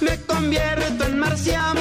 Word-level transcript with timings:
Me 0.00 0.16
convierto 0.26 1.04
en 1.04 1.18
marciano. 1.18 1.80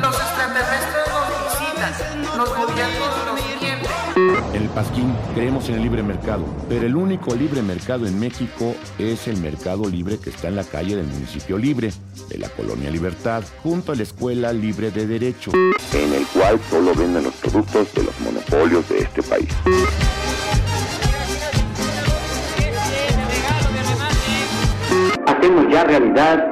Los 0.00 0.14
extraterrestres 0.16 1.04
nos 1.08 1.28
visitan, 1.44 1.92
gobiernos 2.38 3.26
nos 3.26 3.34
mienten. 3.34 4.54
En 4.54 4.62
el 4.62 4.68
Pasquín 4.70 5.14
creemos 5.34 5.68
en 5.68 5.76
el 5.76 5.82
libre 5.82 6.02
mercado, 6.02 6.44
pero 6.68 6.86
el 6.86 6.96
único 6.96 7.34
libre 7.34 7.62
mercado 7.62 8.06
en 8.06 8.18
México 8.18 8.74
es 8.98 9.28
el 9.28 9.36
mercado 9.38 9.88
libre 9.88 10.18
que 10.18 10.30
está 10.30 10.48
en 10.48 10.56
la 10.56 10.64
calle 10.64 10.96
del 10.96 11.06
municipio 11.06 11.58
libre, 11.58 11.92
de 12.28 12.38
la 12.38 12.48
colonia 12.48 12.90
Libertad, 12.90 13.42
junto 13.62 13.92
a 13.92 13.96
la 13.96 14.02
Escuela 14.02 14.52
Libre 14.52 14.90
de 14.90 15.06
Derecho. 15.06 15.52
En 15.92 16.12
el 16.14 16.26
cual 16.26 16.58
solo 16.70 16.94
venden 16.94 17.24
los 17.24 17.34
productos 17.34 17.92
de 17.94 18.02
los 18.04 18.20
monopolios 18.20 18.88
de 18.88 18.98
este 19.00 19.22
país. 19.22 19.48
Hacemos 25.26 25.72
ya 25.72 25.84
realidad 25.84 26.51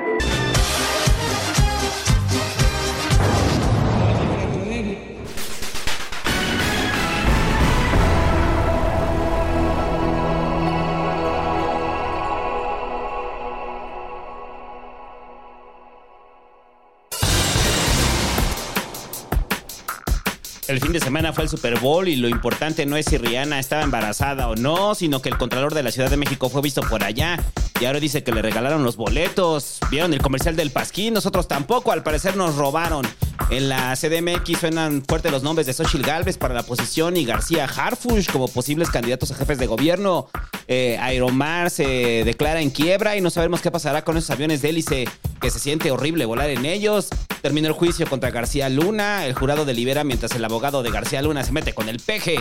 El 20.71 20.79
fin 20.79 20.93
de 20.93 21.01
semana 21.01 21.33
fue 21.33 21.43
el 21.43 21.49
Super 21.49 21.77
Bowl 21.79 22.07
y 22.07 22.15
lo 22.15 22.29
importante 22.29 22.85
no 22.85 22.95
es 22.95 23.05
si 23.05 23.17
Rihanna 23.17 23.59
estaba 23.59 23.83
embarazada 23.83 24.47
o 24.47 24.55
no, 24.55 24.95
sino 24.95 25.21
que 25.21 25.27
el 25.27 25.37
Contralor 25.37 25.73
de 25.73 25.83
la 25.83 25.91
Ciudad 25.91 26.09
de 26.09 26.15
México 26.15 26.49
fue 26.49 26.61
visto 26.61 26.79
por 26.79 27.03
allá 27.03 27.37
y 27.81 27.85
ahora 27.85 27.99
dice 27.99 28.23
que 28.23 28.31
le 28.31 28.43
regalaron 28.43 28.83
los 28.83 28.95
boletos. 28.95 29.79
¿Vieron 29.89 30.13
el 30.13 30.21
comercial 30.21 30.55
del 30.55 30.69
Pasquín? 30.69 31.15
Nosotros 31.15 31.47
tampoco, 31.47 31.91
al 31.91 32.03
parecer 32.03 32.35
nos 32.35 32.55
robaron. 32.55 33.07
En 33.49 33.69
la 33.69 33.95
CDMX 33.95 34.59
suenan 34.59 35.03
fuertes 35.03 35.31
los 35.31 35.41
nombres 35.41 35.65
de 35.65 35.73
Xochitl 35.73 36.05
Galvez 36.05 36.37
para 36.37 36.53
la 36.53 36.61
posición 36.61 37.17
y 37.17 37.25
García 37.25 37.65
Harfush 37.65 38.29
como 38.29 38.47
posibles 38.47 38.91
candidatos 38.91 39.31
a 39.31 39.35
jefes 39.35 39.57
de 39.57 39.65
gobierno. 39.65 40.27
Eh, 40.67 40.99
Aeromar 41.01 41.71
se 41.71 42.23
declara 42.23 42.61
en 42.61 42.69
quiebra 42.69 43.17
y 43.17 43.21
no 43.21 43.31
sabemos 43.31 43.61
qué 43.61 43.71
pasará 43.71 44.03
con 44.03 44.15
esos 44.15 44.29
aviones 44.29 44.61
de 44.61 44.69
hélice 44.69 45.09
que 45.41 45.49
se 45.49 45.57
siente 45.57 45.89
horrible 45.89 46.25
volar 46.25 46.51
en 46.51 46.65
ellos. 46.65 47.09
Terminó 47.41 47.67
el 47.67 47.73
juicio 47.73 48.07
contra 48.07 48.29
García 48.29 48.69
Luna. 48.69 49.25
El 49.25 49.33
jurado 49.33 49.65
delibera 49.65 50.03
mientras 50.03 50.33
el 50.33 50.45
abogado 50.45 50.83
de 50.83 50.91
García 50.91 51.23
Luna 51.23 51.43
se 51.43 51.51
mete 51.51 51.73
con 51.73 51.89
el 51.89 51.99
peje. 51.99 52.37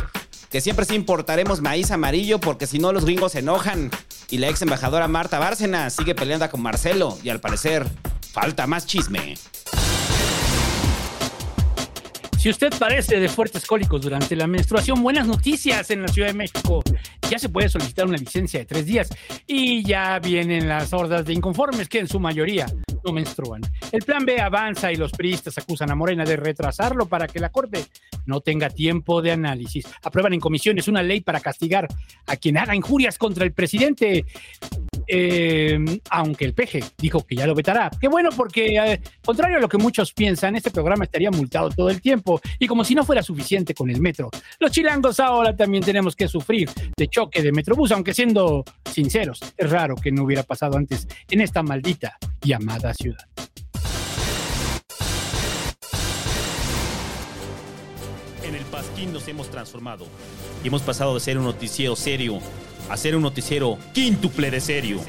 Que 0.51 0.61
siempre 0.61 0.85
sí 0.85 0.97
importaremos 0.97 1.61
maíz 1.61 1.93
amarillo 1.93 2.41
porque 2.41 2.67
si 2.67 2.81
no 2.81 2.93
los 2.93 3.05
gringos 3.05 3.33
se 3.33 3.39
enojan. 3.39 3.91
Y 4.31 4.39
la 4.39 4.49
ex 4.49 4.61
embajadora 4.63 5.07
Marta 5.07 5.39
Bárcena 5.39 5.91
sigue 5.91 6.17
peleando 6.17 6.51
con 6.51 6.61
Marcelo 6.61 7.17
y 7.23 7.29
al 7.29 7.41
parecer 7.41 7.87
falta 8.33 8.67
más 8.67 8.85
chisme. 8.85 9.37
Si 12.41 12.49
usted 12.49 12.73
padece 12.79 13.21
de 13.21 13.29
fuertes 13.29 13.67
cólicos 13.67 14.01
durante 14.01 14.35
la 14.35 14.47
menstruación, 14.47 15.03
buenas 15.03 15.27
noticias 15.27 15.91
en 15.91 16.01
la 16.01 16.09
Ciudad 16.09 16.29
de 16.29 16.33
México. 16.33 16.83
Ya 17.31 17.39
se 17.39 17.51
puede 17.51 17.69
solicitar 17.69 18.07
una 18.07 18.17
licencia 18.17 18.61
de 18.61 18.65
tres 18.65 18.87
días 18.87 19.11
y 19.47 19.85
ya 19.85 20.19
vienen 20.21 20.67
las 20.67 20.91
hordas 20.95 21.27
de 21.27 21.35
inconformes 21.35 21.87
que 21.87 21.99
en 21.99 22.09
su 22.09 22.19
mayoría 22.19 22.65
no 23.05 23.13
menstruan. 23.13 23.61
El 23.93 24.05
plan 24.05 24.25
B 24.25 24.41
avanza 24.41 24.91
y 24.91 24.97
los 24.97 25.13
priistas 25.13 25.59
acusan 25.59 25.91
a 25.91 25.95
Morena 25.95 26.25
de 26.25 26.37
retrasarlo 26.37 27.07
para 27.07 27.29
que 27.29 27.41
la 27.41 27.51
Corte 27.51 27.85
no 28.25 28.41
tenga 28.41 28.71
tiempo 28.71 29.21
de 29.21 29.33
análisis. 29.33 29.85
Aprueban 30.03 30.33
en 30.33 30.41
comisiones 30.41 30.89
una 30.89 31.03
ley 31.03 31.21
para 31.21 31.41
castigar 31.41 31.89
a 32.27 32.37
quien 32.37 32.57
haga 32.57 32.75
injurias 32.75 33.19
contra 33.19 33.45
el 33.45 33.53
presidente. 33.53 34.25
Eh, 35.13 35.77
aunque 36.11 36.45
el 36.45 36.55
peje 36.55 36.85
dijo 36.97 37.27
que 37.27 37.35
ya 37.35 37.45
lo 37.45 37.55
vetará. 37.57 37.91
Qué 38.01 38.07
bueno, 38.07 38.31
porque 38.37 38.77
eh, 38.77 39.01
contrario 39.25 39.57
a 39.57 39.61
lo 39.61 39.69
que 39.69 39.77
muchos 39.77 40.13
piensan, 40.13 40.55
este 40.55 40.71
programa 40.71 41.03
estaría 41.03 41.33
multado 41.33 41.69
todo 41.71 41.91
el 41.91 42.01
tiempo. 42.01 42.41
Y 42.61 42.69
como 42.69 42.85
si 42.85 42.95
no 42.95 43.05
fuera 43.05 43.21
suficiente 43.21 43.75
con 43.75 43.91
el 43.91 44.01
metro, 44.01 44.31
los 44.61 44.71
chilangos 44.71 45.19
ahora 45.19 45.57
también 45.57 45.83
tenemos 45.83 46.15
que 46.15 46.29
sufrir 46.29 46.71
de 46.97 47.09
choque 47.09 47.43
de 47.43 47.51
metrobús, 47.51 47.91
aunque 47.91 48.15
siendo 48.15 48.65
sinceros, 48.89 49.41
es 49.57 49.69
raro 49.69 49.97
que 49.97 50.13
no 50.13 50.23
hubiera 50.23 50.45
pasado 50.45 50.77
antes 50.77 51.09
en 51.29 51.41
esta 51.41 51.65
maldita 51.65 52.17
llamada 52.41 52.95
ciudad. 52.95 53.27
En 58.45 58.55
el 58.55 58.65
Pasquín 58.67 59.13
nos 59.13 59.27
hemos 59.27 59.51
transformado 59.51 60.07
y 60.63 60.69
hemos 60.69 60.83
pasado 60.83 61.15
de 61.15 61.21
ser 61.21 61.37
un 61.37 61.45
noticiero 61.45 61.97
serio 61.97 62.39
a 62.91 62.97
ser 62.97 63.15
un 63.17 63.23
noticiero 63.23 63.79
quíntuple 63.93 64.51
de 64.51 64.61
serio. 64.61 65.01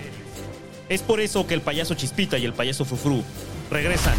Es 0.88 1.02
por 1.02 1.20
eso 1.20 1.48
que 1.48 1.54
el 1.54 1.62
payaso 1.62 1.96
Chispita 1.96 2.38
y 2.38 2.46
el 2.46 2.54
payaso 2.54 2.86
Frufru 2.86 3.24
regresan, 3.70 4.16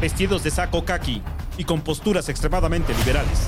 vestidos 0.00 0.44
de 0.44 0.50
saco 0.50 0.84
kaki 0.84 1.22
y 1.56 1.64
con 1.64 1.82
posturas 1.82 2.28
extremadamente 2.28 2.94
liberales. 2.94 3.38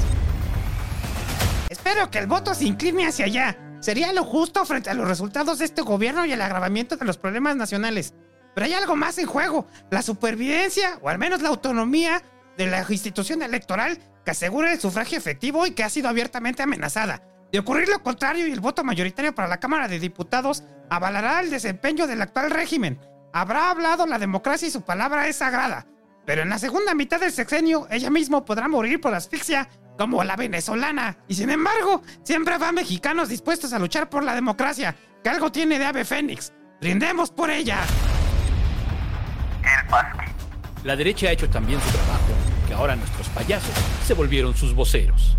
Espero 1.69 2.11
que 2.11 2.19
el 2.19 2.27
voto 2.27 2.55
se 2.55 2.65
incline 2.65 3.07
hacia 3.07 3.27
allá. 3.27 3.57
Sería 3.81 4.13
lo 4.13 4.25
justo 4.25 4.65
frente 4.65 4.91
a 4.91 4.95
los 4.95 5.07
resultados 5.07 5.59
de 5.59 5.65
este 5.65 5.83
gobierno 5.83 6.27
y 6.27 6.33
el 6.33 6.43
agravamiento 6.43 6.97
de 6.97 7.05
los 7.05 7.17
problemas 7.17 7.57
nacionales. 7.57 8.15
Pero 8.55 8.67
hay 8.67 8.75
algo 8.75 8.97
más 8.97 9.17
en 9.19 9.27
juego, 9.27 9.67
la 9.91 10.03
supervivencia, 10.03 10.99
o 11.03 11.09
al 11.09 11.19
menos 11.19 11.41
la 11.41 11.51
autonomía, 11.51 12.23
de 12.59 12.67
la 12.67 12.85
institución 12.89 13.43
electoral 13.43 13.99
que 14.25 14.33
asegura 14.33 14.73
el 14.73 14.81
sufragio 14.81 15.17
efectivo 15.17 15.67
y 15.67 15.71
que 15.71 15.85
ha 15.85 15.89
sido 15.89 16.09
abiertamente 16.09 16.63
amenazada. 16.63 17.23
De 17.53 17.59
ocurrir 17.59 17.89
lo 17.89 18.03
contrario 18.03 18.47
y 18.47 18.53
el 18.53 18.61
voto 18.61 18.85
mayoritario 18.85 19.35
para 19.35 19.49
la 19.49 19.59
Cámara 19.59 19.89
de 19.89 19.99
Diputados 19.99 20.63
avalará 20.89 21.41
el 21.41 21.51
desempeño 21.51 22.07
del 22.07 22.23
actual 22.23 22.51
régimen. 22.51 23.01
Habrá 23.33 23.71
hablado 23.71 24.07
la 24.07 24.19
democracia 24.19 24.69
y 24.69 24.71
su 24.71 24.83
palabra 24.83 25.27
es 25.27 25.37
sagrada. 25.37 25.87
Pero 26.27 26.43
en 26.43 26.51
la 26.51 26.59
segunda 26.59 26.95
mitad 26.95 27.19
del 27.19 27.33
sexenio, 27.33 27.89
ella 27.91 28.11
misma 28.11 28.45
podrá 28.45 28.69
morir 28.69 29.01
por 29.01 29.15
asfixia 29.15 29.69
como 29.99 30.23
la 30.23 30.37
venezolana. 30.37 31.19
Y 31.27 31.35
sin 31.35 31.51
embargo, 31.51 32.03
siempre 32.23 32.55
habrá 32.55 32.73
mexicanos 32.73 33.29
dispuestos 33.29 33.73
a 33.73 33.79
luchar 33.79 34.09
por 34.09 34.23
la 34.23 34.35
democracia, 34.35 34.97
que 35.23 35.29
algo 35.29 35.51
tiene 35.51 35.79
de 35.79 35.87
ave 35.87 36.05
fénix. 36.05 36.53
Brindemos 36.81 37.31
por 37.31 37.51
ella. 37.51 37.79
La 40.85 40.97
derecha 40.97 41.29
ha 41.29 41.33
hecho 41.33 41.51
también 41.51 41.81
su 41.81 41.91
trabajo, 41.91 42.33
que 42.67 42.75
ahora 42.75 42.97
nuestros 42.97 43.29
payasos 43.29 43.75
se 44.07 44.15
volvieron 44.15 44.57
sus 44.57 44.75
voceros. 44.75 45.37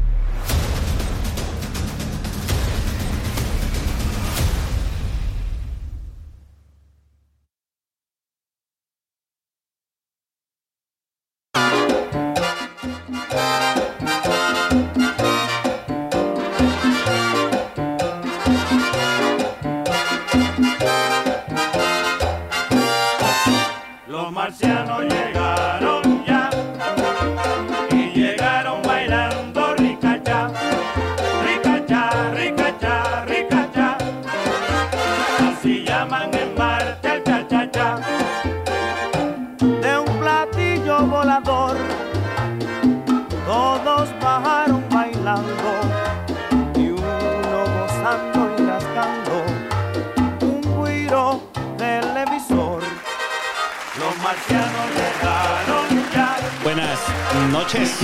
Noches. 57.51 58.00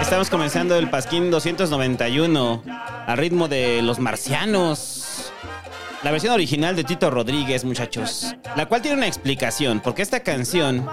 Estamos 0.00 0.28
comenzando 0.30 0.76
el 0.76 0.88
Pasquín 0.90 1.30
291 1.30 2.62
al 3.06 3.18
ritmo 3.18 3.48
de 3.48 3.82
los 3.82 3.98
marcianos. 3.98 5.32
la 6.02 6.10
versión 6.10 6.32
original 6.34 6.74
de 6.74 6.84
Tito 6.84 7.10
Rodríguez, 7.10 7.64
muchachos. 7.64 8.34
La 8.56 8.66
cual 8.66 8.82
tiene 8.82 8.96
una 8.96 9.06
explicación, 9.06 9.80
porque 9.80 10.02
esta 10.02 10.20
canción 10.20 10.86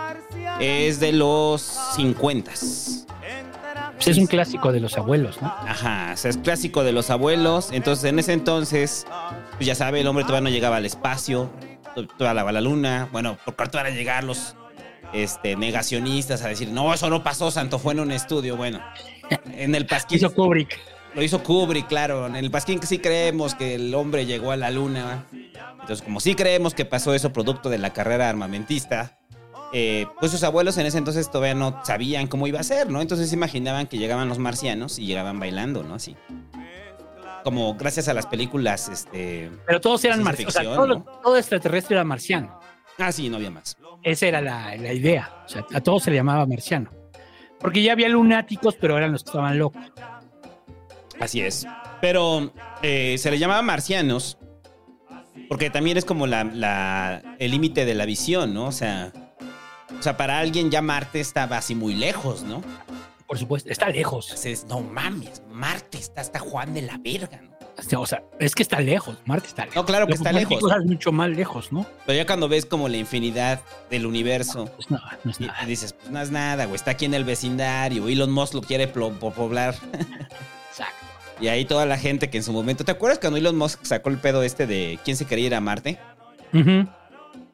es 0.59 0.99
de 0.99 1.11
los 1.13 1.61
50. 1.95 2.51
Pues 2.51 4.07
es 4.07 4.17
un 4.17 4.27
clásico 4.27 4.71
de 4.71 4.79
los 4.79 4.97
abuelos, 4.97 5.41
¿no? 5.41 5.47
Ajá, 5.47 6.11
o 6.13 6.17
sea, 6.17 6.29
es 6.29 6.37
clásico 6.37 6.83
de 6.83 6.93
los 6.93 7.09
abuelos. 7.09 7.69
Entonces, 7.73 8.05
en 8.05 8.19
ese 8.19 8.31
entonces, 8.33 9.05
pues 9.57 9.65
ya 9.67 9.75
sabe, 9.75 9.99
el 10.01 10.07
hombre 10.07 10.23
todavía 10.23 10.49
no 10.49 10.53
llegaba 10.53 10.77
al 10.77 10.85
espacio, 10.85 11.49
to- 11.95 12.07
todavía 12.07 12.43
a 12.47 12.51
la 12.53 12.61
luna. 12.61 13.09
Bueno, 13.11 13.37
por 13.43 13.55
cuarto 13.57 13.77
van 13.77 13.87
a 13.87 13.89
llegar 13.89 14.23
los 14.23 14.55
este, 15.13 15.55
negacionistas 15.55 16.43
a 16.43 16.49
decir, 16.49 16.69
no, 16.69 16.93
eso 16.93 17.09
no 17.09 17.23
pasó, 17.23 17.51
Santo, 17.51 17.79
fue 17.79 17.93
en 17.93 18.01
un 18.01 18.11
estudio. 18.11 18.55
Bueno, 18.57 18.79
en 19.53 19.75
el 19.75 19.85
Pasquín. 19.85 20.17
Hizo 20.17 20.33
Kubrick. 20.33 20.77
Lo 21.15 21.23
hizo 21.23 21.41
Kubrick, 21.43 21.87
claro. 21.87 22.27
En 22.27 22.35
el 22.35 22.51
Pasquín 22.51 22.79
sí 22.83 22.99
creemos 22.99 23.55
que 23.55 23.75
el 23.75 23.93
hombre 23.95 24.25
llegó 24.25 24.51
a 24.51 24.57
la 24.57 24.69
luna. 24.69 25.25
Entonces, 25.71 26.01
como 26.01 26.19
sí 26.19 26.35
creemos 26.35 26.73
que 26.73 26.85
pasó 26.85 27.13
eso 27.13 27.33
producto 27.33 27.69
de 27.69 27.79
la 27.79 27.91
carrera 27.91 28.29
armamentista, 28.29 29.17
eh, 29.71 30.07
pues 30.19 30.31
sus 30.31 30.43
abuelos 30.43 30.77
en 30.77 30.85
ese 30.85 30.97
entonces 30.97 31.29
todavía 31.29 31.53
no 31.53 31.81
sabían 31.83 32.27
cómo 32.27 32.47
iba 32.47 32.59
a 32.59 32.63
ser, 32.63 32.89
¿no? 32.89 33.01
Entonces 33.01 33.29
se 33.29 33.35
imaginaban 33.35 33.87
que 33.87 33.97
llegaban 33.97 34.29
los 34.29 34.39
marcianos 34.39 34.99
y 34.99 35.05
llegaban 35.05 35.39
bailando, 35.39 35.83
¿no? 35.83 35.95
Así. 35.95 36.15
Como 37.43 37.75
gracias 37.75 38.07
a 38.07 38.13
las 38.13 38.25
películas, 38.25 38.89
este... 38.89 39.49
Pero 39.65 39.79
todos 39.79 40.03
eran 40.03 40.21
marcianos. 40.23 40.55
O 40.55 40.59
sea, 40.59 40.61
ficción, 40.61 40.87
todo, 40.87 40.97
¿no? 40.99 41.21
todo 41.23 41.37
extraterrestre 41.37 41.95
era 41.95 42.03
marciano. 42.03 42.58
Ah, 42.99 43.11
sí, 43.11 43.29
no 43.29 43.37
había 43.37 43.49
más. 43.51 43.77
Esa 44.03 44.27
era 44.27 44.41
la, 44.41 44.75
la 44.75 44.93
idea. 44.93 45.41
O 45.45 45.49
sea, 45.49 45.65
a 45.73 45.81
todos 45.81 46.03
se 46.03 46.11
le 46.11 46.17
llamaba 46.17 46.45
marciano. 46.45 46.89
Porque 47.59 47.81
ya 47.83 47.93
había 47.93 48.07
lunáticos, 48.09 48.75
pero 48.79 48.97
eran 48.97 49.11
los 49.11 49.23
que 49.23 49.29
estaban 49.29 49.57
locos. 49.57 49.81
Así 51.19 51.41
es. 51.41 51.67
Pero 52.01 52.53
eh, 52.81 53.17
se 53.17 53.29
le 53.31 53.37
llamaba 53.39 53.61
marcianos 53.61 54.37
porque 55.49 55.69
también 55.69 55.97
es 55.97 56.05
como 56.05 56.27
la, 56.27 56.43
la- 56.43 57.21
el 57.39 57.51
límite 57.51 57.83
de 57.85 57.95
la 57.95 58.05
visión, 58.05 58.53
¿no? 58.53 58.67
O 58.67 58.71
sea, 58.71 59.11
o 59.97 60.01
sea, 60.03 60.15
para 60.15 60.39
alguien 60.39 60.69
ya 60.71 60.81
Marte 60.81 61.19
estaba 61.19 61.57
así 61.57 61.75
muy 61.75 61.95
lejos, 61.95 62.43
¿no? 62.43 62.61
Por 63.27 63.37
supuesto, 63.37 63.69
está 63.69 63.89
lejos. 63.89 64.27
Entonces, 64.27 64.65
no 64.69 64.79
mames, 64.81 65.41
Marte 65.49 65.97
está 65.97 66.21
hasta 66.21 66.39
Juan 66.39 66.73
de 66.73 66.83
la 66.83 66.97
verga, 66.99 67.41
¿no? 67.41 67.58
O 67.97 68.05
sea, 68.05 68.23
es 68.39 68.55
que 68.55 68.63
está 68.63 68.79
lejos. 68.79 69.17
Marte 69.25 69.47
está 69.47 69.63
lejos. 69.63 69.75
No, 69.75 69.85
claro 69.85 70.05
que 70.05 70.11
Lo 70.11 70.15
está 70.15 70.31
lejos. 70.31 70.59
cosas 70.59 70.83
mucho 70.85 71.11
más 71.11 71.29
lejos, 71.29 71.71
¿no? 71.71 71.85
Pero 72.05 72.17
ya 72.17 72.25
cuando 72.25 72.47
ves 72.49 72.65
como 72.65 72.87
la 72.89 72.97
infinidad 72.97 73.61
del 73.89 74.05
universo 74.05 74.65
Pues 74.75 74.89
no, 74.91 74.99
no 75.23 75.31
es 75.31 75.39
y, 75.39 75.45
nada. 75.45 75.57
y 75.63 75.65
dices, 75.67 75.93
pues 75.93 76.09
no 76.11 76.21
es 76.21 76.31
nada, 76.31 76.65
güey, 76.65 76.75
está 76.75 76.91
aquí 76.91 77.05
en 77.05 77.13
el 77.13 77.23
vecindario, 77.23 78.07
Elon 78.07 78.31
Musk 78.31 78.53
lo 78.53 78.61
quiere 78.61 78.87
poblar. 78.87 79.75
Exacto. 80.69 81.05
Y 81.41 81.47
ahí 81.47 81.63
toda 81.65 81.85
la 81.85 81.97
gente 81.97 82.29
que 82.29 82.37
en 82.37 82.43
su 82.43 82.51
momento, 82.51 82.83
¿te 82.83 82.91
acuerdas 82.91 83.19
cuando 83.19 83.37
Elon 83.37 83.55
Musk 83.57 83.83
sacó 83.85 84.09
el 84.09 84.17
pedo 84.17 84.43
este 84.43 84.67
de 84.67 84.99
quién 85.05 85.15
se 85.15 85.25
quería 85.25 85.45
ir 85.47 85.55
a 85.55 85.61
Marte? 85.61 85.97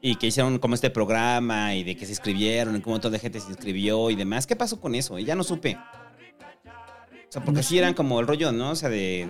Y 0.00 0.16
que 0.16 0.26
hicieron 0.28 0.58
como 0.58 0.74
este 0.74 0.90
programa 0.90 1.74
y 1.74 1.82
de 1.84 1.96
que 1.96 2.04
se 2.06 2.12
inscribieron 2.12 2.76
y 2.76 2.80
que 2.80 2.88
un 2.88 2.94
montón 2.94 3.12
de 3.12 3.18
gente 3.18 3.40
se 3.40 3.48
inscribió 3.48 4.10
y 4.10 4.16
demás. 4.16 4.46
¿Qué 4.46 4.54
pasó 4.56 4.80
con 4.80 4.94
eso? 4.94 5.18
Y 5.18 5.24
ya 5.24 5.34
no 5.34 5.42
supe. 5.44 5.76
O 5.76 7.32
sea, 7.32 7.42
porque 7.44 7.58
No 7.58 7.62
sí 7.62 7.78
eran 7.78 7.94
como 7.94 8.20
el 8.20 8.26
rollo, 8.26 8.52
¿no? 8.52 8.70
O 8.70 8.76
sea, 8.76 8.88
de 8.88 9.28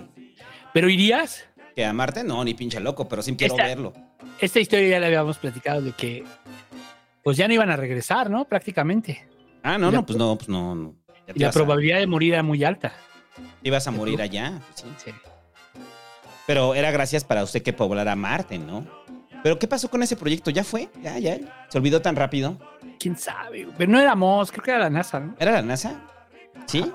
Pero 0.76 0.90
irías. 0.90 1.42
que 1.74 1.86
a 1.86 1.92
Marte, 1.94 2.22
no, 2.22 2.44
ni 2.44 2.52
pinche 2.52 2.78
loco, 2.80 3.08
pero 3.08 3.22
sí 3.22 3.34
quiero 3.34 3.54
Esta- 3.54 3.66
verlo. 3.66 3.94
Esta 4.38 4.60
historia 4.60 4.88
ya 4.88 5.00
la 5.00 5.06
habíamos 5.06 5.38
platicado 5.38 5.80
de 5.80 5.92
que 5.92 6.22
pues 7.24 7.38
ya 7.38 7.48
no 7.48 7.54
iban 7.54 7.70
a 7.70 7.76
regresar, 7.76 8.28
¿no? 8.28 8.44
Prácticamente. 8.44 9.26
Ah, 9.62 9.78
no, 9.78 9.90
la- 9.90 9.96
no, 9.98 10.04
pues 10.06 10.18
no, 10.18 10.36
pues 10.36 10.50
no. 10.50 10.74
no. 10.74 10.94
Y 11.34 11.38
la 11.38 11.48
a- 11.48 11.52
probabilidad 11.52 11.98
de 11.98 12.06
morir 12.06 12.34
era 12.34 12.42
muy 12.42 12.62
alta. 12.62 12.92
te 13.62 13.68
ibas 13.68 13.86
a 13.86 13.90
morir 13.90 14.20
allá. 14.20 14.60
pues 14.68 14.84
sí. 15.02 15.10
Sí. 15.10 15.80
Pero 16.46 16.74
era 16.74 16.90
gracias 16.90 17.24
para 17.24 17.42
usted 17.42 17.62
que 17.62 17.72
poblara 17.72 18.14
Marte, 18.16 18.58
¿no? 18.58 18.86
Pero 19.42 19.58
¿qué 19.58 19.66
pasó 19.66 19.88
con 19.88 20.02
ese 20.02 20.14
proyecto? 20.16 20.50
¿Ya 20.50 20.62
fue? 20.62 20.90
¿Ya, 21.02 21.18
ya? 21.18 21.38
¿Se 21.70 21.78
olvidó 21.78 22.02
tan 22.02 22.16
rápido? 22.16 22.58
¿Quién 23.00 23.16
sabe? 23.16 23.66
Pero 23.78 23.90
no 23.90 23.98
era 23.98 24.14
Moss, 24.14 24.52
creo 24.52 24.62
que 24.62 24.70
era 24.72 24.80
la 24.80 24.90
NASA, 24.90 25.20
¿no? 25.20 25.34
¿Era 25.38 25.52
la 25.52 25.62
NASA? 25.62 26.02
¿Sí? 26.66 26.82
Sí. 26.82 26.92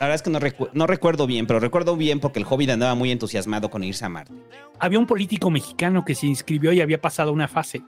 La 0.00 0.06
verdad 0.06 0.14
es 0.14 0.22
que 0.22 0.30
no, 0.30 0.40
recu- 0.40 0.70
no 0.72 0.86
recuerdo 0.86 1.26
bien, 1.26 1.46
pero 1.46 1.60
recuerdo 1.60 1.94
bien 1.94 2.20
porque 2.20 2.38
el 2.38 2.46
Hobbit 2.48 2.70
andaba 2.70 2.94
muy 2.94 3.10
entusiasmado 3.10 3.70
con 3.70 3.84
irse 3.84 4.04
a 4.04 4.08
Marte. 4.08 4.32
Había 4.78 4.98
un 4.98 5.06
político 5.06 5.50
mexicano 5.50 6.04
que 6.06 6.14
se 6.14 6.26
inscribió 6.26 6.72
y 6.72 6.80
había 6.80 7.00
pasado 7.00 7.32
una 7.32 7.48
fase. 7.48 7.82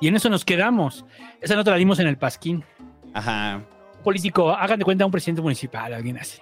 Y 0.00 0.08
en 0.08 0.16
eso 0.16 0.30
nos 0.30 0.46
quedamos. 0.46 1.04
Esa 1.40 1.54
nota 1.56 1.70
la 1.72 1.76
dimos 1.76 1.98
en 1.98 2.06
el 2.06 2.16
Pasquín. 2.16 2.64
Ajá. 3.12 3.62
Un 3.98 4.02
político, 4.02 4.50
hagan 4.50 4.78
de 4.78 4.84
cuenta 4.86 5.04
un 5.04 5.12
presidente 5.12 5.42
municipal, 5.42 5.92
alguien 5.92 6.16
así. 6.18 6.40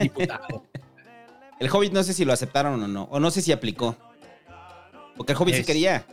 Diputado. 0.00 0.64
El 1.60 1.68
Hobbit 1.72 1.92
no 1.92 2.02
sé 2.04 2.12
si 2.12 2.24
lo 2.24 2.32
aceptaron 2.32 2.80
o 2.82 2.86
no, 2.88 3.04
o 3.10 3.18
no 3.18 3.30
sé 3.32 3.42
si 3.42 3.50
aplicó. 3.50 3.96
Porque 5.16 5.32
el 5.32 5.38
Hobbit 5.38 5.56
sí 5.56 5.64
quería. 5.64 6.04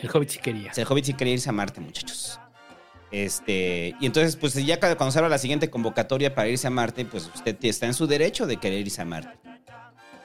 El 0.00 0.08
Hobbit 0.08 0.28
sí 0.28 0.38
quería. 0.38 0.70
El 0.76 0.86
Hobbit 0.88 1.04
sí 1.04 1.14
quería 1.14 1.34
irse 1.34 1.48
a 1.48 1.52
Marte, 1.52 1.80
muchachos. 1.80 2.38
Este, 3.16 3.94
y 3.98 4.04
entonces, 4.04 4.36
pues 4.36 4.52
ya 4.66 4.78
cuando 4.78 5.10
se 5.10 5.18
abra 5.18 5.30
la 5.30 5.38
siguiente 5.38 5.70
convocatoria 5.70 6.34
para 6.34 6.48
irse 6.48 6.66
a 6.66 6.70
Marte, 6.70 7.06
pues 7.06 7.30
usted 7.34 7.56
está 7.62 7.86
en 7.86 7.94
su 7.94 8.06
derecho 8.06 8.46
de 8.46 8.58
querer 8.58 8.80
irse 8.80 9.00
a 9.00 9.06
Marte. 9.06 9.38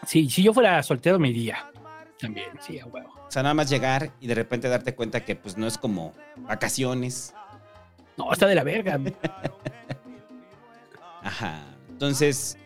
Sí, 0.05 0.29
si 0.29 0.43
yo 0.43 0.53
fuera 0.53 0.83
soltero 0.83 1.17
me 1.17 1.29
iría. 1.29 1.71
También, 2.19 2.47
sí, 2.59 2.79
a 2.79 2.85
huevo. 2.85 3.09
O 3.25 3.31
sea, 3.31 3.43
nada 3.43 3.53
más 3.53 3.69
llegar 3.69 4.11
y 4.19 4.27
de 4.27 4.35
repente 4.35 4.67
darte 4.67 4.93
cuenta 4.93 5.23
que 5.23 5.37
pues 5.37 5.55
no 5.57 5.67
es 5.67 5.77
como 5.77 6.13
vacaciones. 6.35 7.33
No, 8.17 8.33
está 8.33 8.45
de 8.45 8.55
la 8.55 8.63
verga. 8.65 8.99
Ajá. 11.23 11.63
Entonces, 11.89 12.57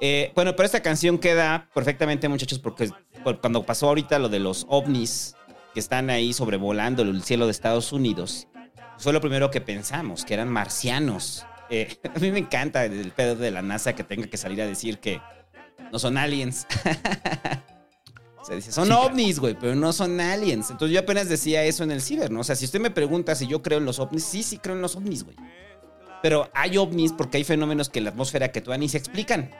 eh, 0.00 0.32
bueno, 0.34 0.52
pero 0.56 0.64
esta 0.64 0.80
canción 0.80 1.18
queda 1.18 1.68
perfectamente, 1.74 2.26
muchachos, 2.28 2.58
porque 2.58 2.88
por- 3.22 3.38
cuando 3.38 3.66
pasó 3.66 3.88
ahorita 3.88 4.18
lo 4.18 4.30
de 4.30 4.38
los 4.38 4.64
ovnis 4.70 5.36
que 5.74 5.80
están 5.80 6.08
ahí 6.08 6.32
sobrevolando 6.32 7.02
el 7.02 7.22
cielo 7.22 7.44
de 7.44 7.50
Estados 7.50 7.92
Unidos, 7.92 8.46
fue 8.98 9.12
lo 9.12 9.20
primero 9.20 9.50
que 9.50 9.60
pensamos, 9.60 10.24
que 10.24 10.34
eran 10.34 10.48
marcianos. 10.48 11.46
Eh, 11.70 11.98
a 12.14 12.18
mí 12.18 12.30
me 12.30 12.38
encanta 12.38 12.84
el 12.84 13.10
pedo 13.12 13.36
de 13.36 13.50
la 13.50 13.62
NASA 13.62 13.94
que 13.94 14.04
tenga 14.04 14.26
que 14.26 14.36
salir 14.36 14.60
a 14.62 14.66
decir 14.66 14.98
que 14.98 15.20
no 15.92 15.98
son 15.98 16.18
aliens. 16.18 16.66
O 18.36 18.46
sea, 18.46 18.56
dice, 18.56 18.72
son 18.72 18.88
Sí, 18.88 18.92
ovnis, 18.92 19.40
güey, 19.40 19.56
pero 19.58 19.74
no 19.74 19.90
son 19.94 20.20
aliens. 20.20 20.70
Entonces 20.70 20.92
yo 20.92 21.00
apenas 21.00 21.30
decía 21.30 21.64
eso 21.64 21.82
en 21.82 21.90
el 21.90 22.02
ciber, 22.02 22.30
¿no? 22.30 22.40
O 22.40 22.44
sea, 22.44 22.54
si 22.54 22.66
usted 22.66 22.78
me 22.78 22.90
pregunta 22.90 23.34
si 23.34 23.46
yo 23.46 23.62
creo 23.62 23.78
en 23.78 23.86
los 23.86 23.98
ovnis, 23.98 24.22
sí, 24.22 24.42
sí 24.42 24.58
creo 24.58 24.76
en 24.76 24.82
los 24.82 24.96
ovnis, 24.96 25.24
güey. 25.24 25.34
Pero 26.20 26.50
hay 26.52 26.76
ovnis 26.76 27.12
porque 27.12 27.38
hay 27.38 27.44
fenómenos 27.44 27.88
que 27.88 28.00
en 28.00 28.04
la 28.04 28.10
atmósfera 28.10 28.52
que 28.52 28.60
todavía 28.60 28.80
ni 28.80 28.90
se 28.90 28.98
explican. 28.98 29.50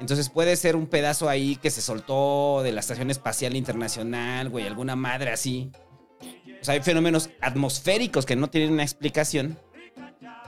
Entonces 0.00 0.28
puede 0.28 0.56
ser 0.56 0.76
un 0.76 0.86
pedazo 0.86 1.30
ahí 1.30 1.56
que 1.56 1.70
se 1.70 1.80
soltó 1.80 2.60
de 2.62 2.72
la 2.72 2.80
Estación 2.80 3.10
Espacial 3.10 3.56
Internacional, 3.56 4.50
güey, 4.50 4.66
alguna 4.66 4.96
madre 4.96 5.30
así. 5.30 5.70
O 6.60 6.64
sea, 6.64 6.74
hay 6.74 6.80
fenómenos 6.80 7.30
atmosféricos 7.40 8.26
que 8.26 8.36
no 8.36 8.50
tienen 8.50 8.72
una 8.72 8.82
explicación. 8.82 9.58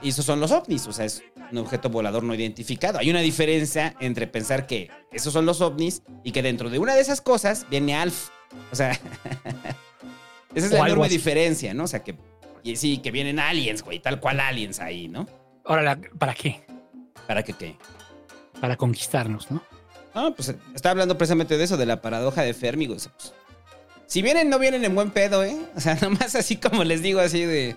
Y 0.01 0.09
esos 0.09 0.25
son 0.25 0.39
los 0.39 0.51
ovnis, 0.51 0.85
o 0.87 0.91
sea, 0.91 1.05
es 1.05 1.23
un 1.51 1.59
objeto 1.59 1.89
volador 1.89 2.23
no 2.23 2.35
identificado. 2.35 2.99
Hay 2.99 3.09
una 3.09 3.21
diferencia 3.21 3.95
entre 3.99 4.27
pensar 4.27 4.67
que 4.67 4.89
esos 5.11 5.31
son 5.31 5.45
los 5.45 5.61
ovnis 5.61 6.03
y 6.23 6.31
que 6.31 6.41
dentro 6.41 6.69
de 6.69 6.79
una 6.79 6.93
de 6.93 7.01
esas 7.01 7.21
cosas 7.21 7.65
viene 7.69 7.95
Alf. 7.95 8.29
O 8.71 8.75
sea, 8.75 8.91
esa 10.55 10.65
es 10.67 10.71
la 10.71 10.85
enorme 10.85 11.07
diferencia, 11.07 11.73
¿no? 11.73 11.85
O 11.85 11.87
sea, 11.87 12.03
que 12.03 12.15
y 12.63 12.77
sí, 12.77 12.99
que 12.99 13.11
vienen 13.11 13.39
aliens, 13.39 13.83
güey, 13.83 13.99
tal 13.99 14.19
cual 14.21 14.39
aliens 14.39 14.79
ahí, 14.79 15.09
¿no? 15.09 15.27
Ahora, 15.65 15.99
¿para 16.17 16.33
qué? 16.33 16.65
¿Para 17.27 17.43
que 17.43 17.53
qué? 17.53 17.77
Para 18.61 18.77
conquistarnos, 18.77 19.51
¿no? 19.51 19.61
Ah, 20.13 20.31
pues 20.35 20.55
estaba 20.73 20.91
hablando 20.91 21.17
precisamente 21.17 21.57
de 21.57 21.63
eso, 21.63 21.75
de 21.75 21.85
la 21.85 22.01
paradoja 22.01 22.41
de 22.41 22.53
Fermi, 22.53 22.85
güey. 22.85 22.97
O 22.97 22.99
sea, 22.99 23.11
pues, 23.11 23.33
si 24.07 24.21
vienen, 24.21 24.49
no 24.49 24.59
vienen 24.59 24.83
en 24.85 24.93
buen 24.95 25.11
pedo, 25.11 25.43
¿eh? 25.43 25.57
O 25.75 25.79
sea, 25.79 25.95
nomás 26.01 26.35
así 26.35 26.57
como 26.57 26.83
les 26.83 27.01
digo, 27.01 27.19
así 27.19 27.43
de... 27.45 27.75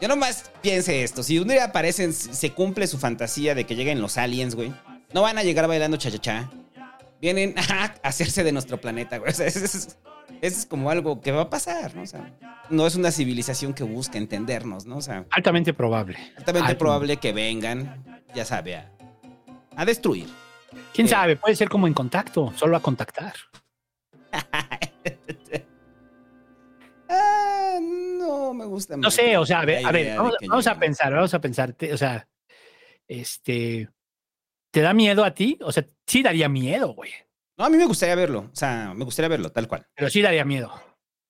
Yo 0.00 0.06
nomás 0.06 0.50
piense 0.62 1.02
esto, 1.02 1.22
si 1.24 1.38
un 1.40 1.48
día 1.48 1.64
aparecen, 1.64 2.12
se 2.12 2.52
cumple 2.52 2.86
su 2.86 2.98
fantasía 2.98 3.54
de 3.56 3.64
que 3.66 3.74
lleguen 3.74 4.00
los 4.00 4.16
aliens, 4.16 4.54
güey. 4.54 4.72
No 5.12 5.22
van 5.22 5.38
a 5.38 5.42
llegar 5.42 5.66
bailando 5.66 5.96
cha-cha-cha. 5.96 6.48
Vienen 7.20 7.54
a 7.70 7.94
hacerse 8.04 8.44
de 8.44 8.52
nuestro 8.52 8.80
planeta, 8.80 9.18
güey. 9.18 9.32
O 9.32 9.34
sea, 9.34 9.46
eso 9.48 9.66
es, 10.40 10.66
como 10.66 10.90
algo 10.90 11.20
que 11.20 11.32
va 11.32 11.42
a 11.42 11.50
pasar, 11.50 11.96
¿no? 11.96 12.02
O 12.02 12.06
sea, 12.06 12.32
no 12.70 12.86
es 12.86 12.94
una 12.94 13.10
civilización 13.10 13.74
que 13.74 13.82
busca 13.82 14.18
entendernos, 14.18 14.86
¿no? 14.86 14.98
O 14.98 15.02
sea, 15.02 15.24
Altamente 15.32 15.74
probable. 15.74 16.16
altamente 16.36 16.76
probable 16.76 17.16
que 17.16 17.32
vengan, 17.32 18.22
ya 18.36 18.44
sabe, 18.44 18.76
a, 18.76 18.92
a 19.74 19.84
destruir. 19.84 20.28
¿Quién 20.94 21.08
Eh. 21.08 21.10
sabe? 21.10 21.34
Puede 21.34 21.56
ser 21.56 21.68
como 21.68 21.88
en 21.88 21.94
contacto, 21.94 22.52
solo 22.56 22.76
a 22.76 22.80
contactar. 22.80 23.34
Ah, 27.08 27.78
no 27.82 28.54
me 28.54 28.64
gusta 28.66 28.96
No 28.96 29.10
sé, 29.10 29.36
o 29.36 29.46
sea, 29.46 29.60
a 29.60 29.64
ver, 29.64 29.84
a 29.86 29.92
ver, 29.92 30.16
vamos, 30.48 30.66
a 30.66 30.78
pensar, 30.78 31.12
vamos 31.12 31.32
a 31.34 31.40
pensar, 31.40 31.72
te- 31.72 31.92
o 31.92 31.96
sea, 31.96 32.28
este, 33.06 33.88
¿te 34.70 34.80
da 34.80 34.92
miedo 34.92 35.24
a 35.24 35.32
ti? 35.34 35.58
O 35.62 35.72
sea, 35.72 35.84
sí 36.06 36.22
daría 36.22 36.48
miedo, 36.48 36.88
güey, 36.94 37.10
No, 37.56 37.64
a 37.64 37.70
mí 37.70 37.76
me 37.76 37.86
gustaría 37.86 38.14
verlo. 38.14 38.50
O 38.52 38.56
sea, 38.56 38.92
me 38.94 39.04
gustaría 39.04 39.28
verlo, 39.28 39.50
tal 39.50 39.66
cual. 39.68 39.86
pero 39.94 40.10
sí 40.10 40.20
daría 40.22 40.44
miedo. 40.44 40.72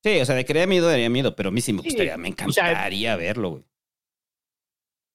Sí, 0.04 0.20
o 0.20 0.24
sea, 0.24 0.34
de 0.36 0.44
que 0.44 0.52
daría 0.54 0.66
miedo, 0.68 0.88
daría 0.88 1.10
miedo, 1.10 1.34
pero 1.34 1.48
a 1.48 1.52
mí 1.52 1.60
sí 1.60 1.72
me 1.72 1.80
Sí, 1.82 1.88
gustaría, 1.88 2.16
me 2.16 2.28
o 2.28 2.52
sea, 2.52 2.70
encantaría 2.70 3.16
verlo, 3.16 3.50
güey. 3.50 3.64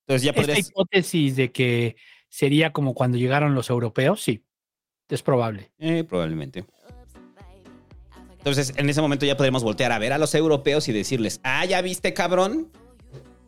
Entonces 0.06 0.24
ya 0.24 0.32
Esta 0.32 0.42
podrías. 0.42 0.70
hipótesis 0.70 1.36
de 1.38 1.52
que 1.52 1.96
sería 2.28 2.74
como 2.74 2.94
cuando 2.94 3.18
llegaron 3.18 3.56
los 3.56 3.70
europeos, 3.70 4.22
sí, 4.22 4.46
es 5.10 5.24
probable. 5.24 5.72
Eh, 5.78 6.04
probablemente. 6.04 6.66
Entonces, 8.44 8.74
en 8.76 8.90
ese 8.90 9.00
momento 9.02 9.26
ya 9.26 9.38
podremos 9.38 9.64
voltear 9.64 9.94
a 9.94 10.00
ver 10.00 10.12
a 10.12 10.18
los 10.18 10.36
europeos 10.36 10.90
y 10.90 10.92
decirles, 10.92 11.40
ah, 11.44 11.64
¿ya 11.66 11.82
viste, 11.82 12.14
cabrón? 12.14 12.68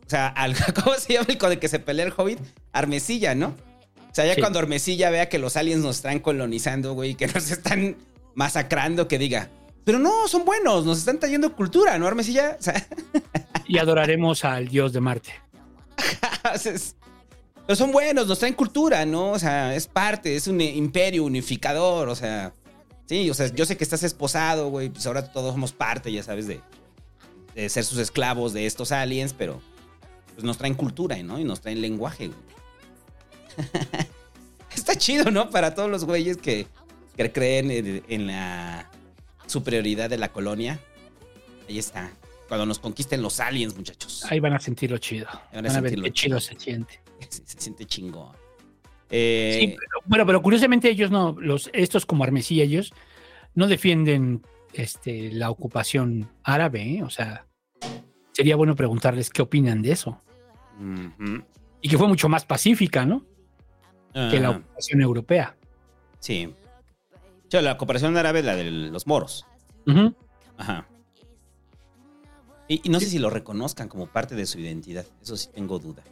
O 0.05 0.09
sea, 0.09 0.27
al- 0.27 0.55
¿cómo 0.83 0.95
se 0.95 1.13
llama 1.13 1.25
el 1.29 1.37
con 1.37 1.51
el 1.51 1.59
que 1.59 1.67
se 1.67 1.79
pelea 1.79 2.05
el 2.05 2.13
hobbit? 2.15 2.39
Armesilla, 2.71 3.35
¿no? 3.35 3.47
O 3.47 4.15
sea, 4.15 4.25
ya 4.25 4.35
Sí. 4.35 4.39
cuando 4.41 4.59
Armesilla 4.59 5.09
vea 5.09 5.27
que 5.27 5.37
los 5.39 5.57
aliens 5.57 5.83
nos 5.83 5.97
están 5.97 6.19
colonizando, 6.19 6.93
güey, 6.93 7.15
que 7.15 7.27
nos 7.27 7.51
están 7.51 7.97
masacrando, 8.35 9.09
que 9.09 9.17
diga, 9.17 9.49
pero 9.83 9.99
no, 9.99 10.27
son 10.29 10.45
buenos, 10.45 10.85
nos 10.85 10.97
están 10.99 11.19
trayendo 11.19 11.53
cultura, 11.53 11.97
¿no, 11.99 12.07
Armesilla? 12.07 12.55
O 12.57 12.63
sea, 12.63 12.87
Y 13.67 13.77
adoraremos 13.79 14.45
al 14.45 14.67
dios 14.69 14.93
de 14.93 15.01
Marte. 15.01 15.31
pero 17.67 17.75
son 17.75 17.91
buenos, 17.91 18.27
nos 18.27 18.39
traen 18.39 18.53
cultura, 18.53 19.05
¿no? 19.05 19.31
O 19.31 19.39
sea, 19.39 19.75
es 19.75 19.87
parte, 19.87 20.35
es 20.35 20.47
un 20.47 20.61
imperio 20.61 21.23
unificador, 21.23 22.09
o 22.09 22.15
sea, 22.15 22.53
sí, 23.05 23.29
o 23.29 23.33
sea, 23.33 23.47
yo 23.47 23.65
sé 23.65 23.77
que 23.77 23.83
estás 23.83 24.03
esposado, 24.03 24.69
güey, 24.69 24.89
pues 24.89 25.05
ahora 25.07 25.31
todos 25.31 25.53
somos 25.53 25.71
parte, 25.71 26.11
ya 26.11 26.23
sabes, 26.23 26.47
de, 26.47 26.61
de 27.53 27.69
ser 27.69 27.83
sus 27.83 27.99
esclavos 27.99 28.53
de 28.53 28.65
estos 28.65 28.91
aliens, 28.91 29.33
pero 29.33 29.61
pues 30.33 30.43
nos 30.43 30.57
traen 30.57 30.73
cultura, 30.75 31.21
¿no? 31.23 31.39
Y 31.39 31.43
nos 31.43 31.61
traen 31.61 31.81
lenguaje, 31.81 32.27
güey. 32.27 32.39
Está 34.75 34.95
chido, 34.95 35.31
¿no? 35.31 35.49
Para 35.49 35.73
todos 35.73 35.89
los 35.89 36.03
güeyes 36.03 36.37
que, 36.37 36.67
que 37.15 37.31
creen 37.31 37.71
en, 37.71 38.03
en 38.09 38.27
la 38.27 38.89
superioridad 39.47 40.09
de 40.09 40.17
la 40.17 40.31
colonia. 40.33 40.79
Ahí 41.69 41.79
está. 41.79 42.11
Cuando 42.47 42.65
nos 42.65 42.79
conquisten 42.79 43.21
los 43.21 43.39
aliens, 43.39 43.75
muchachos. 43.75 44.23
Ahí 44.29 44.39
van 44.39 44.53
a 44.53 44.59
sentirlo 44.59 44.97
chido. 44.97 45.27
Van 45.53 45.65
a 45.65 45.69
Van 45.69 45.77
a 45.77 45.81
ver 45.81 45.91
sentirlo 45.91 46.03
qué 46.03 46.11
chido 46.11 46.39
chido. 46.39 46.57
se 46.59 46.63
siente. 46.63 47.01
Se, 47.29 47.41
se 47.45 47.59
siente 47.59 47.85
chingón. 47.85 48.35
Eh, 49.09 49.57
Sí, 49.59 49.67
pero, 49.77 50.01
bueno, 50.05 50.25
pero 50.25 50.41
curiosamente 50.41 50.89
ellos 50.89 51.11
no, 51.11 51.35
los, 51.39 51.69
estos 51.73 52.05
como 52.05 52.23
Armesilla, 52.23 52.63
ellos 52.63 52.93
no 53.53 53.67
defienden 53.67 54.41
este, 54.73 55.31
la 55.31 55.49
ocupación 55.49 56.29
árabe, 56.43 56.81
¿eh? 56.97 57.03
o 57.03 57.09
sea, 57.09 57.45
sería 58.31 58.55
bueno 58.55 58.75
preguntarles 58.75 59.29
qué 59.29 59.41
opinan 59.41 59.81
de 59.81 59.91
eso. 59.91 60.21
Y 61.81 61.87
que 61.89 61.97
fue 61.97 62.07
mucho 62.07 62.27
más 62.27 62.45
pacífica, 62.45 63.05
¿no? 63.05 63.25
Que 64.13 64.39
la 64.39 64.51
ocupación 64.51 65.01
europea. 65.01 65.55
sí. 66.19 66.53
Yo, 67.47 67.61
la 67.61 67.77
cooperación 67.77 68.17
árabe 68.17 68.39
es 68.39 68.45
la 68.45 68.55
de 68.55 68.71
los 68.71 69.05
moros. 69.05 69.45
Ajá. 70.57 70.87
Y, 72.67 72.81
y 72.83 72.89
no 72.89 72.99
sé 72.99 73.05
si 73.05 73.19
lo 73.19 73.29
reconozcan 73.29 73.87
como 73.87 74.07
parte 74.07 74.33
de 74.33 74.47
su 74.47 74.59
identidad. 74.59 75.05
Eso 75.21 75.37
sí 75.37 75.49
tengo 75.53 75.77
duda. 75.77 76.03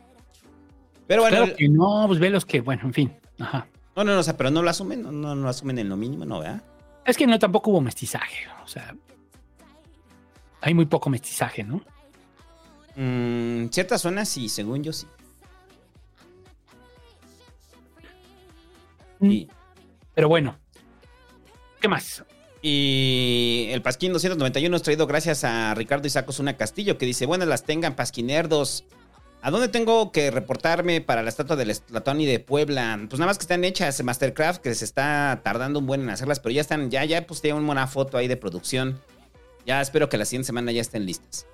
Pero 1.08 1.22
bueno, 1.24 1.38
Claro 1.38 1.56
que 1.56 1.70
no, 1.70 2.06
pues 2.08 2.20
ve 2.20 2.30
los 2.30 2.46
que, 2.46 2.62
bueno, 2.62 2.84
en 2.84 2.94
fin. 2.94 3.14
Ajá. 3.40 3.68
no, 3.96 4.04
no, 4.04 4.14
no, 4.14 4.20
o 4.20 4.24
sea, 4.24 4.38
pero 4.38 4.52
no 4.52 4.62
lo 4.62 4.70
asumen, 4.70 5.02
no, 5.02 5.12
no, 5.12 5.36
no 5.36 5.44
lo 5.44 5.50
asumen 5.50 5.80
en 5.80 5.90
lo 5.90 5.98
mínimo, 5.98 6.26
¿no, 6.26 6.40
verdad? 6.40 6.64
Es 7.06 7.18
que 7.18 7.28
no, 7.28 7.38
tampoco 7.38 7.72
hubo 7.72 7.82
mestizaje, 7.82 8.48
o 8.64 8.68
sea, 8.68 8.96
hay 10.62 10.74
muy 10.74 10.86
poco 10.86 11.10
mestizaje, 11.10 11.64
¿no? 11.64 11.82
Mm, 12.96 13.68
ciertas 13.70 14.02
zonas 14.02 14.30
sí, 14.30 14.48
según 14.48 14.84
yo 14.84 14.94
sí. 14.94 15.08
Y, 19.20 19.48
Pero 20.14 20.30
bueno, 20.30 20.58
¿qué 21.80 21.88
más? 21.88 22.24
y 22.66 23.68
el 23.72 23.82
Pasquín 23.82 24.14
291 24.14 24.76
es 24.78 24.84
traído 24.84 25.06
gracias 25.06 25.44
a 25.44 25.74
Ricardo 25.76 26.08
Isaac 26.08 26.30
Osuna 26.30 26.56
Castillo, 26.56 26.98
que 26.98 27.06
dice, 27.06 27.26
buenas 27.26 27.50
las 27.50 27.66
tengan, 27.66 27.96
Pasquinerdos. 27.96 28.86
¿A 29.46 29.52
dónde 29.52 29.68
tengo 29.68 30.14
que 30.14 30.32
reportarme 30.32 31.02
para 31.02 31.22
la 31.22 31.28
estatua 31.28 31.58
del 31.58 31.78
Tlatoani 31.78 32.26
de 32.26 32.40
Puebla? 32.40 32.98
Pues 33.10 33.20
nada 33.20 33.30
más 33.30 33.38
que 33.38 33.42
están 33.42 33.66
hechas 33.66 34.02
Mastercraft, 34.02 34.62
que 34.62 34.74
se 34.74 34.86
está 34.86 35.42
tardando 35.44 35.80
un 35.80 35.86
buen 35.86 36.00
en 36.00 36.10
hacerlas, 36.12 36.40
pero 36.40 36.54
ya 36.54 36.62
están, 36.62 36.90
ya, 36.90 37.04
ya 37.04 37.28
pues 37.28 37.44
una 37.44 37.60
buena 37.60 37.88
foto 37.88 38.18
ahí 38.18 38.30
de 38.30 38.38
producción. 38.38 39.02
Ya 39.66 39.82
espero 39.82 40.08
que 40.08 40.18
la 40.18 40.24
siguiente 40.24 40.46
semana 40.46 40.72
ya 40.72 40.80
estén 40.80 41.06
listas. 41.06 41.46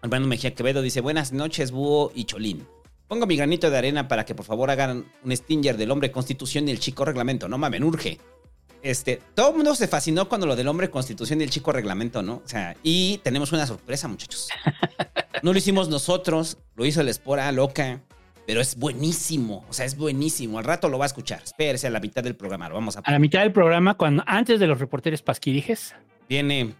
Armando 0.00 0.28
Mejía 0.28 0.54
Quevedo 0.54 0.80
dice, 0.80 1.00
buenas 1.00 1.32
noches, 1.32 1.72
Búho 1.72 2.12
y 2.14 2.22
Cholín. 2.22 2.68
Pongo 3.08 3.26
mi 3.26 3.36
granito 3.36 3.68
de 3.68 3.78
arena 3.78 4.06
para 4.06 4.24
que 4.24 4.36
por 4.36 4.46
favor 4.46 4.70
hagan 4.70 5.04
un 5.24 5.36
stinger 5.36 5.76
del 5.76 5.90
hombre 5.90 6.12
constitución 6.12 6.68
y 6.68 6.70
el 6.70 6.78
chico 6.78 7.04
reglamento. 7.04 7.48
No 7.48 7.58
mamen, 7.58 7.82
urge. 7.82 8.20
Este, 8.84 9.18
todo 9.34 9.48
el 9.48 9.56
mundo 9.56 9.74
se 9.74 9.88
fascinó 9.88 10.28
cuando 10.28 10.46
lo 10.46 10.54
del 10.54 10.68
hombre 10.68 10.90
constitución 10.90 11.40
y 11.40 11.44
el 11.44 11.50
chico 11.50 11.72
reglamento, 11.72 12.22
¿no? 12.22 12.42
O 12.44 12.48
sea, 12.48 12.76
y 12.82 13.18
tenemos 13.24 13.50
una 13.50 13.66
sorpresa, 13.66 14.06
muchachos. 14.06 14.48
No 15.42 15.52
lo 15.52 15.58
hicimos 15.58 15.90
nosotros, 15.90 16.56
lo 16.74 16.86
hizo 16.86 17.02
la 17.02 17.10
espora 17.10 17.52
loca, 17.52 18.00
pero 18.46 18.62
es 18.62 18.76
buenísimo, 18.76 19.62
o 19.68 19.74
sea, 19.74 19.84
es 19.84 19.94
buenísimo. 19.94 20.58
Al 20.58 20.64
rato 20.64 20.88
lo 20.88 20.96
va 20.96 21.04
a 21.04 21.08
escuchar. 21.08 21.42
Espérese 21.44 21.86
a 21.86 21.90
la 21.90 22.00
mitad 22.00 22.22
del 22.22 22.34
programa, 22.34 22.66
lo 22.70 22.76
vamos 22.76 22.96
a 22.96 23.00
A 23.00 23.10
la 23.10 23.18
mitad 23.18 23.40
del 23.40 23.52
programa, 23.52 23.92
cuando 23.92 24.24
antes 24.26 24.58
de 24.58 24.66
los 24.66 24.78
reporteros 24.78 25.20
pasquirijes, 25.20 25.94
Viene 26.30 26.74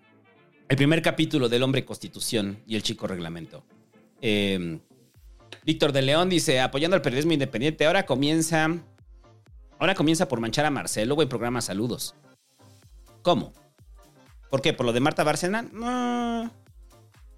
el 0.70 0.76
primer 0.78 1.02
capítulo 1.02 1.50
del 1.50 1.62
hombre 1.62 1.84
constitución 1.84 2.58
y 2.66 2.76
el 2.76 2.82
chico 2.82 3.06
reglamento. 3.06 3.64
Eh, 4.22 4.78
Víctor 5.66 5.92
de 5.92 6.00
León 6.00 6.30
dice, 6.30 6.60
apoyando 6.60 6.94
al 6.94 7.02
periodismo 7.02 7.32
independiente, 7.32 7.84
ahora 7.84 8.06
comienza, 8.06 8.78
ahora 9.84 9.94
comienza 9.94 10.28
por 10.28 10.40
manchar 10.40 10.64
a 10.64 10.70
Marcelo, 10.70 11.14
güey, 11.14 11.28
programa 11.28 11.60
Saludos. 11.60 12.14
¿Cómo? 13.22 13.52
¿Por 14.50 14.62
qué? 14.62 14.72
¿Por 14.72 14.86
lo 14.86 14.92
de 14.92 15.00
Marta 15.00 15.24
Bárcena? 15.24 15.62
No. 15.62 16.50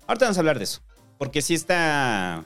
Ahorita 0.07 0.27
vamos 0.27 0.37
a 0.37 0.41
hablar 0.41 0.59
de 0.59 0.65
eso. 0.65 0.81
Porque 1.19 1.43
sí 1.43 1.55
está... 1.55 2.45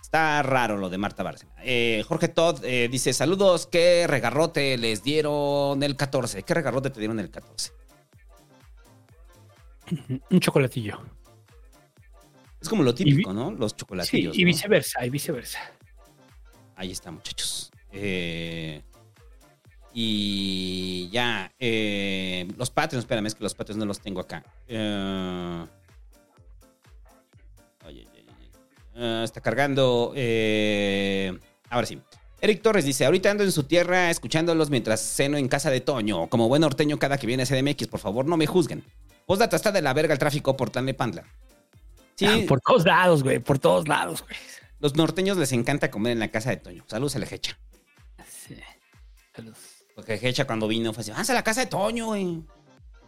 Está 0.00 0.42
raro 0.42 0.76
lo 0.76 0.90
de 0.90 0.98
Marta 0.98 1.22
Bárcena. 1.22 1.52
Eh, 1.62 2.04
Jorge 2.06 2.28
Todd 2.28 2.62
eh, 2.64 2.88
dice, 2.90 3.12
saludos, 3.12 3.66
¿qué 3.66 4.06
regarrote 4.06 4.76
les 4.76 5.02
dieron 5.02 5.82
el 5.82 5.96
14? 5.96 6.42
¿Qué 6.42 6.54
regarrote 6.54 6.90
te 6.90 7.00
dieron 7.00 7.18
el 7.18 7.30
14? 7.30 7.72
un 10.30 10.40
chocolatillo. 10.40 11.00
Es 12.60 12.68
como 12.68 12.82
lo 12.82 12.94
típico, 12.94 13.32
¿no? 13.32 13.50
Los 13.50 13.72
Sí, 13.72 13.76
chocolatillos. 13.78 14.36
y 14.36 14.42
¿no? 14.42 14.46
viceversa, 14.46 15.04
y 15.04 15.10
viceversa. 15.10 15.58
Ahí 16.76 16.92
está, 16.92 17.10
muchachos. 17.10 17.71
Eh, 17.92 18.82
y 19.94 21.08
ya. 21.10 21.52
eh, 21.58 22.48
los 22.56 22.70
Patreons, 22.70 23.04
espérame, 23.04 23.26
es 23.26 23.34
que 23.34 23.44
los 23.44 23.54
Patreons 23.54 23.78
no 23.78 23.84
los 23.86 24.00
tengo 24.00 24.20
acá. 24.20 24.42
Eh, 24.68 25.66
ay. 27.84 28.06
Eh, 28.94 29.20
está 29.24 29.40
cargando. 29.40 30.08
ahora 31.70 31.86
sí. 31.86 32.00
Eric 32.40 32.60
Torres 32.60 32.84
dice, 32.84 33.04
ahorita 33.04 33.30
ando 33.30 33.44
en 33.44 33.52
su 33.52 33.62
tierra 33.64 34.10
escuchándolos 34.10 34.68
mientras 34.68 35.00
ceno 35.00 35.36
en 35.36 35.46
casa 35.48 35.70
de 35.70 35.80
Toño. 35.80 36.28
Como 36.28 36.48
buen 36.48 36.62
norteño 36.62 36.98
cada 36.98 37.16
que 37.16 37.26
viene 37.26 37.44
a 37.44 37.46
CDMX, 37.46 37.86
por 37.86 38.00
favor, 38.00 38.26
no 38.26 38.36
me 38.36 38.46
juzguen. 38.46 38.82
Postdata 39.26 39.54
está 39.54 39.70
de 39.70 39.80
la 39.80 39.92
verga 39.92 40.12
el 40.12 40.18
tráfico 40.18 40.56
por 40.56 40.70
Tlalnepantla. 40.70 41.22
Sí, 42.16 42.26
Ah, 42.26 42.40
por 42.48 42.60
todos 42.60 42.84
lados, 42.84 43.22
güey, 43.22 43.38
por 43.38 43.58
todos 43.60 43.86
lados, 43.88 44.22
güey. 44.22 44.36
los 44.80 44.96
norteños 44.96 45.36
les 45.36 45.52
encanta 45.52 45.90
comer 45.90 46.12
en 46.12 46.18
la 46.18 46.28
casa 46.28 46.50
de 46.50 46.56
Toño. 46.56 46.84
Saludos 46.88 47.14
a 47.16 47.20
la 47.20 47.26
Hecha. 47.30 47.56
Porque 49.94 50.18
Hecha 50.22 50.46
cuando 50.46 50.66
vino 50.68 50.92
fue 50.92 51.02
así, 51.02 51.10
vamos 51.10 51.28
a 51.30 51.34
la 51.34 51.42
casa 51.44 51.60
de 51.60 51.66
Toño, 51.66 52.06
güey. 52.06 52.42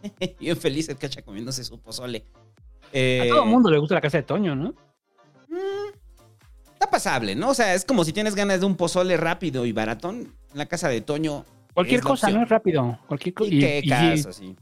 Bien 0.38 0.56
feliz 0.56 0.88
el 0.88 0.98
Hecha 1.00 1.22
comiéndose 1.22 1.64
su 1.64 1.80
pozole. 1.80 2.24
Eh, 2.92 3.22
A 3.22 3.28
todo 3.28 3.44
el 3.44 3.48
mundo 3.50 3.70
le 3.70 3.78
gusta 3.78 3.94
la 3.94 4.00
casa 4.00 4.18
de 4.18 4.22
Toño, 4.24 4.54
¿no? 4.54 4.74
Está 6.72 6.90
pasable, 6.90 7.34
¿no? 7.34 7.50
O 7.50 7.54
sea, 7.54 7.74
es 7.74 7.84
como 7.84 8.04
si 8.04 8.12
tienes 8.12 8.34
ganas 8.34 8.60
de 8.60 8.66
un 8.66 8.76
pozole 8.76 9.16
rápido 9.16 9.64
y 9.66 9.72
baratón. 9.72 10.32
En 10.52 10.58
la 10.58 10.66
casa 10.66 10.88
de 10.88 11.00
Toño. 11.00 11.44
Cualquier 11.72 12.00
cosa. 12.02 12.30
¿no? 12.30 12.42
Es 12.42 12.48
rápido. 12.48 12.98
Cualquier, 13.06 13.34
co- 13.34 13.44
Y, 13.46 13.56
y- 13.56 13.60
qué 13.60 13.80
y- 13.82 13.88
caso, 13.88 14.32
sí. 14.32 14.54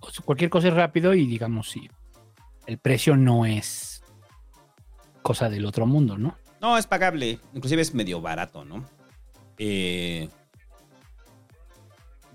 o 0.00 0.10
sea, 0.10 0.24
cualquier 0.24 0.50
cosa 0.50 0.68
es 0.68 0.74
rápido 0.74 1.14
y 1.14 1.26
digamos, 1.26 1.70
sí, 1.70 1.88
el 2.66 2.78
precio 2.78 3.16
no 3.16 3.44
es 3.46 4.02
cosa 5.22 5.48
del 5.50 5.66
otro 5.66 5.86
mundo, 5.86 6.16
¿no? 6.18 6.36
No, 6.60 6.76
es 6.78 6.86
pagable. 6.86 7.38
Inclusive 7.54 7.82
es 7.82 7.94
medio 7.94 8.20
barato, 8.20 8.64
¿no? 8.64 8.84
Eh, 9.58 10.28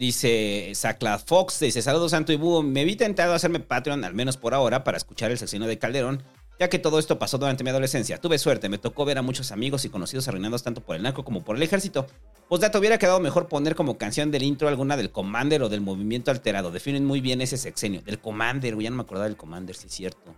dice 0.04 0.72
Sacla 0.76 1.18
Fox, 1.18 1.62
dice, 1.62 1.82
saludos 1.82 2.12
Santo 2.12 2.34
y 2.34 2.36
Búho. 2.36 2.62
Me 2.62 2.84
vi 2.84 2.98
tentado 2.98 3.32
a 3.32 3.36
hacerme 3.38 3.62
Patreon, 3.62 4.04
al 4.04 4.14
menos 4.14 4.36
por 4.36 4.54
ahora, 4.54 4.84
para 4.84 4.98
escuchar 4.98 5.32
el 5.32 5.38
sexenio 5.38 5.66
de 5.66 5.80
Calderón, 5.80 6.24
ya 6.60 6.68
que 6.68 6.78
todo 6.78 7.00
esto 7.00 7.18
pasó 7.18 7.38
durante 7.38 7.64
mi 7.64 7.70
adolescencia. 7.70 8.18
Tuve 8.18 8.38
suerte, 8.38 8.68
me 8.68 8.78
tocó 8.78 9.06
ver 9.06 9.18
a 9.18 9.22
muchos 9.22 9.54
amigos 9.54 9.86
y 9.86 9.90
conocidos 9.90 10.28
arruinados 10.28 10.62
tanto 10.62 10.82
por 10.82 10.98
el 10.98 11.04
narco 11.04 11.24
como 11.24 11.46
por 11.46 11.56
el 11.56 11.64
ejército. 11.64 12.06
Postdata, 12.50 12.80
hubiera 12.80 12.98
quedado 12.98 13.22
mejor 13.22 13.48
poner 13.48 13.76
como 13.76 13.98
canción 13.98 14.30
del 14.30 14.44
intro 14.44 14.68
alguna 14.68 14.98
del 14.98 15.10
Commander 15.10 15.64
o 15.64 15.70
del 15.70 15.80
Movimiento 15.80 16.32
Alterado. 16.32 16.72
Definen 16.72 17.06
muy 17.06 17.22
bien 17.22 17.40
ese 17.40 17.56
sexenio. 17.56 18.02
Del 18.02 18.20
Commander, 18.20 18.78
ya 18.80 18.90
no 18.90 18.98
me 18.98 19.04
acordaba 19.04 19.28
del 19.28 19.38
Commander, 19.38 19.74
sí 19.74 19.88
es 19.88 19.94
cierto. 19.94 20.36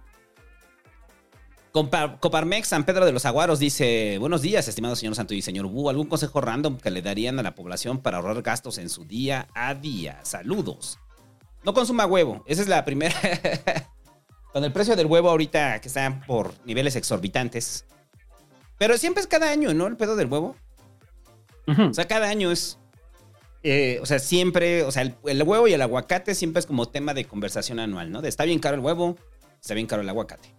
Coparmex 1.75 2.69
San 2.69 2.85
Pedro 2.85 3.05
de 3.05 3.11
los 3.11 3.25
Aguaros 3.25 3.59
dice: 3.59 4.17
Buenos 4.17 4.41
días, 4.41 4.65
estimado 4.67 4.95
señor 4.95 5.15
Santo 5.15 5.33
y 5.33 5.41
señor 5.41 5.67
Bu. 5.67 5.89
¿Algún 5.89 6.07
consejo 6.07 6.39
random 6.39 6.77
que 6.77 6.89
le 6.89 7.01
darían 7.01 7.37
a 7.37 7.43
la 7.43 7.53
población 7.53 7.99
para 7.99 8.17
ahorrar 8.17 8.41
gastos 8.41 8.77
en 8.77 8.89
su 8.89 9.03
día 9.03 9.49
a 9.53 9.75
día? 9.75 10.19
Saludos. 10.23 10.99
No 11.65 11.73
consuma 11.73 12.05
huevo. 12.05 12.43
Esa 12.47 12.61
es 12.61 12.69
la 12.69 12.85
primera. 12.85 13.13
Con 14.53 14.63
el 14.63 14.71
precio 14.71 14.95
del 14.95 15.07
huevo 15.07 15.29
ahorita 15.29 15.81
que 15.81 15.89
está 15.89 16.21
por 16.25 16.53
niveles 16.65 16.95
exorbitantes. 16.95 17.83
Pero 18.77 18.97
siempre 18.97 19.19
es 19.19 19.27
cada 19.27 19.49
año, 19.49 19.73
¿no? 19.73 19.87
El 19.87 19.97
pedo 19.97 20.15
del 20.15 20.27
huevo. 20.31 20.55
O 21.67 21.93
sea, 21.93 22.07
cada 22.07 22.29
año 22.29 22.51
es. 22.51 22.77
eh, 23.63 23.99
o 24.01 24.05
sea, 24.05 24.19
siempre, 24.19 24.83
o 24.83 24.91
sea, 24.91 25.01
el, 25.01 25.15
el 25.25 25.43
huevo 25.43 25.67
y 25.67 25.73
el 25.73 25.81
aguacate 25.81 26.35
siempre 26.35 26.61
es 26.61 26.65
como 26.67 26.87
tema 26.87 27.13
de 27.13 27.25
conversación 27.25 27.79
anual, 27.79 28.11
¿no? 28.11 28.21
De 28.21 28.29
está 28.29 28.45
bien 28.45 28.59
caro 28.59 28.75
el 28.75 28.81
huevo, 28.81 29.17
está 29.59 29.73
bien 29.73 29.87
caro 29.87 30.01
el 30.03 30.07
aguacate. 30.09 30.53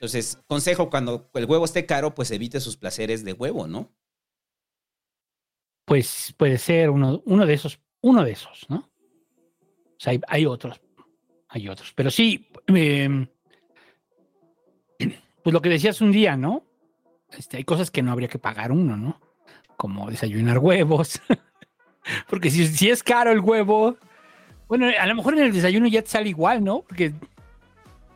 Entonces, 0.00 0.42
consejo, 0.46 0.88
cuando 0.88 1.28
el 1.34 1.44
huevo 1.44 1.66
esté 1.66 1.84
caro, 1.84 2.14
pues 2.14 2.30
evite 2.30 2.58
sus 2.60 2.78
placeres 2.78 3.22
de 3.22 3.34
huevo, 3.34 3.66
¿no? 3.66 3.92
Pues 5.84 6.34
puede 6.38 6.56
ser 6.56 6.88
uno, 6.88 7.22
uno 7.26 7.44
de 7.44 7.52
esos, 7.52 7.80
uno 8.00 8.24
de 8.24 8.32
esos, 8.32 8.64
¿no? 8.70 8.76
O 8.78 9.98
sea, 9.98 10.12
hay, 10.12 10.20
hay 10.26 10.46
otros, 10.46 10.80
hay 11.50 11.68
otros. 11.68 11.92
Pero 11.94 12.10
sí, 12.10 12.48
eh, 12.68 13.28
pues 15.44 15.52
lo 15.52 15.60
que 15.60 15.68
decías 15.68 16.00
un 16.00 16.12
día, 16.12 16.34
¿no? 16.34 16.64
Este, 17.36 17.58
hay 17.58 17.64
cosas 17.64 17.90
que 17.90 18.00
no 18.02 18.10
habría 18.10 18.28
que 18.28 18.38
pagar 18.38 18.72
uno, 18.72 18.96
¿no? 18.96 19.20
Como 19.76 20.10
desayunar 20.10 20.60
huevos. 20.60 21.20
Porque 22.30 22.50
si, 22.50 22.66
si 22.68 22.88
es 22.88 23.02
caro 23.02 23.32
el 23.32 23.40
huevo, 23.40 23.98
bueno, 24.66 24.86
a 24.98 25.06
lo 25.06 25.14
mejor 25.14 25.34
en 25.34 25.44
el 25.44 25.52
desayuno 25.52 25.88
ya 25.88 26.00
te 26.00 26.08
sale 26.08 26.30
igual, 26.30 26.64
¿no? 26.64 26.84
Porque 26.88 27.12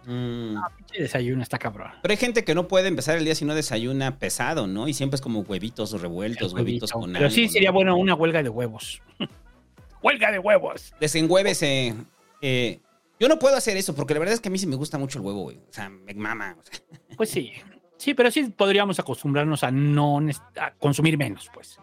Mm. 0.06 0.56
Pinche 0.94 1.02
desayuno 1.02 1.42
está 1.42 1.58
cabrón. 1.58 1.90
Pero 2.02 2.12
hay 2.12 2.18
gente 2.18 2.44
que 2.44 2.54
no 2.54 2.68
puede 2.68 2.88
empezar 2.88 3.16
el 3.16 3.24
día 3.24 3.34
si 3.34 3.44
no 3.44 3.54
desayuna 3.54 4.18
pesado, 4.18 4.66
¿no? 4.66 4.88
Y 4.88 4.94
siempre 4.94 5.16
es 5.16 5.20
como 5.20 5.40
huevitos 5.40 6.00
revueltos, 6.00 6.52
huevitos 6.52 6.92
con 6.92 7.12
Pero 7.12 7.30
sí 7.30 7.48
sería 7.48 7.70
¿no? 7.70 7.74
bueno 7.74 7.96
una 7.96 8.14
huelga 8.14 8.42
de 8.42 8.48
huevos. 8.48 9.02
huelga 10.02 10.30
de 10.30 10.38
huevos. 10.38 10.94
Desengüévese. 11.00 11.94
Eh, 12.40 12.80
yo 13.18 13.28
no 13.28 13.38
puedo 13.38 13.56
hacer 13.56 13.76
eso 13.76 13.94
porque 13.94 14.14
la 14.14 14.20
verdad 14.20 14.34
es 14.34 14.40
que 14.40 14.48
a 14.48 14.52
mí 14.52 14.58
sí 14.58 14.66
me 14.66 14.76
gusta 14.76 14.98
mucho 14.98 15.18
el 15.18 15.24
huevo, 15.24 15.42
güey. 15.42 15.58
O 15.58 15.72
sea, 15.72 15.88
me 15.88 16.14
mama. 16.14 16.56
o 16.58 16.62
sea. 16.64 16.80
Pues 17.16 17.30
sí. 17.30 17.52
Sí, 17.96 18.12
pero 18.12 18.30
sí 18.30 18.44
podríamos 18.44 18.98
acostumbrarnos 18.98 19.62
a 19.62 19.70
no 19.70 20.20
a 20.60 20.72
consumir 20.74 21.16
menos, 21.16 21.48
pues. 21.54 21.78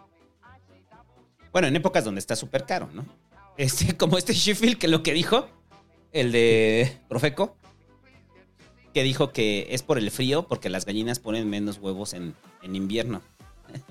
Bueno, 1.52 1.68
en 1.68 1.76
épocas 1.76 2.04
donde 2.04 2.18
está 2.18 2.36
súper 2.36 2.64
caro, 2.64 2.88
¿no? 2.92 3.04
Este, 3.56 3.96
como 3.96 4.18
este 4.18 4.32
Sheffield 4.32 4.78
que 4.78 4.88
lo 4.88 5.02
que 5.02 5.12
dijo, 5.12 5.48
el 6.12 6.32
de 6.32 6.98
Profeco, 7.08 7.56
que 8.92 9.02
dijo 9.02 9.32
que 9.32 9.68
es 9.70 9.82
por 9.82 9.98
el 9.98 10.10
frío 10.10 10.46
porque 10.46 10.68
las 10.70 10.84
gallinas 10.86 11.18
ponen 11.18 11.48
menos 11.48 11.78
huevos 11.78 12.12
en, 12.14 12.34
en 12.62 12.76
invierno. 12.76 13.22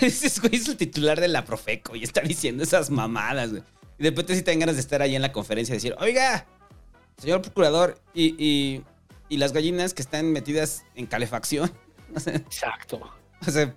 Ese 0.00 0.40
güey 0.40 0.54
es 0.56 0.68
el 0.68 0.76
titular 0.76 1.20
de 1.20 1.28
la 1.28 1.44
Profeco 1.44 1.96
y 1.96 2.04
está 2.04 2.20
diciendo 2.20 2.62
esas 2.62 2.90
mamadas, 2.90 3.50
güey. 3.50 3.62
Y 3.98 4.04
de 4.04 4.10
repente 4.10 4.34
sí 4.36 4.42
te 4.42 4.50
dan 4.52 4.60
ganas 4.60 4.76
de 4.76 4.80
estar 4.80 5.02
ahí 5.02 5.16
en 5.16 5.22
la 5.22 5.32
conferencia 5.32 5.72
y 5.72 5.76
decir, 5.78 5.96
oiga, 5.98 6.46
señor 7.18 7.42
procurador, 7.42 8.00
y, 8.14 8.34
y- 8.42 8.82
y 9.30 9.36
las 9.36 9.52
gallinas 9.52 9.92
que 9.92 10.00
están 10.02 10.32
metidas 10.32 10.84
en 10.94 11.06
calefacción. 11.06 11.70
Exacto. 12.26 13.00
o 13.46 13.50
sea, 13.50 13.74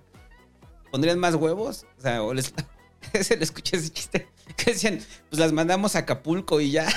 ¿pondrían 0.90 1.18
más 1.18 1.34
huevos? 1.34 1.84
O 1.98 2.00
sea, 2.00 2.22
o 2.22 2.32
les... 2.32 2.54
Se 3.22 3.36
le 3.36 3.44
escuché 3.44 3.76
ese 3.76 3.90
chiste. 3.90 4.28
Que 4.56 4.72
decían, 4.72 5.00
pues 5.30 5.40
las 5.40 5.52
mandamos 5.52 5.96
a 5.96 6.00
Acapulco 6.00 6.60
y 6.60 6.72
ya. 6.72 6.86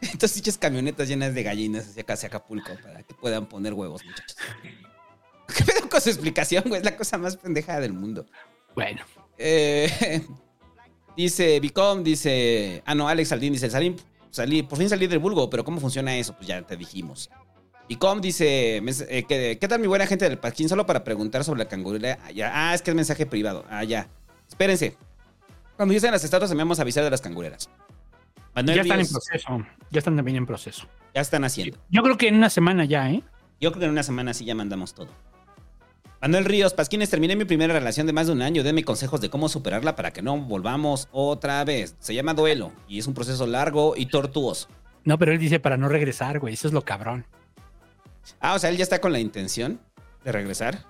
Entonces, 0.00 0.34
dichas 0.34 0.58
camionetas 0.58 1.08
llenas 1.08 1.34
de 1.34 1.44
gallinas 1.44 1.88
hacia 1.88 2.02
acá, 2.02 2.14
hacia 2.14 2.28
Acapulco 2.28 2.72
para 2.82 3.04
que 3.04 3.14
puedan 3.14 3.46
poner 3.46 3.74
huevos, 3.74 4.04
muchachos. 4.04 4.36
¿Qué 5.56 5.64
pedo 5.64 5.88
con 5.88 6.00
su 6.00 6.08
explicación, 6.08 6.64
güey? 6.66 6.80
Es 6.80 6.84
la 6.84 6.96
cosa 6.96 7.16
más 7.16 7.36
pendeja 7.36 7.78
del 7.78 7.92
mundo. 7.92 8.26
Bueno. 8.74 9.02
Eh, 9.38 10.26
dice 11.16 11.60
Vicom, 11.60 12.02
dice. 12.02 12.82
Ah, 12.86 12.94
no, 12.94 13.08
Alex 13.08 13.28
Saldín 13.28 13.52
dice: 13.52 13.70
salí, 13.70 13.94
salí, 14.30 14.62
por 14.62 14.78
fin 14.78 14.88
salí 14.88 15.06
del 15.06 15.20
vulgo, 15.20 15.48
pero 15.48 15.64
¿cómo 15.64 15.80
funciona 15.80 16.16
eso? 16.16 16.34
Pues 16.34 16.48
ya 16.48 16.60
te 16.62 16.76
dijimos. 16.76 17.30
Vicom 17.88 18.20
dice: 18.20 18.80
mens- 18.82 19.06
eh, 19.08 19.24
¿qué, 19.24 19.68
tal 19.68 19.80
mi 19.80 19.86
buena 19.86 20.06
gente 20.06 20.28
del 20.28 20.38
Pasquín? 20.38 20.68
Solo 20.68 20.86
para 20.86 21.04
preguntar 21.04 21.44
sobre 21.44 21.58
la 21.58 21.68
cangurera. 21.68 22.18
Ah, 22.24 22.30
ya. 22.30 22.50
Ah, 22.52 22.74
es 22.74 22.82
que 22.82 22.90
es 22.90 22.94
mensaje 22.96 23.26
privado. 23.26 23.64
Ah, 23.70 23.84
ya. 23.84 24.08
Espérense. 24.48 24.96
Cuando 25.76 25.94
ya 25.94 26.00
sean 26.00 26.12
las 26.12 26.24
estatuas, 26.24 26.50
me 26.50 26.56
vamos 26.58 26.78
a 26.78 26.82
avisar 26.82 27.04
de 27.04 27.10
las 27.10 27.20
cangureras. 27.20 27.70
Manuel 28.54 28.76
ya 28.76 28.82
están 28.82 29.00
en 29.00 29.08
proceso. 29.08 29.66
Ya 29.90 29.98
están 29.98 30.16
también 30.16 30.36
en 30.36 30.46
proceso. 30.46 30.86
Ya 31.14 31.20
están 31.20 31.44
haciendo. 31.44 31.78
Yo 31.90 32.02
creo 32.02 32.16
que 32.16 32.28
en 32.28 32.34
una 32.34 32.50
semana 32.50 32.84
ya, 32.84 33.10
¿eh? 33.10 33.22
Yo 33.60 33.70
creo 33.70 33.80
que 33.80 33.84
en 33.86 33.92
una 33.92 34.02
semana 34.02 34.34
sí 34.34 34.44
ya 34.44 34.54
mandamos 34.54 34.94
todo. 34.94 35.08
Manuel 36.20 36.44
Ríos, 36.46 36.74
Pasquines, 36.74 37.10
terminé 37.10 37.36
mi 37.36 37.44
primera 37.44 37.72
relación 37.72 38.08
de 38.08 38.12
más 38.12 38.26
de 38.26 38.32
un 38.32 38.42
año. 38.42 38.64
Denme 38.64 38.82
consejos 38.82 39.20
de 39.20 39.30
cómo 39.30 39.48
superarla 39.48 39.94
para 39.94 40.12
que 40.12 40.20
no 40.20 40.36
volvamos 40.36 41.08
otra 41.12 41.64
vez. 41.64 41.94
Se 42.00 42.12
llama 42.12 42.34
duelo 42.34 42.72
y 42.88 42.98
es 42.98 43.06
un 43.06 43.14
proceso 43.14 43.46
largo 43.46 43.94
y 43.96 44.06
tortuoso. 44.06 44.68
No, 45.04 45.16
pero 45.16 45.32
él 45.32 45.38
dice 45.38 45.60
para 45.60 45.76
no 45.76 45.88
regresar, 45.88 46.40
güey. 46.40 46.54
Eso 46.54 46.66
es 46.66 46.74
lo 46.74 46.82
cabrón. 46.84 47.24
Ah, 48.40 48.54
o 48.54 48.58
sea, 48.58 48.70
él 48.70 48.76
ya 48.76 48.82
está 48.82 49.00
con 49.00 49.12
la 49.12 49.18
intención 49.20 49.80
de 50.24 50.32
regresar. 50.32 50.84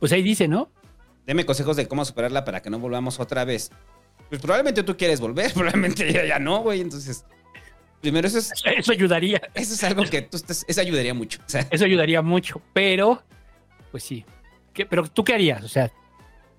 Pues 0.00 0.12
ahí 0.12 0.22
dice, 0.22 0.48
¿no? 0.48 0.70
Deme 1.26 1.46
consejos 1.46 1.76
de 1.76 1.88
cómo 1.88 2.04
superarla 2.04 2.44
para 2.44 2.60
que 2.60 2.70
no 2.70 2.78
volvamos 2.78 3.20
otra 3.20 3.44
vez. 3.44 3.70
Pues 4.28 4.40
probablemente 4.40 4.82
tú 4.82 4.96
quieres 4.96 5.20
volver, 5.20 5.52
probablemente 5.54 6.08
ella 6.08 6.24
ya 6.26 6.38
no, 6.38 6.60
güey. 6.62 6.80
Entonces, 6.80 7.24
primero 8.00 8.26
eso 8.28 8.38
es, 8.38 8.52
Eso 8.76 8.92
ayudaría. 8.92 9.40
eso 9.54 9.74
es 9.74 9.84
algo 9.84 10.02
que 10.04 10.22
tú 10.22 10.36
estás, 10.36 10.64
eso 10.68 10.80
ayudaría 10.80 11.14
mucho. 11.14 11.40
O 11.46 11.48
sea, 11.48 11.66
Eso 11.70 11.84
ayudaría 11.84 12.20
mucho. 12.22 12.60
Pero, 12.72 13.22
pues 13.90 14.02
sí. 14.02 14.24
¿Qué- 14.72 14.86
pero 14.86 15.04
tú 15.06 15.24
qué 15.24 15.34
harías? 15.34 15.62
O 15.64 15.68
sea, 15.68 15.90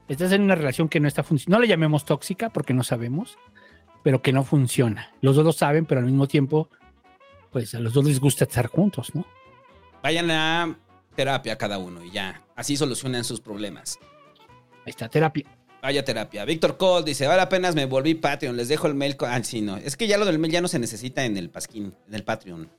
estás 0.07 0.31
en 0.31 0.41
una 0.41 0.55
relación 0.55 0.87
que 0.89 0.99
no 0.99 1.07
está 1.07 1.21
funcionando. 1.23 1.57
No 1.57 1.61
le 1.61 1.67
llamemos 1.67 2.05
tóxica 2.05 2.49
porque 2.49 2.73
no 2.73 2.83
sabemos, 2.83 3.37
pero 4.03 4.21
que 4.21 4.31
no 4.31 4.43
funciona. 4.43 5.11
Los 5.21 5.35
dos 5.35 5.45
lo 5.45 5.51
saben, 5.51 5.85
pero 5.85 5.99
al 5.99 6.05
mismo 6.05 6.27
tiempo, 6.27 6.69
pues 7.51 7.75
a 7.75 7.79
los 7.79 7.93
dos 7.93 8.05
les 8.05 8.19
gusta 8.19 8.45
estar 8.45 8.67
juntos, 8.67 9.13
¿no? 9.13 9.25
Vayan 10.05 10.29
a 10.29 10.77
terapia 11.15 11.57
cada 11.57 11.79
uno 11.79 12.03
y 12.05 12.11
ya. 12.11 12.39
Así 12.55 12.77
solucionan 12.77 13.23
sus 13.23 13.41
problemas. 13.41 13.97
Ahí 14.85 14.91
está, 14.91 15.09
terapia. 15.09 15.45
Vaya 15.81 16.05
terapia. 16.05 16.45
Víctor 16.45 16.77
Cole 16.77 17.03
dice, 17.03 17.25
ahora 17.25 17.41
apenas 17.41 17.73
me 17.73 17.87
volví 17.87 18.13
Patreon, 18.13 18.55
les 18.55 18.67
dejo 18.67 18.85
el 18.85 18.93
mail. 18.93 19.17
con- 19.17 19.31
Ah, 19.31 19.43
sí, 19.43 19.61
no. 19.61 19.77
Es 19.77 19.97
que 19.97 20.05
ya 20.05 20.19
lo 20.19 20.25
del 20.25 20.37
mail 20.37 20.53
ya 20.53 20.61
no 20.61 20.67
se 20.67 20.77
necesita 20.77 21.25
en 21.25 21.37
el 21.37 21.49
Pasquín, 21.49 21.95
en 22.07 22.13
el 22.13 22.23
Patreon. 22.23 22.69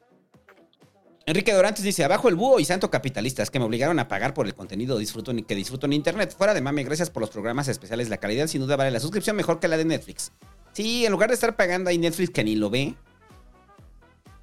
Enrique 1.27 1.53
Dorantes 1.53 1.83
dice, 1.83 2.05
abajo 2.05 2.29
el 2.29 2.37
búho 2.37 2.61
y 2.61 2.65
santo 2.65 2.93
capitalistas 2.93 3.51
que 3.51 3.59
me 3.59 3.65
obligaron 3.65 3.99
a 3.99 4.07
pagar 4.07 4.33
por 4.33 4.47
el 4.47 4.55
contenido 4.55 4.97
disfruto, 4.97 5.33
que 5.45 5.55
disfruto 5.57 5.87
en 5.87 5.95
internet. 5.95 6.33
Fuera 6.39 6.55
de 6.55 6.61
mame, 6.61 6.85
gracias 6.85 7.11
por 7.11 7.23
los 7.23 7.31
programas 7.31 7.67
especiales. 7.67 8.09
La 8.09 8.19
calidad 8.19 8.47
sin 8.47 8.61
duda 8.61 8.77
vale 8.77 8.93
la 8.93 9.01
suscripción 9.01 9.35
mejor 9.35 9.59
que 9.59 9.67
la 9.67 9.77
de 9.77 9.85
Netflix. 9.85 10.31
Sí, 10.75 11.05
en 11.05 11.11
lugar 11.11 11.31
de 11.31 11.35
estar 11.35 11.57
pagando 11.57 11.91
ahí 11.91 11.99
Netflix 11.99 12.31
que 12.31 12.45
ni 12.45 12.55
lo 12.55 12.71
ve, 12.71 12.95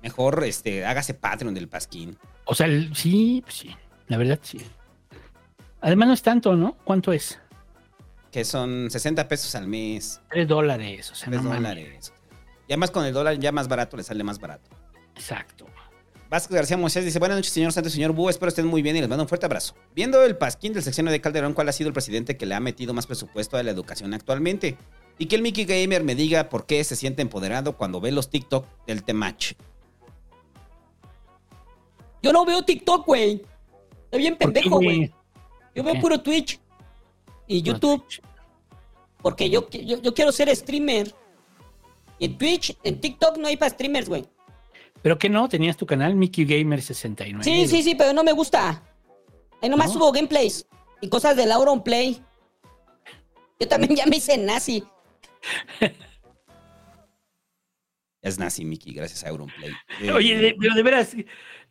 mejor 0.03 0.43
este, 0.43 0.85
hágase 0.85 1.13
Patreon 1.15 1.53
del 1.55 1.67
Pasquín. 1.67 2.17
O 2.45 2.53
sea, 2.53 2.67
el- 2.67 2.95
sí, 2.95 3.41
pues 3.43 3.55
sí. 3.55 3.75
La 4.07 4.17
verdad, 4.17 4.39
sí. 4.43 4.59
Además 5.81 6.07
no 6.09 6.13
es 6.13 6.21
tanto, 6.21 6.55
¿no? 6.55 6.77
¿Cuánto 6.83 7.11
es? 7.11 7.39
Que 8.31 8.45
son 8.45 8.89
60 8.89 9.27
pesos 9.27 9.55
al 9.55 9.67
mes. 9.67 10.21
Tres 10.29 10.47
dólares. 10.47 11.11
O 11.11 11.15
sea, 11.15 11.29
3 11.29 11.41
no 11.43 11.53
dólares. 11.53 12.13
Ya 12.69 12.77
más 12.77 12.91
con 12.91 13.05
el 13.05 13.13
dólar, 13.13 13.37
ya 13.39 13.51
más 13.51 13.67
barato, 13.67 13.97
le 13.97 14.03
sale 14.03 14.23
más 14.23 14.39
barato. 14.39 14.69
Exacto. 15.15 15.65
Vázquez 16.29 16.55
García 16.55 16.77
Moisés 16.77 17.05
dice, 17.05 17.19
buenas 17.19 17.37
noches, 17.37 17.53
señor 17.53 17.71
Santos, 17.73 17.93
señor 17.93 18.11
Búho, 18.13 18.29
espero 18.29 18.49
estén 18.49 18.65
muy 18.65 18.81
bien 18.81 18.95
y 18.95 19.01
les 19.01 19.09
mando 19.09 19.23
un 19.23 19.27
fuerte 19.29 19.45
abrazo. 19.45 19.75
Viendo 19.93 20.23
el 20.23 20.35
pasquín 20.35 20.73
del 20.73 20.81
secciono 20.81 21.11
de 21.11 21.21
Calderón, 21.21 21.53
¿cuál 21.53 21.69
ha 21.69 21.73
sido 21.73 21.89
el 21.89 21.93
presidente 21.93 22.37
que 22.37 22.47
le 22.47 22.55
ha 22.55 22.59
metido 22.59 22.93
más 22.93 23.05
presupuesto 23.05 23.55
a 23.55 23.61
la 23.61 23.69
educación 23.69 24.13
actualmente? 24.15 24.75
Y 25.19 25.27
que 25.27 25.35
el 25.35 25.43
Mickey 25.43 25.65
Gamer 25.65 26.03
me 26.03 26.15
diga 26.15 26.49
por 26.49 26.65
qué 26.65 26.83
se 26.83 26.95
siente 26.95 27.21
empoderado 27.21 27.77
cuando 27.77 28.01
ve 28.01 28.11
los 28.11 28.31
TikTok 28.31 28.65
del 28.87 29.03
Temach. 29.03 29.53
Yo 32.23 32.31
no 32.31 32.45
veo 32.45 32.63
TikTok, 32.63 33.05
güey. 33.05 33.43
Estoy 34.05 34.19
bien 34.19 34.37
¿Por 34.37 34.47
qué, 34.53 34.61
pendejo, 34.61 34.77
güey? 34.77 35.13
Yo 35.75 35.83
veo 35.83 35.99
puro 35.99 36.19
Twitch 36.21 36.59
y 37.47 37.61
YouTube. 37.61 38.03
Porque 39.21 39.49
yo, 39.49 39.69
yo, 39.69 40.01
yo 40.01 40.13
quiero 40.13 40.31
ser 40.31 40.53
streamer. 40.55 41.13
Y 42.19 42.25
en 42.25 42.37
Twitch, 42.37 42.77
en 42.83 42.99
TikTok 43.01 43.37
no 43.37 43.47
hay 43.47 43.57
para 43.57 43.69
streamers, 43.71 44.07
güey. 44.07 44.25
¿Pero 45.01 45.19
qué 45.19 45.27
no? 45.29 45.49
Tenías 45.49 45.75
tu 45.75 45.85
canal 45.85 46.15
Mickey 46.15 46.45
Gamer 46.45 46.81
69. 46.81 47.43
Sí, 47.43 47.67
sí, 47.67 47.83
sí, 47.83 47.95
pero 47.95 48.13
no 48.13 48.23
me 48.23 48.31
gusta. 48.31 48.81
Ahí 49.61 49.67
nomás 49.69 49.87
¿No? 49.87 49.93
subo 49.93 50.11
gameplays 50.13 50.65
y 51.01 51.09
cosas 51.09 51.35
de 51.35 51.45
Lauron 51.45 51.83
Play. 51.83 52.21
Yo 53.59 53.67
también 53.67 53.95
ya 53.95 54.05
me 54.05 54.17
hice 54.17 54.37
nazi. 54.37 54.83
Es 58.21 58.39
nazi, 58.39 58.63
Mickey, 58.63 58.93
gracias 58.93 59.25
a 59.25 59.29
Auronplay. 59.29 59.73
Eh, 60.01 60.09
Oye, 60.11 60.37
de- 60.37 60.55
pero 60.57 60.73
de 60.73 60.81
veras, 60.81 61.13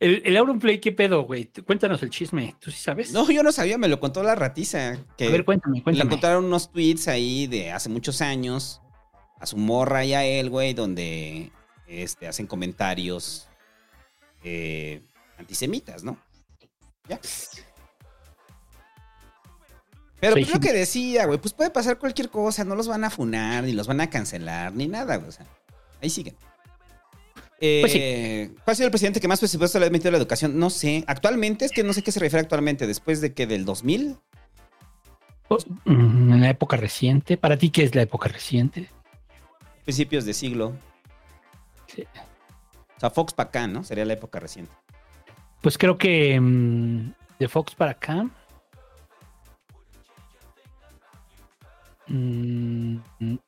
el, 0.03 0.23
el 0.25 0.37
Auronplay, 0.37 0.81
¿qué 0.81 0.93
pedo, 0.93 1.23
güey? 1.23 1.51
Cuéntanos 1.67 2.03
el 2.03 2.11
chisme. 2.11 2.55
¿Tú 2.61 2.71
sí 2.71 2.79
sabes? 2.79 3.13
No, 3.13 3.31
yo 3.31 3.43
no 3.43 3.53
sabía, 3.53 3.79
me 3.79 3.89
lo 3.89 4.01
contó 4.01 4.23
la 4.23 4.35
ratiza. 4.35 4.99
Que 5.17 5.27
A 5.27 5.31
ver, 5.31 5.45
cuéntame, 5.45 5.79
Le 5.79 5.83
cuéntame. 5.83 6.07
encontraron 6.09 6.45
unos 6.45 6.71
tweets 6.73 7.09
ahí 7.09 7.47
de 7.47 7.71
hace 7.73 7.89
muchos 7.89 8.21
años 8.21 8.81
a 9.39 9.47
su 9.47 9.57
morra 9.57 10.05
y 10.05 10.15
a 10.15 10.25
él, 10.25 10.51
güey, 10.51 10.75
donde 10.75 11.51
este, 11.87 12.27
hacen 12.29 12.47
comentarios 12.47 13.49
eh, 14.45 15.01
antisemitas, 15.39 16.05
¿no? 16.05 16.17
Ya. 17.09 17.21
Pero 20.21 20.35
pues 20.35 20.53
lo 20.53 20.61
que 20.61 20.73
decía, 20.73 21.27
güey, 21.27 21.39
pues 21.39 21.53
puede 21.53 21.71
pasar 21.71 21.99
cualquier 21.99 22.29
cosa, 22.29 22.63
no 22.65 22.77
los 22.77 22.87
van 22.87 23.03
a 23.03 23.11
funar, 23.11 23.65
ni 23.65 23.73
los 23.73 23.89
van 23.89 24.01
a 24.01 24.09
cancelar, 24.09 24.73
ni 24.73 24.87
nada, 24.87 25.17
güey. 25.17 25.29
O 25.29 25.33
sea, 25.33 25.47
ahí 26.01 26.11
siguen. 26.11 26.37
Eh, 27.65 27.79
Pues 27.81 27.93
sí. 27.93 28.55
¿Cuál 28.65 28.73
ha 28.73 28.75
sido 28.75 28.87
el 28.87 28.91
presidente 28.91 29.21
que 29.21 29.29
más 29.29 29.39
presupuesto 29.39 29.79
le 29.79 29.87
ha 29.87 29.91
metido 29.91 30.09
a 30.09 30.13
la 30.13 30.19
educación? 30.19 30.59
No 30.59 30.69
sé. 30.69 31.05
Actualmente, 31.07 31.65
es 31.65 31.71
que 31.71 31.85
no 31.85 31.93
sé 31.93 32.03
qué 32.03 32.11
se 32.11 32.19
refiere 32.19 32.41
actualmente. 32.43 32.89
¿Después 32.89 33.21
de 33.21 33.33
que 33.35 33.47
¿Del 33.47 33.65
2000? 33.65 34.19
Pues, 35.47 35.67
mm, 35.85 36.33
En 36.33 36.41
la 36.41 36.51
época 36.51 36.77
reciente. 36.77 37.37
¿Para 37.37 37.57
ti 37.57 37.71
qué 37.71 37.85
es 37.85 37.95
la 37.95 38.03
época 38.03 38.29
reciente? 38.29 38.91
Principios 39.85 40.25
de 40.25 40.35
siglo. 40.35 40.73
Sí. 41.87 42.03
O 42.97 43.01
sea, 43.01 43.11
Fox 43.11 43.33
para 43.33 43.49
acá, 43.49 43.67
¿no? 43.69 43.85
Sería 43.85 44.05
la 44.05 44.15
época 44.15 44.41
reciente. 44.41 44.73
Pues 45.61 45.79
creo 45.79 45.97
que 45.97 46.41
mm, 46.41 47.13
de 47.39 47.49
Fox 47.49 47.77
para 47.77 47.93
acá. 47.93 48.27
mm, 52.09 52.97
mm. 53.21 53.39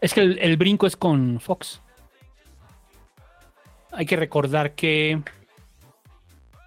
Es 0.00 0.14
que 0.14 0.20
el, 0.20 0.38
el 0.38 0.56
brinco 0.56 0.86
es 0.86 0.96
con 0.96 1.40
Fox. 1.40 1.80
Hay 3.92 4.06
que 4.06 4.16
recordar 4.16 4.74
que 4.74 5.20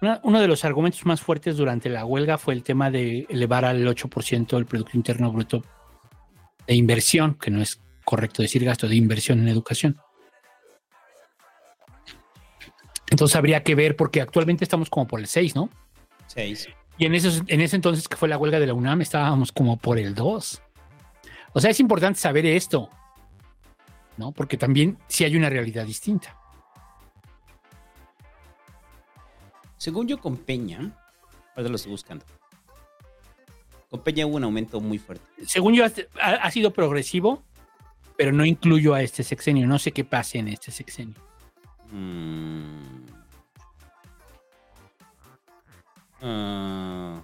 una- 0.02 0.20
uno 0.22 0.40
de 0.40 0.46
los 0.48 0.64
argumentos 0.64 1.04
más 1.06 1.20
fuertes 1.20 1.56
durante 1.56 1.88
la 1.88 2.04
huelga 2.04 2.38
fue 2.38 2.54
el 2.54 2.62
tema 2.62 2.90
de 2.90 3.26
elevar 3.28 3.64
al 3.64 3.86
8% 3.86 4.56
el 4.56 4.66
Producto 4.66 4.92
Interno 4.96 5.32
Bruto 5.32 5.64
de 6.66 6.74
inversión, 6.74 7.34
que 7.34 7.50
no 7.50 7.60
es 7.62 7.80
correcto 8.04 8.42
decir 8.42 8.64
gasto, 8.64 8.86
de 8.88 8.94
inversión 8.96 9.40
en 9.40 9.48
educación. 9.48 9.98
Entonces 13.10 13.36
habría 13.36 13.62
que 13.62 13.74
ver, 13.74 13.96
porque 13.96 14.20
actualmente 14.20 14.64
estamos 14.64 14.90
como 14.90 15.06
por 15.06 15.20
el 15.20 15.26
6, 15.26 15.54
¿no? 15.54 15.70
Seis. 16.26 16.68
Y 16.98 17.06
en, 17.06 17.14
esos, 17.14 17.42
en 17.48 17.60
ese 17.60 17.76
entonces 17.76 18.08
que 18.08 18.16
fue 18.16 18.28
la 18.28 18.38
huelga 18.38 18.58
de 18.60 18.66
la 18.66 18.74
UNAM 18.74 19.00
estábamos 19.02 19.52
como 19.52 19.76
por 19.76 19.98
el 19.98 20.14
2. 20.14 20.62
O 21.52 21.60
sea, 21.60 21.70
es 21.70 21.80
importante 21.80 22.18
saber 22.18 22.46
esto, 22.46 22.88
¿no? 24.16 24.32
Porque 24.32 24.56
también 24.56 24.98
sí 25.08 25.24
hay 25.24 25.36
una 25.36 25.50
realidad 25.50 25.86
distinta. 25.86 26.36
Según 29.76 30.08
yo, 30.08 30.18
con 30.18 30.36
Peña. 30.36 30.92
Ahora 31.56 31.68
lo 31.68 31.76
estoy 31.76 31.92
buscando. 31.92 32.24
Con 33.90 34.00
Peña 34.00 34.26
hubo 34.26 34.36
un 34.36 34.44
aumento 34.44 34.80
muy 34.80 34.98
fuerte. 34.98 35.24
Según 35.46 35.74
yo, 35.74 35.84
ha, 35.84 36.28
ha 36.30 36.50
sido 36.50 36.72
progresivo, 36.72 37.42
pero 38.16 38.32
no 38.32 38.44
incluyo 38.44 38.94
a 38.94 39.02
este 39.02 39.22
sexenio. 39.22 39.66
No 39.66 39.78
sé 39.78 39.92
qué 39.92 40.04
pase 40.04 40.38
en 40.38 40.48
este 40.48 40.70
sexenio. 40.70 41.16
Mm. 41.92 43.04
Ah. 46.22 47.20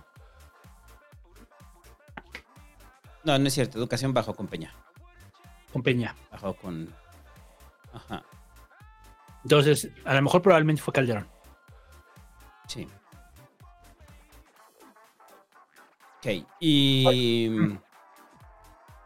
No, 3.25 3.39
no 3.39 3.47
es 3.47 3.55
cierto. 3.55 3.79
Educación 3.79 4.13
bajó 4.13 4.35
con 4.35 4.47
Peña. 4.47 4.73
Con 5.73 5.83
Peña. 5.83 6.15
Bajó 6.31 6.55
con. 6.55 6.93
Ajá. 7.93 8.23
Entonces, 9.45 9.89
a 10.05 10.15
lo 10.15 10.23
mejor 10.23 10.43
probablemente 10.43 10.83
fue 10.83 10.93
Calderón. 10.93 11.29
Sí. 12.67 12.87
Ok. 16.19 16.47
Y. 16.61 17.49
mm, 17.51 17.79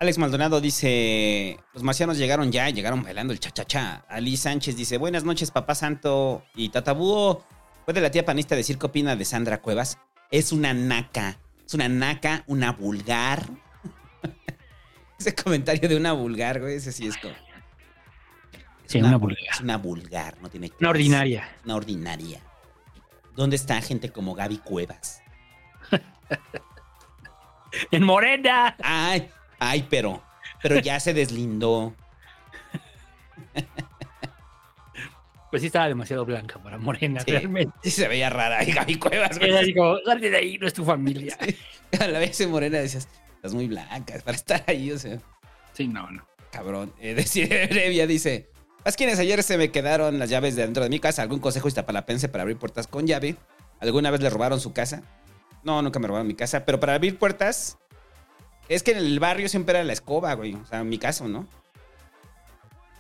Alex 0.01 0.19
Maldonado 0.19 0.61
dice: 0.61 1.59
Los 1.73 1.83
marcianos 1.83 2.19
llegaron 2.19 2.51
ya, 2.51 2.69
llegaron 2.71 3.03
bailando 3.03 3.33
el 3.33 3.41
cha-cha-cha. 3.41 4.05
Ali 4.09 4.37
Sánchez 4.37 4.77
dice: 4.77 4.99
Buenas 4.99 5.25
noches, 5.25 5.51
papá 5.51 5.75
santo. 5.75 6.43
Y 6.55 6.71
Tatabúo, 6.71 7.45
¿puede 7.85 8.01
la 8.01 8.11
tía 8.11 8.25
panista 8.25 8.57
decir 8.57 8.79
qué 8.79 8.87
opina 8.87 9.17
de 9.17 9.25
Sandra 9.25 9.63
Cuevas? 9.63 9.99
Es 10.31 10.53
una 10.53 10.75
naca. 10.75 11.39
Es 11.65 11.75
una 11.75 11.89
naca, 11.89 12.45
una 12.49 12.73
vulgar. 12.73 13.49
Ese 15.25 15.35
comentario 15.35 15.89
de 15.89 15.97
una 15.97 16.13
vulgar, 16.13 16.61
güey, 16.61 16.75
ese 16.77 16.93
sí 16.93 17.07
es 17.07 17.17
como. 17.17 17.33
es 17.33 18.93
Sí, 18.93 18.99
una 18.99 19.17
vulgar. 19.17 19.39
Es 19.51 19.61
una 19.61 19.79
vulgar, 19.79 20.37
no 20.43 20.51
tiene 20.51 20.67
Una 20.67 20.77
clase. 20.77 20.91
ordinaria. 20.91 21.49
Una 21.65 21.77
ordinaria. 21.77 22.41
¿Dónde 23.35 23.57
está 23.57 23.81
gente 23.81 24.11
como 24.11 24.35
Gaby 24.35 24.59
Cuevas? 24.59 25.23
¡En 27.91 28.05
Morena! 28.05 28.77
Ay, 28.83 29.31
ay, 29.59 29.87
pero, 29.89 30.23
pero 30.63 30.79
ya 30.81 31.01
se 31.01 31.15
deslindó. 31.15 31.95
Pues 35.51 35.63
sí 35.63 35.67
estaba 35.69 35.87
demasiado 35.89 36.25
blanca 36.25 36.59
para 36.63 36.79
Morena, 36.79 37.21
Sí, 37.21 37.31
realmente. 37.31 37.73
sí 37.83 37.91
se 37.91 38.09
veía 38.09 38.29
rara 38.29 38.59
ahí 38.59 38.73
Gaby 38.73 38.97
Cuevas. 38.99 39.39
güey. 39.39 39.51
Era 39.51 39.61
así 39.61 39.73
como, 39.75 39.97
salte 40.05 40.29
de 40.29 40.37
ahí, 40.37 40.59
no 40.59 40.67
es 40.67 40.75
tu 40.75 40.85
familia. 40.85 41.37
A 42.01 42.09
la 42.09 42.19
vez 42.19 42.41
en 42.41 42.51
morena 42.51 42.79
decías, 42.79 43.09
estás 43.45 43.55
muy 43.55 43.69
blanca 43.69 44.15
para 44.25 44.37
estar 44.37 44.65
ahí, 44.67 44.91
o 44.91 44.99
sea, 44.99 45.19
Sí, 45.75 45.87
no, 45.87 46.11
no. 46.11 46.27
cabrón. 46.51 46.93
Eh, 46.99 47.15
decide 47.17 47.67
Brevia 47.67 48.07
dice, 48.07 48.51
¿Las 48.85 48.97
quienes 48.97 49.19
ayer 49.19 49.43
se 49.43 49.59
me 49.59 49.71
quedaron 49.71 50.19
las 50.19 50.31
llaves 50.31 50.57
de 50.57 50.63
dentro 50.63 50.83
de 50.83 50.89
mi 50.91 50.99
casa? 50.99 51.23
¿Algún 51.23 51.41
consejo 51.41 51.69
iztapalapense 51.69 52.29
para 52.29 52.43
abrir 52.43 52.59
puertas 52.59 52.87
con 52.87 53.07
llave? 53.07 53.37
¿Alguna 53.81 54.11
vez 54.11 54.21
le 54.21 54.31
robaron 54.31 54.61
su 54.61 54.73
casa? 54.73 55.03
No, 55.63 55.83
nunca 55.83 55.99
me 55.99 56.07
robaron 56.07 56.27
mi 56.27 56.35
casa, 56.35 56.65
pero 56.65 56.81
para 56.81 56.95
abrir 56.95 57.19
puertas, 57.19 57.79
es 58.69 58.83
que 58.83 58.93
en 58.93 58.99
el 58.99 59.19
barrio 59.21 59.49
siempre 59.49 59.77
era 59.77 59.85
la 59.85 59.93
escoba, 59.95 60.33
güey. 60.35 60.55
O 60.55 60.65
sea, 60.67 60.81
en 60.81 60.89
mi 60.89 60.99
caso, 60.99 61.29
¿no? 61.29 61.41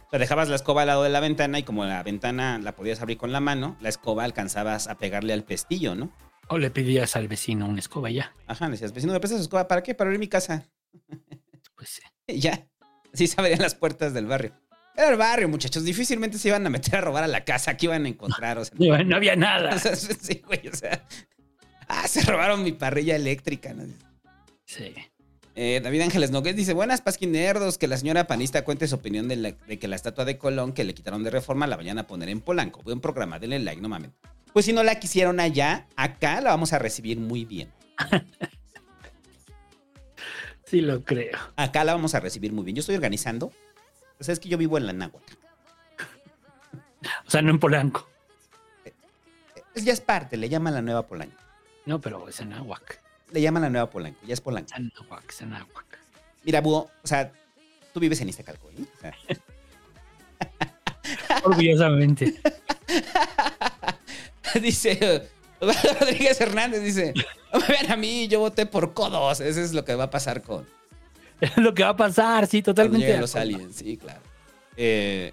O 0.06 0.10
sea, 0.10 0.18
dejabas 0.18 0.48
la 0.48 0.56
escoba 0.56 0.82
al 0.82 0.88
lado 0.88 1.02
de 1.02 1.10
la 1.10 1.20
ventana 1.20 1.58
y 1.58 1.62
como 1.62 1.84
la 1.84 2.02
ventana 2.02 2.58
la 2.58 2.72
podías 2.74 3.00
abrir 3.02 3.18
con 3.18 3.32
la 3.32 3.40
mano, 3.40 3.76
la 3.80 3.88
escoba 3.90 4.24
alcanzabas 4.24 4.88
a 4.88 4.96
pegarle 4.96 5.32
al 5.34 5.44
pestillo, 5.44 5.94
¿no? 5.94 6.10
O 6.48 6.58
le 6.58 6.70
pedías 6.70 7.16
al 7.16 7.28
vecino 7.28 7.66
una 7.66 7.78
escoba 7.78 8.10
y 8.10 8.14
ya. 8.14 8.34
Ajá, 8.46 8.66
le 8.66 8.72
decías, 8.72 8.92
vecino, 8.92 9.12
¿me 9.12 9.20
prestas 9.20 9.38
su 9.38 9.44
escoba? 9.44 9.66
¿Para 9.66 9.82
qué? 9.82 9.94
Para 9.94 10.08
abrir 10.08 10.18
mi 10.20 10.28
casa. 10.28 10.66
Pues 11.76 11.88
sí. 11.88 12.02
Ya. 12.40 12.68
Así 13.12 13.26
se 13.26 13.40
abrían 13.40 13.60
las 13.60 13.74
puertas 13.74 14.14
del 14.14 14.26
barrio. 14.26 14.52
Era 14.96 15.10
el 15.10 15.16
barrio, 15.16 15.48
muchachos. 15.48 15.82
Difícilmente 15.84 16.38
se 16.38 16.48
iban 16.48 16.64
a 16.66 16.70
meter 16.70 16.96
a 16.96 17.00
robar 17.00 17.24
a 17.24 17.26
la 17.28 17.44
casa. 17.44 17.76
que 17.76 17.86
iban 17.86 18.04
a 18.04 18.08
encontrar? 18.08 18.58
O 18.58 18.64
sea, 18.64 18.74
No, 18.78 19.02
no 19.04 19.16
había 19.16 19.34
nada. 19.34 19.74
o 19.74 19.78
sea, 19.78 19.96
sí, 19.96 20.40
güey, 20.46 20.68
o 20.68 20.74
sea. 20.76 21.04
Ah, 21.88 22.06
se 22.06 22.22
robaron 22.22 22.62
mi 22.62 22.70
parrilla 22.72 23.16
eléctrica. 23.16 23.74
¿no? 23.74 23.84
Sí. 24.64 24.94
Eh, 25.56 25.80
David 25.82 26.02
Ángeles 26.02 26.30
Nogués 26.30 26.54
dice: 26.54 26.74
Buenas 26.74 27.00
pasquinerdos, 27.02 27.76
que 27.76 27.88
la 27.88 27.96
señora 27.96 28.26
panista 28.28 28.62
cuente 28.64 28.86
su 28.86 28.94
opinión 28.94 29.26
de, 29.28 29.36
la- 29.36 29.52
de 29.52 29.78
que 29.80 29.88
la 29.88 29.96
estatua 29.96 30.24
de 30.24 30.38
Colón 30.38 30.72
que 30.72 30.84
le 30.84 30.94
quitaron 30.94 31.24
de 31.24 31.30
reforma 31.30 31.66
la 31.66 31.76
vayan 31.76 31.98
a 31.98 32.06
poner 32.06 32.28
en 32.28 32.40
Polanco. 32.40 32.82
Buen 32.82 33.00
programa, 33.00 33.38
denle 33.40 33.58
like, 33.58 33.82
no 33.82 33.88
mames. 33.88 34.10
Pues 34.54 34.64
si 34.64 34.72
no 34.72 34.82
la 34.82 34.98
quisieron 34.98 35.38
allá, 35.40 35.86
acá 35.96 36.40
la 36.40 36.50
vamos 36.50 36.72
a 36.72 36.78
recibir 36.78 37.18
muy 37.18 37.44
bien. 37.44 37.70
Sí 40.66 40.80
lo 40.80 41.04
creo. 41.04 41.38
Acá 41.56 41.84
la 41.84 41.92
vamos 41.94 42.14
a 42.14 42.20
recibir 42.20 42.50
muy 42.52 42.64
bien. 42.64 42.74
Yo 42.74 42.80
estoy 42.80 42.94
organizando. 42.96 43.52
Sea, 44.18 44.32
es 44.32 44.40
que 44.40 44.48
yo 44.48 44.56
vivo 44.56 44.78
en 44.78 44.86
la 44.86 44.92
Náhuac. 44.94 45.22
O 47.26 47.30
sea, 47.30 47.42
no 47.42 47.50
en 47.50 47.58
Polanco. 47.60 48.08
Es- 49.74 49.84
Ya 49.84 49.92
es 49.92 50.00
parte, 50.00 50.36
le 50.38 50.48
llaman 50.48 50.72
la 50.74 50.80
nueva 50.82 51.06
Polanco. 51.06 51.36
No, 51.84 52.00
pero 52.00 52.28
es 52.28 52.40
en 52.40 52.54
Aguac. 52.54 52.98
Le 53.30 53.42
llaman 53.42 53.62
la 53.62 53.70
nueva 53.70 53.90
Polanco, 53.90 54.18
ya 54.26 54.32
es 54.32 54.40
Polanco. 54.40 54.72
Aguac, 54.74 55.28
es 55.28 55.42
en 55.42 55.52
Aguac. 55.52 55.98
Mira, 56.44 56.60
Búho, 56.62 56.90
o 57.02 57.06
sea, 57.06 57.30
tú 57.92 58.00
vives 58.00 58.20
en 58.22 58.30
Iztacalco, 58.30 58.70
¿eh? 58.70 58.86
O 58.96 59.00
sea, 59.00 59.14
Orgullosamente. 61.44 62.40
dice 64.62 65.28
Rodríguez 65.60 66.40
Hernández, 66.40 66.82
dice, 66.82 67.14
no 67.52 67.60
me 67.60 67.66
vean 67.68 67.90
a 67.92 67.96
mí, 67.96 68.28
yo 68.28 68.40
voté 68.40 68.66
por 68.66 68.92
codos. 68.94 69.40
Eso 69.40 69.60
es 69.60 69.72
lo 69.72 69.84
que 69.84 69.94
va 69.94 70.04
a 70.04 70.10
pasar 70.10 70.42
con 70.42 70.66
Es 71.40 71.56
lo 71.56 71.72
que 71.74 71.82
va 71.82 71.90
a 71.90 71.96
pasar, 71.96 72.46
sí, 72.46 72.62
totalmente. 72.62 73.16
los 73.18 73.34
aliens. 73.36 73.76
Sí, 73.76 73.96
claro. 73.96 74.20
Eh, 74.76 75.32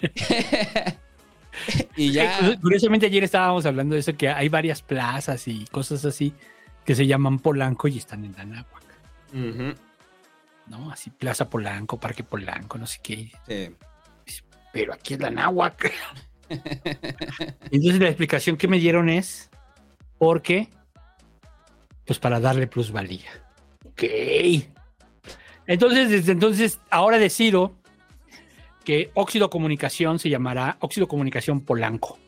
y 1.96 2.12
ya... 2.12 2.38
Eh, 2.50 2.58
Curiosamente 2.60 3.06
ayer 3.06 3.24
estábamos 3.24 3.64
hablando 3.66 3.94
de 3.94 4.00
eso, 4.00 4.14
que 4.16 4.28
hay 4.28 4.48
varias 4.48 4.82
plazas 4.82 5.48
y 5.48 5.64
cosas 5.66 6.04
así 6.04 6.34
que 6.84 6.94
se 6.94 7.06
llaman 7.06 7.38
Polanco 7.40 7.88
y 7.88 7.98
están 7.98 8.24
en 8.24 8.38
Anáhuac, 8.38 8.84
Ujú, 9.32 9.74
¿no? 10.68 10.90
Así 10.92 11.10
Plaza 11.10 11.50
Polanco, 11.50 11.98
Parque 11.98 12.22
Polanco, 12.22 12.78
no 12.78 12.86
sé 12.86 13.00
qué. 13.02 13.32
sí. 13.46 13.74
Pero 14.72 14.92
aquí 14.92 15.14
es 15.14 15.20
la 15.20 15.28
Anáhuac. 15.28 15.90
Entonces 17.70 18.00
la 18.00 18.08
explicación 18.08 18.56
que 18.56 18.68
me 18.68 18.78
dieron 18.78 19.08
es 19.08 19.50
porque, 20.18 20.68
pues 22.04 22.18
para 22.18 22.40
darle 22.40 22.66
plusvalía. 22.66 23.30
Ok. 23.84 24.04
Entonces, 25.66 26.10
desde 26.10 26.32
entonces, 26.32 26.80
ahora 26.90 27.18
decido 27.18 27.74
que 28.84 29.10
Óxido 29.14 29.50
Comunicación 29.50 30.18
se 30.18 30.30
llamará 30.30 30.76
Óxido 30.80 31.08
Comunicación 31.08 31.60
Polanco. 31.60 32.18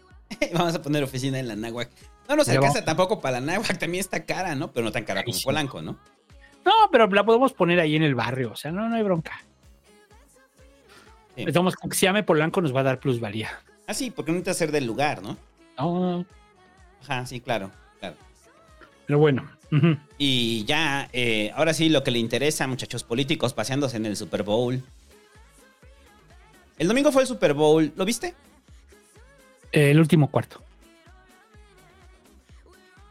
Vamos 0.53 0.75
a 0.75 0.83
poner 0.83 1.05
oficina 1.05 1.39
en 1.39 1.49
la 1.49 1.57
Náhuac. 1.57 1.91
No 2.29 2.37
nos 2.37 2.49
alcanza 2.49 2.85
tampoco 2.85 3.21
para 3.21 3.41
la 3.41 3.53
Náhuac, 3.53 3.79
también 3.79 4.01
está 4.01 4.27
cara, 4.27 4.55
¿no? 4.55 4.73
Pero 4.73 4.85
no 4.85 4.93
tan 4.93 5.05
cara 5.05 5.25
como. 5.25 5.39
Polanco, 5.43 5.81
¿no? 5.81 5.99
No, 6.65 6.73
pero 6.91 7.07
la 7.07 7.25
podemos 7.25 7.53
poner 7.53 7.81
ahí 7.81 7.97
en 7.97 8.03
el 8.03 8.15
barrio, 8.15 8.53
o 8.53 8.57
sea, 8.57 8.71
no, 8.71 8.89
no 8.89 8.97
hay 8.97 9.03
bronca. 9.03 9.41
Sí. 11.37 11.45
Estamos 11.47 11.77
que 11.77 11.97
se 11.97 12.07
llame 12.07 12.25
Polanco 12.25 12.61
nos 12.61 12.75
va 12.75 12.81
a 12.81 12.83
dar 12.85 13.01
plusvalía. 13.01 13.51
Ah, 13.89 13.95
sí, 13.95 14.11
porque 14.13 14.31
no 14.31 14.37
necesita 14.39 14.55
ser 14.55 14.71
del 14.71 14.85
lugar, 14.87 15.23
¿no? 15.23 15.37
No, 15.79 16.25
Ajá, 17.03 17.27
sí, 17.27 17.41
claro, 17.41 17.71
claro. 17.99 18.15
pero 19.07 19.19
bueno. 19.19 19.49
Y 20.19 20.65
ya, 20.67 21.09
eh, 21.13 21.51
ahora 21.57 21.75
sí, 21.75 21.89
lo 21.89 22.05
que 22.05 22.11
le 22.11 22.19
interesa, 22.19 22.67
muchachos 22.67 23.03
políticos 23.03 23.53
paseándose 23.55 23.97
en 23.97 24.07
el 24.07 24.17
Super 24.17 24.43
Bowl. 24.43 24.83
El 26.79 26.87
domingo 26.89 27.11
fue 27.13 27.23
el 27.23 27.29
Super 27.29 27.55
Bowl. 27.55 27.93
¿Lo 27.97 28.05
viste? 28.05 28.35
El 29.73 29.99
último 29.99 30.31
cuarto. 30.31 30.63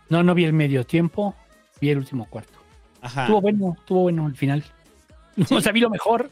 No, 0.10 0.24
no 0.24 0.34
vi 0.34 0.46
el 0.46 0.54
medio 0.54 0.86
tiempo, 0.86 1.36
vi 1.82 1.90
el 1.90 1.98
último 1.98 2.26
cuarto. 2.30 2.58
Ajá. 3.02 3.24
Estuvo 3.24 3.42
bueno, 3.42 3.76
estuvo 3.78 4.02
bueno 4.04 4.28
el 4.28 4.36
final. 4.36 4.63
O 5.52 5.62
sea, 5.62 5.72
vi 5.72 5.80
lo 5.82 5.90
mejor. 5.90 6.30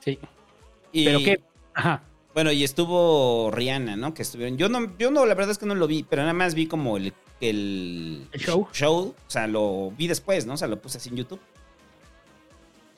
Sí. 0.00 0.18
Y- 0.92 1.04
Pero 1.04 1.18
qué. 1.20 1.40
Ajá. 1.74 2.02
Bueno, 2.34 2.50
y 2.50 2.64
estuvo 2.64 3.50
Rihanna, 3.52 3.96
¿no? 3.96 4.12
Que 4.12 4.22
estuvieron. 4.22 4.58
Yo 4.58 4.68
no, 4.68 4.96
yo 4.98 5.10
no, 5.12 5.24
la 5.24 5.34
verdad 5.34 5.52
es 5.52 5.58
que 5.58 5.66
no 5.66 5.76
lo 5.76 5.86
vi, 5.86 6.02
pero 6.02 6.22
nada 6.22 6.34
más 6.34 6.54
vi 6.54 6.66
como 6.66 6.96
el, 6.96 7.14
el, 7.40 8.26
¿El 8.32 8.40
show? 8.72 9.14
O 9.26 9.30
sea, 9.30 9.46
lo 9.46 9.92
vi 9.92 10.08
después, 10.08 10.44
¿no? 10.44 10.54
O 10.54 10.56
sea, 10.56 10.66
lo 10.66 10.80
puse 10.82 10.98
así 10.98 11.10
en 11.10 11.16
YouTube. 11.16 11.40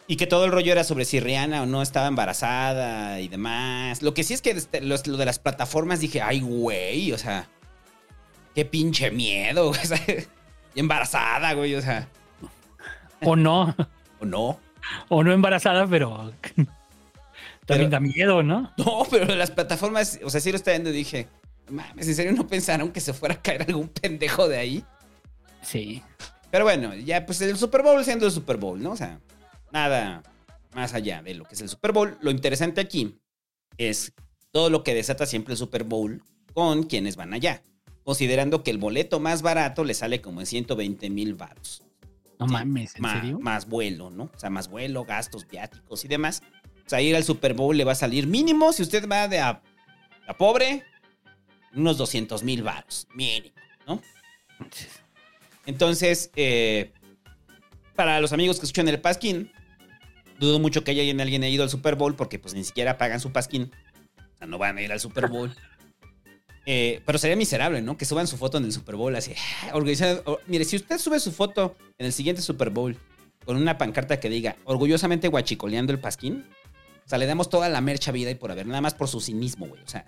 Y 0.09 0.17
que 0.17 0.27
todo 0.27 0.45
el 0.47 0.53
rollo 0.53 0.73
era 0.73 0.85
sobre 0.85 1.05
si 1.05 1.21
Rihanna 1.21 1.63
o 1.63 1.67
no 1.67 1.83
estaba 1.83 2.07
embarazada 2.07 3.21
y 3.21 3.29
demás. 3.29 4.03
Lo 4.03 4.15
que 4.15 4.25
sí 4.25 4.33
es 4.35 4.41
que 4.41 4.51
este, 4.53 4.81
lo 4.81 4.97
de 4.97 5.25
las 5.25 5.39
plataformas 5.39 6.01
dije, 6.01 6.23
ay, 6.23 6.41
güey, 6.41 7.13
o 7.13 7.19
sea, 7.19 7.49
qué 8.55 8.65
pinche 8.65 9.11
miedo, 9.11 9.69
o 9.71 9.75
sea, 9.75 10.01
y 10.75 10.81
embarazada, 10.81 11.53
güey, 11.55 11.75
o 11.75 11.83
sea, 11.83 12.09
O 13.21 13.37
no. 13.37 13.75
o 14.21 14.25
no. 14.25 14.61
O 15.09 15.25
no 15.25 15.33
embarazada, 15.33 15.87
pero. 15.87 16.33
También 17.67 17.91
da 17.91 18.01
miedo, 18.01 18.43
¿no? 18.43 18.73
No, 18.79 19.07
pero 19.11 19.35
las 19.35 19.51
plataformas, 19.51 20.21
o 20.25 20.31
sea, 20.31 20.41
sí 20.41 20.51
lo 20.51 20.57
estaba 20.57 20.77
viendo 20.77 20.91
y 20.91 20.95
dije, 20.95 21.29
mames, 21.69 22.07
¿en 22.09 22.15
serio 22.15 22.33
no 22.33 22.47
pensaron 22.47 22.93
que 22.93 23.01
se 23.01 23.13
fuera 23.13 23.35
a 23.35 23.43
caer 23.43 23.63
algún 23.63 23.89
pendejo 23.89 24.49
de 24.49 24.59
ahí? 24.59 24.85
Sí. 25.63 26.03
Pero 26.51 26.65
bueno, 26.65 26.95
ya 26.95 27.27
pues 27.27 27.41
el 27.41 27.57
Super 27.57 27.83
Bowl 27.83 28.05
siendo 28.05 28.27
el 28.27 28.33
Super 28.33 28.57
Bowl, 28.57 28.81
¿no? 28.81 28.93
O 28.93 28.97
sea, 28.97 29.21
nada 29.73 30.23
más 30.75 30.95
allá 30.95 31.23
de 31.23 31.35
lo 31.35 31.45
que 31.45 31.55
es 31.55 31.61
el 31.61 31.69
Super 31.69 31.93
Bowl. 31.93 32.17
Lo 32.21 32.31
interesante 32.31 32.81
aquí 32.81 33.19
es 33.79 34.13
todo 34.53 34.71
lo 34.71 34.85
que 34.85 34.95
desata 34.95 35.27
siempre 35.27 35.55
el 35.55 35.59
Super 35.59 35.85
Bowl 35.85 36.23
con 36.55 36.85
quienes 36.85 37.17
van 37.17 37.35
allá. 37.35 37.63
Considerando 38.05 38.63
que 38.63 38.71
el 38.71 38.79
boleto 38.79 39.19
más 39.19 39.43
barato 39.43 39.83
le 39.83 39.93
sale 39.93 40.21
como 40.21 40.41
en 40.41 40.47
120 40.47 41.11
mil 41.11 41.35
baros. 41.35 41.83
No 42.39 42.47
mames, 42.47 42.95
¿en 42.97 43.05
serio? 43.05 43.39
Más 43.41 43.67
vuelo, 43.67 44.11
¿no? 44.11 44.25
O 44.25 44.39
sea, 44.39 44.51
más 44.51 44.69
vuelo, 44.69 45.05
gastos 45.05 45.49
viáticos 45.49 46.05
y 46.05 46.09
demás. 46.09 46.43
O 46.87 46.89
sea, 46.89 47.01
ir 47.03 47.17
al 47.17 47.25
Super 47.25 47.55
Bowl 47.55 47.77
le 47.77 47.85
va 47.85 47.93
a 47.93 47.97
salir 47.97 48.27
mínimo, 48.27 48.73
si 48.73 48.83
usted 48.83 49.09
va 49.09 49.27
de 49.27 49.41
a, 49.41 49.61
pobre, 50.39 50.85
unos 51.75 51.99
200 51.99 52.43
mil 52.45 52.63
baros, 52.63 53.09
mínimo, 53.13 53.55
¿no? 53.87 54.01
Entonces, 55.67 56.31
eh, 56.37 56.93
para 57.97 58.21
los 58.21 58.33
amigos 58.33 58.61
que 58.61 58.67
escuchan 58.67 58.89
el 58.89 59.01
Pasquín, 59.01 59.51
dudo 60.39 60.61
mucho 60.61 60.85
que 60.85 60.93
haya 60.93 61.03
alguien 61.23 61.43
haya 61.43 61.53
ido 61.53 61.65
al 61.65 61.71
Super 61.71 61.97
Bowl 61.97 62.15
porque 62.15 62.39
pues 62.39 62.55
ni 62.55 62.63
siquiera 62.63 62.99
pagan 62.99 63.19
su 63.21 63.33
Pasquín. 63.33 63.73
O 64.35 64.39
sea, 64.39 64.47
no 64.47 64.59
van 64.59 64.79
a 64.79 64.83
ir 64.83 64.93
al 64.93 65.01
Super 65.01 65.29
Bowl. 65.29 65.55
Eh, 66.69 67.01
pero 67.07 67.17
sería 67.17 67.37
miserable, 67.37 67.81
¿no? 67.81 67.97
Que 67.97 68.05
suban 68.05 68.27
su 68.27 68.37
foto 68.37 68.59
en 68.59 68.65
el 68.65 68.73
Super 68.73 68.97
Bowl 68.97 69.15
así. 69.15 69.33
"Ah, 69.63 69.71
organizado". 69.75 70.41
Mire, 70.49 70.65
si 70.65 70.75
usted 70.75 70.99
sube 70.99 71.21
su 71.21 71.31
foto 71.31 71.77
en 71.97 72.07
el 72.07 72.13
siguiente 72.13 72.43
Super 72.43 72.71
Bowl 72.71 72.97
con 73.45 73.57
una 73.57 73.79
pancarta 73.79 74.19
que 74.19 74.29
diga 74.29 74.57
orgullosamente 74.65 75.29
guachicoleando 75.29 75.93
el 75.93 76.01
Pasquín, 76.01 76.45
o 77.07 77.09
sea, 77.09 77.19
le 77.19 77.27
damos 77.27 77.49
toda 77.49 77.69
la 77.69 77.81
mercha 77.81 78.11
vida 78.13 78.31
y 78.31 78.35
por 78.35 78.51
haber, 78.51 78.67
nada 78.67 78.81
más 78.81 78.95
por 78.95 79.07
su 79.09 79.21
cinismo, 79.21 79.67
güey. 79.69 79.81
O 79.83 79.89
sea, 79.89 80.05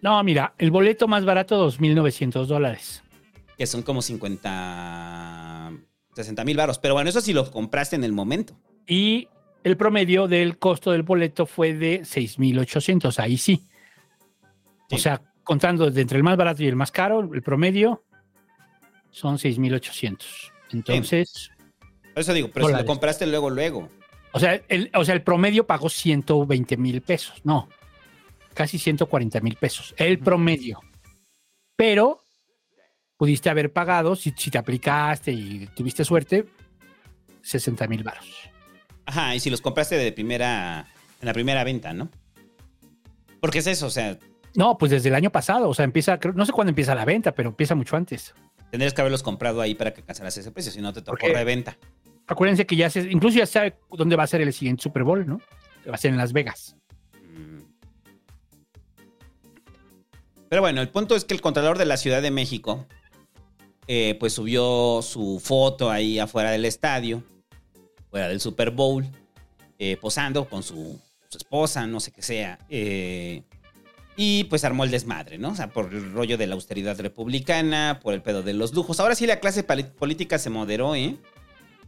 No, 0.00 0.22
mira, 0.24 0.54
el 0.58 0.70
boleto 0.70 1.06
más 1.06 1.24
barato, 1.24 1.68
2.900 1.70 2.46
dólares. 2.46 3.02
que 3.58 3.66
son 3.66 3.82
como 3.82 4.02
50, 4.02 5.72
60 6.16 6.44
mil 6.44 6.56
baros. 6.56 6.78
Pero 6.78 6.94
bueno, 6.94 7.10
eso 7.10 7.20
sí 7.20 7.32
lo 7.32 7.48
compraste 7.50 7.94
en 7.96 8.04
el 8.04 8.12
momento. 8.12 8.58
Y 8.86 9.28
el 9.62 9.76
promedio 9.76 10.26
del 10.28 10.58
costo 10.58 10.90
del 10.92 11.02
boleto 11.02 11.46
fue 11.46 11.74
de 11.74 12.00
6.800. 12.02 13.18
Ahí 13.20 13.36
sí. 13.36 13.68
O 14.90 14.98
sea, 14.98 15.22
contando 15.44 15.86
desde 15.86 16.00
entre 16.02 16.16
el 16.18 16.24
más 16.24 16.36
barato 16.36 16.62
y 16.62 16.66
el 16.66 16.76
más 16.76 16.90
caro, 16.90 17.20
el 17.32 17.42
promedio 17.42 18.04
son 19.10 19.36
6.800. 19.38 20.50
Entonces, 20.72 21.50
Por 22.14 22.20
eso 22.22 22.32
digo, 22.34 22.48
pero 22.52 22.66
si 22.66 22.72
Dólares. 22.72 22.86
lo 22.86 22.90
compraste 22.92 23.26
luego, 23.26 23.50
luego. 23.50 23.88
O 24.32 24.40
sea, 24.40 24.60
el, 24.68 24.90
o 24.94 25.04
sea, 25.04 25.14
el 25.14 25.22
promedio 25.22 25.66
pagó 25.66 25.88
120 25.88 26.76
mil 26.76 27.00
pesos. 27.02 27.40
No, 27.44 27.68
casi 28.54 28.78
140 28.78 29.40
mil 29.40 29.56
pesos. 29.56 29.94
El 29.96 30.18
promedio. 30.18 30.80
Pero 31.76 32.20
pudiste 33.16 33.50
haber 33.50 33.72
pagado, 33.72 34.16
si, 34.16 34.32
si 34.36 34.50
te 34.50 34.58
aplicaste 34.58 35.32
y 35.32 35.66
tuviste 35.74 36.04
suerte, 36.04 36.46
60 37.42 37.86
mil 37.88 38.02
baros. 38.02 38.26
Ajá, 39.06 39.34
y 39.34 39.40
si 39.40 39.50
los 39.50 39.60
compraste 39.60 39.96
de 39.96 40.12
primera, 40.12 40.86
en 41.20 41.26
la 41.26 41.32
primera 41.32 41.64
venta, 41.64 41.92
¿no? 41.92 42.08
Porque 43.40 43.58
es 43.58 43.66
eso, 43.66 43.86
o 43.86 43.90
sea, 43.90 44.18
No, 44.54 44.78
pues 44.78 44.90
desde 44.92 45.08
el 45.08 45.14
año 45.14 45.30
pasado. 45.30 45.68
O 45.68 45.74
sea, 45.74 45.84
empieza, 45.84 46.18
no 46.34 46.46
sé 46.46 46.52
cuándo 46.52 46.68
empieza 46.70 46.94
la 46.94 47.04
venta, 47.04 47.32
pero 47.34 47.48
empieza 47.50 47.74
mucho 47.74 47.96
antes. 47.96 48.34
tendrías 48.70 48.94
que 48.94 49.00
haberlos 49.00 49.22
comprado 49.22 49.60
ahí 49.60 49.74
para 49.74 49.92
que 49.92 50.00
alcanzaras 50.02 50.36
ese 50.38 50.50
precio, 50.52 50.70
si 50.72 50.80
no 50.80 50.92
te 50.92 51.00
tocó 51.02 51.18
Porque- 51.18 51.34
reventa. 51.34 51.76
Acuérdense 52.26 52.66
que 52.66 52.76
ya 52.76 52.88
se, 52.90 53.10
incluso 53.10 53.38
ya 53.38 53.46
sabe 53.46 53.76
dónde 53.90 54.16
va 54.16 54.22
a 54.22 54.26
ser 54.26 54.40
el 54.40 54.52
siguiente 54.52 54.82
Super 54.82 55.04
Bowl, 55.04 55.26
¿no? 55.26 55.40
Va 55.88 55.94
a 55.94 55.98
ser 55.98 56.12
en 56.12 56.16
Las 56.16 56.32
Vegas. 56.32 56.76
Mm. 57.14 57.62
Pero 60.48 60.62
bueno, 60.62 60.80
el 60.80 60.88
punto 60.88 61.16
es 61.16 61.24
que 61.24 61.34
el 61.34 61.40
Contralor 61.40 61.78
de 61.78 61.86
la 61.86 61.96
Ciudad 61.96 62.22
de 62.22 62.30
México, 62.30 62.86
eh, 63.86 64.16
pues 64.20 64.32
subió 64.32 65.02
su 65.02 65.40
foto 65.42 65.90
ahí 65.90 66.18
afuera 66.18 66.50
del 66.50 66.64
estadio, 66.64 67.22
fuera 68.10 68.28
del 68.28 68.40
Super 68.40 68.70
Bowl, 68.70 69.06
eh, 69.78 69.96
posando 69.96 70.48
con 70.48 70.62
su, 70.62 71.00
esposa, 71.34 71.86
no 71.86 71.98
sé 71.98 72.12
qué 72.12 72.22
sea. 72.22 72.58
eh, 72.68 73.42
y 74.16 74.44
pues 74.44 74.64
armó 74.64 74.84
el 74.84 74.90
desmadre, 74.90 75.38
¿no? 75.38 75.50
O 75.50 75.54
sea, 75.54 75.70
por 75.70 75.92
el 75.92 76.12
rollo 76.12 76.36
de 76.36 76.46
la 76.46 76.54
austeridad 76.54 77.00
republicana, 77.00 78.00
por 78.02 78.14
el 78.14 78.22
pedo 78.22 78.42
de 78.42 78.52
los 78.52 78.74
lujos. 78.74 79.00
Ahora 79.00 79.14
sí 79.14 79.26
la 79.26 79.40
clase 79.40 79.64
política 79.64 80.38
se 80.38 80.50
moderó, 80.50 80.94
¿eh? 80.94 81.16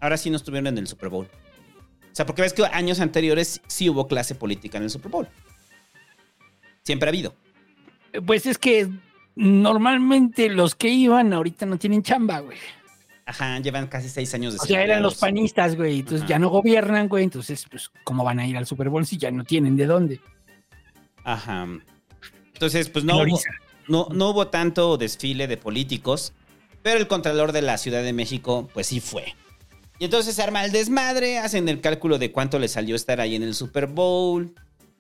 Ahora 0.01 0.17
sí 0.17 0.31
no 0.31 0.37
estuvieron 0.37 0.67
en 0.67 0.79
el 0.79 0.87
Super 0.87 1.09
Bowl. 1.09 1.27
O 1.27 2.17
sea, 2.17 2.27
porque 2.27 2.43
ves 2.43 2.53
que 2.53 2.65
años 2.67 3.01
anteriores 3.01 3.61
sí 3.67 3.89
hubo 3.89 4.07
clase 4.07 4.35
política 4.35 4.79
en 4.79 4.85
el 4.85 4.91
Super 4.91 5.11
Bowl. 5.11 5.29
Siempre 6.85 7.09
ha 7.09 7.11
habido. 7.11 7.35
Pues 8.25 8.47
es 8.47 8.59
que 8.59 8.89
normalmente 9.35 10.49
los 10.49 10.75
que 10.75 10.89
iban 10.89 11.33
ahorita 11.33 11.67
no 11.67 11.79
tienen 11.79 12.03
chamba, 12.03 12.41
güey. 12.41 12.59
Ajá, 13.27 13.59
llevan 13.59 13.87
casi 13.87 14.09
seis 14.09 14.35
años 14.35 14.53
de 14.53 14.61
O 14.61 14.67
sea, 14.67 14.83
eran 14.83 15.03
los 15.03 15.17
panistas, 15.17 15.77
güey. 15.77 16.01
Entonces 16.01 16.23
Ajá. 16.23 16.29
ya 16.29 16.39
no 16.39 16.51
gobiernan, 16.51 17.09
güey. 17.09 17.25
Entonces, 17.25 17.67
pues, 17.71 17.91
¿cómo 18.05 18.23
van 18.23 18.39
a 18.39 18.47
ir 18.47 18.57
al 18.57 18.67
Super 18.67 18.91
Bowl 18.91 19.07
si 19.07 19.17
ya 19.17 19.31
no 19.31 19.45
tienen 19.45 19.77
de 19.77 19.87
dónde? 19.87 20.21
Ajá. 21.25 21.67
Entonces, 22.53 22.91
pues 22.91 23.05
no 23.05 23.17
hubo, 23.17 23.41
no, 23.89 24.09
no 24.13 24.31
hubo 24.31 24.49
tanto 24.49 24.97
desfile 24.99 25.49
de 25.49 25.57
políticos, 25.57 26.33
pero 26.83 27.01
el 27.01 27.09
Contralor 27.09 27.53
de 27.53 27.63
la 27.63 27.79
Ciudad 27.79 28.03
de 28.03 28.13
México, 28.13 28.69
pues 28.73 28.89
sí 28.89 29.01
fue. 29.01 29.35
Y 29.99 30.05
entonces 30.05 30.35
se 30.35 30.43
arma 30.43 30.65
el 30.65 30.73
desmadre, 30.73 31.39
hacen 31.39 31.69
el 31.69 31.81
cálculo 31.81 32.19
de 32.19 32.33
cuánto 32.33 32.59
le 32.59 32.69
salió 32.69 32.97
estar 32.97 33.21
ahí 33.21 33.37
en 33.37 33.43
el 33.43 33.55
Super 33.55 33.87
Bowl. 33.87 34.53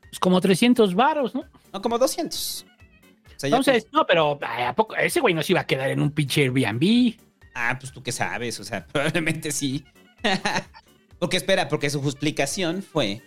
Pues 0.02 0.20
como 0.20 0.40
300 0.40 0.94
varos, 0.94 1.34
¿no? 1.34 1.44
No, 1.72 1.82
como 1.82 1.98
200. 1.98 2.64
O 2.64 3.38
sea, 3.38 3.50
ya 3.50 3.56
Entonces, 3.56 3.88
no, 3.92 4.06
pero 4.06 4.38
ay, 4.42 4.64
¿a 4.64 4.74
poco? 4.74 4.94
ese 4.94 5.20
güey 5.20 5.34
no 5.34 5.42
se 5.42 5.52
iba 5.52 5.60
a 5.60 5.66
quedar 5.66 5.90
en 5.90 6.00
un 6.00 6.10
pinche 6.10 6.42
Airbnb. 6.42 7.14
Ah, 7.54 7.76
pues 7.78 7.92
tú 7.92 8.02
qué 8.02 8.12
sabes, 8.12 8.60
o 8.60 8.64
sea, 8.64 8.86
probablemente 8.92 9.50
sí. 9.50 9.84
porque 11.18 11.36
espera, 11.36 11.68
porque 11.68 11.90
su 11.90 11.98
explicación 11.98 12.82
fue 12.82 13.22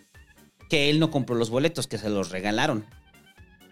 que 0.69 0.89
él 0.89 0.99
no 0.99 1.11
compró 1.11 1.35
los 1.35 1.49
boletos, 1.49 1.87
que 1.87 1.97
se 1.97 2.09
los 2.09 2.31
regalaron. 2.31 2.85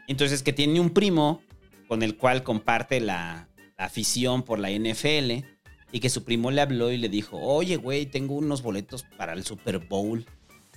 Entonces 0.07 0.43
que 0.43 0.53
tiene 0.53 0.79
un 0.79 0.89
primo 0.89 1.41
con 1.87 2.03
el 2.03 2.17
cual 2.17 2.43
comparte 2.43 2.99
la, 2.99 3.47
la 3.77 3.85
afición 3.85 4.43
por 4.43 4.59
la 4.59 4.69
NFL 4.69 5.45
y 5.95 6.01
que 6.01 6.09
su 6.09 6.25
primo 6.25 6.51
le 6.51 6.59
habló 6.59 6.91
y 6.91 6.97
le 6.97 7.07
dijo, 7.07 7.37
oye, 7.37 7.77
güey, 7.77 8.05
tengo 8.05 8.33
unos 8.33 8.61
boletos 8.61 9.03
para 9.15 9.31
el 9.31 9.45
Super 9.45 9.79
Bowl. 9.79 10.25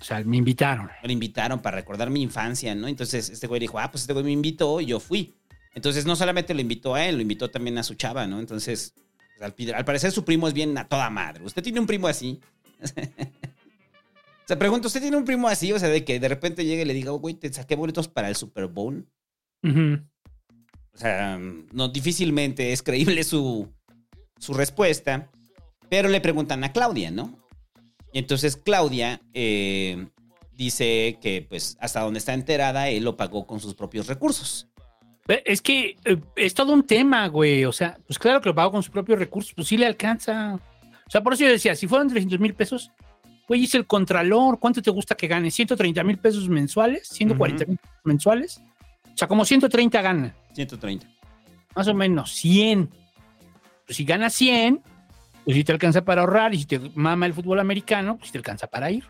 O 0.00 0.04
sea, 0.04 0.22
me 0.22 0.36
invitaron. 0.36 0.88
Me 1.02 1.12
invitaron 1.12 1.60
para 1.60 1.76
recordar 1.76 2.08
mi 2.08 2.22
infancia, 2.22 2.72
¿no? 2.76 2.86
Entonces 2.86 3.28
este 3.28 3.48
güey 3.48 3.58
dijo, 3.58 3.80
ah, 3.80 3.90
pues 3.90 4.02
este 4.02 4.12
güey 4.12 4.24
me 4.24 4.30
invitó 4.30 4.80
y 4.80 4.86
yo 4.86 5.00
fui. 5.00 5.34
Entonces 5.74 6.06
no 6.06 6.14
solamente 6.14 6.54
lo 6.54 6.60
invitó 6.60 6.94
a 6.94 7.04
él, 7.04 7.16
lo 7.16 7.22
invitó 7.22 7.50
también 7.50 7.78
a 7.78 7.82
su 7.82 7.94
chava, 7.94 8.28
¿no? 8.28 8.38
Entonces, 8.38 8.94
pues, 9.36 9.72
al, 9.72 9.84
parecer 9.84 10.12
su 10.12 10.24
primo 10.24 10.46
es 10.46 10.54
bien 10.54 10.78
a 10.78 10.86
toda 10.86 11.10
madre. 11.10 11.42
¿Usted 11.42 11.64
tiene 11.64 11.80
un 11.80 11.88
primo 11.88 12.06
así? 12.06 12.38
Se 14.46 14.56
pregunta, 14.56 14.86
¿usted 14.86 15.00
tiene 15.00 15.16
un 15.16 15.24
primo 15.24 15.48
así? 15.48 15.72
O 15.72 15.80
sea, 15.80 15.88
de 15.88 16.04
que 16.04 16.20
de 16.20 16.28
repente 16.28 16.64
llegue 16.64 16.82
y 16.82 16.84
le 16.84 16.94
diga, 16.94 17.12
"Oh, 17.12 17.18
güey, 17.18 17.34
te 17.34 17.52
saqué 17.52 17.74
boletos 17.74 18.06
para 18.06 18.28
el 18.28 18.36
Super 18.36 18.68
Bowl. 18.68 19.04
O 19.64 20.96
sea, 20.96 21.40
no, 21.72 21.88
difícilmente 21.88 22.72
es 22.72 22.84
creíble 22.84 23.24
su, 23.24 23.68
su 24.38 24.54
respuesta. 24.54 25.30
Pero 25.88 26.08
le 26.08 26.20
preguntan 26.20 26.64
a 26.64 26.72
Claudia, 26.72 27.10
¿no? 27.10 27.38
Y 28.12 28.18
entonces 28.18 28.56
Claudia 28.56 29.20
eh, 29.32 30.06
dice 30.52 31.18
que, 31.20 31.46
pues, 31.48 31.76
hasta 31.80 32.00
donde 32.00 32.18
está 32.18 32.34
enterada, 32.34 32.88
él 32.88 33.04
lo 33.04 33.16
pagó 33.16 33.46
con 33.46 33.60
sus 33.60 33.74
propios 33.74 34.06
recursos. 34.06 34.68
Es 35.44 35.60
que 35.60 35.96
eh, 36.04 36.20
es 36.36 36.54
todo 36.54 36.72
un 36.72 36.84
tema, 36.84 37.26
güey. 37.28 37.64
O 37.64 37.72
sea, 37.72 37.98
pues 38.06 38.18
claro 38.18 38.40
que 38.40 38.48
lo 38.48 38.54
pagó 38.54 38.72
con 38.72 38.82
sus 38.82 38.92
propios 38.92 39.18
recursos, 39.18 39.52
pues 39.54 39.68
sí 39.68 39.76
le 39.76 39.86
alcanza. 39.86 40.54
O 40.54 41.10
sea, 41.10 41.22
por 41.22 41.34
eso 41.34 41.44
yo 41.44 41.50
decía, 41.50 41.74
si 41.74 41.86
fueron 41.86 42.08
300 42.08 42.40
mil 42.40 42.54
pesos, 42.54 42.90
Güey, 43.48 43.64
es 43.64 43.74
el 43.74 43.86
contralor. 43.86 44.60
¿Cuánto 44.60 44.82
te 44.82 44.90
gusta 44.90 45.16
que 45.16 45.26
gane? 45.26 45.48
¿130 45.48 46.04
mil 46.04 46.18
pesos 46.18 46.48
mensuales? 46.50 47.10
¿140 47.18 47.66
mil 47.66 47.78
pesos 47.78 48.00
mensuales? 48.04 48.62
O 49.06 49.16
sea, 49.16 49.26
como 49.26 49.44
130 49.44 50.02
gana. 50.02 50.34
130. 50.52 51.06
Más 51.74 51.88
o 51.88 51.94
menos, 51.94 52.30
100. 52.32 52.90
Pues 53.88 53.96
si 53.96 54.04
gana 54.04 54.28
100, 54.28 54.82
pues 55.46 55.56
si 55.56 55.64
te 55.64 55.72
alcanza 55.72 56.04
para 56.04 56.20
ahorrar 56.20 56.52
y 56.52 56.58
si 56.58 56.66
te 56.66 56.78
mama 56.94 57.24
el 57.24 57.32
fútbol 57.32 57.58
americano, 57.58 58.18
pues 58.18 58.30
te 58.30 58.36
alcanza 58.36 58.66
para 58.66 58.90
ir. 58.90 59.04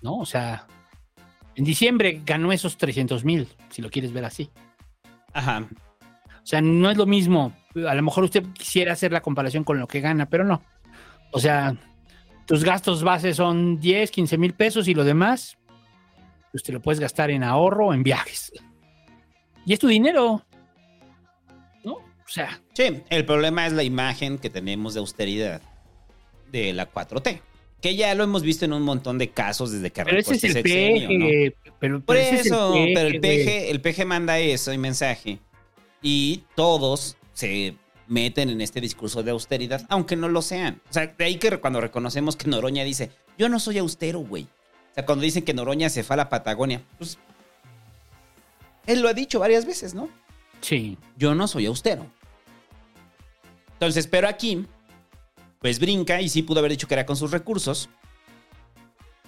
¿No? 0.00 0.18
O 0.18 0.26
sea, 0.26 0.68
en 1.56 1.64
diciembre 1.64 2.22
ganó 2.24 2.52
esos 2.52 2.76
300 2.76 3.24
mil, 3.24 3.48
si 3.68 3.82
lo 3.82 3.90
quieres 3.90 4.12
ver 4.12 4.24
así. 4.24 4.48
Ajá. 5.32 5.66
O 6.36 6.46
sea, 6.46 6.60
no 6.60 6.88
es 6.88 6.96
lo 6.96 7.04
mismo. 7.04 7.52
A 7.74 7.96
lo 7.96 8.02
mejor 8.04 8.22
usted 8.22 8.44
quisiera 8.52 8.92
hacer 8.92 9.10
la 9.10 9.22
comparación 9.22 9.64
con 9.64 9.80
lo 9.80 9.88
que 9.88 10.00
gana, 10.00 10.26
pero 10.26 10.44
no. 10.44 10.62
O 11.32 11.40
sea, 11.40 11.74
tus 12.46 12.62
gastos 12.62 13.02
bases 13.02 13.38
son 13.38 13.80
10, 13.80 14.08
15 14.08 14.38
mil 14.38 14.54
pesos 14.54 14.86
y 14.86 14.94
lo 14.94 15.02
demás, 15.02 15.58
pues 16.52 16.62
te 16.62 16.70
lo 16.70 16.80
puedes 16.80 17.00
gastar 17.00 17.32
en 17.32 17.42
ahorro 17.42 17.88
o 17.88 17.92
en 17.92 18.04
viajes. 18.04 18.52
Y 19.66 19.72
es 19.72 19.80
tu 19.80 19.88
dinero. 19.88 20.44
Sí, 22.32 23.02
el 23.10 23.24
problema 23.24 23.66
es 23.66 23.72
la 23.72 23.82
imagen 23.82 24.38
que 24.38 24.50
tenemos 24.50 24.94
de 24.94 25.00
austeridad 25.00 25.60
de 26.50 26.72
la 26.72 26.90
4T. 26.90 27.40
Que 27.80 27.96
ya 27.96 28.14
lo 28.14 28.22
hemos 28.22 28.42
visto 28.42 28.64
en 28.64 28.72
un 28.72 28.82
montón 28.82 29.18
de 29.18 29.30
casos 29.30 29.72
desde 29.72 29.90
que 29.90 30.04
pero 30.04 30.18
ese 30.18 30.34
es 30.34 30.44
este 30.44 30.46
el 30.46 30.64
sexenio, 30.64 31.18
¿no? 31.18 31.26
peje. 31.26 31.56
Pero, 31.80 32.00
Por 32.00 32.14
pero 32.14 32.20
ese 32.20 32.34
es 32.34 32.40
el 32.40 32.46
eso, 32.46 32.74
pero 32.94 33.08
el. 33.08 33.20
PG, 33.20 33.70
el 33.70 33.80
PG 33.80 34.06
manda 34.06 34.38
eso 34.38 34.72
y 34.72 34.78
mensaje. 34.78 35.40
Y 36.00 36.44
todos 36.54 37.16
se 37.32 37.74
meten 38.06 38.50
en 38.50 38.60
este 38.60 38.80
discurso 38.80 39.22
de 39.22 39.32
austeridad, 39.32 39.84
aunque 39.88 40.14
no 40.14 40.28
lo 40.28 40.42
sean. 40.42 40.80
O 40.88 40.92
sea, 40.92 41.08
de 41.08 41.24
ahí 41.24 41.36
que 41.36 41.58
cuando 41.58 41.80
reconocemos 41.80 42.36
que 42.36 42.48
Noroña 42.48 42.84
dice, 42.84 43.10
yo 43.36 43.48
no 43.48 43.58
soy 43.58 43.78
austero, 43.78 44.20
güey. 44.20 44.44
O 44.44 44.94
sea, 44.94 45.04
cuando 45.04 45.24
dicen 45.24 45.44
que 45.44 45.54
Noroña 45.54 45.88
se 45.88 46.04
fue 46.04 46.14
a 46.14 46.18
la 46.18 46.28
Patagonia, 46.28 46.82
pues 46.98 47.18
él 48.86 49.00
lo 49.00 49.08
ha 49.08 49.14
dicho 49.14 49.40
varias 49.40 49.64
veces, 49.66 49.94
¿no? 49.94 50.08
Sí. 50.60 50.98
Yo 51.16 51.34
no 51.34 51.48
soy 51.48 51.66
austero. 51.66 52.06
Entonces, 53.82 54.06
pero 54.06 54.28
aquí, 54.28 54.64
pues 55.58 55.80
brinca 55.80 56.20
y 56.20 56.28
sí 56.28 56.44
pudo 56.44 56.60
haber 56.60 56.70
dicho 56.70 56.86
que 56.86 56.94
era 56.94 57.04
con 57.04 57.16
sus 57.16 57.32
recursos. 57.32 57.88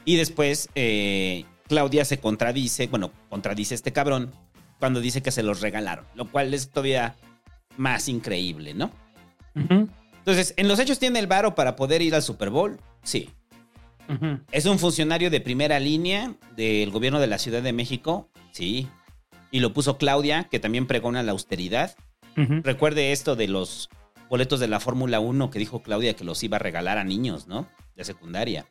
Y 0.05 0.15
después 0.15 0.69
eh, 0.77 1.45
Claudia 1.67 2.05
se 2.05 2.21
contradice, 2.21 2.87
bueno, 2.87 3.11
contradice 3.29 3.75
este 3.75 3.93
cabrón 3.93 4.33
cuando 4.79 5.01
dice 5.01 5.23
que 5.25 5.33
se 5.33 5.43
los 5.43 5.61
regalaron, 5.61 6.05
lo 6.15 6.31
cual 6.31 6.55
es 6.55 6.71
todavía 6.71 7.17
más 7.77 8.09
increíble, 8.09 8.75
¿no? 8.75 8.93
Entonces, 9.57 10.55
¿en 10.57 10.69
los 10.69 10.79
hechos 10.79 11.01
tiene 11.01 11.19
el 11.19 11.27
varo 11.27 11.57
para 11.57 11.75
poder 11.75 12.01
ir 12.01 12.15
al 12.15 12.23
Super 12.23 12.51
Bowl? 12.51 12.79
Sí. 13.03 13.31
¿Es 14.53 14.67
un 14.67 14.79
funcionario 14.79 15.31
de 15.31 15.41
primera 15.41 15.81
línea 15.81 16.33
del 16.55 16.93
gobierno 16.93 17.19
de 17.19 17.27
la 17.27 17.39
Ciudad 17.39 17.63
de 17.63 17.73
México? 17.73 18.31
Sí. 18.53 18.87
Y 19.51 19.59
lo 19.59 19.73
puso 19.73 19.99
Claudia, 19.99 20.45
que 20.45 20.61
también 20.61 20.87
pregona 20.87 21.25
la 21.25 21.33
austeridad. 21.33 21.97
Recuerde 22.37 23.11
esto 23.11 23.35
de 23.35 23.49
los 23.49 23.89
boletos 24.29 24.61
de 24.61 24.69
la 24.69 24.81
Fórmula 24.81 25.21
1 25.21 25.51
que 25.51 25.59
dijo 25.59 25.83
Claudia 25.83 26.15
que 26.15 26.25
los 26.25 26.43
iba 26.43 26.57
a 26.57 26.61
regalar 26.61 26.99
a 26.99 27.05
niños, 27.05 27.47
¿no? 27.47 27.69
De 27.95 28.05
secundaria. 28.05 28.67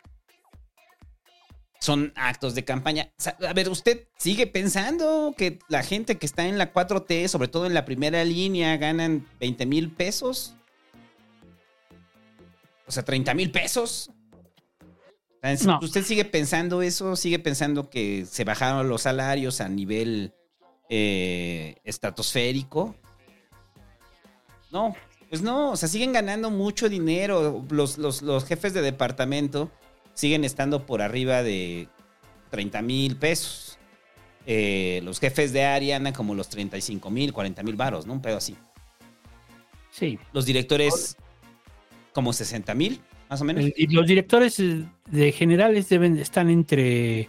Son 1.79 2.13
actos 2.15 2.55
de 2.55 2.63
campaña. 2.63 3.11
A 3.45 3.53
ver, 3.53 3.67
¿usted 3.67 4.07
sigue 4.17 4.47
pensando 4.47 5.33
que 5.37 5.59
la 5.67 5.83
gente 5.83 6.17
que 6.17 6.25
está 6.25 6.47
en 6.47 6.57
la 6.57 6.73
4T, 6.73 7.27
sobre 7.27 7.49
todo 7.49 7.65
en 7.65 7.73
la 7.73 7.83
primera 7.83 8.23
línea, 8.23 8.77
ganan 8.77 9.27
20 9.39 9.65
mil 9.65 9.91
pesos? 9.91 10.55
O 12.87 12.91
sea, 12.91 13.03
30 13.03 13.33
mil 13.33 13.51
pesos. 13.51 14.09
No. 15.65 15.79
¿Usted 15.81 16.03
sigue 16.03 16.23
pensando 16.23 16.81
eso? 16.81 17.17
¿Sigue 17.17 17.37
pensando 17.37 17.89
que 17.89 18.25
se 18.25 18.45
bajaron 18.45 18.87
los 18.87 19.01
salarios 19.01 19.59
a 19.59 19.67
nivel 19.67 20.33
eh, 20.89 21.75
estratosférico? 21.83 22.95
No, 24.71 24.95
pues 25.33 25.41
no, 25.41 25.71
o 25.71 25.75
sea, 25.75 25.89
siguen 25.89 26.13
ganando 26.13 26.51
mucho 26.51 26.89
dinero. 26.89 27.65
Los, 27.71 27.97
los- 27.97 28.21
los 28.21 28.45
jefes 28.45 28.71
de 28.75 28.83
departamento 28.83 29.71
siguen 30.13 30.43
estando 30.43 30.85
por 30.85 31.01
arriba 31.01 31.41
de 31.41 31.87
30 32.51 32.83
mil 32.83 33.15
pesos. 33.15 33.79
Eh, 34.45 35.01
los 35.03 35.19
jefes 35.19 35.51
de 35.51 35.63
área 35.65 35.95
andan 35.95 36.13
como 36.13 36.35
los 36.35 36.49
35 36.49 37.09
mil, 37.09 37.33
40 37.33 37.63
mil 37.63 37.75
varos, 37.75 38.05
¿no? 38.05 38.13
Un 38.13 38.21
pedo 38.21 38.37
así. 38.37 38.55
Sí. 39.89 40.19
Los 40.33 40.45
directores 40.45 41.17
como 42.11 42.31
60 42.31 42.75
mil, 42.75 43.01
más 43.27 43.41
o 43.41 43.43
menos. 43.43 43.63
El- 43.65 43.73
y 43.75 43.87
los 43.87 44.05
directores 44.05 44.59
eh, 44.59 44.83
de 45.09 45.31
generales 45.31 45.89
deben 45.89 46.19
están 46.19 46.51
entre, 46.51 47.27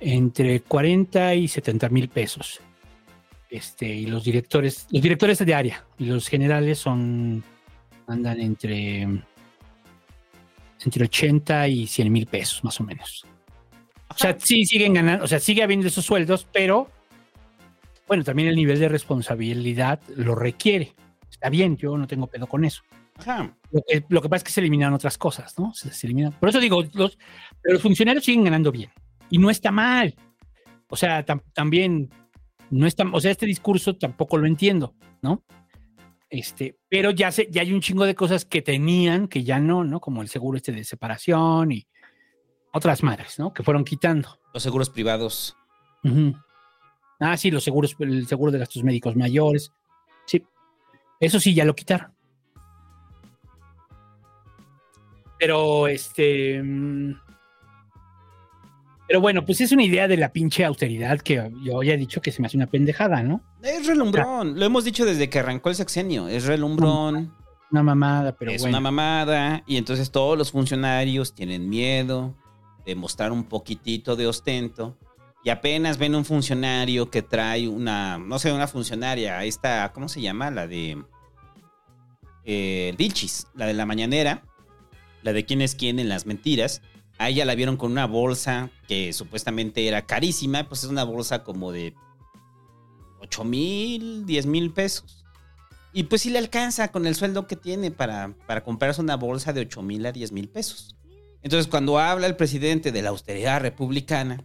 entre 0.00 0.62
40 0.62 1.36
y 1.36 1.46
70 1.46 1.88
mil 1.90 2.08
pesos. 2.08 2.58
Este, 3.50 3.86
y 3.86 4.06
los 4.06 4.22
directores, 4.24 4.86
los 4.90 5.02
directores 5.02 5.38
de 5.44 5.54
área 5.54 5.84
y 5.98 6.04
los 6.04 6.28
generales 6.28 6.78
son 6.78 7.42
andan 8.06 8.40
entre 8.40 9.02
entre 10.84 11.04
80 11.04 11.68
y 11.68 11.86
100 11.86 12.12
mil 12.12 12.26
pesos, 12.26 12.64
más 12.64 12.80
o 12.80 12.84
menos. 12.84 13.26
O 14.08 14.14
sea, 14.16 14.36
sí 14.38 14.64
siguen 14.64 14.94
ganando, 14.94 15.24
o 15.24 15.28
sea, 15.28 15.38
sigue 15.38 15.62
habiendo 15.62 15.86
esos 15.88 16.04
sueldos, 16.04 16.46
pero 16.52 16.90
bueno, 18.08 18.24
también 18.24 18.48
el 18.48 18.56
nivel 18.56 18.78
de 18.78 18.88
responsabilidad 18.88 20.00
lo 20.16 20.34
requiere. 20.34 20.94
Está 21.30 21.48
bien, 21.48 21.76
yo 21.76 21.96
no 21.96 22.06
tengo 22.06 22.26
pedo 22.26 22.46
con 22.46 22.64
eso. 22.64 22.82
Ajá. 23.18 23.54
Lo 23.70 23.82
que, 23.86 24.04
lo 24.08 24.22
que 24.22 24.28
pasa 24.28 24.38
es 24.38 24.44
que 24.44 24.52
se 24.52 24.60
eliminan 24.60 24.92
otras 24.94 25.16
cosas, 25.18 25.58
¿no? 25.58 25.72
Se, 25.74 25.92
se 25.92 26.06
eliminan. 26.06 26.32
Por 26.32 26.48
eso 26.48 26.58
digo, 26.58 26.82
los, 26.94 27.18
pero 27.62 27.74
los 27.74 27.82
funcionarios 27.82 28.24
siguen 28.24 28.44
ganando 28.44 28.72
bien. 28.72 28.90
Y 29.28 29.38
no 29.38 29.50
está 29.50 29.70
mal. 29.70 30.14
O 30.88 30.96
sea, 30.96 31.24
tam- 31.24 31.42
también 31.52 32.10
no 32.70 32.86
está, 32.86 33.04
o 33.12 33.20
sea, 33.20 33.30
este 33.30 33.46
discurso 33.46 33.96
tampoco 33.96 34.38
lo 34.38 34.46
entiendo, 34.46 34.94
¿no? 35.22 35.44
Este, 36.28 36.76
pero 36.88 37.10
ya 37.10 37.32
se, 37.32 37.48
ya 37.50 37.62
hay 37.62 37.72
un 37.72 37.80
chingo 37.80 38.04
de 38.04 38.14
cosas 38.14 38.44
que 38.44 38.62
tenían 38.62 39.26
que 39.26 39.42
ya 39.42 39.58
no, 39.58 39.84
¿no? 39.84 40.00
Como 40.00 40.22
el 40.22 40.28
seguro 40.28 40.56
este 40.56 40.70
de 40.72 40.84
separación 40.84 41.72
y 41.72 41.86
otras 42.72 43.02
madres, 43.02 43.38
¿no? 43.38 43.52
Que 43.52 43.64
fueron 43.64 43.84
quitando. 43.84 44.38
Los 44.54 44.62
seguros 44.62 44.90
privados. 44.90 45.56
Ah, 47.18 47.36
sí, 47.36 47.50
los 47.50 47.64
seguros, 47.64 47.96
el 47.98 48.26
seguro 48.26 48.52
de 48.52 48.58
gastos 48.58 48.84
médicos 48.84 49.16
mayores. 49.16 49.72
Sí. 50.26 50.44
Eso 51.18 51.40
sí, 51.40 51.52
ya 51.52 51.64
lo 51.64 51.74
quitaron. 51.74 52.14
Pero, 55.38 55.88
este. 55.88 56.62
Pero 59.10 59.20
bueno, 59.20 59.44
pues 59.44 59.60
es 59.60 59.72
una 59.72 59.82
idea 59.82 60.06
de 60.06 60.16
la 60.16 60.32
pinche 60.32 60.64
austeridad 60.64 61.18
que 61.18 61.50
yo 61.64 61.82
ya 61.82 61.94
he 61.94 61.96
dicho 61.96 62.22
que 62.22 62.30
se 62.30 62.40
me 62.40 62.46
hace 62.46 62.56
una 62.56 62.68
pendejada, 62.68 63.24
¿no? 63.24 63.42
Es 63.60 63.84
relumbrón. 63.84 64.56
Lo 64.56 64.64
hemos 64.64 64.84
dicho 64.84 65.04
desde 65.04 65.28
que 65.28 65.40
arrancó 65.40 65.68
el 65.68 65.74
sexenio. 65.74 66.28
Es 66.28 66.44
relumbrón. 66.44 67.34
Una 67.72 67.82
mamada, 67.82 68.36
pero 68.36 68.52
es 68.52 68.62
bueno. 68.62 68.78
una 68.78 68.80
mamada. 68.88 69.64
Y 69.66 69.78
entonces 69.78 70.12
todos 70.12 70.38
los 70.38 70.52
funcionarios 70.52 71.34
tienen 71.34 71.68
miedo 71.68 72.36
de 72.86 72.94
mostrar 72.94 73.32
un 73.32 73.42
poquitito 73.42 74.14
de 74.14 74.28
ostento. 74.28 74.96
Y 75.42 75.50
apenas 75.50 75.98
ven 75.98 76.14
un 76.14 76.24
funcionario 76.24 77.10
que 77.10 77.22
trae 77.22 77.66
una, 77.66 78.16
no 78.16 78.38
sé, 78.38 78.52
una 78.52 78.68
funcionaria, 78.68 79.42
esta, 79.42 79.92
¿cómo 79.92 80.08
se 80.08 80.20
llama? 80.20 80.52
La 80.52 80.68
de 80.68 81.02
eh, 82.44 82.94
Vilchis, 82.96 83.48
la 83.56 83.66
de 83.66 83.74
la 83.74 83.86
mañanera, 83.86 84.44
la 85.24 85.32
de 85.32 85.44
quién 85.44 85.62
es 85.62 85.74
quién 85.74 85.98
en 85.98 86.08
las 86.08 86.26
mentiras. 86.26 86.80
A 87.20 87.28
ella 87.28 87.44
la 87.44 87.54
vieron 87.54 87.76
con 87.76 87.92
una 87.92 88.06
bolsa 88.06 88.70
que 88.88 89.12
supuestamente 89.12 89.86
era 89.86 90.06
carísima, 90.06 90.66
pues 90.66 90.84
es 90.84 90.88
una 90.88 91.04
bolsa 91.04 91.44
como 91.44 91.70
de 91.70 91.92
8 93.20 93.44
mil, 93.44 94.24
10 94.24 94.46
mil 94.46 94.72
pesos. 94.72 95.22
Y 95.92 96.04
pues 96.04 96.22
sí 96.22 96.30
le 96.30 96.38
alcanza 96.38 96.88
con 96.88 97.06
el 97.06 97.14
sueldo 97.14 97.46
que 97.46 97.56
tiene 97.56 97.90
para, 97.90 98.32
para 98.46 98.64
comprarse 98.64 99.02
una 99.02 99.16
bolsa 99.16 99.52
de 99.52 99.60
8 99.60 99.82
mil 99.82 100.06
a 100.06 100.12
10 100.12 100.32
mil 100.32 100.48
pesos. 100.48 100.96
Entonces 101.42 101.66
cuando 101.66 101.98
habla 101.98 102.26
el 102.26 102.36
presidente 102.36 102.90
de 102.90 103.02
la 103.02 103.10
austeridad 103.10 103.60
republicana, 103.60 104.42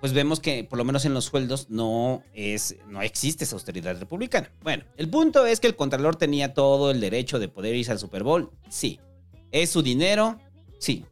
pues 0.00 0.12
vemos 0.12 0.40
que 0.40 0.64
por 0.64 0.78
lo 0.78 0.84
menos 0.84 1.04
en 1.04 1.14
los 1.14 1.26
sueldos 1.26 1.70
no 1.70 2.24
es 2.34 2.74
no 2.88 3.02
existe 3.02 3.44
esa 3.44 3.54
austeridad 3.54 4.00
republicana. 4.00 4.50
Bueno, 4.64 4.82
el 4.96 5.08
punto 5.08 5.46
es 5.46 5.60
que 5.60 5.68
el 5.68 5.76
contralor 5.76 6.16
tenía 6.16 6.54
todo 6.54 6.90
el 6.90 7.00
derecho 7.00 7.38
de 7.38 7.46
poder 7.46 7.76
irse 7.76 7.92
al 7.92 8.00
Super 8.00 8.24
Bowl. 8.24 8.50
Sí. 8.68 8.98
¿Es 9.52 9.70
su 9.70 9.80
dinero? 9.80 10.40
Sí. 10.80 11.04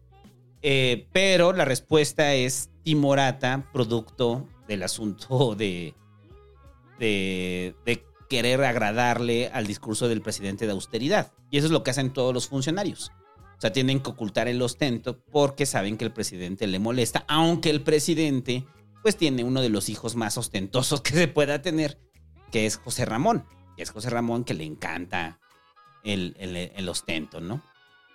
Eh, 0.62 1.08
pero 1.12 1.52
la 1.52 1.64
respuesta 1.64 2.34
es 2.34 2.70
timorata, 2.84 3.68
producto 3.72 4.48
del 4.68 4.82
asunto 4.84 5.54
de, 5.58 5.94
de, 6.98 7.74
de 7.84 8.04
querer 8.28 8.62
agradarle 8.64 9.48
al 9.48 9.66
discurso 9.66 10.08
del 10.08 10.22
presidente 10.22 10.66
de 10.66 10.72
austeridad. 10.72 11.32
Y 11.50 11.58
eso 11.58 11.66
es 11.66 11.72
lo 11.72 11.82
que 11.82 11.90
hacen 11.90 12.12
todos 12.12 12.32
los 12.32 12.48
funcionarios. 12.48 13.10
O 13.56 13.60
sea, 13.62 13.72
tienen 13.72 14.00
que 14.00 14.10
ocultar 14.10 14.48
el 14.48 14.60
ostento 14.62 15.22
porque 15.30 15.66
saben 15.66 15.96
que 15.96 16.04
el 16.04 16.12
presidente 16.12 16.66
le 16.66 16.78
molesta, 16.78 17.24
aunque 17.28 17.70
el 17.70 17.82
presidente 17.82 18.64
pues 19.02 19.16
tiene 19.16 19.42
uno 19.44 19.60
de 19.60 19.68
los 19.68 19.88
hijos 19.88 20.14
más 20.16 20.38
ostentosos 20.38 21.00
que 21.00 21.12
se 21.12 21.26
pueda 21.28 21.60
tener, 21.60 21.98
que 22.52 22.66
es 22.66 22.76
José 22.76 23.04
Ramón. 23.04 23.44
Que 23.76 23.82
es 23.82 23.90
José 23.90 24.10
Ramón 24.10 24.44
que 24.44 24.54
le 24.54 24.64
encanta 24.64 25.40
el, 26.04 26.36
el- 26.38 26.56
el 26.56 26.88
ostento, 26.88 27.40
¿no? 27.40 27.62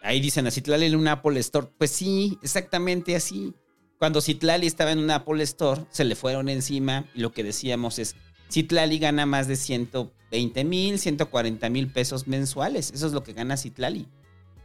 Ahí 0.08 0.22
dicen 0.22 0.47
a 0.47 0.51
Citlali 0.51 0.86
en 0.86 0.95
un 0.95 1.08
Apple 1.08 1.38
Store. 1.39 1.68
Pues 1.78 1.91
sí, 1.91 2.39
exactamente 2.41 3.16
así. 3.16 3.53
Cuando 3.99 4.22
Citlali 4.22 4.66
estaba 4.66 4.91
en 4.91 4.99
un 4.99 5.12
Apple 5.12 5.43
Store, 5.43 5.82
se 5.89 6.05
le 6.05 6.16
fueron 6.16 6.49
encima 6.49 7.05
y 7.14 7.20
lo 7.20 7.32
que 7.34 7.43
decíamos 7.43 7.99
es, 7.99 8.16
Citlali 8.49 8.99
gana 8.99 9.26
más 9.26 9.47
de 9.47 9.58
120 9.58 10.64
mil, 10.64 10.97
140 10.97 11.70
mil 11.70 11.91
pesos 11.91 12.28
mensuales. 12.28 12.91
Eso 12.91 13.08
es 13.08 13.14
lo 13.14 13.24
que 13.24 13.34
gana 13.34 13.58
Citlali. 13.58 14.08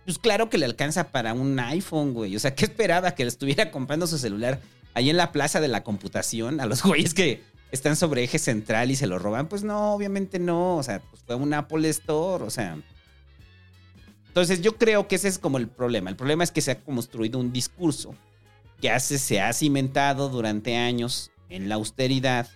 Pues 0.05 0.19
claro 0.19 0.49
que 0.49 0.59
le 0.59 0.65
alcanza 0.65 1.11
para 1.11 1.35
un 1.35 1.59
iPhone, 1.59 2.13
güey. 2.13 2.37
O 2.37 2.39
sea, 2.39 2.55
¿qué 2.55 2.65
esperaba 2.65 3.15
que 3.15 3.25
le 3.25 3.29
estuviera 3.29 3.71
comprando 3.73 4.07
su 4.07 4.19
celular 4.19 4.61
ahí 4.95 5.11
en 5.11 5.17
la 5.17 5.33
plaza 5.33 5.61
de 5.61 5.69
la 5.69 5.83
computación 5.83 6.61
a 6.61 6.67
los 6.67 6.83
güeyes 6.85 7.15
que 7.15 7.43
están 7.73 7.97
sobre 7.97 8.23
eje 8.23 8.39
central 8.39 8.93
y 8.93 8.97
se 8.97 9.09
lo 9.09 9.19
roban? 9.19 9.49
Pues 9.49 9.65
no, 9.65 9.93
obviamente 9.93 10.39
no. 10.39 10.77
O 10.77 10.83
sea, 10.85 11.01
pues 11.01 11.23
fue 11.27 11.35
un 11.35 11.53
Apple 11.53 11.89
Store, 11.89 12.45
o 12.45 12.51
sea. 12.51 12.79
Entonces 14.33 14.63
yo 14.63 14.79
creo 14.79 15.09
que 15.09 15.17
ese 15.17 15.29
es 15.29 15.39
como 15.39 15.59
el 15.59 15.69
problema. 15.69 16.09
El 16.09 16.17
problema 16.17 16.43
es 16.43 16.51
que 16.51 16.63
se 16.63 16.71
ha 16.71 16.81
construido 16.81 17.39
un 17.39 17.53
discurso 17.53 18.15
que 18.81 18.89
hace, 18.89 19.19
se 19.19 19.43
ha 19.43 19.53
cimentado 19.53 20.31
durante 20.31 20.75
años 20.75 21.31
en 21.51 21.69
la 21.69 21.75
austeridad, 21.75 22.49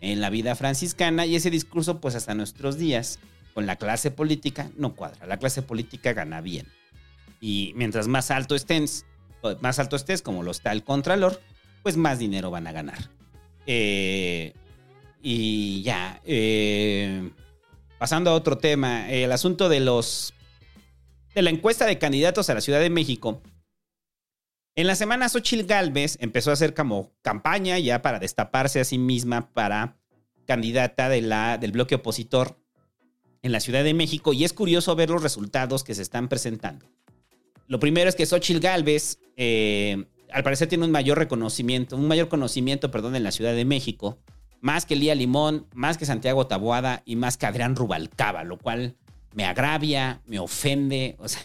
en 0.00 0.20
la 0.20 0.30
vida 0.30 0.54
franciscana, 0.54 1.26
y 1.26 1.34
ese 1.34 1.50
discurso, 1.50 2.00
pues 2.00 2.14
hasta 2.14 2.34
nuestros 2.34 2.78
días, 2.78 3.18
con 3.52 3.66
la 3.66 3.74
clase 3.74 4.12
política, 4.12 4.70
no 4.76 4.94
cuadra. 4.94 5.26
La 5.26 5.38
clase 5.38 5.60
política 5.60 6.12
gana 6.12 6.40
bien. 6.40 6.68
Y 7.40 7.72
mientras 7.74 8.06
más 8.06 8.30
alto 8.30 8.54
estés, 8.54 9.04
más 9.60 9.80
alto 9.80 9.96
estés, 9.96 10.22
como 10.22 10.44
lo 10.44 10.52
está 10.52 10.70
el 10.70 10.84
Contralor, 10.84 11.40
pues 11.82 11.96
más 11.96 12.20
dinero 12.20 12.52
van 12.52 12.68
a 12.68 12.72
ganar. 12.72 13.10
Eh, 13.66 14.54
y 15.20 15.82
ya. 15.82 16.20
eh, 16.24 17.28
pasando 17.98 18.30
a 18.30 18.34
otro 18.34 18.56
tema, 18.56 19.10
el 19.10 19.32
asunto 19.32 19.68
de 19.68 19.80
los. 19.80 20.32
De 21.34 21.42
la 21.42 21.50
encuesta 21.50 21.86
de 21.86 21.98
candidatos 21.98 22.48
a 22.50 22.54
la 22.54 22.60
Ciudad 22.60 22.80
de 22.80 22.90
México. 22.90 23.42
En 24.76 24.86
la 24.86 24.96
semana, 24.96 25.28
Xochitl 25.28 25.66
Galvez 25.66 26.16
empezó 26.20 26.50
a 26.50 26.54
hacer 26.54 26.74
como 26.74 27.12
campaña 27.22 27.78
ya 27.78 28.02
para 28.02 28.18
destaparse 28.18 28.80
a 28.80 28.84
sí 28.84 28.98
misma 28.98 29.52
para 29.52 29.96
candidata 30.46 31.08
del 31.08 31.72
bloque 31.72 31.94
opositor 31.96 32.58
en 33.42 33.52
la 33.52 33.60
Ciudad 33.60 33.84
de 33.84 33.94
México. 33.94 34.32
Y 34.32 34.44
es 34.44 34.52
curioso 34.52 34.96
ver 34.96 35.10
los 35.10 35.22
resultados 35.22 35.84
que 35.84 35.94
se 35.94 36.02
están 36.02 36.28
presentando. 36.28 36.86
Lo 37.66 37.78
primero 37.78 38.08
es 38.08 38.16
que 38.16 38.26
Xochitl 38.26 38.60
Galvez, 38.60 39.18
eh, 39.36 40.06
al 40.30 40.42
parecer, 40.42 40.68
tiene 40.68 40.84
un 40.84 40.90
mayor 40.90 41.18
reconocimiento, 41.18 41.96
un 41.96 42.08
mayor 42.08 42.28
conocimiento, 42.28 42.90
perdón, 42.90 43.16
en 43.16 43.22
la 43.22 43.32
Ciudad 43.32 43.54
de 43.54 43.64
México, 43.64 44.18
más 44.60 44.86
que 44.86 44.96
Lía 44.96 45.14
Limón, 45.14 45.66
más 45.72 45.98
que 45.98 46.06
Santiago 46.06 46.46
Taboada 46.46 47.02
y 47.04 47.16
más 47.16 47.36
que 47.36 47.46
Adrián 47.46 47.76
Rubalcaba, 47.76 48.44
lo 48.44 48.58
cual 48.58 48.96
me 49.34 49.44
agravia, 49.44 50.20
me 50.26 50.38
ofende, 50.38 51.16
o 51.18 51.28
sea, 51.28 51.44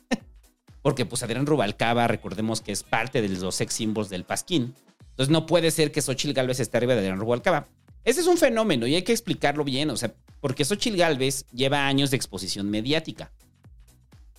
porque 0.82 1.04
pues 1.04 1.22
Adrián 1.22 1.46
Rubalcaba, 1.46 2.06
recordemos 2.08 2.60
que 2.60 2.72
es 2.72 2.82
parte 2.82 3.20
de 3.20 3.28
los 3.28 3.54
sex 3.54 3.74
symbols 3.74 4.08
del 4.08 4.24
Pasquín, 4.24 4.74
entonces 5.10 5.30
no 5.30 5.44
puede 5.44 5.70
ser 5.70 5.92
que 5.92 6.00
Xochitl 6.00 6.32
Galvez 6.32 6.60
esté 6.60 6.78
arriba 6.78 6.94
de 6.94 7.00
Adrián 7.00 7.20
Rubalcaba. 7.20 7.68
Ese 8.04 8.20
es 8.20 8.26
un 8.26 8.38
fenómeno 8.38 8.86
y 8.86 8.94
hay 8.94 9.02
que 9.02 9.12
explicarlo 9.12 9.64
bien, 9.64 9.90
o 9.90 9.96
sea, 9.96 10.14
porque 10.40 10.64
Xochitl 10.64 10.96
Galvez 10.96 11.44
lleva 11.52 11.86
años 11.86 12.10
de 12.10 12.16
exposición 12.16 12.70
mediática. 12.70 13.30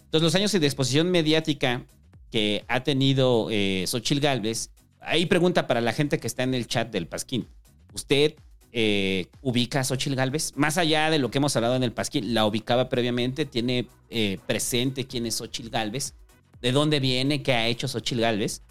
Entonces, 0.05 0.24
los 0.24 0.36
años 0.36 0.51
de 0.51 0.65
exposición 0.65 1.11
mediática 1.11 1.86
que 2.32 2.65
ha 2.67 2.84
tenido 2.84 3.49
eh, 3.51 3.86
Xochitl 3.88 4.22
Galvez, 4.22 4.72
ahí 4.99 5.26
pregunta 5.26 5.67
para 5.67 5.82
la 5.82 5.93
gente 5.93 6.19
que 6.19 6.28
está 6.28 6.43
en 6.43 6.53
el 6.53 6.67
chat 6.67 6.89
del 6.91 7.07
Pasquín. 7.07 7.47
¿Usted 7.93 8.34
eh, 8.72 9.28
ubica 9.41 9.82
a 9.82 9.84
Xochitl 9.84 10.15
Galvez? 10.15 10.53
Más 10.55 10.78
allá 10.78 11.09
de 11.09 11.19
lo 11.19 11.32
que 11.32 11.39
hemos 11.39 11.55
hablado 11.55 11.76
en 11.76 11.84
el 11.84 11.91
Pasquín, 11.91 12.34
¿la 12.34 12.45
ubicaba 12.45 12.89
previamente? 12.89 13.45
¿Tiene 13.45 13.88
eh, 14.09 14.38
presente 14.47 15.05
quién 15.05 15.26
es 15.26 15.36
Xochitl 15.36 15.69
Galvez? 15.69 16.13
¿De 16.61 16.72
dónde 16.72 16.99
viene? 16.99 17.43
¿Qué 17.43 17.53
ha 17.53 17.67
hecho 17.67 17.88
Xochitl 17.88 18.22
Galvez? 18.22 18.61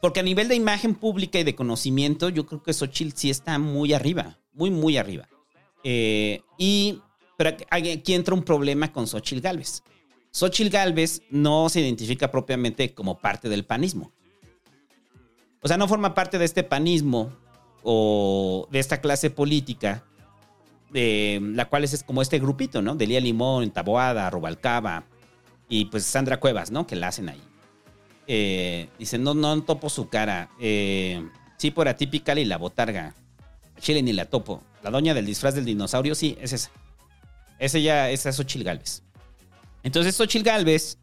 Porque 0.00 0.20
a 0.20 0.22
nivel 0.22 0.48
de 0.48 0.54
imagen 0.54 0.94
pública 0.94 1.38
y 1.38 1.44
de 1.44 1.54
conocimiento, 1.54 2.28
yo 2.28 2.46
creo 2.46 2.62
que 2.62 2.72
Xochitl 2.72 3.16
sí 3.16 3.30
está 3.30 3.58
muy 3.58 3.92
arriba, 3.92 4.38
muy, 4.52 4.70
muy 4.70 4.96
arriba. 4.96 5.28
Eh, 5.82 6.40
y, 6.56 7.00
pero 7.36 7.56
aquí 7.70 8.14
entra 8.14 8.34
un 8.34 8.42
problema 8.42 8.92
con 8.92 9.06
Xochitl 9.06 9.40
Galvez. 9.40 9.82
Xochitl 10.30 10.70
Galvez 10.70 11.22
no 11.30 11.68
se 11.68 11.80
identifica 11.80 12.30
propiamente 12.30 12.94
como 12.94 13.18
parte 13.18 13.48
del 13.48 13.64
panismo. 13.64 14.12
O 15.62 15.66
sea, 15.66 15.76
no 15.76 15.88
forma 15.88 16.14
parte 16.14 16.38
de 16.38 16.44
este 16.44 16.62
panismo 16.62 17.32
o 17.82 18.68
de 18.70 18.78
esta 18.78 19.00
clase 19.00 19.30
política, 19.30 20.04
de 20.90 21.40
la 21.42 21.66
cual 21.66 21.84
es 21.84 22.02
como 22.02 22.22
este 22.22 22.38
grupito, 22.38 22.82
¿no? 22.82 22.94
De 22.94 23.06
Lía 23.06 23.20
Limón, 23.20 23.70
Taboada, 23.70 24.30
Rubalcaba 24.30 25.04
y 25.68 25.86
pues 25.86 26.04
Sandra 26.04 26.40
Cuevas, 26.40 26.70
¿no? 26.70 26.86
Que 26.86 26.96
la 26.96 27.08
hacen 27.08 27.28
ahí. 27.28 27.42
Eh, 28.26 28.88
dice, 28.98 29.18
no, 29.18 29.34
no 29.34 29.62
topo 29.62 29.88
su 29.88 30.08
cara. 30.08 30.50
Eh, 30.60 31.26
sí, 31.56 31.70
por 31.70 31.88
atípica 31.88 32.38
y 32.38 32.44
la 32.44 32.58
botarga. 32.58 33.14
Chile 33.80 34.02
ni 34.02 34.12
la 34.12 34.26
topo. 34.26 34.62
La 34.82 34.90
doña 34.90 35.14
del 35.14 35.26
disfraz 35.26 35.54
del 35.54 35.64
dinosaurio, 35.64 36.14
sí, 36.14 36.36
es 36.40 36.52
esa. 36.52 37.78
Ya, 37.78 38.10
esa 38.10 38.28
es 38.28 38.36
Xochitl 38.36 38.64
Galvez. 38.64 39.02
Entonces, 39.82 40.14
Xochitl 40.14 40.44
Galvez, 40.44 40.98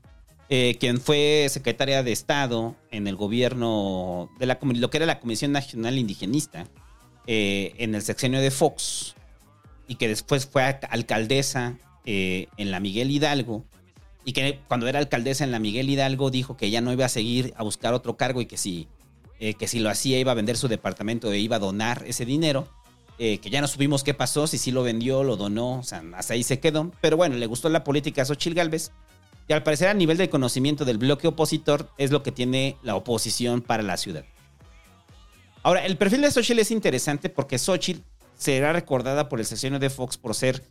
eh, 0.49 0.77
quien 0.79 1.01
fue 1.01 1.47
secretaria 1.49 2.03
de 2.03 2.11
Estado 2.11 2.75
en 2.91 3.07
el 3.07 3.15
gobierno 3.15 4.29
de 4.37 4.45
la, 4.45 4.59
lo 4.61 4.89
que 4.91 4.97
era 4.97 5.07
la 5.07 5.19
Comisión 5.19 5.51
Nacional 5.51 5.97
Indigenista, 5.97 6.67
eh, 7.25 7.73
en 7.77 7.95
el 7.95 8.03
sexenio 8.03 8.39
de 8.39 8.51
Fox, 8.51 9.15
y 9.87 9.95
que 9.95 10.07
después 10.07 10.45
fue 10.45 10.63
alcaldesa 10.63 11.79
eh, 12.05 12.47
en 12.57 12.69
la 12.69 12.79
Miguel 12.79 13.09
Hidalgo, 13.09 13.65
y 14.23 14.33
que 14.33 14.59
cuando 14.67 14.87
era 14.87 14.99
alcaldesa 14.99 15.43
en 15.43 15.51
la 15.51 15.59
Miguel 15.59 15.89
Hidalgo 15.89 16.29
dijo 16.29 16.57
que 16.57 16.69
ya 16.69 16.81
no 16.81 16.93
iba 16.93 17.05
a 17.05 17.09
seguir 17.09 17.53
a 17.57 17.63
buscar 17.63 17.95
otro 17.95 18.15
cargo 18.15 18.41
y 18.41 18.45
que 18.45 18.57
si, 18.57 18.87
que 19.39 19.67
si 19.67 19.79
lo 19.79 19.89
hacía 19.89 20.19
iba 20.19 20.31
a 20.31 20.35
vender 20.35 20.57
su 20.57 20.67
departamento 20.67 21.31
e 21.31 21.37
iba 21.37 21.57
a 21.57 21.59
donar 21.59 22.03
ese 22.07 22.25
dinero. 22.25 22.67
Que 23.19 23.39
ya 23.51 23.61
no 23.61 23.67
supimos 23.67 24.03
qué 24.03 24.15
pasó, 24.15 24.47
si 24.47 24.57
sí 24.57 24.71
lo 24.71 24.81
vendió, 24.81 25.23
lo 25.23 25.37
donó, 25.37 25.77
o 25.77 25.83
sea, 25.83 26.03
hasta 26.15 26.33
ahí 26.33 26.41
se 26.41 26.59
quedó. 26.59 26.91
Pero 27.01 27.17
bueno, 27.17 27.35
le 27.35 27.45
gustó 27.45 27.69
la 27.69 27.83
política 27.83 28.23
a 28.23 28.25
Xochitl 28.25 28.55
Galvez. 28.55 28.91
Y 29.47 29.53
al 29.53 29.63
parecer, 29.63 29.89
a 29.89 29.93
nivel 29.93 30.17
de 30.17 30.29
conocimiento 30.29 30.85
del 30.85 30.97
bloque 30.97 31.27
opositor, 31.27 31.89
es 31.97 32.11
lo 32.11 32.23
que 32.23 32.31
tiene 32.31 32.77
la 32.81 32.95
oposición 32.95 33.61
para 33.61 33.83
la 33.83 33.97
ciudad. 33.97 34.25
Ahora, 35.61 35.85
el 35.85 35.97
perfil 35.97 36.21
de 36.21 36.31
Xochitl 36.31 36.59
es 36.59 36.71
interesante 36.71 37.29
porque 37.29 37.57
Xochitl 37.57 38.01
será 38.35 38.73
recordada 38.73 39.29
por 39.29 39.39
el 39.39 39.45
sexenio 39.45 39.79
de 39.79 39.89
Fox 39.89 40.17
por 40.17 40.35
ser 40.35 40.63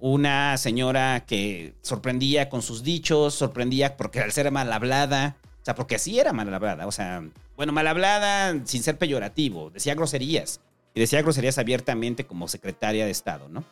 una 0.00 0.56
señora 0.56 1.24
que 1.26 1.74
sorprendía 1.82 2.48
con 2.48 2.62
sus 2.62 2.82
dichos, 2.82 3.34
sorprendía 3.34 3.96
porque 3.96 4.20
al 4.20 4.32
ser 4.32 4.50
mal 4.50 4.72
hablada, 4.72 5.36
o 5.60 5.64
sea, 5.64 5.74
porque 5.74 5.96
así 5.96 6.18
era 6.18 6.32
mal 6.32 6.52
hablada, 6.52 6.86
o 6.86 6.92
sea, 6.92 7.22
bueno, 7.56 7.72
mal 7.72 7.86
hablada 7.86 8.54
sin 8.64 8.82
ser 8.82 8.96
peyorativo, 8.96 9.70
decía 9.70 9.94
groserías 9.94 10.60
y 10.94 11.00
decía 11.00 11.22
groserías 11.22 11.58
abiertamente 11.58 12.24
como 12.24 12.46
secretaria 12.46 13.04
de 13.04 13.10
Estado, 13.10 13.48
¿no? 13.48 13.64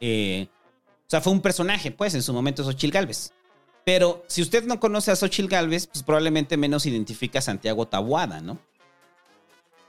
Eh, 0.00 0.48
o 1.06 1.10
sea, 1.10 1.20
fue 1.20 1.32
un 1.32 1.40
personaje, 1.40 1.90
pues, 1.90 2.14
en 2.14 2.22
su 2.22 2.32
momento 2.32 2.64
Xochitl 2.64 2.92
Galvez. 2.92 3.32
Pero 3.86 4.24
si 4.26 4.42
usted 4.42 4.64
no 4.64 4.80
conoce 4.80 5.12
a 5.12 5.16
Xochitl 5.16 5.46
Galvez, 5.46 5.86
pues 5.86 6.02
probablemente 6.02 6.56
menos 6.56 6.86
identifica 6.86 7.38
a 7.38 7.42
Santiago 7.42 7.86
Tabuada, 7.86 8.40
¿no? 8.40 8.58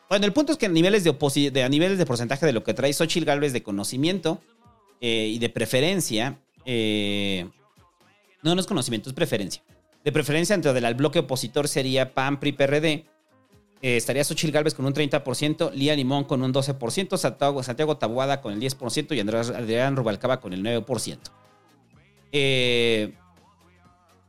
Bueno, 0.07 0.27
el 0.27 0.33
punto 0.33 0.51
es 0.51 0.59
que 0.59 0.67
a 0.67 0.69
niveles 0.69 1.03
de, 1.03 1.49
de, 1.51 1.63
a 1.63 1.67
niveles 1.67 1.97
de 1.97 2.05
porcentaje 2.05 2.45
de 2.45 2.53
lo 2.53 2.63
que 2.63 2.75
trae 2.75 2.93
Xochitl 2.93 3.25
Galvez 3.25 3.53
de 3.53 3.63
conocimiento 3.63 4.39
eh, 5.01 5.31
y 5.33 5.39
de 5.39 5.49
preferencia, 5.49 6.37
eh, 6.63 7.49
no, 8.43 8.53
no 8.53 8.61
es 8.61 8.67
conocimiento, 8.67 9.09
es 9.09 9.15
preferencia. 9.15 9.63
De 10.05 10.11
preferencia 10.11 10.53
dentro 10.53 10.73
del 10.73 10.93
bloque 10.93 11.17
opositor 11.17 11.67
sería 11.67 12.13
PAN, 12.13 12.39
PRI, 12.39 12.51
PRD, 12.51 12.87
eh, 13.81 13.97
estaría 13.97 14.23
Xochitl 14.23 14.53
Galvez 14.53 14.75
con 14.75 14.85
un 14.85 14.93
30%, 14.93 15.71
Lía 15.73 15.95
Limón 15.95 16.25
con 16.25 16.43
un 16.43 16.53
12%, 16.53 17.17
Santiago, 17.17 17.63
Santiago 17.63 17.97
Tabuada 17.97 18.41
con 18.41 18.53
el 18.53 18.59
10% 18.59 19.15
y 19.15 19.19
Andrés, 19.19 19.49
Adrián 19.49 19.95
Rubalcaba 19.95 20.39
con 20.39 20.53
el 20.53 20.63
9%. 20.63 21.17
Eh, 22.31 23.15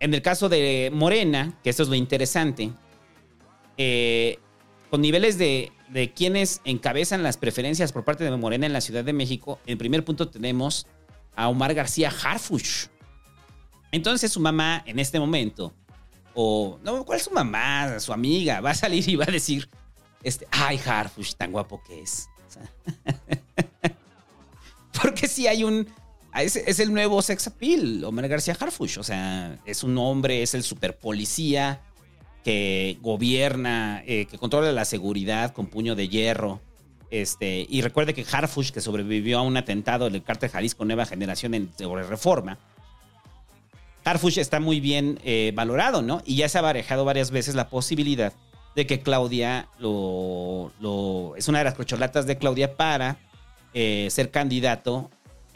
en 0.00 0.14
el 0.14 0.22
caso 0.22 0.48
de 0.48 0.90
Morena, 0.92 1.58
que 1.62 1.70
esto 1.70 1.82
es 1.82 1.88
lo 1.88 1.94
interesante, 1.94 2.72
eh, 3.76 4.38
con 4.90 5.00
niveles 5.00 5.38
de, 5.38 5.72
quienes 6.14 6.60
encabezan 6.64 7.22
las 7.22 7.36
preferencias 7.36 7.92
por 7.92 8.04
parte 8.04 8.24
de 8.24 8.36
Morena 8.36 8.66
en 8.66 8.72
la 8.72 8.80
Ciudad 8.80 9.04
de 9.04 9.12
México, 9.12 9.58
en 9.66 9.78
primer 9.78 10.04
punto 10.04 10.28
tenemos 10.28 10.86
a 11.34 11.48
Omar 11.48 11.74
García 11.74 12.10
Harfuch. 12.10 12.88
Entonces 13.90 14.30
su 14.30 14.40
mamá 14.40 14.82
en 14.86 14.98
este 14.98 15.18
momento 15.18 15.72
o, 16.40 16.78
no, 16.84 17.04
¿cuál 17.04 17.18
es 17.18 17.24
su 17.24 17.32
mamá? 17.32 17.98
Su 17.98 18.12
amiga. 18.12 18.60
Va 18.60 18.70
a 18.70 18.74
salir 18.74 19.08
y 19.08 19.16
va 19.16 19.24
a 19.24 19.32
decir, 19.32 19.68
este, 20.22 20.46
ay, 20.52 20.78
Harfush, 20.84 21.34
tan 21.34 21.50
guapo 21.50 21.82
que 21.82 22.00
es. 22.00 22.28
Porque 25.02 25.26
si 25.26 25.48
hay 25.48 25.64
un... 25.64 25.88
Es, 26.34 26.56
es, 26.56 26.78
el 26.78 26.92
nuevo 26.92 27.20
sex 27.22 27.46
appeal, 27.48 28.04
Omar 28.04 28.28
García 28.28 28.56
Harfush. 28.58 28.98
O 28.98 29.02
sea, 29.02 29.58
es 29.64 29.82
un 29.82 29.96
hombre, 29.98 30.42
es 30.42 30.54
el 30.54 30.62
super 30.62 30.96
policía 30.96 31.80
que 32.44 32.98
gobierna, 33.00 34.02
eh, 34.06 34.26
que 34.26 34.38
controla 34.38 34.70
la 34.72 34.84
seguridad 34.84 35.52
con 35.52 35.66
puño 35.66 35.94
de 35.94 36.08
hierro. 36.08 36.60
Este, 37.10 37.66
y 37.68 37.80
recuerde 37.80 38.12
que 38.14 38.24
Harfush, 38.30 38.70
que 38.70 38.80
sobrevivió 38.82 39.38
a 39.38 39.42
un 39.42 39.56
atentado 39.56 40.10
del 40.10 40.22
cártel 40.22 40.50
Jalisco 40.50 40.84
Nueva 40.84 41.06
Generación 41.06 41.54
en, 41.54 41.70
sobre 41.76 42.02
reforma, 42.04 42.58
Harfush 44.04 44.38
está 44.38 44.60
muy 44.60 44.80
bien 44.80 45.18
eh, 45.24 45.52
valorado, 45.54 46.02
¿no? 46.02 46.22
Y 46.24 46.36
ya 46.36 46.48
se 46.48 46.58
ha 46.58 46.62
barajado 46.62 47.04
varias 47.04 47.30
veces 47.30 47.54
la 47.54 47.68
posibilidad 47.68 48.32
de 48.76 48.86
que 48.86 49.00
Claudia 49.00 49.68
lo, 49.78 50.70
lo- 50.80 51.34
es 51.36 51.48
una 51.48 51.58
de 51.58 51.64
las 51.64 51.74
corcholatas 51.74 52.26
de 52.26 52.38
Claudia 52.38 52.76
para 52.76 53.18
eh, 53.74 54.08
ser 54.10 54.30
candidato 54.30 55.10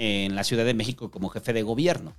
en 0.04 0.34
la 0.34 0.42
Ciudad 0.42 0.64
de 0.64 0.74
México 0.74 1.10
como 1.12 1.28
jefe 1.28 1.52
de 1.52 1.62
gobierno. 1.62 2.12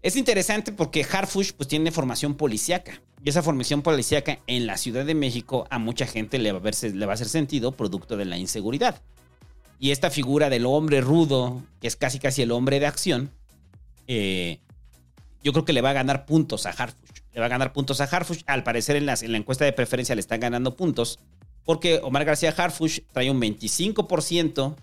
Es 0.00 0.14
interesante 0.14 0.70
porque 0.70 1.04
Harfush 1.10 1.50
pues 1.52 1.68
tiene 1.68 1.90
formación 1.90 2.34
policíaca 2.36 3.02
y 3.24 3.28
esa 3.30 3.42
formación 3.42 3.82
policíaca 3.82 4.38
en 4.46 4.66
la 4.68 4.76
Ciudad 4.76 5.04
de 5.04 5.16
México 5.16 5.66
a 5.70 5.80
mucha 5.80 6.06
gente 6.06 6.38
le 6.38 6.52
va 6.52 6.58
a, 6.58 6.62
verse- 6.62 6.94
le 6.94 7.04
va 7.04 7.12
a 7.12 7.14
hacer 7.14 7.28
sentido 7.28 7.72
producto 7.72 8.16
de 8.16 8.24
la 8.26 8.38
inseguridad. 8.38 9.02
Y 9.80 9.90
esta 9.90 10.10
figura 10.10 10.50
del 10.50 10.66
hombre 10.66 11.00
rudo, 11.00 11.62
que 11.80 11.88
es 11.88 11.96
casi 11.96 12.20
casi 12.20 12.42
el 12.42 12.52
hombre 12.52 12.78
de 12.78 12.86
acción, 12.86 13.30
eh, 14.06 14.60
yo 15.42 15.52
creo 15.52 15.64
que 15.64 15.72
le 15.72 15.80
va 15.82 15.90
a 15.90 15.94
ganar 15.94 16.26
puntos 16.26 16.64
a 16.66 16.70
Harfush. 16.70 17.22
Le 17.32 17.40
va 17.40 17.46
a 17.46 17.48
ganar 17.48 17.72
puntos 17.72 18.00
a 18.00 18.04
Harfush. 18.04 18.42
Al 18.46 18.62
parecer 18.62 18.94
en, 18.94 19.06
las- 19.06 19.24
en 19.24 19.32
la 19.32 19.38
encuesta 19.38 19.64
de 19.64 19.72
preferencia 19.72 20.14
le 20.14 20.20
están 20.20 20.38
ganando 20.38 20.76
puntos 20.76 21.18
porque 21.64 22.00
Omar 22.04 22.24
García 22.24 22.54
Harfush 22.56 23.00
trae 23.12 23.30
un 23.32 23.40
25% 23.40 24.76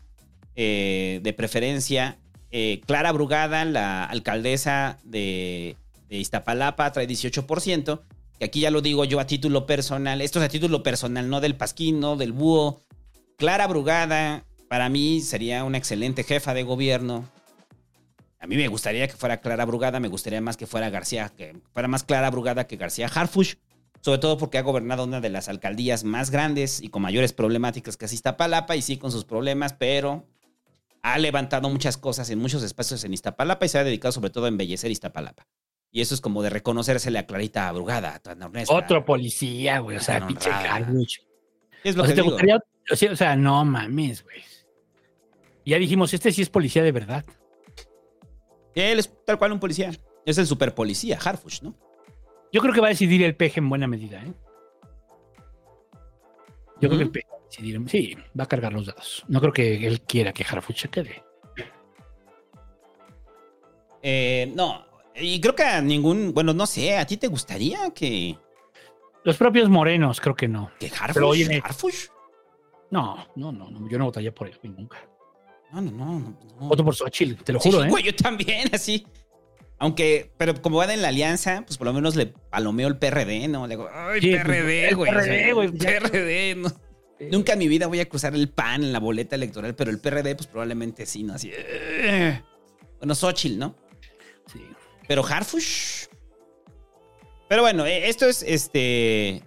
eh, 0.55 1.19
de 1.23 1.33
preferencia. 1.33 2.17
Eh, 2.51 2.81
Clara 2.85 3.11
Brugada, 3.11 3.65
la 3.65 4.05
alcaldesa 4.05 4.97
de, 5.03 5.75
Iztapalapa, 6.09 6.91
trae 6.91 7.07
18%. 7.07 8.01
Que 8.39 8.45
aquí 8.45 8.61
ya 8.61 8.71
lo 8.71 8.81
digo 8.81 9.05
yo 9.05 9.19
a 9.19 9.27
título 9.27 9.65
personal. 9.65 10.21
Esto 10.21 10.39
es 10.39 10.45
a 10.45 10.49
título 10.49 10.83
personal, 10.83 11.29
no 11.29 11.41
del 11.41 11.55
Pasquín, 11.55 11.99
no 11.99 12.15
del 12.15 12.31
Búho. 12.31 12.81
Clara 13.37 13.67
Brugada, 13.67 14.45
para 14.69 14.89
mí, 14.89 15.21
sería 15.21 15.63
una 15.63 15.77
excelente 15.77 16.23
jefa 16.23 16.53
de 16.53 16.63
gobierno. 16.63 17.29
A 18.39 18.47
mí 18.47 18.55
me 18.55 18.67
gustaría 18.67 19.07
que 19.07 19.15
fuera 19.15 19.41
Clara 19.41 19.65
Brugada, 19.65 19.99
me 19.99 20.07
gustaría 20.07 20.39
más 20.39 20.55
que 20.55 20.67
fuera 20.67 20.89
García, 20.89 21.31
que 21.35 21.57
fuera 21.73 21.87
más 21.87 22.03
Clara 22.03 22.29
Brugada 22.29 22.67
que 22.67 22.77
García 22.77 23.07
Harfush, 23.07 23.55
sobre 24.01 24.19
todo 24.19 24.37
porque 24.37 24.57
ha 24.57 24.61
gobernado 24.61 25.03
una 25.03 25.19
de 25.19 25.29
las 25.29 25.49
alcaldías 25.49 26.03
más 26.03 26.29
grandes 26.29 26.81
y 26.81 26.89
con 26.89 27.01
mayores 27.01 27.33
problemáticas 27.33 27.97
que 27.97 28.05
es 28.05 28.13
Iztapalapa, 28.13 28.75
y 28.75 28.81
sí 28.81 28.97
con 28.97 29.11
sus 29.11 29.25
problemas, 29.25 29.73
pero 29.73 30.27
ha 31.07 31.19
levantado 31.19 31.69
muchas 31.69 31.97
cosas 31.97 32.31
en 32.31 32.39
muchos 32.39 32.63
espacios 32.63 33.03
en 33.03 33.13
Iztapalapa 33.13 33.63
y 33.65 33.69
se 33.69 33.77
ha 33.77 33.83
dedicado 33.83 34.11
sobre 34.11 34.31
todo 34.31 34.45
a 34.45 34.47
embellecer 34.47 34.89
Iztapalapa. 34.89 35.47
Y 35.91 36.01
eso 36.01 36.15
es 36.15 36.19
como 36.19 36.41
de 36.41 36.49
reconocérsele 36.49 37.19
a 37.19 37.27
Clarita 37.27 37.71
Brugada, 37.71 38.17
tan 38.19 38.41
honesta. 38.41 38.73
Otro 38.73 39.05
policía, 39.05 39.77
güey. 39.79 39.97
O 39.97 39.99
sea, 39.99 40.25
pinche 40.25 40.49
honrada. 40.49 40.67
Carluch. 40.67 41.19
Es 41.83 41.95
lo 41.95 42.01
o 42.01 42.05
sea, 42.07 42.15
que 42.15 42.21
¿te 42.21 42.21
digo. 42.23 42.33
gustaría- 42.33 42.57
o 42.91 42.95
sea, 42.95 43.11
o 43.11 43.15
sea, 43.15 43.35
no 43.35 43.63
mames, 43.63 44.23
güey. 44.23 44.43
Ya 45.63 45.77
dijimos, 45.77 46.11
este 46.13 46.31
sí 46.31 46.41
es 46.41 46.49
policía 46.49 46.81
de 46.81 46.91
verdad. 46.91 47.23
Él 48.73 48.97
es 48.97 49.11
tal 49.25 49.37
cual 49.37 49.51
un 49.51 49.59
policía. 49.59 49.91
Es 50.25 50.39
el 50.39 50.47
super 50.47 50.73
policía, 50.73 51.19
Harfush, 51.23 51.61
¿no? 51.61 51.75
Yo 52.51 52.61
creo 52.61 52.73
que 52.73 52.81
va 52.81 52.87
a 52.87 52.89
decidir 52.89 53.21
el 53.23 53.35
peje 53.35 53.59
en 53.59 53.69
buena 53.69 53.85
medida, 53.85 54.23
¿eh? 54.23 54.33
Yo 56.81 56.89
creo 56.89 56.97
que 56.97 57.03
el 57.03 57.11
peje 57.11 57.27
Sí, 57.87 58.15
va 58.39 58.43
a 58.43 58.47
cargar 58.47 58.73
los 58.73 58.85
dados. 58.87 59.23
No 59.27 59.39
creo 59.41 59.53
que 59.53 59.87
él 59.87 60.01
quiera 60.01 60.33
que 60.33 60.43
Harfuch 60.43 60.77
se 60.81 60.89
quede. 60.89 61.23
Eh, 64.01 64.51
no, 64.55 64.85
y 65.15 65.39
creo 65.41 65.55
que 65.55 65.63
a 65.63 65.81
ningún, 65.81 66.33
bueno, 66.33 66.53
no 66.53 66.67
sé, 66.67 66.95
¿a 66.97 67.05
ti 67.07 67.17
te 67.17 67.27
gustaría 67.27 67.89
que, 67.91 68.37
Los 69.23 69.37
propios 69.37 69.67
morenos, 69.69 70.21
creo 70.21 70.35
que 70.35 70.47
no. 70.47 70.71
que 70.79 70.87
Harfush? 70.87 71.13
Pero 71.13 71.29
oye, 71.29 71.61
¿Harfush? 71.63 72.07
No, 72.91 73.27
no, 73.35 73.51
no, 73.51 73.69
no, 73.71 73.89
yo 73.89 73.97
no 73.97 74.05
votaría 74.05 74.33
por 74.33 74.47
él, 74.47 74.59
nunca. 74.63 74.97
No, 75.71 75.81
no, 75.81 75.91
no. 75.91 76.19
no. 76.59 76.67
Voto 76.67 76.85
por 76.85 76.95
Xochitl, 76.95 77.43
te 77.43 77.51
lo 77.53 77.59
Sí, 77.59 77.71
juro, 77.71 77.83
¿eh? 77.83 77.89
güey, 77.89 78.03
yo 78.03 78.15
también, 78.15 78.69
así. 78.73 79.05
Aunque, 79.79 80.31
pero 80.37 80.61
como 80.61 80.77
van 80.77 80.91
en 80.91 81.01
la 81.01 81.09
alianza, 81.09 81.63
pues 81.65 81.77
por 81.77 81.85
lo 81.87 81.91
menos 81.93 82.15
le 82.15 82.27
palomeo 82.27 82.87
el 82.87 82.97
PRD, 82.97 83.47
¿no? 83.47 83.65
Le 83.67 83.75
digo, 83.75 83.89
ay, 83.91 84.21
Sí, 84.21 84.31
PRD, 84.31 84.93
güey. 84.93 85.11
PRD, 85.11 85.53
güey. 85.53 85.71
PRD, 85.71 86.55
no. 86.55 86.69
Nunca 87.31 87.53
en 87.53 87.59
mi 87.59 87.67
vida 87.67 87.87
voy 87.87 87.99
a 88.01 88.09
cruzar 88.09 88.35
el 88.35 88.49
PAN 88.49 88.83
en 88.83 88.91
la 88.91 88.99
boleta 88.99 89.35
electoral, 89.35 89.75
pero 89.75 89.89
el 89.89 89.99
PRD, 89.99 90.35
pues 90.35 90.47
probablemente 90.47 91.05
sí, 91.05 91.23
¿no? 91.23 91.33
Así. 91.33 91.51
eh. 91.53 92.41
Bueno, 92.99 93.15
Xochitl, 93.15 93.57
¿no? 93.57 93.75
Sí. 94.51 94.59
Pero 95.07 95.25
Harfush. 95.25 96.07
Pero 97.47 97.61
bueno, 97.61 97.85
eh, 97.85 98.09
esto 98.09 98.25
es 98.25 98.43
este. 98.43 99.43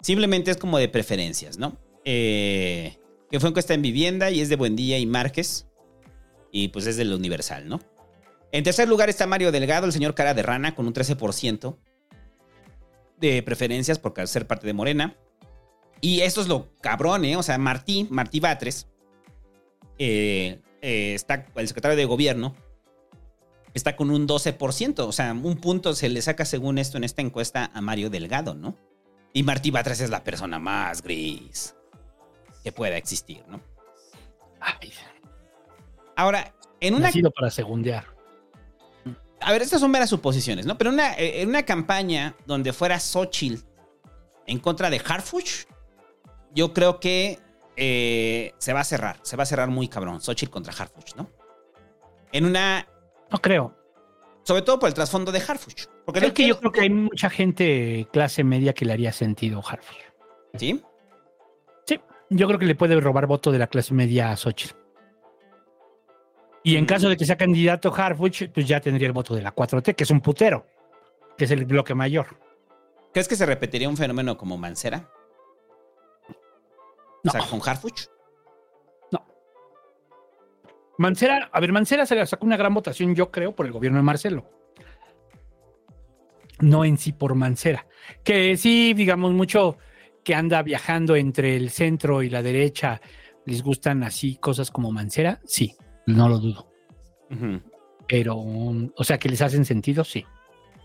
Simplemente 0.00 0.50
es 0.50 0.56
como 0.56 0.78
de 0.78 0.88
preferencias, 0.88 1.58
¿no? 1.58 1.76
Eh, 2.04 2.98
que 3.30 3.40
fue 3.40 3.48
encuesta 3.50 3.74
en 3.74 3.82
vivienda 3.82 4.30
y 4.30 4.40
es 4.40 4.48
de 4.48 4.56
Buendía 4.56 4.98
y 4.98 5.06
Márquez. 5.06 5.66
Y 6.52 6.68
pues 6.68 6.86
es 6.86 6.96
del 6.96 7.12
Universal, 7.12 7.68
¿no? 7.68 7.80
En 8.52 8.64
tercer 8.64 8.88
lugar 8.88 9.08
está 9.10 9.26
Mario 9.26 9.52
Delgado, 9.52 9.86
el 9.86 9.92
señor 9.92 10.14
cara 10.14 10.34
de 10.34 10.42
rana, 10.42 10.74
con 10.74 10.86
un 10.86 10.94
13% 10.94 11.76
de 13.18 13.42
preferencias 13.42 13.98
por 13.98 14.14
ser 14.26 14.46
parte 14.46 14.66
de 14.66 14.72
Morena. 14.72 15.16
Y 16.00 16.20
esto 16.20 16.40
es 16.40 16.48
lo 16.48 16.68
cabrón, 16.80 17.24
¿eh? 17.24 17.36
O 17.36 17.42
sea, 17.42 17.58
Martí, 17.58 18.06
Martí 18.10 18.40
Batres, 18.40 18.86
eh, 19.98 20.60
eh, 20.80 21.14
está 21.14 21.46
el 21.56 21.68
secretario 21.68 21.96
de 21.96 22.04
gobierno, 22.04 22.54
está 23.74 23.96
con 23.96 24.10
un 24.10 24.26
12%. 24.28 25.00
O 25.00 25.12
sea, 25.12 25.32
un 25.32 25.56
punto 25.56 25.94
se 25.94 26.08
le 26.08 26.22
saca 26.22 26.44
según 26.44 26.78
esto 26.78 26.96
en 26.96 27.04
esta 27.04 27.22
encuesta 27.22 27.70
a 27.74 27.80
Mario 27.80 28.10
Delgado, 28.10 28.54
¿no? 28.54 28.76
Y 29.32 29.42
Martí 29.42 29.70
Batres 29.70 30.00
es 30.00 30.10
la 30.10 30.24
persona 30.24 30.58
más 30.58 31.02
gris 31.02 31.74
que 32.62 32.72
pueda 32.72 32.96
existir, 32.96 33.44
¿no? 33.48 33.60
Ay, 34.60 34.92
Ahora, 36.16 36.52
en 36.80 36.94
una 36.94 37.06
nacido 37.06 37.30
para 37.30 37.50
segundear. 37.50 38.04
A 39.40 39.52
ver, 39.52 39.62
estas 39.62 39.80
son 39.80 39.90
meras 39.90 40.10
suposiciones, 40.10 40.66
¿no? 40.66 40.76
Pero 40.76 40.90
una, 40.90 41.14
en 41.16 41.48
una 41.48 41.62
campaña 41.64 42.34
donde 42.46 42.72
fuera 42.72 42.98
Xochitl 42.98 43.62
en 44.46 44.58
contra 44.58 44.90
de 44.90 45.00
Harfuch, 45.04 45.66
yo 46.58 46.72
creo 46.72 46.98
que 46.98 47.38
eh, 47.76 48.52
se 48.58 48.72
va 48.72 48.80
a 48.80 48.84
cerrar. 48.84 49.20
Se 49.22 49.36
va 49.36 49.44
a 49.44 49.46
cerrar 49.46 49.68
muy 49.68 49.86
cabrón. 49.86 50.20
Xochitl 50.20 50.50
contra 50.50 50.74
Harfuch, 50.76 51.14
¿no? 51.14 51.30
En 52.32 52.46
una. 52.46 52.84
No 53.30 53.38
creo. 53.38 53.76
Sobre 54.42 54.62
todo 54.62 54.80
por 54.80 54.88
el 54.88 54.94
trasfondo 54.94 55.30
de 55.30 55.38
Harfuch. 55.38 55.86
Porque 56.04 56.18
Creo 56.18 56.30
no 56.30 56.34
que 56.34 56.48
yo 56.48 56.58
creo 56.58 56.72
que 56.72 56.80
hay 56.80 56.90
mucha 56.90 57.30
gente 57.30 58.08
clase 58.12 58.42
media 58.42 58.72
que 58.72 58.84
le 58.84 58.92
haría 58.92 59.12
sentido 59.12 59.62
Harfuch. 59.64 59.98
¿Sí? 60.54 60.82
Sí, 61.86 62.00
yo 62.30 62.48
creo 62.48 62.58
que 62.58 62.66
le 62.66 62.74
puede 62.74 63.00
robar 63.00 63.28
voto 63.28 63.52
de 63.52 63.60
la 63.60 63.68
clase 63.68 63.94
media 63.94 64.32
a 64.32 64.36
Xochitl. 64.36 64.74
Y 66.64 66.74
en 66.74 66.86
caso 66.86 67.08
de 67.08 67.16
que 67.16 67.24
sea 67.24 67.36
candidato 67.36 67.94
Harfuch, 67.94 68.50
pues 68.52 68.66
ya 68.66 68.80
tendría 68.80 69.06
el 69.06 69.12
voto 69.12 69.32
de 69.32 69.42
la 69.42 69.54
4T, 69.54 69.94
que 69.94 70.02
es 70.02 70.10
un 70.10 70.20
putero, 70.20 70.66
que 71.36 71.44
es 71.44 71.52
el 71.52 71.66
bloque 71.66 71.94
mayor. 71.94 72.26
¿Crees 73.12 73.28
que 73.28 73.36
se 73.36 73.46
repetiría 73.46 73.88
un 73.88 73.96
fenómeno 73.96 74.36
como 74.36 74.58
Mancera? 74.58 75.08
No. 77.24 77.30
O 77.30 77.30
sea, 77.30 77.40
con 77.42 77.60
Harfuch. 77.66 78.06
Mancera, 80.98 81.48
a 81.52 81.60
ver, 81.60 81.70
Mancera 81.70 82.04
se 82.06 82.16
le 82.16 82.26
sacó 82.26 82.44
una 82.44 82.56
gran 82.56 82.74
votación, 82.74 83.14
yo 83.14 83.30
creo, 83.30 83.54
por 83.54 83.66
el 83.66 83.72
gobierno 83.72 83.98
de 83.98 84.02
Marcelo. 84.02 84.50
No 86.58 86.84
en 86.84 86.98
sí 86.98 87.12
por 87.12 87.36
Mancera. 87.36 87.86
Que 88.24 88.56
sí, 88.56 88.94
digamos, 88.94 89.32
mucho 89.32 89.78
que 90.24 90.34
anda 90.34 90.60
viajando 90.62 91.14
entre 91.14 91.54
el 91.54 91.70
centro 91.70 92.24
y 92.24 92.30
la 92.30 92.42
derecha, 92.42 93.00
les 93.46 93.62
gustan 93.62 94.02
así 94.02 94.36
cosas 94.36 94.72
como 94.72 94.90
Mancera, 94.90 95.40
sí, 95.44 95.76
no 96.06 96.28
lo 96.28 96.38
dudo. 96.38 96.68
Pero, 98.08 98.36
o 98.36 99.04
sea, 99.04 99.18
que 99.18 99.28
les 99.28 99.40
hacen 99.40 99.64
sentido, 99.64 100.02
sí. 100.02 100.26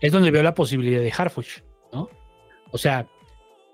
Es 0.00 0.12
donde 0.12 0.30
veo 0.30 0.44
la 0.44 0.54
posibilidad 0.54 1.00
de 1.00 1.12
Harfuch, 1.12 1.62
¿no? 1.92 2.08
O 2.70 2.78
sea, 2.78 3.08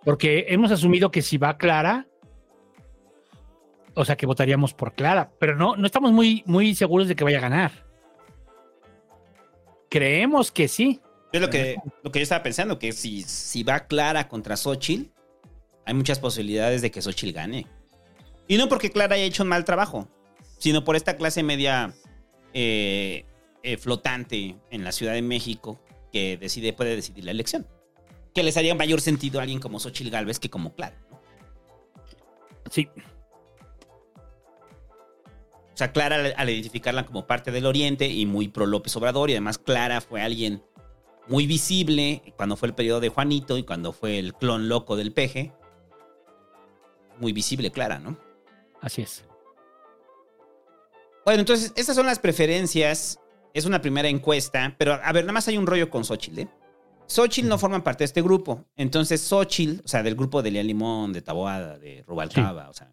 porque 0.04 0.46
hemos 0.48 0.70
asumido 0.70 1.10
que 1.10 1.20
si 1.20 1.36
va 1.36 1.58
Clara, 1.58 2.06
o 3.94 4.04
sea, 4.04 4.16
que 4.16 4.26
votaríamos 4.26 4.74
por 4.74 4.94
Clara, 4.94 5.32
pero 5.38 5.56
no, 5.56 5.76
no 5.76 5.86
estamos 5.86 6.12
muy, 6.12 6.42
muy 6.46 6.74
seguros 6.74 7.08
de 7.08 7.16
que 7.16 7.24
vaya 7.24 7.38
a 7.38 7.42
ganar. 7.42 7.72
Creemos 9.88 10.52
que 10.52 10.68
sí. 10.68 11.00
Es 11.32 11.40
lo 11.40 11.50
que, 11.50 11.76
lo 12.02 12.10
que 12.10 12.18
yo 12.20 12.22
estaba 12.24 12.42
pensando, 12.42 12.78
que 12.78 12.92
si, 12.92 13.22
si 13.22 13.62
va 13.62 13.86
Clara 13.86 14.28
contra 14.28 14.56
Xochitl, 14.56 15.10
hay 15.84 15.94
muchas 15.94 16.18
posibilidades 16.18 16.82
de 16.82 16.90
que 16.90 17.02
Xochitl 17.02 17.32
gane. 17.32 17.66
Y 18.48 18.56
no 18.56 18.68
porque 18.68 18.90
Clara 18.90 19.14
haya 19.14 19.24
hecho 19.24 19.42
un 19.42 19.48
mal 19.48 19.64
trabajo, 19.64 20.08
sino 20.58 20.84
por 20.84 20.96
esta 20.96 21.16
clase 21.16 21.42
media 21.42 21.94
eh, 22.52 23.24
eh, 23.62 23.76
flotante 23.76 24.56
en 24.70 24.84
la 24.84 24.92
Ciudad 24.92 25.12
de 25.12 25.22
México 25.22 25.80
que 26.12 26.36
decide, 26.36 26.72
puede 26.72 26.96
decidir 26.96 27.24
la 27.24 27.30
elección. 27.30 27.66
Que 28.34 28.42
les 28.42 28.56
haría 28.56 28.74
mayor 28.74 29.00
sentido 29.00 29.38
a 29.38 29.42
alguien 29.42 29.60
como 29.60 29.78
Xochitl 29.78 30.10
Galvez 30.10 30.38
que 30.38 30.50
como 30.50 30.74
Clara. 30.74 30.96
¿no? 31.10 31.20
Sí. 32.70 32.88
O 35.80 35.82
sea, 35.82 35.92
Clara 35.92 36.16
al, 36.16 36.34
al 36.36 36.50
identificarla 36.50 37.06
como 37.06 37.26
parte 37.26 37.50
del 37.50 37.64
Oriente 37.64 38.06
y 38.06 38.26
muy 38.26 38.48
pro 38.48 38.66
López 38.66 38.94
Obrador, 38.96 39.30
y 39.30 39.32
además 39.32 39.56
Clara 39.56 40.02
fue 40.02 40.20
alguien 40.20 40.62
muy 41.26 41.46
visible 41.46 42.22
cuando 42.36 42.58
fue 42.58 42.68
el 42.68 42.74
periodo 42.74 43.00
de 43.00 43.08
Juanito 43.08 43.56
y 43.56 43.62
cuando 43.62 43.92
fue 43.92 44.18
el 44.18 44.34
clon 44.34 44.68
loco 44.68 44.94
del 44.94 45.14
peje. 45.14 45.54
Muy 47.18 47.32
visible, 47.32 47.70
Clara, 47.70 47.98
¿no? 47.98 48.18
Así 48.82 49.00
es. 49.00 49.24
Bueno, 51.24 51.40
entonces, 51.40 51.72
estas 51.76 51.96
son 51.96 52.04
las 52.04 52.18
preferencias 52.18 53.18
es 53.54 53.64
una 53.64 53.80
primera 53.80 54.08
encuesta, 54.10 54.74
pero 54.76 55.00
a 55.02 55.12
ver, 55.12 55.24
nada 55.24 55.32
más 55.32 55.48
hay 55.48 55.56
un 55.56 55.66
rollo 55.66 55.88
con 55.88 56.04
Xochitl, 56.04 56.40
¿eh? 56.40 56.48
Xochitl 57.06 57.48
no 57.48 57.56
forma 57.56 57.82
parte 57.82 58.00
de 58.00 58.06
este 58.06 58.20
grupo. 58.20 58.66
Entonces, 58.76 59.22
Xochitl, 59.22 59.80
o 59.82 59.88
sea, 59.88 60.02
del 60.02 60.14
grupo 60.14 60.42
de 60.42 60.50
Lea 60.50 60.62
Limón, 60.62 61.14
de 61.14 61.22
Taboada, 61.22 61.78
de 61.78 62.04
Rubalcaba, 62.06 62.68
o 62.68 62.74
sea, 62.74 62.92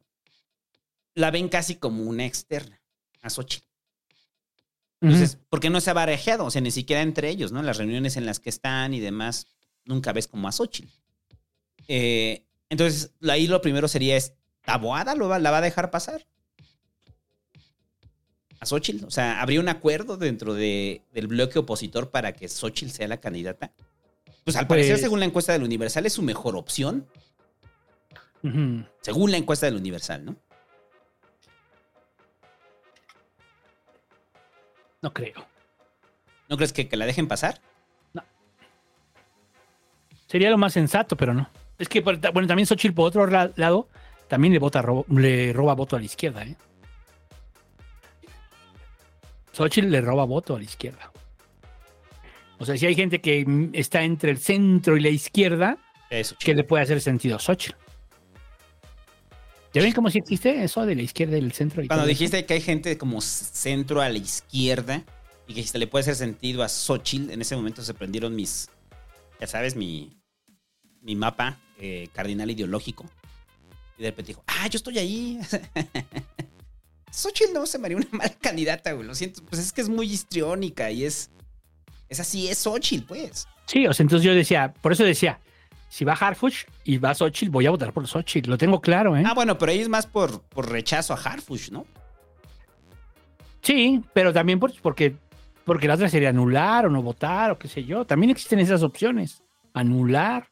la 1.18 1.32
ven 1.32 1.50
casi 1.50 1.76
como 1.76 2.04
una 2.04 2.26
externa 2.26 2.80
a 3.24 3.30
Xochitl. 3.32 3.66
Entonces, 5.02 5.38
porque 5.50 5.70
no 5.72 5.82
se 5.82 5.90
ha 5.90 5.94
barajeado, 5.94 6.46
o 6.46 6.52
sea, 6.52 6.62
ni 6.62 6.70
siquiera 6.72 7.02
entre 7.02 7.30
ellos, 7.30 7.52
¿no? 7.52 7.62
Las 7.64 7.78
reuniones 7.78 8.18
en 8.18 8.26
las 8.28 8.40
que 8.40 8.50
están 8.50 8.94
y 8.94 9.00
demás, 9.00 9.48
nunca 9.84 10.14
ves 10.14 10.28
como 10.28 10.48
a 10.48 10.52
Xochitl. 10.52 10.90
Eh, 11.88 12.46
entonces, 12.70 13.12
ahí 13.28 13.48
lo 13.48 13.62
primero 13.62 13.88
sería 13.88 14.16
es, 14.16 14.34
¿Taboada 14.62 15.16
lo 15.16 15.28
va- 15.30 15.40
la 15.40 15.50
va 15.52 15.58
a 15.60 15.62
dejar 15.62 15.90
pasar? 15.92 16.28
A 18.60 18.66
Xochitl. 18.66 19.06
O 19.06 19.12
sea, 19.12 19.42
¿habría 19.42 19.60
un 19.60 19.70
acuerdo 19.70 20.18
dentro 20.18 20.54
de- 20.54 21.02
del 21.14 21.28
bloque 21.28 21.58
opositor 21.60 22.12
para 22.12 22.34
que 22.34 22.48
Xochitl 22.50 22.92
sea 22.92 23.08
la 23.08 23.20
candidata? 23.22 23.72
Pues 24.44 24.56
al 24.56 24.68
parecer, 24.68 24.94
Pues- 24.94 25.02
según 25.02 25.20
la 25.20 25.26
encuesta 25.26 25.54
del 25.54 25.64
Universal, 25.64 26.06
es 26.06 26.14
su 26.14 26.22
mejor 26.22 26.56
opción. 26.58 27.08
Según 29.02 29.32
la 29.32 29.38
encuesta 29.38 29.66
del 29.66 29.76
Universal, 29.76 30.26
¿no? 30.26 30.36
No 35.08 35.14
creo. 35.14 35.46
¿No 36.50 36.58
crees 36.58 36.74
que, 36.74 36.90
que 36.90 36.98
la 36.98 37.06
dejen 37.06 37.30
pasar? 37.30 37.62
Sería 40.28 40.50
lo 40.50 40.58
más 40.58 40.74
sensato, 40.74 41.16
pero 41.16 41.34
no. 41.34 41.50
Es 41.80 41.88
que, 41.88 42.02
bueno, 42.02 42.20
también 42.20 42.66
Xochitl, 42.66 42.94
por 42.94 43.08
otro 43.08 43.26
lado, 43.26 43.88
también 44.28 44.52
le, 44.52 44.60
vota, 44.60 44.84
le 45.08 45.54
roba 45.54 45.76
voto 45.76 45.96
a 45.96 46.00
la 46.00 46.06
izquierda, 46.06 46.44
¿eh? 46.44 46.58
Xochitl 49.54 49.88
le 49.90 50.02
roba 50.02 50.26
voto 50.26 50.56
a 50.56 50.58
la 50.58 50.66
izquierda. 50.66 51.10
O 52.58 52.66
sea, 52.66 52.76
si 52.76 52.86
hay 52.86 52.96
gente 52.96 53.22
que 53.22 53.46
mm, 53.46 53.70
está 53.72 54.04
entre 54.04 54.32
el 54.32 54.40
centro 54.40 54.98
y 54.98 55.00
la 55.00 55.10
izquierda, 55.10 55.78
Eso, 56.10 56.36
que 56.38 56.54
le 56.54 56.66
puede 56.66 56.84
hacer 56.84 57.00
sentido 57.00 57.38
a 57.38 57.40
Xochitl. 57.40 57.78
¿Ya 59.78 59.84
ven 59.84 59.94
cómo 59.94 60.10
si 60.10 60.18
existe 60.20 60.64
eso 60.64 60.86
de 60.86 60.96
la 60.96 61.02
izquierda 61.02 61.38
y 61.38 61.42
el 61.42 61.52
centro? 61.54 61.84
y 61.84 61.88
Cuando 61.88 62.04
eso? 62.06 62.10
dijiste 62.10 62.46
que 62.46 62.54
hay 62.56 62.62
gente 62.62 62.98
como 62.98 63.22
centro 63.22 64.02
a 64.02 64.10
la 64.10 64.18
izquierda 64.18 65.04
y 65.48 65.54
que 65.54 65.64
se 65.64 65.78
le 65.78 65.88
puede 65.88 66.02
hacer 66.02 66.16
sentido 66.16 66.64
a 66.64 66.70
Xochitl, 66.70 67.32
en 67.32 67.42
ese 67.42 67.56
momento 67.56 67.82
se 67.82 67.94
prendieron 67.94 68.36
mis, 68.36 68.70
ya 69.40 69.48
sabes, 69.48 69.76
mi, 69.76 70.18
mi 71.02 71.16
mapa 71.16 71.58
eh, 71.80 72.10
cardinal 72.14 72.50
ideológico. 72.52 73.06
Y 73.98 74.04
de 74.04 74.10
repente 74.10 74.30
dijo, 74.32 74.44
ah, 74.48 74.68
yo 74.68 74.78
estoy 74.78 74.98
ahí. 75.00 75.40
Xochitl 77.12 77.54
no 77.54 77.66
se 77.66 77.80
me 77.80 77.86
haría 77.88 77.98
una 77.98 78.08
mala 78.12 78.30
candidata, 78.42 78.92
güey. 78.92 79.08
Lo 79.08 79.16
siento, 79.16 79.42
pues 79.50 79.62
es 79.62 79.72
que 79.74 79.82
es 79.82 79.90
muy 79.90 80.12
histriónica 80.12 80.92
y 80.92 81.06
es, 81.06 81.30
es 82.10 82.20
así, 82.20 82.48
es 82.48 82.58
Xochitl, 82.60 83.06
pues. 83.06 83.48
Sí, 83.66 83.88
o 83.88 83.94
sea, 83.94 84.04
entonces 84.04 84.26
yo 84.26 84.34
decía, 84.34 84.74
por 84.82 84.92
eso 84.92 85.04
decía, 85.04 85.40
si 85.90 86.04
va 86.06 86.14
Harfuch 86.14 86.66
y 86.84 86.98
va 86.98 87.14
Xochitl, 87.16 87.52
voy 87.52 87.66
a 87.66 87.72
votar 87.72 87.94
por 87.94 88.08
Xochitl. 88.08 88.50
Lo 88.50 88.58
tengo 88.58 88.82
claro, 88.82 89.16
¿eh? 89.18 89.24
Ah, 89.26 89.34
bueno, 89.34 89.58
pero 89.58 89.72
ahí 89.72 89.80
es 89.80 89.90
más 89.90 90.06
por, 90.06 90.42
por 90.44 90.70
rechazo 90.70 91.14
a 91.14 91.18
Harfush, 91.18 91.72
¿no? 91.72 91.86
Sí, 93.62 94.02
pero 94.14 94.32
también 94.34 94.60
por- 94.60 94.80
porque, 94.82 95.16
porque 95.66 95.88
la 95.88 95.96
otra 95.96 96.10
sería 96.10 96.30
anular 96.30 96.86
o 96.86 96.90
no 96.90 97.02
votar 97.02 97.52
o 97.52 97.58
qué 97.60 97.68
sé 97.68 97.84
yo. 97.84 98.06
También 98.06 98.30
existen 98.30 98.60
esas 98.60 98.84
opciones. 98.84 99.44
Anular, 99.74 100.48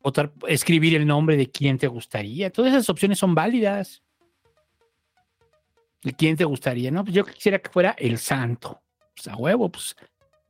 votar, 0.00 0.32
escribir 0.48 0.94
el 0.94 1.06
nombre 1.06 1.36
de 1.36 1.50
quién 1.50 1.78
te 1.78 1.86
gustaría. 1.86 2.50
Todas 2.50 2.72
esas 2.72 2.88
opciones 2.88 3.18
son 3.18 3.34
válidas. 3.34 4.02
¿De 6.02 6.12
quién 6.12 6.36
te 6.36 6.44
gustaría? 6.44 6.90
No, 6.90 7.02
pues 7.04 7.14
yo 7.14 7.24
quisiera 7.24 7.58
que 7.58 7.70
fuera 7.70 7.94
el 7.98 8.18
santo. 8.18 8.80
Pues 9.14 9.28
a 9.28 9.36
huevo, 9.36 9.68
pues 9.70 9.96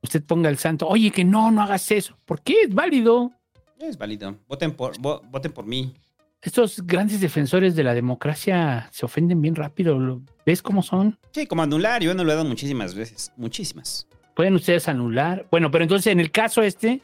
usted 0.03 0.23
ponga 0.25 0.49
el 0.51 0.59
santo. 0.59 0.87
Oye, 0.87 1.11
que 1.11 1.25
no, 1.25 1.51
no 1.51 1.63
hagas 1.63 1.91
eso. 1.91 2.17
¿Por 2.25 2.43
qué? 2.43 2.63
Es 2.63 2.75
válido. 2.75 3.33
Es 3.79 3.99
válido. 3.99 4.37
Voten 4.49 4.73
por, 4.73 4.97
vo- 4.99 5.21
voten 5.31 5.53
por 5.53 5.67
mí. 5.67 5.95
Estos 6.43 6.87
grandes 6.87 7.21
defensores 7.21 7.75
de 7.75 7.83
la 7.85 7.95
democracia 7.95 8.89
se 8.93 9.05
ofenden 9.05 9.41
bien 9.41 9.55
rápido. 9.55 9.99
¿lo- 9.99 10.23
¿Ves 10.45 10.63
cómo 10.63 10.83
son? 10.83 11.19
Sí, 11.33 11.47
como 11.47 11.63
anular, 11.63 12.03
yo 12.03 12.11
he 12.11 12.13
anulado 12.13 12.45
muchísimas 12.45 12.95
veces. 12.95 13.33
Muchísimas. 13.37 14.07
pueden 14.35 14.55
ustedes 14.55 14.87
anular. 14.89 15.47
Bueno, 15.51 15.71
pero 15.71 15.83
entonces 15.85 16.13
en 16.13 16.21
el 16.21 16.31
caso 16.31 16.63
este, 16.63 17.01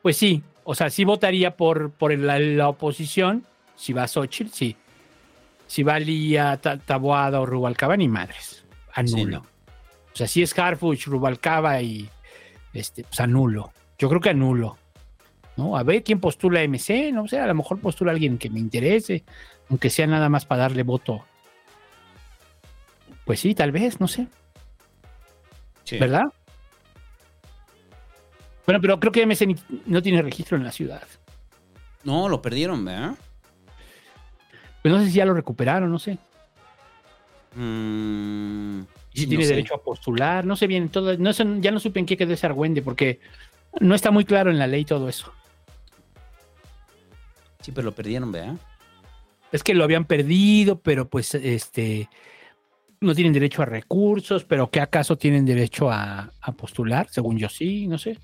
pues 0.00 0.16
sí, 0.16 0.42
o 0.64 0.74
sea, 0.74 0.88
sí 0.88 1.04
votaría 1.04 1.56
por, 1.58 1.90
por 1.92 2.16
la, 2.18 2.38
la 2.38 2.68
oposición, 2.70 3.44
si 3.76 3.92
va 3.92 4.08
Xochitl, 4.08 4.50
sí. 4.52 4.76
Si 5.66 5.82
va 5.82 5.98
Lía, 6.00 6.56
Ta- 6.56 6.78
Taboada 6.78 7.40
o 7.40 7.46
Rubalcaba, 7.46 7.96
ni 7.98 8.08
madres. 8.08 8.64
Anulo. 8.94 9.16
Sí, 9.18 9.24
no. 9.26 9.38
O 9.40 10.16
sea, 10.16 10.26
si 10.26 10.42
es 10.42 10.58
Harfuch, 10.58 11.04
Rubalcaba 11.06 11.82
y 11.82 12.08
este, 12.72 13.04
pues 13.04 13.20
anulo. 13.20 13.70
Yo 13.98 14.08
creo 14.08 14.20
que 14.22 14.30
anulo. 14.30 14.78
¿No? 15.58 15.76
A 15.76 15.82
ver 15.82 16.04
quién 16.04 16.20
postula 16.20 16.62
MC, 16.62 17.10
no 17.12 17.26
sé, 17.26 17.40
a 17.40 17.46
lo 17.48 17.54
mejor 17.56 17.80
postula 17.80 18.12
a 18.12 18.14
alguien 18.14 18.38
que 18.38 18.48
me 18.48 18.60
interese, 18.60 19.24
aunque 19.68 19.90
sea 19.90 20.06
nada 20.06 20.28
más 20.28 20.46
para 20.46 20.62
darle 20.62 20.84
voto. 20.84 21.24
Pues 23.24 23.40
sí, 23.40 23.56
tal 23.56 23.72
vez, 23.72 23.98
no 24.00 24.06
sé. 24.06 24.28
Sí. 25.82 25.98
¿Verdad? 25.98 26.26
Bueno, 28.66 28.80
pero 28.80 29.00
creo 29.00 29.10
que 29.10 29.26
MC 29.26 29.56
no 29.86 30.00
tiene 30.00 30.22
registro 30.22 30.56
en 30.56 30.62
la 30.62 30.70
ciudad. 30.70 31.02
No, 32.04 32.28
lo 32.28 32.40
perdieron, 32.40 32.84
¿verdad? 32.84 33.16
Pues 34.80 34.94
no 34.94 35.00
sé 35.00 35.06
si 35.08 35.14
ya 35.14 35.24
lo 35.24 35.34
recuperaron, 35.34 35.90
no 35.90 35.98
sé. 35.98 36.18
Mm, 37.56 38.82
Y 39.12 39.20
si 39.20 39.24
no 39.26 39.28
tiene 39.30 39.44
sé. 39.44 39.50
derecho 39.54 39.74
a 39.74 39.82
postular, 39.82 40.44
no 40.44 40.54
sé 40.54 40.68
bien, 40.68 40.88
todo, 40.88 41.16
no 41.18 41.32
sé, 41.32 41.44
ya 41.58 41.72
no 41.72 41.80
supe 41.80 41.98
en 41.98 42.06
qué 42.06 42.16
quedó 42.16 42.32
ese 42.32 42.46
argüende, 42.46 42.80
porque 42.80 43.18
no 43.80 43.96
está 43.96 44.12
muy 44.12 44.24
claro 44.24 44.52
en 44.52 44.58
la 44.60 44.68
ley 44.68 44.84
todo 44.84 45.08
eso. 45.08 45.32
Sí, 47.68 47.72
pero 47.72 47.84
lo 47.84 47.92
perdieron, 47.92 48.32
¿verdad? 48.32 48.56
Es 49.52 49.62
que 49.62 49.74
lo 49.74 49.84
habían 49.84 50.06
perdido, 50.06 50.80
pero 50.80 51.06
pues 51.06 51.34
este 51.34 52.08
no 52.98 53.14
tienen 53.14 53.34
derecho 53.34 53.60
a 53.60 53.66
recursos, 53.66 54.44
pero 54.44 54.70
que 54.70 54.80
acaso 54.80 55.18
tienen 55.18 55.44
derecho 55.44 55.90
a, 55.90 56.32
postular, 56.56 57.10
según 57.10 57.36
yo 57.36 57.50
sí, 57.50 57.86
no 57.86 57.98
sé. 57.98 58.18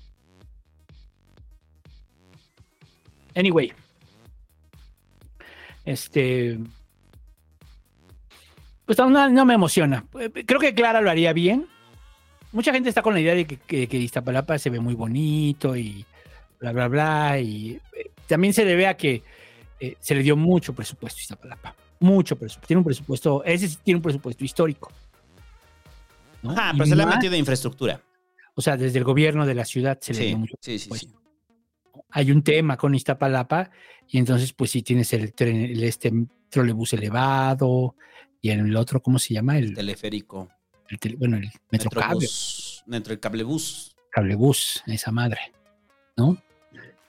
Anyway. 3.35 3.71
Este. 5.85 6.57
Pues 8.87 8.97
no, 8.97 9.29
no 9.29 9.45
me 9.45 9.53
emociona. 9.53 10.05
Creo 10.47 10.59
que 10.59 10.73
Clara 10.73 11.01
lo 11.01 11.11
haría 11.11 11.33
bien. 11.33 11.67
Mucha 12.51 12.73
gente 12.73 12.89
está 12.89 13.03
con 13.03 13.13
la 13.13 13.19
idea 13.19 13.35
de 13.35 13.45
que, 13.45 13.57
que, 13.57 13.87
que 13.87 13.97
Iztapalapa 13.97 14.57
se 14.57 14.71
ve 14.71 14.79
muy 14.79 14.95
bonito 14.95 15.75
y 15.75 16.03
bla, 16.59 16.71
bla, 16.71 16.87
bla. 16.87 17.39
Y 17.39 17.79
eh, 17.95 18.09
también 18.25 18.51
se 18.51 18.65
debe 18.65 18.87
a 18.87 18.97
que 18.97 19.21
eh, 19.79 19.95
se 19.99 20.15
le 20.15 20.23
dio 20.23 20.35
mucho 20.37 20.73
presupuesto 20.73 21.19
a 21.19 21.21
Iztapalapa. 21.21 21.75
Mucho 21.99 22.35
presupuesto. 22.37 22.67
Tiene 22.67 22.79
un 22.79 22.85
presupuesto, 22.85 23.43
ese 23.43 23.67
sí 23.67 23.77
tiene 23.83 23.97
un 23.97 24.03
presupuesto 24.03 24.43
histórico. 24.43 24.91
Y 26.43 26.47
pero 26.47 26.85
se 26.85 26.95
le 26.95 27.03
ha 27.03 27.07
metido 27.07 27.31
de 27.31 27.37
infraestructura. 27.39 28.01
O 28.53 28.61
sea, 28.61 28.77
desde 28.77 28.97
el 28.99 29.03
gobierno 29.03 29.45
de 29.45 29.55
la 29.55 29.65
ciudad 29.65 29.97
se 29.99 30.13
le 30.13 30.19
Sí, 30.19 30.25
dio 30.27 30.37
mucho 30.37 30.55
sí, 30.61 30.77
sí, 30.79 30.89
presupuesto. 30.89 31.21
Hay 32.11 32.31
un 32.31 32.43
tema 32.43 32.77
con 32.77 32.93
Iztapalapa 32.95 33.71
y 34.07 34.17
entonces 34.19 34.53
pues 34.53 34.71
sí 34.71 34.81
tienes 34.83 35.11
el 35.13 35.33
tren, 35.33 35.57
el 35.57 35.83
este 35.83 36.11
trolebús 36.49 36.93
elevado 36.93 37.95
y 38.41 38.51
en 38.51 38.59
el 38.61 38.75
otro, 38.77 39.01
¿cómo 39.01 39.17
se 39.19 39.33
llama? 39.33 39.57
El, 39.57 39.73
Teleférico. 39.73 40.49
el 40.89 40.99
tele- 40.99 41.15
bueno, 41.17 41.37
el 41.37 41.49
metrocable. 41.71 42.27
Dentro 42.85 43.09
del 43.09 43.19
cablebús. 43.19 43.95
cablebús, 44.11 44.83
esa 44.85 45.11
madre, 45.11 45.39
¿no? 46.15 46.37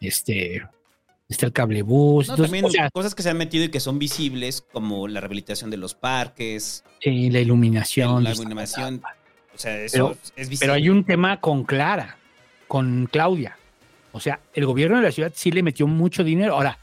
Este, 0.01 0.62
está 1.29 1.47
el 1.47 1.53
cablebús. 1.53 2.29
No, 2.29 2.35
entonces, 2.35 2.47
también 2.51 2.64
o 2.64 2.70
sea, 2.70 2.91
cosas 2.91 3.14
que 3.14 3.22
se 3.22 3.31
han 3.31 3.39
metido 3.39 3.64
y 3.64 3.68
que 3.68 3.81
son 3.81 3.99
visibles, 3.99 4.64
como 4.72 5.09
la 5.09 5.20
rehabilitación 5.20 5.70
de 5.70 5.77
los 5.77 5.95
parques, 5.95 6.85
sí, 7.01 7.31
la 7.31 7.41
iluminación. 7.41 8.22
la 8.24 8.31
de 8.31 8.37
iluminación. 8.37 9.03
O 9.55 9.59
sea, 9.59 9.81
eso 9.81 9.93
Pero- 10.11 10.18
es 10.37 10.49
visible. 10.49 10.59
Pero 10.61 10.72
hay 10.74 10.89
un 10.89 11.05
tema 11.05 11.41
con 11.41 11.64
Clara, 11.64 12.16
con 12.68 13.07
Claudia. 13.11 13.57
O 14.12 14.20
sea, 14.20 14.41
el 14.55 14.66
gobierno 14.66 14.97
de 14.99 15.03
la 15.03 15.12
ciudad 15.12 15.33
sí 15.35 15.51
le 15.51 15.62
metió 15.62 15.87
mucho 15.87 16.22
dinero. 16.24 16.55
Ahora, 16.55 16.79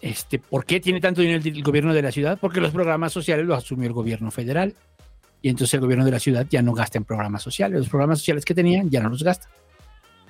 este, 0.00 0.38
¿por 0.38 0.64
qué 0.64 0.80
tiene 0.80 1.00
tanto 1.00 1.20
dinero 1.20 1.40
el, 1.44 1.56
el 1.56 1.62
gobierno 1.62 1.94
de 1.94 2.02
la 2.02 2.12
ciudad? 2.12 2.38
Porque 2.40 2.60
los 2.60 2.72
programas 2.72 3.12
sociales 3.12 3.46
los 3.46 3.58
asumió 3.58 3.86
el 3.86 3.92
gobierno 3.92 4.30
federal. 4.30 4.74
Y 5.40 5.48
entonces 5.48 5.74
el 5.74 5.80
gobierno 5.80 6.04
de 6.04 6.12
la 6.12 6.20
ciudad 6.20 6.46
ya 6.48 6.62
no 6.62 6.72
gasta 6.72 6.98
en 6.98 7.04
programas 7.04 7.42
sociales. 7.42 7.78
Los 7.78 7.88
programas 7.88 8.18
sociales 8.18 8.44
que 8.44 8.54
tenían 8.54 8.90
ya 8.90 9.00
no 9.00 9.08
los 9.08 9.22
gasta. 9.24 9.48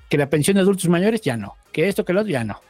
Que 0.09 0.17
la 0.17 0.29
pensión 0.31 0.55
de 0.55 0.63
adultos 0.63 0.89
mayores 0.89 1.21
ya 1.21 1.37
no. 1.37 1.57
Que 1.71 1.89
esto, 1.89 2.05
que 2.05 2.13
lo 2.15 2.21
otro 2.21 2.33
ya 2.33 2.45
no. 2.45 2.61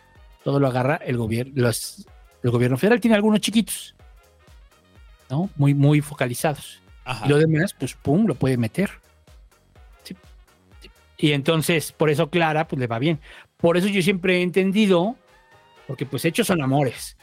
Todo 0.45 0.61
lo 0.61 0.67
agarra 0.67 0.97
el 0.97 1.17
gobierno. 1.17 1.53
Los, 1.57 2.07
el 2.43 2.51
gobierno 2.51 2.77
federal 2.77 3.01
tiene 3.01 3.15
algunos 3.15 3.41
chiquitos. 3.41 3.95
¿No? 5.31 5.49
Muy, 5.57 5.75
muy 5.75 6.01
focalizados. 6.01 6.81
Ajá. 7.05 7.27
Y 7.27 7.29
lo 7.29 7.39
demás, 7.39 7.75
pues 7.79 7.95
pum, 7.95 8.27
lo 8.27 8.35
puede 8.35 8.57
meter. 8.57 8.91
Sí. 10.03 10.17
Sí. 10.81 10.91
Y 11.19 11.33
entonces, 11.33 11.93
por 11.93 12.11
eso 12.11 12.31
Clara, 12.31 12.69
pues 12.69 12.81
le 12.81 12.87
va 12.87 12.99
bien. 12.99 13.21
Por 13.57 13.77
eso 13.77 13.89
yo 13.89 14.03
siempre 14.03 14.39
he 14.39 14.43
entendido, 14.43 15.17
porque 15.87 16.05
pues 16.05 16.25
hechos 16.25 16.49
son 16.49 16.63
amores. 16.63 17.17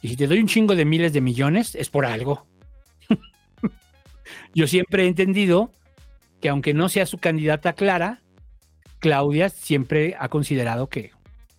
Y 0.00 0.08
si 0.08 0.16
te 0.16 0.26
doy 0.26 0.40
un 0.40 0.48
chingo 0.48 0.74
de 0.74 0.84
miles 0.84 1.12
de 1.12 1.20
millones, 1.20 1.74
es 1.74 1.88
por 1.88 2.06
algo. 2.06 2.46
yo 4.54 4.66
siempre 4.66 5.04
he 5.04 5.06
entendido 5.06 5.70
que 6.40 6.48
aunque 6.48 6.74
no 6.74 6.88
sea 6.88 7.06
su 7.06 7.18
candidata 7.18 7.74
clara, 7.74 8.20
Claudia 8.98 9.48
siempre 9.48 10.16
ha 10.18 10.28
considerado 10.28 10.88
que, 10.88 11.12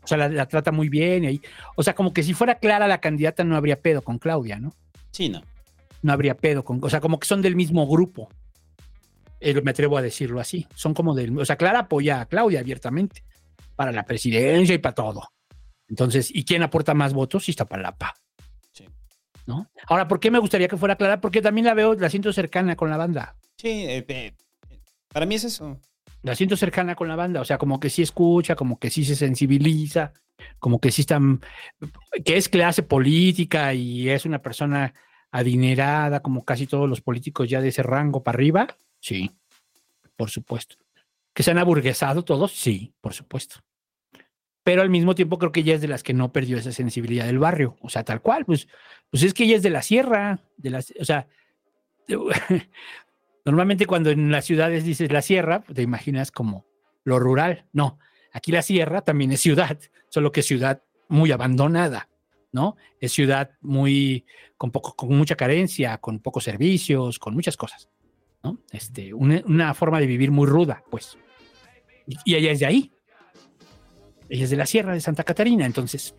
o 0.03 0.07
sea, 0.07 0.17
la, 0.17 0.29
la 0.29 0.45
trata 0.47 0.71
muy 0.71 0.89
bien. 0.89 1.23
Y, 1.23 1.27
ahí- 1.27 1.41
o 1.75 1.83
sea, 1.83 1.95
como 1.95 2.13
que 2.13 2.23
si 2.23 2.33
fuera 2.33 2.55
clara 2.55 2.87
la 2.87 2.99
candidata 2.99 3.43
no 3.43 3.55
habría 3.55 3.79
pedo 3.81 4.01
con 4.01 4.19
Claudia, 4.19 4.59
¿no? 4.59 4.73
Sí, 5.11 5.29
no. 5.29 5.41
No 6.01 6.11
habría 6.13 6.35
pedo 6.35 6.63
con, 6.65 6.79
o 6.83 6.89
sea, 6.89 6.99
como 6.99 7.19
que 7.19 7.27
son 7.27 7.41
del 7.41 7.55
mismo 7.55 7.87
grupo. 7.87 8.29
Eh, 9.39 9.61
me 9.61 9.71
atrevo 9.71 9.97
a 9.97 10.01
decirlo 10.01 10.39
así. 10.39 10.67
Son 10.75 10.93
como 10.93 11.13
del, 11.15 11.37
o 11.37 11.45
sea, 11.45 11.55
Clara 11.57 11.79
apoya 11.79 12.21
a 12.21 12.25
Claudia 12.25 12.59
abiertamente 12.59 13.23
para 13.75 13.91
la 13.91 14.03
presidencia 14.03 14.75
y 14.75 14.77
para 14.77 14.95
todo. 14.95 15.29
Entonces, 15.89 16.29
¿y 16.33 16.43
quién 16.45 16.63
aporta 16.63 16.93
más 16.93 17.13
votos? 17.13 17.47
Iztapalapa. 17.49 18.13
Sí. 18.71 18.85
¿No? 19.45 19.69
Ahora, 19.87 20.07
¿por 20.07 20.19
qué 20.19 20.31
me 20.31 20.39
gustaría 20.39 20.67
que 20.67 20.77
fuera 20.77 20.95
Clara? 20.95 21.19
Porque 21.21 21.41
también 21.41 21.65
la 21.65 21.73
veo, 21.73 21.93
la 21.93 22.09
siento 22.09 22.31
cercana 22.31 22.75
con 22.75 22.89
la 22.89 22.97
banda. 22.97 23.35
Sí, 23.57 23.67
eh, 23.69 24.05
eh, 24.07 24.33
para 25.09 25.25
mí 25.25 25.35
es 25.35 25.43
eso. 25.43 25.79
La 26.23 26.35
siento 26.35 26.55
cercana 26.55 26.95
con 26.95 27.07
la 27.07 27.15
banda, 27.15 27.41
o 27.41 27.45
sea, 27.45 27.57
como 27.57 27.79
que 27.79 27.89
sí 27.89 28.01
escucha, 28.01 28.55
como 28.55 28.79
que 28.79 28.89
sí 28.89 29.03
se 29.03 29.15
sensibiliza, 29.15 30.13
como 30.57 30.79
que 30.79 30.89
sí 30.89 31.01
está, 31.01 31.19
que 32.25 32.37
es 32.37 32.49
clase 32.49 32.81
política 32.81 33.73
y 33.73 34.09
es 34.09 34.25
una 34.25 34.41
persona 34.41 34.93
adinerada, 35.31 36.21
como 36.21 36.45
casi 36.45 36.65
todos 36.65 36.89
los 36.89 37.01
políticos 37.01 37.49
ya 37.49 37.59
de 37.59 37.69
ese 37.69 37.83
rango 37.83 38.23
para 38.23 38.37
arriba, 38.37 38.67
sí, 38.99 39.31
por 40.15 40.29
supuesto. 40.29 40.77
Que 41.33 41.43
se 41.43 41.51
han 41.51 41.57
aburguesado 41.57 42.23
todos, 42.23 42.53
sí, 42.53 42.93
por 43.01 43.13
supuesto. 43.13 43.57
Pero 44.63 44.81
al 44.81 44.89
mismo 44.89 45.15
tiempo 45.15 45.37
creo 45.37 45.51
que 45.51 45.59
ella 45.59 45.75
es 45.75 45.81
de 45.81 45.87
las 45.89 46.03
que 46.03 46.13
no 46.13 46.31
perdió 46.31 46.57
esa 46.57 46.71
sensibilidad 46.71 47.25
del 47.25 47.39
barrio, 47.39 47.75
o 47.81 47.89
sea, 47.89 48.03
tal 48.03 48.21
cual, 48.21 48.45
pues, 48.45 48.67
pues 49.09 49.23
es 49.23 49.33
que 49.33 49.43
ella 49.43 49.57
es 49.57 49.63
de 49.63 49.71
la 49.71 49.81
sierra, 49.81 50.39
de 50.55 50.69
las, 50.69 50.93
o 50.99 51.03
sea, 51.03 51.27
Normalmente 53.45 53.85
cuando 53.85 54.09
en 54.09 54.31
las 54.31 54.45
ciudades 54.45 54.83
dices 54.83 55.11
la 55.11 55.21
sierra, 55.21 55.63
te 55.63 55.81
imaginas 55.81 56.31
como 56.31 56.65
lo 57.03 57.19
rural. 57.19 57.65
No, 57.73 57.99
aquí 58.31 58.51
la 58.51 58.61
sierra 58.61 59.01
también 59.01 59.31
es 59.31 59.41
ciudad, 59.41 59.77
solo 60.09 60.31
que 60.31 60.39
es 60.39 60.45
ciudad 60.45 60.81
muy 61.09 61.31
abandonada, 61.31 62.09
¿no? 62.51 62.77
Es 62.99 63.11
ciudad 63.11 63.51
muy 63.61 64.25
con 64.57 64.71
poco, 64.71 64.95
con 64.95 65.15
mucha 65.17 65.35
carencia, 65.35 65.97
con 65.97 66.19
pocos 66.19 66.45
servicios, 66.45 67.19
con 67.19 67.33
muchas 67.33 67.57
cosas, 67.57 67.89
¿no? 68.43 68.59
Este, 68.71 69.13
una, 69.13 69.41
una 69.45 69.73
forma 69.73 69.99
de 69.99 70.07
vivir 70.07 70.31
muy 70.31 70.47
ruda, 70.47 70.83
pues. 70.89 71.17
Y, 72.07 72.17
y 72.25 72.35
ella 72.35 72.51
es 72.51 72.59
de 72.59 72.65
ahí. 72.65 72.91
Ella 74.29 74.45
es 74.45 74.49
de 74.49 74.57
la 74.57 74.65
sierra 74.65 74.93
de 74.93 75.01
Santa 75.01 75.23
Catarina, 75.23 75.65
entonces. 75.65 76.15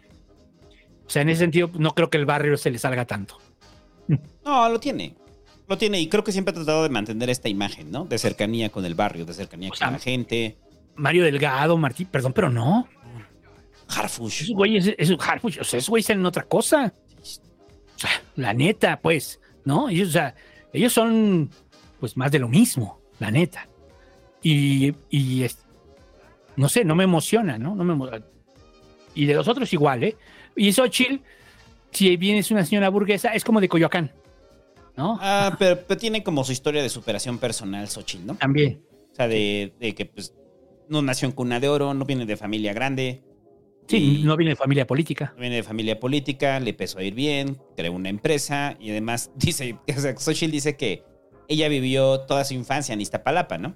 O 1.07 1.11
sea, 1.11 1.23
en 1.23 1.31
ese 1.31 1.41
sentido, 1.41 1.71
no 1.79 1.95
creo 1.95 2.11
que 2.11 2.19
el 2.19 2.27
barrio 2.27 2.57
se 2.57 2.71
le 2.71 2.79
salga 2.79 3.07
tanto. 3.07 3.39
No, 4.45 4.69
lo 4.69 4.79
tiene. 4.79 5.17
Lo 5.67 5.79
tiene 5.79 6.01
y 6.01 6.09
creo 6.09 6.23
que 6.25 6.33
siempre 6.33 6.53
ha 6.53 6.55
tratado 6.55 6.83
de 6.83 6.89
mantener 6.91 7.31
esta 7.31 7.49
imagen, 7.49 7.91
¿no? 7.91 8.05
De 8.05 8.19
cercanía 8.19 8.69
con 8.71 8.85
el 8.85 8.95
barrio, 8.95 9.25
de 9.25 9.33
cercanía 9.35 9.71
con 9.71 9.93
la 9.93 9.99
gente. 9.99 10.57
Mario 10.97 11.25
Delgado, 11.25 11.77
Martín, 11.79 12.07
perdón, 12.11 12.33
pero 12.35 12.51
no. 12.51 12.87
Harfush. 13.89 14.43
Esos 14.43 14.55
güeyes, 14.55 14.95
esos 14.99 15.19
Harfush, 15.27 15.59
o 15.61 15.65
sea, 15.65 15.79
esos 15.79 15.89
güeyes 15.91 16.11
en 16.11 16.25
otra 16.27 16.43
cosa. 16.45 16.93
O 17.23 17.99
sea, 17.99 18.11
la 18.37 18.53
neta, 18.55 19.01
pues, 19.01 19.41
¿no? 19.65 19.89
Ellos, 19.89 20.09
o 20.09 20.13
sea, 20.13 20.35
ellos 20.73 20.93
son, 20.93 21.51
pues, 22.01 22.17
más 22.17 22.31
de 22.31 22.39
lo 22.41 22.49
mismo, 22.49 23.01
la 23.19 23.31
neta. 23.31 23.69
Y, 24.43 24.95
y 25.11 25.43
es- 25.45 25.59
no 26.57 26.69
sé, 26.69 26.85
no 26.85 26.95
me 26.95 27.05
emociona, 27.05 27.59
¿no? 27.59 27.75
no 27.75 27.85
me 27.85 27.95
emo- 27.95 28.23
y 29.15 29.27
de 29.27 29.35
los 29.35 29.49
otros 29.49 29.73
igual, 29.73 30.05
¿eh? 30.05 30.17
Y 30.57 30.73
Xochitl, 30.73 31.17
si 31.91 32.17
bien 32.17 32.37
es 32.37 32.51
una 32.51 32.65
señora 32.65 32.89
burguesa, 32.91 33.33
es 33.35 33.45
como 33.45 33.61
de 33.61 33.69
Coyoacán, 33.69 34.13
¿no? 34.97 35.19
Ah, 35.21 35.57
pero, 35.59 35.81
pero 35.87 35.99
tiene 35.99 36.23
como 36.23 36.45
su 36.45 36.53
historia 36.53 36.83
de 36.83 36.89
superación 36.89 37.39
personal, 37.39 37.89
Xochitl, 37.89 38.27
¿no? 38.27 38.35
También. 38.37 38.83
O 39.13 39.15
sea, 39.15 39.29
de, 39.29 39.73
de 39.79 39.95
que 39.95 40.07
pues 40.07 40.35
no 40.89 41.03
nació 41.03 41.27
en 41.27 41.33
cuna 41.33 41.61
de 41.61 41.69
oro, 41.69 41.95
no 41.95 42.05
viene 42.05 42.27
de 42.27 42.37
familia 42.37 42.73
grande. 42.73 43.23
Sí, 43.87 44.23
no 44.25 44.37
viene 44.37 44.51
de 44.51 44.57
familia 44.57 44.87
política. 44.87 45.33
no 45.35 45.41
viene 45.43 45.57
de 45.57 45.63
familia 45.63 46.01
política, 46.01 46.59
le 46.59 46.71
empezó 46.71 46.99
a 46.99 47.03
ir 47.03 47.15
bien, 47.15 47.59
creó 47.77 47.93
una 47.93 48.09
empresa 48.09 48.77
y 48.81 48.91
además 48.91 49.31
dice, 49.37 49.77
o 49.95 50.01
sea, 50.01 50.17
Xochitl 50.17 50.53
dice 50.53 50.77
que 50.77 51.05
ella 51.49 51.69
vivió 51.69 52.21
toda 52.21 52.45
su 52.45 52.55
infancia 52.55 52.93
en 52.93 53.01
Iztapalapa, 53.03 53.59
¿no? 53.59 53.75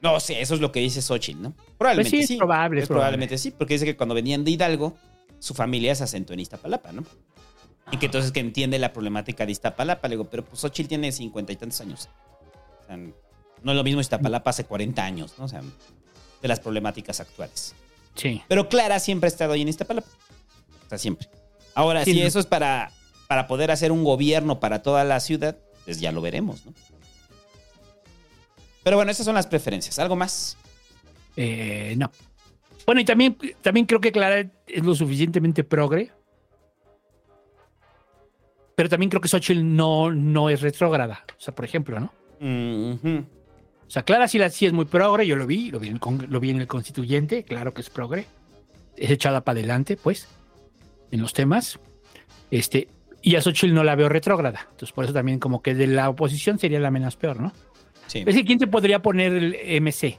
No 0.00 0.18
sé, 0.20 0.40
eso 0.40 0.54
es 0.54 0.60
lo 0.60 0.72
que 0.72 0.80
dice 0.80 1.00
Xochitl, 1.02 1.42
¿no? 1.42 1.54
Probablemente 1.78 2.10
Pues 2.10 2.20
sí, 2.20 2.22
es 2.24 2.28
sí. 2.28 2.36
probable, 2.36 2.78
es 2.78 2.84
Es 2.84 2.88
probablemente 2.88 3.38
sí, 3.38 3.50
porque 3.50 3.74
dice 3.74 3.84
que 3.86 3.96
cuando 3.96 4.14
venían 4.14 4.44
de 4.44 4.52
Hidalgo, 4.52 4.96
su 5.38 5.54
familia 5.54 5.94
se 5.94 6.04
asentó 6.04 6.32
en 6.32 6.40
Iztapalapa, 6.40 6.92
¿no? 6.92 7.04
Y 7.90 7.96
que 7.98 8.06
entonces 8.06 8.32
que 8.32 8.40
entiende 8.40 8.78
la 8.78 8.92
problemática 8.92 9.44
de 9.44 9.52
Iztapalapa. 9.52 10.08
Le 10.08 10.14
digo, 10.14 10.24
pero 10.30 10.44
pues 10.44 10.60
Xochitl 10.60 10.88
tiene 10.88 11.12
cincuenta 11.12 11.52
y 11.52 11.56
tantos 11.56 11.80
años. 11.80 12.08
O 12.82 12.86
sea, 12.86 12.96
no 12.96 13.72
es 13.72 13.76
lo 13.76 13.84
mismo 13.84 14.00
Iztapalapa 14.00 14.50
hace 14.50 14.64
40 14.64 15.04
años, 15.04 15.34
¿no? 15.38 15.44
O 15.44 15.48
sea, 15.48 15.60
de 16.40 16.48
las 16.48 16.60
problemáticas 16.60 17.20
actuales. 17.20 17.74
Sí. 18.14 18.42
Pero 18.48 18.68
Clara 18.68 18.98
siempre 18.98 19.26
ha 19.26 19.28
estado 19.28 19.52
ahí 19.52 19.62
en 19.62 19.68
Iztapalapa. 19.68 20.08
O 20.86 20.88
sea, 20.88 20.98
siempre. 20.98 21.28
Ahora, 21.74 22.04
Sí, 22.04 22.12
si 22.14 22.20
no. 22.20 22.26
eso 22.26 22.38
es 22.38 22.46
para, 22.46 22.92
para 23.28 23.46
poder 23.46 23.70
hacer 23.70 23.92
un 23.92 24.04
gobierno 24.04 24.60
para 24.60 24.82
toda 24.82 25.04
la 25.04 25.20
ciudad, 25.20 25.56
pues 25.84 26.00
ya 26.00 26.12
lo 26.12 26.20
veremos, 26.20 26.64
¿no? 26.66 26.72
Pero 28.82 28.96
bueno, 28.96 29.10
esas 29.12 29.24
son 29.26 29.34
las 29.34 29.46
preferencias. 29.46 29.98
¿Algo 29.98 30.16
más? 30.16 30.56
Eh, 31.36 31.94
no. 31.96 32.10
Bueno, 32.84 33.00
y 33.00 33.04
también, 33.04 33.38
también 33.60 33.86
creo 33.86 34.00
que 34.00 34.10
Clara 34.12 34.40
es 34.66 34.82
lo 34.84 34.94
suficientemente 34.94 35.62
progre. 35.62 36.10
Pero 38.74 38.88
también 38.88 39.10
creo 39.10 39.20
que 39.20 39.28
Xochitl 39.28 39.62
no, 39.62 40.10
no 40.10 40.48
es 40.50 40.60
retrógrada. 40.62 41.24
O 41.36 41.40
sea, 41.40 41.54
por 41.54 41.64
ejemplo, 41.64 42.00
¿no? 42.00 42.12
Mhm. 42.40 43.26
O 43.86 43.90
sea, 43.92 44.02
Clara 44.04 44.26
sí, 44.26 44.38
la, 44.38 44.48
sí 44.48 44.64
es 44.66 44.72
muy 44.72 44.86
progre, 44.86 45.26
yo 45.26 45.36
lo 45.36 45.46
vi, 45.46 45.70
lo 45.70 45.78
vi, 45.78 45.88
en, 45.88 45.94
el 45.94 46.00
con- 46.00 46.26
lo 46.30 46.40
vi 46.40 46.50
en 46.50 46.60
el 46.60 46.66
constituyente, 46.66 47.44
claro 47.44 47.74
que 47.74 47.82
es 47.82 47.90
progre. 47.90 48.26
Es 48.96 49.10
echada 49.10 49.42
para 49.42 49.58
adelante, 49.58 49.96
pues, 49.96 50.28
en 51.10 51.20
los 51.20 51.32
temas. 51.34 51.78
Este, 52.50 52.88
y 53.20 53.36
a 53.36 53.42
Xochitl 53.42 53.74
no 53.74 53.84
la 53.84 53.94
veo 53.94 54.08
retrógrada. 54.08 54.60
Entonces, 54.70 54.92
por 54.92 55.04
eso 55.04 55.12
también 55.12 55.38
como 55.38 55.60
que 55.62 55.74
de 55.74 55.86
la 55.86 56.08
oposición 56.08 56.58
sería 56.58 56.80
la 56.80 56.90
menos 56.90 57.16
peor, 57.16 57.38
¿no? 57.40 57.52
Sí. 58.06 58.24
Es 58.26 58.34
que 58.34 58.44
¿quién 58.44 58.58
te 58.58 58.66
podría 58.66 59.00
poner 59.02 59.32
el 59.32 59.82
MC? 59.82 60.18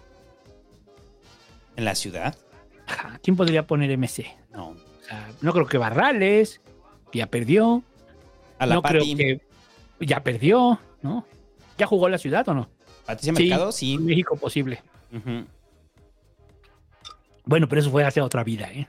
¿En 1.75 1.85
la 1.85 1.95
ciudad? 1.95 2.35
Ajá, 2.87 3.19
¿Quién 3.23 3.35
podría 3.35 3.65
poner 3.65 3.89
MC? 3.97 4.25
No. 4.51 4.69
O 4.69 4.75
sea, 5.07 5.29
no 5.41 5.51
creo 5.53 5.65
que 5.65 5.77
Barrales 5.77 6.61
ya 7.13 7.27
perdió. 7.27 7.83
A 8.63 8.65
la 8.65 8.75
no 8.75 8.81
creo 8.81 9.03
que 9.03 9.41
ya 9.99 10.23
perdió, 10.23 10.79
¿no? 11.01 11.25
¿Ya 11.77 11.85
jugó 11.87 12.09
la 12.09 12.17
ciudad 12.17 12.47
o 12.49 12.53
no? 12.53 12.69
Patricia 13.05 13.33
Mercado, 13.33 13.71
sí. 13.71 13.97
México 13.97 14.35
posible. 14.37 14.81
Bueno, 17.45 17.67
pero 17.67 17.81
eso 17.81 17.91
fue 17.91 18.03
hace 18.05 18.21
otra 18.21 18.43
vida, 18.43 18.71
¿eh? 18.71 18.87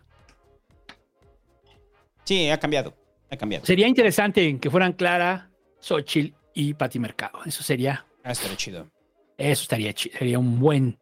Sí, 2.24 2.48
ha 2.50 2.58
cambiado. 2.58 2.94
Ha 3.30 3.36
cambiado. 3.36 3.66
Sería 3.66 3.88
interesante 3.88 4.58
que 4.58 4.70
fueran 4.70 4.92
Clara, 4.92 5.50
Xochitl 5.80 6.34
y 6.54 6.74
Pati 6.74 6.98
Mercado. 6.98 7.40
Eso 7.44 7.62
sería, 7.62 8.06
Ah, 8.22 8.32
estaría 8.32 8.56
chido. 8.56 8.90
eso 9.36 9.62
estaría 9.62 9.92
chido. 9.92 10.16
Sería 10.18 10.38
un 10.38 10.58
buen, 10.60 10.98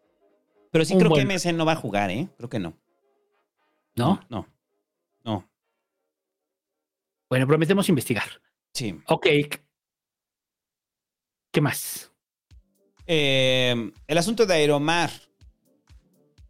Pero 0.71 0.85
sí 0.85 0.97
creo 0.97 1.11
buen- 1.11 1.29
que 1.29 1.35
MC 1.35 1.53
no 1.53 1.65
va 1.67 1.73
a 1.73 1.77
jugar, 1.77 2.11
¿eh? 2.11 2.29
Creo 2.39 2.49
que 2.49 2.59
no. 2.59 2.75
¿no? 3.95 4.21
No. 4.31 4.47
No. 5.25 5.47
Bueno, 7.29 7.47
prometemos 7.47 7.89
investigar. 7.89 8.25
Sí. 8.73 8.95
Ok. 9.07 9.27
¿Qué 11.53 11.61
más? 11.61 12.11
Eh, 13.07 13.91
el 14.07 14.19
asunto 14.19 14.47
de 14.47 14.55
Aeromar. 14.55 15.11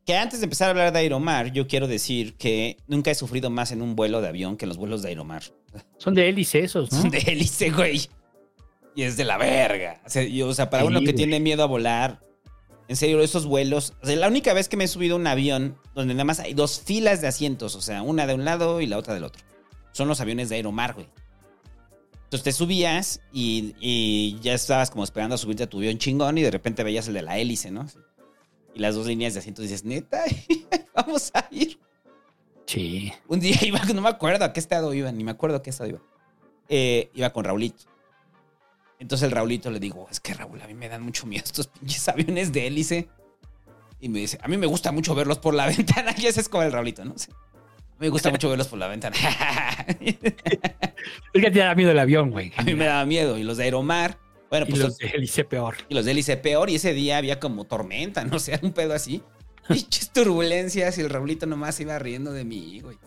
Que 0.04 0.16
antes 0.16 0.40
de 0.40 0.44
empezar 0.46 0.66
a 0.66 0.70
hablar 0.70 0.92
de 0.92 0.98
Aeromar, 0.98 1.52
yo 1.52 1.68
quiero 1.68 1.86
decir 1.86 2.36
que 2.36 2.76
nunca 2.88 3.12
he 3.12 3.14
sufrido 3.14 3.50
más 3.50 3.70
en 3.70 3.82
un 3.82 3.94
vuelo 3.94 4.20
de 4.20 4.28
avión 4.28 4.56
que 4.56 4.64
en 4.64 4.70
los 4.70 4.78
vuelos 4.78 5.02
de 5.02 5.10
Aeromar. 5.10 5.44
Son 5.96 6.12
de 6.14 6.28
hélice 6.28 6.58
esos, 6.60 6.90
¿no? 6.90 7.02
Son 7.02 7.10
de 7.10 7.18
hélice, 7.18 7.70
güey. 7.70 8.08
Y 8.96 9.04
es 9.04 9.16
de 9.16 9.24
la 9.24 9.38
verga. 9.38 10.02
O 10.04 10.08
sea, 10.10 10.24
y, 10.24 10.42
o 10.42 10.52
sea, 10.54 10.70
para 10.70 10.82
Sí, 10.82 10.88
uno 10.88 10.98
que 11.00 11.06
güey. 11.06 11.16
tiene 11.16 11.38
miedo 11.38 11.62
a 11.62 11.66
volar, 11.66 12.20
en 12.88 12.96
serio, 12.96 13.20
esos 13.22 13.46
vuelos. 13.46 13.94
O 14.02 14.06
sea, 14.06 14.16
la 14.16 14.26
única 14.28 14.52
vez 14.54 14.68
que 14.68 14.76
me 14.76 14.84
he 14.84 14.88
subido 14.88 15.14
a 15.14 15.18
un 15.20 15.26
avión 15.28 15.78
donde 15.94 16.14
nada 16.14 16.24
más 16.24 16.40
hay 16.40 16.52
dos 16.52 16.82
filas 16.84 17.20
de 17.20 17.28
asientos, 17.28 17.76
o 17.76 17.80
sea, 17.80 18.02
una 18.02 18.26
de 18.26 18.34
un 18.34 18.44
lado 18.44 18.80
y 18.80 18.86
la 18.86 18.98
otra 18.98 19.14
del 19.14 19.22
otro. 19.24 19.42
Son 19.92 20.08
los 20.08 20.20
aviones 20.20 20.48
de 20.48 20.56
Aeromar, 20.56 20.94
güey. 20.94 21.06
Entonces 22.32 22.44
te 22.44 22.52
subías 22.52 23.20
y, 23.30 23.74
y 23.78 24.40
ya 24.40 24.54
estabas 24.54 24.90
como 24.90 25.04
esperando 25.04 25.34
a 25.34 25.38
subirte 25.38 25.64
a 25.64 25.66
tu 25.68 25.76
avión 25.76 25.98
chingón 25.98 26.38
y 26.38 26.42
de 26.42 26.50
repente 26.50 26.82
veías 26.82 27.06
el 27.08 27.12
de 27.12 27.20
la 27.20 27.36
hélice, 27.36 27.70
¿no? 27.70 27.86
Y 28.74 28.78
las 28.78 28.94
dos 28.94 29.06
líneas 29.06 29.34
de 29.34 29.40
asientos 29.40 29.66
y 29.66 29.68
dices, 29.68 29.84
neta, 29.84 30.24
vamos 30.94 31.30
a 31.34 31.46
ir. 31.50 31.78
Sí. 32.64 33.12
Un 33.28 33.38
día 33.38 33.58
iba, 33.60 33.84
no 33.94 34.00
me 34.00 34.08
acuerdo 34.08 34.46
a 34.46 34.54
qué 34.54 34.60
estado 34.60 34.94
iba, 34.94 35.12
ni 35.12 35.24
me 35.24 35.32
acuerdo 35.32 35.58
a 35.58 35.62
qué 35.62 35.68
estado 35.68 35.90
iba. 35.90 36.00
Eh, 36.70 37.10
iba 37.12 37.30
con 37.34 37.44
Raulito. 37.44 37.84
Entonces 38.98 39.26
el 39.26 39.32
Raulito 39.32 39.70
le 39.70 39.78
digo, 39.78 40.08
es 40.10 40.18
que 40.18 40.32
Raúl, 40.32 40.62
a 40.62 40.66
mí 40.66 40.72
me 40.72 40.88
dan 40.88 41.02
mucho 41.02 41.26
miedo 41.26 41.44
estos 41.44 41.66
pinches 41.66 42.08
aviones 42.08 42.50
de 42.50 42.66
hélice. 42.66 43.10
Y 44.00 44.08
me 44.08 44.20
dice, 44.20 44.38
a 44.42 44.48
mí 44.48 44.56
me 44.56 44.66
gusta 44.66 44.90
mucho 44.90 45.14
verlos 45.14 45.38
por 45.38 45.52
la 45.52 45.66
ventana. 45.76 46.14
Y 46.16 46.24
ese 46.24 46.40
es 46.40 46.48
como 46.48 46.62
el 46.62 46.72
Raulito, 46.72 47.04
¿no? 47.04 47.12
Sí. 47.18 47.30
Me 48.02 48.08
gusta 48.08 48.30
mucho 48.30 48.48
verlos 48.48 48.66
por 48.66 48.80
la 48.80 48.88
ventana. 48.88 49.14
Es 51.32 51.40
que 51.40 51.50
te 51.52 51.60
da 51.60 51.72
miedo 51.76 51.92
el 51.92 51.98
avión, 52.00 52.32
güey. 52.32 52.52
a 52.56 52.62
mí 52.62 52.74
me 52.74 52.86
daba 52.86 53.04
miedo. 53.04 53.38
Y 53.38 53.44
los 53.44 53.58
de 53.58 53.64
Aeromar, 53.64 54.18
Bueno, 54.50 54.66
Y 54.66 54.70
pues 54.70 54.82
los 54.82 54.98
de 54.98 55.06
Hélice 55.06 55.44
peor. 55.44 55.76
y 55.88 55.94
los 55.94 56.04
de 56.04 56.10
hélice 56.10 56.36
peor, 56.36 56.68
y 56.68 56.74
ese 56.74 56.94
día 56.94 57.18
había 57.18 57.38
como 57.38 57.64
tormenta, 57.64 58.24
no 58.24 58.40
sé, 58.40 58.58
un 58.60 58.72
pedo 58.72 58.92
así. 58.92 59.22
Pinches 59.68 60.10
turbulencias 60.10 60.98
y 60.98 61.00
el 61.02 61.10
Raulito 61.10 61.46
nomás 61.46 61.78
iba 61.78 61.96
riendo 62.00 62.32
de 62.32 62.44
mí, 62.44 62.80
güey. 62.80 62.98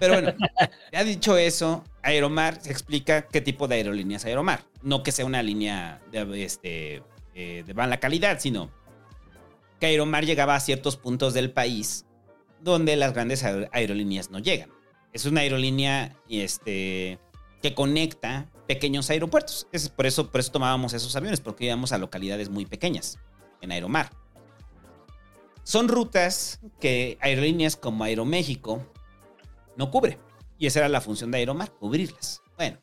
Pero 0.00 0.14
bueno, 0.14 0.34
ya 0.92 1.04
dicho 1.04 1.36
eso, 1.38 1.84
Aeromar 2.02 2.60
se 2.60 2.72
explica 2.72 3.22
qué 3.22 3.40
tipo 3.40 3.68
de 3.68 3.76
aerolíneas 3.76 4.24
Aeromar. 4.24 4.64
No 4.82 5.04
que 5.04 5.12
sea 5.12 5.26
una 5.26 5.44
línea 5.44 6.00
de, 6.10 6.42
este, 6.42 7.02
eh, 7.36 7.62
de 7.64 7.74
mala 7.74 8.00
calidad, 8.00 8.40
sino 8.40 8.68
que 9.78 9.86
Aeromar 9.86 10.24
llegaba 10.24 10.56
a 10.56 10.60
ciertos 10.60 10.96
puntos 10.96 11.34
del 11.34 11.52
país 11.52 12.04
donde 12.60 12.96
las 12.96 13.12
grandes 13.14 13.44
aer- 13.44 13.68
aerolíneas 13.72 14.30
no 14.30 14.38
llegan. 14.38 14.70
Es 15.12 15.24
una 15.24 15.40
aerolínea 15.40 16.16
este, 16.28 17.18
que 17.62 17.74
conecta 17.74 18.50
pequeños 18.66 19.08
aeropuertos. 19.10 19.66
Es 19.72 19.88
por, 19.88 20.06
eso, 20.06 20.30
por 20.30 20.40
eso 20.40 20.52
tomábamos 20.52 20.92
esos 20.92 21.14
aviones, 21.16 21.40
porque 21.40 21.64
íbamos 21.64 21.92
a 21.92 21.98
localidades 21.98 22.50
muy 22.50 22.66
pequeñas 22.66 23.18
en 23.60 23.72
Aeromar. 23.72 24.10
Son 25.64 25.88
rutas 25.88 26.60
que 26.80 27.18
aerolíneas 27.20 27.76
como 27.76 28.04
Aeroméxico 28.04 28.86
no 29.76 29.90
cubre. 29.90 30.18
Y 30.58 30.66
esa 30.66 30.80
era 30.80 30.88
la 30.88 31.00
función 31.00 31.30
de 31.30 31.38
Aeromar, 31.38 31.70
cubrirlas. 31.72 32.42
Bueno, 32.56 32.78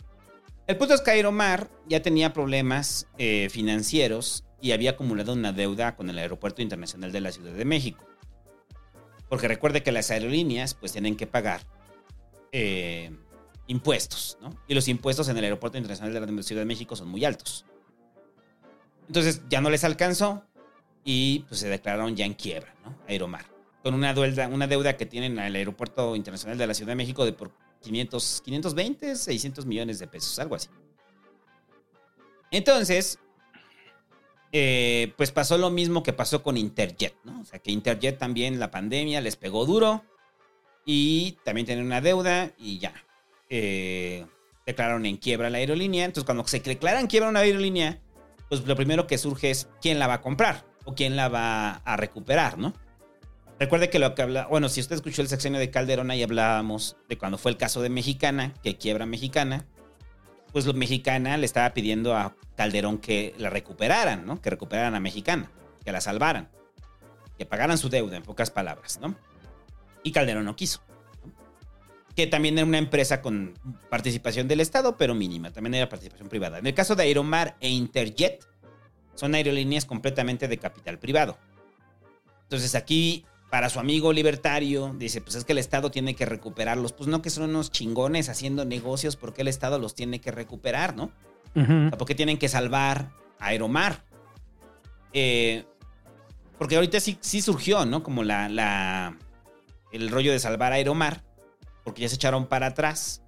el 0.68 0.78
punto 0.78 0.94
es 0.94 1.02
que 1.02 1.12
Aeromar 1.12 1.70
ya 1.88 2.02
tenía 2.02 2.32
problemas 2.34 3.08
eh, 3.18 3.50
financieros 3.52 4.46
y 4.62 4.72
había 4.72 4.92
acumulado 4.92 5.34
una 5.34 5.52
deuda 5.52 5.96
con 5.96 6.10
el 6.10 6.18
Aeropuerto 6.18 6.62
Internacional 6.62 7.12
de 7.12 7.22
la 7.22 7.32
Ciudad 7.32 7.54
de 7.54 7.66
México. 7.66 8.04
Porque 9.30 9.48
recuerde 9.48 9.84
que 9.84 9.92
las 9.92 10.12
aerolíneas 10.12 10.74
pues 10.74 10.92
tienen 10.92 11.16
que 11.16 11.28
pagar 11.28 11.62
eh, 12.52 13.12
impuestos, 13.68 14.38
¿no? 14.42 14.50
Y 14.68 14.74
los 14.74 14.88
impuestos 14.88 15.28
en 15.30 15.38
el 15.38 15.44
Aeropuerto 15.44 15.78
Internacional 15.78 16.14
de 16.14 16.20
la 16.20 16.44
Ciudad 16.44 16.62
de 16.62 16.66
México 16.66 16.96
son 16.96 17.10
muy 17.10 17.26
altos. 17.26 17.66
Entonces 19.08 19.42
ya 19.50 19.62
no 19.62 19.70
les 19.70 19.84
alcanzó 19.84 20.44
y 21.04 21.40
pues 21.48 21.60
se 21.60 21.70
declararon 21.70 22.16
ya 22.16 22.26
en 22.26 22.34
quiebra, 22.34 22.74
¿no? 22.84 22.96
Aeromar. 23.08 23.46
Con 23.84 23.94
una 23.94 24.14
deuda, 24.14 24.48
una 24.48 24.68
deuda 24.68 24.98
que 24.98 25.06
tienen 25.06 25.38
al 25.38 25.56
Aeropuerto 25.56 26.16
Internacional 26.16 26.58
de 26.58 26.68
la 26.68 26.74
Ciudad 26.74 26.92
de 26.92 26.96
México 26.96 27.26
de 27.26 27.34
por 27.34 27.52
500, 27.82 28.42
520, 28.44 29.16
600 29.16 29.66
millones 29.66 30.00
de 30.00 30.08
pesos, 30.08 30.40
algo 30.40 30.56
así. 30.56 30.70
Entonces, 32.52 33.20
eh, 34.58 35.12
pues 35.18 35.34
pasó 35.34 35.58
lo 35.58 35.70
mismo 35.70 36.02
que 36.02 36.14
pasó 36.14 36.42
con 36.42 36.56
Interjet, 36.56 37.14
¿no? 37.26 37.42
O 37.42 37.44
sea, 37.44 37.60
que 37.60 37.74
Interjet 37.74 38.18
también 38.18 38.58
la 38.58 38.72
pandemia 38.72 39.20
les 39.20 39.36
pegó 39.36 39.66
duro 39.66 40.06
y 40.86 41.38
también 41.44 41.66
tienen 41.66 41.86
una 41.86 42.00
deuda 42.00 42.52
y 42.58 42.80
ya. 42.80 42.94
Eh, 43.50 44.26
declararon 44.66 45.06
en 45.06 45.18
quiebra 45.18 45.50
la 45.50 45.58
aerolínea. 45.58 46.06
Entonces, 46.06 46.24
cuando 46.24 46.48
se 46.48 46.62
declara 46.62 47.02
en 47.02 47.08
quiebra 47.08 47.28
una 47.28 47.42
aerolínea, 47.42 48.00
pues 48.48 48.66
lo 48.66 48.78
primero 48.78 49.08
que 49.08 49.18
surge 49.18 49.52
es 49.52 49.68
quién 49.82 50.00
la 50.00 50.08
va 50.08 50.14
a 50.14 50.22
comprar 50.22 50.64
o 50.86 50.96
quién 50.96 51.18
la 51.18 51.28
va 51.28 51.82
a 51.84 51.98
recuperar, 51.98 52.58
¿no? 52.58 52.74
Recuerde 53.60 53.90
que 53.90 54.00
lo 54.00 54.16
que 54.16 54.22
habla, 54.22 54.48
bueno, 54.48 54.70
si 54.70 54.80
usted 54.80 54.96
escuchó 54.96 55.22
el 55.22 55.28
sexenio 55.28 55.60
de 55.60 55.70
Calderón, 55.70 56.12
ahí 56.12 56.24
hablábamos 56.24 56.96
de 57.10 57.18
cuando 57.18 57.38
fue 57.38 57.52
el 57.52 57.58
caso 57.58 57.82
de 57.82 57.90
Mexicana, 57.90 58.54
que 58.64 58.78
quiebra 58.78 59.06
Mexicana, 59.06 59.66
pues 60.56 60.66
lo 60.66 60.74
Mexicana 60.74 61.36
le 61.36 61.46
estaba 61.46 61.74
pidiendo 61.74 62.16
a 62.16 62.34
Calderón 62.56 62.98
que 63.00 63.36
la 63.38 63.50
recuperaran, 63.50 64.26
¿no? 64.26 64.42
Que 64.42 64.50
recuperaran 64.50 64.96
a 64.96 65.02
Mexicana, 65.02 65.52
que 65.84 65.92
la 65.92 66.00
salvaran, 66.00 66.48
que 67.38 67.46
pagaran 67.46 67.78
su 67.78 67.90
deuda, 67.90 68.16
en 68.16 68.24
pocas 68.24 68.52
palabras, 68.52 68.98
¿no? 69.02 69.18
Y 70.02 70.14
Calderón 70.14 70.46
no 70.46 70.56
quiso. 70.56 70.82
¿no? 71.26 71.34
Que 72.16 72.26
también 72.26 72.58
era 72.58 72.66
una 72.66 72.78
empresa 72.78 73.22
con 73.22 73.54
participación 73.90 74.48
del 74.48 74.62
Estado, 74.62 74.96
pero 74.96 75.14
mínima, 75.14 75.52
también 75.52 75.74
era 75.74 75.90
participación 75.90 76.30
privada. 76.30 76.60
En 76.60 76.68
el 76.68 76.74
caso 76.74 76.96
de 76.96 77.04
Aeromar 77.04 77.58
e 77.60 77.68
Interjet, 77.68 78.42
son 79.14 79.36
aerolíneas 79.36 79.84
completamente 79.84 80.48
de 80.48 80.58
capital 80.58 81.00
privado. 81.00 81.38
Entonces 82.44 82.76
aquí, 82.76 83.26
para 83.50 83.70
su 83.70 83.80
amigo 83.80 84.12
libertario, 84.12 84.94
dice, 84.98 85.22
pues 85.22 85.36
es 85.36 85.46
que 85.46 85.54
el 85.54 85.60
Estado 85.60 85.92
tiene 85.92 86.16
que 86.16 86.26
recuperarlos. 86.26 86.92
Pues 86.94 87.08
no 87.08 87.22
que 87.22 87.30
son 87.30 87.50
unos 87.50 87.72
chingones 87.72 88.28
haciendo 88.30 88.66
negocios, 88.66 89.16
porque 89.16 89.42
el 89.44 89.48
Estado 89.48 89.80
los 89.80 89.96
tiene 89.96 90.20
que 90.20 90.32
recuperar, 90.32 90.96
¿no? 90.96 91.12
O 91.56 91.90
sea, 91.90 91.98
¿Por 91.98 92.08
qué 92.08 92.16
tienen 92.16 92.38
que 92.38 92.50
salvar 92.50 93.12
a 93.40 93.48
Aeromar? 93.48 94.04
Eh, 95.14 95.66
porque 96.58 96.76
ahorita 96.76 97.00
sí, 97.00 97.18
sí 97.22 97.42
surgió, 97.42 97.86
¿no? 97.86 98.04
Como 98.04 98.24
la, 98.24 98.50
la- 98.50 99.18
el 99.92 100.10
rollo 100.10 100.32
de 100.32 100.40
salvar 100.40 100.74
a 100.74 100.76
Aeromar, 100.76 101.24
porque 101.84 102.02
ya 102.02 102.10
se 102.10 102.16
echaron 102.16 102.48
para 102.48 102.68
atrás. 102.68 103.22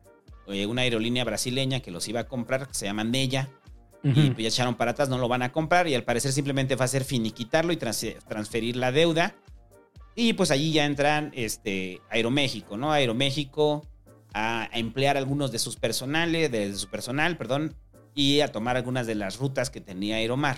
Eh, 0.47 0.65
una 0.65 0.81
aerolínea 0.83 1.23
brasileña 1.25 1.81
que 1.81 1.91
los 1.91 2.07
iba 2.07 2.21
a 2.21 2.27
comprar, 2.27 2.67
que 2.67 2.73
se 2.73 2.85
llama 2.85 3.03
Nella, 3.03 3.49
y 4.03 4.29
pues 4.31 4.43
ya 4.43 4.47
echaron 4.47 4.75
para 4.75 4.91
atrás, 4.91 5.09
no 5.09 5.17
lo 5.17 5.27
van 5.27 5.41
a 5.41 5.51
comprar 5.51 5.87
y 5.89 5.95
al 5.95 6.03
parecer 6.03 6.31
simplemente 6.31 6.75
va 6.77 6.85
a 6.85 6.87
ser 6.87 7.03
finiquitarlo 7.03 7.73
y 7.73 7.77
trans- 7.77 8.15
transferir 8.29 8.77
la 8.77 8.93
deuda. 8.93 9.35
Y 10.19 10.33
pues 10.33 10.49
allí 10.49 10.71
ya 10.71 10.85
entran 10.85 11.31
este, 11.35 12.01
Aeroméxico, 12.09 12.75
¿no? 12.75 12.91
Aeroméxico 12.91 13.85
a, 14.33 14.63
a 14.63 14.79
emplear 14.79 15.15
algunos 15.15 15.51
de 15.51 15.59
sus 15.59 15.75
personales, 15.75 16.51
de 16.51 16.73
su 16.73 16.89
personal, 16.89 17.37
perdón, 17.37 17.75
y 18.15 18.41
a 18.41 18.51
tomar 18.51 18.77
algunas 18.77 19.05
de 19.05 19.13
las 19.13 19.37
rutas 19.37 19.69
que 19.69 19.79
tenía 19.79 20.15
Aeromar 20.15 20.57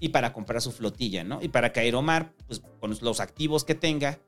y 0.00 0.08
para 0.08 0.32
comprar 0.32 0.60
su 0.60 0.72
flotilla, 0.72 1.22
¿no? 1.22 1.40
Y 1.40 1.48
para 1.48 1.72
que 1.72 1.78
Aeromar, 1.78 2.32
pues 2.48 2.60
con 2.80 2.96
los 3.00 3.20
activos 3.20 3.64
que 3.64 3.76
tenga, 3.76 4.18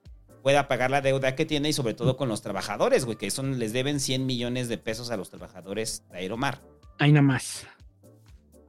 pueda 0.45 0.69
pagar 0.69 0.93
la 0.93 1.01
deuda 1.01 1.35
que 1.35 1.45
tiene 1.45 1.71
y 1.71 1.73
sobre 1.73 1.95
todo 1.95 2.17
con 2.17 2.29
los 2.29 2.41
trabajadores, 2.41 3.05
güey, 3.05 3.19
que 3.19 3.33
son, 3.33 3.59
les 3.59 3.73
deben 3.73 3.99
100 3.99 4.25
millones 4.27 4.69
de 4.69 4.79
pesos 4.79 5.11
a 5.11 5.17
los 5.17 5.29
trabajadores 5.29 6.05
de 6.13 6.19
Aeromar. 6.19 6.63
Ahí 7.01 7.11
nada 7.11 7.23
más. 7.23 7.67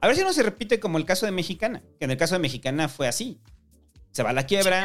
A 0.00 0.08
ver 0.08 0.16
si 0.16 0.22
no 0.22 0.32
se 0.32 0.42
repite 0.42 0.80
como 0.80 0.98
el 0.98 1.04
caso 1.04 1.24
de 1.24 1.32
Mexicana, 1.32 1.84
que 2.00 2.06
en 2.06 2.10
el 2.10 2.16
caso 2.16 2.34
de 2.34 2.40
Mexicana 2.40 2.88
fue 2.88 3.06
así. 3.06 3.40
Se 4.10 4.24
va 4.24 4.30
a 4.30 4.32
la 4.32 4.44
quiebra, 4.44 4.84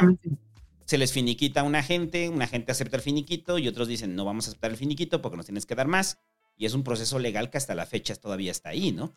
se 0.86 0.98
les 0.98 1.12
finiquita 1.12 1.60
a 1.60 1.64
una 1.64 1.82
gente, 1.82 2.28
una 2.28 2.46
gente 2.46 2.72
acepta 2.72 2.96
el 2.96 3.02
finiquito 3.02 3.58
y 3.58 3.68
otros 3.68 3.88
dicen 3.88 4.14
no 4.14 4.24
vamos 4.24 4.46
a 4.46 4.50
aceptar 4.50 4.70
el 4.70 4.76
finiquito 4.76 5.20
porque 5.20 5.36
nos 5.36 5.46
tienes 5.46 5.66
que 5.66 5.74
dar 5.74 5.88
más. 5.88 6.18
Y 6.56 6.64
es 6.64 6.72
un 6.72 6.84
proceso 6.84 7.18
legal 7.18 7.50
que 7.50 7.58
hasta 7.58 7.74
la 7.74 7.84
fecha 7.84 8.14
todavía 8.14 8.50
está 8.50 8.70
ahí, 8.70 8.92
¿no? 8.92 9.12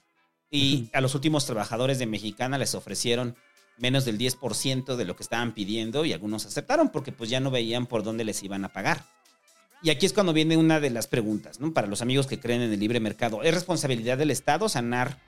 Y 0.51 0.89
a 0.93 0.99
los 0.99 1.15
últimos 1.15 1.45
trabajadores 1.45 1.99
de 1.99 2.07
Mexicana 2.07 2.57
les 2.57 2.73
ofrecieron 2.73 3.35
menos 3.77 4.03
del 4.03 4.17
10% 4.17 4.95
de 4.95 5.05
lo 5.05 5.15
que 5.15 5.23
estaban 5.23 5.53
pidiendo 5.53 6.03
y 6.03 6.11
algunos 6.11 6.45
aceptaron 6.45 6.89
porque 6.89 7.11
pues 7.11 7.29
ya 7.29 7.39
no 7.39 7.51
veían 7.51 7.85
por 7.85 8.03
dónde 8.03 8.25
les 8.25 8.43
iban 8.43 8.65
a 8.65 8.73
pagar. 8.73 9.05
Y 9.81 9.91
aquí 9.91 10.05
es 10.05 10.11
cuando 10.11 10.33
viene 10.33 10.57
una 10.57 10.81
de 10.81 10.89
las 10.89 11.07
preguntas, 11.07 11.61
¿no? 11.61 11.71
Para 11.71 11.87
los 11.87 12.01
amigos 12.01 12.27
que 12.27 12.39
creen 12.39 12.61
en 12.61 12.73
el 12.73 12.79
libre 12.79 12.99
mercado, 12.99 13.43
¿es 13.43 13.53
responsabilidad 13.53 14.17
del 14.17 14.31
Estado 14.31 14.67
sanar 14.67 15.21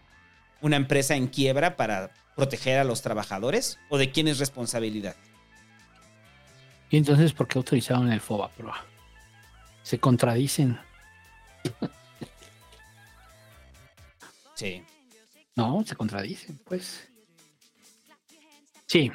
una 0.59 0.75
empresa 0.75 1.15
en 1.15 1.27
quiebra 1.27 1.77
para 1.77 2.11
proteger 2.35 2.79
a 2.79 2.83
los 2.83 3.01
trabajadores? 3.01 3.77
¿O 3.89 3.97
de 3.97 4.11
quién 4.11 4.27
es 4.27 4.39
responsabilidad? 4.39 5.15
Y 6.91 6.97
entonces, 6.97 7.31
¿por 7.31 7.47
qué 7.47 7.57
autorizaron 7.57 8.11
el 8.11 8.19
FOBA 8.19 8.49
Pro? 8.49 8.73
Se 9.81 9.97
contradicen. 9.97 10.77
Sí. 14.55 14.83
No, 15.55 15.83
se 15.85 15.95
contradicen, 15.95 16.59
pues. 16.65 17.07
Sí. 18.85 19.09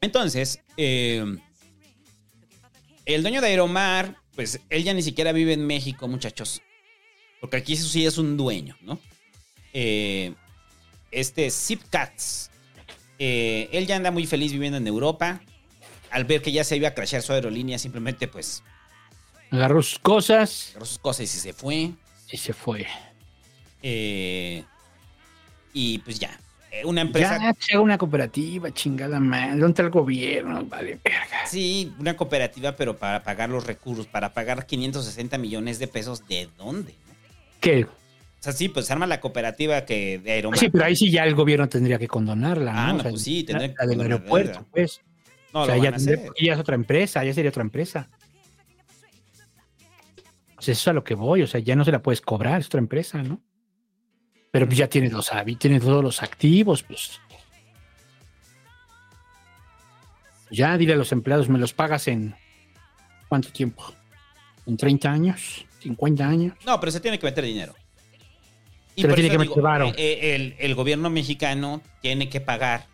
Entonces, 0.00 0.60
eh, 0.76 1.36
el 3.04 3.22
dueño 3.22 3.40
de 3.40 3.48
Aeromar, 3.48 4.16
pues 4.34 4.60
él 4.70 4.84
ya 4.84 4.94
ni 4.94 5.02
siquiera 5.02 5.32
vive 5.32 5.52
en 5.52 5.66
México, 5.66 6.08
muchachos. 6.08 6.62
Porque 7.40 7.58
aquí 7.58 7.74
eso 7.74 7.86
sí 7.86 8.06
es 8.06 8.16
un 8.16 8.36
dueño, 8.36 8.76
¿no? 8.80 8.98
Eh, 9.72 10.34
este 11.10 11.50
Zip 11.50 11.82
Cats. 11.90 12.50
eh, 13.18 13.68
él 13.72 13.86
ya 13.86 13.96
anda 13.96 14.10
muy 14.10 14.26
feliz 14.26 14.52
viviendo 14.52 14.78
en 14.78 14.86
Europa. 14.86 15.42
Al 16.10 16.24
ver 16.24 16.42
que 16.42 16.52
ya 16.52 16.64
se 16.64 16.76
iba 16.76 16.88
a 16.88 16.94
crashear 16.94 17.22
su 17.22 17.32
aerolínea, 17.32 17.78
simplemente 17.78 18.28
pues 18.28 18.62
Agarró 19.50 19.82
sus 19.82 19.98
cosas 19.98 20.68
agarró 20.72 20.86
sus 20.86 20.98
cosas 20.98 21.22
y 21.22 21.26
se 21.38 21.52
fue. 21.52 21.90
y 22.30 22.36
se 22.36 22.52
fue. 22.52 22.86
Eh, 23.82 24.64
y 25.72 25.98
pues 25.98 26.18
ya. 26.18 26.38
Eh, 26.70 26.84
Una 26.84 27.00
empresa. 27.00 27.54
Ya, 27.70 27.80
una 27.80 27.96
cooperativa, 27.96 28.70
chingada 28.72 29.18
madre. 29.20 29.52
¿Dónde 29.52 29.68
está 29.68 29.82
el 29.82 29.90
gobierno? 29.90 30.64
Vale, 30.66 30.98
verga. 31.02 31.46
Sí, 31.46 31.92
una 31.98 32.14
cooperativa, 32.16 32.76
pero 32.76 32.96
para 32.96 33.22
pagar 33.22 33.48
los 33.48 33.66
recursos, 33.66 34.06
para 34.06 34.34
pagar 34.34 34.66
560 34.66 35.38
millones 35.38 35.78
de 35.78 35.88
pesos, 35.88 36.26
¿de 36.28 36.48
dónde? 36.58 36.94
¿Qué? 37.60 37.84
O 37.84 37.88
sea, 38.40 38.52
sí, 38.52 38.68
pues 38.68 38.90
arma 38.90 39.06
la 39.06 39.20
cooperativa 39.20 39.84
que 39.86 40.18
de 40.18 40.32
Aeromar. 40.32 40.58
Sí, 40.58 40.68
pero 40.68 40.84
ahí 40.84 40.94
sí 40.94 41.10
ya 41.10 41.24
el 41.24 41.34
gobierno 41.34 41.68
tendría 41.68 41.98
que 41.98 42.06
condonarla, 42.06 42.72
¿no? 42.72 42.78
Ah, 42.78 42.90
O 42.92 42.96
no, 42.98 43.02
sea, 43.02 43.10
pues 43.12 43.22
sí, 43.22 43.44
tendría 43.44 43.68
que 43.70 43.74
la 43.78 43.86
del 43.86 44.00
aeropuerto, 44.02 44.66
pues. 44.70 45.00
No, 45.52 45.62
o 45.62 45.66
sea, 45.66 45.76
ya, 45.78 45.92
porque 45.92 46.44
ya 46.44 46.52
es 46.52 46.58
otra 46.58 46.74
empresa, 46.74 47.24
ya 47.24 47.32
sería 47.32 47.50
otra 47.50 47.62
empresa. 47.62 48.08
O 50.56 50.62
sea, 50.62 50.72
eso 50.72 50.82
es 50.82 50.88
a 50.88 50.92
lo 50.92 51.04
que 51.04 51.14
voy, 51.14 51.42
o 51.42 51.46
sea, 51.46 51.60
ya 51.60 51.76
no 51.76 51.84
se 51.84 51.92
la 51.92 52.02
puedes 52.02 52.20
cobrar, 52.20 52.60
es 52.60 52.66
otra 52.66 52.80
empresa, 52.80 53.22
¿no? 53.22 53.40
Pero 54.50 54.66
pues 54.66 54.78
ya 54.78 54.88
tienes 54.88 55.12
los 55.12 55.30
tienes 55.58 55.82
todos 55.82 56.02
los 56.02 56.22
activos, 56.22 56.82
pues. 56.82 57.20
Ya 60.50 60.76
dile 60.76 60.94
a 60.94 60.96
los 60.96 61.12
empleados, 61.12 61.48
me 61.48 61.58
los 61.58 61.74
pagas 61.74 62.08
en 62.08 62.34
¿cuánto 63.28 63.50
tiempo? 63.50 63.92
¿En 64.66 64.76
30 64.76 65.10
años? 65.10 65.66
¿50 65.82 66.20
años? 66.22 66.54
No, 66.66 66.80
pero 66.80 66.90
se 66.90 67.00
tiene 67.00 67.18
que 67.18 67.26
meter 67.26 67.44
dinero. 67.44 67.74
Y 68.96 69.02
por 69.02 69.14
tiene 69.14 69.28
eso 69.28 69.38
que 69.38 69.42
digo, 69.44 69.54
meter 69.54 69.62
varo. 69.62 69.92
eh, 69.96 70.34
el, 70.34 70.56
el 70.58 70.74
gobierno 70.74 71.08
mexicano 71.10 71.82
tiene 72.00 72.28
que 72.28 72.40
pagar 72.40 72.86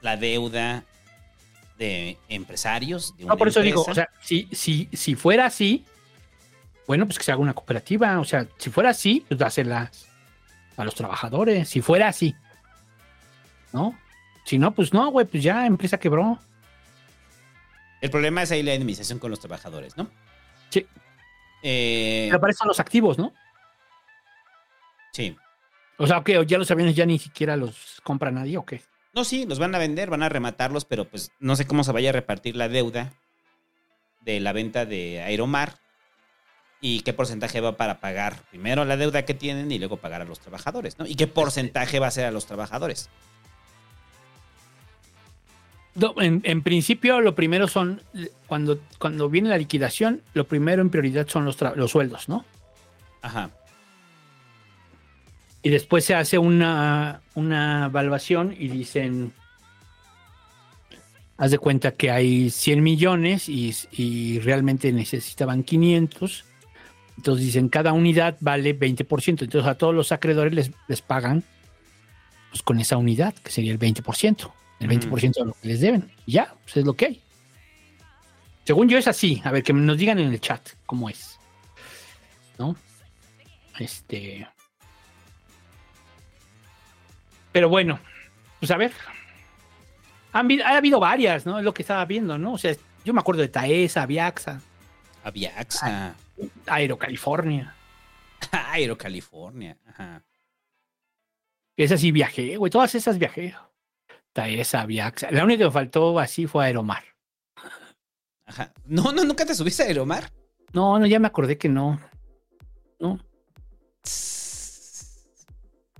la 0.00 0.16
deuda 0.16 0.84
de 1.78 2.18
empresarios. 2.28 3.16
De 3.16 3.24
No, 3.24 3.36
por 3.36 3.48
eso 3.48 3.60
digo, 3.60 3.82
o 3.82 3.94
sea, 3.94 4.08
si, 4.20 4.48
si, 4.52 4.88
si 4.92 5.14
fuera 5.14 5.46
así, 5.46 5.84
bueno, 6.86 7.06
pues 7.06 7.18
que 7.18 7.24
se 7.24 7.32
haga 7.32 7.40
una 7.40 7.54
cooperativa. 7.54 8.18
O 8.20 8.24
sea, 8.24 8.46
si 8.58 8.70
fuera 8.70 8.90
así, 8.90 9.24
pues 9.28 9.38
dáselas 9.38 10.08
a 10.76 10.84
los 10.84 10.94
trabajadores. 10.94 11.68
Si 11.68 11.80
fuera 11.80 12.08
así. 12.08 12.34
¿No? 13.72 13.98
Si 14.44 14.58
no, 14.58 14.72
pues 14.72 14.92
no, 14.92 15.10
güey, 15.10 15.26
pues 15.26 15.42
ya 15.42 15.66
empresa 15.66 15.98
quebró. 15.98 16.38
El 18.00 18.10
problema 18.10 18.42
es 18.42 18.50
ahí 18.50 18.62
la 18.62 18.74
indemnización 18.74 19.18
con 19.18 19.30
los 19.30 19.40
trabajadores, 19.40 19.96
¿no? 19.96 20.08
Sí. 20.70 20.86
Eh, 21.62 22.26
Pero 22.28 22.40
para 22.40 22.50
eso 22.50 22.58
son 22.58 22.68
los 22.68 22.80
activos, 22.80 23.18
¿no? 23.18 23.32
sí. 25.12 25.36
O 25.98 26.06
sea, 26.06 26.22
que 26.24 26.44
ya 26.46 26.58
los 26.58 26.70
aviones 26.70 26.96
ya 26.96 27.06
ni 27.06 27.18
siquiera 27.18 27.54
los 27.56 28.00
compra 28.02 28.32
nadie 28.32 28.58
o 28.58 28.64
qué. 28.64 28.82
No, 29.14 29.24
sí, 29.24 29.44
los 29.46 29.58
van 29.58 29.74
a 29.74 29.78
vender, 29.78 30.08
van 30.08 30.22
a 30.22 30.28
rematarlos, 30.28 30.84
pero 30.84 31.04
pues 31.04 31.32
no 31.38 31.54
sé 31.56 31.66
cómo 31.66 31.84
se 31.84 31.92
vaya 31.92 32.10
a 32.10 32.12
repartir 32.12 32.56
la 32.56 32.68
deuda 32.68 33.12
de 34.22 34.40
la 34.40 34.52
venta 34.52 34.86
de 34.86 35.20
Aeromar 35.20 35.74
y 36.80 37.00
qué 37.00 37.12
porcentaje 37.12 37.60
va 37.60 37.76
para 37.76 38.00
pagar 38.00 38.42
primero 38.50 38.84
la 38.84 38.96
deuda 38.96 39.24
que 39.24 39.34
tienen 39.34 39.70
y 39.70 39.78
luego 39.78 39.98
pagar 39.98 40.22
a 40.22 40.24
los 40.24 40.40
trabajadores, 40.40 40.98
¿no? 40.98 41.06
Y 41.06 41.14
qué 41.14 41.26
porcentaje 41.26 41.98
va 41.98 42.06
a 42.06 42.10
ser 42.10 42.24
a 42.24 42.30
los 42.30 42.46
trabajadores. 42.46 43.10
No, 45.94 46.14
en, 46.18 46.40
en 46.44 46.62
principio, 46.62 47.20
lo 47.20 47.34
primero 47.34 47.68
son, 47.68 48.02
cuando, 48.46 48.80
cuando 48.98 49.28
viene 49.28 49.50
la 49.50 49.58
liquidación, 49.58 50.22
lo 50.32 50.44
primero 50.46 50.80
en 50.80 50.88
prioridad 50.88 51.28
son 51.28 51.44
los, 51.44 51.60
los 51.76 51.90
sueldos, 51.90 52.28
¿no? 52.30 52.46
Ajá. 53.20 53.50
Y 55.62 55.70
después 55.70 56.04
se 56.04 56.14
hace 56.14 56.38
una, 56.38 57.22
una 57.34 57.86
evaluación 57.86 58.54
y 58.58 58.68
dicen, 58.68 59.32
haz 61.36 61.52
de 61.52 61.58
cuenta 61.58 61.92
que 61.92 62.10
hay 62.10 62.50
100 62.50 62.82
millones 62.82 63.48
y, 63.48 63.74
y 63.92 64.40
realmente 64.40 64.92
necesitaban 64.92 65.62
500. 65.62 66.44
Entonces 67.16 67.46
dicen, 67.46 67.68
cada 67.68 67.92
unidad 67.92 68.36
vale 68.40 68.76
20%. 68.76 69.42
Entonces 69.42 69.66
a 69.66 69.76
todos 69.76 69.94
los 69.94 70.10
acreedores 70.10 70.52
les, 70.52 70.72
les 70.88 71.00
pagan 71.00 71.44
pues, 72.50 72.62
con 72.62 72.80
esa 72.80 72.96
unidad, 72.96 73.34
que 73.34 73.52
sería 73.52 73.72
el 73.72 73.78
20%. 73.78 74.52
El 74.80 74.88
20% 74.88 75.34
de 75.34 75.44
lo 75.44 75.52
que 75.52 75.68
les 75.68 75.80
deben. 75.80 76.10
Y 76.26 76.32
ya, 76.32 76.54
pues 76.64 76.78
es 76.78 76.84
lo 76.84 76.94
que 76.94 77.06
hay. 77.06 77.20
Según 78.64 78.88
yo 78.88 78.98
es 78.98 79.06
así. 79.06 79.40
A 79.44 79.52
ver, 79.52 79.62
que 79.62 79.72
nos 79.72 79.96
digan 79.96 80.18
en 80.18 80.32
el 80.32 80.40
chat 80.40 80.60
cómo 80.86 81.08
es. 81.08 81.38
¿No? 82.58 82.74
Este... 83.78 84.46
Pero 87.52 87.68
bueno, 87.68 88.00
pues 88.58 88.70
a 88.70 88.76
ver. 88.76 88.92
Han 90.32 90.48
ha 90.62 90.76
habido 90.76 90.98
varias, 90.98 91.44
¿no? 91.44 91.58
Es 91.58 91.64
lo 91.64 91.74
que 91.74 91.82
estaba 91.82 92.04
viendo, 92.06 92.38
¿no? 92.38 92.54
O 92.54 92.58
sea, 92.58 92.74
yo 93.04 93.12
me 93.12 93.20
acuerdo 93.20 93.42
de 93.42 93.48
Taesa, 93.48 94.02
Aviaxa, 94.02 94.60
Aviaxa, 95.24 96.14
Aero 96.66 96.98
California. 96.98 97.74
Aero 98.50 98.96
California. 98.96 99.76
Ajá. 99.86 100.22
Esas 101.76 102.00
sí 102.00 102.12
viajé, 102.12 102.56
güey. 102.56 102.70
Todas 102.70 102.94
esas 102.94 103.18
viajé. 103.18 103.54
Taesa, 104.32 104.82
Aviaxa. 104.82 105.30
La 105.30 105.44
única 105.44 105.58
que 105.58 105.64
me 105.66 105.70
faltó 105.70 106.18
así 106.18 106.46
fue 106.46 106.64
Aeromar. 106.64 107.04
Ajá. 108.46 108.72
No, 108.86 109.12
no, 109.12 109.24
nunca 109.24 109.44
te 109.44 109.54
subiste 109.54 109.82
a 109.82 109.86
Aeromar. 109.86 110.30
No, 110.72 110.98
no, 110.98 111.06
ya 111.06 111.18
me 111.18 111.26
acordé 111.26 111.58
que 111.58 111.68
no. 111.68 112.00
No. 112.98 113.18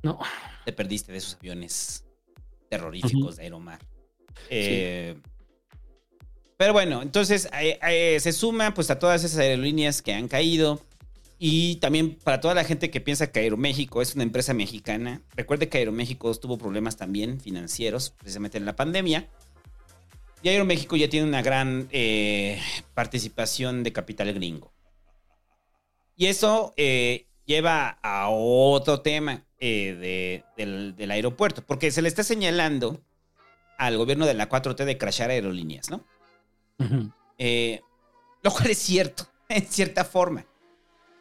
No. 0.03 0.19
Te 0.65 0.73
perdiste 0.73 1.13
de 1.13 1.19
esos 1.19 1.35
aviones 1.35 2.05
terroríficos 2.73 3.37
de 3.37 3.43
Aeromar. 3.43 3.79
Eh, 4.49 5.17
Pero 6.57 6.73
bueno, 6.73 7.03
entonces 7.03 7.49
eh, 7.61 7.79
eh, 7.87 8.19
se 8.19 8.33
suma 8.33 8.73
pues 8.73 8.91
a 8.91 8.99
todas 8.99 9.25
esas 9.25 9.39
aerolíneas 9.39 10.01
que 10.01 10.15
han 10.15 10.27
caído. 10.27 10.81
Y 11.39 11.77
también 11.77 12.15
para 12.15 12.41
toda 12.41 12.55
la 12.55 12.65
gente 12.65 12.91
que 12.91 13.01
piensa 13.01 13.33
que 13.33 13.41
Aeroméxico 13.41 14.01
es 14.01 14.15
una 14.15 14.23
empresa 14.23 14.55
mexicana, 14.55 15.23
recuerde 15.35 15.69
que 15.69 15.79
Aeroméxico 15.79 16.33
tuvo 16.37 16.57
problemas 16.57 16.97
también 16.97 17.41
financieros, 17.41 18.11
precisamente 18.11 18.59
en 18.59 18.65
la 18.65 18.77
pandemia. 18.77 19.29
Y 20.43 20.49
Aeroméxico 20.49 20.97
ya 20.97 21.09
tiene 21.09 21.27
una 21.27 21.43
gran 21.43 21.89
participación 22.95 23.83
de 23.83 23.93
capital 23.93 24.33
gringo. 24.33 24.73
Y 26.17 26.27
eso 26.27 26.75
lleva 27.45 27.99
a 28.03 28.29
otro 28.31 29.01
tema 29.01 29.45
eh, 29.65 29.95
de- 29.95 30.45
del, 30.57 30.97
del 30.97 31.11
aeropuerto, 31.13 31.63
porque 31.65 31.93
se 31.93 32.03
le 32.03 32.09
está 32.09 32.25
señalando 32.25 33.01
al 33.79 33.97
gobierno 33.97 34.27
de 34.27 34.35
la 34.35 34.49
4T 34.49 34.85
de 34.85 34.99
crashar 34.99 35.31
aerolíneas, 35.31 35.89
¿no? 35.89 36.05
Eh, 37.39 37.81
lo 38.43 38.51
cual 38.51 38.71
es 38.71 38.79
cierto, 38.79 39.29
en 39.49 39.65
cierta 39.67 40.05
forma. 40.05 40.45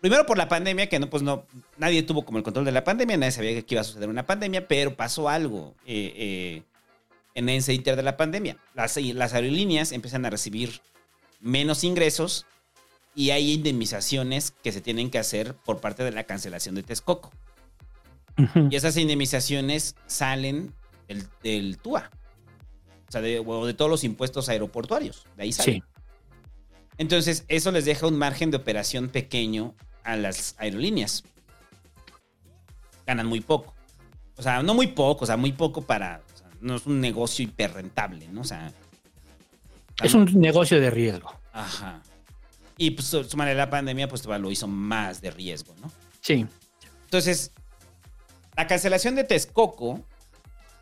Primero 0.02 0.26
por 0.26 0.40
la 0.40 0.48
pandemia, 0.50 0.90
que 0.90 0.98
no, 1.00 1.08
pues 1.08 1.22
no, 1.22 1.46
nadie 1.78 2.02
tuvo 2.02 2.26
como 2.26 2.40
el 2.40 2.44
control 2.44 2.66
de 2.66 2.72
la 2.72 2.84
pandemia, 2.84 3.16
nadie 3.18 3.32
sabía 3.32 3.62
que 3.62 3.76
iba 3.76 3.82
a 3.82 3.84
suceder 3.84 4.10
una 4.10 4.26
pandemia, 4.26 4.68
pero 4.68 4.96
pasó 4.96 5.30
algo 5.30 5.76
eh, 5.86 6.12
eh, 6.16 6.64
en 7.36 7.48
ese 7.50 7.74
inter 7.76 7.96
de 7.96 8.02
la 8.02 8.18
pandemia. 8.18 8.58
Las, 8.74 8.98
las 8.98 9.34
aerolíneas 9.36 9.92
empiezan 9.92 10.26
a 10.26 10.32
recibir 10.32 10.82
menos 11.40 11.84
ingresos 11.84 12.48
y 13.14 13.30
hay 13.30 13.52
indemnizaciones 13.52 14.50
que 14.64 14.72
se 14.72 14.82
tienen 14.82 15.12
que 15.12 15.20
hacer 15.20 15.54
por 15.54 15.80
parte 15.80 16.04
de 16.04 16.12
la 16.12 16.24
cancelación 16.24 16.74
de 16.74 16.82
Texcoco. 16.82 17.32
Y 18.70 18.76
esas 18.76 18.98
indemnizaciones 18.98 19.96
salen 20.08 20.74
del, 21.08 21.26
del 21.44 21.78
TUA. 21.78 22.10
O 23.08 23.12
sea, 23.12 23.22
de, 23.22 23.40
o 23.40 23.66
de 23.66 23.74
todos 23.74 23.92
los 23.92 24.04
impuestos 24.04 24.50
aeroportuarios. 24.50 25.26
De 25.36 25.44
ahí 25.44 25.52
salen. 25.52 25.76
Sí. 25.76 25.84
Entonces, 26.98 27.46
eso 27.48 27.72
les 27.72 27.86
deja 27.86 28.08
un 28.08 28.18
margen 28.18 28.52
de 28.52 28.58
operación 28.58 29.10
pequeño 29.10 29.76
a 30.04 30.16
las 30.16 30.56
aerolíneas. 30.58 31.24
Ganan 33.06 33.28
muy 33.28 33.42
poco. 33.42 33.74
O 34.38 34.42
sea, 34.44 34.64
no 34.64 34.74
muy 34.74 34.88
poco, 34.88 35.24
o 35.24 35.28
sea, 35.28 35.38
muy 35.38 35.52
poco 35.52 35.82
para. 35.82 36.22
o 36.34 36.38
sea, 36.38 36.48
no 36.62 36.76
es 36.76 36.86
un 36.86 37.02
negocio 37.02 37.44
hiperrentable, 37.44 38.28
¿no? 38.28 38.42
O 38.42 38.46
sea. 38.46 38.72
Es 40.02 40.14
un 40.14 40.26
negocio 40.40 40.80
de 40.80 40.90
riesgo. 40.90 41.32
Ajá. 41.54 42.02
Y 42.78 42.92
pues, 42.92 43.08
su 43.08 43.24
su 43.24 43.38
manera 43.38 43.58
la 43.58 43.70
pandemia, 43.70 44.08
pues 44.08 44.26
lo 44.26 44.52
hizo 44.52 44.68
más 44.68 45.22
de 45.22 45.32
riesgo, 45.32 45.76
¿no? 45.82 45.92
Sí. 46.22 46.46
Entonces, 47.04 47.52
la 48.56 48.68
cancelación 48.68 49.16
de 49.16 49.24
Texcoco, 49.24 50.02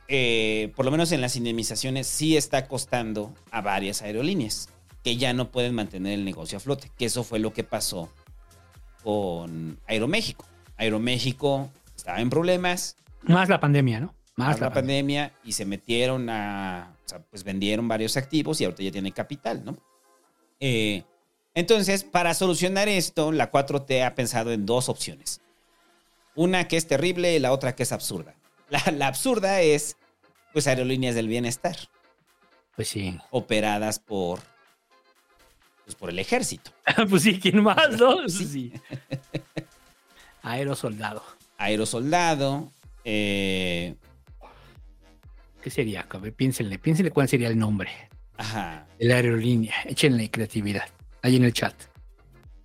eh, 0.07 0.71
por 0.75 0.85
lo 0.85 0.91
menos 0.91 1.11
en 1.11 1.21
las 1.21 1.35
indemnizaciones, 1.35 2.07
sí 2.07 2.35
está 2.35 2.67
costando 2.67 3.33
a 3.51 3.61
varias 3.61 4.01
aerolíneas 4.01 4.69
que 5.03 5.17
ya 5.17 5.33
no 5.33 5.51
pueden 5.51 5.75
mantener 5.75 6.13
el 6.13 6.25
negocio 6.25 6.57
a 6.57 6.61
flote. 6.61 6.91
Que 6.97 7.05
eso 7.05 7.23
fue 7.23 7.39
lo 7.39 7.53
que 7.53 7.63
pasó 7.63 8.09
con 9.03 9.79
Aeroméxico. 9.87 10.45
Aeroméxico 10.77 11.69
estaba 11.95 12.19
en 12.21 12.29
problemas, 12.29 12.95
Más 13.23 13.49
la 13.49 13.59
pandemia, 13.59 13.99
¿no? 13.99 14.15
Más 14.35 14.59
la 14.59 14.67
la 14.67 14.73
pandemia, 14.73 15.33
y 15.43 15.51
se 15.51 15.65
metieron 15.65 16.29
a. 16.29 16.95
O 17.05 17.09
sea, 17.09 17.19
pues 17.19 17.43
vendieron 17.43 17.87
varios 17.87 18.17
activos 18.17 18.61
y 18.61 18.65
ahorita 18.65 18.83
ya 18.83 18.91
tiene 18.91 19.11
capital, 19.11 19.63
¿no? 19.65 19.77
Eh, 20.59 21.03
entonces, 21.53 22.03
para 22.03 22.33
solucionar 22.33 22.87
esto, 22.87 23.31
la 23.31 23.51
4T 23.51 24.05
ha 24.05 24.15
pensado 24.15 24.51
en 24.51 24.65
dos 24.65 24.87
opciones. 24.87 25.41
Una 26.39 26.69
que 26.69 26.77
es 26.77 26.87
terrible 26.87 27.35
y 27.35 27.39
la 27.39 27.51
otra 27.51 27.75
que 27.75 27.83
es 27.83 27.91
absurda. 27.91 28.33
La, 28.69 28.81
la 28.95 29.07
absurda 29.07 29.59
es, 29.61 29.97
pues, 30.53 30.67
aerolíneas 30.67 31.13
del 31.15 31.27
bienestar. 31.27 31.75
Pues 32.77 32.87
sí. 32.87 33.19
Operadas 33.31 33.99
por, 33.99 34.39
pues, 35.83 35.95
por 35.95 36.09
el 36.11 36.17
ejército. 36.19 36.71
pues 37.09 37.23
sí, 37.23 37.39
¿quién 37.41 37.61
más, 37.61 37.99
no? 37.99 38.29
Sí. 38.29 38.71
Aerosoldado. 40.41 41.23
Aerosoldado. 41.57 42.71
eh, 43.03 43.95
¿Qué 45.61 45.69
sería? 45.69 46.07
A 46.09 46.17
ver, 46.19 46.33
piénsenle, 46.33 46.79
piénsenle 46.79 47.11
cuál 47.11 47.27
sería 47.27 47.49
el 47.49 47.57
nombre 47.59 47.89
ajá, 48.37 48.87
de 48.97 49.05
la 49.07 49.15
aerolínea. 49.15 49.75
Échenle 49.85 50.31
creatividad. 50.31 50.87
Ahí 51.21 51.35
en 51.35 51.43
el 51.43 51.51
chat. 51.51 51.75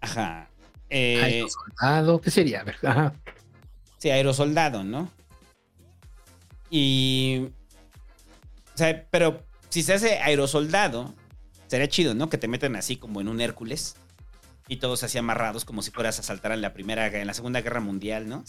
ajá. 0.00 0.48
eh, 0.90 1.20
Aerosoldado, 1.20 2.20
¿qué 2.20 2.30
sería? 2.30 2.60
A 2.60 2.64
ver, 2.64 2.76
ajá. 2.84 3.12
Sí, 4.04 4.10
aerosoldado, 4.10 4.84
¿no? 4.84 5.10
Y. 6.68 7.48
O 8.74 8.76
sea, 8.76 9.06
pero 9.10 9.46
si 9.70 9.82
se 9.82 9.94
hace 9.94 10.18
aerosoldado, 10.18 11.14
sería 11.68 11.88
chido, 11.88 12.12
¿no? 12.12 12.28
Que 12.28 12.36
te 12.36 12.46
metan 12.46 12.76
así 12.76 12.96
como 12.96 13.22
en 13.22 13.28
un 13.28 13.40
Hércules 13.40 13.96
y 14.68 14.76
todos 14.76 15.04
así 15.04 15.16
amarrados 15.16 15.64
como 15.64 15.80
si 15.80 15.90
fueras 15.90 16.18
a 16.18 16.22
saltar 16.22 16.52
en 16.52 16.60
la 16.60 16.74
primera, 16.74 17.06
en 17.06 17.26
la 17.26 17.32
segunda 17.32 17.62
guerra 17.62 17.80
mundial, 17.80 18.28
¿no? 18.28 18.44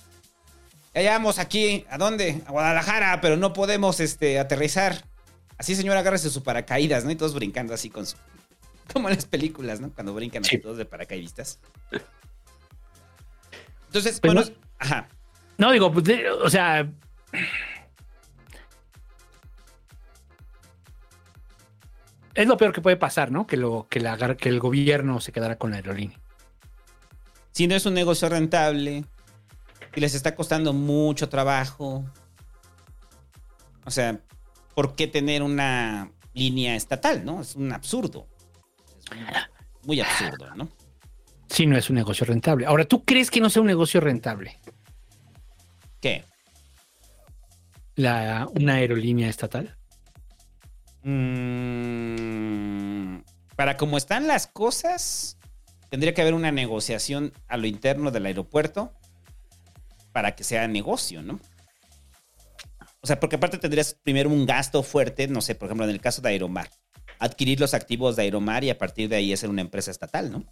ya 0.94 1.10
vamos 1.10 1.38
aquí, 1.38 1.84
¿a 1.90 1.98
dónde? 1.98 2.40
A 2.46 2.52
Guadalajara, 2.52 3.20
pero 3.20 3.36
no 3.36 3.52
podemos 3.52 4.00
este, 4.00 4.38
aterrizar. 4.38 5.04
Así, 5.58 5.76
señor, 5.76 5.98
agárrese 5.98 6.30
su 6.30 6.42
paracaídas, 6.42 7.04
¿no? 7.04 7.10
Y 7.10 7.16
todos 7.16 7.34
brincando 7.34 7.74
así 7.74 7.90
con 7.90 8.06
su. 8.06 8.16
Como 8.94 9.10
en 9.10 9.16
las 9.16 9.26
películas, 9.26 9.80
¿no? 9.80 9.90
Cuando 9.92 10.14
brincan 10.14 10.42
así 10.42 10.56
todos 10.56 10.78
de 10.78 10.86
paracaidistas. 10.86 11.58
Entonces, 13.92 14.20
Pues 14.20 14.32
bueno, 14.32 14.48
no- 14.48 14.56
ajá. 14.78 15.06
No, 15.58 15.70
digo, 15.70 15.92
pues, 15.92 16.08
o 16.42 16.48
sea. 16.48 16.88
Es 22.34 22.46
lo 22.46 22.56
peor 22.56 22.72
que 22.72 22.80
puede 22.80 22.96
pasar, 22.96 23.30
¿no? 23.30 23.46
Que, 23.46 23.58
lo, 23.58 23.86
que, 23.90 24.00
la 24.00 24.16
que 24.36 24.48
el 24.48 24.58
gobierno 24.60 25.20
se 25.20 25.32
quedara 25.32 25.58
con 25.58 25.70
la 25.72 25.76
aerolínea. 25.76 26.18
Si 27.50 27.66
no 27.66 27.74
es 27.74 27.84
un 27.84 27.92
negocio 27.92 28.30
rentable 28.30 29.04
y 29.94 30.00
les 30.00 30.14
está 30.14 30.34
costando 30.34 30.72
mucho 30.72 31.28
trabajo. 31.28 32.02
O 33.84 33.90
sea, 33.90 34.18
¿por 34.74 34.94
qué 34.94 35.06
tener 35.06 35.42
una 35.42 36.10
línea 36.32 36.74
estatal, 36.76 37.22
no? 37.26 37.42
Es 37.42 37.54
un 37.56 37.70
absurdo. 37.72 38.26
Es 39.04 39.14
muy, 39.14 39.26
muy 39.84 40.00
absurdo, 40.00 40.54
¿no? 40.54 40.68
Si 41.52 41.66
no 41.66 41.76
es 41.76 41.90
un 41.90 41.96
negocio 41.96 42.24
rentable. 42.24 42.64
Ahora, 42.64 42.86
¿tú 42.86 43.04
crees 43.04 43.30
que 43.30 43.38
no 43.38 43.50
sea 43.50 43.60
un 43.60 43.68
negocio 43.68 44.00
rentable? 44.00 44.58
¿Qué? 46.00 46.24
La, 47.94 48.48
una 48.54 48.76
aerolínea 48.76 49.28
estatal. 49.28 49.76
Mm, 51.02 51.98
para 53.54 53.76
como 53.76 53.98
están 53.98 54.26
las 54.26 54.46
cosas, 54.46 55.36
tendría 55.90 56.14
que 56.14 56.22
haber 56.22 56.32
una 56.32 56.52
negociación 56.52 57.34
a 57.48 57.58
lo 57.58 57.66
interno 57.66 58.10
del 58.10 58.24
aeropuerto 58.24 58.94
para 60.12 60.34
que 60.34 60.44
sea 60.44 60.66
negocio, 60.68 61.20
¿no? 61.22 61.38
O 63.02 63.06
sea, 63.06 63.20
porque 63.20 63.36
aparte 63.36 63.58
tendrías 63.58 63.92
primero 64.02 64.30
un 64.30 64.46
gasto 64.46 64.82
fuerte, 64.82 65.28
no 65.28 65.42
sé, 65.42 65.54
por 65.54 65.66
ejemplo, 65.66 65.84
en 65.84 65.90
el 65.90 66.00
caso 66.00 66.22
de 66.22 66.30
Aeromar, 66.30 66.70
adquirir 67.18 67.60
los 67.60 67.74
activos 67.74 68.16
de 68.16 68.22
Aeromar 68.22 68.64
y 68.64 68.70
a 68.70 68.78
partir 68.78 69.10
de 69.10 69.16
ahí 69.16 69.34
hacer 69.34 69.50
una 69.50 69.60
empresa 69.60 69.90
estatal, 69.90 70.32
¿no? 70.32 70.46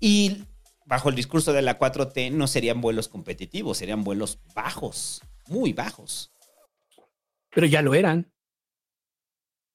Y 0.00 0.44
bajo 0.86 1.08
el 1.08 1.14
discurso 1.14 1.52
de 1.52 1.62
la 1.62 1.78
4T 1.78 2.32
no 2.32 2.46
serían 2.46 2.80
vuelos 2.80 3.08
competitivos, 3.08 3.78
serían 3.78 4.04
vuelos 4.04 4.40
bajos, 4.54 5.22
muy 5.48 5.72
bajos. 5.72 6.32
Pero 7.50 7.66
ya 7.66 7.82
lo 7.82 7.94
eran. 7.94 8.32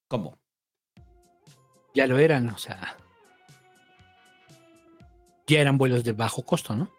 ¿Cómo? 0.08 0.38
Ya 1.94 2.06
lo 2.06 2.18
eran, 2.18 2.48
o 2.48 2.58
sea. 2.58 2.96
Ya 5.46 5.60
eran 5.60 5.78
vuelos 5.78 6.04
de 6.04 6.12
bajo 6.12 6.42
costo, 6.42 6.74
¿no? 6.74 6.90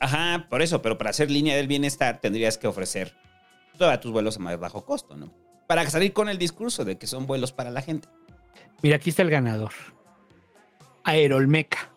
Ajá, 0.00 0.46
por 0.48 0.62
eso, 0.62 0.82
pero 0.82 0.98
para 0.98 1.10
hacer 1.10 1.30
línea 1.30 1.54
del 1.56 1.68
bienestar 1.68 2.20
tendrías 2.20 2.58
que 2.58 2.66
ofrecer 2.66 3.14
todos 3.78 4.00
tus 4.00 4.12
vuelos 4.12 4.36
a 4.36 4.40
más 4.40 4.58
bajo 4.58 4.84
costo, 4.84 5.16
¿no? 5.16 5.32
Para 5.66 5.88
salir 5.88 6.12
con 6.12 6.28
el 6.28 6.38
discurso 6.38 6.84
de 6.84 6.98
que 6.98 7.06
son 7.06 7.26
vuelos 7.26 7.52
para 7.52 7.70
la 7.70 7.82
gente. 7.82 8.08
Mira, 8.82 8.96
aquí 8.96 9.10
está 9.10 9.22
el 9.22 9.30
ganador. 9.30 9.72
Aerolmeca. 11.04 11.90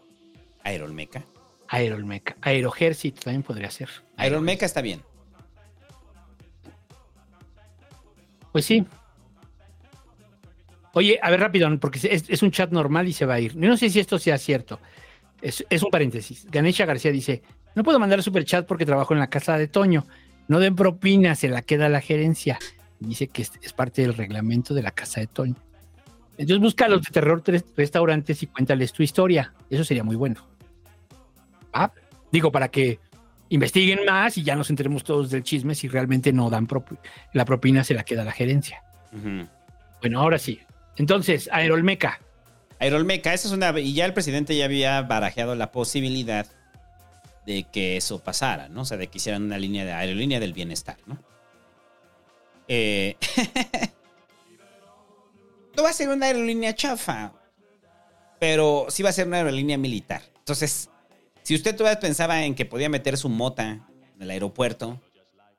Aerolmeca. 0.63 1.23
Aerolmeca. 1.67 2.35
Aerojercito 2.41 3.21
también 3.21 3.43
podría 3.43 3.71
ser. 3.71 3.89
Aerolmeca 4.17 4.65
está 4.65 4.81
bien. 4.81 5.01
Pues 8.51 8.65
sí. 8.65 8.85
Oye, 10.93 11.19
a 11.21 11.29
ver 11.29 11.41
rápido, 11.41 11.77
porque 11.79 11.99
es, 12.07 12.23
es 12.29 12.41
un 12.41 12.51
chat 12.51 12.71
normal 12.71 13.07
y 13.07 13.13
se 13.13 13.25
va 13.25 13.33
a 13.33 13.39
ir. 13.39 13.53
Yo 13.53 13.67
no 13.67 13.75
sé 13.75 13.89
si 13.89 13.99
esto 13.99 14.17
sea 14.17 14.37
cierto. 14.37 14.79
Es, 15.41 15.65
es 15.69 15.83
un 15.83 15.89
paréntesis. 15.89 16.47
Ganesha 16.49 16.85
García 16.85 17.11
dice, 17.11 17.43
no 17.75 17.83
puedo 17.83 17.99
mandar 17.99 18.23
super 18.23 18.45
chat 18.45 18.65
porque 18.65 18.85
trabajo 18.85 19.13
en 19.13 19.19
la 19.19 19.29
casa 19.29 19.57
de 19.57 19.67
Toño. 19.67 20.05
No 20.47 20.59
den 20.59 20.75
propina, 20.75 21.35
se 21.35 21.49
la 21.49 21.63
queda 21.63 21.89
la 21.89 21.99
gerencia. 21.99 22.57
Dice 22.99 23.27
que 23.27 23.41
es, 23.41 23.51
es 23.61 23.73
parte 23.73 24.03
del 24.03 24.13
reglamento 24.13 24.73
de 24.73 24.83
la 24.83 24.91
casa 24.91 25.19
de 25.19 25.27
Toño. 25.27 25.64
Entonces 26.38 26.59
busca 26.59 26.86
a 26.86 26.89
los 26.89 27.01
de 27.01 27.11
terror 27.11 27.41
tres 27.41 27.63
restaurantes 27.77 28.43
y 28.43 28.47
cuéntales 28.47 28.91
tu 28.93 29.03
historia. 29.03 29.53
Eso 29.69 29.83
sería 29.83 30.03
muy 30.03 30.15
bueno. 30.15 30.47
Ah, 31.73 31.91
digo, 32.31 32.51
para 32.51 32.69
que 32.69 32.99
investiguen 33.49 34.05
más 34.05 34.38
y 34.38 34.43
ya 34.43 34.55
nos 34.55 34.69
enteremos 34.69 35.03
todos 35.03 35.29
del 35.29 35.43
chisme 35.43 35.75
si 35.75 35.88
realmente 35.88 36.33
no 36.33 36.49
dan 36.49 36.67
propi- 36.67 36.97
la 37.33 37.45
propina, 37.45 37.83
se 37.83 37.93
la 37.93 38.03
queda 38.03 38.23
la 38.23 38.31
gerencia. 38.31 38.81
Bueno, 40.01 40.19
ahora 40.19 40.38
sí. 40.38 40.59
Entonces, 40.97 41.49
Aerolmeca. 41.51 42.19
Aerolmeca, 42.79 43.33
esa 43.33 43.47
es 43.47 43.53
una. 43.53 43.77
Y 43.79 43.93
ya 43.93 44.05
el 44.05 44.13
presidente 44.13 44.55
ya 44.57 44.65
había 44.65 45.01
barajeado 45.03 45.55
la 45.55 45.71
posibilidad 45.71 46.47
de 47.45 47.63
que 47.71 47.95
eso 47.97 48.19
pasara, 48.23 48.67
¿no? 48.69 48.81
O 48.81 48.86
sea, 48.86 48.97
de 48.97 49.07
que 49.07 49.17
hicieran 49.19 49.43
una 49.43 49.57
línea 49.57 49.86
de 49.86 49.93
aerolínea 49.93 50.39
del 50.39 50.51
bienestar, 50.53 50.97
¿no? 51.05 51.17
Eh, 52.67 53.15
no 55.76 55.84
va 55.84 55.89
a 55.89 55.93
ser 55.93 56.09
una 56.09 56.26
aerolínea 56.28 56.73
chafa, 56.76 57.34
pero 58.39 58.86
sí 58.89 59.03
va 59.03 59.09
a 59.09 59.13
ser 59.13 59.28
una 59.28 59.38
aerolínea 59.38 59.78
militar. 59.78 60.21
Entonces, 60.39 60.89
si 61.43 61.55
usted 61.55 61.76
todavía 61.76 61.99
pensaba 61.99 62.43
en 62.43 62.55
que 62.55 62.65
podía 62.65 62.89
meter 62.89 63.17
su 63.17 63.30
mota 63.30 63.88
en 64.15 64.21
el 64.21 64.30
aeropuerto, 64.30 65.01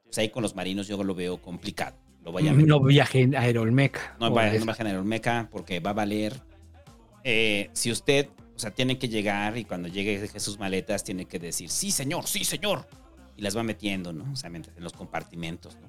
pues 0.05 0.19
ahí 0.19 0.29
con 0.31 0.43
los 0.43 0.55
marinos 0.55 0.87
yo 0.87 1.03
lo 1.03 1.14
veo 1.14 1.41
complicado. 1.41 1.97
Lo 2.25 2.33
vaya 2.33 2.51
a 2.51 2.55
No 2.55 2.81
viaje 2.81 3.21
en 3.23 3.37
Aerolmeca. 3.37 4.17
no, 4.19 4.31
vaya, 4.31 4.59
no 4.59 4.64
bajen 4.67 4.89
a 4.89 4.99
Olmeca 4.99 5.49
porque 5.53 5.79
va 5.81 5.91
a 5.91 5.95
valer. 5.95 6.41
Eh, 7.23 7.71
si 7.73 7.91
usted, 7.93 8.29
o 8.55 8.59
sea, 8.59 8.73
tiene 8.73 8.99
que 8.99 9.09
llegar 9.09 9.57
y 9.57 9.64
cuando 9.64 9.89
llegue 9.89 10.19
deje 10.21 10.41
sus 10.41 10.59
maletas, 10.59 11.05
tiene 11.05 11.27
que 11.27 11.39
decir, 11.39 11.71
sí, 11.71 11.91
señor, 11.93 12.27
sí, 12.27 12.45
señor. 12.45 12.89
Y 13.37 13.43
las 13.43 13.57
va 13.57 13.62
metiendo, 13.62 14.12
¿no? 14.12 14.33
O 14.33 14.37
sea, 14.37 14.51
mientras- 14.51 14.77
en 14.77 14.83
los 14.83 14.93
compartimentos, 14.93 15.77
¿no? 15.81 15.89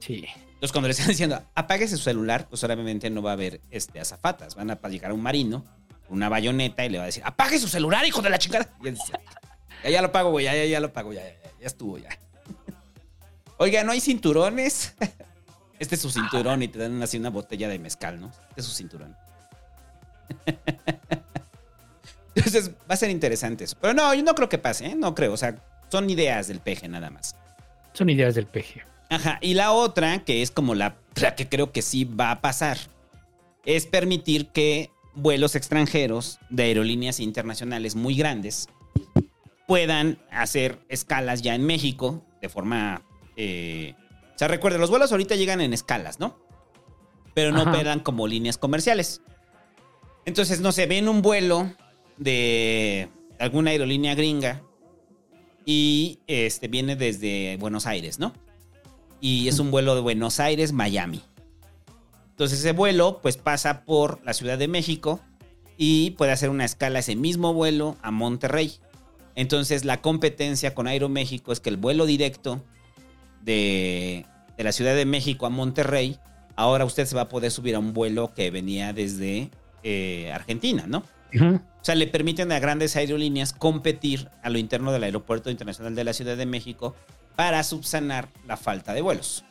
Sí. 0.00 0.24
Entonces, 0.38 0.72
cuando 0.72 0.88
le 0.88 0.92
están 0.92 1.08
diciendo, 1.08 1.42
apáguese 1.54 1.96
su 1.96 2.02
celular, 2.02 2.48
pues 2.48 2.62
obviamente 2.64 3.10
no 3.10 3.22
va 3.22 3.30
a 3.30 3.34
haber 3.34 3.60
este, 3.70 4.00
azafatas. 4.00 4.54
Van 4.54 4.70
a 4.70 4.88
llegar 4.88 5.12
un 5.12 5.22
marino, 5.22 5.64
una 6.08 6.28
bayoneta, 6.28 6.84
y 6.84 6.88
le 6.88 6.98
va 6.98 7.04
a 7.04 7.06
decir, 7.06 7.22
apague 7.24 7.58
su 7.58 7.68
celular, 7.68 8.06
hijo 8.06 8.22
de 8.22 8.30
la 8.30 8.38
chingada. 8.38 8.70
Y 8.82 8.88
él 8.88 8.94
dice, 8.94 9.12
ya, 9.84 9.90
ya 9.90 10.02
lo 10.02 10.12
pago, 10.12 10.30
güey, 10.30 10.44
ya, 10.44 10.54
ya, 10.54 10.64
ya 10.64 10.80
lo 10.80 10.92
pago, 10.92 11.12
ya, 11.12 11.22
ya, 11.22 11.34
ya, 11.60 11.66
estuvo, 11.66 11.98
ya. 11.98 12.08
Oiga, 13.58 13.84
¿no 13.84 13.92
hay 13.92 14.00
cinturones? 14.00 14.94
Este 15.78 15.94
es 15.94 16.00
su 16.00 16.10
cinturón 16.10 16.62
y 16.62 16.68
te 16.68 16.78
dan 16.78 17.02
así 17.02 17.18
una 17.18 17.28
botella 17.28 17.68
de 17.68 17.78
mezcal, 17.78 18.18
¿no? 18.18 18.32
Este 18.48 18.62
es 18.62 18.66
su 18.66 18.72
cinturón. 18.72 19.14
Entonces 22.34 22.70
va 22.70 22.94
a 22.94 22.96
ser 22.96 23.10
interesante 23.10 23.64
eso. 23.64 23.76
Pero 23.78 23.92
no, 23.92 24.14
yo 24.14 24.22
no 24.22 24.34
creo 24.34 24.48
que 24.48 24.56
pase, 24.56 24.86
¿eh? 24.86 24.94
No 24.94 25.14
creo. 25.14 25.34
O 25.34 25.36
sea, 25.36 25.56
son 25.90 26.08
ideas 26.08 26.48
del 26.48 26.60
peje 26.60 26.88
nada 26.88 27.10
más. 27.10 27.36
Son 27.92 28.08
ideas 28.08 28.34
del 28.34 28.46
PG. 28.46 28.95
Ajá. 29.08 29.38
Y 29.40 29.54
la 29.54 29.72
otra, 29.72 30.24
que 30.24 30.42
es 30.42 30.50
como 30.50 30.74
la, 30.74 30.98
la 31.20 31.34
que 31.34 31.48
creo 31.48 31.72
que 31.72 31.82
sí 31.82 32.04
va 32.04 32.30
a 32.30 32.40
pasar, 32.40 32.78
es 33.64 33.86
permitir 33.86 34.48
que 34.48 34.90
vuelos 35.14 35.54
extranjeros 35.54 36.38
de 36.50 36.64
aerolíneas 36.64 37.20
internacionales 37.20 37.94
muy 37.94 38.14
grandes 38.16 38.68
puedan 39.66 40.18
hacer 40.30 40.78
escalas 40.88 41.42
ya 41.42 41.54
en 41.54 41.64
México 41.64 42.24
de 42.40 42.48
forma... 42.48 43.02
eh, 43.36 43.94
o 44.34 44.38
sea, 44.38 44.48
recuerden, 44.48 44.80
los 44.80 44.90
vuelos 44.90 45.10
ahorita 45.12 45.34
llegan 45.34 45.60
en 45.60 45.72
escalas, 45.72 46.20
¿no? 46.20 46.38
Pero 47.34 47.52
no 47.52 47.62
Ajá. 47.62 47.70
operan 47.70 48.00
como 48.00 48.26
líneas 48.26 48.58
comerciales. 48.58 49.22
Entonces, 50.26 50.60
no 50.60 50.72
sé, 50.72 50.86
ven 50.86 51.08
un 51.08 51.22
vuelo 51.22 51.72
de 52.18 53.08
alguna 53.38 53.70
aerolínea 53.70 54.14
gringa 54.14 54.62
y 55.64 56.20
este 56.26 56.68
viene 56.68 56.96
desde 56.96 57.56
Buenos 57.58 57.86
Aires, 57.86 58.18
¿no? 58.18 58.32
Y 59.20 59.48
es 59.48 59.58
un 59.58 59.70
vuelo 59.70 59.94
de 59.94 60.00
Buenos 60.00 60.40
Aires, 60.40 60.72
Miami. 60.72 61.22
Entonces 62.30 62.60
ese 62.60 62.72
vuelo 62.72 63.20
pues 63.22 63.36
pasa 63.36 63.84
por 63.84 64.22
la 64.24 64.34
Ciudad 64.34 64.58
de 64.58 64.68
México 64.68 65.20
y 65.78 66.10
puede 66.12 66.32
hacer 66.32 66.50
una 66.50 66.64
escala 66.64 66.98
ese 66.98 67.16
mismo 67.16 67.54
vuelo 67.54 67.96
a 68.02 68.10
Monterrey. 68.10 68.74
Entonces 69.34 69.84
la 69.84 70.02
competencia 70.02 70.74
con 70.74 70.86
Aeroméxico 70.86 71.52
es 71.52 71.60
que 71.60 71.70
el 71.70 71.76
vuelo 71.76 72.04
directo 72.06 72.62
de, 73.42 74.26
de 74.56 74.64
la 74.64 74.72
Ciudad 74.72 74.94
de 74.94 75.06
México 75.06 75.46
a 75.46 75.50
Monterrey, 75.50 76.18
ahora 76.56 76.84
usted 76.84 77.06
se 77.06 77.16
va 77.16 77.22
a 77.22 77.28
poder 77.28 77.50
subir 77.50 77.74
a 77.74 77.78
un 77.78 77.92
vuelo 77.92 78.32
que 78.34 78.50
venía 78.50 78.92
desde 78.92 79.50
eh, 79.82 80.32
Argentina, 80.32 80.84
¿no? 80.86 81.04
O 81.38 81.60
sea, 81.82 81.94
le 81.94 82.06
permiten 82.06 82.50
a 82.50 82.58
grandes 82.58 82.96
aerolíneas 82.96 83.52
competir 83.52 84.30
a 84.42 84.50
lo 84.50 84.58
interno 84.58 84.90
del 84.90 85.04
Aeropuerto 85.04 85.50
Internacional 85.50 85.94
de 85.94 86.02
la 86.02 86.12
Ciudad 86.12 86.36
de 86.36 86.46
México 86.46 86.96
para 87.36 87.62
subsanar 87.62 88.28
la 88.46 88.56
falta 88.56 88.94
de 88.94 89.02
vuelos. 89.02 89.44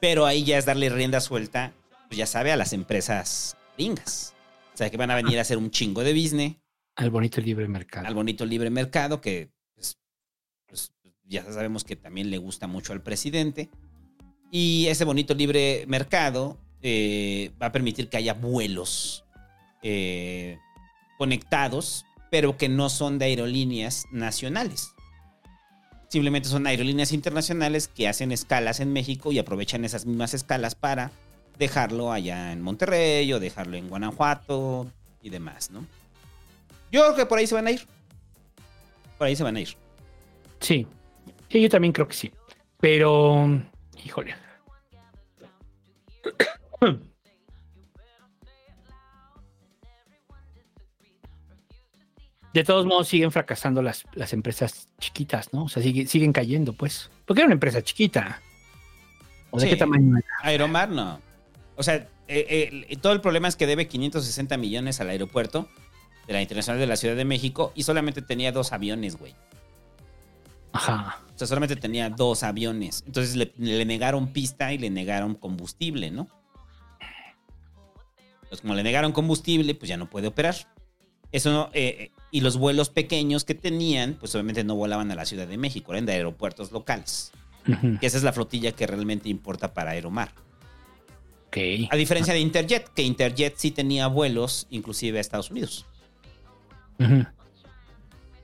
Pero 0.00 0.24
ahí 0.24 0.42
ya 0.42 0.58
es 0.58 0.64
darle 0.64 0.88
rienda 0.88 1.20
suelta, 1.20 1.72
pues 2.08 2.18
ya 2.18 2.26
sabe, 2.26 2.50
a 2.50 2.56
las 2.56 2.72
empresas 2.72 3.56
gringas. 3.76 4.34
O 4.74 4.76
sea, 4.76 4.90
que 4.90 4.96
van 4.96 5.10
a 5.10 5.14
venir 5.14 5.38
a 5.38 5.42
hacer 5.42 5.58
un 5.58 5.70
chingo 5.70 6.02
de 6.02 6.14
business 6.14 6.56
Al 6.96 7.10
bonito 7.10 7.40
libre 7.40 7.68
mercado. 7.68 8.06
al 8.06 8.14
bonito 8.14 8.46
libre 8.46 8.70
mercado, 8.70 9.20
que 9.20 9.50
pues, 9.74 9.98
pues, 10.66 10.92
ya 11.24 11.44
sabemos 11.44 11.84
que 11.84 11.96
también 11.96 12.30
le 12.30 12.38
gusta 12.38 12.66
mucho 12.66 12.94
al 12.94 13.02
presidente. 13.02 13.68
Y 14.50 14.86
ese 14.86 15.04
bonito 15.04 15.34
libre 15.34 15.84
mercado 15.86 16.58
eh, 16.82 17.52
va 17.60 17.66
a 17.66 17.72
permitir 17.72 18.08
que 18.08 18.16
haya 18.16 18.32
vuelos 18.32 19.24
eh, 19.82 20.58
conectados, 21.18 22.06
pero 22.30 22.56
que 22.56 22.70
no 22.70 22.88
son 22.88 23.18
de 23.18 23.26
aerolíneas 23.26 24.06
nacionales. 24.10 24.94
Simplemente 26.10 26.48
son 26.48 26.66
aerolíneas 26.66 27.12
internacionales 27.12 27.86
que 27.86 28.08
hacen 28.08 28.32
escalas 28.32 28.80
en 28.80 28.92
México 28.92 29.30
y 29.30 29.38
aprovechan 29.38 29.84
esas 29.84 30.06
mismas 30.06 30.34
escalas 30.34 30.74
para 30.74 31.12
dejarlo 31.56 32.10
allá 32.10 32.50
en 32.50 32.62
Monterrey 32.62 33.32
o 33.32 33.38
dejarlo 33.38 33.76
en 33.76 33.88
Guanajuato 33.88 34.90
y 35.22 35.30
demás, 35.30 35.70
¿no? 35.70 35.86
Yo 36.90 37.02
creo 37.02 37.14
que 37.14 37.26
por 37.26 37.38
ahí 37.38 37.46
se 37.46 37.54
van 37.54 37.68
a 37.68 37.70
ir. 37.70 37.86
Por 39.18 39.28
ahí 39.28 39.36
se 39.36 39.44
van 39.44 39.54
a 39.54 39.60
ir. 39.60 39.76
Sí. 40.58 40.84
Sí, 41.48 41.62
yo 41.62 41.68
también 41.68 41.92
creo 41.92 42.08
que 42.08 42.14
sí. 42.14 42.32
Pero, 42.80 43.62
híjole. 44.04 44.34
De 52.52 52.64
todos 52.64 52.84
modos, 52.86 53.06
siguen 53.08 53.30
fracasando 53.30 53.80
las, 53.80 54.04
las 54.12 54.32
empresas 54.32 54.88
chiquitas, 54.98 55.52
¿no? 55.52 55.64
O 55.64 55.68
sea, 55.68 55.82
sigue- 55.82 56.06
siguen 56.06 56.32
cayendo, 56.32 56.72
pues. 56.72 57.10
Porque 57.24 57.42
era 57.42 57.46
una 57.46 57.54
empresa 57.54 57.80
chiquita. 57.82 58.40
¿O 59.52 59.58
de 59.58 59.64
Sí. 59.66 59.70
qué 59.70 59.76
tamaño 59.76 60.16
era? 60.16 60.26
Aeromar 60.42 60.88
no. 60.90 61.20
O 61.76 61.82
sea, 61.82 61.94
eh, 62.28 62.84
eh, 62.88 62.96
todo 62.96 63.12
el 63.12 63.20
problema 63.20 63.46
es 63.48 63.56
que 63.56 63.66
debe 63.66 63.86
560 63.88 64.56
millones 64.56 65.00
al 65.00 65.10
aeropuerto 65.10 65.68
de 66.26 66.32
la 66.32 66.42
Internacional 66.42 66.80
de 66.80 66.86
la 66.86 66.96
Ciudad 66.96 67.14
de 67.16 67.24
México 67.24 67.72
y 67.74 67.84
solamente 67.84 68.20
tenía 68.22 68.50
dos 68.52 68.72
aviones, 68.72 69.16
güey. 69.16 69.34
Ajá. 70.72 71.20
O 71.34 71.38
sea, 71.38 71.46
solamente 71.46 71.74
tenía 71.76 72.10
dos 72.10 72.42
aviones. 72.42 73.02
Entonces 73.06 73.34
le, 73.36 73.52
le 73.58 73.84
negaron 73.84 74.32
pista 74.32 74.72
y 74.72 74.78
le 74.78 74.90
negaron 74.90 75.34
combustible, 75.34 76.10
¿no? 76.10 76.28
Pues 78.48 78.60
como 78.60 78.74
le 78.74 78.82
negaron 78.82 79.12
combustible, 79.12 79.74
pues 79.74 79.88
ya 79.88 79.96
no 79.96 80.10
puede 80.10 80.26
operar. 80.28 80.54
Eso 81.32 81.52
no, 81.52 81.70
eh, 81.72 81.96
eh, 81.98 82.10
y 82.30 82.40
los 82.40 82.56
vuelos 82.56 82.90
pequeños 82.90 83.44
que 83.44 83.54
tenían, 83.54 84.14
pues 84.14 84.34
obviamente 84.34 84.64
no 84.64 84.76
volaban 84.76 85.10
a 85.10 85.14
la 85.14 85.24
Ciudad 85.24 85.46
de 85.46 85.58
México, 85.58 85.92
eran 85.92 86.06
de 86.06 86.12
aeropuertos 86.12 86.72
locales. 86.72 87.32
Que 88.00 88.06
esa 88.06 88.16
es 88.16 88.22
la 88.22 88.32
flotilla 88.32 88.72
que 88.72 88.86
realmente 88.86 89.28
importa 89.28 89.74
para 89.74 89.90
Aeromar. 89.90 90.32
Ok. 91.48 91.58
A 91.90 91.96
diferencia 91.96 92.32
de 92.32 92.40
Interjet, 92.40 92.88
que 92.94 93.02
Interjet 93.02 93.54
sí 93.56 93.70
tenía 93.70 94.06
vuelos 94.06 94.66
inclusive 94.70 95.18
a 95.18 95.20
Estados 95.20 95.50
Unidos. 95.50 95.84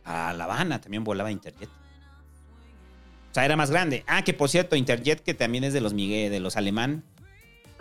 A 0.05 0.33
La 0.33 0.45
Habana 0.45 0.81
también 0.81 1.03
volaba 1.03 1.31
Interjet. 1.31 1.69
O 3.31 3.35
sea, 3.35 3.45
era 3.45 3.57
más 3.57 3.71
grande. 3.71 4.05
Ah, 4.07 4.23
que 4.23 4.35
por 4.35 4.49
cierto, 4.49 4.77
Interjet, 4.77 5.21
que 5.21 5.35
también 5.35 5.65
es 5.65 5.73
de 5.73 5.81
los 5.81 5.95
Miguel, 5.95 6.31
de 6.31 6.41
los 6.41 6.57
Alemán, 6.57 7.05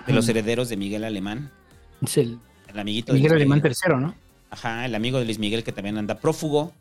de 0.05 0.13
los 0.13 0.27
herederos 0.29 0.69
de 0.69 0.77
Miguel 0.77 1.03
Alemán. 1.03 1.51
Es 2.01 2.17
el 2.17 2.39
El 2.67 2.79
amiguito 2.79 3.13
de 3.13 3.19
Miguel 3.19 3.33
Alemán 3.33 3.61
tercero, 3.61 3.99
¿no? 3.99 4.15
Ajá, 4.55 4.85
el 4.85 4.95
amigo 4.95 5.19
de 5.19 5.25
Luis 5.25 5.37
Miguel 5.37 5.63
que 5.65 5.73
también 5.73 5.97
anda 5.97 6.15
prófugo, 6.15 6.73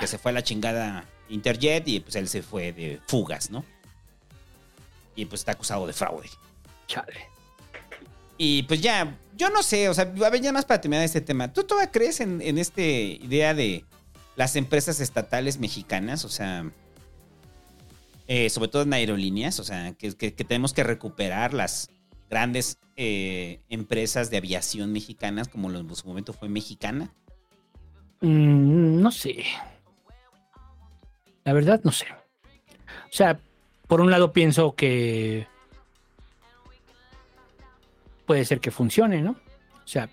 que 0.00 0.08
se 0.08 0.18
fue 0.18 0.32
a 0.32 0.34
la 0.34 0.42
chingada 0.42 1.04
Interjet 1.28 1.86
y 1.86 2.00
pues 2.00 2.16
él 2.16 2.26
se 2.28 2.42
fue 2.42 2.72
de 2.72 2.98
fugas, 3.06 3.50
¿no? 3.50 3.64
Y 5.14 5.26
pues 5.26 5.42
está 5.42 5.52
acusado 5.52 5.86
de 5.86 5.92
fraude. 5.92 6.28
Chale. 6.88 7.28
Y 8.36 8.64
pues 8.64 8.80
ya, 8.80 9.16
yo 9.36 9.48
no 9.50 9.62
sé, 9.62 9.88
o 9.88 9.94
sea, 9.94 10.04
a 10.04 10.30
ver, 10.30 10.40
ya 10.40 10.50
más 10.50 10.64
para 10.64 10.80
terminar 10.80 11.04
este 11.04 11.20
tema. 11.20 11.52
¿Tú 11.52 11.62
todavía 11.62 11.92
crees 11.92 12.18
en, 12.20 12.40
en 12.42 12.58
esta 12.58 12.80
idea 12.82 13.54
de 13.54 13.84
las 14.34 14.56
empresas 14.56 14.98
estatales 14.98 15.60
mexicanas? 15.60 16.24
O 16.24 16.28
sea, 16.28 16.68
eh, 18.26 18.50
sobre 18.50 18.70
todo 18.70 18.82
en 18.82 18.92
aerolíneas, 18.92 19.60
o 19.60 19.64
sea, 19.64 19.92
que, 19.92 20.16
que- 20.16 20.34
que 20.34 20.44
tenemos 20.44 20.72
que 20.72 20.82
recuperar 20.82 21.54
las 21.54 21.90
grandes 22.30 22.78
eh, 22.96 23.60
empresas 23.68 24.30
de 24.30 24.36
aviación 24.38 24.92
mexicanas, 24.92 25.48
como 25.48 25.70
en 25.70 25.94
su 25.94 26.06
momento 26.06 26.32
fue 26.32 26.48
mexicana. 26.48 27.12
Mm, 28.20 29.00
no 29.02 29.10
sé. 29.10 29.44
La 31.44 31.52
verdad, 31.52 31.80
no 31.84 31.90
sé. 31.92 32.06
O 32.12 33.12
sea, 33.12 33.38
por 33.88 34.00
un 34.00 34.10
lado 34.10 34.32
pienso 34.32 34.74
que 34.74 35.46
puede 38.26 38.44
ser 38.44 38.60
que 38.60 38.70
funcione, 38.70 39.22
¿no? 39.22 39.32
O 39.32 39.86
sea, 39.88 40.08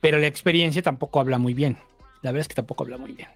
pero 0.00 0.18
la 0.18 0.26
experiencia 0.26 0.82
tampoco 0.82 1.20
habla 1.20 1.38
muy 1.38 1.54
bien. 1.54 1.78
La 2.22 2.30
verdad 2.32 2.42
es 2.42 2.48
que 2.48 2.54
tampoco 2.54 2.84
habla 2.84 2.98
muy 2.98 3.12
bien. 3.12 3.28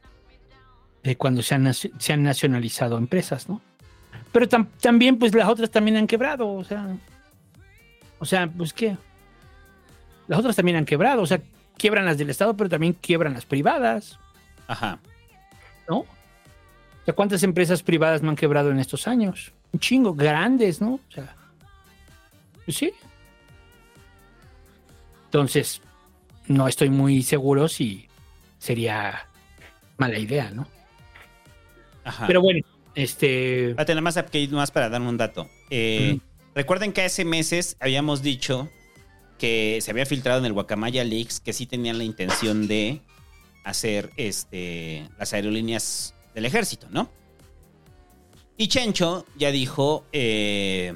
De 1.03 1.17
cuando 1.17 1.43
se 1.43 1.55
han, 1.55 1.73
se 1.73 2.13
han 2.13 2.23
nacionalizado 2.23 2.99
empresas, 2.99 3.49
¿no? 3.49 3.61
Pero 4.31 4.49
tam- 4.49 4.69
también, 4.81 5.19
pues 5.19 5.35
las 5.35 5.49
otras 5.49 5.71
también 5.71 5.97
han 5.97 6.07
quebrado, 6.07 6.49
o 6.53 6.65
sea. 6.65 6.97
O 8.23 8.25
sea, 8.25 8.47
pues 8.47 8.73
qué. 8.73 8.97
Las 10.29 10.39
otras 10.39 10.55
también 10.55 10.77
han 10.77 10.85
quebrado, 10.85 11.23
o 11.23 11.27
sea, 11.27 11.43
quiebran 11.77 12.05
las 12.05 12.19
del 12.19 12.31
Estado, 12.31 12.57
pero 12.57 12.71
también 12.71 12.93
quiebran 12.93 13.35
las 13.35 13.45
privadas, 13.45 14.17
Ajá. 14.69 15.01
¿no? 15.89 15.99
O 15.99 16.07
sea, 17.05 17.15
¿cuántas 17.15 17.43
empresas 17.43 17.83
privadas 17.83 18.23
no 18.23 18.31
han 18.31 18.37
quebrado 18.37 18.71
en 18.71 18.79
estos 18.79 19.09
años? 19.09 19.53
Un 19.73 19.81
chingo, 19.81 20.15
grandes, 20.15 20.81
¿no? 20.81 20.95
O 20.95 21.01
sea, 21.13 21.35
pues 22.65 22.77
sí. 22.77 22.93
Entonces, 25.25 25.83
no 26.47 26.69
estoy 26.69 26.91
muy 26.91 27.25
seguro 27.25 27.67
si 27.67 28.07
sería 28.59 29.27
mala 29.99 30.21
idea, 30.21 30.53
¿no? 30.53 30.69
Ajá. 32.05 32.29
Pero 32.29 32.41
bueno, 32.41 32.65
este. 32.95 33.71
Espérate, 33.71 33.95
nada 33.95 34.03
más, 34.03 34.15
nada 34.15 34.49
más 34.53 34.71
para 34.71 34.89
dar 34.89 35.03
un 35.03 35.17
dato. 35.17 35.51
Eh. 35.71 36.21
Recuerden 36.55 36.93
que 36.93 37.03
hace 37.03 37.25
meses 37.25 37.77
habíamos 37.81 38.23
dicho 38.23 38.69
que 39.39 39.79
se 39.81 39.91
había 39.91 40.07
filtrado 40.07 40.39
en 40.39 40.45
el 40.45 40.53
Guacamaya 40.53 41.03
Leaks 41.03 41.41
que 41.41 41.53
sí 41.53 41.67
tenían 41.67 41.99
la 41.99 42.05
intención 42.05 42.69
de 42.69 43.01
hacer 43.65 44.11
este, 44.17 45.09
las 45.19 45.33
aerolíneas 45.33 46.15
del 46.35 46.45
ejército, 46.45 46.89
¿no? 46.91 47.11
Y 48.57 48.69
Chencho 48.69 49.27
ya 49.37 49.51
dijo 49.51 50.05
eh, 50.13 50.95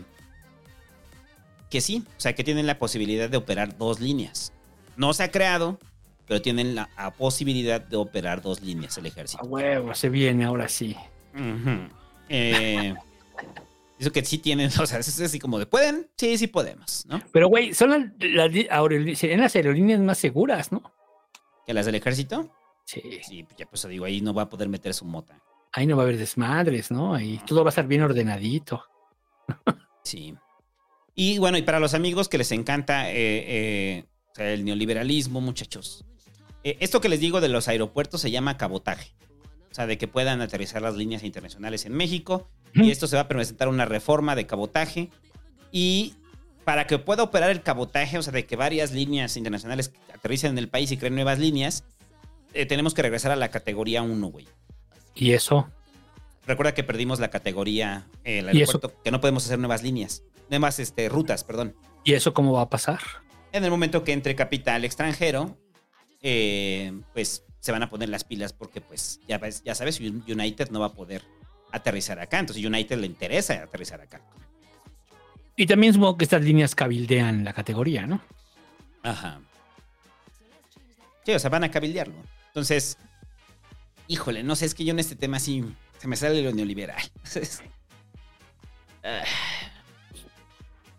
que 1.71 1.81
sí, 1.81 2.05
o 2.07 2.21
sea, 2.21 2.35
que 2.35 2.45
tienen 2.45 2.67
la 2.67 2.79
posibilidad 2.79 3.29
de 3.29 3.37
operar 3.37 3.77
dos 3.77 3.99
líneas. 3.99 4.53
No 4.97 5.13
se 5.15 5.25
ha 5.25 5.31
creado, 5.31 5.79
pero 6.27 6.43
tienen 6.43 6.75
la, 6.75 6.91
la 6.97 7.13
posibilidad 7.13 7.81
de 7.81 7.97
operar 7.97 8.43
dos 8.43 8.61
líneas 8.61 8.97
el 8.99 9.07
ejército. 9.07 9.43
A 9.43 9.47
huevo, 9.47 9.95
se 9.95 10.09
viene 10.11 10.45
ahora 10.45 10.69
sí. 10.69 10.95
Eh, 12.29 12.95
Dice 13.99 14.11
que 14.11 14.25
sí 14.25 14.39
tienen, 14.39 14.71
o 14.81 14.87
sea, 14.87 14.99
es 14.99 15.21
así 15.21 15.39
como 15.39 15.59
de, 15.59 15.67
¿pueden? 15.67 16.09
Sí, 16.17 16.37
sí 16.39 16.47
podemos, 16.47 17.05
¿no? 17.07 17.21
Pero, 17.33 17.49
güey, 17.49 17.75
son 17.75 17.91
las, 17.91 18.03
las 18.19 19.19
serían 19.19 19.41
las 19.41 19.55
aerolíneas 19.57 20.01
más 20.01 20.19
seguras, 20.19 20.73
¿no? 20.73 20.83
¿Que 21.67 21.75
las 21.75 21.87
del 21.87 21.95
ejército? 21.97 22.53
Sí. 22.85 23.03
Sí, 23.23 23.43
pues 23.43 23.57
ya 23.57 23.67
pues 23.67 23.87
digo, 23.89 24.05
ahí 24.05 24.21
no 24.21 24.33
va 24.33 24.43
a 24.43 24.49
poder 24.49 24.69
meter 24.69 24.95
su 24.95 25.05
mota. 25.05 25.43
Ahí 25.73 25.87
no 25.87 25.97
va 25.97 26.05
a 26.05 26.07
haber 26.07 26.17
desmadres, 26.19 26.91
¿no? 26.91 27.15
Ahí 27.15 27.41
todo 27.47 27.65
va 27.65 27.69
a 27.69 27.71
estar 27.71 27.87
bien 27.87 28.03
ordenadito. 28.03 28.83
Sí. 30.03 30.37
Y 31.17 31.39
bueno, 31.39 31.59
y 31.59 31.63
para 31.63 31.81
los 31.81 31.93
amigos 31.93 32.29
que 32.29 32.39
les 32.39 32.53
encanta 32.53 33.11
eh, 33.11 33.15
eh, 33.17 34.05
el 34.37 34.65
neoliberalismo, 34.65 35.41
muchachos. 35.41 36.05
eh, 36.63 36.77
esto 36.79 37.01
que 37.01 37.09
les 37.09 37.19
digo 37.19 37.41
de 37.41 37.49
los 37.49 37.67
aeropuertos 37.67 38.21
se 38.21 38.31
llama 38.31 38.57
cabotaje. 38.57 39.11
O 39.69 39.75
sea, 39.75 39.87
de 39.89 39.99
que 39.99 40.07
puedan 40.07 40.41
aterrizar 40.43 40.81
las 40.81 40.95
líneas 40.95 41.25
internacionales 41.25 41.87
en 41.87 41.93
México. 41.95 42.49
Y 42.77 42.91
esto 42.91 43.07
se 43.07 43.17
va 43.17 43.23
a 43.23 43.29
presentar 43.29 43.69
una 43.69 43.85
reforma 43.85 44.35
de 44.37 44.47
cabotaje. 44.47 45.11
Y 45.73 46.15
para 46.65 46.87
que 46.87 46.99
pueda 46.99 47.23
operar 47.23 47.51
el 47.51 47.63
cabotaje, 47.63 48.19
o 48.19 48.23
sea, 48.23 48.33
de 48.33 48.45
que 48.47 48.57
varias 48.57 48.93
líneas 48.93 49.37
internacionales 49.37 49.93
aterricen 50.15 50.53
en 50.53 50.59
el 50.59 50.69
país 50.69 50.91
y 50.93 50.97
creen 50.97 51.15
nuevas 51.15 51.39
líneas, 51.39 51.85
eh, 52.55 52.67
tenemos 52.67 52.93
que 52.95 53.03
regresar 53.03 53.33
a 53.33 53.37
la 53.37 53.51
categoría 53.51 54.03
1, 54.03 54.27
güey. 54.29 54.47
¿Y 55.15 55.33
eso? 55.33 55.69
Recuerda 56.47 56.75
que 56.75 56.85
perdimos 56.85 57.19
la 57.21 57.29
categoría, 57.31 58.07
eh, 58.25 58.39
el 58.41 58.49
aeropuerto, 58.49 58.93
que 59.03 59.11
no 59.11 59.21
podemos 59.21 59.45
hacer 59.47 59.59
nuevas 59.59 59.83
líneas, 59.83 60.23
nuevas 60.51 60.79
este, 60.79 61.09
rutas, 61.09 61.45
perdón. 61.45 61.75
¿Y 62.05 62.13
eso 62.15 62.33
cómo 62.35 62.53
va 62.53 62.63
a 62.63 62.71
pasar? 62.71 63.01
En 63.53 63.65
el 63.65 63.71
momento 63.71 64.05
que 64.05 64.13
entre 64.13 64.35
capital 64.37 64.85
extranjero, 64.85 65.57
eh, 66.23 66.93
pues 67.15 67.45
se 67.61 67.73
van 67.73 67.83
a 67.83 67.91
poner 67.91 68.09
las 68.09 68.25
pilas 68.25 68.53
porque, 68.53 68.81
pues, 68.81 69.21
ya, 69.27 69.39
ves- 69.39 69.63
ya 69.65 69.75
sabes, 69.75 69.99
Un- 70.01 70.23
United 70.29 70.71
no 70.71 70.81
va 70.81 70.87
a 70.87 70.93
poder 70.93 71.23
aterrizar 71.73 72.19
acá. 72.21 72.39
Entonces, 72.39 72.65
United 72.65 72.99
le 72.99 73.07
interesa 73.07 73.55
aterrizar 73.55 74.01
acá. 74.01 74.21
Y 75.57 75.67
también 75.67 75.95
supongo 75.95 76.19
que 76.19 76.25
estas 76.25 76.43
líneas 76.43 76.75
cabildean 76.75 77.45
la 77.45 77.53
categoría, 77.53 78.07
¿no? 78.07 78.21
Ajá. 79.03 79.41
Sí, 81.25 81.33
o 81.33 81.39
sea, 81.39 81.51
van 81.51 81.65
a 81.65 81.71
cabildearlo. 81.71 82.15
Entonces, 82.49 82.99
híjole, 84.07 84.43
no 84.43 84.55
sé, 84.55 84.67
es 84.67 84.75
que 84.75 84.85
yo 84.85 84.93
en 84.93 84.99
este 84.99 85.17
tema 85.17 85.39
sí 85.39 85.65
se 85.99 86.09
me 86.09 86.17
sale 86.17 86.43
lo 86.43 86.53
neoliberal. 86.53 87.03
Entonces. 87.17 87.63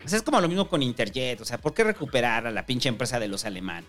O 0.04 0.08
sea, 0.08 0.18
es 0.18 0.22
como 0.22 0.40
lo 0.40 0.48
mismo 0.48 0.68
con 0.68 0.82
Interjet. 0.82 1.40
O 1.40 1.44
sea, 1.44 1.58
¿por 1.58 1.74
qué 1.74 1.84
recuperar 1.84 2.46
a 2.46 2.50
la 2.50 2.66
pinche 2.66 2.88
empresa 2.88 3.20
de 3.20 3.28
los 3.28 3.44
alemán? 3.44 3.84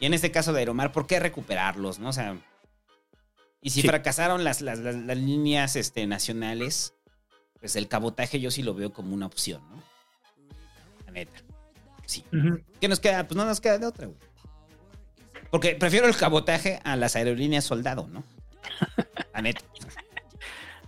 Y 0.00 0.06
en 0.06 0.14
este 0.14 0.30
caso 0.30 0.52
de 0.52 0.60
Aeromar, 0.60 0.92
¿por 0.92 1.06
qué 1.06 1.20
recuperarlos? 1.20 1.98
¿No? 1.98 2.10
O 2.10 2.12
sea, 2.12 2.36
y 3.62 3.70
si 3.70 3.80
Sí. 3.82 3.88
fracasaron 3.88 4.44
las, 4.44 4.60
las- 4.60 4.78
las- 4.80 4.96
las 4.96 5.16
líneas 5.16 5.76
este, 5.76 6.06
nacionales, 6.06 6.94
pues 7.60 7.76
el 7.76 7.88
cabotaje 7.88 8.40
yo 8.40 8.50
sí 8.50 8.62
lo 8.62 8.74
veo 8.74 8.92
como 8.92 9.14
una 9.14 9.26
opción, 9.26 9.62
¿no? 9.70 9.82
La 11.06 11.12
neta. 11.12 11.38
Sí. 12.06 12.24
¿Qué 12.80 12.88
nos 12.88 13.00
queda? 13.00 13.26
Pues 13.26 13.36
no 13.36 13.44
nos 13.44 13.60
queda 13.60 13.78
de 13.78 13.86
otra, 13.86 14.06
güey. 14.08 14.18
Porque 15.50 15.74
prefiero 15.76 16.06
el 16.08 16.16
cabotaje 16.16 16.80
a 16.84 16.96
las 16.96 17.14
aerolíneas 17.16 17.64
soldado, 17.64 18.08
¿no? 18.08 18.24
La 19.32 19.42
neta. 19.42 19.60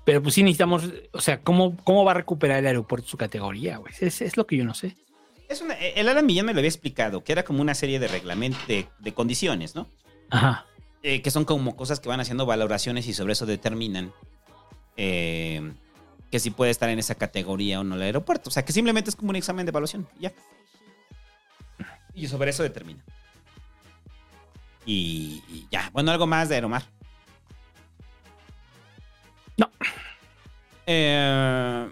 Pero 0.05 0.23
pues 0.23 0.35
sí 0.35 0.43
necesitamos, 0.43 0.85
o 1.13 1.21
sea, 1.21 1.41
¿cómo, 1.43 1.77
cómo 1.85 2.05
va 2.05 2.11
a 2.11 2.15
recuperar 2.15 2.59
el 2.59 2.67
aeropuerto 2.67 3.07
su 3.09 3.17
categoría, 3.17 3.79
güey? 3.79 3.93
Es, 4.01 4.21
es 4.21 4.37
lo 4.37 4.47
que 4.47 4.57
yo 4.57 4.65
no 4.65 4.75
sé. 4.75 4.97
Es 5.49 5.61
una, 5.63 5.75
el 5.75 6.09
Alan 6.09 6.27
Millán 6.27 6.47
me 6.47 6.53
lo 6.53 6.59
había 6.59 6.69
explicado, 6.69 7.23
que 7.25 7.33
era 7.33 7.43
como 7.45 7.61
una 7.63 7.75
serie 7.75 7.99
de 7.99 8.09
reglamentos, 8.09 8.67
de, 8.67 8.89
de 8.99 9.15
condiciones, 9.15 9.75
¿no? 9.75 9.89
Ajá. 10.31 10.67
Eh, 11.07 11.21
que 11.21 11.31
son 11.31 11.45
como 11.45 11.77
cosas 11.77 12.01
que 12.01 12.09
van 12.09 12.21
haciendo 12.21 12.47
valoraciones 12.47 13.07
y 13.07 13.13
sobre 13.13 13.35
eso 13.35 13.45
determinan 13.45 14.11
eh, 14.97 15.75
que 16.31 16.41
si 16.41 16.49
puede 16.51 16.71
estar 16.71 16.89
en 16.89 16.99
esa 16.99 17.15
categoría 17.15 17.81
o 17.81 17.85
no 17.85 17.97
el 17.97 18.01
aeropuerto. 18.01 18.49
O 18.49 18.51
sea, 18.51 18.65
que 18.65 18.73
simplemente 18.73 19.11
es 19.11 19.17
como 19.17 19.29
un 19.29 19.37
examen 19.37 19.67
de 19.67 19.71
evaluación. 19.71 20.09
Ya. 20.19 20.33
Y 22.15 22.27
sobre 22.27 22.51
eso 22.51 22.63
determina. 22.63 23.05
Y, 24.87 25.43
y 25.47 25.69
ya. 25.71 25.91
Bueno, 25.93 26.11
algo 26.11 26.27
más 26.27 26.49
de 26.49 26.55
Aeromar. 26.55 26.85
No. 29.59 29.71
Eh, 30.87 31.87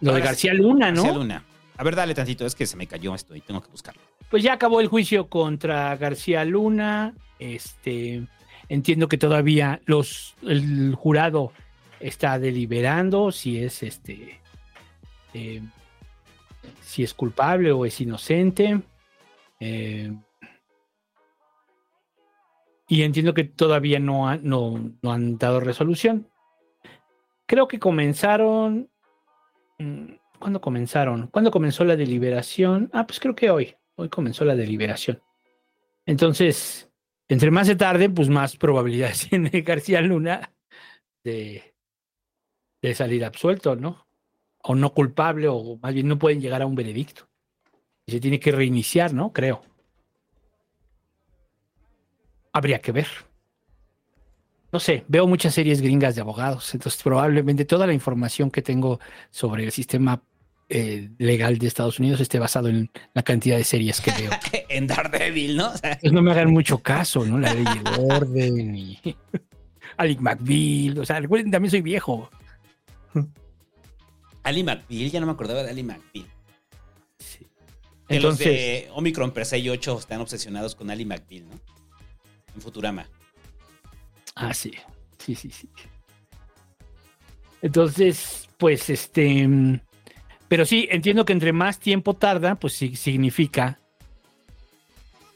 Lo 0.00 0.14
de 0.14 0.20
García. 0.22 0.54
Luna, 0.54 0.90
¿no? 0.90 1.02
García 1.02 1.18
Luna. 1.18 1.44
A 1.76 1.84
ver, 1.84 1.94
dale 1.94 2.14
tantito. 2.14 2.46
Es 2.46 2.54
que 2.54 2.66
se 2.66 2.78
me 2.78 2.86
cayó 2.86 3.14
esto 3.14 3.36
y 3.36 3.42
tengo 3.42 3.60
que 3.60 3.70
buscarlo. 3.70 4.00
Pues 4.30 4.42
ya 4.42 4.54
acabó 4.54 4.80
el 4.80 4.88
juicio 4.88 5.28
contra 5.28 5.94
García 5.98 6.42
Luna. 6.46 7.12
Este, 7.40 8.26
entiendo 8.68 9.08
que 9.08 9.18
todavía 9.18 9.80
los, 9.86 10.36
el 10.42 10.94
jurado 10.94 11.52
está 11.98 12.38
deliberando 12.38 13.32
si 13.32 13.58
es 13.58 13.82
este, 13.82 14.40
eh, 15.34 15.62
si 16.82 17.02
es 17.02 17.14
culpable 17.14 17.72
o 17.72 17.84
es 17.86 18.00
inocente. 18.00 18.80
Eh, 19.58 20.12
y 22.88 23.02
entiendo 23.02 23.34
que 23.34 23.44
todavía 23.44 23.98
no, 24.00 24.28
han- 24.28 24.40
no, 24.42 24.92
no 25.02 25.12
han 25.12 25.38
dado 25.38 25.60
resolución. 25.60 26.28
Creo 27.46 27.68
que 27.68 27.78
comenzaron. 27.78 28.90
mm, 29.78 30.12
¿Cuándo 30.38 30.60
comenzaron? 30.60 31.26
¿Cuándo 31.28 31.50
comenzó 31.50 31.84
la 31.84 31.96
deliberación? 31.96 32.88
Ah, 32.92 33.06
pues 33.06 33.20
creo 33.20 33.34
que 33.34 33.50
hoy. 33.50 33.76
Hoy 33.96 34.08
comenzó 34.08 34.44
la 34.44 34.56
deliberación. 34.56 35.20
Entonces, 36.06 36.89
entre 37.30 37.52
más 37.52 37.68
se 37.68 37.76
tarde, 37.76 38.10
pues 38.10 38.28
más 38.28 38.56
probabilidades 38.56 39.28
tiene 39.30 39.60
García 39.60 40.00
Luna 40.00 40.52
de, 41.22 41.74
salir 42.92 43.24
absuelto, 43.24 43.76
¿no? 43.76 44.08
O 44.64 44.74
no 44.74 44.92
culpable, 44.92 45.46
o 45.46 45.78
más 45.80 45.94
bien 45.94 46.08
no 46.08 46.18
pueden 46.18 46.40
llegar 46.40 46.60
a 46.60 46.66
un 46.66 46.74
veredicto. 46.74 47.28
Y 48.04 48.12
se 48.12 48.20
tiene 48.20 48.40
que 48.40 48.50
reiniciar, 48.50 49.14
¿no? 49.14 49.32
Creo. 49.32 49.62
Habría 52.52 52.80
que 52.80 52.90
ver. 52.90 53.06
No 54.72 54.80
sé, 54.80 55.04
veo 55.06 55.28
muchas 55.28 55.54
series 55.54 55.80
gringas 55.80 56.16
de 56.16 56.22
abogados, 56.22 56.74
entonces 56.74 57.00
probablemente 57.00 57.64
toda 57.64 57.86
la 57.86 57.92
información 57.92 58.50
que 58.50 58.62
tengo 58.62 58.98
sobre 59.30 59.64
el 59.64 59.70
sistema 59.70 60.20
eh, 60.72 61.10
legal 61.18 61.58
de 61.58 61.66
Estados 61.66 61.98
Unidos 61.98 62.20
esté 62.20 62.38
basado 62.38 62.68
en 62.68 62.90
la 63.12 63.24
cantidad 63.24 63.56
de 63.56 63.64
series 63.64 64.00
que 64.00 64.12
veo. 64.12 64.30
en 64.68 64.86
Daredevil, 64.86 65.56
¿no? 65.56 65.72
O 65.72 65.76
sea, 65.76 65.98
Pues 66.00 66.12
no 66.12 66.22
me 66.22 66.30
hagan 66.30 66.52
mucho 66.52 66.78
caso, 66.78 67.26
¿no? 67.26 67.38
La 67.38 67.52
ley 67.52 67.64
de 67.64 68.14
orden 68.14 68.76
y 68.76 68.98
Alec 69.96 70.20
McBeal, 70.20 70.98
o 71.00 71.04
sea, 71.04 71.18
recuerden, 71.18 71.50
también 71.50 71.70
soy 71.72 71.82
viejo. 71.82 72.30
Ali 74.44 74.62
McBeal, 74.62 75.10
ya 75.10 75.18
no 75.18 75.26
me 75.26 75.32
acordaba 75.32 75.64
de 75.64 75.70
Ali 75.70 75.82
McBeal. 75.82 76.26
Que 78.08 78.20
los 78.20 78.40
Entonces, 78.40 78.46
de 78.46 78.88
Omicron 78.92 79.32
Pre 79.32 79.44
6 79.44 79.64
y 79.64 79.68
8 79.70 79.98
están 79.98 80.20
obsesionados 80.20 80.76
con 80.76 80.88
Ali 80.90 81.04
McBeal, 81.04 81.48
¿no? 81.48 81.60
En 82.54 82.60
Futurama. 82.60 83.08
ah, 84.36 84.54
sí, 84.54 84.72
sí, 85.18 85.34
sí, 85.34 85.50
sí. 85.50 85.68
Entonces, 87.60 88.48
pues 88.56 88.88
este, 88.88 89.46
mm, 89.46 89.80
pero 90.50 90.66
sí, 90.66 90.88
entiendo 90.90 91.24
que 91.24 91.32
entre 91.32 91.52
más 91.52 91.78
tiempo 91.78 92.14
tarda, 92.14 92.56
pues 92.56 92.72
sí 92.72 92.96
significa 92.96 93.78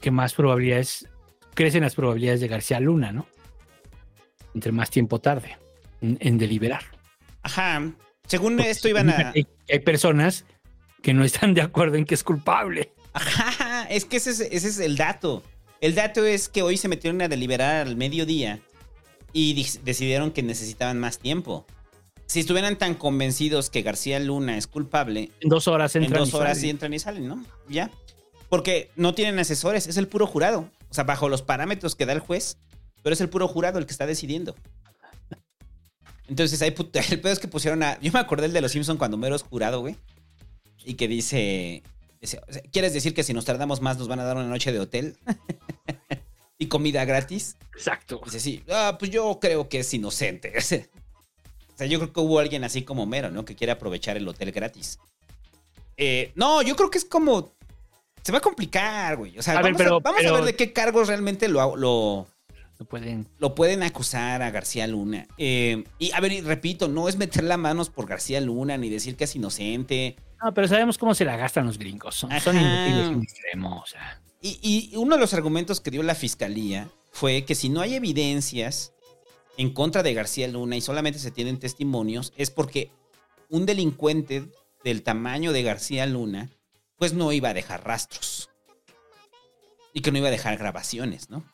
que 0.00 0.10
más 0.10 0.34
probabilidades, 0.34 1.08
crecen 1.54 1.82
las 1.82 1.94
probabilidades 1.94 2.40
de 2.40 2.48
García 2.48 2.80
Luna, 2.80 3.12
¿no? 3.12 3.28
Entre 4.56 4.72
más 4.72 4.90
tiempo 4.90 5.20
tarde 5.20 5.56
en, 6.00 6.18
en 6.20 6.36
deliberar. 6.36 6.82
Ajá. 7.44 7.92
Según 8.26 8.56
Porque 8.56 8.70
esto 8.72 8.88
iban 8.88 9.08
a... 9.08 9.32
que 9.32 9.46
Hay 9.70 9.78
personas 9.78 10.46
que 11.00 11.14
no 11.14 11.22
están 11.22 11.54
de 11.54 11.62
acuerdo 11.62 11.94
en 11.94 12.06
que 12.06 12.16
es 12.16 12.24
culpable. 12.24 12.90
Ajá, 13.12 13.84
es 13.90 14.06
que 14.06 14.16
ese 14.16 14.30
es, 14.30 14.40
ese 14.40 14.66
es 14.66 14.80
el 14.80 14.96
dato. 14.96 15.44
El 15.80 15.94
dato 15.94 16.26
es 16.26 16.48
que 16.48 16.62
hoy 16.62 16.76
se 16.76 16.88
metieron 16.88 17.22
a 17.22 17.28
deliberar 17.28 17.86
al 17.86 17.94
mediodía 17.94 18.58
y 19.32 19.54
decidieron 19.84 20.32
que 20.32 20.42
necesitaban 20.42 20.98
más 20.98 21.20
tiempo. 21.20 21.66
Si 22.26 22.40
estuvieran 22.40 22.76
tan 22.76 22.94
convencidos 22.94 23.70
que 23.70 23.82
García 23.82 24.18
Luna 24.18 24.56
es 24.56 24.66
culpable, 24.66 25.30
En 25.40 25.48
dos 25.48 25.68
horas 25.68 25.94
en 25.96 26.04
entran 26.04 26.20
dos 26.22 26.32
y 26.32 26.36
horas 26.36 26.48
salen. 26.50 26.60
sí 26.62 26.70
entran 26.70 26.94
y 26.94 26.98
salen, 26.98 27.28
¿no? 27.28 27.44
Ya. 27.68 27.90
Porque 28.48 28.90
no 28.96 29.14
tienen 29.14 29.38
asesores, 29.38 29.86
es 29.86 29.96
el 29.96 30.08
puro 30.08 30.26
jurado. 30.26 30.70
O 30.90 30.94
sea, 30.94 31.04
bajo 31.04 31.28
los 31.28 31.42
parámetros 31.42 31.94
que 31.94 32.06
da 32.06 32.12
el 32.12 32.20
juez, 32.20 32.56
pero 33.02 33.12
es 33.12 33.20
el 33.20 33.28
puro 33.28 33.48
jurado 33.48 33.78
el 33.78 33.86
que 33.86 33.92
está 33.92 34.06
decidiendo. 34.06 34.54
Entonces, 36.28 36.62
hay 36.62 36.68
el 37.10 37.20
pedo 37.20 37.32
es 37.32 37.38
que 37.38 37.48
pusieron 37.48 37.82
a. 37.82 38.00
Yo 38.00 38.12
me 38.12 38.18
acordé 38.20 38.46
el 38.46 38.52
de 38.52 38.60
los 38.60 38.72
Simpsons 38.72 38.98
cuando 38.98 39.16
Mero 39.16 39.36
es 39.36 39.42
jurado, 39.42 39.80
güey. 39.80 39.96
Y 40.84 40.94
que 40.94 41.08
dice. 41.08 41.82
dice, 42.20 42.40
¿Quieres 42.72 42.92
decir 42.92 43.14
que 43.14 43.22
si 43.22 43.34
nos 43.34 43.44
tardamos 43.44 43.80
más 43.80 43.98
nos 43.98 44.08
van 44.08 44.20
a 44.20 44.24
dar 44.24 44.36
una 44.36 44.48
noche 44.48 44.72
de 44.72 44.80
hotel? 44.80 45.16
y 46.58 46.66
comida 46.68 47.04
gratis. 47.04 47.56
Exacto. 47.74 48.20
Dice, 48.24 48.40
sí. 48.40 48.62
Ah, 48.70 48.96
pues 48.98 49.10
yo 49.10 49.38
creo 49.40 49.68
que 49.68 49.80
es 49.80 49.94
inocente. 49.94 50.52
o 51.74 51.78
sea, 51.78 51.86
yo 51.86 51.98
creo 51.98 52.12
que 52.12 52.20
hubo 52.20 52.38
alguien 52.38 52.64
así 52.64 52.82
como 52.82 53.04
Mero, 53.06 53.30
¿no? 53.30 53.44
Que 53.44 53.56
quiere 53.56 53.72
aprovechar 53.72 54.16
el 54.16 54.26
hotel 54.28 54.52
gratis. 54.52 54.98
Eh, 55.96 56.32
no, 56.34 56.62
yo 56.62 56.76
creo 56.76 56.90
que 56.90 56.98
es 56.98 57.04
como. 57.04 57.52
Se 58.22 58.32
va 58.32 58.38
a 58.38 58.40
complicar, 58.40 59.16
güey. 59.16 59.38
O 59.38 59.42
sea, 59.42 59.54
A 59.58 59.62
ver, 59.62 59.72
vamos, 59.74 59.78
pero- 59.78 59.96
a, 59.96 60.00
vamos 60.00 60.20
a 60.20 60.22
pero- 60.22 60.34
ver 60.36 60.44
de 60.44 60.56
qué 60.56 60.72
cargos 60.72 61.08
realmente 61.08 61.46
lo, 61.48 61.76
lo, 61.76 62.26
No 62.78 62.86
pueden. 62.86 63.28
lo 63.38 63.54
pueden 63.54 63.82
acusar 63.82 64.40
a 64.40 64.50
García 64.50 64.86
Luna. 64.86 65.26
Eh, 65.36 65.84
y 65.98 66.10
a 66.12 66.20
ver, 66.20 66.32
y 66.32 66.40
repito, 66.40 66.88
no 66.88 67.08
es 67.08 67.16
meter 67.16 67.44
las 67.44 67.58
manos 67.58 67.90
por 67.90 68.06
García 68.06 68.40
Luna 68.40 68.78
ni 68.78 68.88
decir 68.88 69.16
que 69.16 69.24
es 69.24 69.36
inocente. 69.36 70.16
No, 70.42 70.54
pero 70.54 70.68
sabemos 70.68 70.96
cómo 70.96 71.14
se 71.14 71.24
la 71.26 71.36
gastan 71.36 71.66
los 71.66 71.78
gringos. 71.78 72.14
Son, 72.14 72.30
son 72.40 72.56
Ajá. 72.56 72.88
inútiles 72.88 73.08
en 73.16 73.22
extremo. 73.22 73.80
O 73.82 73.86
sea, 73.86 74.20
Y, 74.40 74.58
y 74.92 74.96
uno 74.96 75.16
de 75.16 75.20
los 75.20 75.34
argumentos 75.34 75.80
que 75.80 75.90
dio 75.90 76.02
la 76.02 76.14
fiscalía 76.14 76.88
fue 77.12 77.44
que 77.44 77.54
si 77.54 77.68
no 77.68 77.80
hay 77.82 77.94
evidencias 77.94 78.93
en 79.56 79.72
contra 79.72 80.02
de 80.02 80.14
García 80.14 80.48
Luna 80.48 80.76
y 80.76 80.80
solamente 80.80 81.18
se 81.18 81.30
tienen 81.30 81.58
testimonios, 81.58 82.32
es 82.36 82.50
porque 82.50 82.90
un 83.48 83.66
delincuente 83.66 84.48
del 84.82 85.02
tamaño 85.02 85.52
de 85.52 85.62
García 85.62 86.06
Luna, 86.06 86.50
pues 86.96 87.12
no 87.12 87.32
iba 87.32 87.50
a 87.50 87.54
dejar 87.54 87.84
rastros. 87.84 88.50
Y 89.92 90.00
que 90.00 90.10
no 90.10 90.18
iba 90.18 90.28
a 90.28 90.32
dejar 90.32 90.58
grabaciones, 90.58 91.30
¿no? 91.30 91.44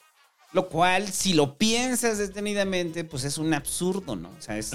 Lo 0.52 0.68
cual, 0.68 1.08
si 1.08 1.34
lo 1.34 1.58
piensas 1.58 2.18
detenidamente, 2.18 3.04
pues 3.04 3.24
es 3.24 3.38
un 3.38 3.54
absurdo, 3.54 4.16
¿no? 4.16 4.30
O 4.30 4.42
sea, 4.42 4.58
es, 4.58 4.72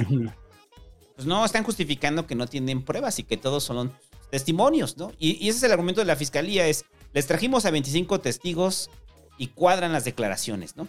pues 1.16 1.28
no, 1.28 1.44
están 1.44 1.64
justificando 1.64 2.28
que 2.28 2.36
no 2.36 2.48
tienen 2.48 2.84
pruebas 2.84 3.20
y 3.20 3.24
que 3.24 3.38
todos 3.38 3.64
son 3.64 3.92
testimonios, 4.30 4.98
¿no? 4.98 5.12
Y, 5.20 5.44
y 5.44 5.50
ese 5.50 5.58
es 5.58 5.64
el 5.64 5.72
argumento 5.72 6.02
de 6.02 6.06
la 6.06 6.16
fiscalía, 6.16 6.68
es, 6.68 6.86
les 7.14 7.28
trajimos 7.28 7.66
a 7.66 7.72
25 7.72 8.20
testigos 8.20 8.90
y 9.38 9.48
cuadran 9.48 9.92
las 9.92 10.06
declaraciones, 10.06 10.78
¿no? 10.78 10.88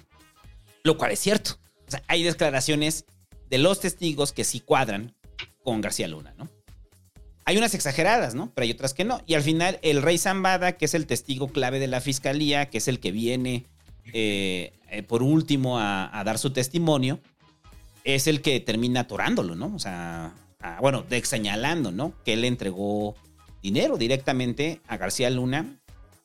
Lo 0.85 0.99
cual 0.99 1.13
es 1.13 1.19
cierto. 1.19 1.59
O 1.87 1.91
sea, 1.91 2.03
hay 2.09 2.23
declaraciones 2.23 3.05
de 3.49 3.59
los 3.59 3.81
testigos 3.81 4.33
que 4.33 4.45
sí 4.45 4.61
cuadran 4.61 5.15
con 5.63 5.81
García 5.81 6.09
Luna, 6.09 6.35
¿no? 6.37 6.49
Hay 7.45 7.57
unas 7.57 7.75
exageradas, 7.75 8.35
¿no? 8.35 8.51
Pero 8.55 8.65
hay 8.65 8.73
otras 8.73 8.93
que 8.93 9.05
no. 9.05 9.21
Y 9.25 9.35
al 9.35 9.43
final, 9.43 9.79
el 9.83 10.03
rey 10.03 10.19
Zambada, 10.19 10.73
que 10.73 10.87
es 10.87 10.95
el 10.95 11.07
testigo 11.07 11.49
clave 11.49 11.79
de 11.79 11.87
la 11.87 12.01
fiscalía, 12.01 12.71
que 12.71 12.79
es 12.79 12.89
el 12.89 12.99
que 12.99 13.13
viene 13.13 13.67
eh, 14.13 14.73
eh, 14.91 15.03
por 15.05 15.23
último 15.23 15.79
a, 15.79 16.23
dar 16.25 16.39
su 16.39 16.51
testimonio, 16.51 17.21
es 18.03 18.27
el 18.27 18.43
que 18.43 18.59
termina 18.59 19.01
atorándolo, 19.01 19.55
¿no? 19.55 19.73
O 19.75 19.79
sea, 19.79 20.35
bueno, 20.81 21.03
de 21.03 21.25
señalando, 21.25 21.93
¿no? 21.93 22.15
Que 22.25 22.33
él 22.33 22.45
entregó 22.45 23.15
dinero 23.63 23.97
directamente 23.97 24.81
a 24.89 24.97
García 24.97 25.31
Luna 25.31 25.79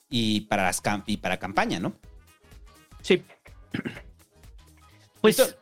y 0.09 0.41
para, 0.41 0.63
las 0.63 0.81
y 1.05 1.17
para 1.17 1.37
campaña, 1.37 1.79
¿no? 1.79 1.93
Sí. 3.01 3.23
Pues. 5.21 5.55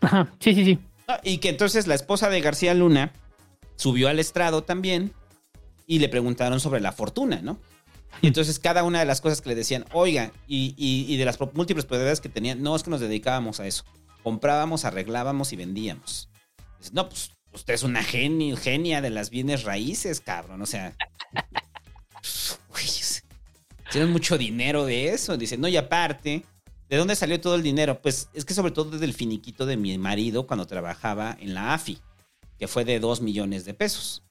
Ajá, 0.00 0.32
sí, 0.40 0.54
sí, 0.54 0.64
sí. 0.64 0.78
Y 1.22 1.38
que 1.38 1.48
entonces 1.50 1.86
la 1.86 1.94
esposa 1.94 2.30
de 2.30 2.40
García 2.40 2.74
Luna 2.74 3.12
subió 3.76 4.08
al 4.08 4.18
estrado 4.18 4.62
también 4.64 5.12
y 5.86 5.98
le 5.98 6.08
preguntaron 6.08 6.60
sobre 6.60 6.80
la 6.80 6.92
fortuna, 6.92 7.40
¿no? 7.42 7.58
Y 8.20 8.26
entonces 8.28 8.58
cada 8.58 8.84
una 8.84 9.00
de 9.00 9.04
las 9.06 9.20
cosas 9.20 9.40
que 9.40 9.48
le 9.48 9.54
decían, 9.54 9.84
oiga, 9.92 10.32
y, 10.46 10.74
y- 10.76 11.12
y 11.12 11.16
de 11.16 11.24
las 11.24 11.38
múltiples 11.54 11.84
propiedades 11.86 12.20
que 12.20 12.28
tenían, 12.28 12.62
no 12.62 12.74
es 12.76 12.82
que 12.82 12.90
nos 12.90 13.00
dedicábamos 13.00 13.58
a 13.60 13.66
eso. 13.66 13.84
Comprábamos, 14.22 14.84
arreglábamos 14.84 15.52
y 15.52 15.56
vendíamos. 15.56 16.28
Dice, 16.78 16.90
no, 16.94 17.08
pues 17.08 17.30
usted 17.52 17.74
es 17.74 17.82
una 17.82 18.02
geni- 18.02 18.56
genia 18.56 19.00
de 19.00 19.10
las 19.10 19.30
bienes 19.30 19.64
raíces, 19.64 20.20
cabrón. 20.20 20.62
O 20.62 20.66
sea, 20.66 20.94
güey, 22.68 22.84
tienen 23.90 24.10
mucho 24.10 24.38
dinero 24.38 24.84
de 24.86 25.08
eso. 25.10 25.36
Dice, 25.36 25.56
no, 25.58 25.68
y 25.68 25.76
aparte, 25.76 26.44
¿de 26.92 26.98
dónde 26.98 27.16
salió 27.16 27.40
todo 27.40 27.54
el 27.54 27.62
dinero? 27.62 28.02
Pues 28.02 28.28
es 28.34 28.44
que 28.44 28.52
sobre 28.52 28.70
todo 28.70 28.98
del 28.98 29.14
finiquito 29.14 29.64
de 29.64 29.78
mi 29.78 29.96
marido 29.96 30.46
cuando 30.46 30.66
trabajaba 30.66 31.34
en 31.40 31.54
la 31.54 31.72
AFI, 31.72 31.98
que 32.58 32.68
fue 32.68 32.84
de 32.84 33.00
2 33.00 33.22
millones 33.22 33.64
de 33.64 33.72
pesos. 33.72 34.22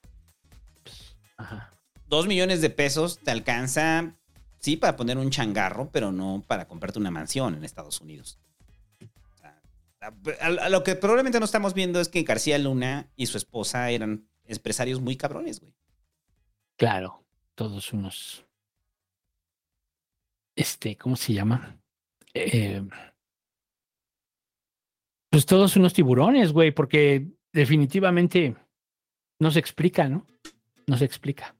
Ajá. 1.38 1.74
2 2.06 2.28
millones 2.28 2.62
de 2.62 2.70
pesos 2.70 3.18
te 3.18 3.32
alcanza, 3.32 4.14
sí, 4.60 4.78
para 4.78 4.96
poner 4.96 5.18
un 5.18 5.32
changarro, 5.32 5.90
pero 5.92 6.12
no 6.12 6.44
para 6.46 6.68
comprarte 6.68 7.00
una 7.00 7.10
mansión 7.10 7.56
en 7.56 7.64
Estados 7.64 8.00
Unidos. 8.00 8.38
A 10.40 10.70
lo 10.70 10.84
que 10.84 10.96
probablemente 10.96 11.40
no 11.40 11.46
estamos 11.46 11.74
viendo 11.74 12.00
es 12.00 12.10
que 12.10 12.22
García 12.22 12.60
Luna 12.60 13.10
y 13.16 13.26
su 13.26 13.38
esposa 13.38 13.90
eran 13.90 14.28
empresarios 14.46 15.02
muy 15.02 15.18
cabrones, 15.18 15.62
güey. 15.62 15.74
Claro, 16.78 17.24
todos 17.56 17.92
unos. 17.92 18.46
Este, 20.56 20.96
¿cómo 20.96 21.16
se 21.16 21.34
llama? 21.34 21.81
Eh, 22.34 22.82
pues 25.30 25.46
todos 25.46 25.76
unos 25.76 25.94
tiburones, 25.94 26.52
güey, 26.52 26.72
porque 26.72 27.28
definitivamente 27.54 28.56
no 29.40 29.52
se 29.52 29.60
explica, 29.60 30.08
¿no? 30.08 30.26
No 30.88 30.98
se 30.98 31.06
explica. 31.06 31.56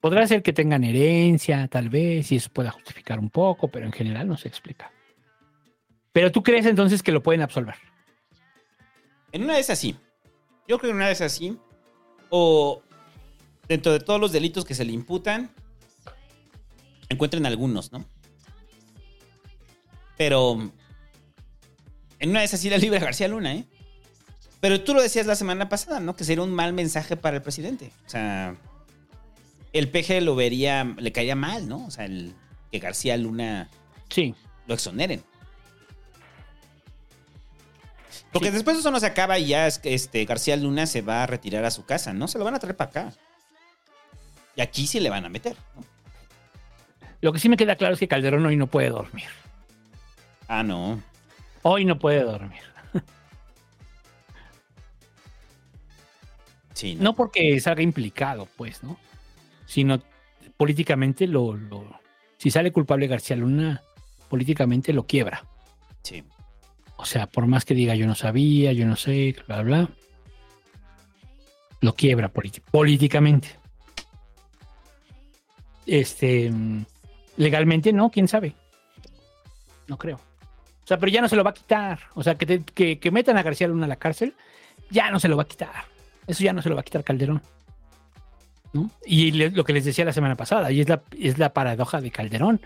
Podrá 0.00 0.26
ser 0.26 0.42
que 0.42 0.52
tengan 0.52 0.84
herencia, 0.84 1.66
tal 1.68 1.88
vez, 1.88 2.30
y 2.30 2.36
eso 2.36 2.50
pueda 2.52 2.70
justificar 2.70 3.18
un 3.18 3.30
poco, 3.30 3.68
pero 3.68 3.86
en 3.86 3.92
general 3.92 4.28
no 4.28 4.36
se 4.36 4.48
explica. 4.48 4.92
Pero 6.12 6.30
tú 6.30 6.42
crees 6.42 6.66
entonces 6.66 7.02
que 7.02 7.10
lo 7.10 7.22
pueden 7.22 7.42
absolver. 7.42 7.76
En 9.32 9.42
una 9.42 9.54
vez 9.54 9.70
así. 9.70 9.96
Yo 10.68 10.78
creo 10.78 10.80
que 10.80 10.90
en 10.90 10.96
una 10.96 11.08
vez 11.08 11.20
así. 11.20 11.58
O 12.30 12.82
dentro 13.66 13.92
de 13.92 14.00
todos 14.00 14.20
los 14.20 14.30
delitos 14.30 14.64
que 14.64 14.74
se 14.74 14.84
le 14.84 14.92
imputan, 14.92 15.50
encuentren 17.08 17.46
algunos, 17.46 17.90
¿no? 17.90 18.04
Pero 20.16 20.70
en 22.18 22.30
una 22.30 22.40
vez 22.40 22.54
así 22.54 22.70
la 22.70 22.78
libre 22.78 22.98
García 22.98 23.28
Luna, 23.28 23.54
¿eh? 23.54 23.64
Pero 24.60 24.82
tú 24.82 24.94
lo 24.94 25.02
decías 25.02 25.26
la 25.26 25.36
semana 25.36 25.68
pasada, 25.68 26.00
¿no? 26.00 26.16
Que 26.16 26.24
sería 26.24 26.42
un 26.42 26.54
mal 26.54 26.72
mensaje 26.72 27.16
para 27.16 27.36
el 27.36 27.42
presidente. 27.42 27.92
O 28.06 28.08
sea, 28.08 28.56
el 29.74 29.90
PG 29.90 30.22
lo 30.22 30.34
vería, 30.34 30.84
le 30.84 31.12
caería 31.12 31.36
mal, 31.36 31.68
¿no? 31.68 31.84
O 31.84 31.90
sea, 31.90 32.06
el, 32.06 32.34
que 32.72 32.78
García 32.78 33.16
Luna 33.16 33.68
sí. 34.08 34.34
lo 34.66 34.74
exoneren. 34.74 35.22
Porque 38.32 38.48
sí. 38.48 38.54
después 38.54 38.78
eso 38.78 38.90
no 38.90 38.98
se 39.00 39.06
acaba 39.06 39.38
y 39.38 39.48
ya 39.48 39.66
este, 39.66 40.24
García 40.24 40.56
Luna 40.56 40.86
se 40.86 41.02
va 41.02 41.22
a 41.22 41.26
retirar 41.26 41.64
a 41.64 41.70
su 41.70 41.84
casa, 41.84 42.12
¿no? 42.12 42.26
Se 42.26 42.38
lo 42.38 42.44
van 42.44 42.54
a 42.54 42.58
traer 42.58 42.76
para 42.76 42.90
acá. 42.90 43.12
Y 44.56 44.62
aquí 44.62 44.86
sí 44.86 44.98
le 44.98 45.10
van 45.10 45.24
a 45.24 45.28
meter, 45.28 45.56
¿no? 45.76 45.84
Lo 47.20 47.32
que 47.32 47.38
sí 47.38 47.48
me 47.48 47.56
queda 47.56 47.76
claro 47.76 47.94
es 47.94 48.00
que 48.00 48.08
Calderón 48.08 48.44
hoy 48.46 48.56
no 48.56 48.66
puede 48.66 48.90
dormir. 48.90 49.28
Ah, 50.48 50.62
no. 50.62 51.02
Hoy 51.62 51.84
no 51.84 51.98
puede 51.98 52.22
dormir. 52.22 52.60
Sí, 56.74 56.96
no. 56.96 57.04
no 57.04 57.14
porque 57.14 57.58
salga 57.60 57.82
implicado, 57.82 58.48
pues, 58.56 58.82
¿no? 58.82 58.98
Sino 59.64 60.02
políticamente 60.56 61.26
lo, 61.26 61.54
lo, 61.54 61.84
Si 62.36 62.50
sale 62.50 62.72
culpable 62.72 63.06
García 63.06 63.36
Luna, 63.36 63.82
políticamente 64.28 64.92
lo 64.92 65.06
quiebra. 65.06 65.44
Sí. 66.02 66.24
O 66.96 67.04
sea, 67.04 67.26
por 67.26 67.46
más 67.46 67.64
que 67.64 67.74
diga 67.74 67.94
yo 67.94 68.06
no 68.06 68.14
sabía, 68.14 68.72
yo 68.72 68.86
no 68.86 68.96
sé, 68.96 69.36
bla, 69.46 69.62
bla, 69.62 69.88
lo 71.80 71.94
quiebra 71.94 72.30
políticamente. 72.70 73.48
Este, 75.86 76.50
legalmente 77.36 77.92
no, 77.92 78.10
quién 78.10 78.26
sabe. 78.26 78.54
No 79.86 79.98
creo. 79.98 80.18
O 80.84 80.86
sea, 80.86 80.98
pero 80.98 81.10
ya 81.10 81.22
no 81.22 81.28
se 81.28 81.36
lo 81.36 81.44
va 81.44 81.50
a 81.50 81.54
quitar. 81.54 82.00
O 82.14 82.22
sea, 82.22 82.36
que, 82.36 82.46
te, 82.46 82.62
que, 82.62 82.98
que, 82.98 83.10
metan 83.10 83.38
a 83.38 83.42
García 83.42 83.68
Luna 83.68 83.86
a 83.86 83.88
la 83.88 83.96
cárcel, 83.96 84.34
ya 84.90 85.10
no 85.10 85.18
se 85.18 85.28
lo 85.28 85.36
va 85.36 85.44
a 85.44 85.48
quitar. 85.48 85.72
Eso 86.26 86.44
ya 86.44 86.52
no 86.52 86.62
se 86.62 86.68
lo 86.68 86.74
va 86.74 86.82
a 86.82 86.84
quitar 86.84 87.02
Calderón. 87.04 87.42
¿no? 88.72 88.90
Y 89.06 89.30
le, 89.30 89.50
lo 89.50 89.64
que 89.64 89.72
les 89.72 89.84
decía 89.84 90.04
la 90.04 90.12
semana 90.12 90.36
pasada, 90.36 90.70
y 90.70 90.80
es 90.80 90.88
la, 90.88 91.02
es 91.18 91.38
la 91.38 91.52
paradoja 91.52 92.00
de 92.00 92.10
Calderón 92.10 92.60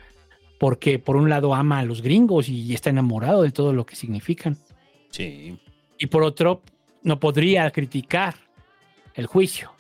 porque 0.58 0.98
por 0.98 1.16
un 1.16 1.30
lado 1.30 1.54
ama 1.54 1.78
a 1.78 1.84
los 1.84 2.02
gringos 2.02 2.48
y 2.48 2.74
está 2.74 2.90
enamorado 2.90 3.42
de 3.42 3.52
todo 3.52 3.72
lo 3.72 3.86
que 3.86 3.96
significan. 3.96 4.58
Sí. 5.10 5.58
Y 5.96 6.06
por 6.06 6.22
otro, 6.22 6.62
no 7.02 7.18
podría 7.20 7.70
criticar 7.70 8.34
el 9.14 9.26
juicio, 9.26 9.72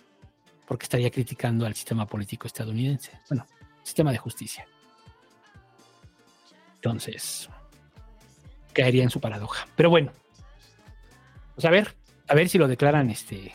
porque 0.66 0.84
estaría 0.84 1.10
criticando 1.10 1.66
al 1.66 1.74
sistema 1.74 2.06
político 2.06 2.46
estadounidense. 2.46 3.12
Bueno, 3.28 3.44
sistema 3.82 4.12
de 4.12 4.18
justicia. 4.18 4.66
Entonces, 6.76 7.50
caería 8.78 9.02
en 9.02 9.10
su 9.10 9.20
paradoja. 9.20 9.66
Pero 9.74 9.90
bueno, 9.90 10.12
pues 11.54 11.64
a 11.64 11.70
ver, 11.70 11.96
a 12.28 12.34
ver 12.34 12.48
si 12.48 12.58
lo 12.58 12.68
declaran 12.68 13.10
este 13.10 13.52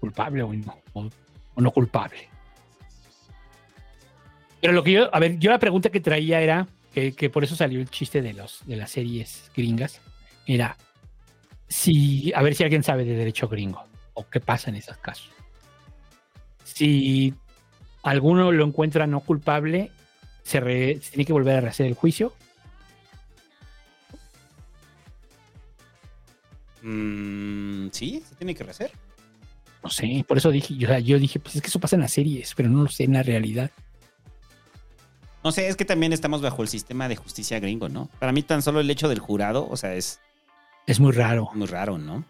culpable 0.00 0.42
o 0.42 0.52
no, 0.52 0.82
o, 0.92 1.08
no 1.56 1.70
culpable. 1.70 2.28
Pero 4.60 4.72
lo 4.72 4.82
que 4.82 4.92
yo, 4.92 5.14
a 5.14 5.20
ver, 5.20 5.38
yo 5.38 5.50
la 5.50 5.60
pregunta 5.60 5.90
que 5.90 6.00
traía 6.00 6.40
era, 6.40 6.66
que, 6.92 7.30
por 7.30 7.44
eso 7.44 7.54
salió 7.54 7.80
el 7.80 7.88
chiste 7.88 8.20
de, 8.20 8.32
los, 8.32 8.66
de 8.66 8.76
las 8.76 8.90
series 8.90 9.50
gringas, 9.54 10.00
era 10.46 10.76
si, 11.68 12.32
a 12.34 12.42
ver 12.42 12.56
si 12.56 12.64
alguien 12.64 12.82
sabe 12.82 13.04
de 13.04 13.14
derecho 13.14 13.46
gringo 13.46 13.84
o 14.14 14.28
qué 14.28 14.40
pasa 14.40 14.70
en 14.70 14.76
esos 14.76 14.96
casos. 14.96 15.30
Si 16.64 17.32
alguno 18.02 18.50
lo 18.50 18.64
encuentra 18.64 19.06
no 19.06 19.20
culpable, 19.20 19.92
se 20.42 20.60
tiene 20.60 21.24
que 21.24 21.32
volver 21.32 21.58
a 21.58 21.60
rehacer 21.60 21.86
el 21.86 21.94
juicio. 21.94 22.32
Mm, 26.84 27.88
sí, 27.92 28.22
se 28.28 28.34
tiene 28.34 28.54
que 28.54 28.62
rehacer. 28.62 28.92
No 29.82 29.90
sé, 29.90 30.24
por 30.28 30.36
eso 30.36 30.50
dije, 30.50 30.76
yo, 30.76 30.96
yo 30.98 31.18
dije, 31.18 31.40
pues 31.40 31.56
es 31.56 31.62
que 31.62 31.68
eso 31.68 31.80
pasa 31.80 31.96
en 31.96 32.02
las 32.02 32.12
series, 32.12 32.54
pero 32.54 32.68
no 32.68 32.82
lo 32.82 32.88
sé 32.88 33.04
en 33.04 33.14
la 33.14 33.22
realidad. 33.22 33.70
No 35.42 35.50
sé, 35.50 35.68
es 35.68 35.76
que 35.76 35.84
también 35.84 36.12
estamos 36.12 36.40
bajo 36.40 36.62
el 36.62 36.68
sistema 36.68 37.08
de 37.08 37.16
justicia 37.16 37.58
gringo, 37.58 37.88
¿no? 37.88 38.08
Para 38.18 38.32
mí 38.32 38.42
tan 38.42 38.62
solo 38.62 38.80
el 38.80 38.90
hecho 38.90 39.08
del 39.08 39.18
jurado, 39.18 39.66
o 39.68 39.76
sea, 39.76 39.94
es... 39.94 40.20
Es 40.86 41.00
muy 41.00 41.12
raro. 41.12 41.50
Muy 41.54 41.66
raro, 41.66 41.98
¿no? 41.98 42.24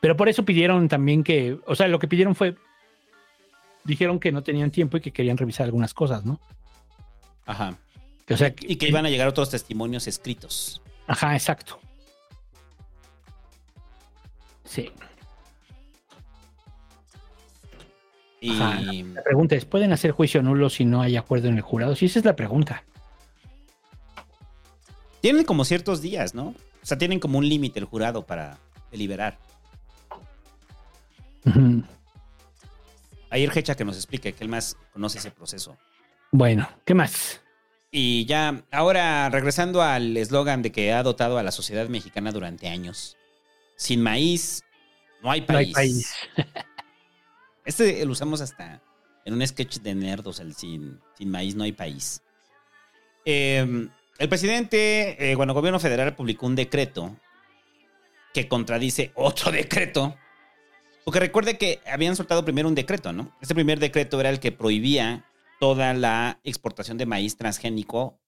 Pero 0.00 0.16
por 0.16 0.28
eso 0.28 0.44
pidieron 0.44 0.88
también 0.88 1.22
que, 1.22 1.58
o 1.66 1.74
sea, 1.74 1.88
lo 1.88 1.98
que 1.98 2.08
pidieron 2.08 2.34
fue, 2.34 2.56
dijeron 3.84 4.20
que 4.20 4.32
no 4.32 4.42
tenían 4.42 4.70
tiempo 4.70 4.96
y 4.96 5.00
que 5.00 5.12
querían 5.12 5.36
revisar 5.36 5.64
algunas 5.64 5.92
cosas, 5.92 6.24
¿no? 6.24 6.40
Ajá. 7.44 7.76
O 8.30 8.36
sea, 8.36 8.54
y 8.60 8.76
que 8.76 8.88
iban 8.88 9.06
a 9.06 9.10
llegar 9.10 9.28
otros 9.28 9.50
testimonios 9.50 10.06
escritos. 10.06 10.82
Ajá, 11.06 11.34
exacto. 11.34 11.80
Sí. 14.68 14.92
Y 18.40 18.52
Ajá. 18.52 18.80
La 19.14 19.22
pregunta 19.22 19.56
es, 19.56 19.64
¿pueden 19.64 19.92
hacer 19.92 20.12
juicio 20.12 20.42
nulo 20.42 20.70
si 20.70 20.84
no 20.84 21.02
hay 21.02 21.16
acuerdo 21.16 21.48
en 21.48 21.56
el 21.56 21.62
jurado? 21.62 21.96
Sí, 21.96 22.06
esa 22.06 22.20
es 22.20 22.24
la 22.24 22.36
pregunta. 22.36 22.84
Tienen 25.20 25.44
como 25.44 25.64
ciertos 25.64 26.00
días, 26.00 26.34
¿no? 26.34 26.54
O 26.82 26.86
sea, 26.86 26.98
tienen 26.98 27.18
como 27.18 27.38
un 27.38 27.48
límite 27.48 27.80
el 27.80 27.86
jurado 27.86 28.24
para 28.24 28.58
deliberar. 28.92 29.38
Uh 31.44 31.50
-huh. 31.50 31.84
Ayer 33.30 33.50
Hecha 33.58 33.74
que 33.74 33.84
nos 33.84 33.96
explique, 33.96 34.32
que 34.32 34.44
él 34.44 34.50
más 34.50 34.76
conoce 34.92 35.18
ese 35.18 35.30
proceso. 35.30 35.76
Bueno, 36.30 36.68
¿qué 36.84 36.94
más? 36.94 37.40
Y 37.90 38.26
ya, 38.26 38.64
ahora 38.70 39.28
regresando 39.30 39.82
al 39.82 40.16
eslogan 40.16 40.62
de 40.62 40.72
que 40.72 40.92
ha 40.92 41.02
dotado 41.02 41.38
a 41.38 41.42
la 41.42 41.50
sociedad 41.50 41.88
mexicana 41.88 42.32
durante 42.32 42.68
años. 42.68 43.16
Sin 43.78 44.02
maíz, 44.02 44.64
no 45.22 45.30
hay 45.30 45.40
país. 45.42 45.72
No 45.72 45.80
hay 45.80 45.88
país. 45.88 46.14
Este 47.64 48.02
lo 48.06 48.12
usamos 48.12 48.40
hasta 48.40 48.82
en 49.26 49.34
un 49.34 49.46
sketch 49.46 49.80
de 49.80 49.94
nerdos, 49.94 50.40
el 50.40 50.54
sin, 50.54 50.98
sin 51.18 51.30
maíz 51.30 51.54
no 51.54 51.64
hay 51.64 51.72
país. 51.72 52.22
Eh, 53.26 53.88
el 54.18 54.28
presidente, 54.30 55.30
eh, 55.30 55.34
bueno, 55.34 55.52
el 55.52 55.54
gobierno 55.54 55.78
federal 55.78 56.16
publicó 56.16 56.46
un 56.46 56.56
decreto 56.56 57.14
que 58.32 58.48
contradice 58.48 59.12
otro 59.16 59.52
decreto. 59.52 60.16
Porque 61.04 61.20
recuerde 61.20 61.58
que 61.58 61.80
habían 61.86 62.16
soltado 62.16 62.42
primero 62.42 62.68
un 62.68 62.74
decreto, 62.74 63.12
¿no? 63.12 63.36
Este 63.42 63.54
primer 63.54 63.78
decreto 63.78 64.18
era 64.18 64.30
el 64.30 64.40
que 64.40 64.50
prohibía 64.50 65.26
toda 65.60 65.92
la 65.92 66.40
exportación 66.42 66.96
de 66.96 67.04
maíz 67.04 67.36
transgénico, 67.36 68.18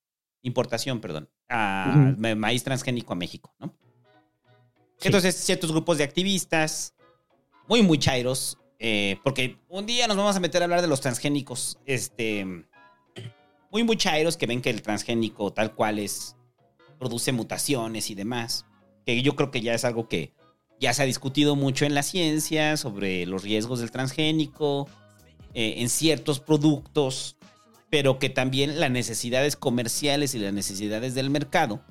importación, 0.43 1.01
perdón, 1.01 1.31
a 1.49 1.95
uh 1.95 1.99
-huh. 1.99 2.37
maíz 2.37 2.63
transgénico 2.63 3.15
a 3.15 3.17
México, 3.17 3.55
¿no? 3.59 3.75
Entonces, 5.03 5.35
ciertos 5.35 5.73
grupos 5.73 5.99
de 5.99 6.05
activistas, 6.05 6.95
muy, 7.69 7.83
muy 7.83 7.99
chairos, 7.99 8.59
eh, 8.79 9.19
porque 9.23 9.59
un 9.69 9.87
día 9.87 10.07
nos 10.07 10.17
vamos 10.17 10.37
a 10.37 10.41
meter 10.41 10.63
a 10.63 10.65
hablar 10.65 10.83
de 10.83 10.89
los 10.89 11.01
transgénicos, 11.01 11.79
este, 11.87 12.45
muy, 13.71 13.85
muy 13.85 13.97
chairos 13.97 14.37
que 14.37 14.47
ven 14.47 14.61
que 14.61 14.71
el 14.71 14.83
transgénico 14.83 15.53
tal 15.53 15.75
cual 15.75 15.99
es, 15.99 16.37
produce 16.99 17.33
mutaciones 17.33 18.11
y 18.11 18.15
demás, 18.15 18.67
que 19.07 19.23
yo 19.23 19.37
creo 19.37 19.51
que 19.51 19.63
ya 19.63 19.75
es 19.75 19.85
algo 19.85 20.09
que 20.09 20.35
ya 20.81 20.93
se 20.95 21.03
ha 21.03 21.07
discutido 21.07 21.57
mucho 21.57 21.85
en 21.85 21.95
la 21.95 22.03
ciencia 22.03 22.77
sobre 22.77 23.27
los 23.27 23.43
riesgos 23.43 23.81
del 23.81 23.91
transgénico, 23.91 24.89
eh, 25.55 25.75
en 25.79 25.89
ciertos 25.89 26.41
productos, 26.41 27.37
pero 27.91 28.19
que 28.19 28.31
también 28.31 28.81
las 28.81 28.91
necesidades 28.91 29.57
comerciales 29.57 30.35
y 30.35 30.39
las 30.39 30.53
necesidades 30.53 31.15
del 31.15 31.31
mercado 31.31 31.83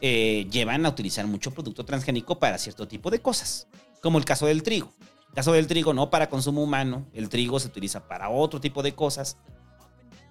eh, 0.00 0.46
llevan 0.50 0.86
a 0.86 0.90
utilizar 0.90 1.26
mucho 1.26 1.50
producto 1.52 1.84
transgénico 1.84 2.38
para 2.38 2.58
cierto 2.58 2.86
tipo 2.86 3.10
de 3.10 3.20
cosas, 3.20 3.66
como 4.02 4.18
el 4.18 4.24
caso 4.24 4.46
del 4.46 4.62
trigo. 4.62 4.92
El 5.28 5.34
caso 5.34 5.52
del 5.52 5.66
trigo 5.66 5.92
no 5.92 6.10
para 6.10 6.28
consumo 6.28 6.62
humano, 6.62 7.06
el 7.12 7.28
trigo 7.28 7.60
se 7.60 7.68
utiliza 7.68 8.06
para 8.06 8.30
otro 8.30 8.60
tipo 8.60 8.82
de 8.82 8.94
cosas. 8.94 9.36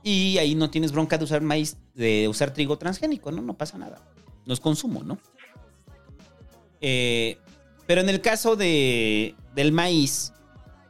Y 0.04 0.38
ahí 0.38 0.56
no 0.56 0.70
tienes 0.70 0.92
bronca 0.92 1.18
de 1.18 1.26
usar 1.26 1.42
maíz, 1.42 1.78
de 1.94 2.28
usar 2.28 2.52
trigo 2.52 2.78
transgénico, 2.78 3.32
¿no? 3.32 3.42
No 3.42 3.58
pasa 3.58 3.78
nada. 3.78 4.02
No 4.46 4.54
es 4.54 4.60
consumo, 4.60 5.04
¿no? 5.04 5.18
Eh, 6.80 7.38
pero 7.86 8.02
en 8.02 8.10
el 8.10 8.22
caso 8.22 8.56
de, 8.56 9.36
del 9.56 9.72
maíz, 9.72 10.34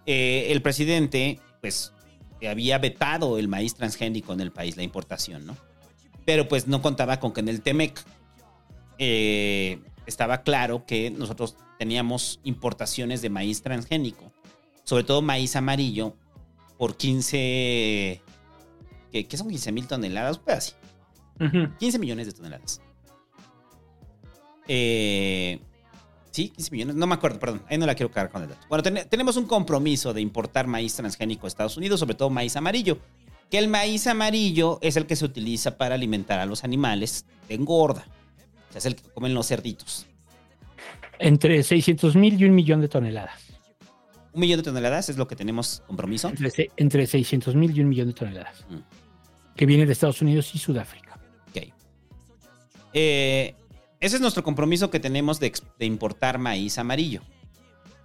eh, 0.05 0.47
el 0.49 0.61
presidente, 0.61 1.39
pues, 1.61 1.93
había 2.47 2.77
vetado 2.77 3.37
el 3.37 3.47
maíz 3.47 3.75
transgénico 3.75 4.33
en 4.33 4.41
el 4.41 4.51
país, 4.51 4.77
la 4.77 4.83
importación, 4.83 5.45
¿no? 5.45 5.57
Pero 6.25 6.47
pues 6.47 6.67
no 6.67 6.81
contaba 6.81 7.19
con 7.19 7.31
que 7.31 7.39
en 7.39 7.49
el 7.49 7.61
TEMEC 7.61 8.03
eh, 8.99 9.79
estaba 10.05 10.41
claro 10.43 10.85
que 10.85 11.11
nosotros 11.11 11.55
teníamos 11.79 12.39
importaciones 12.43 13.21
de 13.21 13.29
maíz 13.29 13.61
transgénico, 13.61 14.31
sobre 14.83 15.03
todo 15.03 15.21
maíz 15.21 15.55
amarillo, 15.55 16.15
por 16.77 16.95
15... 16.97 18.21
¿Qué, 19.11 19.25
qué 19.27 19.37
son 19.37 19.49
15 19.49 19.71
mil 19.71 19.87
toneladas? 19.87 20.37
Pues 20.37 20.57
así. 20.57 20.73
15 21.79 21.99
millones 21.99 22.27
de 22.27 22.33
toneladas. 22.33 22.81
Eh, 24.67 25.59
sí, 26.31 26.49
15 26.49 26.71
millones. 26.71 26.95
No 26.95 27.07
me 27.07 27.15
acuerdo, 27.15 27.39
perdón. 27.39 27.61
Ahí 27.69 27.77
no 27.77 27.85
la 27.85 27.95
quiero 27.95 28.11
cargar 28.11 28.31
con 28.31 28.43
el 28.43 28.49
dato. 28.49 28.65
Bueno, 28.69 28.83
ten- 28.83 29.07
tenemos 29.09 29.37
un 29.37 29.45
compromiso 29.45 30.13
de 30.13 30.21
importar 30.21 30.67
maíz 30.67 30.95
transgénico 30.95 31.45
a 31.45 31.49
Estados 31.49 31.77
Unidos, 31.77 31.99
sobre 31.99 32.15
todo 32.15 32.29
maíz 32.29 32.55
amarillo. 32.55 32.97
Que 33.49 33.59
el 33.59 33.69
maíz 33.69 34.07
amarillo 34.07 34.77
es 34.81 34.97
el 34.97 35.05
que 35.05 35.15
se 35.15 35.23
utiliza 35.25 35.77
para 35.77 35.95
alimentar 35.95 36.39
a 36.39 36.45
los 36.45 36.63
animales 36.63 37.25
de 37.47 37.55
engorda. 37.55 38.05
O 38.69 38.72
sea, 38.72 38.80
es 38.80 38.85
el 38.85 38.95
que 38.95 39.10
comen 39.10 39.34
los 39.34 39.48
cerditos. 39.48 40.06
Entre 41.19 41.64
600 41.64 42.15
mil 42.15 42.39
y 42.39 42.45
un 42.45 42.53
millón 42.53 42.81
de 42.81 42.88
toneladas. 42.88 43.41
Un 44.34 44.41
millón 44.41 44.60
de 44.60 44.64
toneladas 44.64 45.10
es 45.10 45.18
lo 45.18 45.27
que 45.27 45.35
tenemos 45.35 45.81
compromiso. 45.88 46.30
Entre, 46.30 46.72
entre 46.77 47.07
600 47.07 47.56
mil 47.56 47.76
y 47.76 47.81
un 47.81 47.89
millón 47.89 48.07
de 48.07 48.14
toneladas. 48.14 48.65
Mm. 48.69 48.77
Que 49.56 49.65
viene 49.65 49.85
de 49.85 49.94
Estados 49.94 50.22
Unidos 50.22 50.53
y 50.53 50.60
Sudáfrica. 50.60 51.19
Ok. 51.49 51.73
Eh, 52.94 53.56
ese 53.99 54.15
es 54.15 54.22
nuestro 54.22 54.44
compromiso 54.44 54.91
que 54.91 54.99
tenemos 54.99 55.39
de, 55.39 55.52
importar 55.80 56.38
maíz 56.38 56.77
amarillo. 56.77 57.22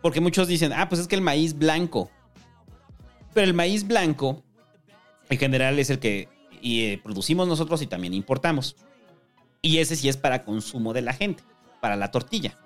Porque 0.00 0.20
muchos 0.20 0.48
dicen, 0.48 0.72
ah, 0.72 0.88
pues 0.88 1.00
es 1.02 1.06
que 1.06 1.16
el 1.16 1.20
maíz 1.20 1.56
blanco. 1.56 2.10
Pero 3.34 3.44
el 3.44 3.54
maíz 3.54 3.86
blanco, 3.86 4.42
en 5.28 5.38
general, 5.38 5.78
es 5.78 5.90
el 5.90 5.98
que 5.98 6.28
y, 6.60 6.84
eh, 6.84 7.00
producimos 7.02 7.46
nosotros 7.46 7.82
y 7.82 7.86
también 7.86 8.14
importamos. 8.14 8.76
Y 9.62 9.78
ese 9.78 9.94
sí 9.96 10.08
es 10.08 10.16
para 10.16 10.44
consumo 10.44 10.92
de 10.92 11.02
la 11.02 11.12
gente, 11.12 11.42
para 11.80 11.96
la 11.96 12.10
tortilla. 12.10 12.58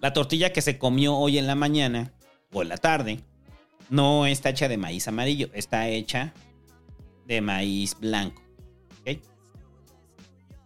La 0.00 0.12
tortilla 0.12 0.52
que 0.52 0.62
se 0.62 0.78
comió 0.78 1.16
hoy 1.16 1.38
en 1.38 1.46
la 1.48 1.56
mañana 1.56 2.12
o 2.52 2.62
en 2.62 2.68
la 2.68 2.76
tarde 2.76 3.20
no 3.90 4.26
está 4.26 4.50
hecha 4.50 4.68
de 4.68 4.76
maíz 4.76 5.08
amarillo, 5.08 5.48
está 5.52 5.88
hecha 5.88 6.32
de 7.26 7.40
maíz 7.40 7.98
blanco. 7.98 8.42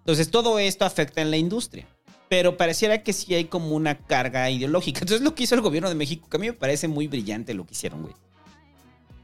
Entonces 0.00 0.30
todo 0.30 0.58
esto 0.58 0.84
afecta 0.86 1.20
en 1.20 1.30
la 1.30 1.36
industria. 1.36 1.86
Pero 2.30 2.56
pareciera 2.56 3.02
que 3.02 3.12
sí 3.12 3.34
hay 3.34 3.44
como 3.44 3.74
una 3.76 3.98
carga 3.98 4.48
ideológica. 4.50 5.00
Entonces 5.00 5.22
lo 5.22 5.34
que 5.34 5.42
hizo 5.44 5.54
el 5.54 5.60
gobierno 5.60 5.88
de 5.88 5.94
México, 5.94 6.28
que 6.30 6.36
a 6.36 6.40
mí 6.40 6.46
me 6.46 6.52
parece 6.54 6.88
muy 6.88 7.08
brillante 7.08 7.52
lo 7.54 7.64
que 7.66 7.72
hicieron, 7.72 8.02
güey. 8.02 8.14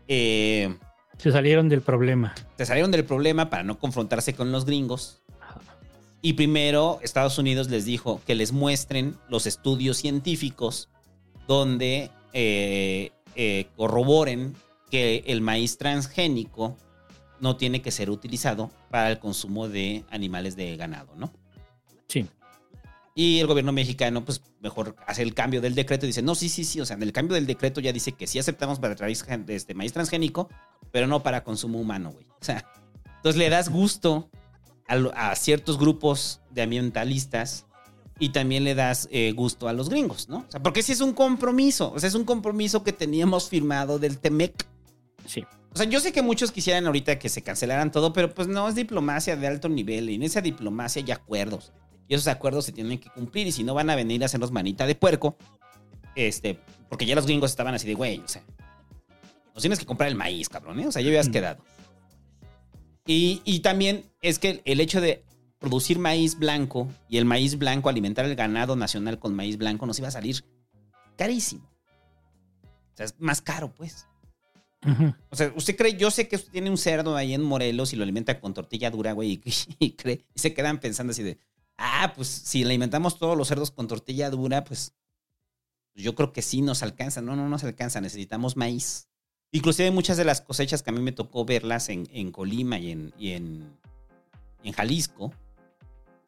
Eh, 0.09 0.77
Se 1.19 1.33
salieron 1.33 1.69
del 1.69 1.81
problema. 1.81 2.35
se 2.59 2.67
salieron 2.67 2.91
del 2.91 3.05
problema 3.05 3.49
para 3.51 3.63
no 3.63 3.79
confrontarse 3.79 4.35
con 4.35 4.53
los 4.53 4.65
gringos. 4.67 5.23
Y 6.25 6.33
primero 6.33 7.01
Estados 7.03 7.37
Unidos 7.37 7.69
les 7.69 7.85
dijo 7.85 8.23
que 8.27 8.35
les 8.35 8.51
muestren 8.51 9.15
los 9.29 9.47
estudios 9.47 9.99
científicos 9.99 10.89
donde 11.47 12.11
eh, 12.33 13.11
eh, 13.37 13.67
corroboren 13.77 14.55
que 14.91 15.23
el 15.27 15.43
maíz 15.43 15.77
transgénico 15.77 16.79
no 17.41 17.59
tiene 17.59 17.83
que 17.83 17.91
ser 17.91 18.09
utilizado 18.09 18.71
para 18.91 19.11
el 19.11 19.19
consumo 19.19 19.69
de 19.69 20.07
animales 20.09 20.57
de 20.57 20.75
ganado, 20.79 21.15
¿no? 21.15 21.31
Sí. 22.09 22.27
Y 23.15 23.41
el 23.41 23.47
gobierno 23.47 23.73
mexicano, 23.73 24.25
pues 24.25 24.41
mejor 24.63 24.97
hace 25.07 25.21
el 25.21 25.35
cambio 25.35 25.61
del 25.61 25.75
decreto 25.75 26.07
y 26.07 26.09
dice, 26.09 26.23
no, 26.23 26.35
sí, 26.35 26.49
sí, 26.49 26.65
sí, 26.65 26.81
o 26.81 26.87
sea, 26.87 26.97
en 26.97 27.03
el 27.03 27.13
cambio 27.13 27.35
del 27.35 27.45
decreto 27.45 27.83
ya 27.83 27.93
dice 27.93 28.13
que 28.13 28.27
sí 28.27 28.39
aceptamos 28.39 28.79
para 28.79 28.95
este 29.09 29.75
maíz 29.75 29.93
transgénico, 29.93 30.49
pero 30.91 31.07
no 31.07 31.23
para 31.23 31.45
consumo 31.45 31.79
humano, 31.79 32.13
güey. 32.13 32.25
O 32.41 32.45
sea, 32.45 32.65
entonces 33.17 33.37
le 33.37 33.51
das 33.51 33.69
gusto 33.69 34.31
a, 34.87 35.35
ciertos 35.37 35.79
grupos 35.79 36.41
de 36.51 36.63
ambientalistas 36.63 37.67
y 38.19 38.29
también 38.31 38.65
le 38.65 38.75
das 38.75 39.09
eh, 39.11 39.33
gusto 39.33 39.67
a 39.69 39.73
los 39.73 39.89
gringos, 39.89 40.29
¿no? 40.29 40.39
O 40.39 40.51
sea, 40.51 40.63
porque 40.63 40.83
si 40.83 40.93
es 40.93 41.01
un 41.01 41.13
compromiso, 41.13 41.93
o 41.93 41.99
sea, 41.99 42.09
es 42.09 42.15
un 42.15 42.25
compromiso 42.25 42.85
que 42.85 42.93
teníamos 42.93 43.49
firmado 43.49 43.99
del 43.99 44.19
TEMEC. 44.19 44.67
Sí. 45.27 45.45
O 45.73 45.77
sea, 45.77 45.87
yo 45.87 45.99
sé 45.99 46.13
que 46.13 46.23
muchos 46.23 46.53
quisieran 46.53 46.87
ahorita 46.87 47.19
que 47.19 47.29
se 47.29 47.43
cancelaran 47.43 47.91
todo, 47.91 48.13
pero 48.13 48.33
pues 48.33 48.47
no, 48.47 48.69
es 48.69 48.77
diplomacia 48.77 49.37
de 49.37 49.47
alto 49.49 49.69
nivel 49.69 50.11
y 50.11 50.15
en 50.15 50.23
esa 50.23 50.41
diplomacia 50.41 51.03
hay 51.03 51.11
acuerdos. 51.11 51.73
Y 52.07 52.15
esos 52.15 52.29
acuerdos 52.29 52.67
se 52.67 52.73
tienen 52.73 53.01
que 53.01 53.11
cumplir 53.11 53.47
y 53.49 53.53
si 53.53 53.65
no 53.65 53.75
van 53.75 53.91
a 53.91 53.97
venir 53.97 54.23
a 54.23 54.27
hacernos 54.27 54.53
manita 54.53 54.87
de 54.87 54.95
puerco, 54.95 55.37
este, 56.15 56.61
porque 56.89 57.07
ya 57.07 57.17
los 57.17 57.27
gringos 57.27 57.51
estaban 57.51 57.75
así 57.75 57.89
de, 57.89 57.95
güey, 57.95 58.21
o 58.21 58.29
sea, 58.29 58.43
nos 59.53 59.63
tienes 59.63 59.79
que 59.81 59.87
comprar 59.87 60.09
el 60.09 60.15
maíz, 60.15 60.49
cabrón, 60.49 60.79
¿eh? 60.81 60.87
O 60.87 60.93
sea, 60.93 61.03
ya 61.03 61.09
habías 61.09 61.29
Mm. 61.29 61.33
quedado. 61.33 61.65
Y, 63.07 63.43
y 63.45 63.61
también 63.61 64.05
es 64.23 64.39
que 64.39 64.63
el 64.65 64.81
hecho 64.81 65.01
de 65.01 65.25
producir 65.59 65.99
maíz 65.99 66.39
blanco 66.39 66.89
y 67.09 67.19
el 67.19 67.25
maíz 67.25 67.59
blanco, 67.59 67.89
alimentar 67.89 68.25
el 68.25 68.37
ganado 68.37 68.77
nacional 68.77 69.19
con 69.19 69.35
maíz 69.35 69.57
blanco, 69.57 69.87
nos 69.87 69.99
iba 69.99 70.09
a 70.09 70.13
salir 70.13 70.45
carísimo. 71.17 71.69
O 72.93 72.97
sea, 72.97 73.07
es 73.07 73.15
más 73.19 73.41
caro, 73.41 73.73
pues. 73.75 74.07
O 75.31 75.37
sea, 75.37 75.51
usted 75.57 75.77
cree, 75.77 75.97
yo 75.97 76.11
sé 76.11 76.29
que 76.29 76.37
usted 76.37 76.53
tiene 76.53 76.69
un 76.69 76.77
cerdo 76.77 77.17
ahí 77.17 77.33
en 77.33 77.43
Morelos 77.43 77.93
y 77.93 77.97
lo 77.97 78.03
alimenta 78.03 78.39
con 78.39 78.53
tortilla 78.53 78.91
dura, 78.91 79.13
güey, 79.13 79.41
y, 79.43 79.53
y 79.79 79.93
cree, 79.93 80.27
y 80.35 80.39
se 80.39 80.53
quedan 80.53 80.79
pensando 80.79 81.13
así 81.13 81.23
de, 81.23 81.39
ah, 81.79 82.13
pues 82.15 82.29
si 82.29 82.63
alimentamos 82.63 83.19
todos 83.19 83.37
los 83.37 83.49
cerdos 83.49 83.71
con 83.71 83.89
tortilla 83.89 84.31
dura, 84.31 84.65
pues 84.65 84.95
yo 85.95 86.15
creo 86.15 86.33
que 86.33 86.43
sí 86.43 86.61
nos 86.61 86.83
alcanza. 86.83 87.23
No, 87.23 87.37
no 87.37 87.49
nos 87.49 87.65
alcanza, 87.65 88.01
necesitamos 88.01 88.57
maíz. 88.57 89.09
Inclusive 89.55 89.93
muchas 89.93 90.17
de 90.17 90.25
las 90.25 90.41
cosechas 90.41 90.83
que 90.83 90.91
a 90.91 90.93
mí 90.93 91.01
me 91.01 91.13
tocó 91.13 91.45
verlas 91.45 91.89
en, 91.89 92.09
en 92.13 92.33
Colima 92.33 92.77
y 92.81 92.91
en, 92.91 93.15
y 93.17 93.31
en, 93.35 93.71
en 94.65 94.73
Jalisco, 94.73 95.33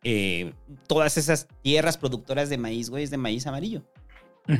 eh, 0.04 0.52
todas 0.86 1.16
esas 1.16 1.48
tierras 1.60 1.98
productoras 1.98 2.48
de 2.50 2.56
maíz, 2.56 2.88
güey, 2.88 3.02
es 3.02 3.10
de 3.10 3.16
maíz 3.16 3.44
amarillo 3.48 3.82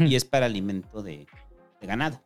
y 0.00 0.16
es 0.16 0.24
para 0.24 0.46
alimento 0.46 1.00
de, 1.00 1.28
de 1.80 1.86
ganado. 1.86 2.20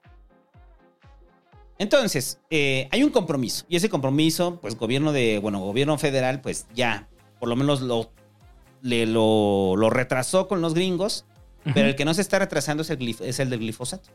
Entonces, 1.79 2.41
eh, 2.49 2.89
hay 2.91 3.03
un 3.05 3.11
compromiso. 3.11 3.67
Y 3.69 3.77
ese 3.77 3.91
compromiso, 3.91 4.59
pues, 4.63 4.77
gobierno 4.77 5.13
de, 5.13 5.39
bueno, 5.41 5.61
gobierno 5.61 5.99
federal, 5.99 6.41
pues 6.41 6.67
ya, 6.75 7.07
por 7.39 7.51
lo 7.51 7.57
menos 7.57 7.83
lo, 7.83 8.13
le, 8.81 9.05
lo, 9.05 9.77
lo 9.77 9.91
retrasó 9.91 10.49
con 10.49 10.63
los 10.63 10.73
gringos. 10.73 11.27
Pero 11.75 11.89
el 11.89 11.97
que 11.97 12.07
no 12.07 12.15
se 12.15 12.23
está 12.23 12.39
retrasando 12.39 12.83
es 12.83 12.89
el, 12.89 12.99
glif- 12.99 13.21
es 13.21 13.39
el 13.39 13.51
del 13.51 13.61
glifosato. 13.61 14.09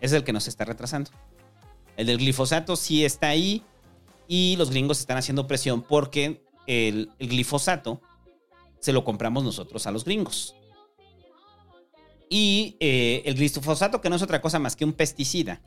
Es 0.00 0.12
el 0.12 0.24
que 0.24 0.32
no 0.32 0.40
se 0.40 0.50
está 0.50 0.64
retrasando. 0.64 1.10
El 1.96 2.06
del 2.06 2.18
glifosato 2.18 2.76
sí 2.76 3.04
está 3.04 3.28
ahí 3.28 3.62
y 4.28 4.56
los 4.56 4.70
gringos 4.70 5.00
están 5.00 5.16
haciendo 5.16 5.46
presión 5.46 5.82
porque 5.82 6.44
el, 6.66 7.10
el 7.18 7.28
glifosato 7.28 8.00
se 8.80 8.92
lo 8.92 9.04
compramos 9.04 9.44
nosotros 9.44 9.86
a 9.86 9.90
los 9.90 10.04
gringos. 10.04 10.54
Y 12.28 12.76
eh, 12.80 13.22
el 13.24 13.34
glifosato, 13.34 14.00
que 14.00 14.10
no 14.10 14.16
es 14.16 14.22
otra 14.22 14.40
cosa 14.40 14.58
más 14.58 14.76
que 14.76 14.84
un 14.84 14.92
pesticida, 14.92 15.62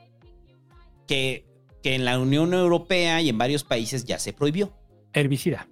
que, 1.07 1.45
que 1.81 1.95
en 1.95 2.05
la 2.05 2.19
Unión 2.19 2.53
Europea 2.53 3.21
y 3.21 3.29
en 3.29 3.37
varios 3.37 3.63
países 3.63 4.05
ya 4.05 4.19
se 4.19 4.33
prohibió. 4.33 4.73
Herbicida. 5.13 5.67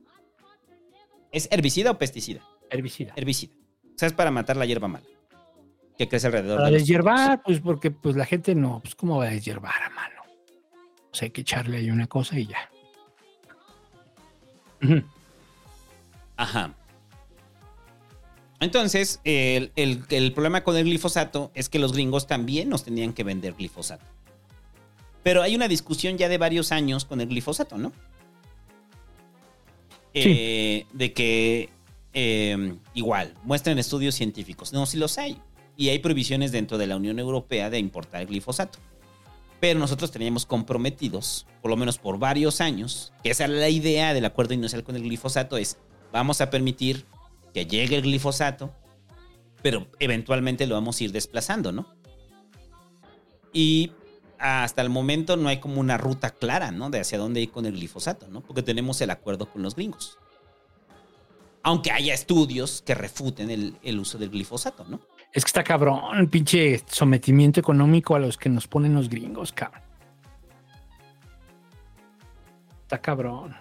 ¿Es 1.31 1.47
herbicida 1.51 1.91
o 1.91 1.97
pesticida? 1.97 2.41
Herbicida. 2.69 3.13
Herbicida. 3.15 3.53
O 3.83 3.99
sea, 3.99 4.07
es 4.07 4.13
para 4.13 4.31
matar 4.31 4.57
la 4.57 4.65
hierba 4.65 4.87
mala. 4.87 5.05
Que 5.97 6.07
crece 6.07 6.27
alrededor 6.27 6.57
Para 6.57 6.69
de 6.71 6.77
deshiervar, 6.79 7.41
pues 7.43 7.59
porque 7.59 7.91
pues 7.91 8.15
la 8.15 8.25
gente 8.25 8.53
no, 8.55 8.79
pues 8.81 8.93
cómo 8.95 9.17
va 9.17 9.25
a 9.25 9.29
deshiervar 9.31 9.81
a 9.83 9.89
mano. 9.89 10.21
O 11.11 11.15
sea, 11.15 11.25
hay 11.25 11.31
que 11.31 11.41
echarle 11.41 11.77
ahí 11.77 11.89
una 11.89 12.07
cosa 12.07 12.37
y 12.37 12.45
ya. 12.47 12.69
Ajá. 16.35 16.73
Entonces, 18.59 19.19
el, 19.23 19.71
el- 19.75 20.03
el 20.09 20.33
problema 20.33 20.63
con 20.63 20.75
el 20.77 20.83
glifosato 20.85 21.51
es 21.53 21.69
que 21.69 21.79
los 21.79 21.93
gringos 21.93 22.27
también 22.27 22.69
nos 22.69 22.83
tenían 22.83 23.13
que 23.13 23.23
vender 23.23 23.53
glifosato. 23.53 24.05
Pero 25.23 25.41
hay 25.41 25.55
una 25.55 25.67
discusión 25.67 26.17
ya 26.17 26.29
de 26.29 26.37
varios 26.37 26.71
años 26.71 27.05
con 27.05 27.21
el 27.21 27.27
glifosato, 27.27 27.77
¿no? 27.77 27.91
Eh, 30.13 30.85
de 30.93 31.13
que 31.13 31.69
eh, 32.13 32.75
igual, 32.95 33.33
muestren 33.43 33.77
estudios 33.77 34.15
científicos. 34.15 34.73
No, 34.73 34.85
sí 34.85 34.97
los 34.97 35.17
hay. 35.19 35.39
Y 35.77 35.89
hay 35.89 35.99
prohibiciones 35.99 36.51
dentro 36.51 36.77
de 36.77 36.87
la 36.87 36.97
Unión 36.97 37.19
Europea 37.19 37.69
de 37.69 37.77
importar 37.77 38.21
el 38.21 38.27
glifosato. 38.27 38.79
Pero 39.59 39.79
nosotros 39.79 40.11
teníamos 40.11 40.45
comprometidos, 40.45 41.45
por 41.61 41.71
lo 41.71 41.77
menos 41.77 41.97
por 41.99 42.19
varios 42.19 42.61
años, 42.61 43.13
que 43.23 43.29
esa 43.29 43.45
era 43.45 43.53
la 43.53 43.69
idea 43.69 44.13
del 44.13 44.25
acuerdo 44.25 44.53
inicial 44.53 44.83
con 44.83 44.95
el 44.95 45.03
glifosato, 45.03 45.57
es 45.57 45.77
vamos 46.11 46.41
a 46.41 46.49
permitir 46.49 47.05
que 47.53 47.65
llegue 47.65 47.95
el 47.95 48.03
glifosato, 48.03 48.73
pero 49.61 49.87
eventualmente 49.99 50.67
lo 50.67 50.75
vamos 50.75 50.99
a 50.99 51.03
ir 51.03 51.11
desplazando, 51.11 51.71
¿no? 51.71 51.87
Y 53.53 53.91
hasta 54.39 54.81
el 54.81 54.89
momento 54.89 55.37
no 55.37 55.49
hay 55.49 55.59
como 55.59 55.79
una 55.79 55.97
ruta 55.97 56.29
clara, 56.31 56.71
¿no? 56.71 56.89
De 56.89 56.99
hacia 56.99 57.17
dónde 57.17 57.41
ir 57.41 57.51
con 57.51 57.65
el 57.65 57.73
glifosato, 57.73 58.27
¿no? 58.27 58.41
Porque 58.41 58.61
tenemos 58.61 59.01
el 59.01 59.09
acuerdo 59.09 59.51
con 59.51 59.63
los 59.63 59.75
gringos. 59.75 60.17
Aunque 61.63 61.91
haya 61.91 62.13
estudios 62.13 62.83
que 62.83 62.93
refuten 62.93 63.49
el, 63.49 63.75
el 63.81 63.99
uso 63.99 64.17
del 64.17 64.29
glifosato, 64.29 64.85
¿no? 64.85 65.01
Es 65.37 65.45
que 65.45 65.49
está 65.49 65.63
cabrón, 65.63 66.17
el 66.17 66.27
pinche 66.29 66.81
sometimiento 66.87 67.59
económico 67.59 68.15
a 68.15 68.19
los 68.19 68.39
que 68.39 68.49
nos 68.49 68.67
ponen 68.67 68.95
los 68.95 69.07
gringos, 69.07 69.51
cabrón. 69.51 69.83
Está 72.81 72.97
cabrón. 72.97 73.55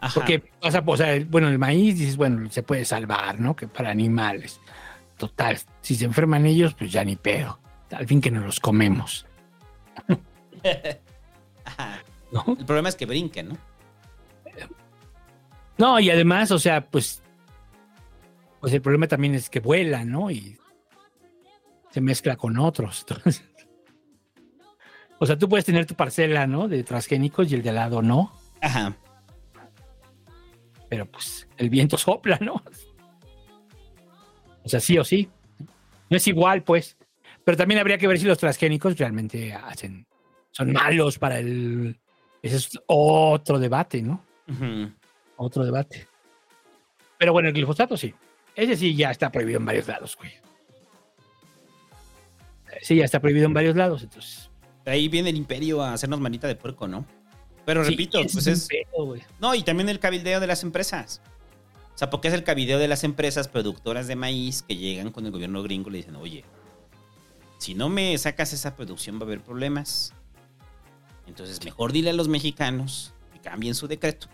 Ajá. 0.00 0.14
Porque 0.14 0.38
pasa, 0.38 0.82
o 0.86 0.96
sea, 0.96 1.22
bueno, 1.28 1.48
el 1.48 1.58
maíz 1.58 1.98
dices, 1.98 2.16
bueno, 2.16 2.50
se 2.50 2.62
puede 2.62 2.86
salvar, 2.86 3.38
¿no? 3.38 3.54
Que 3.54 3.68
para 3.68 3.90
animales. 3.90 4.58
Total, 5.18 5.58
si 5.82 5.94
se 5.94 6.06
enferman 6.06 6.46
ellos, 6.46 6.72
pues 6.72 6.90
ya 6.90 7.04
ni 7.04 7.16
pedo. 7.16 7.60
Al 7.90 8.06
fin 8.06 8.22
que 8.22 8.30
nos 8.30 8.46
los 8.46 8.60
comemos. 8.60 9.26
Ajá. 11.66 12.02
¿No? 12.32 12.56
El 12.58 12.64
problema 12.64 12.88
es 12.88 12.96
que 12.96 13.04
brinquen, 13.04 13.50
¿no? 13.50 13.58
No, 15.76 16.00
y 16.00 16.08
además, 16.08 16.50
o 16.50 16.58
sea, 16.58 16.86
pues, 16.86 17.21
pues 18.62 18.72
el 18.72 18.80
problema 18.80 19.08
también 19.08 19.34
es 19.34 19.50
que 19.50 19.58
vuelan, 19.58 20.08
¿no? 20.08 20.30
Y 20.30 20.56
se 21.90 22.00
mezcla 22.00 22.36
con 22.36 22.56
otros. 22.58 23.04
Entonces, 23.08 23.42
o 25.18 25.26
sea, 25.26 25.36
tú 25.36 25.48
puedes 25.48 25.64
tener 25.64 25.84
tu 25.84 25.96
parcela, 25.96 26.46
¿no? 26.46 26.68
De 26.68 26.84
transgénicos 26.84 27.50
y 27.50 27.56
el 27.56 27.62
de 27.62 27.70
al 27.70 27.74
lado 27.74 28.02
no, 28.02 28.32
Ajá. 28.60 28.96
pero 30.88 31.06
pues 31.06 31.48
el 31.56 31.70
viento 31.70 31.98
sopla, 31.98 32.38
¿no? 32.40 32.62
O 34.62 34.68
sea, 34.68 34.78
sí 34.78 34.96
o 34.96 35.04
sí. 35.04 35.28
No 36.08 36.16
es 36.16 36.26
igual, 36.28 36.62
pues. 36.62 36.96
Pero 37.42 37.56
también 37.56 37.80
habría 37.80 37.98
que 37.98 38.06
ver 38.06 38.20
si 38.20 38.26
los 38.26 38.38
transgénicos 38.38 38.96
realmente 38.96 39.52
hacen, 39.52 40.06
son 40.52 40.72
malos 40.72 41.18
para 41.18 41.40
el... 41.40 41.98
Ese 42.40 42.56
es 42.56 42.78
otro 42.86 43.58
debate, 43.58 44.02
¿no? 44.02 44.24
Otro 45.36 45.64
debate. 45.64 46.06
Pero 47.18 47.32
bueno, 47.32 47.48
el 47.48 47.54
glifosato 47.54 47.96
sí. 47.96 48.14
Ese 48.54 48.76
sí 48.76 48.94
ya 48.94 49.10
está 49.10 49.30
prohibido 49.30 49.58
en 49.58 49.66
varios 49.66 49.88
lados, 49.88 50.16
güey. 50.16 50.32
Sí, 52.82 52.96
ya 52.96 53.04
está 53.04 53.20
prohibido 53.20 53.46
en 53.46 53.54
varios 53.54 53.76
lados, 53.76 54.02
entonces. 54.02 54.50
Ahí 54.84 55.08
viene 55.08 55.30
el 55.30 55.36
imperio 55.36 55.82
a 55.82 55.92
hacernos 55.92 56.20
manita 56.20 56.48
de 56.48 56.56
puerco, 56.56 56.88
¿no? 56.88 57.06
Pero 57.64 57.84
Sí, 57.84 57.90
repito, 57.90 58.18
ese 58.18 58.32
pues 58.32 58.46
es. 58.48 58.66
pedo. 58.68 59.14
No, 59.40 59.54
y 59.54 59.62
también 59.62 59.88
el 59.88 60.00
cabildeo 60.00 60.40
de 60.40 60.46
las 60.46 60.62
empresas. 60.64 61.20
O 61.94 61.98
sea, 61.98 62.10
porque 62.10 62.28
es 62.28 62.34
el 62.34 62.42
cabildeo 62.42 62.78
de 62.78 62.88
las 62.88 63.04
empresas 63.04 63.46
productoras 63.48 64.08
de 64.08 64.16
maíz 64.16 64.62
que 64.62 64.76
llegan 64.76 65.10
con 65.12 65.24
el 65.26 65.30
gobierno 65.32 65.62
gringo 65.62 65.90
y 65.90 65.92
le 65.92 65.98
dicen, 65.98 66.16
oye, 66.16 66.44
si 67.58 67.74
no 67.74 67.88
me 67.88 68.16
sacas 68.18 68.52
esa 68.52 68.74
producción 68.74 69.16
va 69.18 69.20
a 69.20 69.24
haber 69.24 69.40
problemas. 69.42 70.12
Entonces, 71.28 71.62
mejor 71.64 71.92
dile 71.92 72.10
a 72.10 72.14
los 72.14 72.26
mexicanos 72.28 73.14
que 73.32 73.38
cambien 73.40 73.74
su 73.76 73.86
decreto. 73.86 74.26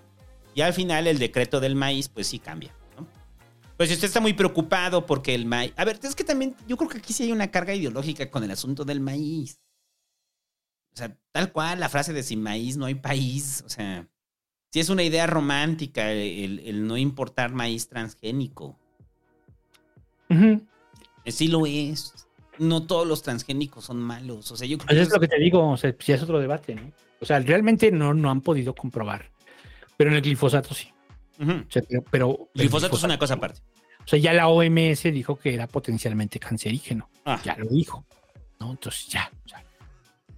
Y 0.54 0.62
al 0.62 0.72
final 0.72 1.06
el 1.06 1.18
decreto 1.18 1.60
del 1.60 1.74
maíz, 1.74 2.08
pues 2.08 2.28
sí 2.28 2.38
cambia. 2.38 2.74
Pues 3.78 3.90
si 3.90 3.94
usted 3.94 4.08
está 4.08 4.20
muy 4.20 4.32
preocupado 4.32 5.06
porque 5.06 5.36
el 5.36 5.46
maíz... 5.46 5.72
A 5.76 5.84
ver, 5.84 6.00
es 6.02 6.16
que 6.16 6.24
también 6.24 6.56
yo 6.66 6.76
creo 6.76 6.90
que 6.90 6.98
aquí 6.98 7.12
sí 7.12 7.22
hay 7.22 7.30
una 7.30 7.52
carga 7.52 7.72
ideológica 7.72 8.28
con 8.28 8.42
el 8.42 8.50
asunto 8.50 8.84
del 8.84 8.98
maíz. 8.98 9.60
O 10.92 10.96
sea, 10.96 11.16
tal 11.30 11.52
cual 11.52 11.78
la 11.78 11.88
frase 11.88 12.12
de 12.12 12.24
sin 12.24 12.42
maíz 12.42 12.76
no 12.76 12.86
hay 12.86 12.96
país. 12.96 13.62
O 13.64 13.68
sea, 13.68 14.08
sí 14.72 14.80
es 14.80 14.88
una 14.88 15.04
idea 15.04 15.28
romántica 15.28 16.10
el, 16.10 16.58
el 16.58 16.88
no 16.88 16.96
importar 16.96 17.52
maíz 17.52 17.88
transgénico. 17.88 18.76
Eh, 20.28 20.60
Sí 21.30 21.46
lo 21.46 21.64
es. 21.64 22.26
No 22.58 22.84
todos 22.84 23.06
los 23.06 23.22
transgénicos 23.22 23.84
son 23.84 24.00
malos. 24.00 24.50
O 24.50 24.56
sea, 24.56 24.66
yo 24.66 24.76
creo 24.78 24.88
Pues 24.88 24.96
que 24.96 25.02
es 25.02 25.12
lo 25.12 25.20
que 25.20 25.28
te 25.28 25.38
digo, 25.38 25.70
o 25.70 25.76
sea, 25.76 25.94
sí 26.00 26.10
es 26.10 26.20
otro 26.20 26.40
debate, 26.40 26.74
¿no? 26.74 26.90
O 27.20 27.24
sea, 27.24 27.38
realmente 27.38 27.92
no, 27.92 28.12
no 28.12 28.28
han 28.28 28.40
podido 28.40 28.74
comprobar. 28.74 29.30
Pero 29.96 30.10
en 30.10 30.16
el 30.16 30.22
glifosato 30.22 30.74
sí. 30.74 30.88
O 31.40 31.70
sea, 31.70 31.82
pero, 32.10 32.50
Glifosato 32.54 32.96
es 32.96 33.02
una 33.04 33.18
cosa 33.18 33.34
aparte. 33.34 33.60
O 34.04 34.08
sea, 34.08 34.18
ya 34.18 34.32
la 34.32 34.48
OMS 34.48 35.02
dijo 35.04 35.36
que 35.36 35.54
era 35.54 35.66
potencialmente 35.66 36.38
cancerígeno. 36.40 37.10
Ah. 37.24 37.40
Ya 37.44 37.56
lo 37.56 37.66
dijo. 37.68 38.04
¿no? 38.58 38.70
Entonces 38.72 39.06
ya, 39.08 39.30
ya. 39.46 39.62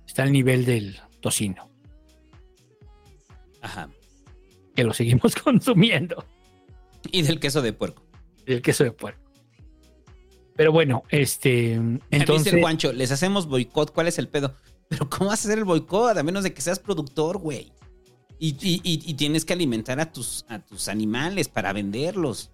Está 0.06 0.24
al 0.24 0.32
nivel 0.32 0.64
del 0.64 0.98
tocino, 1.20 1.70
Ajá. 3.62 3.88
que 4.74 4.84
lo 4.84 4.92
seguimos 4.92 5.34
consumiendo. 5.44 6.24
Y 7.12 7.22
del 7.22 7.40
queso 7.40 7.62
de 7.62 7.72
puerco. 7.72 8.02
El 8.46 8.60
queso 8.60 8.84
de 8.84 8.92
puerco. 8.92 9.30
Pero 10.56 10.72
bueno, 10.72 11.04
este. 11.08 11.74
Entonces, 11.74 12.08
Entonces. 12.10 12.44
Dice 12.44 12.56
el 12.56 12.62
Juancho, 12.62 12.92
les 12.92 13.10
hacemos 13.12 13.46
boicot, 13.46 13.92
¿cuál 13.92 14.08
es 14.08 14.18
el 14.18 14.28
pedo? 14.28 14.56
Pero 14.88 15.08
¿cómo 15.08 15.30
vas 15.30 15.44
a 15.44 15.48
hacer 15.48 15.58
el 15.58 15.64
boicot? 15.64 16.18
A 16.18 16.22
menos 16.22 16.42
de 16.42 16.52
que 16.52 16.60
seas 16.60 16.78
productor, 16.78 17.38
güey. 17.38 17.72
Y, 18.40 18.56
y- 18.60 18.80
y- 18.82 19.02
y 19.10 19.14
tienes 19.14 19.44
que 19.44 19.52
alimentar 19.52 20.00
a 20.00 20.10
tus, 20.10 20.44
a 20.48 20.58
tus 20.58 20.88
animales 20.88 21.48
para 21.48 21.72
venderlos. 21.72 22.50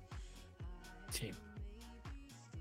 Sí. 1.11 1.31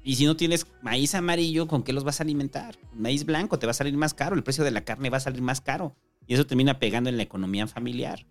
Y 0.04 0.16
si 0.16 0.26
no 0.26 0.36
tienes 0.38 0.68
maíz 0.84 1.16
amarillo, 1.16 1.68
¿con 1.68 1.82
qué 1.84 1.92
los 1.92 2.04
vas 2.04 2.20
a 2.20 2.24
alimentar? 2.24 2.76
Maíz 2.94 3.26
blanco 3.26 3.58
te 3.58 3.66
va 3.66 3.72
a 3.72 3.74
salir 3.74 3.98
más 3.98 4.14
caro, 4.14 4.36
el 4.36 4.44
precio 4.44 4.64
de 4.64 4.70
la 4.72 4.82
carne 4.86 5.10
va 5.10 5.18
a 5.18 5.22
salir 5.22 5.42
más 5.42 5.60
caro. 5.60 5.96
Y 6.28 6.36
eso 6.36 6.46
termina 6.46 6.78
pegando 6.80 7.10
en 7.10 7.18
la 7.18 7.24
economía 7.24 7.66
familiar. 7.68 8.26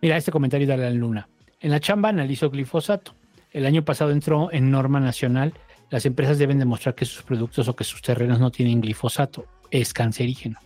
Mira, 0.00 0.16
este 0.16 0.32
comentario 0.32 0.66
de 0.66 0.72
Alan 0.74 0.96
Luna. 0.98 1.28
En 1.60 1.70
la 1.70 1.80
chamba 1.80 2.08
analizó 2.08 2.50
glifosato. 2.50 3.14
El 3.52 3.66
año 3.66 3.84
pasado 3.84 4.10
entró 4.10 4.50
en 4.52 4.70
norma 4.70 4.98
nacional. 5.00 5.52
Las 5.90 6.06
empresas 6.06 6.38
deben 6.38 6.58
demostrar 6.58 6.94
que 6.94 7.04
sus 7.04 7.22
productos 7.22 7.68
o 7.68 7.76
que 7.76 7.84
sus 7.84 8.00
terrenos 8.02 8.40
no 8.40 8.50
tienen 8.50 8.80
glifosato. 8.80 9.46
Es 9.70 9.92
cancerígeno. 9.92 10.58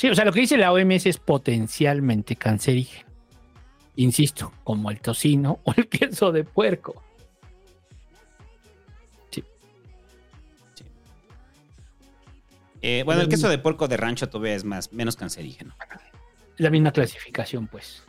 Sí, 0.00 0.08
o 0.08 0.14
sea, 0.14 0.24
lo 0.24 0.32
que 0.32 0.40
dice 0.40 0.56
la 0.56 0.72
OMS 0.72 1.04
es 1.04 1.18
potencialmente 1.18 2.34
cancerígeno. 2.34 3.06
Insisto, 3.96 4.50
como 4.64 4.90
el 4.90 4.98
tocino 4.98 5.60
o 5.64 5.74
el 5.76 5.90
queso 5.90 6.32
de 6.32 6.42
puerco. 6.42 7.04
Eh, 12.80 13.02
bueno, 13.04 13.20
el 13.20 13.28
queso 13.28 13.50
de 13.50 13.58
puerco 13.58 13.88
de 13.88 13.98
rancho 13.98 14.30
todavía 14.30 14.54
es 14.54 14.64
más, 14.64 14.90
menos 14.90 15.16
cancerígeno. 15.16 15.76
La 16.56 16.70
misma 16.70 16.92
clasificación, 16.92 17.66
pues. 17.66 18.02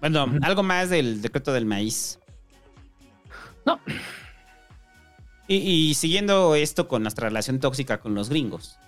Bueno, 0.00 0.26
algo 0.42 0.64
más 0.64 0.90
del 0.90 1.22
decreto 1.22 1.52
del 1.52 1.64
maíz. 1.64 2.18
No. 3.64 3.78
Y, 5.46 5.58
y 5.58 5.94
siguiendo 5.94 6.56
esto 6.56 6.88
con 6.88 7.02
nuestra 7.02 7.28
relación 7.28 7.60
tóxica 7.60 8.00
con 8.00 8.16
los 8.16 8.28
gringos. 8.30 8.80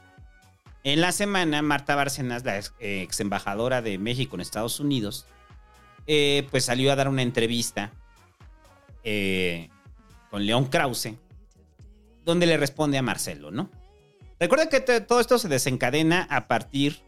En 0.86 1.01
la 1.01 1.12
semana, 1.12 1.62
Marta 1.62 1.97
Bárcenas, 1.97 2.44
la 2.44 2.59
ex, 2.59 2.74
eh, 2.78 3.09
embajadora 3.19 3.81
de 3.81 3.97
México 3.97 4.36
en 4.36 4.43
Estados 4.43 4.81
Unidos, 4.81 5.24
eh, 6.06 6.47
pues 6.51 6.66
salió 6.66 6.93
a 6.93 6.97
dar 6.97 7.09
una 7.09 7.23
entrevista 7.23 7.90
eh, 9.02 9.70
con 10.31 10.44
León 10.44 10.66
Krause, 10.66 11.15
donde 12.23 12.44
le 12.44 12.59
responde 12.59 12.98
a 12.98 13.02
Marcelo, 13.02 13.51
¿no? 13.51 13.70
Recuerda 14.39 14.69
que 14.69 14.81
todo 15.01 15.20
esto 15.20 15.39
se 15.39 15.48
desencadena 15.48 16.27
a 16.31 16.48
partir 16.48 17.01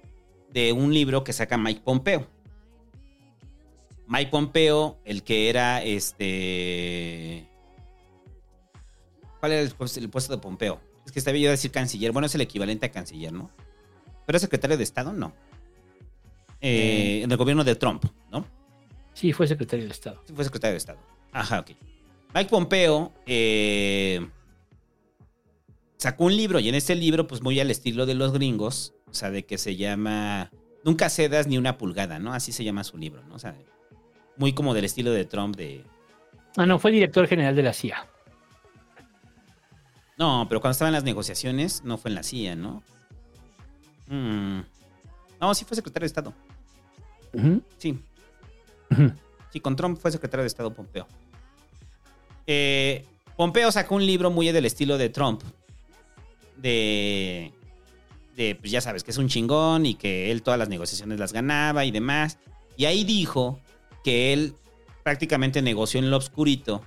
de 0.53 0.73
un 0.73 0.95
libro 0.95 1.23
que 1.23 1.35
saca 1.35 1.59
Mike 1.59 1.83
Pompeo. 1.85 2.27
Mike 4.07 4.31
Pompeo, 4.31 4.99
el 5.05 5.23
que 5.23 5.51
era 5.51 5.83
este. 5.83 7.47
¿Cuál 9.39 9.53
era 9.53 9.61
el 9.61 9.75
el 9.97 10.09
puesto 10.09 10.33
de 10.35 10.39
Pompeo? 10.39 10.81
Es 11.05 11.13
que 11.13 11.19
estaba 11.19 11.37
yo 11.37 11.49
a 11.49 11.51
decir 11.51 11.73
canciller. 11.73 12.13
Bueno, 12.13 12.25
es 12.25 12.35
el 12.35 12.41
equivalente 12.41 12.87
a 12.87 12.91
canciller, 12.91 13.35
¿no? 13.35 13.51
Pero 14.27 14.37
es 14.37 14.43
secretario 14.43 14.77
de 14.77 14.83
Estado, 14.83 15.13
no. 15.13 15.33
Eh, 16.61 17.23
En 17.23 17.31
el 17.31 17.37
gobierno 17.37 17.65
de 17.65 17.77
Trump, 17.77 18.05
¿no? 18.31 18.45
Sí, 19.15 19.33
fue 19.33 19.47
secretario 19.47 19.87
de 19.87 19.93
Estado. 19.93 20.21
Sí, 20.27 20.35
fue 20.35 20.45
secretario 20.45 20.73
de 20.73 20.79
Estado. 20.79 20.99
Ajá, 21.33 21.61
ok. 21.61 21.71
Mike 22.35 22.51
Pompeo 22.51 23.13
eh, 23.25 24.27
sacó 25.97 26.25
un 26.25 26.37
libro 26.37 26.61
y 26.61 26.69
en 26.69 26.75
ese 26.75 26.95
libro, 26.95 27.27
pues 27.27 27.41
muy 27.41 27.59
al 27.61 27.71
estilo 27.71 28.05
de 28.05 28.15
los 28.15 28.33
gringos, 28.33 28.95
o 29.09 29.15
sea, 29.15 29.31
de 29.31 29.45
que 29.47 29.57
se 29.59 29.77
llama 29.77 30.51
Nunca 30.85 31.09
cedas 31.09 31.47
ni 31.47 31.57
una 31.59 31.79
pulgada, 31.79 32.19
¿no? 32.19 32.33
Así 32.33 32.53
se 32.53 32.63
llama 32.63 32.85
su 32.85 32.97
libro, 32.99 33.23
¿no? 33.25 33.35
O 33.35 33.39
sea, 33.39 33.57
muy 34.37 34.53
como 34.53 34.75
del 34.75 34.85
estilo 34.85 35.11
de 35.13 35.25
Trump 35.25 35.57
de... 35.57 35.85
Ah, 36.57 36.67
no, 36.67 36.79
fue 36.79 36.91
director 36.93 37.27
general 37.27 37.57
de 37.57 37.63
la 37.63 37.73
CIA. 37.73 38.07
No, 40.19 40.47
pero 40.49 40.61
cuando 40.61 40.73
estaban 40.73 40.93
las 40.93 41.05
negociaciones, 41.05 41.83
no 41.85 41.99
fue 41.99 42.11
en 42.11 42.15
la 42.15 42.23
CIA, 42.23 42.57
¿no? 42.57 42.83
Mm. 44.09 44.61
No, 45.41 45.55
sí 45.55 45.65
fue 45.65 45.77
secretario 45.77 46.05
de 46.05 46.07
Estado. 46.07 46.33
Sí. 47.79 47.99
Sí, 49.53 49.61
con 49.61 49.77
Trump 49.77 49.99
fue 49.99 50.11
secretario 50.11 50.43
de 50.43 50.49
Estado 50.49 50.73
Pompeo. 50.73 51.07
Eh, 52.47 53.05
Pompeo 53.37 53.71
sacó 53.73 53.97
un 53.97 54.07
libro 54.07 54.31
muy 54.31 54.51
del 54.53 54.65
estilo 54.65 54.99
de 54.99 55.09
Trump. 55.09 55.43
De. 56.57 57.53
De, 58.37 58.55
pues 58.55 58.71
ya 58.71 58.81
sabes, 58.83 59.03
que 59.03 59.11
es 59.11 59.19
un 59.19 59.29
chingón 59.29 59.87
y 59.87 59.95
que 59.95 60.31
él 60.31 60.43
todas 60.43 60.59
las 60.59 60.69
negociaciones 60.69 61.19
las 61.19 61.33
ganaba 61.33 61.85
y 61.85 61.91
demás. 61.91 62.39
Y 62.77 62.85
ahí 62.85 63.03
dijo 63.05 63.61
que 64.05 64.33
él 64.35 64.55
prácticamente 65.03 65.63
negoció 65.63 66.01
en 66.01 66.11
lo 66.11 66.17
obscurito 66.17 66.83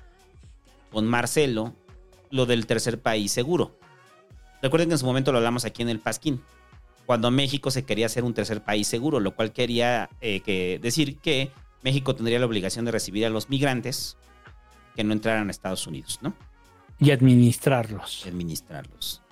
con 0.92 1.08
Marcelo 1.08 1.74
lo 2.30 2.46
del 2.46 2.68
tercer 2.68 3.00
país 3.02 3.32
seguro. 3.32 3.80
Recuerden 4.62 4.90
que 4.90 4.94
en 4.94 5.00
su 5.00 5.06
momento 5.06 5.32
lo 5.32 5.40
hablamos 5.40 5.66
aquí 5.66 5.82
en 5.82 5.90
el 5.90 6.00
Pasquín. 6.00 6.42
Cuando 7.10 7.32
México 7.32 7.72
se 7.72 7.86
quería 7.86 8.06
hacer 8.06 8.24
un 8.24 8.36
tercer 8.36 8.64
país 8.64 8.88
seguro, 8.88 9.20
lo 9.20 9.34
cual 9.34 9.52
quería 9.52 10.12
eh, 10.22 10.42
que 10.42 10.78
decir 10.80 11.18
que 11.18 11.50
México 11.82 12.14
tendría 12.14 12.38
la 12.38 12.46
obligación 12.46 12.86
de 12.86 12.92
recibir 12.92 13.26
a 13.26 13.32
los 13.32 13.50
migrantes 13.50 14.16
que 14.96 15.04
no 15.04 15.14
entraran 15.14 15.48
a 15.48 15.50
Estados 15.50 15.88
Unidos, 15.88 16.20
¿no? 16.22 16.36
Y 17.00 17.10
administrarlos. 17.10 18.28
Y 18.28 18.30
administrarlos. 18.30 19.24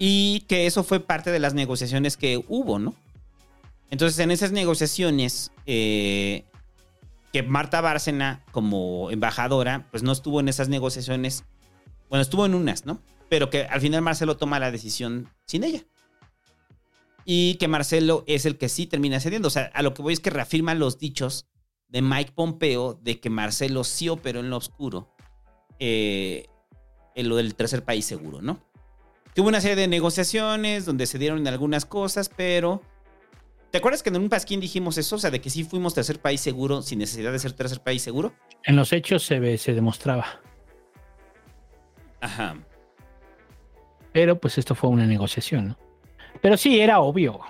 Y 0.00 0.40
que 0.48 0.66
eso 0.66 0.82
fue 0.82 0.98
parte 0.98 1.30
de 1.30 1.38
las 1.38 1.54
negociaciones 1.54 2.16
que 2.16 2.42
hubo, 2.48 2.80
¿no? 2.80 2.96
Entonces, 3.92 4.18
en 4.18 4.32
esas 4.32 4.50
negociaciones, 4.50 5.52
eh, 5.64 6.42
que 7.32 7.44
Marta 7.44 7.80
Bárcena, 7.80 8.42
como 8.50 9.12
embajadora, 9.12 9.86
pues 9.92 10.02
no 10.02 10.10
estuvo 10.10 10.40
en 10.40 10.48
esas 10.48 10.68
negociaciones. 10.68 11.44
Bueno, 12.10 12.22
estuvo 12.22 12.46
en 12.46 12.56
unas, 12.56 12.84
¿no? 12.84 13.00
Pero 13.28 13.48
que 13.48 13.62
al 13.66 13.80
final 13.80 14.02
Marcelo 14.02 14.36
toma 14.36 14.58
la 14.58 14.72
decisión 14.72 15.28
sin 15.46 15.62
ella. 15.62 15.84
Y 17.30 17.56
que 17.56 17.68
Marcelo 17.68 18.24
es 18.26 18.46
el 18.46 18.56
que 18.56 18.70
sí 18.70 18.86
termina 18.86 19.20
cediendo. 19.20 19.48
O 19.48 19.50
sea, 19.50 19.70
a 19.74 19.82
lo 19.82 19.92
que 19.92 20.00
voy 20.00 20.14
es 20.14 20.20
que 20.20 20.30
reafirma 20.30 20.74
los 20.74 20.98
dichos 20.98 21.46
de 21.88 22.00
Mike 22.00 22.32
Pompeo 22.34 22.94
de 22.94 23.20
que 23.20 23.28
Marcelo 23.28 23.84
sí 23.84 24.08
operó 24.08 24.40
en 24.40 24.48
lo 24.48 24.56
oscuro. 24.56 25.14
eh, 25.78 26.46
en 27.14 27.28
lo 27.28 27.36
del 27.36 27.54
tercer 27.54 27.84
país 27.84 28.06
seguro, 28.06 28.40
¿no? 28.40 28.60
Que 29.34 29.40
hubo 29.40 29.48
una 29.48 29.60
serie 29.60 29.76
de 29.76 29.88
negociaciones 29.88 30.86
donde 30.86 31.04
se 31.04 31.18
dieron 31.18 31.46
algunas 31.48 31.84
cosas, 31.84 32.30
pero 32.34 32.80
¿Te 33.70 33.78
acuerdas 33.78 34.02
que 34.02 34.08
en 34.08 34.16
un 34.16 34.28
pasquín 34.30 34.60
dijimos 34.60 34.96
eso? 34.96 35.16
O 35.16 35.18
sea, 35.18 35.30
de 35.30 35.40
que 35.40 35.50
sí 35.50 35.62
fuimos 35.62 35.92
tercer 35.92 36.20
país 36.20 36.40
seguro 36.40 36.80
sin 36.80 37.00
necesidad 37.00 37.32
de 37.32 37.38
ser 37.38 37.52
tercer 37.52 37.80
país 37.80 38.00
seguro. 38.00 38.32
En 38.64 38.76
los 38.76 38.92
hechos 38.94 39.24
se, 39.24 39.40
ve, 39.40 39.58
se 39.58 39.74
demostraba. 39.74 40.40
Ajá. 42.20 42.56
Pero 44.12 44.40
pues 44.40 44.56
esto 44.56 44.74
fue 44.74 44.88
una 44.88 45.06
negociación, 45.06 45.68
¿no? 45.68 45.87
Pero 46.40 46.56
sí, 46.56 46.80
era 46.80 47.00
obvio. 47.00 47.40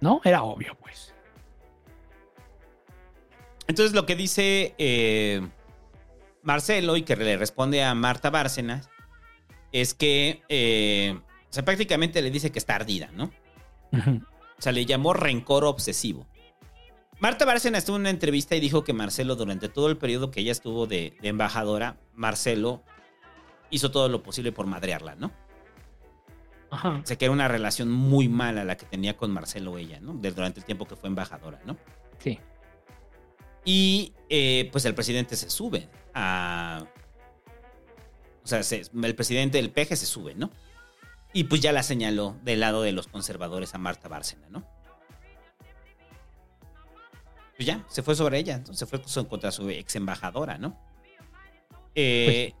¿No? 0.00 0.20
Era 0.24 0.42
obvio, 0.42 0.76
pues. 0.80 1.14
Entonces 3.66 3.94
lo 3.94 4.04
que 4.04 4.16
dice 4.16 4.74
eh, 4.76 5.40
Marcelo 6.42 6.96
y 6.96 7.02
que 7.02 7.16
le 7.16 7.36
responde 7.36 7.82
a 7.82 7.94
Marta 7.94 8.30
Bárcenas 8.30 8.90
es 9.72 9.94
que, 9.94 10.42
eh, 10.48 11.18
o 11.18 11.52
sea, 11.52 11.64
prácticamente 11.64 12.20
le 12.20 12.30
dice 12.30 12.52
que 12.52 12.58
está 12.58 12.76
ardida, 12.76 13.10
¿no? 13.14 13.30
Ujú. 13.92 14.20
O 14.58 14.62
sea, 14.62 14.72
le 14.72 14.84
llamó 14.84 15.14
rencor 15.14 15.64
obsesivo. 15.64 16.26
Marta 17.18 17.44
Bárcena 17.44 17.78
estuvo 17.78 17.96
en 17.96 18.02
una 18.02 18.10
entrevista 18.10 18.54
y 18.54 18.60
dijo 18.60 18.84
que 18.84 18.92
Marcelo, 18.92 19.36
durante 19.36 19.68
todo 19.68 19.88
el 19.88 19.96
periodo 19.96 20.30
que 20.30 20.40
ella 20.40 20.52
estuvo 20.52 20.86
de, 20.86 21.16
de 21.22 21.28
embajadora, 21.28 21.96
Marcelo 22.12 22.82
hizo 23.70 23.90
todo 23.90 24.08
lo 24.08 24.22
posible 24.22 24.52
por 24.52 24.66
madrearla, 24.66 25.14
¿no? 25.14 25.32
Ajá. 26.70 27.00
O 27.02 27.06
sea, 27.06 27.16
que 27.16 27.24
era 27.26 27.32
una 27.32 27.46
relación 27.48 27.90
muy 27.90 28.28
mala 28.28 28.64
la 28.64 28.76
que 28.76 28.86
tenía 28.86 29.16
con 29.16 29.30
Marcelo 29.30 29.78
ella, 29.78 30.00
¿no? 30.00 30.14
De- 30.14 30.32
durante 30.32 30.60
el 30.60 30.66
tiempo 30.66 30.86
que 30.86 30.96
fue 30.96 31.08
embajadora, 31.08 31.60
¿no? 31.64 31.76
Sí. 32.18 32.38
Y 33.64 34.12
eh, 34.28 34.68
pues 34.72 34.84
el 34.84 34.94
presidente 34.94 35.36
se 35.36 35.50
sube 35.50 35.88
a... 36.14 36.84
O 38.42 38.46
sea, 38.46 38.62
se- 38.62 38.82
el 39.02 39.14
presidente 39.14 39.58
del 39.58 39.70
PG 39.70 39.96
se 39.96 40.06
sube, 40.06 40.34
¿no? 40.34 40.50
Y 41.32 41.44
pues 41.44 41.60
ya 41.60 41.72
la 41.72 41.82
señaló 41.82 42.36
del 42.42 42.60
lado 42.60 42.82
de 42.82 42.92
los 42.92 43.06
conservadores 43.08 43.74
a 43.74 43.78
Marta 43.78 44.08
Bárcena, 44.08 44.46
¿no? 44.50 44.64
Pues 47.56 47.66
ya, 47.66 47.84
se 47.88 48.02
fue 48.02 48.14
sobre 48.16 48.38
ella, 48.38 48.62
se 48.72 48.84
fue 48.86 49.00
so- 49.06 49.28
contra 49.28 49.50
su 49.52 49.68
ex 49.70 49.94
embajadora, 49.96 50.58
¿no? 50.58 50.76
Eh, 51.94 52.52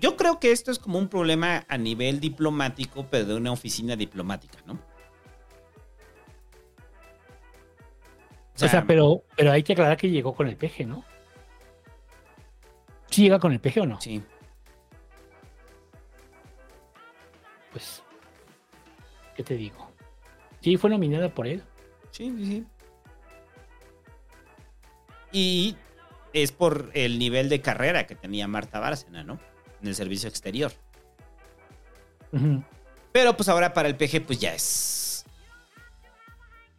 yo 0.00 0.16
creo 0.16 0.38
que 0.40 0.52
esto 0.52 0.70
es 0.70 0.78
como 0.78 0.98
un 0.98 1.08
problema 1.08 1.64
a 1.68 1.78
nivel 1.78 2.20
diplomático, 2.20 3.06
pero 3.10 3.24
de 3.26 3.34
una 3.34 3.52
oficina 3.52 3.96
diplomática, 3.96 4.58
¿no? 4.66 4.78
O 8.54 8.68
sea, 8.68 8.84
pero, 8.86 9.22
pero 9.36 9.52
hay 9.52 9.62
que 9.62 9.74
aclarar 9.74 9.98
que 9.98 10.08
llegó 10.08 10.34
con 10.34 10.48
el 10.48 10.56
peje, 10.56 10.86
¿no? 10.86 11.04
¿Sí 13.10 13.22
llega 13.22 13.38
con 13.38 13.52
el 13.52 13.60
peje 13.60 13.80
o 13.80 13.86
no? 13.86 14.00
Sí. 14.00 14.22
Pues, 17.70 18.02
¿qué 19.34 19.42
te 19.42 19.54
digo? 19.56 19.90
Sí, 20.60 20.78
fue 20.78 20.88
nominada 20.88 21.28
por 21.28 21.46
él. 21.46 21.62
Sí, 22.10 22.32
sí, 22.36 22.46
sí. 22.46 22.66
Y 25.32 25.76
es 26.32 26.50
por 26.52 26.90
el 26.94 27.18
nivel 27.18 27.50
de 27.50 27.60
carrera 27.60 28.06
que 28.06 28.14
tenía 28.14 28.48
Marta 28.48 28.80
Bárcena, 28.80 29.22
¿no? 29.22 29.38
En 29.82 29.88
el 29.88 29.94
servicio 29.94 30.28
exterior. 30.28 30.72
Pero 33.12 33.36
pues 33.36 33.48
ahora 33.48 33.72
para 33.72 33.88
el 33.88 33.96
PG 33.96 34.24
pues 34.26 34.38
ya 34.38 34.54
es... 34.54 35.24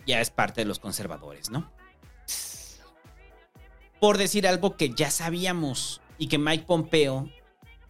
Ya 0.05 0.21
es 0.21 0.29
parte 0.29 0.61
de 0.61 0.65
los 0.65 0.79
conservadores, 0.79 1.49
¿no? 1.49 1.69
Por 3.99 4.17
decir 4.17 4.47
algo 4.47 4.75
que 4.77 4.91
ya 4.91 5.09
sabíamos 5.11 6.01
y 6.17 6.27
que 6.27 6.37
Mike 6.37 6.65
Pompeo 6.65 7.29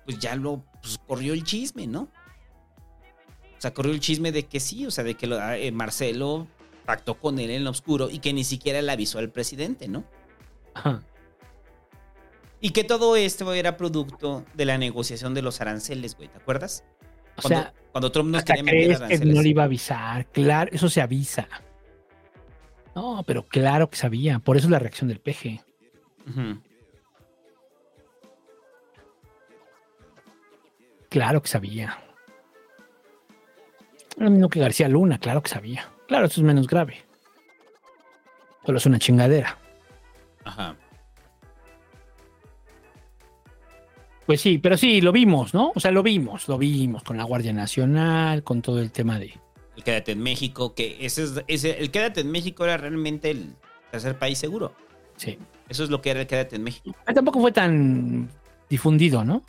pues 0.05 0.17
ya 0.19 0.35
lo 0.35 0.63
pues, 0.81 0.97
corrió 1.05 1.33
el 1.33 1.43
chisme, 1.43 1.85
¿no? 1.85 2.03
O 3.57 3.59
sea, 3.61 3.73
corrió 3.73 3.91
el 3.91 3.99
chisme 3.99 4.31
de 4.31 4.45
que 4.45 4.59
sí, 4.59 4.85
o 4.85 4.91
sea, 4.91 5.03
de 5.03 5.15
que 5.15 5.27
lo- 5.27 5.41
eh, 5.51 5.71
Marcelo 5.71 6.47
pactó 6.85 7.15
con 7.19 7.39
él 7.39 7.49
en 7.51 7.63
lo 7.65 7.71
oscuro 7.71 8.09
y 8.09 8.19
que 8.19 8.31
ni 8.31 8.43
siquiera 8.45 8.81
le 8.81 8.91
avisó 8.91 9.19
al 9.19 9.29
presidente, 9.29 9.87
¿no? 9.89 10.05
Ajá. 10.75 11.01
Y 12.59 12.71
que 12.71 12.83
todo 12.83 13.15
esto 13.15 13.53
era 13.53 13.77
producto 13.77 14.43
de 14.55 14.65
la 14.65 14.77
negociación 14.77 15.33
de 15.33 15.41
los 15.43 15.61
aranceles, 15.61 16.15
güey, 16.15 16.27
¿te 16.29 16.37
acuerdas? 16.37 16.83
O 17.37 17.41
Cuando, 17.43 17.61
sea, 17.61 17.73
cuando 17.91 18.11
Trump 18.11 18.29
nos 18.31 18.39
hasta 18.39 18.55
quería 18.55 18.71
meter 18.71 18.87
que 18.89 18.95
aranceles. 18.95 19.35
no 19.35 19.41
le 19.43 19.49
iba 19.49 19.61
a 19.61 19.65
avisar. 19.65 20.25
Claro, 20.31 20.71
eso 20.73 20.89
se 20.89 21.01
avisa. 21.01 21.47
No, 22.95 23.23
pero 23.27 23.43
claro 23.45 23.89
que 23.91 23.97
sabía. 23.97 24.39
Por 24.39 24.57
eso 24.57 24.65
es 24.67 24.71
la 24.71 24.79
reacción 24.79 25.07
del 25.07 25.19
peje. 25.19 25.61
Claro 31.09 31.41
que 31.41 31.47
sabía. 31.47 31.97
Lo 34.17 34.29
mismo 34.29 34.49
que 34.49 34.59
García 34.59 34.87
Luna, 34.89 35.19
claro 35.19 35.41
que 35.41 35.49
sabía. 35.49 35.89
Claro, 36.07 36.25
eso 36.25 36.41
es 36.41 36.45
menos 36.47 36.67
grave. 36.67 37.03
Solo 38.65 38.77
es 38.79 38.85
una 38.85 38.99
chingadera. 38.99 39.57
Ajá. 40.43 40.75
Pues 44.27 44.41
sí, 44.41 44.57
pero 44.59 44.77
sí, 44.77 45.01
lo 45.01 45.11
vimos, 45.11 45.53
¿no? 45.53 45.71
O 45.73 45.79
sea, 45.79 45.89
lo 45.89 46.03
vimos, 46.03 46.47
lo 46.47 46.57
vimos 46.57 47.01
con 47.01 47.17
la 47.17 47.23
Guardia 47.23 47.53
Nacional, 47.53 48.43
con 48.43 48.61
todo 48.61 48.79
el 48.81 48.91
tema 48.91 49.17
de... 49.17 49.33
El 49.75 49.83
Quédate 49.83 50.11
en 50.11 50.21
México, 50.21 50.75
que 50.75 50.97
ese 51.05 51.23
es, 51.23 51.43
ese- 51.47 51.79
el 51.79 51.89
Quédate 51.91 52.21
en 52.21 52.31
México 52.31 52.63
era 52.65 52.77
realmente 52.77 53.31
el 53.31 53.55
tercer 53.89 54.19
país 54.19 54.37
seguro. 54.37 54.73
Sí. 55.15 55.37
Eso 55.69 55.83
es 55.83 55.89
lo 55.89 56.01
que 56.01 56.09
era 56.11 56.21
el 56.21 56.27
Quédate 56.27 56.57
en 56.57 56.63
México. 56.63 56.93
Pero 57.05 57.15
tampoco 57.15 57.39
fue 57.39 57.51
tan 57.51 58.29
difundido, 58.69 59.23
¿no? 59.23 59.43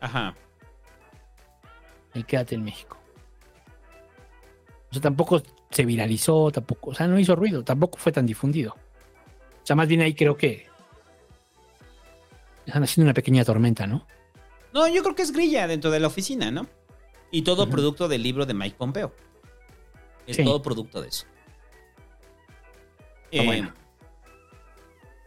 Ajá. 0.00 0.34
El 2.14 2.24
Quédate 2.24 2.54
en 2.54 2.62
México. 2.64 2.96
O 4.90 4.92
sea, 4.92 5.02
tampoco 5.02 5.42
se 5.70 5.84
viralizó, 5.84 6.52
tampoco, 6.52 6.90
o 6.90 6.94
sea, 6.94 7.08
no 7.08 7.18
hizo 7.18 7.34
ruido, 7.34 7.64
tampoco 7.64 7.98
fue 7.98 8.12
tan 8.12 8.26
difundido. 8.26 8.74
O 8.74 9.66
sea, 9.66 9.74
más 9.74 9.88
bien 9.88 10.02
ahí 10.02 10.14
creo 10.14 10.36
que 10.36 10.66
están 12.66 12.82
haciendo 12.82 13.06
una 13.06 13.14
pequeña 13.14 13.44
tormenta, 13.44 13.86
¿no? 13.86 14.06
No, 14.72 14.88
yo 14.88 15.02
creo 15.02 15.14
que 15.14 15.22
es 15.22 15.32
grilla 15.32 15.66
dentro 15.66 15.90
de 15.90 16.00
la 16.00 16.08
oficina, 16.08 16.50
¿no? 16.50 16.66
Y 17.30 17.42
todo 17.42 17.68
producto 17.68 18.08
del 18.08 18.22
libro 18.22 18.46
de 18.46 18.54
Mike 18.54 18.76
Pompeo. 18.76 19.14
Es 20.26 20.36
Sí. 20.36 20.44
todo 20.44 20.62
producto 20.62 21.00
de 21.02 21.08
eso. 21.08 21.26
Eh, 23.30 23.44
bueno. 23.44 23.72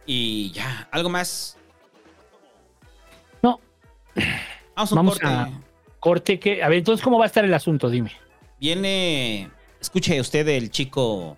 Y 0.06 0.50
ya, 0.52 0.88
¿algo 0.90 1.08
más? 1.10 1.56
No. 3.42 3.60
Vamos 4.74 4.90
a 4.90 4.94
un 4.94 4.96
Vamos 4.96 5.18
corte. 5.18 5.26
a 5.26 5.50
corte 6.00 6.38
que, 6.40 6.62
a 6.62 6.68
ver, 6.68 6.78
entonces 6.78 7.04
cómo 7.04 7.18
va 7.18 7.24
a 7.24 7.26
estar 7.26 7.44
el 7.44 7.52
asunto, 7.52 7.90
dime. 7.90 8.12
Viene, 8.58 9.50
escuche 9.80 10.18
usted 10.20 10.48
el 10.48 10.70
chico, 10.70 11.36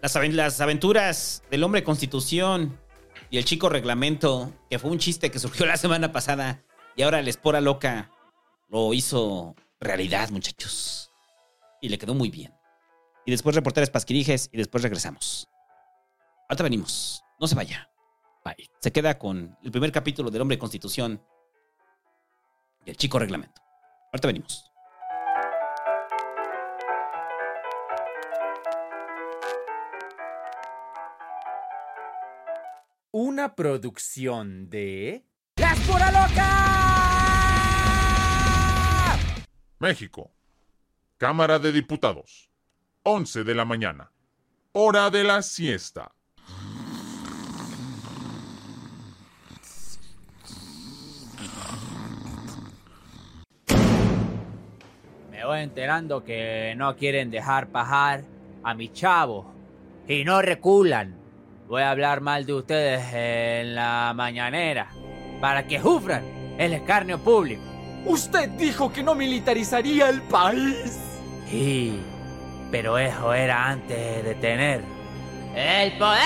las 0.00 0.60
aventuras 0.60 1.42
del 1.50 1.62
hombre 1.64 1.84
constitución 1.84 2.78
y 3.30 3.38
el 3.38 3.44
chico 3.44 3.68
reglamento, 3.68 4.52
que 4.70 4.78
fue 4.78 4.90
un 4.90 4.98
chiste 4.98 5.30
que 5.30 5.38
surgió 5.38 5.66
la 5.66 5.76
semana 5.76 6.12
pasada 6.12 6.62
y 6.96 7.02
ahora 7.02 7.22
la 7.22 7.30
espora 7.30 7.60
loca 7.60 8.10
lo 8.68 8.92
hizo 8.94 9.54
realidad, 9.80 10.30
muchachos. 10.30 11.12
Y 11.80 11.88
le 11.88 11.98
quedó 11.98 12.14
muy 12.14 12.30
bien. 12.30 12.54
Y 13.24 13.30
después 13.30 13.54
reporteres 13.54 13.90
pasquirijes 13.90 14.48
y 14.52 14.56
después 14.56 14.82
regresamos. 14.82 15.48
Ahorita 16.48 16.62
venimos, 16.62 17.22
no 17.40 17.46
se 17.46 17.54
vaya. 17.54 17.90
Bye. 18.44 18.70
Se 18.80 18.92
queda 18.92 19.18
con 19.18 19.58
el 19.62 19.70
primer 19.70 19.90
capítulo 19.90 20.30
del 20.30 20.42
hombre 20.42 20.58
constitución 20.58 21.20
y 22.84 22.90
el 22.90 22.96
chico 22.96 23.18
reglamento. 23.18 23.60
Ahorita 24.12 24.28
venimos. 24.28 24.70
Una 33.18 33.54
producción 33.54 34.68
de... 34.68 35.24
¡Las 35.56 35.80
pura 35.88 36.12
loca! 36.12 36.44
México. 39.78 40.34
Cámara 41.16 41.58
de 41.58 41.72
Diputados. 41.72 42.50
11 43.04 43.44
de 43.44 43.54
la 43.54 43.64
mañana. 43.64 44.12
Hora 44.72 45.08
de 45.08 45.24
la 45.24 45.40
siesta. 45.40 46.12
Me 55.30 55.42
voy 55.42 55.60
enterando 55.60 56.22
que 56.22 56.74
no 56.76 56.94
quieren 56.96 57.30
dejar 57.30 57.68
pajar 57.68 58.24
a 58.62 58.74
mi 58.74 58.92
chavo 58.92 59.54
y 60.06 60.22
no 60.22 60.42
reculan. 60.42 61.25
Voy 61.68 61.82
a 61.82 61.90
hablar 61.90 62.20
mal 62.20 62.46
de 62.46 62.54
ustedes 62.54 63.12
en 63.12 63.74
la 63.74 64.12
mañanera 64.14 64.86
para 65.40 65.66
que 65.66 65.80
sufran 65.80 66.22
el 66.58 66.72
escarnio 66.72 67.18
público. 67.18 67.62
Usted 68.04 68.50
dijo 68.50 68.92
que 68.92 69.02
no 69.02 69.16
militarizaría 69.16 70.08
el 70.08 70.22
país. 70.22 70.96
Sí, 71.50 72.00
pero 72.70 72.98
eso 72.98 73.34
era 73.34 73.68
antes 73.68 74.24
de 74.24 74.34
tener 74.36 74.80
el 75.56 75.98
poder. 75.98 76.20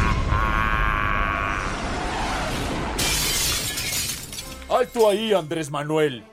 Alto 4.68 5.08
ahí, 5.08 5.32
Andrés 5.32 5.70
Manuel. 5.70 6.24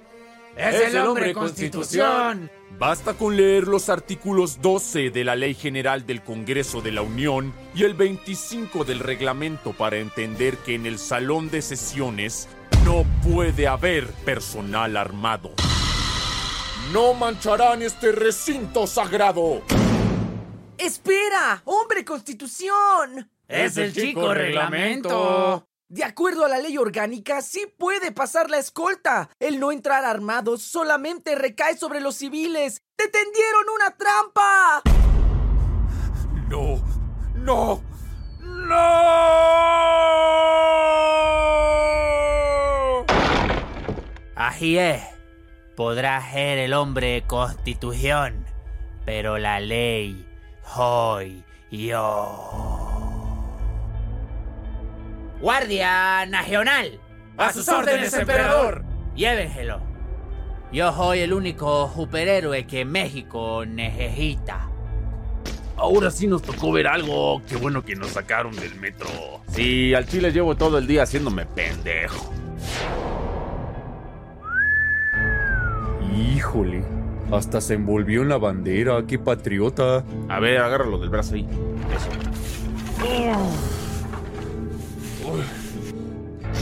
Es 0.55 0.93
el 0.93 0.97
hombre 0.97 1.33
constitución. 1.33 2.49
Basta 2.77 3.13
con 3.13 3.37
leer 3.37 3.67
los 3.67 3.89
artículos 3.89 4.61
12 4.61 5.11
de 5.11 5.23
la 5.23 5.35
Ley 5.35 5.53
General 5.53 6.05
del 6.05 6.23
Congreso 6.23 6.81
de 6.81 6.91
la 6.91 7.01
Unión 7.01 7.53
y 7.75 7.83
el 7.83 7.93
25 7.93 8.83
del 8.83 8.99
reglamento 8.99 9.73
para 9.73 9.97
entender 9.97 10.57
que 10.57 10.75
en 10.75 10.85
el 10.85 10.97
salón 10.97 11.49
de 11.49 11.61
sesiones 11.61 12.47
no 12.83 13.05
puede 13.23 13.67
haber 13.67 14.07
personal 14.25 14.97
armado. 14.97 15.51
No 16.91 17.13
mancharán 17.13 17.81
este 17.81 18.11
recinto 18.11 18.87
sagrado. 18.87 19.61
¡Espera! 20.77 21.61
¡Hombre 21.65 22.03
Constitución! 22.03 23.29
Es 23.47 23.77
el 23.77 23.93
chico 23.93 24.33
reglamento. 24.33 25.67
De 25.93 26.03
acuerdo 26.03 26.43
a 26.43 26.49
la 26.49 26.57
ley 26.57 26.75
orgánica, 26.79 27.43
sí 27.43 27.71
puede 27.77 28.11
pasar 28.11 28.49
la 28.49 28.57
escolta. 28.57 29.29
El 29.39 29.59
no 29.59 29.71
entrar 29.71 30.03
armado 30.05 30.57
solamente 30.57 31.35
recae 31.35 31.77
sobre 31.77 32.01
los 32.01 32.15
civiles. 32.15 32.81
¡Te 32.95 33.09
tendieron 33.09 33.65
una 33.75 33.95
trampa! 33.95 34.81
No, 36.49 36.81
no, 37.35 37.83
no. 38.41 38.75
Así 44.35 44.79
es. 44.79 45.03
Podrá 45.75 46.27
ser 46.31 46.57
el 46.57 46.73
hombre 46.73 47.23
constitución, 47.27 48.47
pero 49.05 49.37
la 49.37 49.59
ley 49.59 50.25
soy 50.65 51.43
yo. 51.69 53.12
Guardia 55.43 56.25
Nacional. 56.25 57.01
A 57.35 57.51
sus 57.51 57.67
órdenes, 57.67 58.13
emperador. 58.13 58.85
Llévenselo. 59.13 59.81
Yo 60.71 60.95
soy 60.95 61.19
el 61.19 61.33
único 61.33 61.91
superhéroe 61.93 62.65
que 62.65 62.85
México 62.85 63.65
necesita. 63.65 64.69
Ahora 65.75 66.11
sí 66.11 66.27
nos 66.27 66.43
tocó 66.43 66.71
ver 66.71 66.87
algo. 66.87 67.41
Qué 67.45 67.57
bueno 67.57 67.83
que 67.83 67.93
nos 67.93 68.11
sacaron 68.11 68.55
del 68.55 68.75
metro. 68.75 69.09
Sí, 69.49 69.93
al 69.93 70.07
chile 70.07 70.31
llevo 70.31 70.55
todo 70.55 70.77
el 70.77 70.87
día 70.87 71.03
haciéndome 71.03 71.45
pendejo. 71.45 72.33
Híjole, 76.15 76.85
hasta 77.33 77.59
se 77.59 77.73
envolvió 77.73 78.21
en 78.21 78.29
la 78.29 78.37
bandera, 78.37 79.03
qué 79.05 79.19
patriota. 79.19 80.05
A 80.29 80.39
ver, 80.39 80.59
agárralo 80.59 80.99
del 80.99 81.09
brazo 81.09 81.35
ahí. 81.35 81.45
Eso. 81.93 83.82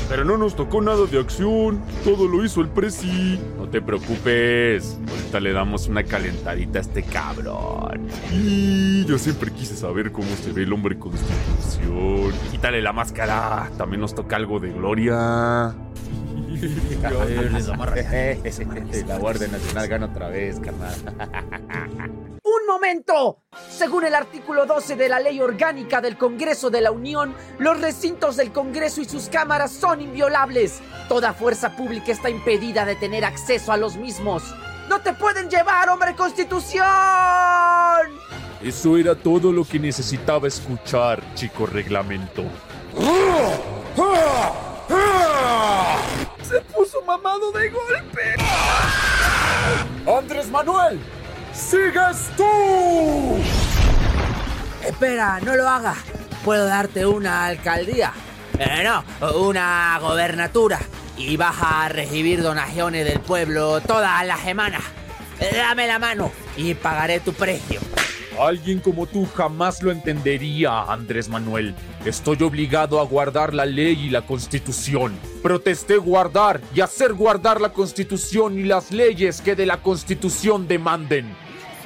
Pero 0.10 0.26
no 0.26 0.38
nos 0.38 0.56
tocó 0.56 0.82
nada 0.82 1.06
de 1.06 1.20
acción, 1.20 1.82
todo 2.04 2.28
lo 2.28 2.44
hizo 2.44 2.62
el 2.62 2.68
presi. 2.68 3.40
No 3.58 3.70
te 3.70 3.82
preocupes, 3.82 4.98
ahorita 5.10 5.40
le 5.40 5.54
damos 5.54 5.88
una 5.88 6.04
calentadita 6.04 6.80
a 6.80 6.82
este 6.82 7.04
cabrón. 7.04 8.08
Y 8.34 9.06
yo 9.06 9.18
siempre 9.18 9.52
quise 9.52 9.76
saber 9.76 10.12
cómo 10.12 10.28
se 10.44 10.52
ve 10.52 10.64
el 10.64 10.74
hombre 10.74 11.00
constitución. 11.00 12.34
Quítale 12.52 12.82
la 12.82 12.92
máscara, 12.92 13.72
también 13.78 14.02
nos 14.02 14.14
toca 14.14 14.36
algo 14.36 14.60
de 14.60 14.72
gloria. 14.72 15.74
La 19.08 19.18
Guardia 19.18 19.48
Nacional 19.48 19.88
gana 19.88 20.06
otra 20.06 20.30
vez, 20.30 20.60
carnal. 20.60 20.94
¡Un 22.44 22.68
momento! 22.68 23.40
Según 23.70 24.06
el 24.06 24.14
artículo 24.14 24.66
12 24.66 24.96
de 24.96 25.10
la 25.10 25.20
Ley 25.20 25.40
Orgánica 25.40 26.02
del 26.02 26.18
Congreso 26.18 26.70
de 26.70 26.82
la 26.82 26.92
Unión, 26.92 27.34
los 27.60 27.80
recintos 27.80 28.38
del 28.38 28.52
Congreso 28.52 29.02
y 29.02 29.06
sus 29.06 29.30
cámaras 29.30 29.72
son 29.72 30.02
inviolables. 30.02 30.80
Toda 31.08 31.34
fuerza 31.34 31.76
pública 31.76 32.12
está 32.12 32.30
impedida 32.30 32.86
de 32.86 32.96
tener 32.96 33.26
acceso 33.26 33.72
a 33.72 33.78
los 33.78 33.98
mismos. 33.98 34.44
¡No 34.90 35.02
te 35.02 35.14
pueden 35.14 35.50
llevar, 35.50 35.90
hombre 35.90 36.16
constitución! 36.16 36.82
Eso 38.62 38.98
era 38.98 39.16
todo 39.16 39.52
lo 39.52 39.64
que 39.64 39.80
necesitaba 39.80 40.48
escuchar, 40.48 41.22
chico 41.34 41.66
reglamento. 41.66 42.44
Se 46.44 46.60
puso 46.62 47.02
mamado 47.04 47.52
de 47.52 47.70
golpe. 47.70 48.36
¡Andrés 50.18 50.50
Manuel! 50.50 51.00
¡Sigues 51.54 52.30
tú! 52.36 53.40
Espera, 54.86 55.40
no 55.42 55.56
lo 55.56 55.68
hagas. 55.68 55.98
Puedo 56.44 56.66
darte 56.66 57.06
una 57.06 57.46
alcaldía. 57.46 58.14
Eh, 58.58 58.84
no, 58.84 59.04
una 59.40 59.98
gobernatura. 60.02 60.80
Y 61.18 61.38
vas 61.38 61.56
a 61.62 61.88
recibir 61.90 62.42
donaciones 62.42 63.06
del 63.06 63.20
pueblo 63.20 63.80
todas 63.82 64.26
las 64.26 64.40
semanas. 64.40 64.82
Eh, 65.40 65.56
Dame 65.56 65.88
la 65.88 66.00
mano 66.00 66.32
y 66.58 66.74
pagaré 66.74 67.20
tu 67.20 67.34
precio. 67.34 67.80
Alguien 68.40 68.80
como 68.80 69.06
tú 69.06 69.28
jamás 69.36 69.84
lo 69.84 69.92
entendería, 69.92 70.84
Andrés 70.84 71.30
Manuel. 71.30 71.76
Estoy 72.06 72.42
obligado 72.42 73.00
a 73.00 73.06
guardar 73.06 73.54
la 73.54 73.68
ley 73.68 74.08
y 74.08 74.10
la 74.10 74.24
constitución. 74.24 75.14
Protesté 75.44 75.98
guardar 75.98 76.60
y 76.74 76.82
hacer 76.82 77.14
guardar 77.14 77.62
la 77.62 77.74
constitución 77.74 78.58
y 78.58 78.64
las 78.64 78.92
leyes 78.92 79.40
que 79.40 79.56
de 79.56 79.68
la 79.68 79.84
constitución 79.84 80.68
demanden. 80.68 81.36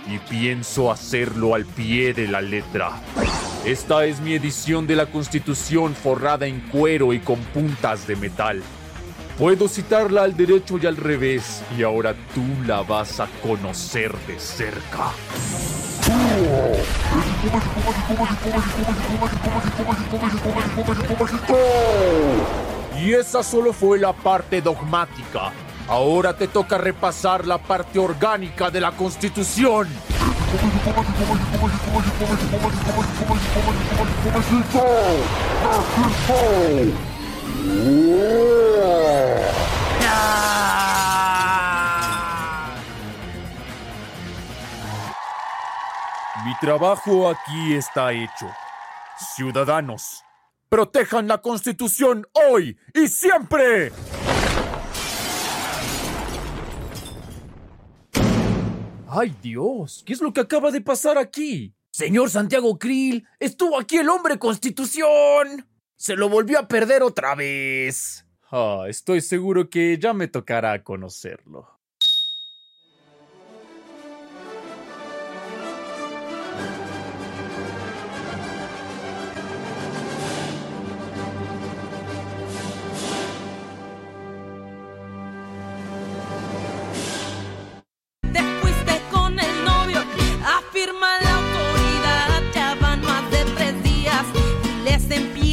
Y 0.07 0.19
pienso 0.19 0.89
hacerlo 0.89 1.53
al 1.53 1.65
pie 1.65 2.13
de 2.13 2.29
la 2.29 2.41
letra. 2.41 2.91
Esta 3.65 4.05
es 4.05 4.21
mi 4.21 4.33
edición 4.33 4.87
de 4.87 4.95
la 4.95 5.07
constitución 5.07 5.93
forrada 5.93 6.47
en 6.47 6.61
cuero 6.61 7.11
y 7.11 7.19
con 7.19 7.39
puntas 7.39 8.07
de 8.07 8.15
metal. 8.15 8.63
Puedo 9.37 9.67
citarla 9.67 10.23
al 10.23 10.37
derecho 10.37 10.79
y 10.81 10.85
al 10.85 10.95
revés, 10.95 11.61
y 11.77 11.83
ahora 11.83 12.15
tú 12.33 12.41
la 12.65 12.83
vas 12.83 13.19
a 13.19 13.27
conocer 13.43 14.15
de 14.27 14.39
cerca. 14.39 15.11
Y 22.97 23.11
esa 23.11 23.43
solo 23.43 23.73
fue 23.73 23.99
la 23.99 24.13
parte 24.13 24.61
dogmática. 24.61 25.51
Ahora 25.89 26.37
te 26.37 26.47
toca 26.47 26.77
repasar 26.77 27.45
la 27.45 27.57
parte 27.57 27.99
orgánica 27.99 28.71
de 28.71 28.79
la 28.79 28.91
Constitución. 28.93 29.89
Mi 46.45 46.55
trabajo 46.59 47.29
aquí 47.29 47.73
está 47.73 48.13
hecho. 48.13 48.47
Ciudadanos, 49.35 50.23
protejan 50.69 51.27
la 51.27 51.39
Constitución 51.41 52.27
hoy 52.33 52.77
y 52.93 53.07
siempre. 53.07 53.91
¡Ay 59.07 59.33
Dios! 59.41 60.03
¿Qué 60.05 60.11
es 60.11 60.21
lo 60.21 60.33
que 60.33 60.41
acaba 60.41 60.71
de 60.71 60.81
pasar 60.81 61.17
aquí? 61.17 61.73
Señor 61.89 62.29
Santiago 62.29 62.77
Krill, 62.77 63.25
estuvo 63.39 63.79
aquí 63.79 63.95
el 63.95 64.09
hombre 64.09 64.37
constitución 64.37 65.65
se 66.05 66.15
lo 66.15 66.29
volvió 66.29 66.59
a 66.59 66.67
perder 66.67 67.01
otra 67.01 67.33
vez. 67.33 68.27
Ah, 68.51 68.85
estoy 68.87 69.21
seguro 69.21 69.71
que 69.71 69.97
ya 69.97 70.13
me 70.13 70.27
tocará 70.27 70.83
conocerlo. 70.83 71.67
Con 89.11 89.39
el 89.39 89.65
novio, 89.65 90.03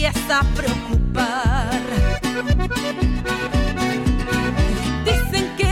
empieza 0.05 0.41
a 0.41 0.45
preocupar. 0.55 1.81
Dicen 5.05 5.57
que 5.57 5.69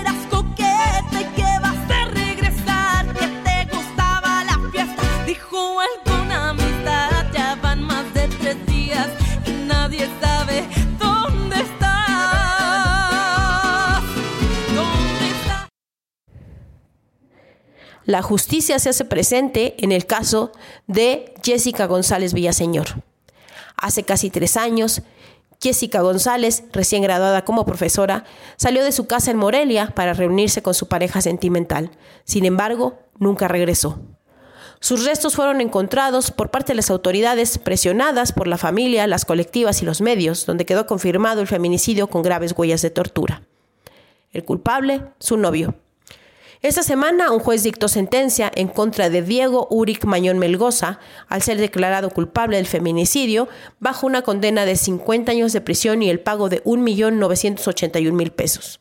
eras 0.00 0.26
coqueta 0.30 1.20
y 1.20 1.24
que 1.36 1.42
vas 1.60 1.90
a 1.90 2.04
regresar, 2.06 3.06
que 3.12 3.26
te 3.26 3.76
gustaba 3.76 4.44
la 4.44 4.58
fiesta. 4.70 5.02
Dijo 5.26 5.78
alguna 5.80 6.50
amistad, 6.50 7.26
ya 7.34 7.56
van 7.62 7.82
más 7.82 8.12
de 8.14 8.28
tres 8.40 8.66
días 8.66 9.08
y 9.46 9.50
nadie 9.66 10.08
sabe 10.20 10.66
dónde. 10.98 11.56
¿Dónde 14.74 15.28
estás? 15.28 15.68
La 18.06 18.22
justicia 18.22 18.78
se 18.78 18.88
hace 18.88 19.04
presente 19.04 19.74
en 19.78 19.92
el 19.92 20.06
caso 20.06 20.52
de 20.86 21.34
Jessica 21.42 21.86
González 21.86 22.32
Villaseñor. 22.32 23.07
Hace 23.78 24.02
casi 24.02 24.28
tres 24.28 24.56
años, 24.56 25.02
Jessica 25.60 26.02
González, 26.02 26.64
recién 26.72 27.02
graduada 27.02 27.44
como 27.44 27.64
profesora, 27.64 28.24
salió 28.56 28.84
de 28.84 28.92
su 28.92 29.06
casa 29.06 29.30
en 29.30 29.36
Morelia 29.36 29.92
para 29.94 30.14
reunirse 30.14 30.62
con 30.62 30.74
su 30.74 30.88
pareja 30.88 31.20
sentimental. 31.20 31.90
Sin 32.24 32.44
embargo, 32.44 32.98
nunca 33.18 33.48
regresó. 33.48 33.98
Sus 34.80 35.04
restos 35.04 35.34
fueron 35.34 35.60
encontrados 35.60 36.30
por 36.30 36.50
parte 36.50 36.72
de 36.72 36.76
las 36.76 36.90
autoridades, 36.90 37.58
presionadas 37.58 38.32
por 38.32 38.46
la 38.46 38.58
familia, 38.58 39.08
las 39.08 39.24
colectivas 39.24 39.82
y 39.82 39.84
los 39.84 40.00
medios, 40.00 40.46
donde 40.46 40.66
quedó 40.66 40.86
confirmado 40.86 41.40
el 41.40 41.48
feminicidio 41.48 42.08
con 42.08 42.22
graves 42.22 42.54
huellas 42.56 42.82
de 42.82 42.90
tortura. 42.90 43.42
El 44.30 44.44
culpable, 44.44 45.02
su 45.18 45.36
novio. 45.36 45.74
Esta 46.60 46.82
semana 46.82 47.30
un 47.30 47.38
juez 47.38 47.62
dictó 47.62 47.86
sentencia 47.86 48.50
en 48.52 48.66
contra 48.66 49.10
de 49.10 49.22
Diego 49.22 49.68
Uric 49.70 50.04
Mañón 50.04 50.38
Melgoza 50.38 50.98
al 51.28 51.40
ser 51.40 51.58
declarado 51.58 52.10
culpable 52.10 52.56
del 52.56 52.66
feminicidio 52.66 53.48
bajo 53.78 54.08
una 54.08 54.22
condena 54.22 54.64
de 54.64 54.74
50 54.74 55.30
años 55.30 55.52
de 55.52 55.60
prisión 55.60 56.02
y 56.02 56.10
el 56.10 56.18
pago 56.18 56.48
de 56.48 56.64
1.981.000 56.64 58.32
pesos. 58.32 58.80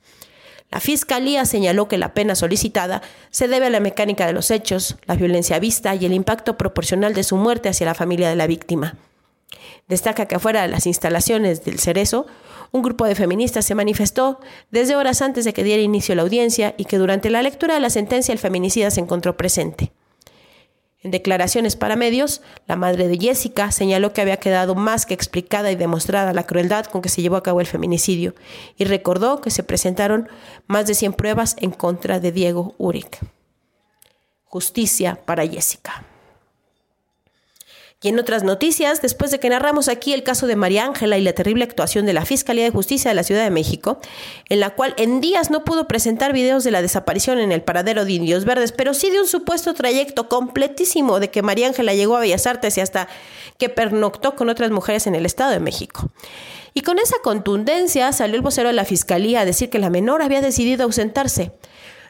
La 0.71 0.79
fiscalía 0.79 1.45
señaló 1.45 1.87
que 1.87 1.99
la 1.99 2.15
pena 2.15 2.33
solicitada 2.33 3.03
se 3.29 3.47
debe 3.47 3.67
a 3.67 3.69
la 3.69 3.79
mecánica 3.79 4.25
de 4.25 4.33
los 4.33 4.49
hechos, 4.49 4.97
la 5.05 5.15
violencia 5.15 5.59
vista 5.59 5.93
y 5.93 6.03
el 6.05 6.13
impacto 6.13 6.57
proporcional 6.57 7.13
de 7.13 7.23
su 7.23 7.37
muerte 7.37 7.69
hacia 7.69 7.85
la 7.85 7.93
familia 7.93 8.27
de 8.27 8.35
la 8.35 8.47
víctima. 8.47 8.97
Destaca 9.87 10.25
que 10.25 10.35
afuera 10.35 10.63
de 10.63 10.67
las 10.67 10.87
instalaciones 10.87 11.63
del 11.63 11.79
Cerezo, 11.79 12.25
un 12.71 12.81
grupo 12.81 13.05
de 13.05 13.15
feministas 13.15 13.65
se 13.65 13.75
manifestó 13.75 14.39
desde 14.71 14.95
horas 14.95 15.21
antes 15.21 15.45
de 15.45 15.53
que 15.53 15.63
diera 15.63 15.81
inicio 15.81 16.15
la 16.15 16.23
audiencia 16.23 16.75
y 16.77 16.85
que 16.85 16.97
durante 16.97 17.29
la 17.29 17.41
lectura 17.41 17.73
de 17.73 17.79
la 17.79 17.89
sentencia 17.89 18.31
el 18.31 18.39
feminicida 18.39 18.91
se 18.91 19.01
encontró 19.01 19.37
presente. 19.37 19.91
En 20.99 21.11
declaraciones 21.11 21.75
para 21.75 21.95
medios, 21.95 22.41
la 22.65 22.75
madre 22.75 23.07
de 23.07 23.17
Jessica 23.17 23.71
señaló 23.71 24.13
que 24.13 24.21
había 24.21 24.37
quedado 24.37 24.73
más 24.73 25.05
que 25.05 25.13
explicada 25.13 25.71
y 25.71 25.75
demostrada 25.75 26.33
la 26.33 26.43
crueldad 26.43 26.85
con 26.85 27.01
que 27.01 27.09
se 27.09 27.21
llevó 27.21 27.35
a 27.35 27.43
cabo 27.43 27.61
el 27.61 27.67
feminicidio 27.67 28.33
y 28.77 28.83
recordó 28.83 29.39
que 29.39 29.51
se 29.51 29.63
presentaron 29.63 30.27
más 30.65 30.87
de 30.87 30.95
100 30.95 31.13
pruebas 31.13 31.55
en 31.59 31.71
contra 31.71 32.19
de 32.19 32.31
Diego 32.31 32.73
Uric. 32.77 33.19
Justicia 34.43 35.19
para 35.23 35.47
Jessica. 35.47 36.16
Y 37.99 38.09
en 38.09 38.19
otras 38.19 38.43
noticias, 38.43 39.01
después 39.01 39.31
de 39.31 39.39
que 39.39 39.49
narramos 39.49 39.87
aquí 39.87 40.13
el 40.13 40.21
caso 40.21 40.45
de 40.45 40.55
María 40.55 40.85
Ángela 40.85 41.17
y 41.17 41.21
la 41.21 41.33
terrible 41.33 41.63
actuación 41.63 42.05
de 42.05 42.13
la 42.13 42.25
Fiscalía 42.25 42.63
de 42.63 42.69
Justicia 42.69 43.09
de 43.09 43.15
la 43.15 43.23
Ciudad 43.23 43.43
de 43.43 43.49
México, 43.49 43.99
en 44.49 44.59
la 44.59 44.75
cual 44.75 44.93
en 44.97 45.19
días 45.19 45.49
no 45.49 45.63
pudo 45.63 45.87
presentar 45.87 46.31
videos 46.31 46.63
de 46.63 46.69
la 46.69 46.83
desaparición 46.83 47.39
en 47.39 47.51
el 47.51 47.63
paradero 47.63 48.05
de 48.05 48.11
Indios 48.11 48.45
Verdes, 48.45 48.71
pero 48.71 48.93
sí 48.93 49.09
de 49.09 49.19
un 49.19 49.27
supuesto 49.27 49.73
trayecto 49.73 50.29
completísimo 50.29 51.19
de 51.19 51.31
que 51.31 51.41
María 51.41 51.65
Ángela 51.65 51.95
llegó 51.95 52.15
a 52.17 52.19
Bellas 52.19 52.45
Artes 52.45 52.77
y 52.77 52.81
hasta 52.81 53.07
que 53.57 53.69
pernoctó 53.69 54.35
con 54.35 54.49
otras 54.49 54.69
mujeres 54.69 55.07
en 55.07 55.15
el 55.15 55.25
Estado 55.25 55.49
de 55.49 55.59
México. 55.59 56.11
Y 56.75 56.81
con 56.81 56.99
esa 56.99 57.15
contundencia 57.23 58.11
salió 58.11 58.35
el 58.35 58.43
vocero 58.43 58.69
de 58.69 58.75
la 58.75 58.85
Fiscalía 58.85 59.41
a 59.41 59.45
decir 59.45 59.71
que 59.71 59.79
la 59.79 59.89
menor 59.89 60.21
había 60.21 60.41
decidido 60.41 60.83
ausentarse 60.83 61.51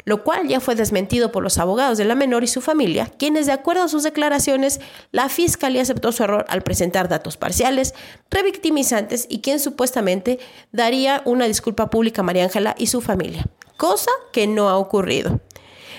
lo 0.07 0.23
cual 0.23 0.47
ya 0.47 0.61
fue 0.61 0.75
desmentido 0.75 1.33
por 1.33 1.43
los 1.43 1.57
abogados 1.57 1.97
de 1.97 2.05
la 2.05 2.15
menor 2.15 2.41
y 2.45 2.47
su 2.47 2.61
familia, 2.61 3.11
quienes 3.19 3.45
de 3.45 3.51
acuerdo 3.51 3.83
a 3.83 3.89
sus 3.89 4.03
declaraciones, 4.03 4.79
la 5.11 5.27
fiscalía 5.27 5.81
aceptó 5.81 6.13
su 6.13 6.23
error 6.23 6.45
al 6.47 6.61
presentar 6.61 7.09
datos 7.09 7.35
parciales, 7.35 7.93
revictimizantes 8.31 9.27
y 9.29 9.41
quien 9.41 9.59
supuestamente 9.59 10.39
daría 10.71 11.21
una 11.25 11.43
disculpa 11.43 11.89
pública 11.89 12.21
a 12.21 12.23
María 12.23 12.45
Ángela 12.45 12.73
y 12.77 12.87
su 12.87 13.01
familia, 13.01 13.47
cosa 13.75 14.11
que 14.31 14.47
no 14.47 14.69
ha 14.69 14.77
ocurrido. 14.77 15.41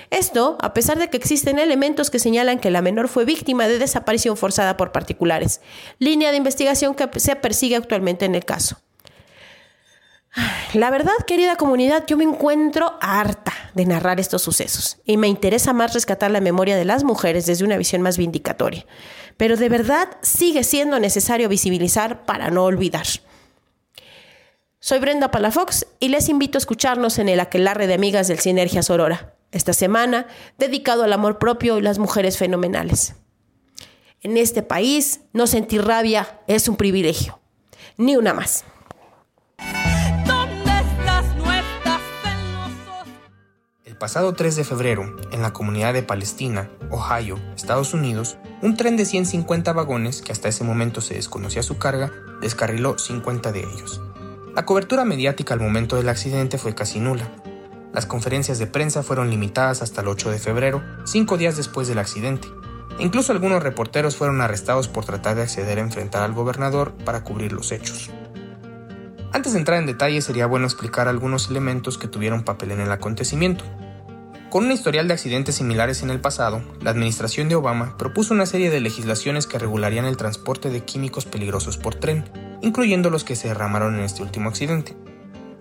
Esto, 0.09 0.57
a 0.59 0.73
pesar 0.73 0.97
de 0.97 1.11
que 1.11 1.17
existen 1.17 1.59
elementos 1.59 2.09
que 2.09 2.17
señalan 2.17 2.57
que 2.57 2.71
la 2.71 2.81
menor 2.81 3.09
fue 3.09 3.25
víctima 3.25 3.67
de 3.67 3.77
desaparición 3.77 4.37
forzada 4.37 4.75
por 4.75 4.91
particulares, 4.91 5.61
línea 5.99 6.31
de 6.31 6.37
investigación 6.37 6.95
que 6.95 7.07
se 7.19 7.35
persigue 7.35 7.75
actualmente 7.75 8.25
en 8.25 8.33
el 8.33 8.43
caso. 8.43 8.79
La 10.73 10.91
verdad, 10.91 11.13
querida 11.25 11.55
comunidad, 11.55 12.05
yo 12.05 12.15
me 12.15 12.23
encuentro 12.23 12.97
harta 13.01 13.53
de 13.73 13.85
narrar 13.85 14.19
estos 14.19 14.43
sucesos 14.43 14.99
y 15.03 15.17
me 15.17 15.27
interesa 15.27 15.73
más 15.73 15.93
rescatar 15.93 16.29
la 16.29 16.41
memoria 16.41 16.75
de 16.75 16.85
las 16.85 17.03
mujeres 17.03 17.47
desde 17.47 17.65
una 17.65 17.77
visión 17.77 18.01
más 18.03 18.17
vindicatoria. 18.17 18.85
Pero 19.37 19.57
de 19.57 19.69
verdad 19.69 20.17
sigue 20.21 20.63
siendo 20.63 20.99
necesario 20.99 21.49
visibilizar 21.49 22.25
para 22.25 22.51
no 22.51 22.65
olvidar. 22.65 23.07
Soy 24.79 24.99
Brenda 24.99 25.31
Palafox 25.31 25.87
y 25.99 26.09
les 26.09 26.29
invito 26.29 26.57
a 26.57 26.59
escucharnos 26.59 27.17
en 27.17 27.29
el 27.29 27.39
Aquelarre 27.39 27.87
de 27.87 27.95
Amigas 27.95 28.27
del 28.27 28.39
Sinergia 28.39 28.83
Sorora, 28.83 29.33
esta 29.51 29.73
semana 29.73 30.27
dedicado 30.57 31.03
al 31.03 31.13
amor 31.13 31.39
propio 31.39 31.79
y 31.79 31.81
las 31.81 31.97
mujeres 31.97 32.37
fenomenales. 32.37 33.15
En 34.21 34.37
este 34.37 34.61
país, 34.61 35.21
no 35.33 35.47
sentir 35.47 35.83
rabia 35.83 36.39
es 36.47 36.67
un 36.67 36.75
privilegio. 36.75 37.39
Ni 37.97 38.15
una 38.15 38.33
más. 38.33 38.63
Pasado 43.99 44.33
3 44.33 44.55
de 44.55 44.63
febrero, 44.63 45.13
en 45.31 45.41
la 45.41 45.51
comunidad 45.51 45.93
de 45.93 46.03
Palestina, 46.03 46.69
Ohio, 46.89 47.37
Estados 47.55 47.93
Unidos, 47.93 48.37
un 48.61 48.77
tren 48.77 48.95
de 48.95 49.03
150 49.03 49.73
vagones, 49.73 50.21
que 50.21 50.31
hasta 50.31 50.47
ese 50.47 50.63
momento 50.63 51.01
se 51.01 51.15
desconocía 51.15 51.63
su 51.63 51.77
carga, 51.77 52.11
descarriló 52.41 52.97
50 52.97 53.51
de 53.51 53.59
ellos. 53.59 54.01
La 54.55 54.65
cobertura 54.65 55.03
mediática 55.03 55.53
al 55.53 55.59
momento 55.59 55.97
del 55.97 56.07
accidente 56.07 56.57
fue 56.57 56.73
casi 56.73 57.01
nula. 57.01 57.29
Las 57.93 58.05
conferencias 58.05 58.57
de 58.57 58.67
prensa 58.67 59.03
fueron 59.03 59.29
limitadas 59.29 59.81
hasta 59.81 59.99
el 59.99 60.07
8 60.07 60.31
de 60.31 60.39
febrero, 60.39 60.81
cinco 61.03 61.37
días 61.37 61.57
después 61.57 61.89
del 61.89 61.99
accidente. 61.99 62.47
Incluso 62.99 63.33
algunos 63.33 63.61
reporteros 63.61 64.15
fueron 64.15 64.39
arrestados 64.39 64.87
por 64.87 65.03
tratar 65.03 65.35
de 65.35 65.43
acceder 65.43 65.77
a 65.77 65.81
enfrentar 65.81 66.23
al 66.23 66.33
gobernador 66.33 66.93
para 67.03 67.25
cubrir 67.25 67.51
los 67.51 67.73
hechos. 67.73 68.09
Antes 69.33 69.53
de 69.53 69.59
entrar 69.59 69.77
en 69.77 69.85
detalle 69.85 70.21
sería 70.21 70.47
bueno 70.47 70.65
explicar 70.65 71.07
algunos 71.07 71.49
elementos 71.49 71.97
que 71.97 72.07
tuvieron 72.07 72.43
papel 72.43 72.71
en 72.71 72.79
el 72.79 72.91
acontecimiento. 72.91 73.65
Con 74.49 74.65
un 74.65 74.71
historial 74.71 75.07
de 75.07 75.13
accidentes 75.13 75.55
similares 75.55 76.01
en 76.01 76.09
el 76.09 76.21
pasado, 76.21 76.63
la 76.81 76.89
administración 76.89 77.49
de 77.49 77.55
Obama 77.55 77.95
propuso 77.99 78.33
una 78.33 78.47
serie 78.47 78.71
de 78.71 78.81
legislaciones 78.81 79.45
que 79.45 79.59
regularían 79.59 80.05
el 80.05 80.17
transporte 80.17 80.71
de 80.71 80.83
químicos 80.83 81.25
peligrosos 81.25 81.77
por 81.77 81.93
tren, 81.93 82.27
incluyendo 82.63 83.11
los 83.11 83.23
que 83.23 83.35
se 83.35 83.49
derramaron 83.49 83.93
en 83.93 84.01
este 84.01 84.23
último 84.23 84.49
accidente. 84.49 84.97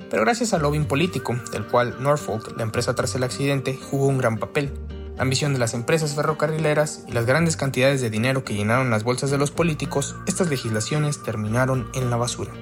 Pero 0.09 0.23
gracias 0.23 0.55
al 0.55 0.63
lobbying 0.63 0.87
político, 0.87 1.37
del 1.53 1.67
cual 1.67 2.03
Norfolk, 2.03 2.57
la 2.57 2.63
empresa 2.63 2.95
tras 2.95 3.15
el 3.15 3.25
accidente, 3.25 3.79
jugó 3.91 4.07
un 4.07 4.17
gran 4.17 4.39
papel, 4.39 4.73
la 5.17 5.23
ambición 5.23 5.53
de 5.53 5.59
las 5.59 5.75
empresas 5.75 6.15
ferrocarrileras 6.15 7.05
y 7.07 7.13
las 7.13 7.27
grandes 7.27 7.59
cantidades 7.59 8.01
de 8.01 8.09
dinero 8.09 8.43
que 8.43 8.55
llenaron 8.55 8.89
las 8.89 9.05
bolsas 9.05 9.31
de 9.31 9.37
los 9.37 9.51
políticos, 9.51 10.17
estas 10.27 10.49
legislaciones 10.49 11.23
terminaron 11.23 11.91
en 11.93 12.09
la 12.09 12.17
basura. 12.17 12.53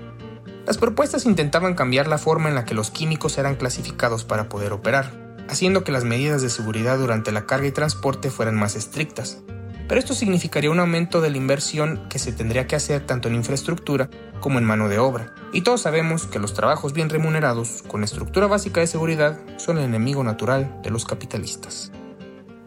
Las 0.66 0.76
propuestas 0.76 1.24
intentaban 1.24 1.74
cambiar 1.74 2.08
la 2.08 2.18
forma 2.18 2.48
en 2.48 2.56
la 2.56 2.64
que 2.64 2.74
los 2.74 2.90
químicos 2.90 3.38
eran 3.38 3.54
clasificados 3.54 4.24
para 4.24 4.48
poder 4.48 4.72
operar, 4.72 5.25
haciendo 5.48 5.84
que 5.84 5.92
las 5.92 6.04
medidas 6.04 6.42
de 6.42 6.50
seguridad 6.50 6.98
durante 6.98 7.32
la 7.32 7.46
carga 7.46 7.66
y 7.66 7.72
transporte 7.72 8.30
fueran 8.30 8.56
más 8.56 8.76
estrictas. 8.76 9.42
Pero 9.88 10.00
esto 10.00 10.14
significaría 10.14 10.70
un 10.70 10.80
aumento 10.80 11.20
de 11.20 11.30
la 11.30 11.36
inversión 11.36 12.08
que 12.08 12.18
se 12.18 12.32
tendría 12.32 12.66
que 12.66 12.76
hacer 12.76 13.06
tanto 13.06 13.28
en 13.28 13.36
infraestructura 13.36 14.10
como 14.40 14.58
en 14.58 14.64
mano 14.64 14.88
de 14.88 14.98
obra. 14.98 15.34
Y 15.52 15.62
todos 15.62 15.82
sabemos 15.82 16.26
que 16.26 16.40
los 16.40 16.54
trabajos 16.54 16.92
bien 16.92 17.08
remunerados, 17.08 17.82
con 17.86 18.02
estructura 18.02 18.46
básica 18.48 18.80
de 18.80 18.88
seguridad, 18.88 19.38
son 19.58 19.78
el 19.78 19.84
enemigo 19.84 20.24
natural 20.24 20.80
de 20.82 20.90
los 20.90 21.04
capitalistas. 21.04 21.92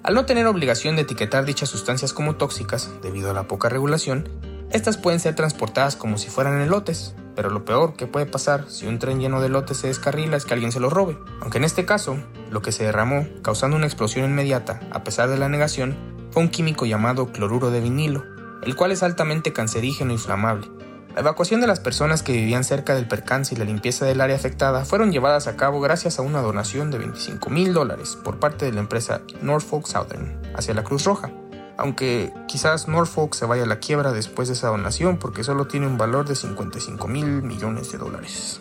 Al 0.02 0.14
no 0.16 0.26
tener 0.26 0.48
obligación 0.48 0.96
de 0.96 1.02
etiquetar 1.02 1.44
dichas 1.44 1.70
sustancias 1.70 2.14
como 2.14 2.36
tóxicas, 2.38 2.90
debido 3.02 3.30
a 3.30 3.34
la 3.34 3.50
poca 3.50 3.68
regulación, 3.68 4.30
estas 4.72 4.98
pueden 4.98 5.20
ser 5.20 5.36
transportadas 5.36 5.96
como 5.96 6.18
si 6.18 6.30
fueran 6.30 6.62
elotes, 6.62 7.16
pero 7.36 7.50
lo 7.50 7.66
peor 7.66 7.96
que 7.96 8.06
puede 8.06 8.26
pasar 8.26 8.66
si 8.70 8.86
un 8.86 9.00
tren 9.00 9.20
lleno 9.20 9.42
de 9.42 9.50
lotes 9.50 9.78
se 9.78 9.88
descarrila 9.88 10.38
es 10.38 10.46
que 10.46 10.54
alguien 10.54 10.72
se 10.72 10.80
lo 10.80 10.90
robe. 10.90 11.18
Aunque 11.42 11.58
en 11.58 11.64
este 11.64 11.86
caso, 11.86 12.18
lo 12.52 12.62
que 12.62 12.72
se 12.72 12.84
derramó, 12.84 13.28
causando 13.42 13.78
una 13.78 13.88
explosión 13.88 14.26
inmediata, 14.26 14.80
a 14.92 15.04
pesar 15.04 15.30
de 15.30 15.38
la 15.38 15.50
negación, 15.50 15.98
fue 16.32 16.44
un 16.44 16.50
químico 16.50 16.86
llamado 16.86 17.32
cloruro 17.32 17.72
de 17.72 17.82
vinilo, 17.82 18.26
el 18.64 18.76
cual 18.76 18.92
es 18.92 19.02
altamente 19.02 19.54
cancerígeno 19.54 20.12
y 20.12 20.16
inflamable. 20.16 20.68
La 21.16 21.22
evacuación 21.22 21.60
de 21.60 21.68
las 21.68 21.80
personas 21.80 22.22
que 22.22 22.34
vivían 22.34 22.64
cerca 22.64 22.94
del 22.94 23.08
percance 23.08 23.56
y 23.56 23.58
la 23.58 23.66
limpieza 23.66 24.06
del 24.06 24.22
área 24.22 24.36
afectada 24.36 24.86
fueron 24.86 25.12
llevadas 25.12 25.48
a 25.48 25.56
cabo 25.56 25.82
gracias 25.82 26.20
a 26.20 26.22
una 26.22 26.42
donación 26.42 26.92
de 26.92 27.00
25 27.00 27.50
mil 27.50 27.74
dólares 27.74 28.18
por 28.24 28.40
parte 28.40 28.66
de 28.66 28.74
la 28.74 28.82
empresa 28.82 29.22
Norfolk 29.42 29.88
Southern 29.88 30.40
hacia 30.56 30.76
la 30.76 30.84
Cruz 30.84 31.06
Roja, 31.06 31.32
aunque 31.80 32.34
quizás 32.48 32.88
Norfolk 32.88 33.34
se 33.34 33.46
vaya 33.46 33.64
a 33.64 33.66
la 33.66 33.80
quiebra 33.80 34.12
después 34.12 34.50
de 34.50 34.54
esa 34.54 34.68
donación 34.68 35.18
porque 35.18 35.44
solo 35.44 35.68
tiene 35.68 35.88
un 35.88 35.98
valor 35.98 36.28
de 36.28 36.36
55 36.36 37.08
mil 37.08 37.42
millones 37.42 37.92
de 37.92 37.98
dólares. 37.98 38.60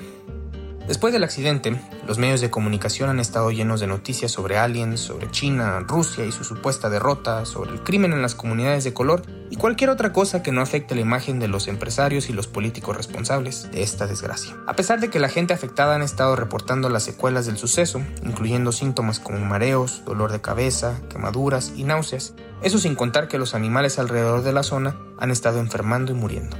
Después 0.88 1.12
del 1.12 1.22
accidente, 1.22 1.78
los 2.06 2.16
medios 2.16 2.40
de 2.40 2.48
comunicación 2.48 3.10
han 3.10 3.20
estado 3.20 3.50
llenos 3.50 3.78
de 3.78 3.86
noticias 3.86 4.32
sobre 4.32 4.56
aliens, 4.56 5.00
sobre 5.00 5.30
China, 5.30 5.80
Rusia 5.80 6.24
y 6.24 6.32
su 6.32 6.44
supuesta 6.44 6.88
derrota, 6.88 7.44
sobre 7.44 7.72
el 7.72 7.82
crimen 7.82 8.14
en 8.14 8.22
las 8.22 8.34
comunidades 8.34 8.84
de 8.84 8.94
color 8.94 9.22
y 9.50 9.56
cualquier 9.56 9.90
otra 9.90 10.14
cosa 10.14 10.42
que 10.42 10.50
no 10.50 10.62
afecte 10.62 10.94
la 10.94 11.02
imagen 11.02 11.40
de 11.40 11.48
los 11.48 11.68
empresarios 11.68 12.30
y 12.30 12.32
los 12.32 12.46
políticos 12.46 12.96
responsables 12.96 13.70
de 13.70 13.82
esta 13.82 14.06
desgracia. 14.06 14.56
A 14.66 14.76
pesar 14.76 14.98
de 14.98 15.10
que 15.10 15.20
la 15.20 15.28
gente 15.28 15.52
afectada 15.52 15.94
han 15.94 16.00
estado 16.00 16.36
reportando 16.36 16.88
las 16.88 17.02
secuelas 17.02 17.44
del 17.44 17.58
suceso, 17.58 18.00
incluyendo 18.24 18.72
síntomas 18.72 19.20
como 19.20 19.40
mareos, 19.40 20.02
dolor 20.06 20.32
de 20.32 20.40
cabeza, 20.40 20.98
quemaduras 21.10 21.74
y 21.76 21.84
náuseas, 21.84 22.32
eso 22.62 22.78
sin 22.78 22.94
contar 22.94 23.28
que 23.28 23.36
los 23.36 23.54
animales 23.54 23.98
alrededor 23.98 24.42
de 24.42 24.54
la 24.54 24.62
zona 24.62 24.96
han 25.18 25.30
estado 25.30 25.60
enfermando 25.60 26.12
y 26.12 26.14
muriendo. 26.14 26.56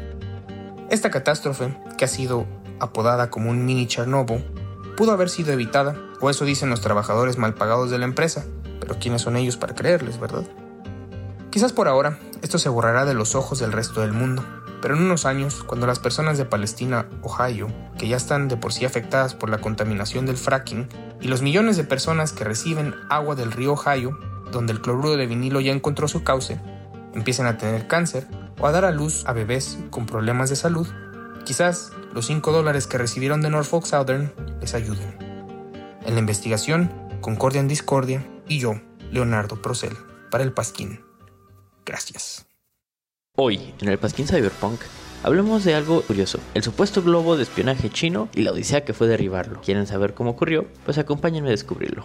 Esta 0.91 1.11
catástrofe, 1.11 1.75
que 1.97 2.05
ha 2.05 2.09
sido 2.09 2.47
apodada 2.81 3.31
como 3.31 3.51
un 3.51 3.65
mini 3.65 3.87
Chernobyl, 3.87 4.45
pudo 4.97 5.13
haber 5.13 5.31
sido 5.31 5.53
evitada, 5.53 5.97
o 6.21 6.31
eso 6.31 6.45
dicen 6.45 6.71
los 6.71 6.81
trabajadores 6.81 7.39
mal 7.39 7.55
pagados 7.55 7.91
de 7.91 7.99
la 7.99 8.05
empresa, 8.05 8.45
pero 8.81 8.99
¿quiénes 8.99 9.23
son 9.23 9.37
ellos 9.37 9.57
para 9.57 9.75
creerles, 9.75 10.19
verdad? 10.19 10.45
Quizás 11.51 11.73
por 11.73 11.89
ahora 11.89 12.19
esto 12.43 12.59
se 12.59 12.69
borrará 12.69 13.05
de 13.05 13.15
los 13.15 13.35
ojos 13.35 13.59
del 13.59 13.73
resto 13.73 14.01
del 14.01 14.13
mundo, 14.13 14.45
pero 14.81 14.95
en 14.95 15.03
unos 15.03 15.27
años, 15.27 15.65
cuando 15.65 15.87
las 15.87 15.99
personas 15.99 16.39
de 16.39 16.45
Palestina, 16.45 17.07
Ohio, 17.23 17.69
que 17.99 18.09
ya 18.09 18.17
están 18.17 18.49
de 18.49 18.57
por 18.57 18.73
sí 18.73 18.85
afectadas 18.85 19.35
por 19.35 19.51
la 19.51 19.59
contaminación 19.59 20.25
del 20.27 20.37
fracking, 20.37 20.89
y 21.21 21.29
los 21.29 21.43
millones 21.43 21.77
de 21.77 21.85
personas 21.85 22.33
que 22.33 22.45
reciben 22.45 22.95
agua 23.11 23.35
del 23.35 23.53
río 23.53 23.73
Ohio, 23.73 24.19
donde 24.53 24.73
el 24.73 24.81
cloruro 24.81 25.17
de 25.17 25.27
vinilo 25.27 25.61
ya 25.61 25.73
encontró 25.73 26.07
su 26.07 26.23
cauce, 26.23 26.61
empiecen 27.15 27.47
a 27.47 27.59
tener 27.59 27.89
cáncer 27.89 28.27
o 28.61 28.67
a 28.67 28.73
dar 28.73 28.85
a 28.85 28.91
luz 28.91 29.25
a 29.27 29.33
bebés 29.33 29.79
con 29.91 30.07
problemas 30.07 30.51
de 30.51 30.57
salud, 30.57 30.87
quizás 31.45 31.93
los 32.13 32.27
5 32.27 32.53
dólares 32.53 32.87
que 32.87 32.99
recibieron 32.99 33.43
de 33.43 33.51
Norfolk 33.51 33.85
Southern 33.85 34.33
les 34.61 34.75
ayuden. 34.75 35.17
En 36.05 36.15
la 36.15 36.21
investigación, 36.21 36.91
Concordia 37.21 37.61
en 37.61 37.69
Discordia 37.69 38.25
y 38.49 38.59
yo, 38.59 38.81
Leonardo 39.11 39.61
Procel, 39.61 39.97
para 40.31 40.45
el 40.45 40.53
Pasquín. 40.53 41.01
Gracias. 41.85 42.47
Hoy, 43.37 43.75
en 43.81 43.89
el 43.89 43.99
Pasquín 43.99 44.27
Cyberpunk, 44.27 44.81
hablemos 45.23 45.65
de 45.65 45.75
algo 45.75 46.03
curioso, 46.03 46.41
el 46.55 46.63
supuesto 46.63 47.03
globo 47.03 47.37
de 47.37 47.45
espionaje 47.45 47.91
chino 47.91 48.29
y 48.35 48.43
la 48.43 48.53
odisea 48.53 48.85
que 48.85 48.95
fue 48.95 49.07
derribarlo. 49.07 49.61
¿Quieren 49.61 49.87
saber 49.87 50.15
cómo 50.15 50.31
ocurrió? 50.31 50.67
Pues 50.85 50.99
acompáñenme 50.99 51.49
a 51.49 51.53
descubrirlo. 51.53 52.05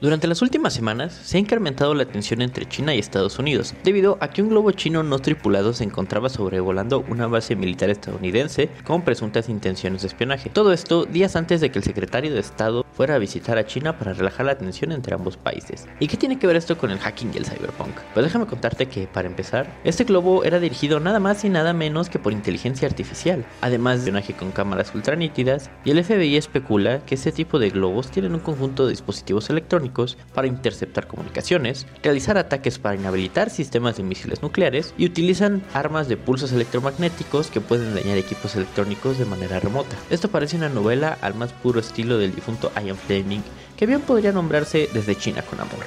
Durante 0.00 0.28
las 0.28 0.42
últimas 0.42 0.74
semanas 0.74 1.12
se 1.12 1.36
ha 1.36 1.40
incrementado 1.40 1.92
la 1.92 2.04
tensión 2.04 2.40
entre 2.40 2.68
China 2.68 2.94
y 2.94 3.00
Estados 3.00 3.40
Unidos, 3.40 3.74
debido 3.82 4.16
a 4.20 4.30
que 4.30 4.42
un 4.42 4.48
globo 4.48 4.70
chino 4.70 5.02
no 5.02 5.18
tripulado 5.18 5.72
se 5.72 5.82
encontraba 5.82 6.28
sobrevolando 6.28 7.04
una 7.08 7.26
base 7.26 7.56
militar 7.56 7.90
estadounidense 7.90 8.70
con 8.84 9.02
presuntas 9.02 9.48
intenciones 9.48 10.02
de 10.02 10.08
espionaje. 10.08 10.50
Todo 10.50 10.72
esto 10.72 11.04
días 11.04 11.34
antes 11.34 11.60
de 11.60 11.72
que 11.72 11.80
el 11.80 11.84
secretario 11.84 12.32
de 12.32 12.38
Estado 12.38 12.86
fuera 12.92 13.16
a 13.16 13.18
visitar 13.18 13.58
a 13.58 13.66
China 13.66 13.98
para 13.98 14.12
relajar 14.12 14.46
la 14.46 14.56
tensión 14.56 14.92
entre 14.92 15.16
ambos 15.16 15.36
países. 15.36 15.88
¿Y 15.98 16.06
qué 16.06 16.16
tiene 16.16 16.38
que 16.38 16.46
ver 16.46 16.54
esto 16.54 16.78
con 16.78 16.92
el 16.92 17.00
hacking 17.00 17.32
y 17.34 17.38
el 17.38 17.46
cyberpunk? 17.46 17.96
Pues 18.14 18.24
déjame 18.24 18.46
contarte 18.46 18.86
que, 18.86 19.08
para 19.08 19.26
empezar, 19.26 19.68
este 19.82 20.04
globo 20.04 20.44
era 20.44 20.60
dirigido 20.60 21.00
nada 21.00 21.18
más 21.18 21.44
y 21.44 21.48
nada 21.48 21.72
menos 21.72 22.08
que 22.08 22.20
por 22.20 22.32
inteligencia 22.32 22.86
artificial, 22.86 23.44
además 23.62 23.94
de 23.94 23.98
espionaje 24.02 24.34
con 24.34 24.52
cámaras 24.52 24.94
ultranítidas, 24.94 25.70
y 25.84 25.90
el 25.90 26.04
FBI 26.04 26.36
especula 26.36 27.00
que 27.04 27.16
este 27.16 27.32
tipo 27.32 27.58
de 27.58 27.70
globos 27.70 28.12
tienen 28.12 28.34
un 28.34 28.40
conjunto 28.40 28.84
de 28.84 28.90
dispositivos 28.90 29.50
electrónicos 29.50 29.87
para 30.34 30.46
interceptar 30.46 31.06
comunicaciones, 31.06 31.86
realizar 32.02 32.38
ataques 32.38 32.78
para 32.78 32.94
inhabilitar 32.94 33.50
sistemas 33.50 33.96
de 33.96 34.02
misiles 34.02 34.42
nucleares 34.42 34.94
y 34.96 35.06
utilizan 35.06 35.62
armas 35.74 36.08
de 36.08 36.16
pulsos 36.16 36.52
electromagnéticos 36.52 37.48
que 37.48 37.60
pueden 37.60 37.94
dañar 37.94 38.18
equipos 38.18 38.56
electrónicos 38.56 39.18
de 39.18 39.24
manera 39.24 39.60
remota. 39.60 39.96
Esto 40.10 40.28
parece 40.30 40.56
una 40.56 40.68
novela 40.68 41.18
al 41.20 41.34
más 41.34 41.52
puro 41.52 41.80
estilo 41.80 42.18
del 42.18 42.34
difunto 42.34 42.72
Ian 42.82 42.96
Fleming, 42.96 43.40
que 43.76 43.86
bien 43.86 44.00
podría 44.00 44.32
nombrarse 44.32 44.88
Desde 44.92 45.16
China 45.16 45.42
con 45.42 45.60
Amor. 45.60 45.86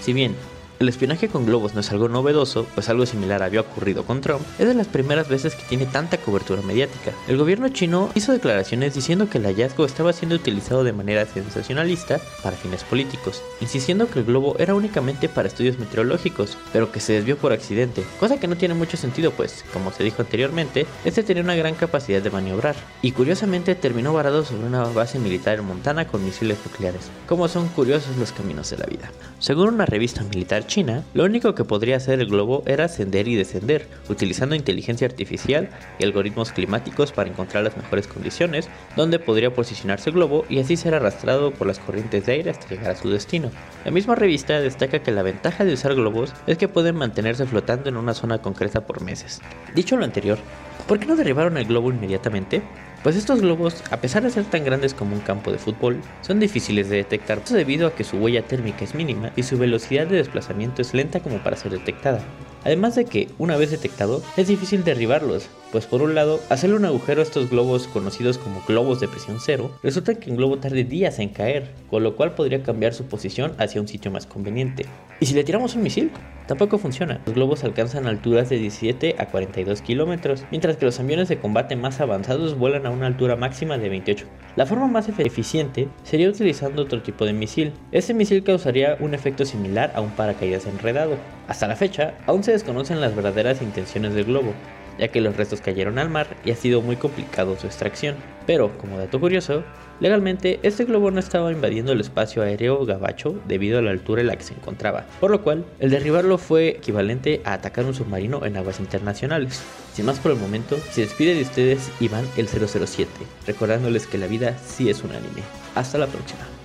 Si 0.00 0.12
bien 0.12 0.34
el 0.80 0.88
espionaje 0.88 1.28
con 1.28 1.44
globos 1.44 1.74
no 1.74 1.80
es 1.80 1.90
algo 1.90 2.08
novedoso, 2.08 2.66
pues 2.74 2.88
algo 2.88 3.04
similar 3.04 3.42
había 3.42 3.60
ocurrido 3.60 4.06
con 4.06 4.22
Trump, 4.22 4.40
es 4.58 4.66
de 4.66 4.72
las 4.72 4.86
primeras 4.86 5.28
veces 5.28 5.54
que 5.54 5.66
tiene 5.68 5.84
tanta 5.84 6.16
cobertura 6.16 6.62
mediática. 6.62 7.12
El 7.28 7.36
gobierno 7.36 7.68
chino 7.68 8.08
hizo 8.14 8.32
declaraciones 8.32 8.94
diciendo 8.94 9.28
que 9.28 9.36
el 9.36 9.44
hallazgo 9.44 9.84
estaba 9.84 10.14
siendo 10.14 10.36
utilizado 10.36 10.82
de 10.82 10.94
manera 10.94 11.26
sensacionalista 11.26 12.18
para 12.42 12.56
fines 12.56 12.82
políticos, 12.84 13.42
insistiendo 13.60 14.08
que 14.08 14.20
el 14.20 14.24
globo 14.24 14.56
era 14.58 14.74
únicamente 14.74 15.28
para 15.28 15.48
estudios 15.48 15.78
meteorológicos, 15.78 16.56
pero 16.72 16.90
que 16.90 17.00
se 17.00 17.12
desvió 17.12 17.36
por 17.36 17.52
accidente, 17.52 18.02
cosa 18.18 18.40
que 18.40 18.48
no 18.48 18.56
tiene 18.56 18.72
mucho 18.72 18.96
sentido 18.96 19.32
pues, 19.32 19.66
como 19.74 19.92
se 19.92 20.02
dijo 20.02 20.22
anteriormente, 20.22 20.86
este 21.04 21.22
tenía 21.22 21.42
una 21.42 21.56
gran 21.56 21.74
capacidad 21.74 22.22
de 22.22 22.30
maniobrar, 22.30 22.76
y 23.02 23.12
curiosamente 23.12 23.74
terminó 23.74 24.14
varado 24.14 24.46
sobre 24.46 24.66
una 24.66 24.84
base 24.84 25.18
militar 25.18 25.58
en 25.58 25.66
Montana 25.66 26.06
con 26.06 26.24
misiles 26.24 26.56
nucleares, 26.64 27.10
como 27.28 27.48
son 27.48 27.68
curiosos 27.68 28.16
los 28.16 28.32
caminos 28.32 28.70
de 28.70 28.78
la 28.78 28.86
vida. 28.86 29.12
Según 29.40 29.74
una 29.74 29.84
revista 29.84 30.22
militar 30.22 30.69
China, 30.70 31.02
lo 31.14 31.24
único 31.24 31.56
que 31.56 31.64
podría 31.64 31.96
hacer 31.96 32.20
el 32.20 32.28
globo 32.28 32.62
era 32.64 32.84
ascender 32.84 33.26
y 33.26 33.34
descender, 33.34 33.88
utilizando 34.08 34.54
inteligencia 34.54 35.08
artificial 35.08 35.68
y 35.98 36.04
algoritmos 36.04 36.52
climáticos 36.52 37.10
para 37.10 37.28
encontrar 37.28 37.64
las 37.64 37.76
mejores 37.76 38.06
condiciones 38.06 38.68
donde 38.96 39.18
podría 39.18 39.52
posicionarse 39.52 40.10
el 40.10 40.14
globo 40.14 40.44
y 40.48 40.60
así 40.60 40.76
ser 40.76 40.94
arrastrado 40.94 41.50
por 41.50 41.66
las 41.66 41.80
corrientes 41.80 42.24
de 42.24 42.34
aire 42.34 42.50
hasta 42.50 42.68
llegar 42.68 42.92
a 42.92 42.96
su 42.96 43.10
destino. 43.10 43.50
La 43.84 43.90
misma 43.90 44.14
revista 44.14 44.60
destaca 44.60 45.02
que 45.02 45.10
la 45.10 45.24
ventaja 45.24 45.64
de 45.64 45.72
usar 45.72 45.96
globos 45.96 46.32
es 46.46 46.56
que 46.56 46.68
pueden 46.68 46.94
mantenerse 46.94 47.46
flotando 47.46 47.88
en 47.88 47.96
una 47.96 48.14
zona 48.14 48.38
concreta 48.38 48.86
por 48.86 49.02
meses. 49.02 49.40
Dicho 49.74 49.96
lo 49.96 50.04
anterior, 50.04 50.38
¿por 50.86 51.00
qué 51.00 51.06
no 51.06 51.16
derribaron 51.16 51.56
el 51.56 51.66
globo 51.66 51.90
inmediatamente? 51.90 52.62
Pues 53.02 53.16
estos 53.16 53.40
globos, 53.40 53.82
a 53.90 53.96
pesar 53.96 54.22
de 54.22 54.30
ser 54.30 54.44
tan 54.44 54.62
grandes 54.62 54.92
como 54.92 55.14
un 55.14 55.22
campo 55.22 55.50
de 55.50 55.56
fútbol, 55.56 56.02
son 56.20 56.38
difíciles 56.38 56.90
de 56.90 56.96
detectar 56.96 57.38
esto 57.38 57.54
debido 57.54 57.86
a 57.86 57.94
que 57.94 58.04
su 58.04 58.18
huella 58.18 58.42
térmica 58.42 58.84
es 58.84 58.94
mínima 58.94 59.32
y 59.36 59.42
su 59.42 59.56
velocidad 59.56 60.06
de 60.06 60.16
desplazamiento 60.16 60.82
es 60.82 60.92
lenta 60.92 61.20
como 61.20 61.38
para 61.38 61.56
ser 61.56 61.72
detectada. 61.72 62.20
Además 62.64 62.94
de 62.94 63.04
que, 63.04 63.28
una 63.38 63.56
vez 63.56 63.70
detectado, 63.70 64.22
es 64.36 64.48
difícil 64.48 64.84
derribarlos, 64.84 65.48
pues 65.72 65.86
por 65.86 66.02
un 66.02 66.14
lado, 66.14 66.40
hacerle 66.48 66.76
un 66.76 66.84
agujero 66.84 67.20
a 67.20 67.22
estos 67.24 67.48
globos 67.48 67.86
conocidos 67.86 68.38
como 68.38 68.62
globos 68.66 69.00
de 69.00 69.08
presión 69.08 69.38
cero, 69.40 69.70
resulta 69.82 70.14
que 70.14 70.30
un 70.30 70.36
globo 70.36 70.58
tarde 70.58 70.84
días 70.84 71.18
en 71.20 71.28
caer, 71.28 71.70
con 71.88 72.02
lo 72.02 72.16
cual 72.16 72.34
podría 72.34 72.62
cambiar 72.62 72.92
su 72.92 73.04
posición 73.04 73.52
hacia 73.58 73.80
un 73.80 73.88
sitio 73.88 74.10
más 74.10 74.26
conveniente. 74.26 74.86
¿Y 75.20 75.26
si 75.26 75.34
le 75.34 75.44
tiramos 75.44 75.74
un 75.76 75.82
misil? 75.82 76.10
Tampoco 76.46 76.78
funciona. 76.78 77.20
Los 77.26 77.36
globos 77.36 77.62
alcanzan 77.62 78.06
alturas 78.06 78.48
de 78.48 78.56
17 78.56 79.14
a 79.18 79.26
42 79.26 79.82
kilómetros, 79.82 80.44
mientras 80.50 80.76
que 80.76 80.86
los 80.86 80.98
aviones 80.98 81.28
de 81.28 81.38
combate 81.38 81.76
más 81.76 82.00
avanzados 82.00 82.58
vuelan 82.58 82.86
a 82.86 82.90
una 82.90 83.06
altura 83.06 83.36
máxima 83.36 83.78
de 83.78 83.88
28. 83.88 84.26
La 84.56 84.66
forma 84.66 84.88
más 84.88 85.08
eficiente 85.08 85.88
sería 86.02 86.28
utilizando 86.28 86.82
otro 86.82 87.02
tipo 87.02 87.24
de 87.24 87.32
misil. 87.32 87.72
Este 87.92 88.14
misil 88.14 88.42
causaría 88.42 88.96
un 88.98 89.14
efecto 89.14 89.44
similar 89.44 89.92
a 89.94 90.00
un 90.00 90.10
paracaídas 90.10 90.66
enredado. 90.66 91.16
Hasta 91.46 91.68
la 91.68 91.76
fecha, 91.76 92.14
aún 92.26 92.42
se 92.42 92.49
desconocen 92.52 93.00
las 93.00 93.14
verdaderas 93.14 93.62
intenciones 93.62 94.14
del 94.14 94.24
globo, 94.24 94.54
ya 94.98 95.08
que 95.08 95.20
los 95.20 95.36
restos 95.36 95.60
cayeron 95.60 95.98
al 95.98 96.10
mar 96.10 96.36
y 96.44 96.50
ha 96.50 96.56
sido 96.56 96.82
muy 96.82 96.96
complicado 96.96 97.56
su 97.58 97.66
extracción. 97.66 98.16
Pero, 98.46 98.76
como 98.78 98.98
dato 98.98 99.18
curioso, 99.18 99.64
legalmente 99.98 100.60
este 100.62 100.84
globo 100.84 101.10
no 101.10 101.20
estaba 101.20 101.52
invadiendo 101.52 101.92
el 101.92 102.00
espacio 102.00 102.42
aéreo 102.42 102.84
gabacho 102.84 103.40
debido 103.48 103.78
a 103.78 103.82
la 103.82 103.90
altura 103.90 104.20
en 104.20 104.26
la 104.26 104.36
que 104.36 104.44
se 104.44 104.54
encontraba, 104.54 105.06
por 105.20 105.30
lo 105.30 105.42
cual 105.42 105.64
el 105.78 105.90
derribarlo 105.90 106.36
fue 106.36 106.68
equivalente 106.68 107.40
a 107.44 107.54
atacar 107.54 107.86
un 107.86 107.94
submarino 107.94 108.44
en 108.44 108.56
aguas 108.56 108.80
internacionales. 108.80 109.62
Sin 109.94 110.06
más 110.06 110.18
por 110.18 110.32
el 110.32 110.38
momento, 110.38 110.76
se 110.90 111.02
despide 111.02 111.34
de 111.34 111.42
ustedes 111.42 111.90
Iván 112.00 112.26
el 112.36 112.48
007, 112.48 113.10
recordándoles 113.46 114.06
que 114.06 114.18
la 114.18 114.26
vida 114.26 114.56
sí 114.58 114.90
es 114.90 115.02
un 115.02 115.12
anime. 115.12 115.42
Hasta 115.74 115.98
la 115.98 116.06
próxima. 116.06 116.59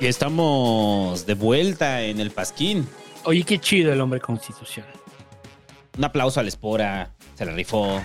Y 0.00 0.06
estamos 0.06 1.26
de 1.26 1.34
vuelta 1.34 2.02
en 2.02 2.20
el 2.20 2.30
Pasquín. 2.30 2.88
Oye, 3.24 3.44
qué 3.44 3.58
chido 3.58 3.92
el 3.92 4.00
hombre 4.00 4.18
constitución. 4.18 4.86
Un 5.98 6.04
aplauso 6.04 6.40
a 6.40 6.42
la 6.42 6.48
espora. 6.48 7.10
Se 7.36 7.44
la 7.44 7.52
rifó. 7.52 8.00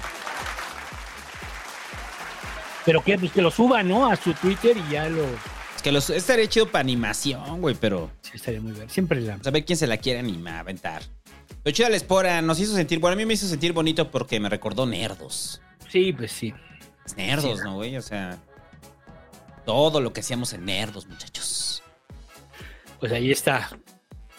Pero 2.86 3.02
que, 3.02 3.18
pues 3.18 3.32
que 3.32 3.42
lo 3.42 3.50
suba, 3.50 3.82
¿no? 3.82 4.08
A 4.08 4.18
su 4.18 4.34
Twitter 4.34 4.76
y 4.78 4.92
ya 4.92 5.08
lo. 5.08 5.24
Es 5.24 5.82
que 5.82 5.92
los, 5.94 6.10
estaría 6.10 6.48
chido 6.48 6.70
para 6.70 6.82
animación, 6.82 7.62
güey, 7.62 7.76
pero. 7.76 8.12
Sí, 8.22 8.32
estaría 8.34 8.60
muy 8.60 8.74
bien. 8.74 8.90
Siempre 8.90 9.22
la. 9.22 9.40
A 9.44 9.52
ver 9.52 9.64
quién 9.64 9.78
se 9.78 9.88
la 9.88 9.96
quiere 9.98 10.20
animar, 10.20 10.56
aventar. 10.56 11.02
Lo 11.64 11.72
chido 11.72 11.88
a 11.88 11.90
la 11.90 11.98
espora 11.98 12.42
nos 12.42 12.60
hizo 12.60 12.76
sentir. 12.76 13.00
Bueno, 13.00 13.14
a 13.14 13.18
mí 13.18 13.26
me 13.26 13.34
hizo 13.36 13.48
sentir 13.48 13.72
bonito 13.72 14.12
porque 14.12 14.40
me 14.42 14.50
recordó 14.50 14.86
nerdos. 14.86 15.62
Sí, 15.90 16.12
pues 16.12 16.34
sí. 16.34 16.54
Nerdos, 17.16 17.60
Sí, 17.60 17.64
¿no, 17.64 17.76
güey? 17.76 17.96
O 17.96 18.02
sea. 18.02 18.38
Todo 19.66 20.00
lo 20.00 20.14
que 20.14 20.20
hacíamos 20.20 20.54
en 20.54 20.66
nerdos, 20.66 21.08
muchachos. 21.08 21.55
Pues 23.00 23.12
ahí 23.12 23.32
está. 23.32 23.70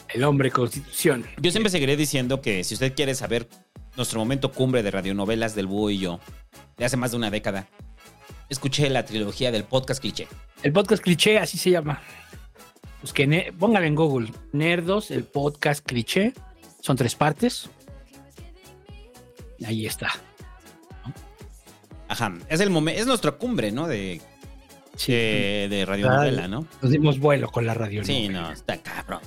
El 0.09 0.25
hombre 0.25 0.51
constitución. 0.51 1.27
Yo 1.41 1.51
siempre 1.51 1.71
seguiré 1.71 1.97
diciendo 1.97 2.41
que 2.41 2.65
si 2.65 2.75
usted 2.75 2.95
quiere 2.95 3.15
saber 3.15 3.49
nuestro 3.97 4.19
momento 4.19 4.53
cumbre 4.53 4.83
de 4.83 4.91
radionovelas 4.91 5.55
del 5.55 5.67
Búho 5.67 5.91
y 5.91 5.99
yo, 5.99 6.21
de 6.77 6.85
hace 6.85 6.97
más 6.97 7.11
de 7.11 7.17
una 7.17 7.31
década, 7.31 7.67
escuché 8.49 8.89
la 8.91 9.05
trilogía 9.05 9.51
del 9.51 9.65
podcast 9.65 10.01
cliché. 10.01 10.29
El 10.63 10.73
podcast 10.73 11.03
cliché, 11.03 11.39
así 11.39 11.59
se 11.59 11.71
llama. 11.71 12.01
Pues 13.01 13.13
que 13.13 13.53
póngale 13.59 13.87
en 13.87 13.95
Google, 13.95 14.33
Nerdos, 14.53 15.11
el 15.11 15.25
podcast 15.25 15.85
cliché. 15.85 16.33
Son 16.81 16.97
tres 16.97 17.15
partes. 17.15 17.69
Ahí 19.65 19.87
está. 19.87 20.13
Ajá, 22.09 22.33
es 22.49 22.61
el 22.61 22.71
momento, 22.71 23.01
es 23.01 23.07
nuestra 23.07 23.33
cumbre, 23.33 23.73
¿no? 23.73 23.89
De, 23.89 24.21
de, 25.07 25.67
de 25.69 25.85
radionovela, 25.87 26.49
¿no? 26.49 26.67
Nos 26.83 26.91
dimos 26.91 27.19
vuelo 27.19 27.51
con 27.51 27.67
la 27.67 27.75
radio. 27.75 28.05
Sí, 28.05 28.29
no, 28.29 28.51
está 28.51 28.77
cabrón. 28.79 29.21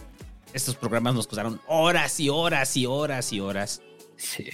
Estos 0.53 0.75
programas 0.75 1.13
nos 1.13 1.27
costaron 1.27 1.61
horas 1.67 2.19
y 2.19 2.29
horas 2.29 2.75
y 2.75 2.85
horas 2.85 3.31
y 3.33 3.39
horas. 3.39 3.81
Sí. 4.17 4.49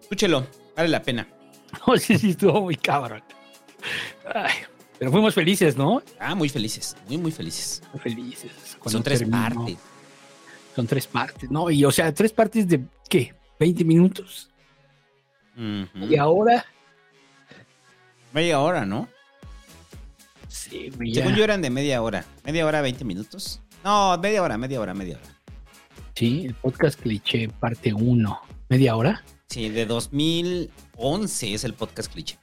Escúchelo, 0.00 0.46
vale 0.76 0.88
la 0.88 1.02
pena. 1.02 1.26
No, 1.86 1.96
sí, 1.96 2.18
sí, 2.18 2.30
estuvo 2.30 2.62
muy 2.62 2.74
cabrón. 2.74 3.22
Ay, 4.34 4.54
pero 4.98 5.12
fuimos 5.12 5.34
felices, 5.34 5.76
¿no? 5.76 6.02
Ah, 6.18 6.34
muy 6.34 6.48
felices, 6.48 6.96
muy, 7.06 7.16
muy 7.16 7.30
felices. 7.30 7.80
Muy 7.92 8.00
felices. 8.00 8.50
Son 8.86 9.04
tres 9.04 9.22
partes. 9.22 9.78
Son 10.74 10.86
tres 10.88 11.06
partes, 11.06 11.48
¿no? 11.48 11.70
Y 11.70 11.84
o 11.84 11.92
sea, 11.92 12.12
tres 12.12 12.32
partes 12.32 12.66
de 12.66 12.80
¿qué? 13.08 13.32
¿20 13.60 13.84
minutos? 13.84 14.50
Y 15.94 16.16
ahora, 16.16 16.64
Media 18.32 18.60
hora, 18.60 18.86
¿no? 18.86 19.08
Sí, 20.50 20.90
güey, 20.96 21.12
ya. 21.12 21.22
Según 21.22 21.36
yo 21.36 21.44
eran 21.44 21.62
de 21.62 21.70
media 21.70 22.02
hora. 22.02 22.24
Media 22.44 22.66
hora, 22.66 22.80
20 22.82 23.04
minutos. 23.04 23.60
No, 23.84 24.18
media 24.18 24.42
hora, 24.42 24.58
media 24.58 24.80
hora, 24.80 24.94
media 24.94 25.16
hora. 25.16 25.40
Sí, 26.14 26.44
el 26.46 26.54
podcast 26.54 27.00
cliché, 27.00 27.48
parte 27.48 27.94
1. 27.94 28.40
¿Media 28.68 28.96
hora? 28.96 29.24
Sí, 29.48 29.68
de 29.68 29.86
2011 29.86 31.54
es 31.54 31.64
el 31.64 31.74
podcast 31.74 32.12
cliché. 32.12 32.38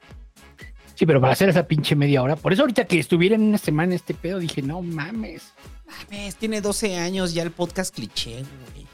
Sí, 0.96 1.06
pero 1.06 1.22
para 1.22 1.34
hacer 1.34 1.50
esa 1.50 1.68
pinche 1.68 1.96
media 1.96 2.24
hora. 2.24 2.36
Por 2.36 2.54
eso 2.54 2.64
ahorita 2.64 2.86
que 2.86 2.98
estuviera 2.98 3.36
en 3.36 3.44
una 3.44 3.60
semana 3.60 3.94
este 3.94 4.16
pedo, 4.16 4.40
dije, 4.40 4.64
no 4.64 4.82
mames. 4.82 5.54
Mames, 5.86 6.36
tiene 6.38 6.60
12 6.60 6.98
años 6.98 7.34
ya 7.34 7.44
el 7.44 7.52
podcast 7.52 7.94
cliché, 7.94 8.44
güey. 8.74 8.88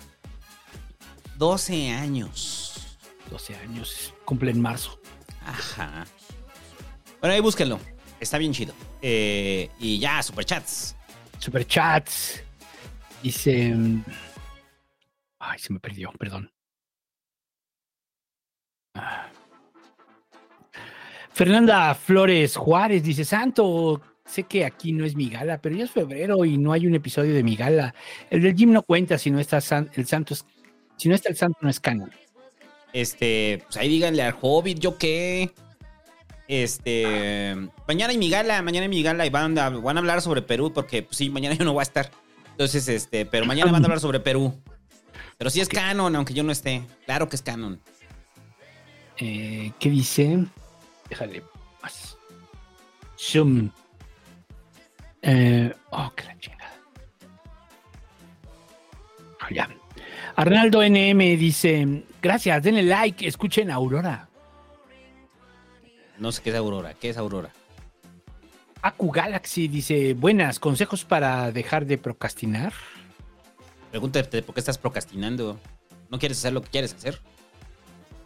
12 1.37 1.91
años. 1.91 2.97
12 3.31 3.55
años, 3.55 4.13
cumple 4.25 4.51
en 4.51 4.61
marzo. 4.61 4.99
Ajá. 5.45 6.05
Bueno, 7.21 7.35
ahí 7.35 7.39
búsquenlo. 7.39 7.79
Está 8.23 8.37
bien 8.37 8.53
chido. 8.53 8.73
Eh, 9.01 9.69
y 9.79 9.99
ya, 9.99 10.23
superchats. 10.23 10.95
Superchats. 11.39 12.41
Dice. 13.21 13.73
Ay, 15.39 15.59
se 15.59 15.71
me 15.73 15.79
perdió, 15.79 16.11
perdón. 16.17 16.49
Ah. 18.95 19.27
Fernanda 21.31 21.93
Flores 21.95 22.55
Juárez 22.55 23.03
dice: 23.03 23.25
Santo, 23.25 24.01
sé 24.25 24.43
que 24.43 24.65
aquí 24.65 24.91
no 24.93 25.03
es 25.05 25.15
mi 25.15 25.29
gala, 25.29 25.59
pero 25.61 25.75
ya 25.75 25.83
es 25.85 25.91
febrero 25.91 26.45
y 26.45 26.57
no 26.57 26.71
hay 26.73 26.85
un 26.87 26.95
episodio 26.95 27.33
de 27.33 27.43
mi 27.43 27.55
gala. 27.55 27.93
El 28.29 28.41
del 28.43 28.55
gym 28.55 28.71
no 28.71 28.83
cuenta 28.83 29.17
si 29.17 29.31
no 29.31 29.39
está 29.39 29.59
san- 29.61 29.89
el 29.93 30.05
santo. 30.05 30.33
es- 30.33 30.45
Si 30.95 31.09
no 31.09 31.15
está 31.15 31.29
el 31.29 31.35
santo, 31.35 31.57
no 31.61 31.69
es 31.69 31.79
canon. 31.79 32.11
Este, 32.93 33.63
pues 33.65 33.77
ahí 33.77 33.89
díganle 33.89 34.21
al 34.21 34.35
Hobbit, 34.39 34.79
yo 34.79 34.97
qué. 34.97 35.51
Este, 36.61 37.55
mañana 37.87 38.11
hay 38.11 38.19
mi 38.19 38.29
gala, 38.29 38.61
mañana 38.61 38.83
hay 38.83 38.89
mi 38.89 39.01
gala 39.01 39.25
y 39.25 39.31
van 39.31 39.57
a, 39.57 39.69
van 39.69 39.97
a 39.97 39.99
hablar 40.01 40.21
sobre 40.21 40.43
Perú 40.43 40.71
porque, 40.71 41.01
pues 41.01 41.17
sí, 41.17 41.31
mañana 41.31 41.55
yo 41.59 41.65
no 41.65 41.73
voy 41.73 41.79
a 41.79 41.83
estar. 41.83 42.11
Entonces, 42.51 42.87
este, 42.87 43.25
pero 43.25 43.45
mañana 43.47 43.71
van 43.71 43.81
a 43.81 43.85
hablar 43.87 43.99
sobre 43.99 44.19
Perú. 44.19 44.53
Pero 45.39 45.49
sí 45.49 45.61
es 45.61 45.67
canon, 45.67 46.15
aunque 46.15 46.35
yo 46.35 46.43
no 46.43 46.51
esté. 46.51 46.83
Claro 47.05 47.27
que 47.27 47.37
es 47.37 47.41
canon. 47.41 47.81
Eh, 49.17 49.71
¿Qué 49.79 49.89
dice? 49.89 50.45
Déjale 51.09 51.41
más. 51.81 52.17
Zoom. 53.17 53.71
Eh, 55.23 55.73
oh, 55.89 56.11
que 56.15 56.23
la 56.23 56.37
chingada. 56.37 56.73
Ah, 59.39 59.47
ya. 59.51 59.69
Arnaldo 60.35 60.83
NM 60.83 61.17
dice: 61.17 62.03
Gracias, 62.21 62.61
denle 62.61 62.83
like, 62.83 63.25
escuchen 63.25 63.71
a 63.71 63.75
Aurora. 63.75 64.29
No 66.23 66.31
sé 66.31 66.41
qué 66.41 66.51
es 66.51 66.55
Aurora. 66.55 66.93
¿Qué 66.93 67.09
es 67.09 67.17
Aurora? 67.17 67.51
Aku 68.81 69.11
Galaxy 69.11 69.67
dice: 69.67 70.13
Buenas, 70.13 70.57
consejos 70.57 71.03
para 71.03 71.51
dejar 71.51 71.85
de 71.85 71.97
procrastinar. 71.97 72.71
Pregúntate 73.91 74.41
por 74.41 74.55
qué 74.55 74.61
estás 74.61 74.77
procrastinando. 74.77 75.59
¿No 76.09 76.19
quieres 76.19 76.37
hacer 76.37 76.53
lo 76.53 76.61
que 76.61 76.69
quieres 76.69 76.93
hacer? 76.93 77.19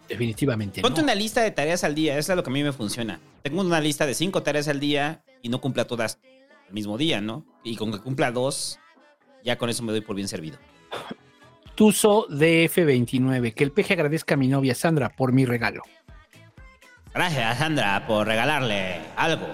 Definitivamente. 0.07 0.84
Ponte 0.84 1.02
no. 1.02 1.06
una 1.06 1.15
lista 1.15 1.41
de 1.41 1.49
tareas 1.49 1.84
al 1.84 1.95
día. 1.95 2.19
Eso 2.19 2.34
es 2.34 2.36
lo 2.36 2.44
que 2.44 2.52
a 2.52 2.53
mí 2.53 2.61
me 2.61 2.72
funciona. 2.72 3.19
Tengo 3.41 3.61
una 3.61 3.82
lista 3.82 4.06
de 4.06 4.14
cinco 4.14 4.44
tareas 4.44 4.68
al 4.68 4.80
día 4.80 5.24
y 5.41 5.49
no 5.49 5.60
cumpla 5.60 5.86
todas 5.86 6.19
el 6.68 6.76
mismo 6.76 6.99
día, 6.99 7.19
¿no? 7.19 7.48
Y 7.64 7.78
con 7.78 7.91
que 7.91 7.98
cumpla 7.98 8.32
dos, 8.32 8.78
ya 9.44 9.57
con 9.57 9.72
eso 9.72 9.82
me 9.82 9.91
doy 9.91 10.02
por 10.02 10.15
bien 10.15 10.28
servido. 10.28 10.60
Tuso 11.74 12.28
DF29. 12.28 13.56
Que 13.56 13.64
el 13.64 13.72
peje 13.72 13.94
agradezca 13.94 14.36
a 14.36 14.38
mi 14.38 14.48
novia 14.48 14.76
Sandra 14.76 15.10
por 15.10 15.34
mi 15.34 15.45
regalo. 15.45 15.82
Gracias, 17.18 17.57
Sandra, 17.57 18.06
por 18.06 18.27
regalarle 18.27 19.02
algo. 19.15 19.48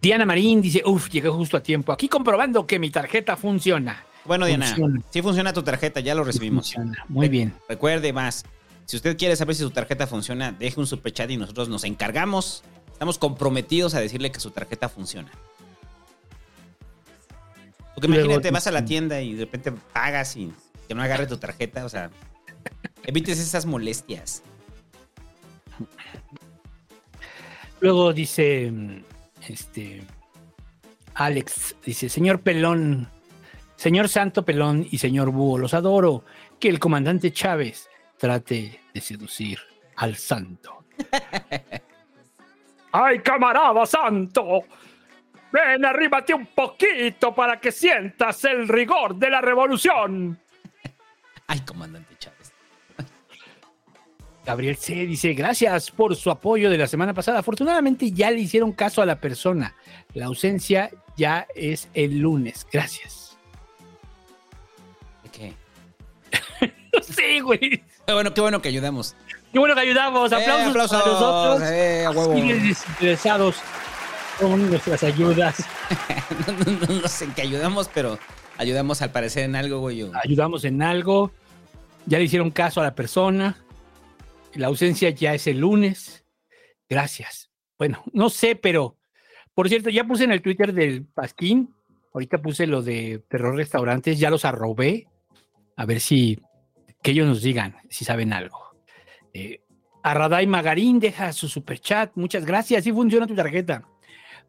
Diana 0.00 0.24
Marín 0.24 0.62
dice: 0.62 0.82
Uf, 0.86 1.08
llegué 1.10 1.28
justo 1.30 1.56
a 1.56 1.60
tiempo. 1.60 1.90
Aquí 1.90 2.08
comprobando 2.08 2.64
que 2.64 2.78
mi 2.78 2.88
tarjeta 2.88 3.36
funciona. 3.36 4.04
Bueno, 4.24 4.46
Diana, 4.46 4.66
Funciona. 4.66 5.02
sí 5.10 5.20
funciona 5.20 5.52
tu 5.52 5.64
tarjeta, 5.64 5.98
ya 5.98 6.14
lo 6.14 6.22
recibimos. 6.22 6.76
Muy 7.08 7.28
bien. 7.28 7.54
Recuerde 7.68 8.12
más, 8.12 8.44
si 8.84 8.94
usted 8.94 9.16
quiere 9.16 9.34
saber 9.34 9.56
si 9.56 9.62
su 9.62 9.70
tarjeta 9.70 10.06
funciona, 10.06 10.52
deje 10.52 10.78
un 10.78 10.86
superchat 10.86 11.28
y 11.28 11.36
nosotros 11.36 11.68
nos 11.68 11.82
encargamos. 11.82 12.62
Estamos 12.92 13.18
comprometidos 13.18 13.94
a 13.94 14.00
decirle 14.00 14.30
que 14.30 14.38
su 14.38 14.52
tarjeta 14.52 14.88
funciona. 14.88 15.32
Porque 17.96 18.06
imagínate, 18.06 18.52
vas 18.52 18.68
a 18.68 18.70
la 18.70 18.84
tienda 18.84 19.20
y 19.22 19.32
de 19.32 19.44
repente 19.44 19.72
pagas 19.92 20.36
y 20.36 20.52
que 20.86 20.94
no 20.94 21.02
agarre 21.02 21.26
tu 21.26 21.36
tarjeta, 21.36 21.84
o 21.84 21.88
sea, 21.88 22.10
evites 23.06 23.40
esas 23.40 23.66
molestias. 23.66 24.44
Luego 27.80 28.12
dice, 28.12 28.72
este, 29.48 30.02
Alex, 31.14 31.76
dice, 31.84 32.08
señor 32.08 32.40
Pelón, 32.40 33.08
señor 33.76 34.08
Santo 34.08 34.44
Pelón 34.44 34.86
y 34.90 34.98
señor 34.98 35.30
Búho, 35.30 35.58
los 35.58 35.74
adoro. 35.74 36.24
Que 36.58 36.68
el 36.68 36.80
comandante 36.80 37.32
Chávez 37.32 37.88
trate 38.16 38.80
de 38.92 39.00
seducir 39.00 39.60
al 39.96 40.16
santo. 40.16 40.84
¡Ay, 42.92 43.20
camarada 43.20 43.86
santo! 43.86 44.64
Ven, 45.52 45.84
arríbate 45.84 46.34
un 46.34 46.46
poquito 46.46 47.34
para 47.34 47.58
que 47.60 47.72
sientas 47.72 48.44
el 48.44 48.68
rigor 48.68 49.14
de 49.16 49.30
la 49.30 49.40
revolución. 49.40 50.38
Ay, 51.46 51.60
comandante 51.60 52.16
Chávez. 52.18 52.37
Gabriel 54.48 54.76
C. 54.76 54.94
dice, 55.06 55.34
gracias 55.34 55.90
por 55.90 56.16
su 56.16 56.30
apoyo 56.30 56.70
de 56.70 56.78
la 56.78 56.86
semana 56.86 57.12
pasada. 57.12 57.40
Afortunadamente 57.40 58.10
ya 58.12 58.30
le 58.30 58.40
hicieron 58.40 58.72
caso 58.72 59.02
a 59.02 59.06
la 59.06 59.20
persona. 59.20 59.74
La 60.14 60.24
ausencia 60.24 60.90
ya 61.18 61.46
es 61.54 61.88
el 61.92 62.18
lunes. 62.20 62.66
Gracias. 62.72 63.36
¿De 65.22 65.28
qué? 65.30 66.72
sí, 67.02 67.40
güey. 67.40 67.82
Qué 68.06 68.12
bueno, 68.14 68.32
qué 68.32 68.40
bueno 68.40 68.62
que 68.62 68.70
ayudamos. 68.70 69.14
Qué 69.52 69.58
bueno 69.58 69.74
que 69.74 69.82
ayudamos. 69.82 70.32
Eh, 70.32 70.36
Aplausos, 70.36 70.68
aplausos. 70.70 71.02
para 71.02 71.12
nosotros. 71.12 71.68
Eh, 71.70 72.58
desinteresados 72.64 73.56
con 74.40 74.70
nuestras 74.70 75.02
ayudas. 75.04 75.56
no, 76.46 76.52
no- 76.72 76.86
no- 76.94 77.00
no 77.02 77.08
sé 77.08 77.26
en 77.26 77.32
qué 77.34 77.42
ayudamos, 77.42 77.90
pero 77.92 78.18
ayudamos 78.56 79.02
al 79.02 79.12
parecer 79.12 79.44
en 79.44 79.56
algo, 79.56 79.80
güey. 79.80 80.10
Ayudamos 80.24 80.64
en 80.64 80.80
algo. 80.80 81.32
Ya 82.06 82.16
le 82.16 82.24
hicieron 82.24 82.50
caso 82.50 82.80
a 82.80 82.84
la 82.84 82.94
persona. 82.94 83.58
La 84.54 84.68
ausencia 84.68 85.10
ya 85.10 85.34
es 85.34 85.46
el 85.46 85.58
lunes. 85.58 86.24
Gracias. 86.88 87.50
Bueno, 87.78 88.02
no 88.12 88.30
sé, 88.30 88.56
pero 88.56 88.96
por 89.54 89.68
cierto, 89.68 89.90
ya 89.90 90.04
puse 90.04 90.22
en 90.22 90.30
el 90.30 90.40
Twitter 90.40 90.72
del 90.72 91.04
Pasquín. 91.04 91.74
Ahorita 92.14 92.40
puse 92.40 92.66
lo 92.66 92.80
de 92.80 93.24
Terror 93.28 93.56
Restaurantes. 93.56 94.18
Ya 94.18 94.30
los 94.30 94.44
arrobé. 94.44 95.08
A 95.76 95.84
ver 95.84 95.98
si 95.98 96.38
que 97.02 97.10
ellos 97.10 97.26
nos 97.26 97.42
digan 97.42 97.76
si 97.90 98.04
saben 98.04 98.32
algo. 98.32 98.58
Eh, 99.32 99.60
Arraday 100.04 100.46
Magarín 100.46 101.00
deja 101.00 101.32
su 101.32 101.48
super 101.48 101.80
chat. 101.80 102.12
Muchas 102.14 102.44
gracias. 102.44 102.84
Sí 102.84 102.92
funciona 102.92 103.26
tu 103.26 103.34
tarjeta. 103.34 103.82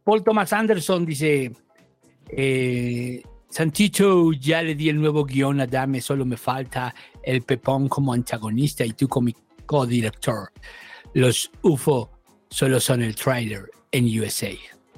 Paul 0.03 0.23
Thomas 0.23 0.53
Anderson 0.53 1.05
dice: 1.05 1.53
eh, 2.29 3.23
ya 4.39 4.61
le 4.61 4.75
di 4.75 4.89
el 4.89 5.01
nuevo 5.01 5.25
guion 5.25 5.59
a 5.59 5.65
Dame, 5.65 6.01
solo 6.01 6.23
me 6.23 6.37
falta 6.37 6.93
el 7.23 7.41
Pepón 7.41 7.89
como 7.89 8.13
antagonista 8.13 8.85
y 8.85 8.93
tú 8.93 9.07
como 9.07 9.29
co-director. 9.73 10.49
Los 11.13 11.51
UFO 11.61 12.09
solo 12.49 12.79
son 12.79 13.03
el 13.03 13.15
trailer 13.15 13.69
en 13.91 14.05
USA. 14.19 14.49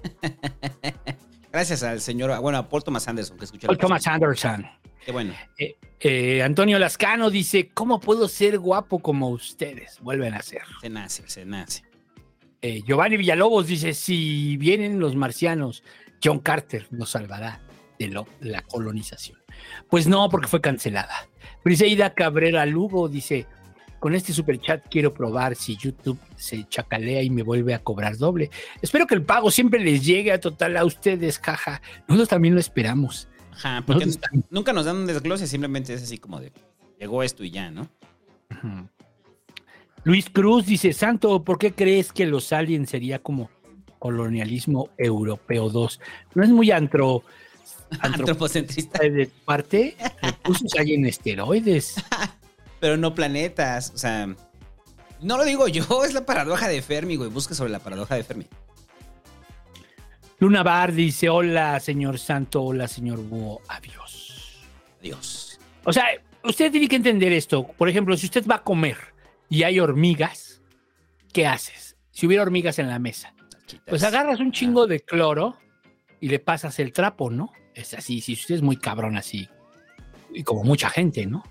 Gracias 1.52 1.84
al 1.84 1.99
señor, 1.99 2.39
bueno, 2.39 2.57
a 2.60 2.69
Paul 2.69 2.81
Thomas 2.84 3.06
Anderson 3.10 3.38
que 3.38 3.43
escuchó 3.45 3.68
Paul 3.68 3.77
Thomas 3.77 4.07
Anderson. 4.07 4.65
Qué 5.06 5.11
bueno. 5.11 5.34
Eh, 5.57 5.76
eh, 5.99 6.41
Antonio 6.41 6.80
Lascano 6.80 7.30
dice, 7.30 7.69
¿cómo 7.73 7.99
puedo 7.99 8.30
ser 8.30 8.60
guapo 8.60 8.99
como 8.99 9.27
ustedes? 9.30 9.99
Vuelven 9.99 10.34
a 10.35 10.41
ser. 10.41 10.61
Se 10.80 10.89
nace, 10.89 11.23
se 11.27 11.43
nace. 11.45 11.84
Eh, 12.61 12.81
Giovanni 12.88 13.18
Villalobos 13.18 13.68
dice, 13.68 13.93
si 13.93 14.56
vienen 14.56 14.99
los 14.99 15.15
marcianos, 15.18 15.84
John 16.23 16.39
Carter 16.39 16.88
nos 16.91 17.10
salvará 17.10 17.60
de 17.99 18.07
lo- 18.07 18.27
la 18.39 18.61
colonización. 18.61 19.38
Pues 19.89 20.07
no, 20.07 20.30
porque 20.30 20.48
fue 20.48 20.61
cancelada. 20.61 21.27
Briseida 21.65 22.14
Cabrera 22.14 22.65
Lugo 22.65 23.10
dice, 23.10 23.48
con 24.02 24.15
este 24.15 24.34
superchat 24.34 24.84
quiero 24.90 25.14
probar 25.14 25.56
si 25.56 25.78
YouTube 25.78 26.18
se 26.36 26.68
chacalea 26.68 27.22
y 27.22 27.30
me 27.30 27.44
vuelve 27.44 27.76
a 27.76 27.80
cobrar 27.84 28.18
doble. 28.18 28.49
Espero 28.82 29.06
que 29.06 29.14
el 29.14 29.22
pago 29.22 29.52
siempre 29.52 29.80
les 29.80 30.03
llegue 30.03 30.32
a 30.32 30.40
total 30.40 30.76
a 30.76 30.84
ustedes, 30.84 31.38
jaja. 31.38 31.84
Nosotros 32.07 32.28
también 32.28 32.56
lo 32.56 32.60
esperamos. 32.60 33.28
Ajá, 33.52 33.84
porque 33.86 34.07
Nosotros 34.07 34.32
nunca 34.49 34.73
nos 34.73 34.86
dan 34.86 34.95
un 34.98 35.06
desglose, 35.06 35.45
simplemente 35.45 35.94
es 35.94 36.02
así 36.02 36.18
como 36.18 36.40
de, 36.40 36.52
llegó 36.99 37.22
esto 37.22 37.44
y 37.44 37.52
ya, 37.52 37.69
¿no? 37.69 37.90
Luis 40.03 40.32
Cruz 40.32 40.65
dice, 40.65 40.94
Santo, 40.94 41.44
¿por 41.44 41.60
qué 41.60 41.72
crees 41.72 42.11
que 42.11 42.26
los 42.26 42.52
aliens 42.53 42.90
sería 42.90 43.19
como 43.19 43.52
colonialismo 43.99 44.90
europeo 44.98 45.69
2? 45.69 45.99
¿No 46.34 46.44
es 46.44 46.49
muy 46.49 46.72
antro, 46.72 47.22
Antropocentrista. 47.99 49.03
de 49.03 49.30
parte? 49.45 49.95
Recursos 50.23 50.72
hay 50.80 50.95
en 50.95 51.06
esteroides. 51.06 51.94
Pero 52.81 52.97
no 52.97 53.15
planetas, 53.15 53.93
o 53.95 53.97
sea... 53.97 54.35
No 55.21 55.37
lo 55.37 55.45
digo 55.45 55.69
yo, 55.69 55.85
es 56.03 56.13
la 56.13 56.25
paradoja 56.25 56.67
de 56.67 56.81
Fermi, 56.81 57.15
güey. 57.15 57.29
Busca 57.29 57.55
sobre 57.55 57.71
la 57.71 57.79
paradoja 57.79 58.15
de 58.15 58.23
Fermi. 58.25 58.47
Luna 60.39 60.63
Bar 60.63 60.91
dice, 60.91 61.29
hola, 61.29 61.79
señor 61.79 62.17
Santo, 62.17 62.63
hola, 62.63 62.87
señor 62.87 63.19
Búho, 63.19 63.61
adiós. 63.67 64.65
Adiós. 64.99 65.59
O 65.83 65.93
sea, 65.93 66.05
usted 66.43 66.71
tiene 66.71 66.87
que 66.87 66.95
entender 66.95 67.31
esto. 67.31 67.67
Por 67.77 67.87
ejemplo, 67.87 68.17
si 68.17 68.25
usted 68.25 68.45
va 68.47 68.55
a 68.55 68.63
comer 68.63 68.97
y 69.49 69.61
hay 69.61 69.79
hormigas, 69.79 70.63
¿qué 71.31 71.45
haces? 71.45 71.95
Si 72.09 72.25
hubiera 72.25 72.41
hormigas 72.41 72.79
en 72.79 72.89
la 72.89 72.97
mesa, 72.97 73.35
pues 73.85 74.03
agarras 74.03 74.39
un 74.39 74.51
chingo 74.51 74.87
de 74.87 75.01
cloro 75.01 75.57
y 76.19 76.29
le 76.29 76.39
pasas 76.39 76.79
el 76.79 76.91
trapo, 76.91 77.29
¿no? 77.29 77.51
Es 77.75 77.93
así, 77.93 78.19
si 78.19 78.33
usted 78.33 78.55
es 78.55 78.61
muy 78.63 78.77
cabrón 78.77 79.17
así, 79.17 79.47
y 80.33 80.43
como 80.43 80.63
mucha 80.63 80.89
gente, 80.89 81.27
¿no? 81.27 81.43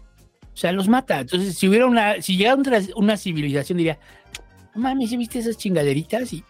O 0.61 0.62
sea, 0.62 0.73
los 0.73 0.89
mata. 0.89 1.20
Entonces, 1.20 1.57
si 1.57 1.69
hubiera 1.69 1.87
una, 1.87 2.20
si 2.20 2.37
llegara 2.37 2.57
una, 2.57 2.81
una 2.95 3.16
civilización, 3.16 3.78
diría, 3.78 3.99
no 4.74 4.82
mames, 4.82 5.09
¿sí 5.09 5.16
viste 5.16 5.39
esas 5.39 5.57
chingaderitas? 5.57 6.35
Y 6.35 6.45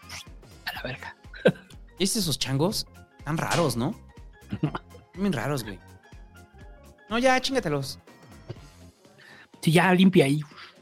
a 0.65 0.73
la 0.73 0.82
verga. 0.82 1.15
¿Viste 1.97 2.19
esos 2.19 2.37
changos? 2.37 2.89
Tan 3.23 3.39
raros, 3.39 3.77
¿no? 3.77 3.95
Bien 5.15 5.32
raros, 5.32 5.62
güey. 5.62 5.78
No, 7.09 7.20
ya, 7.20 7.41
chingatelos. 7.41 8.01
Si 9.62 9.70
ya 9.70 9.95
limpia 9.95 10.24
ahí. 10.24 10.41